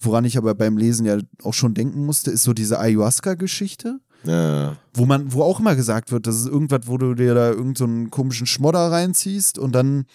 woran 0.00 0.24
ich 0.24 0.36
aber 0.38 0.54
beim 0.54 0.76
Lesen 0.76 1.06
ja 1.06 1.18
auch 1.42 1.54
schon 1.54 1.74
denken 1.74 2.04
musste, 2.04 2.30
ist 2.30 2.42
so 2.42 2.52
diese 2.52 2.78
Ayahuasca-Geschichte. 2.78 4.00
Ja. 4.24 4.76
Wo 4.94 5.06
man, 5.06 5.32
wo 5.32 5.42
auch 5.42 5.60
immer 5.60 5.76
gesagt 5.76 6.10
wird, 6.10 6.26
das 6.26 6.36
ist 6.36 6.46
irgendwas, 6.46 6.82
wo 6.84 6.98
du 6.98 7.14
dir 7.14 7.34
da 7.34 7.50
irgendeinen 7.50 8.04
so 8.06 8.10
komischen 8.10 8.46
Schmodder 8.46 8.90
reinziehst 8.90 9.58
und 9.58 9.72
dann 9.72 10.06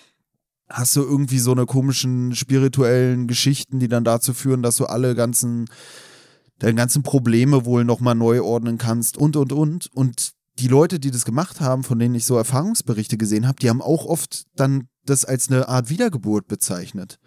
hast 0.69 0.95
du 0.95 1.01
irgendwie 1.01 1.39
so 1.39 1.51
eine 1.51 1.65
komischen 1.65 2.35
spirituellen 2.35 3.27
Geschichten, 3.27 3.79
die 3.79 3.87
dann 3.87 4.03
dazu 4.03 4.33
führen, 4.33 4.63
dass 4.63 4.77
du 4.77 4.85
alle 4.85 5.15
ganzen, 5.15 5.65
deine 6.59 6.75
ganzen 6.75 7.03
Probleme 7.03 7.65
wohl 7.65 7.85
nochmal 7.85 8.15
neu 8.15 8.41
ordnen 8.41 8.77
kannst 8.77 9.17
und 9.17 9.35
und 9.35 9.53
und. 9.53 9.89
Und 9.93 10.33
die 10.59 10.67
Leute, 10.67 10.99
die 10.99 11.11
das 11.11 11.25
gemacht 11.25 11.61
haben, 11.61 11.83
von 11.83 11.99
denen 11.99 12.15
ich 12.15 12.25
so 12.25 12.35
Erfahrungsberichte 12.37 13.17
gesehen 13.17 13.47
habe, 13.47 13.59
die 13.61 13.69
haben 13.69 13.81
auch 13.81 14.05
oft 14.05 14.45
dann 14.55 14.87
das 15.05 15.25
als 15.25 15.49
eine 15.49 15.67
Art 15.67 15.89
Wiedergeburt 15.89 16.47
bezeichnet. 16.47 17.19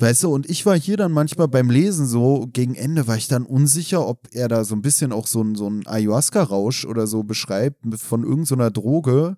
Weißt 0.00 0.22
du, 0.22 0.32
und 0.32 0.48
ich 0.48 0.64
war 0.64 0.78
hier 0.78 0.96
dann 0.96 1.10
manchmal 1.10 1.48
beim 1.48 1.70
Lesen 1.70 2.06
so, 2.06 2.48
gegen 2.52 2.76
Ende 2.76 3.08
war 3.08 3.16
ich 3.16 3.26
dann 3.26 3.44
unsicher, 3.44 4.06
ob 4.06 4.28
er 4.32 4.46
da 4.46 4.64
so 4.64 4.76
ein 4.76 4.82
bisschen 4.82 5.12
auch 5.12 5.26
so 5.26 5.42
ein, 5.42 5.56
so 5.56 5.68
Ayahuasca-Rausch 5.86 6.84
oder 6.84 7.08
so 7.08 7.24
beschreibt 7.24 7.82
von 7.96 8.22
irgendeiner 8.22 8.66
so 8.66 8.80
Droge, 8.80 9.36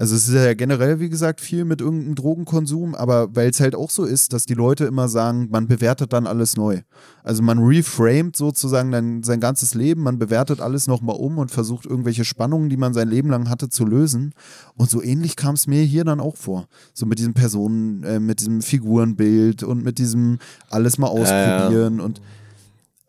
also 0.00 0.16
es 0.16 0.28
ist 0.28 0.34
ja 0.34 0.54
generell, 0.54 0.98
wie 0.98 1.10
gesagt, 1.10 1.42
viel 1.42 1.66
mit 1.66 1.82
irgendeinem 1.82 2.14
Drogenkonsum, 2.14 2.94
aber 2.94 3.36
weil 3.36 3.50
es 3.50 3.60
halt 3.60 3.74
auch 3.74 3.90
so 3.90 4.04
ist, 4.04 4.32
dass 4.32 4.46
die 4.46 4.54
Leute 4.54 4.86
immer 4.86 5.10
sagen, 5.10 5.48
man 5.50 5.66
bewertet 5.66 6.14
dann 6.14 6.26
alles 6.26 6.56
neu. 6.56 6.80
Also 7.22 7.42
man 7.42 7.58
reframed 7.58 8.34
sozusagen 8.34 8.92
dann 8.92 9.22
sein 9.22 9.40
ganzes 9.40 9.74
Leben, 9.74 10.02
man 10.02 10.18
bewertet 10.18 10.62
alles 10.62 10.86
nochmal 10.86 11.16
um 11.16 11.36
und 11.36 11.50
versucht 11.50 11.84
irgendwelche 11.84 12.24
Spannungen, 12.24 12.70
die 12.70 12.78
man 12.78 12.94
sein 12.94 13.10
Leben 13.10 13.28
lang 13.28 13.50
hatte, 13.50 13.68
zu 13.68 13.84
lösen. 13.84 14.32
Und 14.74 14.88
so 14.88 15.02
ähnlich 15.02 15.36
kam 15.36 15.54
es 15.54 15.66
mir 15.66 15.82
hier 15.82 16.04
dann 16.04 16.18
auch 16.18 16.38
vor. 16.38 16.66
So 16.94 17.04
mit 17.04 17.18
diesen 17.18 17.34
Personen, 17.34 18.02
äh, 18.02 18.20
mit 18.20 18.40
diesem 18.40 18.62
Figurenbild 18.62 19.64
und 19.64 19.84
mit 19.84 19.98
diesem 19.98 20.38
alles 20.70 20.96
mal 20.96 21.08
ausprobieren 21.08 21.98
äh, 21.98 22.02
und 22.02 22.22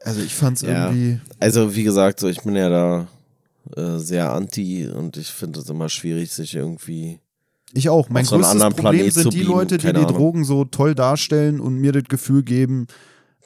also 0.03 0.19
ich 0.19 0.35
fand 0.35 0.57
es 0.57 0.63
ja. 0.63 0.87
irgendwie. 0.87 1.21
Also 1.39 1.73
wie 1.73 1.83
gesagt, 1.83 2.19
so 2.19 2.27
ich 2.27 2.41
bin 2.41 2.57
ja 2.57 2.67
da 2.67 3.07
äh, 3.75 3.97
sehr 3.97 4.31
anti 4.31 4.87
und 4.87 5.17
ich 5.17 5.27
finde 5.27 5.59
es 5.59 5.69
immer 5.69 5.89
schwierig, 5.89 6.31
sich 6.31 6.55
irgendwie. 6.55 7.19
Ich 7.73 7.89
auch. 7.89 8.09
Mein 8.09 8.25
größtes 8.25 8.59
Problem 8.59 8.75
Planet 8.75 9.13
sind 9.13 9.33
die 9.33 9.43
Leute, 9.43 9.77
die 9.77 9.93
die 9.93 10.05
Drogen 10.05 10.43
so 10.43 10.65
toll 10.65 10.93
darstellen 10.93 11.59
und 11.59 11.75
mir 11.75 11.93
das 11.93 12.03
Gefühl 12.03 12.43
geben, 12.43 12.87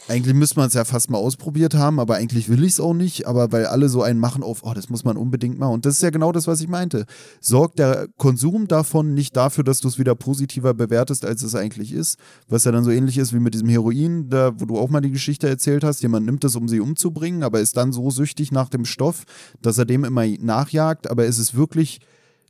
eigentlich 0.08 0.36
müsste 0.36 0.60
man 0.60 0.68
es 0.68 0.74
ja 0.74 0.86
fast 0.86 1.10
mal 1.10 1.18
ausprobiert 1.18 1.74
haben, 1.74 2.00
aber 2.00 2.16
eigentlich 2.16 2.50
will 2.50 2.64
ich 2.64 2.74
es 2.74 2.80
auch 2.80 2.94
nicht. 2.94 3.28
Aber 3.28 3.52
weil 3.52 3.66
alle 3.66 3.90
so 3.90 4.04
einen 4.04 4.20
machen 4.20 4.44
auf, 4.44 4.64
oh, 4.64 4.74
das 4.74 4.90
muss 4.90 5.04
man 5.04 5.18
unbedingt 5.18 5.58
machen. 5.58 5.74
Und 5.74 5.86
das 5.86 5.96
ist 5.96 6.04
ja 6.04 6.10
genau 6.10 6.32
das, 6.32 6.48
was 6.48 6.62
ich 6.62 6.68
meinte. 6.68 7.06
Sorgt 7.40 7.80
der 7.80 8.08
Konsum 8.18 8.68
davon 8.68 9.14
nicht 9.14 9.36
dafür, 9.36 9.64
dass 9.64 9.80
du 9.80 9.88
es 9.88 9.98
wieder 9.98 10.16
positiver 10.16 10.74
bewertest, 10.74 11.26
als 11.26 11.42
es 11.44 11.56
eigentlich 11.56 11.94
ist. 11.94 12.18
Was 12.48 12.66
ja 12.66 12.72
dann 12.72 12.84
so 12.84 12.92
ähnlich 12.92 13.18
ist 13.18 13.34
wie 13.34 13.40
mit 13.40 13.54
diesem 13.54 13.70
Heroin, 13.70 14.30
da, 14.30 14.54
wo 14.60 14.66
du 14.66 14.78
auch 14.78 14.90
mal 14.90 15.02
die 15.02 15.12
Geschichte 15.12 15.48
erzählt 15.48 15.84
hast. 15.84 16.02
Jemand 16.02 16.26
nimmt 16.26 16.44
es, 16.44 16.56
um 16.56 16.68
sie 16.68 16.80
umzubringen, 16.80 17.44
aber 17.44 17.60
ist 17.60 17.78
dann 17.78 17.92
so 17.92 18.10
süchtig 18.12 18.52
nach 18.52 18.70
dem 18.70 18.86
Stoff, 18.86 19.24
dass 19.62 19.78
er 19.78 19.86
dem 19.86 20.04
immer 20.04 20.26
nachjagt. 20.26 21.10
Aber 21.10 21.26
ist 21.26 21.40
es 21.40 21.56
wirklich 21.56 22.00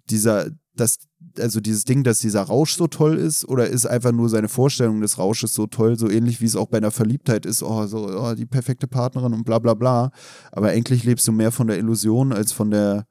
dieser, 0.09 0.49
das, 0.75 0.99
also 1.39 1.59
dieses 1.59 1.85
Ding, 1.85 2.03
dass 2.03 2.19
dieser 2.19 2.41
Rausch 2.41 2.75
so 2.75 2.87
toll 2.87 3.17
ist, 3.17 3.47
oder 3.47 3.67
ist 3.67 3.85
einfach 3.85 4.11
nur 4.11 4.29
seine 4.29 4.49
Vorstellung 4.49 5.01
des 5.01 5.17
Rausches 5.17 5.53
so 5.53 5.67
toll, 5.67 5.97
so 5.97 6.09
ähnlich 6.09 6.41
wie 6.41 6.45
es 6.45 6.55
auch 6.55 6.67
bei 6.67 6.77
einer 6.77 6.91
Verliebtheit 6.91 7.45
ist, 7.45 7.63
oh, 7.63 7.85
so, 7.87 8.07
oh, 8.07 8.33
die 8.35 8.45
perfekte 8.45 8.87
Partnerin 8.87 9.33
und 9.33 9.43
bla 9.43 9.59
bla 9.59 9.73
bla. 9.73 10.11
Aber 10.51 10.69
eigentlich 10.69 11.03
lebst 11.03 11.27
du 11.27 11.31
mehr 11.31 11.51
von 11.51 11.67
der 11.67 11.77
Illusion 11.77 12.33
als 12.33 12.51
von 12.51 12.71
der 12.71 13.05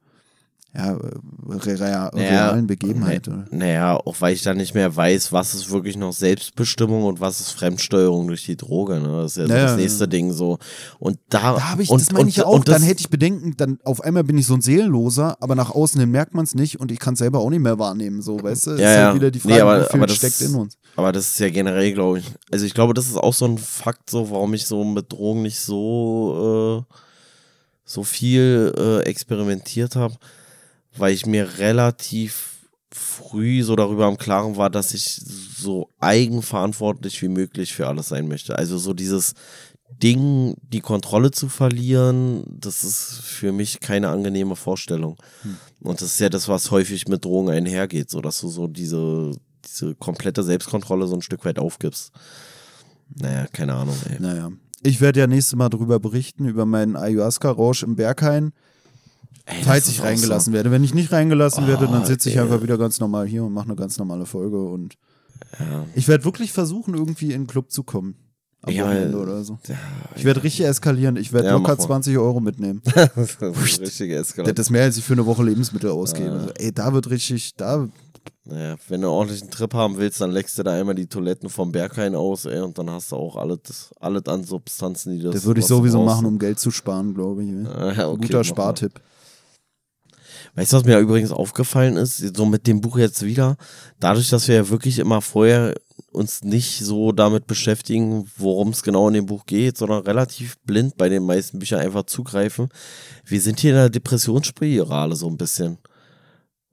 ja, 0.77 0.99
realen 1.47 2.11
naja, 2.13 2.61
Begebenheit. 2.61 3.29
Naja, 3.51 3.95
auch 3.95 4.15
weil 4.19 4.33
ich 4.33 4.41
dann 4.41 4.57
nicht 4.57 4.73
mehr 4.73 4.93
weiß, 4.93 5.31
was 5.31 5.55
ist 5.55 5.71
wirklich 5.71 5.95
noch 5.95 6.11
Selbstbestimmung 6.11 7.03
und 7.03 7.21
was 7.21 7.39
ist 7.39 7.51
Fremdsteuerung 7.51 8.27
durch 8.27 8.43
die 8.45 8.57
Droge. 8.57 8.99
Ne? 8.99 9.21
Das 9.21 9.37
ist 9.37 9.37
ja, 9.37 9.47
naja, 9.47 9.61
so 9.61 9.67
das 9.67 9.81
nächste 9.81 10.07
Ding 10.09 10.33
so. 10.33 10.57
Und 10.99 11.17
da, 11.29 11.53
da 11.53 11.71
habe 11.71 11.83
ich, 11.83 11.89
und, 11.89 12.01
das 12.01 12.11
meine 12.11 12.27
ich 12.27 12.37
ja 12.37 12.45
auch, 12.45 12.63
dann 12.63 12.81
hätte 12.81 12.99
ich 12.99 13.09
Bedenken, 13.09 13.55
dann 13.55 13.79
auf 13.85 14.01
einmal 14.01 14.25
bin 14.25 14.37
ich 14.37 14.47
so 14.47 14.53
ein 14.53 14.61
Seelenloser, 14.61 15.37
aber 15.39 15.55
nach 15.55 15.71
außen 15.71 15.99
hin 15.99 16.11
merkt 16.11 16.33
man 16.33 16.43
es 16.43 16.55
nicht 16.55 16.79
und 16.79 16.91
ich 16.91 16.99
kann 16.99 17.13
es 17.13 17.19
selber 17.19 17.39
auch 17.39 17.49
nicht 17.49 17.61
mehr 17.61 17.79
wahrnehmen, 17.79 18.21
so, 18.21 18.41
weißt 18.43 18.67
du? 18.67 18.71
Ja, 18.71 18.75
ist 18.75 18.97
halt 18.97 19.15
wieder 19.15 19.31
die 19.31 19.39
Frage, 19.39 19.55
nee, 19.55 19.61
aber, 19.61 19.93
aber 19.93 20.07
das, 20.07 20.17
steckt 20.17 20.41
in 20.41 20.55
uns. 20.55 20.77
Aber 20.97 21.13
das 21.13 21.29
ist 21.29 21.39
ja 21.39 21.49
generell, 21.49 21.93
glaube 21.93 22.19
ich, 22.19 22.25
also 22.51 22.65
ich 22.65 22.73
glaube, 22.73 22.93
das 22.93 23.07
ist 23.07 23.17
auch 23.17 23.33
so 23.33 23.45
ein 23.45 23.57
Fakt, 23.57 24.09
so, 24.09 24.29
warum 24.29 24.53
ich 24.53 24.65
so 24.65 24.83
mit 24.83 25.11
Drogen 25.13 25.43
nicht 25.43 25.59
so, 25.59 26.85
äh, 26.85 26.95
so 27.85 28.03
viel 28.03 28.73
äh, 28.77 29.03
experimentiert 29.03 29.95
habe 29.95 30.15
weil 30.97 31.13
ich 31.13 31.25
mir 31.25 31.57
relativ 31.57 32.55
früh 32.91 33.63
so 33.63 33.75
darüber 33.75 34.07
im 34.07 34.17
Klaren 34.17 34.55
war, 34.55 34.69
dass 34.69 34.93
ich 34.93 35.21
so 35.57 35.89
eigenverantwortlich 35.99 37.21
wie 37.21 37.27
möglich 37.27 37.73
für 37.73 37.87
alles 37.87 38.07
sein 38.07 38.27
möchte. 38.27 38.57
Also 38.57 38.77
so 38.77 38.93
dieses 38.93 39.33
Ding, 40.01 40.55
die 40.61 40.79
Kontrolle 40.79 41.31
zu 41.31 41.49
verlieren, 41.49 42.43
das 42.47 42.83
ist 42.83 43.21
für 43.21 43.51
mich 43.51 43.79
keine 43.79 44.09
angenehme 44.09 44.55
Vorstellung. 44.55 45.17
Hm. 45.41 45.57
Und 45.81 46.01
das 46.01 46.09
ist 46.13 46.19
ja 46.19 46.29
das, 46.29 46.47
was 46.47 46.71
häufig 46.71 47.07
mit 47.07 47.25
Drogen 47.25 47.49
einhergeht, 47.49 48.09
so 48.09 48.21
dass 48.21 48.41
du 48.41 48.49
so 48.49 48.67
diese, 48.67 49.31
diese 49.65 49.95
komplette 49.95 50.43
Selbstkontrolle 50.43 51.07
so 51.07 51.15
ein 51.15 51.21
Stück 51.21 51.45
weit 51.45 51.59
aufgibst. 51.59 52.11
Naja, 53.13 53.47
keine 53.51 53.73
Ahnung, 53.75 53.95
ey. 54.09 54.19
Naja. 54.19 54.51
Ich 54.81 55.01
werde 55.01 55.19
ja 55.19 55.27
nächstes 55.27 55.55
Mal 55.55 55.69
darüber 55.69 55.99
berichten, 55.99 56.45
über 56.45 56.65
meinen 56.65 56.95
Ayahuasca-Rausch 56.95 57.83
im 57.83 57.95
Berghain. 57.95 58.51
Ey, 59.45 59.61
falls 59.63 59.87
ich 59.87 60.01
reingelassen 60.01 60.53
werde. 60.53 60.71
Wenn 60.71 60.83
ich 60.83 60.93
nicht 60.93 61.11
reingelassen 61.11 61.67
werde, 61.67 61.85
dann 61.87 62.01
Oh, 62.01 62.05
sitze 62.05 62.29
ich 62.29 62.39
einfach 62.39 62.61
wieder 62.63 62.77
ganz 62.77 62.99
normal 62.99 63.27
hier 63.27 63.43
und 63.43 63.53
mache 63.53 63.65
eine 63.65 63.75
ganz 63.75 63.97
normale 63.97 64.25
Folge 64.25 64.59
und 64.61 64.95
Ja. 65.59 65.85
ich 65.93 66.07
werde 66.07 66.25
wirklich 66.25 66.51
versuchen, 66.51 66.93
irgendwie 66.95 67.31
in 67.33 67.41
den 67.41 67.47
Club 67.47 67.71
zu 67.71 67.83
kommen. 67.83 68.15
Am 68.63 68.73
Ja, 68.73 68.85
Wochenende 68.85 69.17
oder 69.19 69.43
so. 69.43 69.59
Ja, 69.67 69.75
Ich 70.15 70.23
werde 70.23 70.41
richtig 70.41 70.65
eskalieren. 70.65 71.17
Ich 71.17 71.31
werde 71.31 71.51
locker 71.51 71.61
mach 71.73 71.77
mal. 71.77 71.85
20 71.85 72.17
Euro 72.17 72.39
mitnehmen. 72.39 72.81
das 72.95 73.15
ist 73.15 73.43
eine 73.43 73.55
richtige 73.55 74.15
Das 74.15 74.29
Eskalation. 74.29 74.57
ist 74.57 74.69
mehr, 74.71 74.83
als 74.83 74.97
ich 74.97 75.03
für 75.03 75.13
eine 75.13 75.25
Woche 75.27 75.43
Lebensmittel 75.43 75.91
ausgebe. 75.91 76.31
Also, 76.31 76.49
ey, 76.55 76.71
da 76.73 76.91
wird 76.93 77.09
richtig, 77.11 77.53
da, 77.55 77.87
Naja, 78.45 78.75
wenn 78.89 79.01
du 79.01 79.07
einen 79.07 79.15
ordentlichen 79.15 79.51
Trip 79.51 79.71
haben 79.75 79.97
willst, 79.97 80.19
dann 80.21 80.31
leckst 80.31 80.57
du 80.57 80.63
da 80.63 80.71
einmal 80.73 80.95
die 80.95 81.05
Toiletten 81.05 81.49
vom 81.49 81.71
Berghain 81.71 82.15
aus, 82.15 82.45
ey, 82.45 82.59
und 82.61 82.75
dann 82.79 82.89
hast 82.89 83.11
du 83.11 83.17
auch 83.17 83.35
alles, 83.35 83.91
alles 83.99 84.25
an 84.25 84.43
Substanzen, 84.43 85.13
die 85.15 85.21
das. 85.21 85.35
das 85.35 85.45
würde 85.45 85.59
ich 85.59 85.67
sowieso 85.67 86.03
machen, 86.03 86.25
um 86.25 86.39
Geld 86.39 86.59
zu 86.59 86.71
sparen, 86.71 87.13
glaube 87.13 87.43
ich. 87.43 87.49
ey. 87.51 87.65
Ah, 87.67 87.91
ja, 87.95 88.07
okay, 88.09 88.21
Guter 88.23 88.39
mach 88.39 88.57
mal. 88.57 88.89
Weißt 90.55 90.71
du, 90.71 90.77
was 90.77 90.85
mir 90.85 90.97
übrigens 90.99 91.31
aufgefallen 91.31 91.97
ist, 91.97 92.17
so 92.35 92.45
mit 92.45 92.65
dem 92.65 92.79
Buch 92.79 92.97
jetzt 92.97 93.25
wieder, 93.25 93.57
dadurch, 93.99 94.29
dass 94.29 94.47
wir 94.47 94.55
ja 94.55 94.69
wirklich 94.69 94.99
immer 94.99 95.21
vorher 95.21 95.75
uns 96.11 96.43
nicht 96.43 96.79
so 96.79 97.11
damit 97.11 97.45
beschäftigen, 97.45 98.29
worum 98.37 98.69
es 98.69 98.81
genau 98.81 99.09
in 99.09 99.15
dem 99.15 99.25
Buch 99.25 99.45
geht, 99.45 99.77
sondern 99.77 100.03
relativ 100.03 100.57
blind 100.59 100.95
bei 100.97 101.09
den 101.09 101.23
meisten 101.23 101.59
Büchern 101.59 101.81
einfach 101.81 102.03
zugreifen. 102.03 102.69
Wir 103.25 103.41
sind 103.41 103.59
hier 103.59 103.71
in 103.71 103.77
einer 103.77 103.89
Depressionsspirale 103.89 105.15
so 105.15 105.27
ein 105.27 105.37
bisschen. 105.37 105.77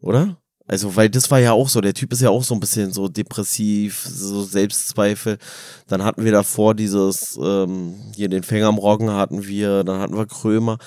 Oder? 0.00 0.36
Also, 0.68 0.94
weil 0.94 1.10
das 1.10 1.30
war 1.30 1.40
ja 1.40 1.52
auch 1.52 1.68
so, 1.68 1.80
der 1.80 1.92
Typ 1.92 2.12
ist 2.12 2.22
ja 2.22 2.30
auch 2.30 2.44
so 2.44 2.54
ein 2.54 2.60
bisschen 2.60 2.92
so 2.92 3.08
depressiv, 3.08 4.06
so 4.08 4.42
Selbstzweifel. 4.42 5.38
Dann 5.88 6.04
hatten 6.04 6.24
wir 6.24 6.32
davor 6.32 6.74
dieses, 6.74 7.38
ähm, 7.42 7.96
hier 8.14 8.28
den 8.28 8.44
Fänger 8.44 8.68
am 8.68 8.78
Roggen 8.78 9.10
hatten 9.10 9.44
wir, 9.44 9.82
dann 9.82 10.00
hatten 10.00 10.16
wir 10.16 10.26
Krömer. 10.26 10.78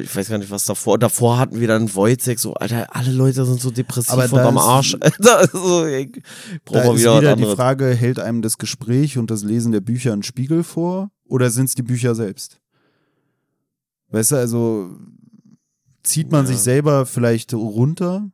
Ich 0.00 0.14
weiß 0.16 0.28
gar 0.28 0.38
nicht, 0.38 0.50
was 0.50 0.64
davor. 0.64 0.98
Davor 0.98 1.38
hatten 1.38 1.60
wir 1.60 1.68
dann 1.68 1.94
Wojciech, 1.94 2.38
so, 2.38 2.54
Alter, 2.54 2.94
alle 2.94 3.12
Leute 3.12 3.44
sind 3.44 3.60
so 3.60 3.70
depressiv 3.70 4.12
Aber 4.12 4.24
und 4.24 4.38
am 4.38 4.58
Arsch. 4.58 4.96
Alter, 5.00 5.38
also, 5.38 5.86
ich 5.86 6.12
brauch 6.64 6.74
Da 6.74 6.84
mal 6.86 6.98
wieder 6.98 7.20
wieder 7.20 7.36
die. 7.36 7.44
Frage, 7.56 7.86
hält 7.94 8.18
einem 8.18 8.42
das 8.42 8.58
Gespräch 8.58 9.18
und 9.18 9.30
das 9.30 9.42
Lesen 9.42 9.72
der 9.72 9.80
Bücher 9.80 10.12
einen 10.12 10.22
Spiegel 10.22 10.62
vor 10.64 11.10
oder 11.24 11.50
sind 11.50 11.66
es 11.66 11.74
die 11.74 11.82
Bücher 11.82 12.14
selbst? 12.14 12.60
Weißt 14.10 14.32
du, 14.32 14.36
also 14.36 14.96
zieht 16.02 16.30
man 16.32 16.44
Ja. 16.46 16.52
sich 16.52 16.58
selber 16.58 17.06
vielleicht 17.06 17.54
runter 17.54 18.30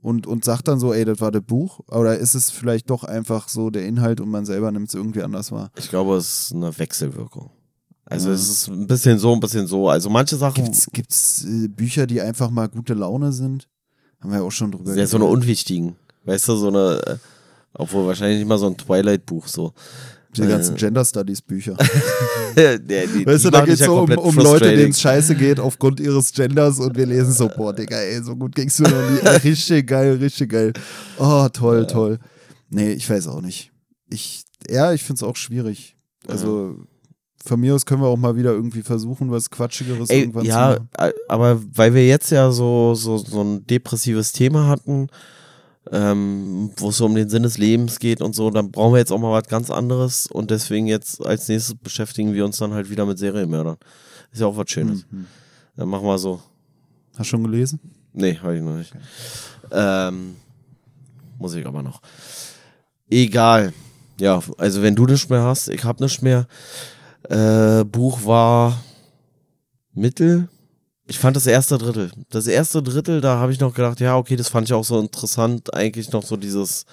und, 0.00 0.26
und 0.26 0.44
sagt 0.44 0.68
dann 0.68 0.78
so, 0.78 0.92
ey, 0.92 1.04
das 1.04 1.20
war 1.20 1.30
das 1.32 1.42
Buch? 1.42 1.80
Oder 1.88 2.18
ist 2.18 2.34
es 2.34 2.50
vielleicht 2.50 2.88
doch 2.90 3.04
einfach 3.04 3.48
so 3.48 3.70
der 3.70 3.84
Inhalt 3.86 4.20
und 4.20 4.30
man 4.30 4.46
selber 4.46 4.70
nimmt 4.70 4.88
es 4.88 4.94
irgendwie 4.94 5.22
anders 5.22 5.52
wahr? 5.52 5.70
Ich 5.76 5.88
glaube, 5.88 6.16
es 6.16 6.44
ist 6.46 6.54
eine 6.54 6.76
Wechselwirkung. 6.78 7.50
Also 8.10 8.28
Ja. 8.28 8.34
es 8.34 8.48
ist 8.48 8.68
ein 8.68 8.86
bisschen 8.86 9.18
so, 9.18 9.32
ein 9.34 9.40
bisschen 9.40 9.66
so. 9.66 9.88
Also 9.88 10.08
manche 10.08 10.36
Sachen, 10.36 10.64
Gibt's, 10.64 10.88
gibt's 10.92 11.44
äh, 11.44 11.68
Bücher, 11.68 12.06
die 12.06 12.20
einfach 12.20 12.50
mal 12.50 12.68
gute 12.68 12.94
Laune 12.94 13.32
sind? 13.32 13.68
Haben 14.20 14.30
wir 14.30 14.38
ja 14.38 14.44
auch 14.44 14.52
schon 14.52 14.72
drüber 14.72 14.94
ja, 14.94 15.06
so 15.06 15.18
eine 15.18 15.26
unwichtigen. 15.26 15.96
Weißt 16.24 16.48
du, 16.48 16.56
so 16.56 16.68
eine, 16.68 17.00
äh, 17.06 17.16
obwohl 17.74 18.06
wahrscheinlich 18.06 18.38
nicht 18.38 18.48
mal 18.48 18.58
so 18.58 18.66
ein 18.66 18.76
Twilight-Buch 18.76 19.46
so. 19.46 19.72
Die 20.36 20.42
ganzen 20.46 20.74
äh, 20.74 20.78
Gender 20.78 21.04
Studies 21.04 21.42
Bücher. 21.42 21.76
ja, 22.56 22.78
die, 22.78 23.26
Weißt 23.26 23.44
du, 23.44 23.50
da 23.50 23.64
geht 23.64 23.74
es 23.74 23.80
so 23.86 24.00
um, 24.00 24.10
um 24.10 24.36
Leute, 24.36 24.74
denen 24.74 24.90
es 24.90 25.00
scheiße 25.00 25.34
geht 25.34 25.60
aufgrund 25.60 26.00
ihres 26.00 26.32
Genders 26.32 26.78
und 26.78 26.96
wir 26.96 27.06
lesen 27.06 27.32
so, 27.32 27.48
boah, 27.48 27.72
Digga, 27.74 27.96
ey, 27.96 28.22
so 28.22 28.36
gut 28.36 28.54
ging's 28.54 28.78
mir 28.78 28.88
noch 28.88 29.10
nie. 29.10 29.26
Richtig 29.48 29.86
geil, 29.86 30.16
richtig 30.16 30.50
geil. 30.50 30.72
Oh, 31.18 31.48
toll, 31.52 31.86
toll. 31.86 32.18
Nee, 32.70 32.92
ich 32.92 33.08
weiß 33.08 33.28
auch 33.28 33.40
nicht. 33.40 33.70
Ich, 34.10 34.44
ja, 34.68 34.92
ich 34.92 35.02
find's 35.02 35.22
auch 35.22 35.36
schwierig. 35.36 35.96
Also, 36.26 36.76
von 37.44 37.60
mir 37.60 37.74
aus 37.74 37.86
können 37.86 38.02
wir 38.02 38.08
auch 38.08 38.16
mal 38.16 38.36
wieder 38.36 38.52
irgendwie 38.52 38.82
versuchen, 38.82 39.30
was 39.30 39.50
Quatschigeres 39.50 40.10
Ey, 40.10 40.20
irgendwann 40.20 40.44
zu 40.44 40.48
ja, 40.50 40.68
machen. 40.70 40.88
a- 40.96 41.10
aber 41.28 41.60
weil 41.74 41.94
wir 41.94 42.06
jetzt 42.06 42.30
ja 42.30 42.50
so, 42.50 42.94
so, 42.94 43.18
so 43.18 43.42
ein 43.42 43.66
depressives 43.66 44.32
Thema 44.32 44.66
hatten, 44.66 45.08
ähm, 45.90 46.70
wo 46.76 46.90
es 46.90 46.98
so 46.98 47.06
um 47.06 47.14
den 47.14 47.28
Sinn 47.30 47.44
des 47.44 47.56
Lebens 47.56 47.98
geht 47.98 48.20
und 48.20 48.34
so, 48.34 48.50
dann 48.50 48.70
brauchen 48.70 48.92
wir 48.94 48.98
jetzt 48.98 49.12
auch 49.12 49.18
mal 49.20 49.32
was 49.32 49.48
ganz 49.48 49.70
anderes 49.70 50.26
und 50.26 50.50
deswegen 50.50 50.86
jetzt 50.86 51.24
als 51.24 51.48
nächstes 51.48 51.74
beschäftigen 51.76 52.34
wir 52.34 52.44
uns 52.44 52.58
dann 52.58 52.74
halt 52.74 52.90
wieder 52.90 53.06
mit 53.06 53.18
Serienmördern. 53.18 53.76
Ist 54.32 54.40
ja 54.40 54.46
auch 54.46 54.56
was 54.56 54.68
Schönes. 54.70 55.06
Mhm. 55.10 55.26
Dann 55.76 55.88
machen 55.88 56.04
wir 56.06 56.18
so. 56.18 56.42
Hast 57.12 57.20
du 57.20 57.24
schon 57.24 57.44
gelesen? 57.44 57.80
Nee, 58.12 58.36
habe 58.42 58.56
ich 58.56 58.62
noch 58.62 58.76
nicht. 58.76 58.92
Ähm, 59.70 60.36
muss 61.38 61.54
ich 61.54 61.64
aber 61.66 61.82
noch. 61.82 62.02
Egal. 63.08 63.72
Ja, 64.20 64.42
also 64.58 64.82
wenn 64.82 64.94
du 64.96 65.06
nichts 65.06 65.28
mehr 65.28 65.42
hast, 65.42 65.68
ich 65.68 65.84
habe 65.84 66.02
nichts 66.02 66.20
mehr. 66.20 66.46
Äh, 67.28 67.84
Buch 67.84 68.24
war 68.24 68.82
Mittel. 69.92 70.48
Ich 71.06 71.18
fand 71.18 71.36
das 71.36 71.46
erste 71.46 71.78
Drittel. 71.78 72.10
Das 72.30 72.46
erste 72.46 72.82
Drittel, 72.82 73.20
da 73.20 73.38
habe 73.38 73.52
ich 73.52 73.60
noch 73.60 73.74
gedacht, 73.74 74.00
ja, 74.00 74.16
okay, 74.16 74.36
das 74.36 74.48
fand 74.48 74.66
ich 74.68 74.74
auch 74.74 74.84
so 74.84 74.98
interessant. 75.00 75.72
Eigentlich 75.74 76.12
noch 76.12 76.22
so 76.22 76.36
dieses 76.36 76.84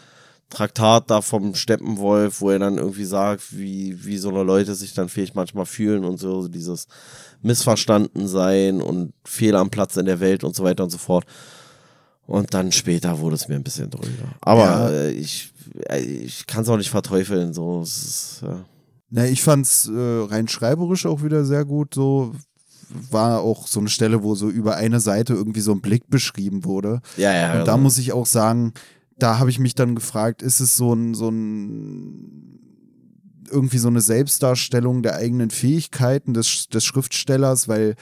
Traktat 0.49 1.09
da 1.09 1.21
vom 1.21 1.55
Steppenwolf, 1.55 2.39
wo 2.39 2.49
er 2.51 2.59
dann 2.59 2.77
irgendwie 2.77 3.05
sagt, 3.05 3.57
wie, 3.57 4.05
wie 4.05 4.17
so 4.17 4.29
eine 4.29 4.43
Leute 4.43 4.75
sich 4.75 4.93
dann 4.93 5.09
vielleicht 5.09 5.35
manchmal 5.35 5.65
fühlen 5.65 6.05
und 6.05 6.17
so, 6.17 6.47
dieses 6.47 6.87
Missverstanden 7.41 8.27
sein 8.27 8.81
und 8.81 9.13
Fehler 9.25 9.59
am 9.59 9.69
Platz 9.69 9.97
in 9.97 10.05
der 10.05 10.19
Welt 10.19 10.43
und 10.43 10.55
so 10.55 10.63
weiter 10.63 10.83
und 10.83 10.91
so 10.91 10.97
fort. 10.97 11.25
Und 12.27 12.53
dann 12.53 12.71
später 12.71 13.19
wurde 13.19 13.35
es 13.35 13.47
mir 13.47 13.55
ein 13.55 13.63
bisschen 13.63 13.89
drüber. 13.89 14.07
Aber 14.41 14.63
Ja. 14.65 14.89
äh, 14.89 15.11
ich, 15.11 15.51
äh, 15.89 15.99
ich 15.99 16.47
kann 16.47 16.63
es 16.63 16.69
auch 16.69 16.77
nicht 16.77 16.89
verteufeln. 16.89 17.53
So, 17.53 17.81
es 17.81 17.97
ist, 17.97 18.39
ja. 18.43 18.65
Na, 19.15 19.25
ich 19.25 19.41
fand's 19.41 19.87
äh, 19.87 20.25
rein 20.25 20.49
schreiberisch 20.49 21.05
auch 21.05 21.23
wieder 21.23 21.45
sehr 21.45 21.63
gut. 21.63 21.93
So 21.93 22.35
war 23.11 23.39
auch 23.39 23.65
so 23.65 23.79
eine 23.79 23.87
Stelle, 23.87 24.23
wo 24.23 24.35
so 24.35 24.49
über 24.49 24.75
eine 24.75 24.99
Seite 24.99 25.33
irgendwie 25.33 25.61
so 25.61 25.71
ein 25.71 25.79
Blick 25.79 26.09
beschrieben 26.09 26.65
wurde. 26.65 26.99
ja, 27.15 27.33
ja. 27.33 27.59
Und 27.59 27.65
da 27.65 27.73
also- 27.73 27.83
muss 27.83 27.97
ich 27.97 28.11
auch 28.11 28.25
sagen, 28.25 28.73
da 29.17 29.39
habe 29.39 29.49
ich 29.49 29.57
mich 29.57 29.73
dann 29.73 29.95
gefragt, 29.95 30.41
ist 30.41 30.59
es 30.59 30.75
so 30.75 30.93
ein, 30.93 31.13
so 31.13 31.29
ein 31.29 32.59
irgendwie 33.49 33.77
so 33.77 33.87
eine 33.87 34.01
Selbstdarstellung 34.01 35.01
der 35.01 35.15
eigenen 35.15 35.49
Fähigkeiten 35.49 36.33
des, 36.33 36.67
des 36.67 36.83
Schriftstellers, 36.83 37.69
weil 37.69 37.95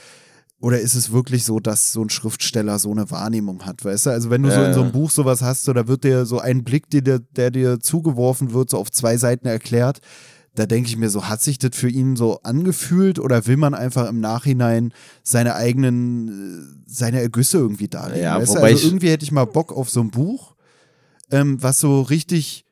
oder 0.58 0.80
ist 0.80 0.94
es 0.94 1.12
wirklich 1.12 1.44
so, 1.44 1.60
dass 1.60 1.92
so 1.92 2.02
ein 2.02 2.10
Schriftsteller 2.10 2.80
so 2.80 2.90
eine 2.90 3.08
Wahrnehmung 3.10 3.66
hat, 3.66 3.84
weißt 3.84 4.06
du? 4.06 4.10
Also 4.10 4.30
wenn 4.30 4.42
du 4.42 4.50
so 4.50 4.60
Ja, 4.60 4.66
in 4.68 4.74
so 4.74 4.82
einem 4.82 4.92
Buch 4.92 5.10
sowas 5.10 5.42
hast, 5.42 5.62
so, 5.64 5.72
da 5.74 5.86
wird 5.86 6.02
dir 6.02 6.26
so 6.26 6.40
ein 6.40 6.64
Blick, 6.64 6.90
der, 6.90 7.20
der 7.20 7.50
dir 7.52 7.78
zugeworfen 7.78 8.52
wird, 8.52 8.70
so 8.70 8.78
auf 8.78 8.90
zwei 8.90 9.16
Seiten 9.16 9.46
erklärt, 9.46 10.00
da 10.54 10.66
denke 10.66 10.88
ich 10.88 10.96
mir 10.96 11.10
so, 11.10 11.28
hat 11.28 11.42
sich 11.42 11.58
das 11.58 11.76
für 11.76 11.88
ihn 11.88 12.16
so 12.16 12.40
angefühlt 12.42 13.18
oder 13.18 13.46
will 13.46 13.56
man 13.56 13.74
einfach 13.74 14.08
im 14.08 14.20
Nachhinein 14.20 14.92
seine 15.22 15.54
eigenen, 15.56 16.28
äh, 16.28 16.82
seine 16.86 17.20
Ergüsse 17.20 17.58
irgendwie 17.58 17.88
darlegen? 17.88 18.22
Ja, 18.22 18.38
weißt 18.38 18.48
wobei 18.50 18.70
Also 18.72 18.76
ich- 18.78 18.84
irgendwie 18.84 19.10
hätte 19.10 19.24
ich 19.24 19.32
mal 19.32 19.46
Bock 19.46 19.72
auf 19.72 19.90
so 19.90 20.00
ein 20.00 20.10
Buch, 20.10 20.54
ähm, 21.30 21.62
was 21.62 21.80
so 21.80 22.02
richtig, 22.02 22.63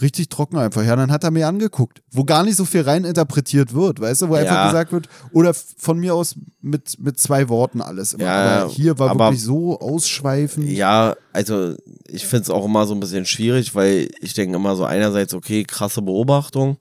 richtig 0.00 0.28
trocken 0.28 0.56
einfach. 0.58 0.84
Ja, 0.84 0.94
dann 0.96 1.10
hat 1.10 1.24
er 1.24 1.30
mir 1.30 1.48
angeguckt, 1.48 2.02
wo 2.10 2.24
gar 2.24 2.42
nicht 2.44 2.56
so 2.56 2.64
viel 2.64 2.82
rein 2.82 3.04
interpretiert 3.04 3.74
wird, 3.74 4.00
weißt 4.00 4.22
du, 4.22 4.28
wo 4.28 4.34
einfach 4.34 4.54
Ja. 4.54 4.66
gesagt 4.68 4.92
wird, 4.92 5.08
oder 5.32 5.52
von 5.54 5.98
mir 5.98 6.14
aus 6.14 6.36
mit, 6.60 6.98
mit 7.00 7.18
zwei 7.18 7.48
Worten 7.48 7.80
alles 7.80 8.12
immer. 8.14 8.24
Ja, 8.24 8.62
aber 8.62 8.70
hier 8.72 8.98
war 8.98 9.10
aber- 9.10 9.26
wirklich 9.26 9.42
so 9.42 9.78
ausschweifend. 9.80 10.68
Ja, 10.70 11.16
also 11.32 11.74
ich 12.06 12.26
finde 12.26 12.42
es 12.44 12.50
auch 12.50 12.64
immer 12.64 12.86
so 12.86 12.94
ein 12.94 13.00
bisschen 13.00 13.26
schwierig, 13.26 13.74
weil 13.74 14.08
ich 14.20 14.34
denke 14.34 14.56
immer 14.56 14.76
so 14.76 14.84
einerseits, 14.84 15.34
okay, 15.34 15.64
krasse 15.64 16.02
Beobachtung 16.02 16.78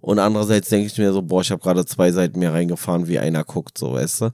und 0.00 0.18
andererseits 0.18 0.68
denke 0.68 0.86
ich 0.86 0.98
mir 0.98 1.12
so, 1.12 1.22
boah, 1.22 1.40
ich 1.42 1.50
habe 1.50 1.62
gerade 1.62 1.84
zwei 1.86 2.12
Seiten 2.12 2.38
mehr 2.38 2.52
reingefahren, 2.52 3.08
wie 3.08 3.18
einer 3.18 3.44
guckt, 3.44 3.78
so, 3.78 3.92
weißt 3.94 4.20
du. 4.22 4.30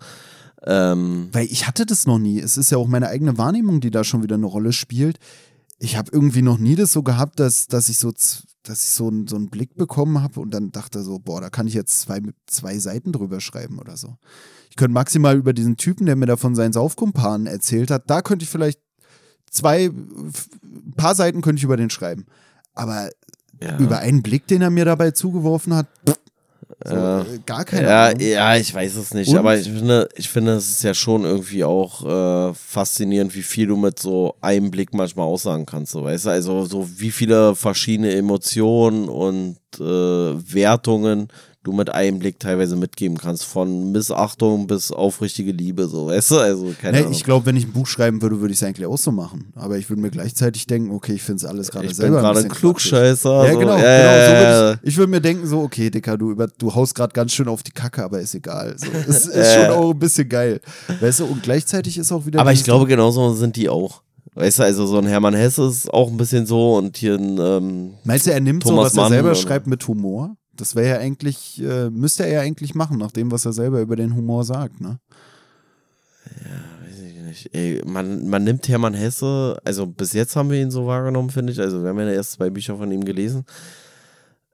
Ähm, 0.66 1.28
Weil 1.32 1.47
ich 1.47 1.66
hatte 1.66 1.86
das 1.86 2.07
noch 2.07 2.19
nie. 2.19 2.39
Es 2.39 2.59
ist 2.59 2.70
ja 2.70 2.77
auch 2.77 2.86
meine 2.86 3.09
eigene 3.09 3.39
Wahrnehmung, 3.39 3.81
die 3.81 3.90
da 3.90 4.05
schon 4.05 4.23
wieder 4.23 4.35
eine 4.35 4.44
Rolle 4.47 4.73
spielt. 4.73 5.19
Ich 5.82 5.97
habe 5.97 6.11
irgendwie 6.12 6.43
noch 6.43 6.59
nie 6.59 6.77
das 6.77 6.93
so 6.93 7.02
gehabt, 7.02 7.40
dass, 7.40 7.66
dass 7.66 7.89
ich 7.89 7.97
so, 7.98 8.12
dass 8.12 8.85
ich 8.85 8.90
so, 8.90 9.09
einen- 9.09 9.27
so 9.27 9.36
einen 9.36 9.48
Blick 9.48 9.74
bekommen 9.77 10.23
habe 10.23 10.39
und 10.40 10.52
dann 10.52 10.70
dachte 10.73 11.02
so, 11.02 11.19
boah, 11.19 11.40
da 11.40 11.48
kann 11.48 11.66
ich 11.66 11.73
jetzt 11.74 12.01
zwei, 12.01 12.20
zwei 12.47 12.78
Seiten 12.78 13.12
drüber 13.12 13.40
schreiben 13.40 13.78
oder 13.78 13.97
so. 13.97 14.16
Ich 14.69 14.77
könnte 14.77 14.93
maximal 14.93 15.36
über 15.36 15.52
diesen 15.55 15.77
Typen, 15.78 16.05
der 16.07 16.16
mir 16.16 16.27
da 16.27 16.36
von 16.36 16.55
seinen 16.55 16.74
Saufkumpanen 16.74 17.47
erzählt 17.47 17.90
hat, 17.90 18.09
da 18.11 18.20
könnte 18.20 18.43
ich 18.44 18.51
vielleicht 18.51 18.78
zwei, 19.51 19.86
ein 19.86 20.93
paar 20.97 21.15
Seiten 21.15 21.40
könnte 21.40 21.59
ich 21.59 21.65
über 21.65 21.78
den 21.78 21.90
schreiben. 21.90 22.27
Aber 22.74 23.09
ja. 23.61 23.78
über 23.78 23.98
einen 23.98 24.23
Blick, 24.23 24.47
den 24.47 24.62
er 24.62 24.70
mir 24.70 24.85
dabei 24.85 25.11
zugeworfen 25.12 25.74
hat, 25.74 25.86
pff, 26.07 26.20
so, 26.85 26.94
Ja. 26.94 27.20
äh, 27.23 27.24
gar 27.44 27.65
keine 27.65 27.89
ja, 27.89 28.07
Ahnung. 28.07 28.20
ja, 28.20 28.57
ich 28.57 28.74
weiß 28.74 28.97
es 28.97 29.12
nicht, 29.12 29.28
Und? 29.28 29.36
aber 29.39 29.59
ich 29.59 29.69
finde, 29.69 30.09
ich 30.16 30.28
finde, 30.28 30.52
es 30.55 30.70
ist 30.70 30.82
ja 30.82 30.94
schon 30.94 31.24
irgendwie 31.24 31.62
auch 31.65 32.05
äh, 32.51 32.55
faszinierend, 32.55 33.35
wie 33.35 33.43
viel 33.43 33.66
du 33.66 33.77
mit 33.77 33.98
so 33.98 34.35
einem 34.40 34.70
Blick 34.70 34.94
manchmal 34.94 35.27
aussagen 35.27 35.66
kannst, 35.66 35.93
so 35.93 36.05
weißt 36.05 36.27
du, 36.27 36.31
also 36.31 36.65
so 36.65 36.89
wie 36.97 37.11
viele 37.11 37.55
verschiedene 37.55 38.15
Emotionen 38.15 39.09
und 39.09 39.57
äh, 39.78 39.82
Wertungen 39.85 41.28
du 41.62 41.73
mit 41.73 41.91
einem 41.93 42.19
Blick 42.19 42.41
teilweise 42.41 42.74
mitgeben 42.74 43.19
kannst. 43.19 43.45
Von 43.45 43.93
Missachtung 43.93 44.66
bis 44.66 44.91
aufrichtige 44.93 45.53
Liebe, 45.53 45.89
so, 45.89 46.07
weißt 46.07 46.31
du? 46.31 46.39
Also, 46.39 46.73
keine 46.81 46.93
Nee, 46.97 46.99
Ahnung. 47.05 47.12
ich 47.12 47.23
glaube, 47.24 47.45
wenn 47.47 47.57
ich 47.57 47.66
ein 47.66 47.73
Buch 47.73 47.87
schreiben 47.87 48.23
würde, 48.23 48.41
würde 48.41 48.53
ich 48.53 48.59
es 48.61 48.66
eigentlich 48.66 48.87
auch 48.87 48.97
so 48.97 49.12
machen. 49.12 49.53
Aber 49.55 49.77
ich 49.77 49.91
würde 49.91 50.01
mir 50.01 50.11
gleichzeitig 50.11 50.66
denken, 50.66 50.91
okay, 50.91 51.12
ich 51.12 51.23
finde 51.23 51.37
es 51.37 51.45
alles 51.45 51.70
gerade 51.70 51.85
ich 51.87 51.91
bin 51.93 51.97
selber. 51.97 52.20
gerade 52.20 52.41
ein 52.41 52.49
Klugscheißer. 52.49 53.47
Ja, 53.47 53.53
so. 53.53 53.59
genau. 53.59 53.77
Ja, 53.77 54.61
genau 54.62 54.69
so 54.73 54.78
ich 54.82 54.89
ich 54.91 54.97
würde 54.97 55.11
mir 55.11 55.20
denken, 55.20 55.47
so, 55.47 55.61
okay, 55.61 55.91
Dicker, 55.91 56.16
du, 56.16 56.31
über, 56.31 56.47
du 56.49 56.74
haust 56.74 56.95
gerade 56.95 57.12
ganz 57.12 57.32
schön 57.32 57.47
auf 57.49 57.62
die 57.62 57.73
Kacke, 57.73 58.03
aber 58.05 58.20
ist 58.20 58.35
egal. 58.35 58.77
So, 58.78 58.87
ist, 59.11 59.27
ist 59.27 59.55
schon 59.55 59.66
auch 59.66 59.91
ein 59.91 59.99
bisschen 59.99 60.28
geil. 60.28 60.61
Weißt 61.01 61.20
du, 61.20 61.27
und 61.27 61.43
gleichzeitig 61.43 61.99
ist 61.99 62.11
auch 62.11 62.24
wieder. 62.27 62.41
Aber 62.41 62.53
ich 62.53 62.65
glaube, 62.65 62.87
genauso 62.87 63.35
sind 63.35 63.57
die 63.57 63.69
auch. 63.69 64.03
Weißt 64.35 64.61
du, 64.61 64.62
also 64.62 64.87
so 64.87 64.97
ein 64.99 65.07
Hermann 65.07 65.35
Hesse 65.35 65.66
ist 65.66 65.93
auch 65.93 66.09
ein 66.09 66.16
bisschen 66.16 66.47
so 66.47 66.77
und 66.77 66.97
hier 66.97 67.16
ein, 67.16 67.37
ähm, 67.39 67.91
Meinst 68.05 68.27
du, 68.27 68.31
er 68.32 68.41
nimmt 68.41 68.62
so, 68.62 68.70
Thomas 68.70 68.87
was 68.87 68.95
er 68.97 69.01
Mann 69.03 69.12
selber 69.12 69.28
oder- 69.31 69.35
schreibt, 69.39 69.66
mit 69.66 69.87
Humor? 69.89 70.37
Das 70.61 70.74
wäre 70.74 70.89
ja 70.89 70.99
eigentlich, 70.99 71.62
äh, 71.62 71.91
müsste 71.91 72.24
er 72.24 72.32
ja 72.32 72.41
eigentlich 72.41 72.74
machen, 72.74 72.99
nach 72.99 73.12
dem, 73.12 73.31
was 73.31 73.45
er 73.45 73.53
selber 73.53 73.81
über 73.81 73.97
den 73.97 74.15
Humor 74.15 74.45
sagt, 74.45 74.81
ne? 74.81 74.99
weiß 76.85 77.01
ich 77.01 77.23
nicht. 77.23 77.55
Ey, 77.55 77.82
man, 77.85 78.28
man 78.28 78.45
nimmt 78.45 78.69
Hermann 78.69 78.95
Hesse, 78.95 79.59
also 79.65 79.87
bis 79.87 80.12
jetzt 80.12 80.37
haben 80.37 80.51
wir 80.51 80.61
ihn 80.61 80.70
so 80.70 80.87
wahrgenommen, 80.87 81.31
finde 81.31 81.53
ich. 81.53 81.61
Also 81.61 81.82
wir 81.82 81.91
haben 81.91 81.99
ja 81.99 82.11
erst 82.11 82.32
zwei 82.32 82.51
Bücher 82.51 82.77
von 82.77 82.91
ihm 82.93 83.05
gelesen. 83.05 83.45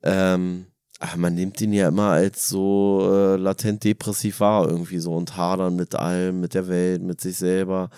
Ähm, 0.02 0.66
ach, 1.00 1.16
man 1.16 1.34
nimmt 1.34 1.60
ihn 1.60 1.72
ja 1.72 1.88
immer 1.88 2.10
als 2.10 2.48
so 2.48 3.08
äh, 3.12 3.36
latent 3.36 3.84
depressiv 3.84 4.40
wahr, 4.40 4.68
irgendwie 4.68 4.98
so 4.98 5.14
und 5.14 5.36
hadern 5.36 5.76
mit 5.76 5.94
allem, 5.94 6.40
mit 6.40 6.54
der 6.54 6.68
Welt, 6.68 7.02
mit 7.02 7.20
sich 7.20 7.36
selber. 7.36 7.90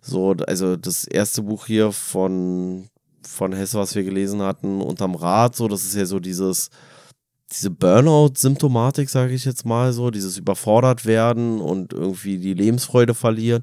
So, 0.00 0.32
also 0.46 0.76
das 0.76 1.04
erste 1.04 1.42
Buch 1.42 1.66
hier 1.66 1.90
von, 1.92 2.88
von 3.22 3.52
Hesse, 3.52 3.78
was 3.78 3.94
wir 3.94 4.04
gelesen 4.04 4.42
hatten, 4.42 4.80
unterm 4.80 5.14
Rad, 5.14 5.56
so, 5.56 5.66
das 5.66 5.84
ist 5.84 5.96
ja 5.96 6.06
so 6.06 6.20
dieses, 6.20 6.70
diese 7.52 7.70
Burnout-Symptomatik, 7.70 9.08
sage 9.08 9.34
ich 9.34 9.44
jetzt 9.44 9.64
mal 9.64 9.92
so, 9.92 10.10
dieses 10.10 10.36
überfordert 10.36 11.06
werden 11.06 11.60
und 11.60 11.92
irgendwie 11.92 12.38
die 12.38 12.54
Lebensfreude 12.54 13.14
verlieren. 13.14 13.62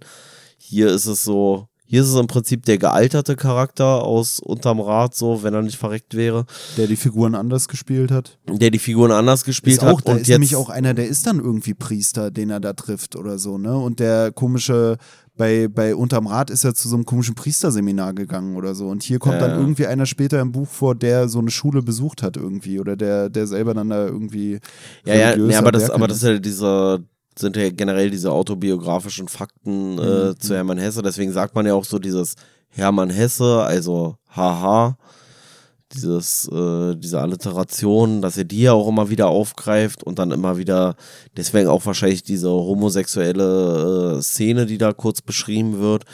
Hier 0.58 0.88
ist 0.88 1.06
es 1.06 1.24
so, 1.24 1.68
hier 1.94 2.02
ist 2.02 2.08
es 2.10 2.16
im 2.20 2.26
Prinzip 2.26 2.66
der 2.66 2.80
gealterte 2.80 3.36
Charakter 3.36 4.04
aus 4.04 4.40
unterm 4.40 4.80
Rad, 4.80 5.14
so, 5.14 5.44
wenn 5.44 5.54
er 5.54 5.62
nicht 5.62 5.78
verreckt 5.78 6.16
wäre, 6.16 6.48
Der 6.76 6.88
die 6.88 6.96
Figuren 6.96 7.36
anders 7.36 7.68
gespielt 7.68 8.10
hat. 8.10 8.40
der 8.50 8.72
die 8.72 8.80
Figuren 8.80 9.12
anders 9.12 9.44
gespielt 9.44 9.78
ist 9.78 9.84
auch, 9.84 10.00
hat. 10.00 10.08
da 10.08 10.14
und 10.14 10.22
ist 10.22 10.28
jetzt, 10.28 10.34
nämlich 10.34 10.56
auch 10.56 10.70
einer, 10.70 10.96
der 10.96 11.08
ist 11.08 11.28
dann 11.28 11.38
irgendwie 11.38 11.76
Priester, 11.76 12.32
den 12.32 12.50
er 12.50 12.60
da 12.60 12.74
trifft 12.74 13.16
oder 13.16 13.38
so, 13.38 13.60
ne? 13.60 13.78
Und 13.78 14.00
der 14.00 14.32
komische, 14.32 14.98
bei, 15.38 15.68
bei 15.68 15.94
Unterm 15.96 16.26
Rad 16.26 16.50
ist 16.50 16.64
er 16.64 16.74
zu 16.74 16.90
so 16.90 16.96
einem 16.96 17.06
komischen 17.06 17.36
Priesterseminar 17.36 18.14
gegangen 18.16 18.56
oder 18.56 18.74
so. 18.74 18.88
Und 18.88 19.04
hier 19.04 19.20
kommt 19.20 19.36
Ja. 19.40 19.48
dann 19.50 19.60
irgendwie 19.60 19.86
einer 19.86 20.08
später 20.08 20.42
im 20.42 20.52
Buch 20.52 20.68
vor, 20.70 20.96
der 20.96 21.30
so 21.30 21.38
eine 21.38 21.52
Schule 21.52 21.84
besucht 21.84 22.24
hat 22.24 22.38
irgendwie 22.38 22.80
oder 22.80 22.96
der, 22.96 23.30
der 23.30 23.46
selber 23.46 23.76
dann 23.76 23.90
da 23.90 24.04
irgendwie. 24.08 24.58
Ja, 25.06 25.14
ja, 25.14 25.36
nee, 25.36 25.56
aber 25.56 25.72
das, 25.72 25.92
aber 25.92 26.08
das 26.08 26.18
ist 26.18 26.24
ja 26.24 26.40
dieser, 26.40 27.02
sind 27.38 27.56
ja 27.56 27.70
generell 27.70 28.10
diese 28.10 28.32
autobiografischen 28.32 29.28
Fakten 29.28 29.98
äh, 29.98 30.30
Mhm. 30.30 30.40
zu 30.40 30.56
Hermann 30.56 30.78
Hesse. 30.78 31.02
Deswegen 31.02 31.32
sagt 31.32 31.56
man 31.56 31.66
ja 31.66 31.74
auch 31.74 31.86
so 31.86 32.00
dieses 32.00 32.36
Hermann 32.70 33.10
Hesse, 33.10 33.62
also 33.64 34.16
haha, 34.36 34.98
dieses, 35.94 36.48
äh, 36.52 36.96
diese 36.96 37.22
Alliteration, 37.22 38.22
dass 38.22 38.38
er 38.38 38.46
die 38.46 38.62
ja 38.64 38.74
auch 38.74 38.88
immer 38.88 39.10
wieder 39.10 39.28
aufgreift 39.28 40.04
und 40.04 40.18
dann 40.18 40.32
immer 40.32 40.58
wieder, 40.58 40.96
deswegen 41.38 41.68
auch 41.70 41.86
wahrscheinlich 41.86 42.24
diese 42.24 42.50
homosexuelle 42.50 44.18
äh, 44.18 44.22
Szene, 44.22 44.66
die 44.66 44.78
da 44.80 44.92
kurz 44.94 45.22
beschrieben 45.22 45.80
wird. 45.80 46.06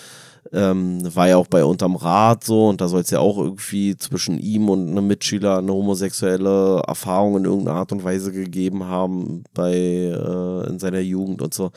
Ähm, 0.51 1.03
war 1.15 1.27
ja 1.27 1.37
auch 1.37 1.47
bei 1.47 1.63
Unterm 1.63 1.95
Rad 1.95 2.43
so 2.43 2.69
und 2.69 2.81
da 2.81 2.87
soll 2.87 3.01
es 3.01 3.11
ja 3.11 3.19
auch 3.19 3.37
irgendwie 3.37 3.95
zwischen 3.95 4.39
ihm 4.39 4.67
und 4.69 4.89
einem 4.89 5.05
Mitschüler 5.05 5.59
eine 5.59 5.71
homosexuelle 5.71 6.81
Erfahrung 6.87 7.37
in 7.37 7.45
irgendeiner 7.45 7.77
Art 7.77 7.91
und 7.91 8.03
Weise 8.03 8.31
gegeben 8.31 8.85
haben 8.85 9.43
bei 9.53 9.73
äh, 9.73 10.67
in 10.67 10.79
seiner 10.79 11.01
Jugend 11.01 11.43
und 11.43 11.53
so. 11.53 11.71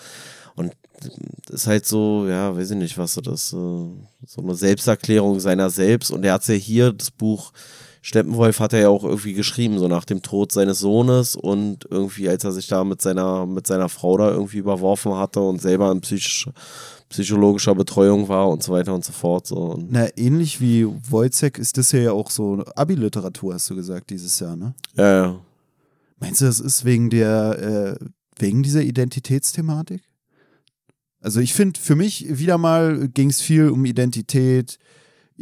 Und 0.54 0.72
ist 1.50 1.66
halt 1.66 1.86
so, 1.86 2.26
ja, 2.28 2.56
weiß 2.56 2.70
ich 2.70 2.76
nicht, 2.76 2.98
was 2.98 3.14
so 3.14 3.20
das, 3.20 3.52
äh, 3.52 3.56
so 3.56 4.42
eine 4.42 4.54
Selbsterklärung 4.54 5.40
seiner 5.40 5.70
selbst. 5.70 6.10
Und 6.10 6.24
er 6.24 6.34
hat 6.34 6.48
ja 6.48 6.54
hier, 6.54 6.92
das 6.92 7.10
Buch 7.10 7.52
Steppenwolf 8.04 8.58
hat 8.58 8.72
er 8.72 8.80
ja 8.80 8.88
auch 8.88 9.04
irgendwie 9.04 9.32
geschrieben, 9.32 9.78
so 9.78 9.86
nach 9.86 10.04
dem 10.04 10.22
Tod 10.22 10.50
seines 10.50 10.80
Sohnes 10.80 11.36
und 11.36 11.86
irgendwie, 11.88 12.28
als 12.28 12.42
er 12.42 12.50
sich 12.50 12.66
da 12.66 12.82
mit 12.82 13.00
seiner, 13.00 13.46
mit 13.46 13.66
seiner 13.68 13.88
Frau 13.88 14.18
da 14.18 14.30
irgendwie 14.30 14.58
überworfen 14.58 15.14
hatte 15.14 15.40
und 15.40 15.62
selber 15.62 15.92
in 15.92 16.00
psychisch, 16.00 16.48
psychologischer 17.08 17.76
Betreuung 17.76 18.28
war 18.28 18.48
und 18.48 18.62
so 18.64 18.72
weiter 18.72 18.92
und 18.92 19.04
so 19.04 19.12
fort. 19.12 19.46
So. 19.46 19.56
Und 19.56 19.92
Na, 19.92 20.08
ähnlich 20.16 20.60
wie 20.60 20.84
Wojciech 20.84 21.58
ist 21.58 21.78
das 21.78 21.92
ja 21.92 22.10
auch 22.10 22.30
so 22.30 22.64
Abi-Literatur, 22.74 23.54
hast 23.54 23.70
du 23.70 23.76
gesagt, 23.76 24.10
dieses 24.10 24.38
Jahr, 24.40 24.56
ne? 24.56 24.74
ja, 24.96 25.24
ja. 25.24 25.40
Meinst 26.18 26.40
du, 26.40 26.44
das 26.44 26.60
ist 26.60 26.84
wegen 26.84 27.10
der, 27.10 27.98
äh, 28.00 28.04
wegen 28.38 28.62
dieser 28.62 28.82
Identitätsthematik? 28.82 30.02
Also 31.20 31.40
ich 31.40 31.54
finde, 31.54 31.78
für 31.78 31.94
mich 31.94 32.26
wieder 32.38 32.58
mal 32.58 33.08
ging 33.08 33.30
es 33.30 33.40
viel 33.40 33.68
um 33.68 33.84
Identität, 33.84 34.78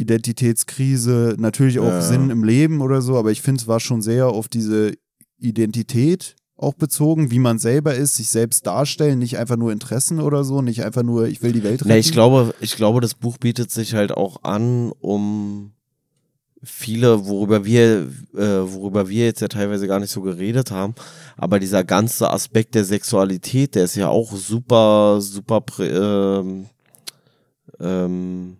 Identitätskrise, 0.01 1.37
natürlich 1.39 1.79
auch 1.79 1.89
Ja. 1.89 2.03
Sinn 2.03 2.31
im 2.31 2.43
Leben 2.45 2.81
oder 2.81 3.03
so, 3.03 3.17
aber 3.17 3.31
ich 3.31 3.43
finde, 3.43 3.61
es 3.61 3.69
war 3.69 3.81
schon 3.81 4.03
sehr 4.03 4.29
auf 4.29 4.49
diese 4.49 4.93
Identität 5.39 6.37
auch 6.57 6.75
bezogen, 6.75 7.31
wie 7.31 7.39
man 7.39 7.59
selber 7.59 7.95
ist, 7.95 8.17
sich 8.17 8.29
selbst 8.29 8.67
darstellen, 8.67 9.19
nicht 9.19 9.39
einfach 9.39 9.57
nur 9.57 9.73
Interessen 9.73 10.21
oder 10.21 10.45
so, 10.45 10.61
nicht 10.61 10.85
einfach 10.85 11.03
nur, 11.03 11.27
ich 11.27 11.43
will 11.43 11.53
die 11.53 11.63
Welt 11.63 11.81
retten. 11.81 11.89
Nee, 11.89 11.99
ich 11.99 12.13
glaube, 12.13 12.55
ich 12.61 12.77
glaube, 12.77 13.01
das 13.01 13.15
Buch 13.15 13.39
bietet 13.39 13.71
sich 13.71 13.95
halt 13.95 14.13
auch 14.13 14.43
an, 14.43 14.93
um 15.01 15.73
viele, 16.63 17.27
worüber 17.27 17.65
wir, 17.65 18.09
äh, 18.37 18.61
worüber 18.73 19.09
wir 19.09 19.25
jetzt 19.25 19.41
ja 19.41 19.49
teilweise 19.49 19.87
gar 19.87 20.01
nicht 20.01 20.11
so 20.11 20.21
geredet 20.21 20.71
haben, 20.71 20.95
aber 21.39 21.59
dieser 21.59 21.83
ganze 21.83 22.31
Aspekt 22.31 22.75
der 22.75 22.85
Sexualität, 22.85 23.75
der 23.75 23.85
ist 23.85 23.97
ja 23.97 24.09
auch 24.09 24.31
super, 24.33 25.19
super, 25.23 25.65
ähm, 25.79 26.67
ähm, 27.81 28.57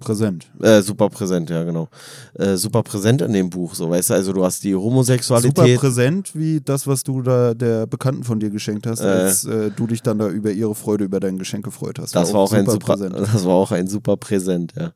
Präsent. 0.00 0.50
äh, 0.62 0.80
super 0.82 1.08
präsent, 1.08 1.50
ja 1.50 1.64
genau, 1.64 1.88
äh, 2.34 2.56
super 2.56 2.82
präsent 2.82 3.20
in 3.22 3.32
dem 3.32 3.50
Buch, 3.50 3.74
so 3.74 3.90
weißt 3.90 4.10
du, 4.10 4.14
also 4.14 4.32
du 4.32 4.44
hast 4.44 4.62
die 4.62 4.72
Super 4.72 4.84
Homosexualität, 4.84 5.78
präsent, 5.78 6.30
wie 6.34 6.60
das, 6.60 6.86
was 6.86 7.02
du 7.02 7.22
da 7.22 7.54
der 7.54 7.86
Bekannten 7.86 8.22
von 8.24 8.38
dir 8.38 8.50
geschenkt 8.50 8.86
hast, 8.86 9.00
Äh. 9.00 9.06
als 9.06 9.44
äh, 9.44 9.70
du 9.70 9.86
dich 9.86 10.02
dann 10.02 10.18
da 10.18 10.28
über 10.28 10.52
ihre 10.52 10.74
Freude 10.74 11.04
über 11.04 11.18
dein 11.20 11.38
Geschenk 11.38 11.64
gefreut 11.64 11.98
hast. 11.98 12.14
Das 12.14 12.32
war 12.32 12.40
auch, 12.40 12.52
ein 12.52 12.66
super, 12.68 12.96
das 12.96 13.44
war 13.44 13.54
auch 13.54 13.72
ein 13.72 13.88
super 13.88 14.16
Präsent, 14.16 14.72
ja. 14.76 14.92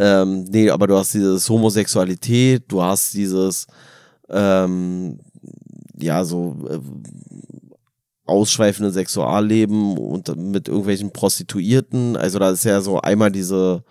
Ähm, 0.00 0.44
nee, 0.44 0.70
aber 0.70 0.86
du 0.86 0.96
hast 0.96 1.12
dieses 1.14 1.48
Homosexualität, 1.48 2.62
du 2.68 2.80
hast 2.80 3.14
dieses, 3.14 3.66
ähm, 4.28 5.18
ja, 5.98 6.24
so 6.24 6.56
äh, 6.70 6.78
ausschweifende 8.26 8.92
Sexualleben 8.92 9.96
und 9.96 10.36
mit 10.36 10.68
irgendwelchen 10.68 11.12
Prostituierten. 11.12 12.16
Also 12.16 12.38
da 12.38 12.50
ist 12.50 12.64
ja 12.64 12.80
so 12.80 13.00
einmal 13.00 13.32
diese, 13.32 13.82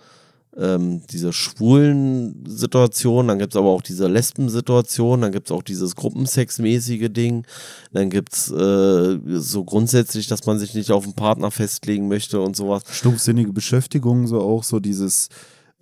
ähm, 0.58 1.02
diese 1.12 1.34
schwulen 1.34 2.44
Situation, 2.48 3.28
dann 3.28 3.40
gibt's 3.40 3.56
aber 3.56 3.70
auch 3.70 3.82
diese 3.82 4.08
Lesben-Situation, 4.08 5.22
dann 5.22 5.32
gibt's 5.32 5.52
auch 5.52 5.62
dieses 5.62 5.96
Gruppensexmäßige 5.96 7.10
Ding, 7.10 7.46
dann 7.92 8.10
gibt's 8.10 8.50
äh, 8.52 9.20
so 9.26 9.64
grundsätzlich, 9.64 10.28
dass 10.28 10.46
man 10.46 10.58
sich 10.58 10.74
nicht 10.74 10.92
auf 10.92 11.04
einen 11.04 11.14
Partner 11.14 11.52
festlegen 11.52 12.08
möchte 12.08 12.42
und 12.42 12.56
sowas. 12.56 12.84
Stumpfsinnige 12.90 13.54
Beschäftigung, 13.54 14.28
so 14.28 14.42
auch 14.42 14.64
so 14.64 14.80
dieses, 14.80 15.30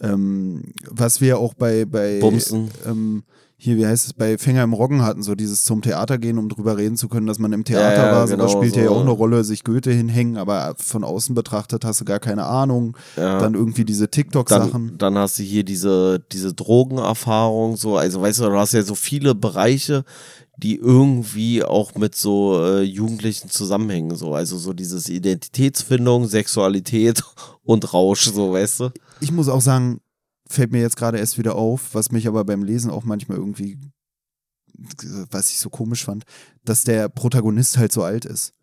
ähm, 0.01 0.73
was 0.89 1.21
wir 1.21 1.39
auch 1.39 1.53
bei, 1.53 1.85
bei 1.85 2.19
Bumsen. 2.19 2.69
ähm, 2.85 3.23
hier, 3.57 3.77
wie 3.77 3.85
heißt 3.85 4.07
es, 4.07 4.13
bei 4.13 4.37
Fänger 4.37 4.63
im 4.63 4.73
Roggen 4.73 5.01
hatten, 5.01 5.23
so 5.23 5.33
dieses 5.33 5.63
zum 5.63 5.81
Theater 5.81 6.17
gehen, 6.17 6.37
um 6.37 6.49
drüber 6.49 6.77
reden 6.77 6.97
zu 6.97 7.07
können, 7.07 7.25
dass 7.25 7.39
man 7.39 7.53
im 7.53 7.63
Theater 7.63 7.95
Ja, 7.95 8.05
ja, 8.07 8.11
war, 8.11 8.27
genau, 8.27 8.47
spielt 8.49 8.73
so. 8.73 8.79
ja 8.81 8.89
auch 8.89 9.01
eine 9.01 9.11
Rolle, 9.11 9.43
sich 9.45 9.63
Goethe 9.63 9.91
hinhängen, 9.91 10.37
aber 10.37 10.75
von 10.77 11.03
außen 11.05 11.33
betrachtet 11.33 11.85
hast 11.85 12.01
du 12.01 12.05
gar 12.05 12.19
keine 12.19 12.45
Ahnung. 12.45 12.97
Ja. 13.15 13.39
Dann 13.39 13.53
irgendwie 13.53 13.85
diese 13.85 14.09
TikTok-Sachen. 14.09 14.87
Dann, 14.89 14.97
dann 14.97 15.17
hast 15.17 15.39
du 15.39 15.43
hier 15.43 15.63
diese, 15.63 16.19
diese 16.31 16.53
Drogenerfahrung, 16.53 17.77
so, 17.77 17.95
also 17.97 18.21
weißt 18.21 18.39
du, 18.39 18.43
du 18.49 18.59
hast 18.59 18.73
ja 18.73 18.83
so 18.83 18.95
viele 18.95 19.35
Bereiche, 19.35 20.03
die 20.57 20.75
irgendwie 20.75 21.63
auch 21.63 21.95
mit 21.95 22.15
so 22.15 22.61
äh, 22.61 22.81
Jugendlichen 22.81 23.49
zusammenhängen, 23.49 24.15
so, 24.15 24.33
also 24.33 24.57
so 24.57 24.73
dieses 24.73 25.09
Identitätsfindung, 25.09 26.27
Sexualität 26.27 27.23
und 27.63 27.93
Rausch, 27.93 28.25
so, 28.31 28.51
weißt 28.53 28.81
du? 28.81 28.89
Ich 29.21 29.31
muss 29.31 29.47
auch 29.47 29.61
sagen, 29.61 30.01
fällt 30.47 30.71
mir 30.71 30.81
jetzt 30.81 30.97
gerade 30.97 31.17
erst 31.17 31.37
wieder 31.37 31.55
auf, 31.55 31.93
was 31.93 32.11
mich 32.11 32.27
aber 32.27 32.43
beim 32.45 32.63
Lesen 32.63 32.91
auch 32.91 33.03
manchmal 33.03 33.37
irgendwie, 33.37 33.77
was 35.31 35.49
ich 35.49 35.59
so 35.59 35.69
komisch 35.69 36.03
fand, 36.05 36.23
dass 36.63 36.83
der 36.83 37.09
Protagonist 37.09 37.77
halt 37.77 37.91
so 37.91 38.03
alt 38.03 38.25
ist. 38.25 38.53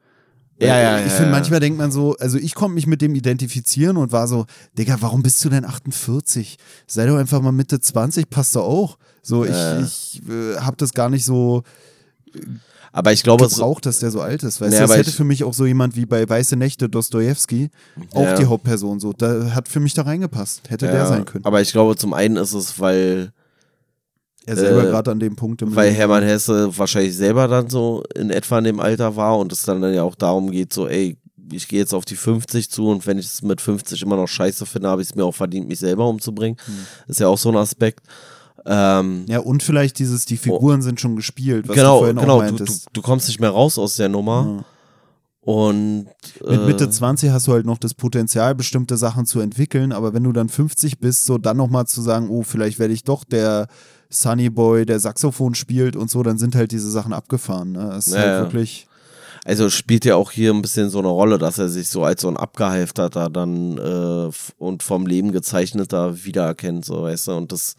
Weil 0.59 0.69
Ja, 0.69 0.79
ja, 0.79 0.99
Ich 0.99 1.05
ja, 1.07 1.11
finde, 1.11 1.31
ja. 1.33 1.39
manchmal 1.39 1.61
denkt 1.61 1.79
man 1.79 1.91
so, 1.91 2.15
also 2.19 2.39
ich 2.39 2.55
konnte 2.55 2.75
mich 2.75 2.87
mit 2.87 3.01
dem 3.01 3.15
identifizieren 3.15 3.97
und 3.97 4.13
war 4.13 4.29
so, 4.29 4.47
Digga, 4.79 4.99
warum 5.01 5.23
bist 5.23 5.43
du 5.45 5.49
denn 5.49 5.65
48? 5.65 6.57
Sei 6.87 7.07
doch 7.07 7.17
einfach 7.17 7.41
mal 7.41 7.53
Mitte 7.53 7.81
20, 7.81 8.29
passt 8.31 8.55
doch 8.55 8.65
auch. 8.65 8.99
So, 9.23 9.45
ich, 9.45 9.51
Ja. 9.51 9.81
ich 9.81 10.23
äh, 10.29 10.57
habe 10.59 10.77
das 10.77 10.93
gar 10.93 11.09
nicht 11.09 11.25
so 11.25 11.63
Aber 12.93 13.13
ich 13.13 13.23
glaube, 13.23 13.47
es, 13.47 13.55
gebraucht, 13.55 13.87
dass 13.87 14.01
der 14.01 14.11
so 14.11 14.21
alt 14.21 14.43
ist. 14.43 14.61
Weißt 14.61 14.75
du, 14.77 14.81
das 14.81 14.95
hätte 14.97 15.11
ich- 15.11 15.17
für 15.17 15.25
mich 15.25 15.45
auch 15.45 15.55
so 15.55 15.65
jemand 15.65 15.97
wie 15.97 16.05
bei 16.07 16.29
Weiße 16.29 16.57
Nächte 16.57 16.89
Dostoevsky, 16.91 17.71
auch 18.13 18.23
Ja. 18.23 18.37
die 18.37 18.45
Hauptperson 18.45 19.01
so. 19.01 19.13
Da 19.15 19.55
hat 19.55 19.69
für 19.69 19.81
mich 19.81 19.95
da 19.95 20.03
reingepasst. 20.03 20.69
Hätte 20.69 20.87
der 20.87 20.95
ja, 20.97 21.07
sein 21.07 21.25
können. 21.25 21.45
aber 21.45 21.61
ich 21.63 21.73
glaube, 21.73 21.97
zum 21.97 22.13
einen 22.15 22.37
ist 22.37 22.53
es, 22.53 22.79
weil 22.79 23.33
Er 24.45 24.57
selber 24.57 24.83
Äh, 24.83 24.91
gerade 24.91 25.11
an 25.13 25.21
dem 25.21 25.37
Punkt 25.37 25.63
im 25.63 25.75
weil 25.77 25.87
Leben. 25.87 25.97
Hermann 25.97 26.25
Hesse 26.25 26.77
wahrscheinlich 26.77 27.17
selber 27.17 27.47
dann 27.49 27.71
so 27.71 28.03
in 28.17 28.31
etwa 28.31 28.59
in 28.59 28.65
dem 28.65 28.81
Alter 28.81 29.15
war 29.15 29.39
und 29.39 29.53
es 29.53 29.63
dann, 29.63 29.83
ja 29.95 30.03
auch 30.03 30.17
darum 30.17 30.51
geht, 30.51 30.73
so, 30.73 30.89
ey, 30.89 31.17
ich 31.53 31.69
gehe 31.69 31.79
jetzt 31.79 31.95
auf 31.95 32.05
die 32.05 32.17
50 32.17 32.69
zu 32.69 32.89
und 32.89 33.07
wenn 33.07 33.19
ich 33.19 33.27
es 33.27 33.43
mit 33.43 33.61
50 33.61 34.03
immer 34.03 34.17
noch 34.17 34.27
scheiße 34.27 34.67
finde, 34.67 34.89
habe 34.89 35.01
ich 35.01 35.11
es 35.11 35.15
mir 35.15 35.25
auch 35.25 35.35
verdient, 35.35 35.69
mich 35.69 35.79
selber 35.79 36.09
umzubringen. 36.09 36.57
Hm. 36.65 36.75
Ist 37.07 37.21
ja 37.21 37.29
auch 37.29 37.39
so 37.39 37.51
ein 37.51 37.57
Aspekt. 37.57 38.01
Ähm, 38.65 39.25
Ja, 39.29 39.41
und 39.41 39.63
vielleicht 39.63 39.99
dieses, 39.99 40.25
die 40.25 40.37
Figuren 40.37 40.83
sind 40.83 41.01
schon 41.01 41.17
gespielt, 41.17 41.69
was 41.69 41.75
du 41.75 41.81
genau, 41.81 41.99
vorhin 41.99 42.17
genau, 42.17 42.37
auch 42.37 42.41
du, 42.43 42.47
du, 42.47 42.55
meintest. 42.59 42.87
du 42.93 43.03
kommst 43.03 43.29
nicht 43.29 43.41
mehr 43.41 43.51
raus 43.51 43.79
aus 43.79 43.97
der 43.97 44.09
Nummer. 44.09 44.59
Ja. 44.59 44.65
Und 45.45 46.07
Mit 46.47 46.61
äh, 46.61 46.67
Mitte 46.67 46.89
20 46.89 47.31
hast 47.31 47.49
du 47.49 47.53
halt 47.53 47.67
noch 47.67 47.79
das 47.79 47.95
Potenzial, 47.95 48.55
bestimmte 48.55 48.97
Sachen 48.97 49.27
zu 49.27 49.41
entwickeln, 49.41 49.91
aber 49.93 50.15
wenn 50.15 50.23
du 50.23 50.33
dann 50.33 50.49
50 50.49 51.01
bist, 51.01 51.27
so 51.27 51.37
dann 51.37 51.57
nochmal 51.57 51.87
zu 51.87 52.01
sagen, 52.01 52.29
oh, 52.31 52.45
vielleicht 52.45 52.79
werde 52.79 52.95
ich 52.95 53.03
doch 53.03 53.25
der 53.25 53.67
Sunny 54.09 54.51
Boy, 54.51 54.87
der 54.87 55.01
Saxophon 55.01 55.57
spielt 55.57 55.97
und 55.97 56.11
so, 56.11 56.23
dann 56.23 56.39
sind 56.39 56.55
halt 56.55 56.71
diese 56.71 56.91
Sachen 56.91 57.13
abgefahren. 57.13 57.73
Ne? 57.73 57.89
Das 57.91 58.07
ist 58.07 58.15
Ja, 58.15 58.21
halt 58.21 58.43
wirklich. 58.43 58.87
Also 59.45 59.69
spielt 59.71 60.05
ja 60.05 60.15
auch 60.15 60.31
hier 60.31 60.53
ein 60.55 60.63
bisschen 60.63 60.91
so 60.91 61.01
eine 61.01 61.09
Rolle, 61.09 61.39
dass 61.39 61.59
er 61.59 61.69
sich 61.69 61.89
so 61.89 62.05
als 62.05 62.21
so 62.23 62.29
ein 62.29 62.37
abgehalfterter 62.37 63.29
dann 63.29 63.77
äh, 63.79 64.31
und 64.59 64.85
vom 64.85 65.07
Leben 65.07 65.33
gezeichneter 65.33 66.25
wiedererkennt, 66.25 66.85
so 66.85 67.03
weißt 67.03 67.27
du. 67.27 67.33
Und 67.33 67.51
das 67.51 67.75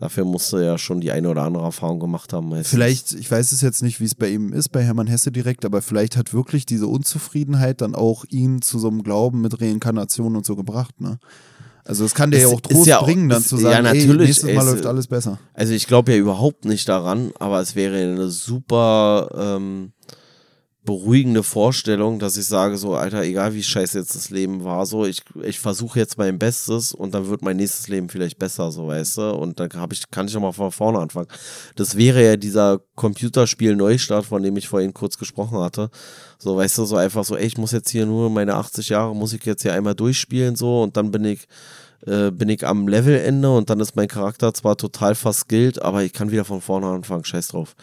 dafür 0.00 0.24
musste 0.24 0.56
er 0.58 0.64
ja 0.64 0.78
schon 0.78 1.00
die 1.00 1.12
eine 1.12 1.28
oder 1.28 1.42
andere 1.42 1.62
Erfahrung 1.64 2.00
gemacht 2.00 2.32
haben. 2.32 2.48
meistens. 2.48 2.70
Vielleicht, 2.70 3.12
ich 3.12 3.30
weiß 3.30 3.52
es 3.52 3.60
jetzt 3.60 3.82
nicht, 3.82 4.00
wie 4.00 4.04
es 4.06 4.14
bei 4.16 4.28
ihm 4.28 4.52
ist, 4.52 4.70
bei 4.70 4.82
Hermann 4.82 5.06
Hesse 5.06 5.30
direkt, 5.30 5.64
aber 5.64 5.82
vielleicht 5.82 6.16
hat 6.16 6.32
wirklich 6.34 6.66
diese 6.66 6.88
Unzufriedenheit 6.88 7.80
dann 7.80 7.94
auch 7.94 8.24
ihn 8.28 8.62
zu 8.62 8.78
so 8.80 8.88
einem 8.88 9.02
Glauben 9.04 9.40
mit 9.40 9.60
Reinkarnation 9.60 10.34
und 10.34 10.44
so 10.44 10.56
gebracht, 10.56 11.00
ne? 11.00 11.18
Also 11.84 12.04
es 12.04 12.14
kann 12.14 12.30
dir 12.30 12.40
ja 12.40 12.46
auch 12.48 12.52
ist 12.60 12.70
Trost 12.70 12.86
ja 12.86 13.02
bringen, 13.02 13.28
dann 13.28 13.40
es- 13.40 13.48
zu 13.48 13.56
ja, 13.56 13.62
sagen, 13.72 13.86
ey, 13.86 13.94
natürlich, 14.06 14.28
nächstes 14.28 14.54
Mal 14.54 14.64
es- 14.66 14.72
läuft 14.74 14.86
alles 14.86 15.06
besser. 15.06 15.38
Also 15.54 15.72
ich 15.72 15.86
glaube 15.86 16.12
ja 16.12 16.18
überhaupt 16.18 16.64
nicht 16.64 16.88
daran, 16.88 17.32
aber 17.38 17.60
es 17.60 17.74
wäre 17.74 17.96
eine 17.96 18.28
super 18.28 19.28
ähm, 19.36 19.92
beruhigende 20.84 21.42
Vorstellung, 21.42 22.18
dass 22.18 22.38
ich 22.38 22.46
sage 22.46 22.78
so, 22.78 22.94
Alter, 22.94 23.22
egal 23.22 23.54
wie 23.54 23.62
scheiße 23.62 23.98
jetzt 23.98 24.14
das 24.14 24.30
Leben 24.30 24.64
war, 24.64 24.86
so, 24.86 25.04
ich, 25.04 25.22
ich 25.42 25.60
versuche 25.60 25.98
jetzt 25.98 26.16
mein 26.16 26.38
Bestes 26.38 26.92
und 26.92 27.12
dann 27.12 27.28
wird 27.28 27.42
mein 27.42 27.58
nächstes 27.58 27.88
Leben 27.88 28.08
vielleicht 28.08 28.38
besser, 28.38 28.72
so 28.72 28.86
weißt 28.86 29.18
du, 29.18 29.34
und 29.34 29.60
dann 29.60 29.68
hab 29.74 29.92
ich, 29.92 30.10
kann 30.10 30.26
ich 30.26 30.36
auch 30.36 30.40
mal 30.40 30.52
von 30.52 30.72
vorne 30.72 30.98
anfangen. 30.98 31.28
Das 31.76 31.96
wäre 31.96 32.24
ja 32.24 32.36
dieser 32.36 32.80
Computerspiel-Neustart, 32.96 34.24
von 34.24 34.42
dem 34.42 34.56
ich 34.56 34.68
vorhin 34.68 34.94
kurz 34.94 35.18
gesprochen 35.18 35.58
hatte. 35.58 35.90
So, 36.38 36.56
weißt 36.56 36.78
du, 36.78 36.86
so 36.86 36.96
einfach 36.96 37.24
so, 37.24 37.36
ey, 37.36 37.46
ich 37.46 37.58
muss 37.58 37.72
jetzt 37.72 37.90
hier 37.90 38.06
nur 38.06 38.30
meine 38.30 38.54
80 38.54 38.88
Jahre 38.88 39.14
Musik 39.14 39.44
jetzt 39.44 39.62
hier 39.62 39.74
einmal 39.74 39.94
durchspielen, 39.94 40.56
so, 40.56 40.82
und 40.82 40.96
dann 40.96 41.10
bin 41.10 41.24
ich 41.26 41.46
äh, 42.06 42.30
bin 42.30 42.48
ich 42.48 42.66
am 42.66 42.88
Levelende 42.88 43.50
und 43.54 43.68
dann 43.68 43.80
ist 43.80 43.94
mein 43.94 44.08
Charakter 44.08 44.54
zwar 44.54 44.78
total 44.78 45.14
verskillt, 45.14 45.82
aber 45.82 46.02
ich 46.02 46.14
kann 46.14 46.30
wieder 46.30 46.46
von 46.46 46.62
vorne 46.62 46.86
anfangen, 46.86 47.24
scheiß 47.24 47.48
drauf. 47.48 47.76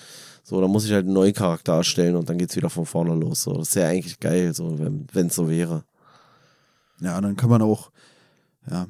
So, 0.49 0.61
dann 0.61 0.71
muss 0.71 0.85
ich 0.85 0.93
halt 0.93 1.03
einen 1.03 1.13
neuen 1.13 1.33
Charakter 1.33 1.73
erstellen 1.73 2.15
und 2.15 2.29
dann 2.29 2.37
geht's 2.37 2.55
wieder 2.55 2.69
von 2.69 2.85
vorne 2.85 3.13
los. 3.13 3.43
So, 3.43 3.51
das 3.57 3.67
ist 3.67 3.75
ja 3.75 3.87
eigentlich 3.89 4.17
geil, 4.17 4.53
so, 4.53 4.79
wenn 4.79 5.27
es 5.27 5.35
so 5.35 5.49
wäre. 5.49 5.83
Ja, 7.01 7.19
dann 7.19 7.35
kann 7.35 7.49
man 7.49 7.61
auch, 7.61 7.91
ja, 8.71 8.87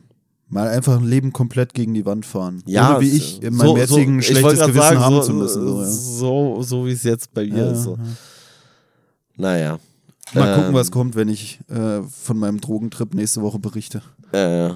mal 0.49 0.67
einfach 0.67 0.97
ein 0.99 1.07
Leben 1.07 1.33
komplett 1.33 1.73
gegen 1.73 1.95
die 1.95 2.05
Wand 2.05 2.27
fahren. 2.27 2.61
Ja, 2.67 2.91
Ohne 2.91 3.01
wie 3.01 3.07
es- 3.09 3.15
ich 3.15 3.41
in 3.41 3.55
meinem 3.55 3.69
so- 3.69 3.77
jetzigen 3.77 4.21
so, 4.21 4.27
schlechtes 4.27 4.59
Gewissen 4.59 4.75
sagen, 4.75 4.99
haben 4.99 5.15
so, 5.15 5.21
zu 5.23 5.33
müssen. 5.33 5.67
So, 5.67 5.81
ja. 5.81 5.87
so, 5.89 6.61
so 6.61 6.85
wie 6.85 6.91
es 6.91 7.01
jetzt 7.01 7.33
bei 7.33 7.45
mir 7.47 7.57
Ja, 7.65 7.71
ist. 7.71 7.83
So. 7.85 7.95
ja. 7.95 8.03
Naja. 9.35 9.79
Mal 10.35 10.53
gucken, 10.55 10.69
Ähm, 10.69 10.73
was 10.75 10.91
kommt, 10.91 11.15
wenn 11.15 11.29
ich 11.29 11.59
äh, 11.69 12.03
von 12.03 12.37
meinem 12.37 12.61
Drogentrip 12.61 13.15
nächste 13.15 13.41
Woche 13.41 13.57
berichte. 13.57 14.03
Äh, 14.31 14.69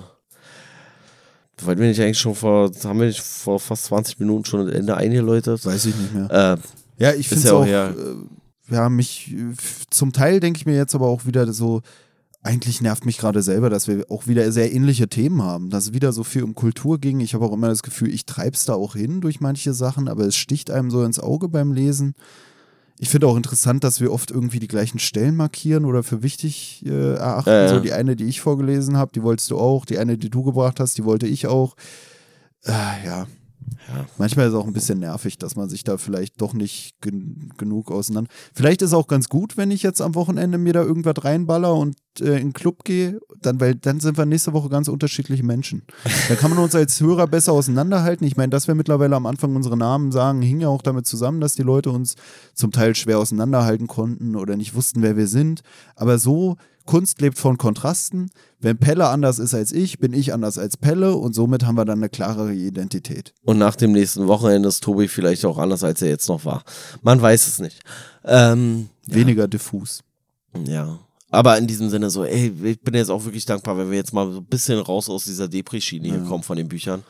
wollten 1.65 1.81
wir 1.81 1.87
nicht 1.87 1.99
eigentlich 2.01 2.19
schon 2.19 2.35
vor, 2.35 2.71
haben 2.83 2.99
wir 2.99 3.07
nicht 3.07 3.21
vor 3.21 3.59
fast 3.59 3.85
20 3.85 4.19
Minuten 4.19 4.45
schon 4.45 4.65
das 4.67 4.75
Ende 4.75 4.95
eingeläutet? 4.97 5.65
Weiß 5.65 5.85
ich 5.85 5.95
nicht 5.95 6.13
mehr. 6.13 6.29
Äh, 6.31 7.03
Ja, 7.03 7.13
ich 7.13 7.27
finde 7.29 7.45
es 7.45 7.51
auch 7.51 7.61
auch, 7.61 7.65
ja- 7.67 7.89
äh, 7.89 8.15
ja, 8.69 8.89
mich, 8.89 9.35
zum 9.89 10.13
Teil 10.13 10.39
denke 10.39 10.57
ich 10.57 10.65
mir 10.65 10.75
jetzt 10.75 10.95
aber 10.95 11.07
auch 11.07 11.25
wieder 11.25 11.51
so, 11.51 11.81
eigentlich 12.43 12.81
nervt 12.81 13.05
mich 13.05 13.17
gerade 13.17 13.41
selber, 13.41 13.69
dass 13.69 13.87
wir 13.87 14.05
auch 14.09 14.27
wieder 14.27 14.51
sehr 14.51 14.73
ähnliche 14.73 15.07
Themen 15.07 15.41
haben, 15.43 15.69
dass 15.69 15.85
es 15.87 15.93
wieder 15.93 16.11
so 16.13 16.23
viel 16.23 16.43
um 16.43 16.55
Kultur 16.55 16.97
ging. 16.99 17.19
Ich 17.19 17.33
habe 17.33 17.45
auch 17.45 17.53
immer 17.53 17.67
das 17.69 17.83
Gefühl, 17.83 18.13
ich 18.13 18.25
treibe 18.25 18.55
es 18.55 18.65
da 18.65 18.73
auch 18.73 18.95
hin 18.95 19.21
durch 19.21 19.39
manche 19.41 19.73
Sachen, 19.73 20.07
aber 20.07 20.25
es 20.25 20.35
sticht 20.35 20.71
einem 20.71 20.89
so 20.89 21.03
ins 21.03 21.19
Auge 21.19 21.49
beim 21.49 21.71
Lesen. 21.71 22.15
Ich 23.03 23.09
finde 23.09 23.25
auch 23.25 23.35
interessant, 23.35 23.83
dass 23.83 23.99
wir 23.99 24.13
oft 24.13 24.29
irgendwie 24.29 24.59
die 24.59 24.67
gleichen 24.67 24.99
Stellen 24.99 25.35
markieren 25.35 25.85
oder 25.85 26.03
für 26.03 26.21
wichtig 26.21 26.85
äh, 26.85 27.15
erachten. 27.15 27.49
Ja, 27.49 27.63
ja. 27.63 27.67
So 27.67 27.79
die 27.79 27.93
eine, 27.93 28.15
die 28.15 28.25
ich 28.25 28.41
vorgelesen 28.41 28.95
habe, 28.95 29.11
die 29.11 29.23
wolltest 29.23 29.49
du 29.49 29.57
auch. 29.57 29.85
Die 29.85 29.97
eine, 29.97 30.19
die 30.19 30.29
du 30.29 30.43
gebracht 30.43 30.79
hast, 30.79 30.99
die 30.99 31.03
wollte 31.03 31.25
ich 31.25 31.47
auch. 31.47 31.75
Äh, 32.63 33.03
ja. 33.03 33.25
Ja. 33.87 34.05
Manchmal 34.17 34.47
ist 34.47 34.53
es 34.53 34.59
auch 34.59 34.67
ein 34.67 34.73
bisschen 34.73 34.99
nervig, 34.99 35.37
dass 35.37 35.55
man 35.55 35.69
sich 35.69 35.83
da 35.83 35.97
vielleicht 35.97 36.39
doch 36.41 36.53
nicht 36.53 37.01
gen 37.01 37.51
genug 37.57 37.91
auseinander. 37.91 38.29
Vielleicht 38.53 38.81
ist 38.81 38.89
es 38.89 38.93
auch 38.93 39.07
ganz 39.07 39.27
gut, 39.29 39.57
wenn 39.57 39.71
ich 39.71 39.83
jetzt 39.83 40.01
am 40.01 40.15
Wochenende 40.15 40.57
mir 40.57 40.73
da 40.73 40.81
irgendwas 40.83 41.23
reinballer 41.23 41.73
und 41.73 41.95
äh, 42.19 42.37
in 42.37 42.49
den 42.49 42.53
Club 42.53 42.83
gehe, 42.83 43.19
dann, 43.41 43.59
weil 43.59 43.75
dann 43.75 43.99
sind 43.99 44.17
wir 44.17 44.25
nächste 44.25 44.53
Woche 44.53 44.69
ganz 44.69 44.87
unterschiedliche 44.87 45.43
Menschen. 45.43 45.83
Da 46.29 46.35
kann 46.35 46.51
man 46.51 46.59
uns 46.59 46.75
als 46.75 46.99
Hörer 46.99 47.27
besser 47.27 47.53
auseinanderhalten. 47.53 48.25
Ich 48.27 48.37
meine, 48.37 48.49
dass 48.49 48.67
wir 48.67 48.75
mittlerweile 48.75 49.15
am 49.15 49.25
Anfang 49.25 49.55
unsere 49.55 49.77
Namen 49.77 50.11
sagen, 50.11 50.41
hing 50.41 50.61
ja 50.61 50.67
auch 50.67 50.81
damit 50.81 51.05
zusammen, 51.05 51.41
dass 51.41 51.55
die 51.55 51.63
Leute 51.63 51.91
uns 51.91 52.15
zum 52.53 52.71
Teil 52.71 52.95
schwer 52.95 53.19
auseinanderhalten 53.19 53.87
konnten 53.87 54.35
oder 54.35 54.57
nicht 54.57 54.75
wussten, 54.75 55.01
wer 55.01 55.17
wir 55.17 55.27
sind. 55.27 55.61
Aber 55.95 56.17
so, 56.17 56.57
Kunst 56.91 57.21
lebt 57.21 57.37
von 57.37 57.57
Kontrasten. 57.57 58.31
Wenn 58.59 58.77
Pelle 58.77 59.07
anders 59.07 59.39
ist 59.39 59.53
als 59.53 59.71
ich, 59.71 59.99
bin 59.99 60.11
ich 60.11 60.33
anders 60.33 60.57
als 60.57 60.75
Pelle 60.75 61.15
und 61.15 61.33
somit 61.33 61.65
haben 61.65 61.75
wir 61.75 61.85
dann 61.85 61.99
eine 61.99 62.09
klarere 62.09 62.53
Identität. 62.53 63.33
Und 63.45 63.57
nach 63.57 63.77
dem 63.77 63.93
nächsten 63.93 64.27
Wochenende 64.27 64.67
ist 64.67 64.83
Tobi 64.83 65.07
vielleicht 65.07 65.45
auch 65.45 65.57
anders, 65.57 65.85
als 65.85 66.01
er 66.01 66.09
jetzt 66.09 66.27
noch 66.27 66.43
war. 66.43 66.65
Man 67.01 67.21
weiß 67.21 67.47
es 67.47 67.59
nicht. 67.59 67.79
Ähm, 68.25 68.89
Weniger 69.07 69.47
diffus. 69.47 70.01
ja. 70.65 70.99
Aber 71.29 71.57
in 71.57 71.65
diesem 71.65 71.89
Sinne 71.89 72.09
so, 72.09 72.25
ey, 72.25 72.51
ich 72.61 72.81
bin 72.81 72.93
jetzt 72.93 73.09
auch 73.09 73.23
wirklich 73.23 73.45
dankbar, 73.45 73.77
wenn 73.77 73.89
wir 73.89 73.97
jetzt 73.97 74.13
mal 74.13 74.29
so 74.29 74.39
ein 74.39 74.45
bisschen 74.45 74.77
raus 74.79 75.09
aus 75.09 75.23
dieser 75.23 75.47
Depri-Schiene 75.47 76.09
hier 76.09 76.23
kommen 76.23 76.43
von 76.43 76.57
den 76.57 76.67
Büchern. 76.67 77.03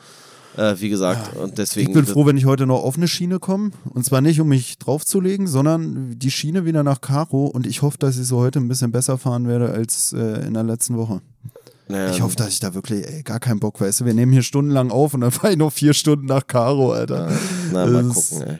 Äh, 0.56 0.74
wie 0.78 0.88
gesagt, 0.88 1.36
und 1.36 1.56
deswegen. 1.58 1.90
Ich 1.90 1.94
bin 1.94 2.06
froh, 2.06 2.26
wenn 2.26 2.36
ich 2.36 2.44
heute 2.44 2.66
noch 2.66 2.82
auf 2.82 2.96
eine 2.96 3.08
Schiene 3.08 3.38
komme. 3.38 3.70
Und 3.90 4.04
zwar 4.04 4.20
nicht, 4.20 4.40
um 4.40 4.48
mich 4.48 4.78
draufzulegen, 4.78 5.46
sondern 5.46 6.18
die 6.18 6.30
Schiene 6.30 6.64
wieder 6.64 6.82
nach 6.82 7.00
Karo. 7.00 7.46
Und 7.46 7.66
ich 7.66 7.82
hoffe, 7.82 7.98
dass 7.98 8.18
ich 8.18 8.26
so 8.26 8.38
heute 8.38 8.58
ein 8.58 8.68
bisschen 8.68 8.92
besser 8.92 9.18
fahren 9.18 9.48
werde 9.48 9.70
als 9.70 10.12
äh, 10.12 10.46
in 10.46 10.54
der 10.54 10.64
letzten 10.64 10.96
Woche. 10.96 11.22
Ich 12.10 12.22
hoffe, 12.22 12.36
dass 12.36 12.48
ich 12.48 12.60
da 12.60 12.74
wirklich 12.74 13.06
ey, 13.06 13.22
gar 13.22 13.38
keinen 13.38 13.60
Bock 13.60 13.80
weißt 13.80 14.00
du, 14.00 14.04
Wir 14.06 14.14
nehmen 14.14 14.32
hier 14.32 14.42
stundenlang 14.42 14.90
auf 14.90 15.12
und 15.14 15.20
dann 15.20 15.30
fahre 15.32 15.52
ich 15.52 15.58
noch 15.58 15.72
vier 15.72 15.92
Stunden 15.92 16.26
nach 16.26 16.46
Karo, 16.46 16.92
Alter. 16.92 17.30
Na, 17.72 17.86
mal 17.86 18.04
gucken, 18.04 18.42
ey. 18.42 18.58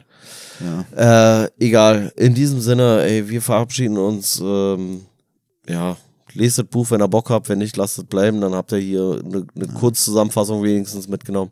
Ja. 0.95 1.43
Äh, 1.43 1.49
egal. 1.59 2.13
In 2.15 2.35
diesem 2.35 2.61
Sinne, 2.61 3.01
ey, 3.03 3.27
wir 3.27 3.41
verabschieden 3.41 3.97
uns. 3.97 4.39
Ähm, 4.43 5.01
ja, 5.67 5.97
lest 6.33 6.57
das 6.57 6.65
Buch, 6.65 6.91
wenn 6.91 7.01
ihr 7.01 7.07
Bock 7.07 7.29
habt. 7.29 7.47
Wenn 7.49 7.59
nicht, 7.59 7.77
lasst 7.77 7.97
es 7.97 8.03
bleiben. 8.05 8.41
Dann 8.41 8.55
habt 8.55 8.71
ihr 8.71 8.79
hier 8.79 9.21
eine, 9.23 9.45
eine 9.55 9.67
Kurzzusammenfassung 9.67 10.63
wenigstens 10.63 11.07
mitgenommen. 11.07 11.51